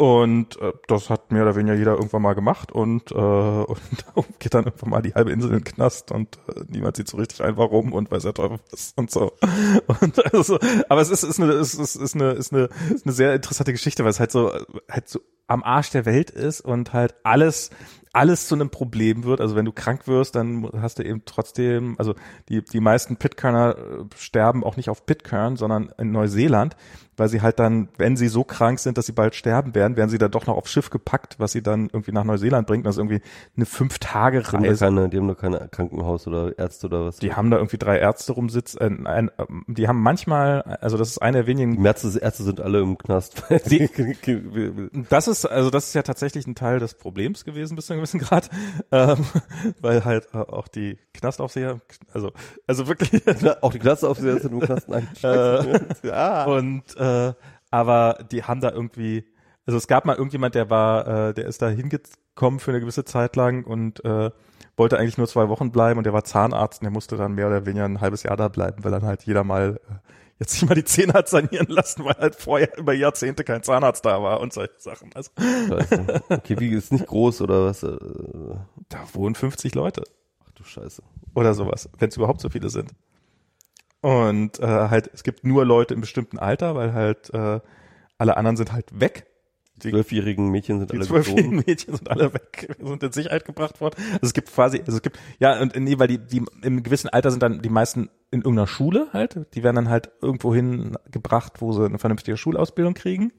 Und 0.00 0.60
äh, 0.60 0.72
das 0.86 1.10
hat 1.10 1.32
mehr 1.32 1.42
oder 1.42 1.56
weniger 1.56 1.74
jeder 1.74 1.94
irgendwann 1.94 2.22
mal 2.22 2.34
gemacht 2.34 2.70
und, 2.70 3.10
äh, 3.10 3.14
und 4.14 4.38
geht 4.38 4.54
dann 4.54 4.66
irgendwann 4.66 4.90
mal 4.90 5.02
die 5.02 5.12
halbe 5.12 5.32
Insel 5.32 5.50
in 5.50 5.56
den 5.56 5.64
Knast 5.64 6.12
und 6.12 6.36
äh, 6.46 6.62
niemand 6.68 6.96
sieht 6.96 7.08
so 7.08 7.16
richtig 7.16 7.42
ein, 7.42 7.56
warum 7.56 7.92
und 7.92 8.08
weiß 8.08 8.22
der 8.22 8.32
Teufel 8.32 8.60
was 8.70 8.92
und 8.94 9.10
so. 9.10 9.32
Und 10.00 10.32
also, 10.32 10.58
aber 10.88 11.00
es 11.00 11.10
ist, 11.10 11.24
ist, 11.24 11.40
eine, 11.40 11.50
es 11.52 11.74
ist, 11.74 11.96
ist, 11.96 12.14
eine, 12.14 12.30
ist, 12.30 12.52
eine, 12.52 12.68
ist 12.94 13.06
eine 13.06 13.12
sehr 13.12 13.34
interessante 13.34 13.72
Geschichte, 13.72 14.04
weil 14.04 14.10
es 14.10 14.20
halt 14.20 14.30
so, 14.30 14.52
halt 14.88 15.08
so 15.08 15.18
am 15.48 15.64
Arsch 15.64 15.90
der 15.90 16.04
Welt 16.04 16.30
ist 16.30 16.60
und 16.60 16.92
halt 16.92 17.16
alles, 17.24 17.70
alles 18.12 18.46
zu 18.46 18.54
einem 18.54 18.70
Problem 18.70 19.24
wird. 19.24 19.40
Also 19.40 19.56
wenn 19.56 19.64
du 19.64 19.72
krank 19.72 20.06
wirst, 20.06 20.36
dann 20.36 20.70
hast 20.80 21.00
du 21.00 21.02
eben 21.02 21.22
trotzdem, 21.24 21.96
also 21.98 22.14
die, 22.48 22.62
die 22.62 22.80
meisten 22.80 23.16
Pitcairner 23.16 23.76
äh, 23.76 24.04
sterben 24.16 24.62
auch 24.62 24.76
nicht 24.76 24.90
auf 24.90 25.06
Pitcairn, 25.06 25.56
sondern 25.56 25.90
in 25.98 26.12
Neuseeland, 26.12 26.76
weil 27.18 27.28
sie 27.28 27.40
halt 27.40 27.58
dann, 27.58 27.88
wenn 27.96 28.16
sie 28.16 28.28
so 28.28 28.44
krank 28.44 28.78
sind, 28.78 28.98
dass 28.98 29.06
sie 29.06 29.12
bald 29.12 29.34
sterben 29.34 29.74
werden, 29.74 29.96
werden 29.96 30.10
sie 30.10 30.18
dann 30.18 30.30
doch 30.30 30.46
noch 30.46 30.56
aufs 30.56 30.70
Schiff 30.70 30.90
gepackt, 30.90 31.36
was 31.38 31.52
sie 31.52 31.62
dann 31.62 31.88
irgendwie 31.92 32.12
nach 32.12 32.24
Neuseeland 32.24 32.66
bringt. 32.66 32.84
Das 32.84 32.96
ist 32.96 32.98
irgendwie 32.98 33.22
eine 33.56 33.66
fünf 33.66 33.98
Tage 33.98 34.40
Die 34.40 34.46
haben, 34.46 34.64
Reise. 34.64 34.84
keine, 34.84 35.08
die 35.08 35.16
haben 35.16 35.28
da 35.28 35.34
keine 35.34 35.68
Krankenhaus 35.70 36.26
oder 36.26 36.58
Ärzte 36.58 36.86
oder 36.88 37.06
was. 37.06 37.16
Die 37.16 37.34
haben 37.34 37.50
da 37.50 37.56
irgendwie 37.56 37.78
drei 37.78 37.98
Ärzte 37.98 38.32
rumsitzen. 38.32 39.06
Äh, 39.06 39.08
ein, 39.08 39.30
ähm, 39.38 39.64
die 39.66 39.88
haben 39.88 40.00
manchmal, 40.02 40.62
also 40.62 40.96
das 40.98 41.08
ist 41.08 41.18
eine 41.18 41.38
der 41.38 41.44
Die 41.44 41.48
wenigen. 41.48 41.84
Ärzte, 41.84 42.18
Ärzte 42.18 42.42
sind 42.42 42.60
alle 42.60 42.80
im 42.80 42.98
Knast. 42.98 43.42
Die, 43.70 43.88
Das 45.08 45.28
ist 45.28 45.46
also 45.46 45.70
das 45.70 45.88
ist 45.88 45.94
ja 45.94 46.02
tatsächlich 46.02 46.46
ein 46.46 46.54
Teil 46.54 46.80
des 46.80 46.94
Problems 46.94 47.44
gewesen 47.44 47.76
bis 47.76 47.86
zu 47.86 47.92
einem 47.92 48.00
gewissen 48.00 48.20
Grad, 48.20 48.50
ähm, 48.92 49.24
weil 49.80 50.04
halt 50.04 50.28
äh, 50.34 50.38
auch 50.38 50.68
die 50.68 50.98
Knastaufseher, 51.14 51.80
also 52.12 52.32
also 52.66 52.88
wirklich 52.88 53.10
auch 53.62 53.72
die 53.72 53.78
Knasteraufseher 53.78 54.40
sind 54.40 54.52
im 54.52 54.60
Knast. 54.60 54.88
Nein. 54.88 55.08
Äh, 55.22 56.10
ah. 56.10 56.44
Und 56.44 56.82
äh, 56.96 57.07
aber 57.70 58.24
die 58.30 58.44
haben 58.44 58.60
da 58.60 58.70
irgendwie, 58.70 59.24
also 59.66 59.76
es 59.76 59.86
gab 59.86 60.04
mal 60.04 60.16
irgendjemand, 60.16 60.54
der 60.54 60.70
war, 60.70 61.28
äh, 61.28 61.34
der 61.34 61.46
ist 61.46 61.62
da 61.62 61.68
hingekommen 61.68 62.60
für 62.60 62.70
eine 62.70 62.80
gewisse 62.80 63.04
Zeit 63.04 63.36
lang 63.36 63.64
und 63.64 64.04
äh, 64.04 64.30
wollte 64.76 64.98
eigentlich 64.98 65.18
nur 65.18 65.28
zwei 65.28 65.48
Wochen 65.48 65.70
bleiben 65.70 65.98
und 65.98 66.04
der 66.04 66.12
war 66.12 66.24
Zahnarzt 66.24 66.80
und 66.80 66.84
der 66.84 66.92
musste 66.92 67.16
dann 67.16 67.34
mehr 67.34 67.48
oder 67.48 67.66
weniger 67.66 67.84
ein 67.84 68.00
halbes 68.00 68.22
Jahr 68.22 68.36
da 68.36 68.48
bleiben, 68.48 68.84
weil 68.84 68.92
dann 68.92 69.04
halt 69.04 69.24
jeder 69.24 69.44
mal 69.44 69.80
äh, 69.88 69.94
jetzt 70.38 70.52
sich 70.52 70.68
mal 70.68 70.74
die 70.74 70.84
Zähne 70.84 71.14
hat 71.14 71.28
sanieren 71.28 71.66
lassen, 71.68 72.04
weil 72.04 72.16
halt 72.18 72.36
vorher 72.36 72.76
über 72.78 72.92
Jahrzehnte 72.92 73.44
kein 73.44 73.62
Zahnarzt 73.62 74.04
da 74.04 74.22
war 74.22 74.40
und 74.40 74.52
solche 74.52 74.78
Sachen. 74.78 75.10
Also 75.14 75.30
Scheiße. 75.38 76.22
Okay, 76.28 76.56
wie 76.58 76.68
ist 76.68 76.92
nicht 76.92 77.06
groß 77.06 77.42
oder 77.42 77.66
was? 77.66 77.82
Äh, 77.82 77.96
da 78.88 78.98
wohnen 79.12 79.34
50 79.34 79.74
Leute. 79.74 80.04
Ach 80.46 80.50
du 80.52 80.64
Scheiße. 80.64 81.02
oder 81.34 81.54
sowas, 81.54 81.90
wenn 81.98 82.08
es 82.08 82.16
überhaupt 82.16 82.40
so 82.40 82.48
viele 82.48 82.70
sind. 82.70 82.92
Und 84.00 84.60
äh, 84.60 84.66
halt, 84.66 85.10
es 85.12 85.22
gibt 85.24 85.44
nur 85.44 85.64
Leute 85.64 85.94
im 85.94 86.00
bestimmten 86.00 86.38
Alter, 86.38 86.74
weil 86.74 86.92
halt 86.92 87.32
äh, 87.34 87.60
alle 88.16 88.36
anderen 88.36 88.56
sind 88.56 88.72
halt 88.72 89.00
weg. 89.00 89.26
Die 89.82 89.90
zwölfjährigen 89.90 90.50
Mädchen 90.50 90.80
sind 90.80 90.90
Die 90.90 90.96
alle 90.96 91.06
zwölfjährigen 91.06 91.50
geflogen. 91.50 91.64
Mädchen 91.66 91.94
sind 91.96 92.10
alle 92.10 92.34
weg, 92.34 92.76
sind 92.80 93.02
in 93.02 93.12
Sicherheit 93.12 93.44
gebracht 93.44 93.80
worden. 93.80 93.94
Also 94.14 94.20
es 94.22 94.32
gibt 94.32 94.52
quasi, 94.52 94.80
also 94.80 94.96
es 94.96 95.02
gibt, 95.02 95.18
ja, 95.38 95.60
und 95.60 95.76
nee, 95.76 95.98
weil 95.98 96.08
die, 96.08 96.18
die 96.18 96.42
im 96.62 96.82
gewissen 96.82 97.08
Alter 97.08 97.30
sind 97.30 97.42
dann 97.42 97.62
die 97.62 97.68
meisten 97.68 98.10
in 98.30 98.40
irgendeiner 98.40 98.66
Schule 98.66 99.08
halt. 99.12 99.46
Die 99.54 99.62
werden 99.62 99.76
dann 99.76 99.88
halt 99.88 100.10
irgendwo 100.20 100.52
hin 100.52 100.96
gebracht, 101.10 101.60
wo 101.60 101.72
sie 101.72 101.84
eine 101.84 101.98
vernünftige 101.98 102.36
Schulausbildung 102.36 102.94
kriegen. 102.94 103.32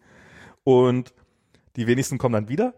Und 0.64 1.14
die 1.76 1.88
wenigsten 1.88 2.18
kommen 2.18 2.34
dann 2.34 2.50
wieder. 2.50 2.74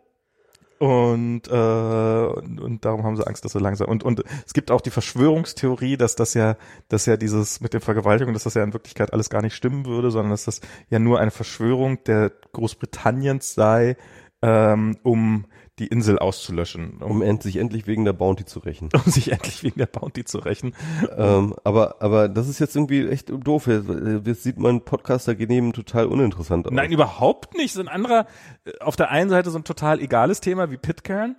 Und, 0.82 1.48
äh, 1.48 1.52
und, 1.52 2.80
darum 2.82 3.04
haben 3.04 3.16
sie 3.16 3.28
Angst, 3.28 3.46
dass 3.46 3.52
sie 3.52 3.60
langsam. 3.60 3.88
Und, 3.88 4.04
und 4.04 4.24
es 4.48 4.52
gibt 4.52 4.72
auch 4.72 4.82
die 4.82 4.90
Verschwörungstheorie, 4.90 5.96
dass 5.96 6.16
das 6.16 6.34
ja, 6.34 6.58
dass 6.90 7.06
ja 7.06 7.18
dieses 7.18 7.62
mit 7.62 7.76
den 7.76 7.82
Vergewaltigungen, 7.82 8.34
dass 8.34 8.46
das 8.46 8.56
ja 8.56 8.64
in 8.64 8.74
Wirklichkeit 8.74 9.14
alles 9.14 9.30
gar 9.30 9.44
nicht 9.44 9.54
stimmen 9.54 9.86
würde, 9.86 10.10
sondern 10.10 10.32
dass 10.32 10.46
das 10.46 10.60
ja 10.90 10.98
nur 10.98 11.20
eine 11.20 11.30
Verschwörung 11.30 12.04
der 12.06 12.32
Großbritanniens 12.54 13.54
sei, 13.54 13.96
ähm, 14.42 14.98
um 15.04 15.46
die 15.80 15.88
Insel 15.88 16.20
auszulöschen, 16.20 17.02
um, 17.02 17.22
end, 17.22 17.44
sich 17.44 17.58
endlich 17.58 17.88
wegen 17.88 18.06
der 18.06 18.14
Bounty 18.14 18.46
zu 18.46 18.60
rächen. 18.60 18.90
Um 19.06 19.12
sich 19.12 19.32
endlich 19.32 19.64
wegen 19.64 19.80
der 19.80 19.88
Bounty 19.88 20.26
zu 20.26 20.40
rächen. 20.40 20.76
ähm, 21.18 21.56
aber, 21.64 22.02
aber 22.02 22.30
das 22.30 22.48
ist 22.48 22.60
jetzt 22.60 22.76
irgendwie 22.76 23.08
echt 23.08 23.30
doof. 23.30 23.68
Jetzt 23.68 24.44
sieht 24.44 24.60
mein 24.60 24.82
Podcaster 24.82 25.34
genehm 25.34 25.74
total 25.74 26.06
uninteressant 26.06 26.68
aus. 26.68 26.74
Nein, 26.74 26.92
überhaupt 26.92 27.56
nicht. 27.56 27.74
So 27.74 27.82
ein 27.82 27.88
anderer, 27.88 28.28
äh, 28.66 28.78
auf 28.80 28.96
der 28.96 29.10
einen 29.10 29.30
Seite 29.30 29.50
so 29.50 29.58
ein 29.58 29.64
total 29.64 30.00
egales 30.00 30.42
Thema 30.42 30.70
wie 30.72 30.78
Pitcairn 30.78 31.36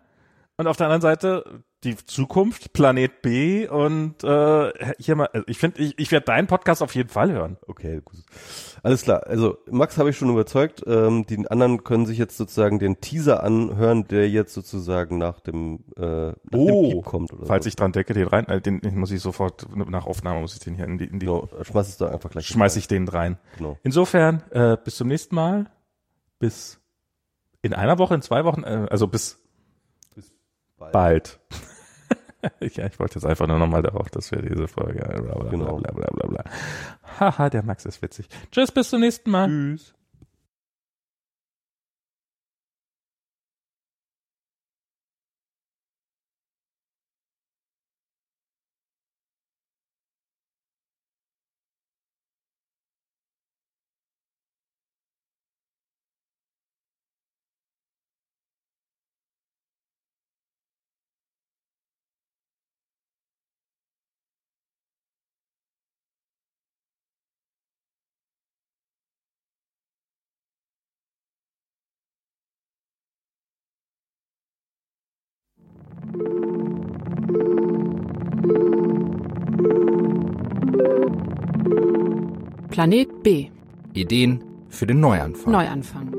und 0.56 0.66
auf 0.66 0.76
der 0.76 0.86
anderen 0.86 1.02
Seite 1.02 1.62
die 1.84 1.96
Zukunft, 1.96 2.72
Planet 2.72 3.22
B 3.22 3.68
und 3.68 4.22
äh, 4.22 4.72
hier 4.98 5.16
mal, 5.16 5.26
also 5.32 5.44
ich 5.48 5.58
finde, 5.58 5.82
ich, 5.82 5.98
ich 5.98 6.12
werde 6.12 6.26
deinen 6.26 6.46
Podcast 6.46 6.82
auf 6.82 6.94
jeden 6.94 7.08
Fall 7.08 7.32
hören. 7.32 7.56
Okay, 7.66 8.00
gut. 8.04 8.20
Alles 8.84 9.02
klar. 9.02 9.26
Also 9.26 9.58
Max 9.70 9.98
habe 9.98 10.10
ich 10.10 10.16
schon 10.16 10.30
überzeugt. 10.30 10.82
Ähm, 10.86 11.26
die 11.26 11.48
anderen 11.50 11.82
können 11.82 12.06
sich 12.06 12.18
jetzt 12.18 12.36
sozusagen 12.36 12.78
den 12.78 13.00
Teaser 13.00 13.42
anhören, 13.42 14.06
der 14.06 14.28
jetzt 14.28 14.54
sozusagen 14.54 15.18
nach 15.18 15.40
dem, 15.40 15.80
äh, 15.96 16.28
nach 16.28 16.34
oh, 16.52 16.82
dem 16.82 16.90
Piep 16.90 17.04
kommt. 17.04 17.32
Oder 17.32 17.46
falls 17.46 17.64
so. 17.64 17.68
ich 17.68 17.76
dran 17.76 17.92
denke, 17.92 18.14
den 18.14 18.28
rein, 18.28 18.46
äh, 18.46 18.60
den, 18.60 18.80
den 18.80 18.98
muss 18.98 19.10
ich 19.10 19.20
sofort 19.20 19.66
nach 19.74 20.06
Aufnahme 20.06 20.40
muss 20.40 20.54
ich 20.54 20.60
den 20.60 20.74
hier 20.74 20.84
in 20.84 20.98
die, 20.98 21.06
in 21.06 21.18
die 21.18 21.26
genau, 21.26 21.48
schmeiß 21.62 21.88
es 21.88 21.96
doch 21.98 22.10
einfach 22.10 22.30
gleich. 22.30 22.46
Schmeiß 22.46 22.76
ich 22.76 22.88
den 22.88 23.08
rein. 23.08 23.38
Genau. 23.58 23.78
Insofern 23.82 24.42
äh, 24.50 24.76
bis 24.82 24.96
zum 24.96 25.08
nächsten 25.08 25.34
Mal. 25.34 25.70
Bis 26.38 26.80
in 27.62 27.74
einer 27.74 27.98
Woche, 27.98 28.14
in 28.14 28.22
zwei 28.22 28.44
Wochen, 28.44 28.64
äh, 28.64 28.86
also 28.90 29.06
bis, 29.06 29.40
bis 30.14 30.32
bald. 30.76 30.92
bald. 30.92 31.40
ja, 32.60 32.86
ich 32.86 32.98
wollte 32.98 33.14
jetzt 33.14 33.26
einfach 33.26 33.46
nur 33.46 33.58
nochmal 33.58 33.82
darauf, 33.82 34.10
dass 34.10 34.30
wir 34.30 34.42
diese 34.42 34.68
Folge. 34.68 35.00
Blablabla, 35.00 35.50
genau. 35.50 35.76
Bla, 35.76 35.92
bla, 35.92 36.08
bla, 36.10 36.28
bla. 36.28 36.44
Haha, 37.20 37.50
der 37.50 37.62
Max 37.62 37.84
ist 37.86 38.02
witzig. 38.02 38.28
Tschüss, 38.50 38.72
bis 38.72 38.90
zum 38.90 39.00
nächsten 39.00 39.30
Mal. 39.30 39.48
Tschüss. 39.48 39.94
Planet 82.72 83.22
B. 83.22 83.50
Ideen 83.92 84.42
für 84.70 84.86
den 84.86 84.98
Neuanfang. 84.98 85.52
Neuanfang. 85.52 86.16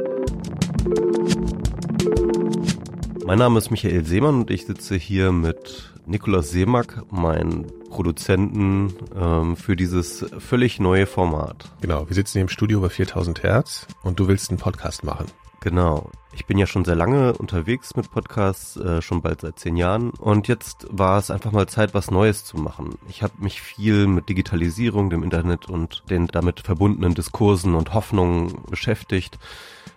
Mein 3.25 3.39
Name 3.39 3.57
ist 3.57 3.71
Michael 3.71 4.05
Seemann 4.05 4.41
und 4.41 4.51
ich 4.51 4.67
sitze 4.67 4.93
hier 4.95 5.31
mit 5.31 5.91
Nikolaus 6.05 6.51
Seemack, 6.51 7.01
mein 7.09 7.65
Produzenten 7.89 8.93
ähm, 9.19 9.55
für 9.55 9.75
dieses 9.75 10.27
völlig 10.37 10.79
neue 10.79 11.07
Format. 11.07 11.71
Genau, 11.81 12.07
wir 12.07 12.13
sitzen 12.13 12.33
hier 12.33 12.43
im 12.43 12.49
Studio 12.49 12.81
bei 12.81 12.89
4000 12.89 13.41
Hertz 13.41 13.87
und 14.03 14.19
du 14.19 14.27
willst 14.27 14.51
einen 14.51 14.59
Podcast 14.59 15.03
machen. 15.03 15.25
Genau. 15.63 16.11
Ich 16.33 16.45
bin 16.45 16.57
ja 16.57 16.67
schon 16.67 16.83
sehr 16.83 16.95
lange 16.95 17.31
unterwegs 17.31 17.95
mit 17.95 18.11
Podcasts, 18.11 18.75
äh, 18.75 19.01
schon 19.01 19.21
bald 19.21 19.39
seit 19.39 19.57
zehn 19.57 19.77
Jahren. 19.77 20.09
Und 20.09 20.49
jetzt 20.49 20.87
war 20.89 21.17
es 21.17 21.31
einfach 21.31 21.53
mal 21.53 21.69
Zeit, 21.69 21.93
was 21.93 22.11
Neues 22.11 22.43
zu 22.43 22.57
machen. 22.57 22.97
Ich 23.07 23.23
habe 23.23 23.31
mich 23.37 23.61
viel 23.61 24.07
mit 24.07 24.27
Digitalisierung, 24.27 25.09
dem 25.09 25.23
Internet 25.23 25.69
und 25.69 26.03
den 26.09 26.27
damit 26.27 26.59
verbundenen 26.59 27.13
Diskursen 27.13 27.75
und 27.75 27.93
Hoffnungen 27.93 28.61
beschäftigt. 28.69 29.39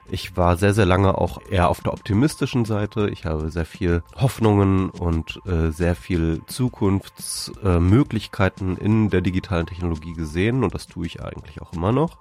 Ich 0.08 0.36
war 0.36 0.56
sehr, 0.56 0.72
sehr 0.72 0.86
lange 0.86 1.18
auch 1.18 1.40
eher 1.50 1.68
auf 1.68 1.80
der 1.80 1.94
optimistischen 1.94 2.64
Seite. 2.64 3.10
Ich 3.10 3.24
habe 3.24 3.50
sehr 3.50 3.66
viel 3.66 4.04
Hoffnungen 4.14 4.90
und 4.90 5.40
äh, 5.46 5.72
sehr 5.72 5.96
viel 5.96 6.42
Zukunftsmöglichkeiten 6.46 8.78
äh, 8.78 8.84
in 8.84 9.10
der 9.10 9.20
digitalen 9.20 9.66
Technologie 9.66 10.12
gesehen 10.12 10.62
und 10.62 10.74
das 10.74 10.86
tue 10.86 11.06
ich 11.06 11.24
eigentlich 11.24 11.60
auch 11.60 11.72
immer 11.72 11.90
noch. 11.90 12.18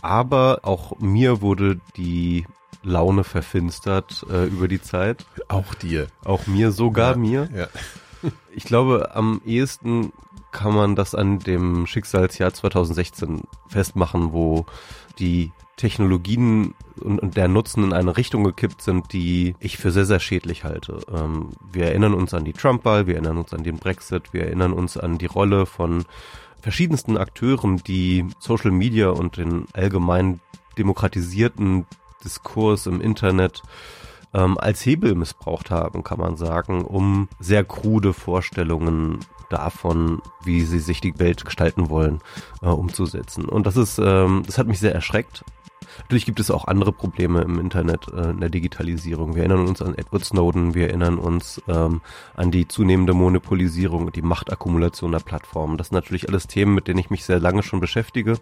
Aber 0.00 0.60
auch 0.62 0.98
mir 0.98 1.40
wurde 1.40 1.80
die 1.96 2.46
Laune 2.82 3.24
verfinstert 3.24 4.26
äh, 4.30 4.46
über 4.46 4.68
die 4.68 4.80
Zeit. 4.80 5.24
Auch 5.48 5.74
dir. 5.74 6.08
Auch 6.24 6.46
mir, 6.46 6.72
sogar 6.72 7.12
ja, 7.12 7.16
mir. 7.16 7.48
Ja. 7.54 7.68
Ich 8.54 8.62
glaube, 8.62 9.16
am 9.16 9.40
ehesten 9.44 10.12
kann 10.52 10.74
man 10.74 10.94
das 10.94 11.14
an 11.14 11.40
dem 11.40 11.88
Schicksalsjahr 11.88 12.54
2016 12.54 13.40
festmachen, 13.66 14.32
wo 14.32 14.66
die 15.18 15.50
Technologien 15.76 16.74
und, 17.00 17.18
und 17.18 17.36
der 17.36 17.48
Nutzen 17.48 17.82
in 17.82 17.92
eine 17.92 18.16
Richtung 18.16 18.44
gekippt 18.44 18.82
sind, 18.82 19.12
die 19.12 19.56
ich 19.58 19.78
für 19.78 19.90
sehr, 19.90 20.04
sehr 20.04 20.20
schädlich 20.20 20.62
halte. 20.62 21.00
Ähm, 21.12 21.50
wir 21.72 21.86
erinnern 21.86 22.14
uns 22.14 22.34
an 22.34 22.44
die 22.44 22.52
Trump-Wahl, 22.52 23.06
wir 23.06 23.14
erinnern 23.14 23.38
uns 23.38 23.52
an 23.52 23.64
den 23.64 23.78
Brexit, 23.78 24.32
wir 24.32 24.44
erinnern 24.44 24.72
uns 24.72 24.96
an 24.96 25.18
die 25.18 25.26
Rolle 25.26 25.66
von 25.66 26.04
verschiedensten 26.62 27.18
Akteuren, 27.18 27.78
die 27.78 28.24
Social 28.38 28.70
Media 28.70 29.10
und 29.10 29.36
den 29.36 29.66
allgemein 29.74 30.40
demokratisierten 30.78 31.86
Diskurs 32.24 32.86
im 32.86 33.00
Internet 33.00 33.62
ähm, 34.32 34.56
als 34.58 34.86
Hebel 34.86 35.14
missbraucht 35.14 35.70
haben, 35.70 36.04
kann 36.04 36.18
man 36.18 36.36
sagen, 36.36 36.84
um 36.84 37.28
sehr 37.40 37.64
krude 37.64 38.12
Vorstellungen 38.12 39.18
davon, 39.50 40.22
wie 40.44 40.62
sie 40.62 40.78
sich 40.78 41.00
die 41.00 41.18
Welt 41.18 41.44
gestalten 41.44 41.90
wollen, 41.90 42.20
äh, 42.62 42.66
umzusetzen. 42.66 43.44
Und 43.44 43.66
das 43.66 43.76
ist, 43.76 43.98
ähm, 43.98 44.44
das 44.46 44.56
hat 44.56 44.68
mich 44.68 44.78
sehr 44.78 44.94
erschreckt. 44.94 45.44
Natürlich 46.00 46.26
gibt 46.26 46.40
es 46.40 46.50
auch 46.50 46.66
andere 46.66 46.92
Probleme 46.92 47.42
im 47.42 47.58
Internet, 47.58 48.08
äh, 48.08 48.30
in 48.30 48.40
der 48.40 48.50
Digitalisierung. 48.50 49.34
Wir 49.34 49.42
erinnern 49.42 49.66
uns 49.66 49.82
an 49.82 49.94
Edward 49.96 50.24
Snowden, 50.24 50.74
wir 50.74 50.88
erinnern 50.88 51.18
uns 51.18 51.62
ähm, 51.68 52.00
an 52.34 52.50
die 52.50 52.68
zunehmende 52.68 53.14
Monopolisierung 53.14 54.06
und 54.06 54.16
die 54.16 54.22
Machtakkumulation 54.22 55.12
der 55.12 55.20
Plattformen. 55.20 55.76
Das 55.76 55.88
sind 55.88 55.96
natürlich 55.96 56.28
alles 56.28 56.46
Themen, 56.46 56.74
mit 56.74 56.88
denen 56.88 56.98
ich 56.98 57.10
mich 57.10 57.24
sehr 57.24 57.40
lange 57.40 57.62
schon 57.62 57.80
beschäftige. 57.80 58.38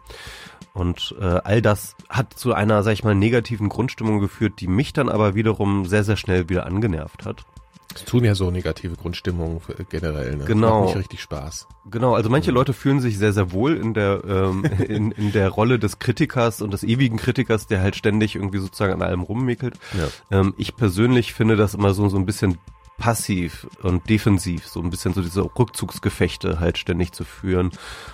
Und 0.72 1.14
äh, 1.20 1.24
all 1.24 1.62
das 1.62 1.96
hat 2.08 2.34
zu 2.34 2.54
einer, 2.54 2.82
sag 2.82 2.92
ich 2.92 3.04
mal, 3.04 3.14
negativen 3.14 3.68
Grundstimmung 3.68 4.20
geführt, 4.20 4.60
die 4.60 4.68
mich 4.68 4.92
dann 4.92 5.08
aber 5.08 5.34
wiederum 5.34 5.86
sehr, 5.86 6.04
sehr 6.04 6.16
schnell 6.16 6.48
wieder 6.48 6.66
angenervt 6.66 7.24
hat. 7.24 7.44
Es 7.94 8.04
tun 8.04 8.24
ja 8.24 8.34
so 8.34 8.50
negative 8.50 8.94
Grundstimmungen 8.96 9.60
generell. 9.88 10.36
Ne? 10.36 10.44
Genau. 10.44 10.80
Macht 10.80 10.86
nicht 10.88 10.98
richtig 10.98 11.22
Spaß. 11.22 11.66
Genau, 11.90 12.14
also 12.14 12.30
manche 12.30 12.52
Leute 12.52 12.72
fühlen 12.72 13.00
sich 13.00 13.18
sehr, 13.18 13.32
sehr 13.32 13.52
wohl 13.52 13.76
in 13.76 13.94
der, 13.94 14.22
ähm, 14.26 14.64
in, 14.88 15.10
in 15.12 15.32
der 15.32 15.48
Rolle 15.48 15.78
des 15.78 15.98
Kritikers 15.98 16.62
und 16.62 16.72
des 16.72 16.84
ewigen 16.84 17.16
Kritikers, 17.16 17.66
der 17.66 17.80
halt 17.80 17.96
ständig 17.96 18.36
irgendwie 18.36 18.58
sozusagen 18.58 18.92
an 18.92 19.02
allem 19.02 19.22
rummickelt. 19.22 19.78
Ja. 19.98 20.38
Ähm, 20.38 20.54
ich 20.56 20.76
persönlich 20.76 21.34
finde 21.34 21.56
das 21.56 21.74
immer 21.74 21.92
so, 21.92 22.08
so 22.08 22.16
ein 22.16 22.26
bisschen 22.26 22.58
passiv 23.00 23.66
und 23.82 24.08
defensiv, 24.08 24.66
so 24.66 24.80
ein 24.80 24.90
bisschen 24.90 25.14
so 25.14 25.22
diese 25.22 25.42
Rückzugsgefechte 25.42 26.60
halt 26.60 26.78
ständig 26.78 27.12
zu 27.12 27.24
führen. 27.24 27.70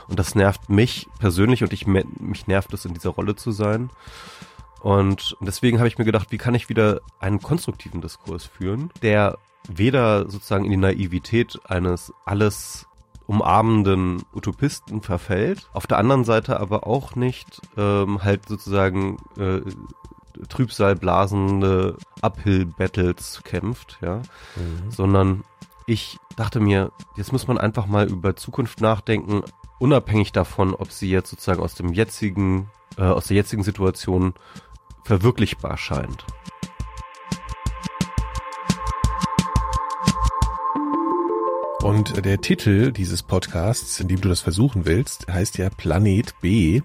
Und 0.08 0.18
das 0.18 0.34
nervt 0.34 0.70
mich 0.70 1.08
persönlich 1.18 1.62
und 1.62 1.72
ich 1.72 1.86
mich 1.86 2.46
nervt 2.46 2.72
es, 2.72 2.84
in 2.86 2.94
dieser 2.94 3.10
Rolle 3.10 3.34
zu 3.34 3.50
sein. 3.50 3.90
Und 4.80 5.36
deswegen 5.40 5.78
habe 5.78 5.88
ich 5.88 5.98
mir 5.98 6.04
gedacht, 6.04 6.28
wie 6.30 6.38
kann 6.38 6.54
ich 6.54 6.68
wieder 6.68 7.00
einen 7.18 7.42
konstruktiven 7.42 8.00
Diskurs 8.00 8.44
führen, 8.44 8.90
der 9.02 9.38
weder 9.68 10.30
sozusagen 10.30 10.64
in 10.64 10.70
die 10.70 10.76
Naivität 10.76 11.58
eines 11.66 12.12
alles 12.24 12.86
umarmenden 13.26 14.22
Utopisten 14.32 15.02
verfällt, 15.02 15.68
auf 15.72 15.86
der 15.86 15.98
anderen 15.98 16.24
Seite 16.24 16.60
aber 16.60 16.86
auch 16.86 17.16
nicht 17.16 17.60
ähm, 17.76 18.22
halt 18.22 18.48
sozusagen 18.48 19.16
äh, 19.36 19.62
Trübsalblasende 20.48 21.96
Uphill-Battles 22.22 23.42
kämpft, 23.42 23.98
ja, 24.00 24.18
mhm. 24.56 24.90
sondern 24.90 25.44
ich 25.86 26.18
dachte 26.36 26.60
mir, 26.60 26.92
jetzt 27.16 27.32
muss 27.32 27.48
man 27.48 27.58
einfach 27.58 27.86
mal 27.86 28.08
über 28.08 28.36
Zukunft 28.36 28.80
nachdenken, 28.80 29.42
unabhängig 29.78 30.32
davon, 30.32 30.74
ob 30.74 30.90
sie 30.92 31.10
jetzt 31.10 31.30
sozusagen 31.30 31.62
aus 31.62 31.74
dem 31.74 31.92
jetzigen, 31.92 32.70
äh, 32.98 33.02
aus 33.02 33.28
der 33.28 33.36
jetzigen 33.36 33.62
Situation 33.62 34.34
verwirklichbar 35.04 35.76
scheint. 35.78 36.26
Und 41.86 42.24
der 42.24 42.40
Titel 42.40 42.90
dieses 42.90 43.22
Podcasts, 43.22 44.00
in 44.00 44.08
dem 44.08 44.20
du 44.20 44.28
das 44.28 44.40
versuchen 44.40 44.86
willst, 44.86 45.28
heißt 45.32 45.56
ja 45.56 45.70
Planet 45.70 46.34
B. 46.40 46.80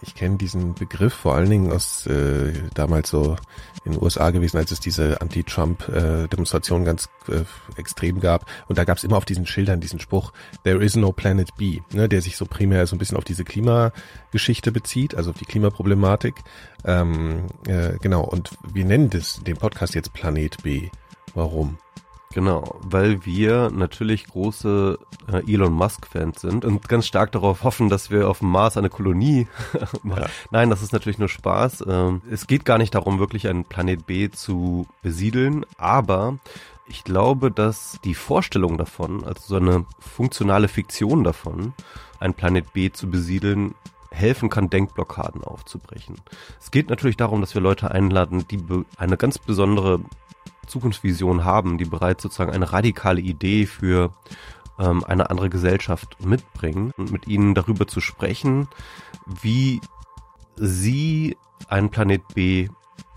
Ich 0.00 0.14
kenne 0.14 0.38
diesen 0.38 0.72
Begriff 0.72 1.12
vor 1.12 1.34
allen 1.34 1.50
Dingen 1.50 1.70
aus 1.70 2.06
äh, 2.06 2.50
damals 2.72 3.10
so 3.10 3.36
in 3.84 3.92
den 3.92 4.02
USA 4.02 4.30
gewesen, 4.30 4.56
als 4.56 4.70
es 4.70 4.80
diese 4.80 5.20
Anti-Trump-Demonstration 5.20 6.80
äh, 6.80 6.84
ganz 6.86 7.10
äh, 7.28 7.44
extrem 7.78 8.20
gab. 8.20 8.46
Und 8.68 8.78
da 8.78 8.84
gab 8.84 8.96
es 8.96 9.04
immer 9.04 9.18
auf 9.18 9.26
diesen 9.26 9.44
Schildern 9.44 9.82
diesen 9.82 10.00
Spruch, 10.00 10.32
There 10.64 10.82
is 10.82 10.96
no 10.96 11.12
planet 11.12 11.54
B, 11.58 11.80
ne, 11.92 12.08
der 12.08 12.22
sich 12.22 12.38
so 12.38 12.46
primär 12.46 12.86
so 12.86 12.96
ein 12.96 12.98
bisschen 12.98 13.18
auf 13.18 13.24
diese 13.24 13.44
Klimageschichte 13.44 14.72
bezieht, 14.72 15.14
also 15.14 15.32
auf 15.32 15.36
die 15.36 15.44
Klimaproblematik. 15.44 16.36
Ähm, 16.86 17.48
äh, 17.66 17.98
genau, 18.00 18.24
und 18.24 18.48
wir 18.72 18.86
nennen 18.86 19.10
das, 19.10 19.42
den 19.44 19.58
Podcast 19.58 19.94
jetzt 19.94 20.14
Planet 20.14 20.56
B. 20.62 20.88
Warum? 21.34 21.76
Genau, 22.32 22.80
weil 22.82 23.26
wir 23.26 23.70
natürlich 23.70 24.26
große 24.26 24.98
äh, 25.30 25.52
Elon 25.52 25.72
Musk-Fans 25.72 26.40
sind 26.40 26.64
und 26.64 26.88
ganz 26.88 27.06
stark 27.06 27.32
darauf 27.32 27.62
hoffen, 27.62 27.90
dass 27.90 28.10
wir 28.10 28.28
auf 28.28 28.38
dem 28.38 28.48
Mars 28.48 28.76
eine 28.76 28.88
Kolonie 28.88 29.46
machen. 30.02 30.22
Ja. 30.22 30.28
Nein, 30.50 30.70
das 30.70 30.82
ist 30.82 30.92
natürlich 30.92 31.18
nur 31.18 31.28
Spaß. 31.28 31.84
Ähm, 31.86 32.22
es 32.30 32.46
geht 32.46 32.64
gar 32.64 32.78
nicht 32.78 32.94
darum, 32.94 33.18
wirklich 33.18 33.48
einen 33.48 33.64
Planet 33.64 34.06
B 34.06 34.30
zu 34.30 34.86
besiedeln, 35.02 35.66
aber 35.76 36.38
ich 36.88 37.04
glaube, 37.04 37.50
dass 37.50 37.98
die 38.04 38.14
Vorstellung 38.14 38.78
davon, 38.78 39.24
also 39.24 39.40
so 39.44 39.56
eine 39.56 39.84
funktionale 39.98 40.68
Fiktion 40.68 41.24
davon, 41.24 41.74
ein 42.18 42.34
Planet 42.34 42.72
B 42.72 42.90
zu 42.90 43.10
besiedeln, 43.10 43.74
helfen 44.10 44.50
kann, 44.50 44.70
Denkblockaden 44.70 45.42
aufzubrechen. 45.42 46.16
Es 46.60 46.70
geht 46.70 46.90
natürlich 46.90 47.16
darum, 47.16 47.40
dass 47.40 47.54
wir 47.54 47.62
Leute 47.62 47.90
einladen, 47.90 48.46
die 48.50 48.60
eine 48.96 49.16
ganz 49.16 49.38
besondere 49.38 50.00
Zukunftsvision 50.66 51.44
haben, 51.44 51.78
die 51.78 51.84
bereits 51.84 52.22
sozusagen 52.22 52.52
eine 52.52 52.72
radikale 52.72 53.20
Idee 53.20 53.66
für 53.66 54.12
ähm, 54.78 55.04
eine 55.04 55.30
andere 55.30 55.50
Gesellschaft 55.50 56.24
mitbringen 56.24 56.92
und 56.96 57.12
mit 57.12 57.26
ihnen 57.26 57.54
darüber 57.54 57.86
zu 57.86 58.00
sprechen, 58.00 58.68
wie 59.26 59.80
sie 60.56 61.36
einen 61.68 61.90
Planet 61.90 62.22
B 62.34 62.68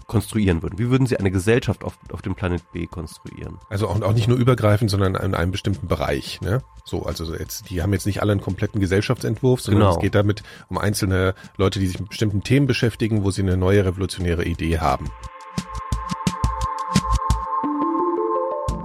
konstruieren 0.07 0.61
würden. 0.61 0.77
Wie 0.77 0.89
würden 0.89 1.07
Sie 1.07 1.17
eine 1.17 1.31
Gesellschaft 1.31 1.83
auf, 1.83 1.97
auf 2.11 2.21
dem 2.21 2.35
Planet 2.35 2.61
B 2.71 2.85
konstruieren? 2.85 3.57
Also 3.69 3.87
auch, 3.87 3.99
auch 4.01 4.13
nicht 4.13 4.27
nur 4.27 4.37
übergreifend, 4.37 4.91
sondern 4.91 5.15
in 5.15 5.33
einem 5.33 5.51
bestimmten 5.51 5.87
Bereich. 5.87 6.41
Ne? 6.41 6.61
So, 6.83 7.03
also 7.03 7.33
jetzt, 7.33 7.69
die 7.69 7.81
haben 7.81 7.91
jetzt 7.93 8.05
nicht 8.05 8.21
alle 8.21 8.31
einen 8.31 8.41
kompletten 8.41 8.79
Gesellschaftsentwurf, 8.79 9.61
sondern 9.61 9.81
genau. 9.81 9.95
es 9.95 10.01
geht 10.01 10.15
damit 10.15 10.43
um 10.69 10.77
einzelne 10.77 11.33
Leute, 11.57 11.79
die 11.79 11.87
sich 11.87 11.99
mit 11.99 12.09
bestimmten 12.09 12.43
Themen 12.43 12.67
beschäftigen, 12.67 13.23
wo 13.23 13.31
sie 13.31 13.41
eine 13.41 13.57
neue 13.57 13.83
revolutionäre 13.83 14.45
Idee 14.45 14.79
haben. 14.79 15.09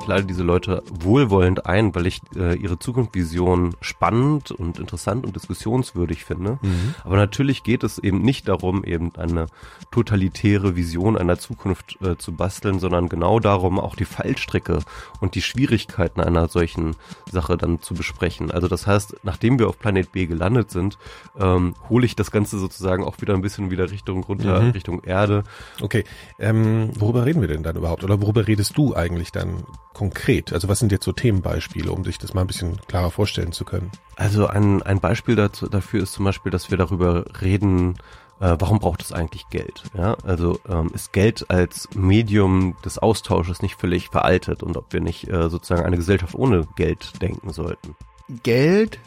Lade 0.06 0.24
diese 0.24 0.42
Leute 0.42 0.82
wohlwollend 0.90 1.66
ein, 1.66 1.94
weil 1.94 2.06
ich 2.06 2.20
äh, 2.36 2.56
ihre 2.56 2.78
Zukunftsvision 2.78 3.74
spannend 3.80 4.50
und 4.50 4.78
interessant 4.78 5.26
und 5.26 5.36
diskussionswürdig 5.36 6.24
finde. 6.24 6.58
Mhm. 6.62 6.94
Aber 7.04 7.16
natürlich 7.16 7.62
geht 7.62 7.84
es 7.84 7.98
eben 7.98 8.22
nicht 8.22 8.48
darum, 8.48 8.84
eben 8.84 9.14
eine 9.16 9.46
totalitäre 9.90 10.76
Vision 10.76 11.16
einer 11.16 11.38
Zukunft 11.38 11.98
äh, 12.02 12.16
zu 12.16 12.32
basteln, 12.32 12.78
sondern 12.78 13.08
genau 13.08 13.40
darum, 13.40 13.78
auch 13.78 13.96
die 13.96 14.04
Fallstricke 14.04 14.80
und 15.20 15.34
die 15.34 15.42
Schwierigkeiten 15.42 16.20
einer 16.20 16.48
solchen 16.48 16.96
Sache 17.30 17.56
dann 17.56 17.80
zu 17.80 17.94
besprechen. 17.94 18.50
Also 18.50 18.68
das 18.68 18.86
heißt, 18.86 19.16
nachdem 19.22 19.58
wir 19.58 19.68
auf 19.68 19.78
Planet 19.78 20.12
B 20.12 20.26
gelandet 20.26 20.70
sind, 20.70 20.98
ähm, 21.38 21.74
hole 21.88 22.06
ich 22.06 22.16
das 22.16 22.30
Ganze 22.30 22.58
sozusagen 22.58 23.04
auch 23.04 23.20
wieder 23.20 23.34
ein 23.34 23.42
bisschen 23.42 23.70
wieder 23.70 23.90
Richtung 23.90 24.24
runter, 24.24 24.60
mhm. 24.60 24.70
Richtung 24.70 25.02
Erde. 25.04 25.44
Okay, 25.80 26.04
ähm, 26.38 26.90
worüber 26.98 27.26
reden 27.26 27.40
wir 27.40 27.48
denn 27.48 27.62
dann 27.62 27.76
überhaupt? 27.76 28.04
Oder 28.04 28.20
worüber 28.20 28.46
redest 28.46 28.76
du 28.76 28.94
eigentlich 28.94 29.32
dann 29.32 29.64
konkret? 29.94 30.52
Also 30.52 30.68
was 30.68 30.78
sind 30.78 30.92
jetzt 30.92 31.04
so 31.04 31.12
Themenbeispiele, 31.12 31.90
um 31.90 32.04
sich 32.04 32.18
das 32.18 32.34
mal 32.34 32.42
ein 32.42 32.46
bisschen 32.46 32.78
klarer 32.86 33.10
vorstellen 33.10 33.52
zu 33.52 33.64
können? 33.64 33.90
Also 34.16 34.46
ein, 34.46 34.82
ein 34.82 35.00
Beispiel 35.00 35.36
dazu, 35.36 35.68
dafür 35.68 36.02
ist 36.02 36.12
zum 36.12 36.24
Beispiel, 36.24 36.52
dass 36.52 36.70
wir 36.70 36.78
darüber 36.78 37.24
reden, 37.40 37.94
äh, 38.40 38.56
warum 38.58 38.78
braucht 38.78 39.02
es 39.02 39.12
eigentlich 39.12 39.48
Geld? 39.50 39.82
Ja, 39.94 40.16
also 40.24 40.58
ähm, 40.68 40.90
ist 40.94 41.12
Geld 41.12 41.50
als 41.50 41.88
Medium 41.94 42.76
des 42.84 42.98
Austausches 42.98 43.62
nicht 43.62 43.76
völlig 43.76 44.08
veraltet 44.08 44.62
und 44.62 44.76
ob 44.76 44.92
wir 44.92 45.00
nicht 45.00 45.28
äh, 45.28 45.48
sozusagen 45.48 45.84
eine 45.84 45.96
Gesellschaft 45.96 46.34
ohne 46.34 46.66
Geld 46.76 47.20
denken 47.20 47.52
sollten? 47.52 47.94
Geld 48.42 48.98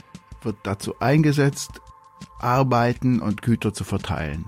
wird 0.44 0.58
dazu 0.64 0.95
eingesetzt, 1.00 1.82
Arbeiten 2.40 3.22
und 3.22 3.42
Güter 3.42 3.74
zu 3.74 3.84
verteilen. 3.84 4.45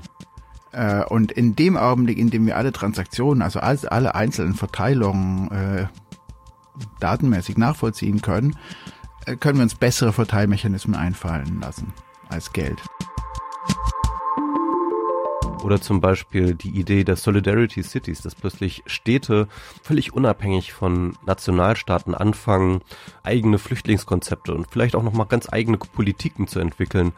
Äh, 0.72 1.06
und 1.06 1.32
in 1.32 1.56
dem 1.56 1.78
Augenblick, 1.78 2.18
in 2.18 2.30
dem 2.30 2.46
wir 2.46 2.58
alle 2.58 2.74
Transaktionen, 2.74 3.42
also 3.42 3.60
alle 3.62 4.14
einzelnen 4.14 4.54
Verteilungen 4.54 5.50
äh, 5.52 5.88
datenmäßig 7.00 7.58
nachvollziehen 7.58 8.22
können, 8.22 8.58
äh, 9.26 9.36
können 9.36 9.58
wir 9.58 9.64
uns 9.64 9.76
bessere 9.76 10.14
Verteilmechanismen 10.14 10.96
einfallen 10.96 11.60
lassen 11.62 11.94
als 12.30 12.54
Geld. 12.54 12.82
Oder 15.66 15.82
zum 15.82 16.00
Beispiel 16.00 16.54
die 16.54 16.70
Idee 16.70 17.04
der 17.04 17.16
Solidarity 17.16 17.82
Cities, 17.82 18.22
dass 18.22 18.36
plötzlich 18.36 18.84
Städte 18.86 19.48
völlig 19.82 20.14
unabhängig 20.14 20.74
von 20.74 21.18
Nationalstaaten 21.26 22.14
anfangen, 22.14 22.82
eigene 23.24 23.58
Flüchtlingskonzepte 23.58 24.54
und 24.54 24.68
vielleicht 24.70 24.96
auch 24.96 25.02
nochmal 25.02 25.26
ganz 25.26 25.52
eigene 25.52 25.78
Politiken 25.78 26.48
zu 26.48 26.60
entwickeln, 26.60 27.14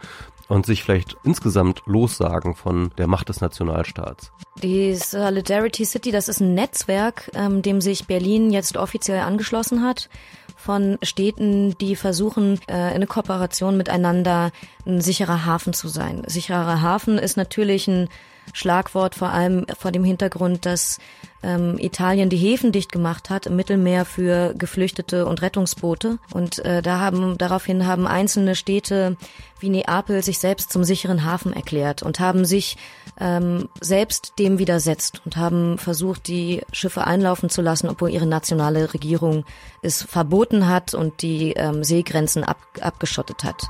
und 0.47 0.65
sich 0.65 0.83
vielleicht 0.83 1.17
insgesamt 1.23 1.81
lossagen 1.85 2.55
von 2.55 2.91
der 2.97 3.07
Macht 3.07 3.29
des 3.29 3.41
Nationalstaats. 3.41 4.31
Die 4.63 4.95
Solidarity 4.95 5.85
City, 5.85 6.11
das 6.11 6.27
ist 6.27 6.39
ein 6.39 6.53
Netzwerk, 6.53 7.29
ähm, 7.35 7.61
dem 7.61 7.81
sich 7.81 8.07
Berlin 8.07 8.51
jetzt 8.51 8.77
offiziell 8.77 9.19
angeschlossen 9.19 9.83
hat 9.83 10.09
von 10.55 10.97
Städten, 11.03 11.77
die 11.77 11.95
versuchen, 11.95 12.59
äh, 12.67 12.95
in 12.95 13.07
Kooperation 13.07 13.77
miteinander 13.77 14.51
ein 14.85 15.01
sicherer 15.01 15.45
Hafen 15.45 15.73
zu 15.73 15.87
sein. 15.87 16.23
Sicherer 16.25 16.81
Hafen 16.81 17.17
ist 17.19 17.37
natürlich 17.37 17.87
ein 17.87 18.09
Schlagwort, 18.53 19.15
vor 19.15 19.29
allem 19.29 19.65
vor 19.77 19.91
dem 19.91 20.03
Hintergrund, 20.03 20.65
dass 20.65 20.97
ähm, 21.43 21.77
Italien 21.77 22.29
die 22.29 22.37
Häfen 22.37 22.71
dicht 22.71 22.91
gemacht 22.91 23.29
hat 23.29 23.45
im 23.45 23.55
Mittelmeer 23.55 24.05
für 24.05 24.53
Geflüchtete 24.55 25.25
und 25.25 25.41
Rettungsboote. 25.41 26.17
Und 26.33 26.59
äh, 26.65 26.81
da 26.81 26.99
haben 26.99 27.37
daraufhin 27.37 27.85
haben 27.85 28.07
einzelne 28.07 28.55
Städte 28.55 29.17
wie 29.59 29.69
Neapel 29.69 30.23
sich 30.23 30.39
selbst 30.39 30.71
zum 30.71 30.83
sicheren 30.83 31.23
Hafen 31.23 31.53
erklärt 31.53 32.03
und 32.03 32.19
haben 32.19 32.45
sich 32.45 32.77
ähm, 33.19 33.69
selbst 33.81 34.33
dem 34.39 34.59
widersetzt 34.59 35.21
und 35.25 35.35
haben 35.37 35.77
versucht, 35.77 36.27
die 36.27 36.61
Schiffe 36.71 37.05
einlaufen 37.05 37.49
zu 37.49 37.61
lassen, 37.61 37.89
obwohl 37.89 38.09
ihre 38.09 38.27
nationale 38.27 38.93
Regierung 38.93 39.45
es 39.81 40.03
verboten 40.03 40.67
hat 40.67 40.93
und 40.93 41.21
die 41.21 41.53
ähm, 41.53 41.83
Seegrenzen 41.83 42.43
ab, 42.43 42.57
abgeschottet 42.81 43.43
hat. 43.43 43.67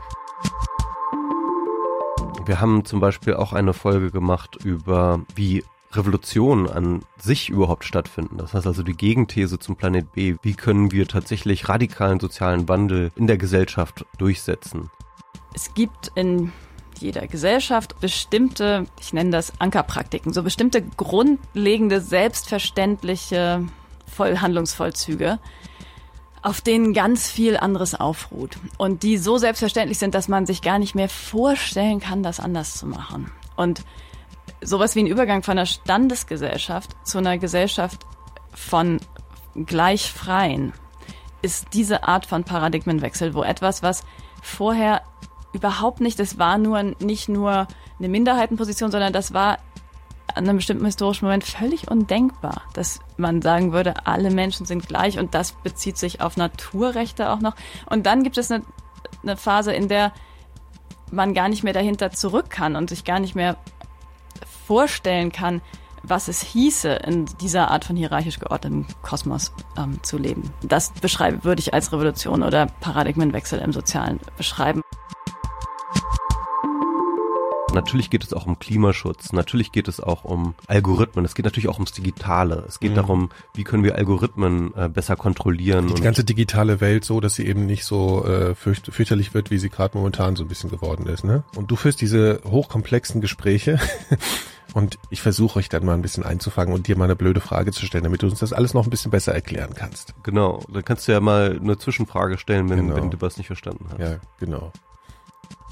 Wir 2.46 2.62
haben 2.62 2.86
zum 2.86 3.00
Beispiel 3.00 3.34
auch 3.34 3.52
eine 3.52 3.74
Folge 3.74 4.12
gemacht 4.12 4.58
über, 4.64 5.22
wie 5.36 5.64
Revolutionen 5.92 6.68
an 6.68 7.02
sich 7.18 7.50
überhaupt 7.50 7.86
stattfinden. 7.86 8.38
Das 8.38 8.54
heißt 8.54 8.68
also 8.68 8.84
die 8.84 8.96
Gegenthese 8.96 9.60
zum 9.60 9.76
Planet 9.76 10.12
B. 10.12 10.36
Wie 10.42 10.54
können 10.54 10.92
wir 10.92 11.08
tatsächlich 11.08 11.70
radikalen 11.70 12.20
sozialen 12.20 12.68
Wandel 12.68 13.12
in 13.16 13.28
der 13.28 13.38
Gesellschaft 13.38 14.06
durchsetzen? 14.18 14.90
Es 15.54 15.74
gibt 15.74 16.12
in 16.16 16.52
jeder 17.00 17.28
Gesellschaft 17.28 18.00
bestimmte, 18.00 18.86
ich 19.00 19.14
nenne 19.14 19.32
das 19.32 19.60
Ankerpraktiken, 19.60 20.34
so 20.34 20.44
bestimmte 20.44 20.82
grundlegende, 20.82 22.02
selbstverständliche 22.02 23.66
Vollhandlungsvollzüge, 24.08 25.40
auf 26.42 26.62
denen 26.62 26.94
ganz 26.94 27.30
viel 27.30 27.58
anderes 27.58 27.94
aufruht 27.96 28.58
und 28.78 29.04
die 29.04 29.18
so 29.18 29.38
selbstverständlich 29.38 30.00
sind, 30.00 30.16
dass 30.16 30.28
man 30.28 30.46
sich 30.46 30.62
gar 30.62 30.80
nicht 30.80 30.96
mehr 30.96 31.10
vorstellen 31.10 32.00
kann, 32.00 32.24
das 32.24 32.40
anders 32.40 32.76
zu 32.78 32.86
machen. 32.88 33.32
Und 33.56 33.84
sowas 34.62 34.96
wie 34.96 35.02
ein 35.02 35.08
Übergang 35.08 35.44
von 35.44 35.58
einer 35.58 35.66
Standesgesellschaft 35.66 36.96
zu 37.04 37.18
einer 37.18 37.38
Gesellschaft 37.38 38.06
von 38.54 39.00
Gleichfreien 39.56 40.74
ist 41.42 41.68
diese 41.74 42.04
Art 42.04 42.26
von 42.26 42.44
Paradigmenwechsel, 42.44 43.34
wo 43.34 43.44
etwas, 43.44 43.84
was 43.84 44.04
vorher 44.42 45.02
überhaupt 45.54 46.02
nicht, 46.02 46.20
das 46.20 46.38
war 46.38 46.58
nur 46.58 46.82
nicht 46.84 47.30
nur 47.30 47.68
eine 48.00 48.10
Minderheitenposition, 48.10 48.92
sondern 48.92 49.14
das 49.14 49.34
war 49.34 49.60
an 50.36 50.48
einem 50.48 50.58
bestimmten 50.58 50.86
historischen 50.86 51.26
Moment 51.26 51.44
völlig 51.44 51.90
undenkbar, 51.90 52.62
dass 52.74 53.00
man 53.18 53.42
sagen 53.42 53.72
würde, 53.72 54.06
alle 54.06 54.30
Menschen 54.30 54.66
sind 54.66 54.88
gleich 54.88 55.18
und 55.18 55.34
das 55.34 55.54
bezieht 55.54 55.98
sich 55.98 56.22
auf 56.22 56.38
Naturrechte 56.38 57.32
auch 57.32 57.40
noch. 57.40 57.56
Und 57.88 58.06
dann 58.06 58.24
gibt 58.24 58.38
es 58.38 58.52
eine, 58.52 58.64
eine 59.24 59.38
Phase, 59.38 59.74
in 59.74 59.88
der 59.88 60.14
man 61.12 61.34
gar 61.34 61.50
nicht 61.50 61.64
mehr 61.64 61.74
dahinter 61.74 62.12
zurück 62.12 62.50
kann 62.50 62.76
und 62.76 62.90
sich 62.90 63.04
gar 63.04 63.20
nicht 63.20 63.36
mehr 63.36 63.58
vorstellen 64.68 65.32
kann, 65.32 65.62
was 66.04 66.28
es 66.28 66.42
hieße, 66.42 66.90
in 66.90 67.26
dieser 67.42 67.72
Art 67.72 67.86
von 67.86 67.96
hierarchisch 67.96 68.40
geordnetem 68.40 68.86
Kosmos 69.02 69.52
ähm, 69.78 70.02
zu 70.04 70.18
leben. 70.18 70.52
Das 70.62 70.92
beschreibe, 70.92 71.44
würde 71.44 71.60
ich 71.60 71.74
als 71.74 71.92
Revolution 71.92 72.44
oder 72.44 72.68
Paradigmenwechsel 72.82 73.60
im 73.60 73.74
Sozialen 73.74 74.20
beschreiben. 74.38 74.82
Natürlich 77.74 78.10
geht 78.10 78.24
es 78.24 78.34
auch 78.34 78.46
um 78.46 78.58
Klimaschutz, 78.60 79.34
natürlich 79.34 79.72
geht 79.74 79.88
es 79.90 80.00
auch 80.00 80.24
um 80.24 80.56
Algorithmen, 80.68 81.26
es 81.26 81.36
geht 81.36 81.44
natürlich 81.46 81.68
auch 81.68 81.76
ums 81.76 81.92
Digitale. 81.92 82.64
Es 82.68 82.80
geht 82.80 82.92
Mhm. 82.92 82.96
darum, 82.96 83.30
wie 83.54 83.66
können 83.66 83.84
wir 83.84 83.96
Algorithmen 83.96 84.74
äh, 84.76 84.88
besser 84.90 85.16
kontrollieren. 85.18 85.94
Die 85.94 86.02
ganze 86.02 86.24
digitale 86.24 86.80
Welt 86.80 87.04
so, 87.04 87.20
dass 87.20 87.36
sie 87.36 87.46
eben 87.46 87.66
nicht 87.66 87.84
so 87.84 88.26
äh, 88.26 88.56
fürcht, 88.56 88.88
fürchterlich 88.94 89.34
wird, 89.34 89.52
wie 89.52 89.58
sie 89.58 89.70
gerade 89.70 89.98
momentan 89.98 90.36
so 90.38 90.44
ein 90.44 90.48
bisschen 90.48 90.70
geworden 90.70 91.08
ist. 91.08 91.24
Ne? 91.26 91.44
Und 91.56 91.70
du 91.70 91.76
führst 91.76 92.00
diese 92.02 92.40
hochkomplexen 92.50 93.20
Gespräche 93.20 93.80
und 94.74 94.98
ich 95.10 95.22
versuche 95.22 95.60
euch 95.60 95.68
dann 95.68 95.86
mal 95.86 95.94
ein 95.94 96.02
bisschen 96.02 96.24
einzufangen 96.24 96.74
und 96.74 96.88
dir 96.88 96.98
mal 96.98 97.04
eine 97.04 97.18
blöde 97.18 97.42
Frage 97.42 97.74
zu 97.74 97.86
stellen, 97.86 98.06
damit 98.06 98.24
du 98.24 98.28
uns 98.28 98.40
das 98.40 98.54
alles 98.54 98.74
noch 98.74 98.86
ein 98.86 98.90
bisschen 98.90 99.12
besser 99.12 99.34
erklären 99.34 99.74
kannst. 99.76 100.16
Genau, 100.24 100.64
da 100.72 100.82
kannst 100.82 101.08
du 101.08 101.12
ja 101.12 101.20
mal 101.20 101.60
eine 101.62 101.78
Zwischenfrage 101.78 102.38
stellen, 102.38 102.70
wenn, 102.70 102.78
Genau. 102.88 102.96
wenn 102.96 103.12
du 103.12 103.20
was 103.20 103.38
nicht 103.38 103.48
verstanden 103.48 103.88
hast. 103.92 104.00
Ja, 104.00 104.20
genau. 104.40 104.72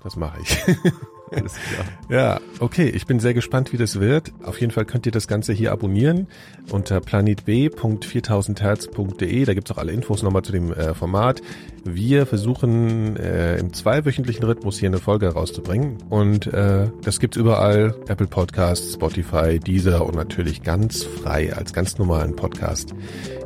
Das 0.04 0.18
mache 0.18 0.42
ich. 0.42 0.58
Alles 1.32 1.54
klar. 1.54 1.86
Ja, 2.10 2.40
okay, 2.60 2.88
ich 2.88 3.08
bin 3.08 3.20
sehr 3.20 3.34
gespannt, 3.34 3.74
wie 3.74 3.78
das 3.78 4.00
wird. 4.00 4.32
Auf 4.44 4.62
jeden 4.62 4.72
Fall 4.72 4.86
könnt 4.86 5.06
ihr 5.06 5.12
das 5.12 5.28
Ganze 5.28 5.52
hier 5.54 5.72
abonnieren 5.72 6.28
unter 6.72 7.00
planetb.4000herz.de. 7.02 9.45
Da 9.45 9.54
gibt's 9.54 9.72
auch 9.72 9.78
alle 9.78 9.92
Infos 9.92 10.24
nochmal 10.24 10.42
zu 10.44 10.52
dem 10.52 10.74
äh, 10.74 10.94
Format. 10.94 11.42
Wir 11.84 12.26
versuchen 12.26 13.18
äh, 13.18 13.58
im 13.58 13.74
zweiwöchentlichen 13.74 14.44
Rhythmus 14.44 14.80
hier 14.80 14.90
eine 14.90 15.00
Folge 15.00 15.30
rauszubringen. 15.30 15.98
Und 16.10 16.48
äh, 16.48 16.90
das 17.04 17.20
gibt's 17.20 17.38
überall. 17.38 17.95
Apple 18.08 18.28
Podcasts, 18.28 18.94
Spotify, 18.94 19.60
Deezer 19.60 20.06
und 20.06 20.16
natürlich 20.16 20.64
ganz 20.64 21.04
frei 21.04 21.54
als 21.54 21.74
ganz 21.74 21.98
normalen 21.98 22.36
Podcast 22.36 22.94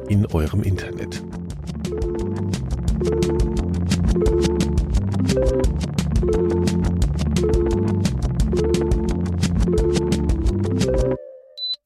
in 0.09 0.25
eurem 0.25 0.63
Internet. 0.63 1.21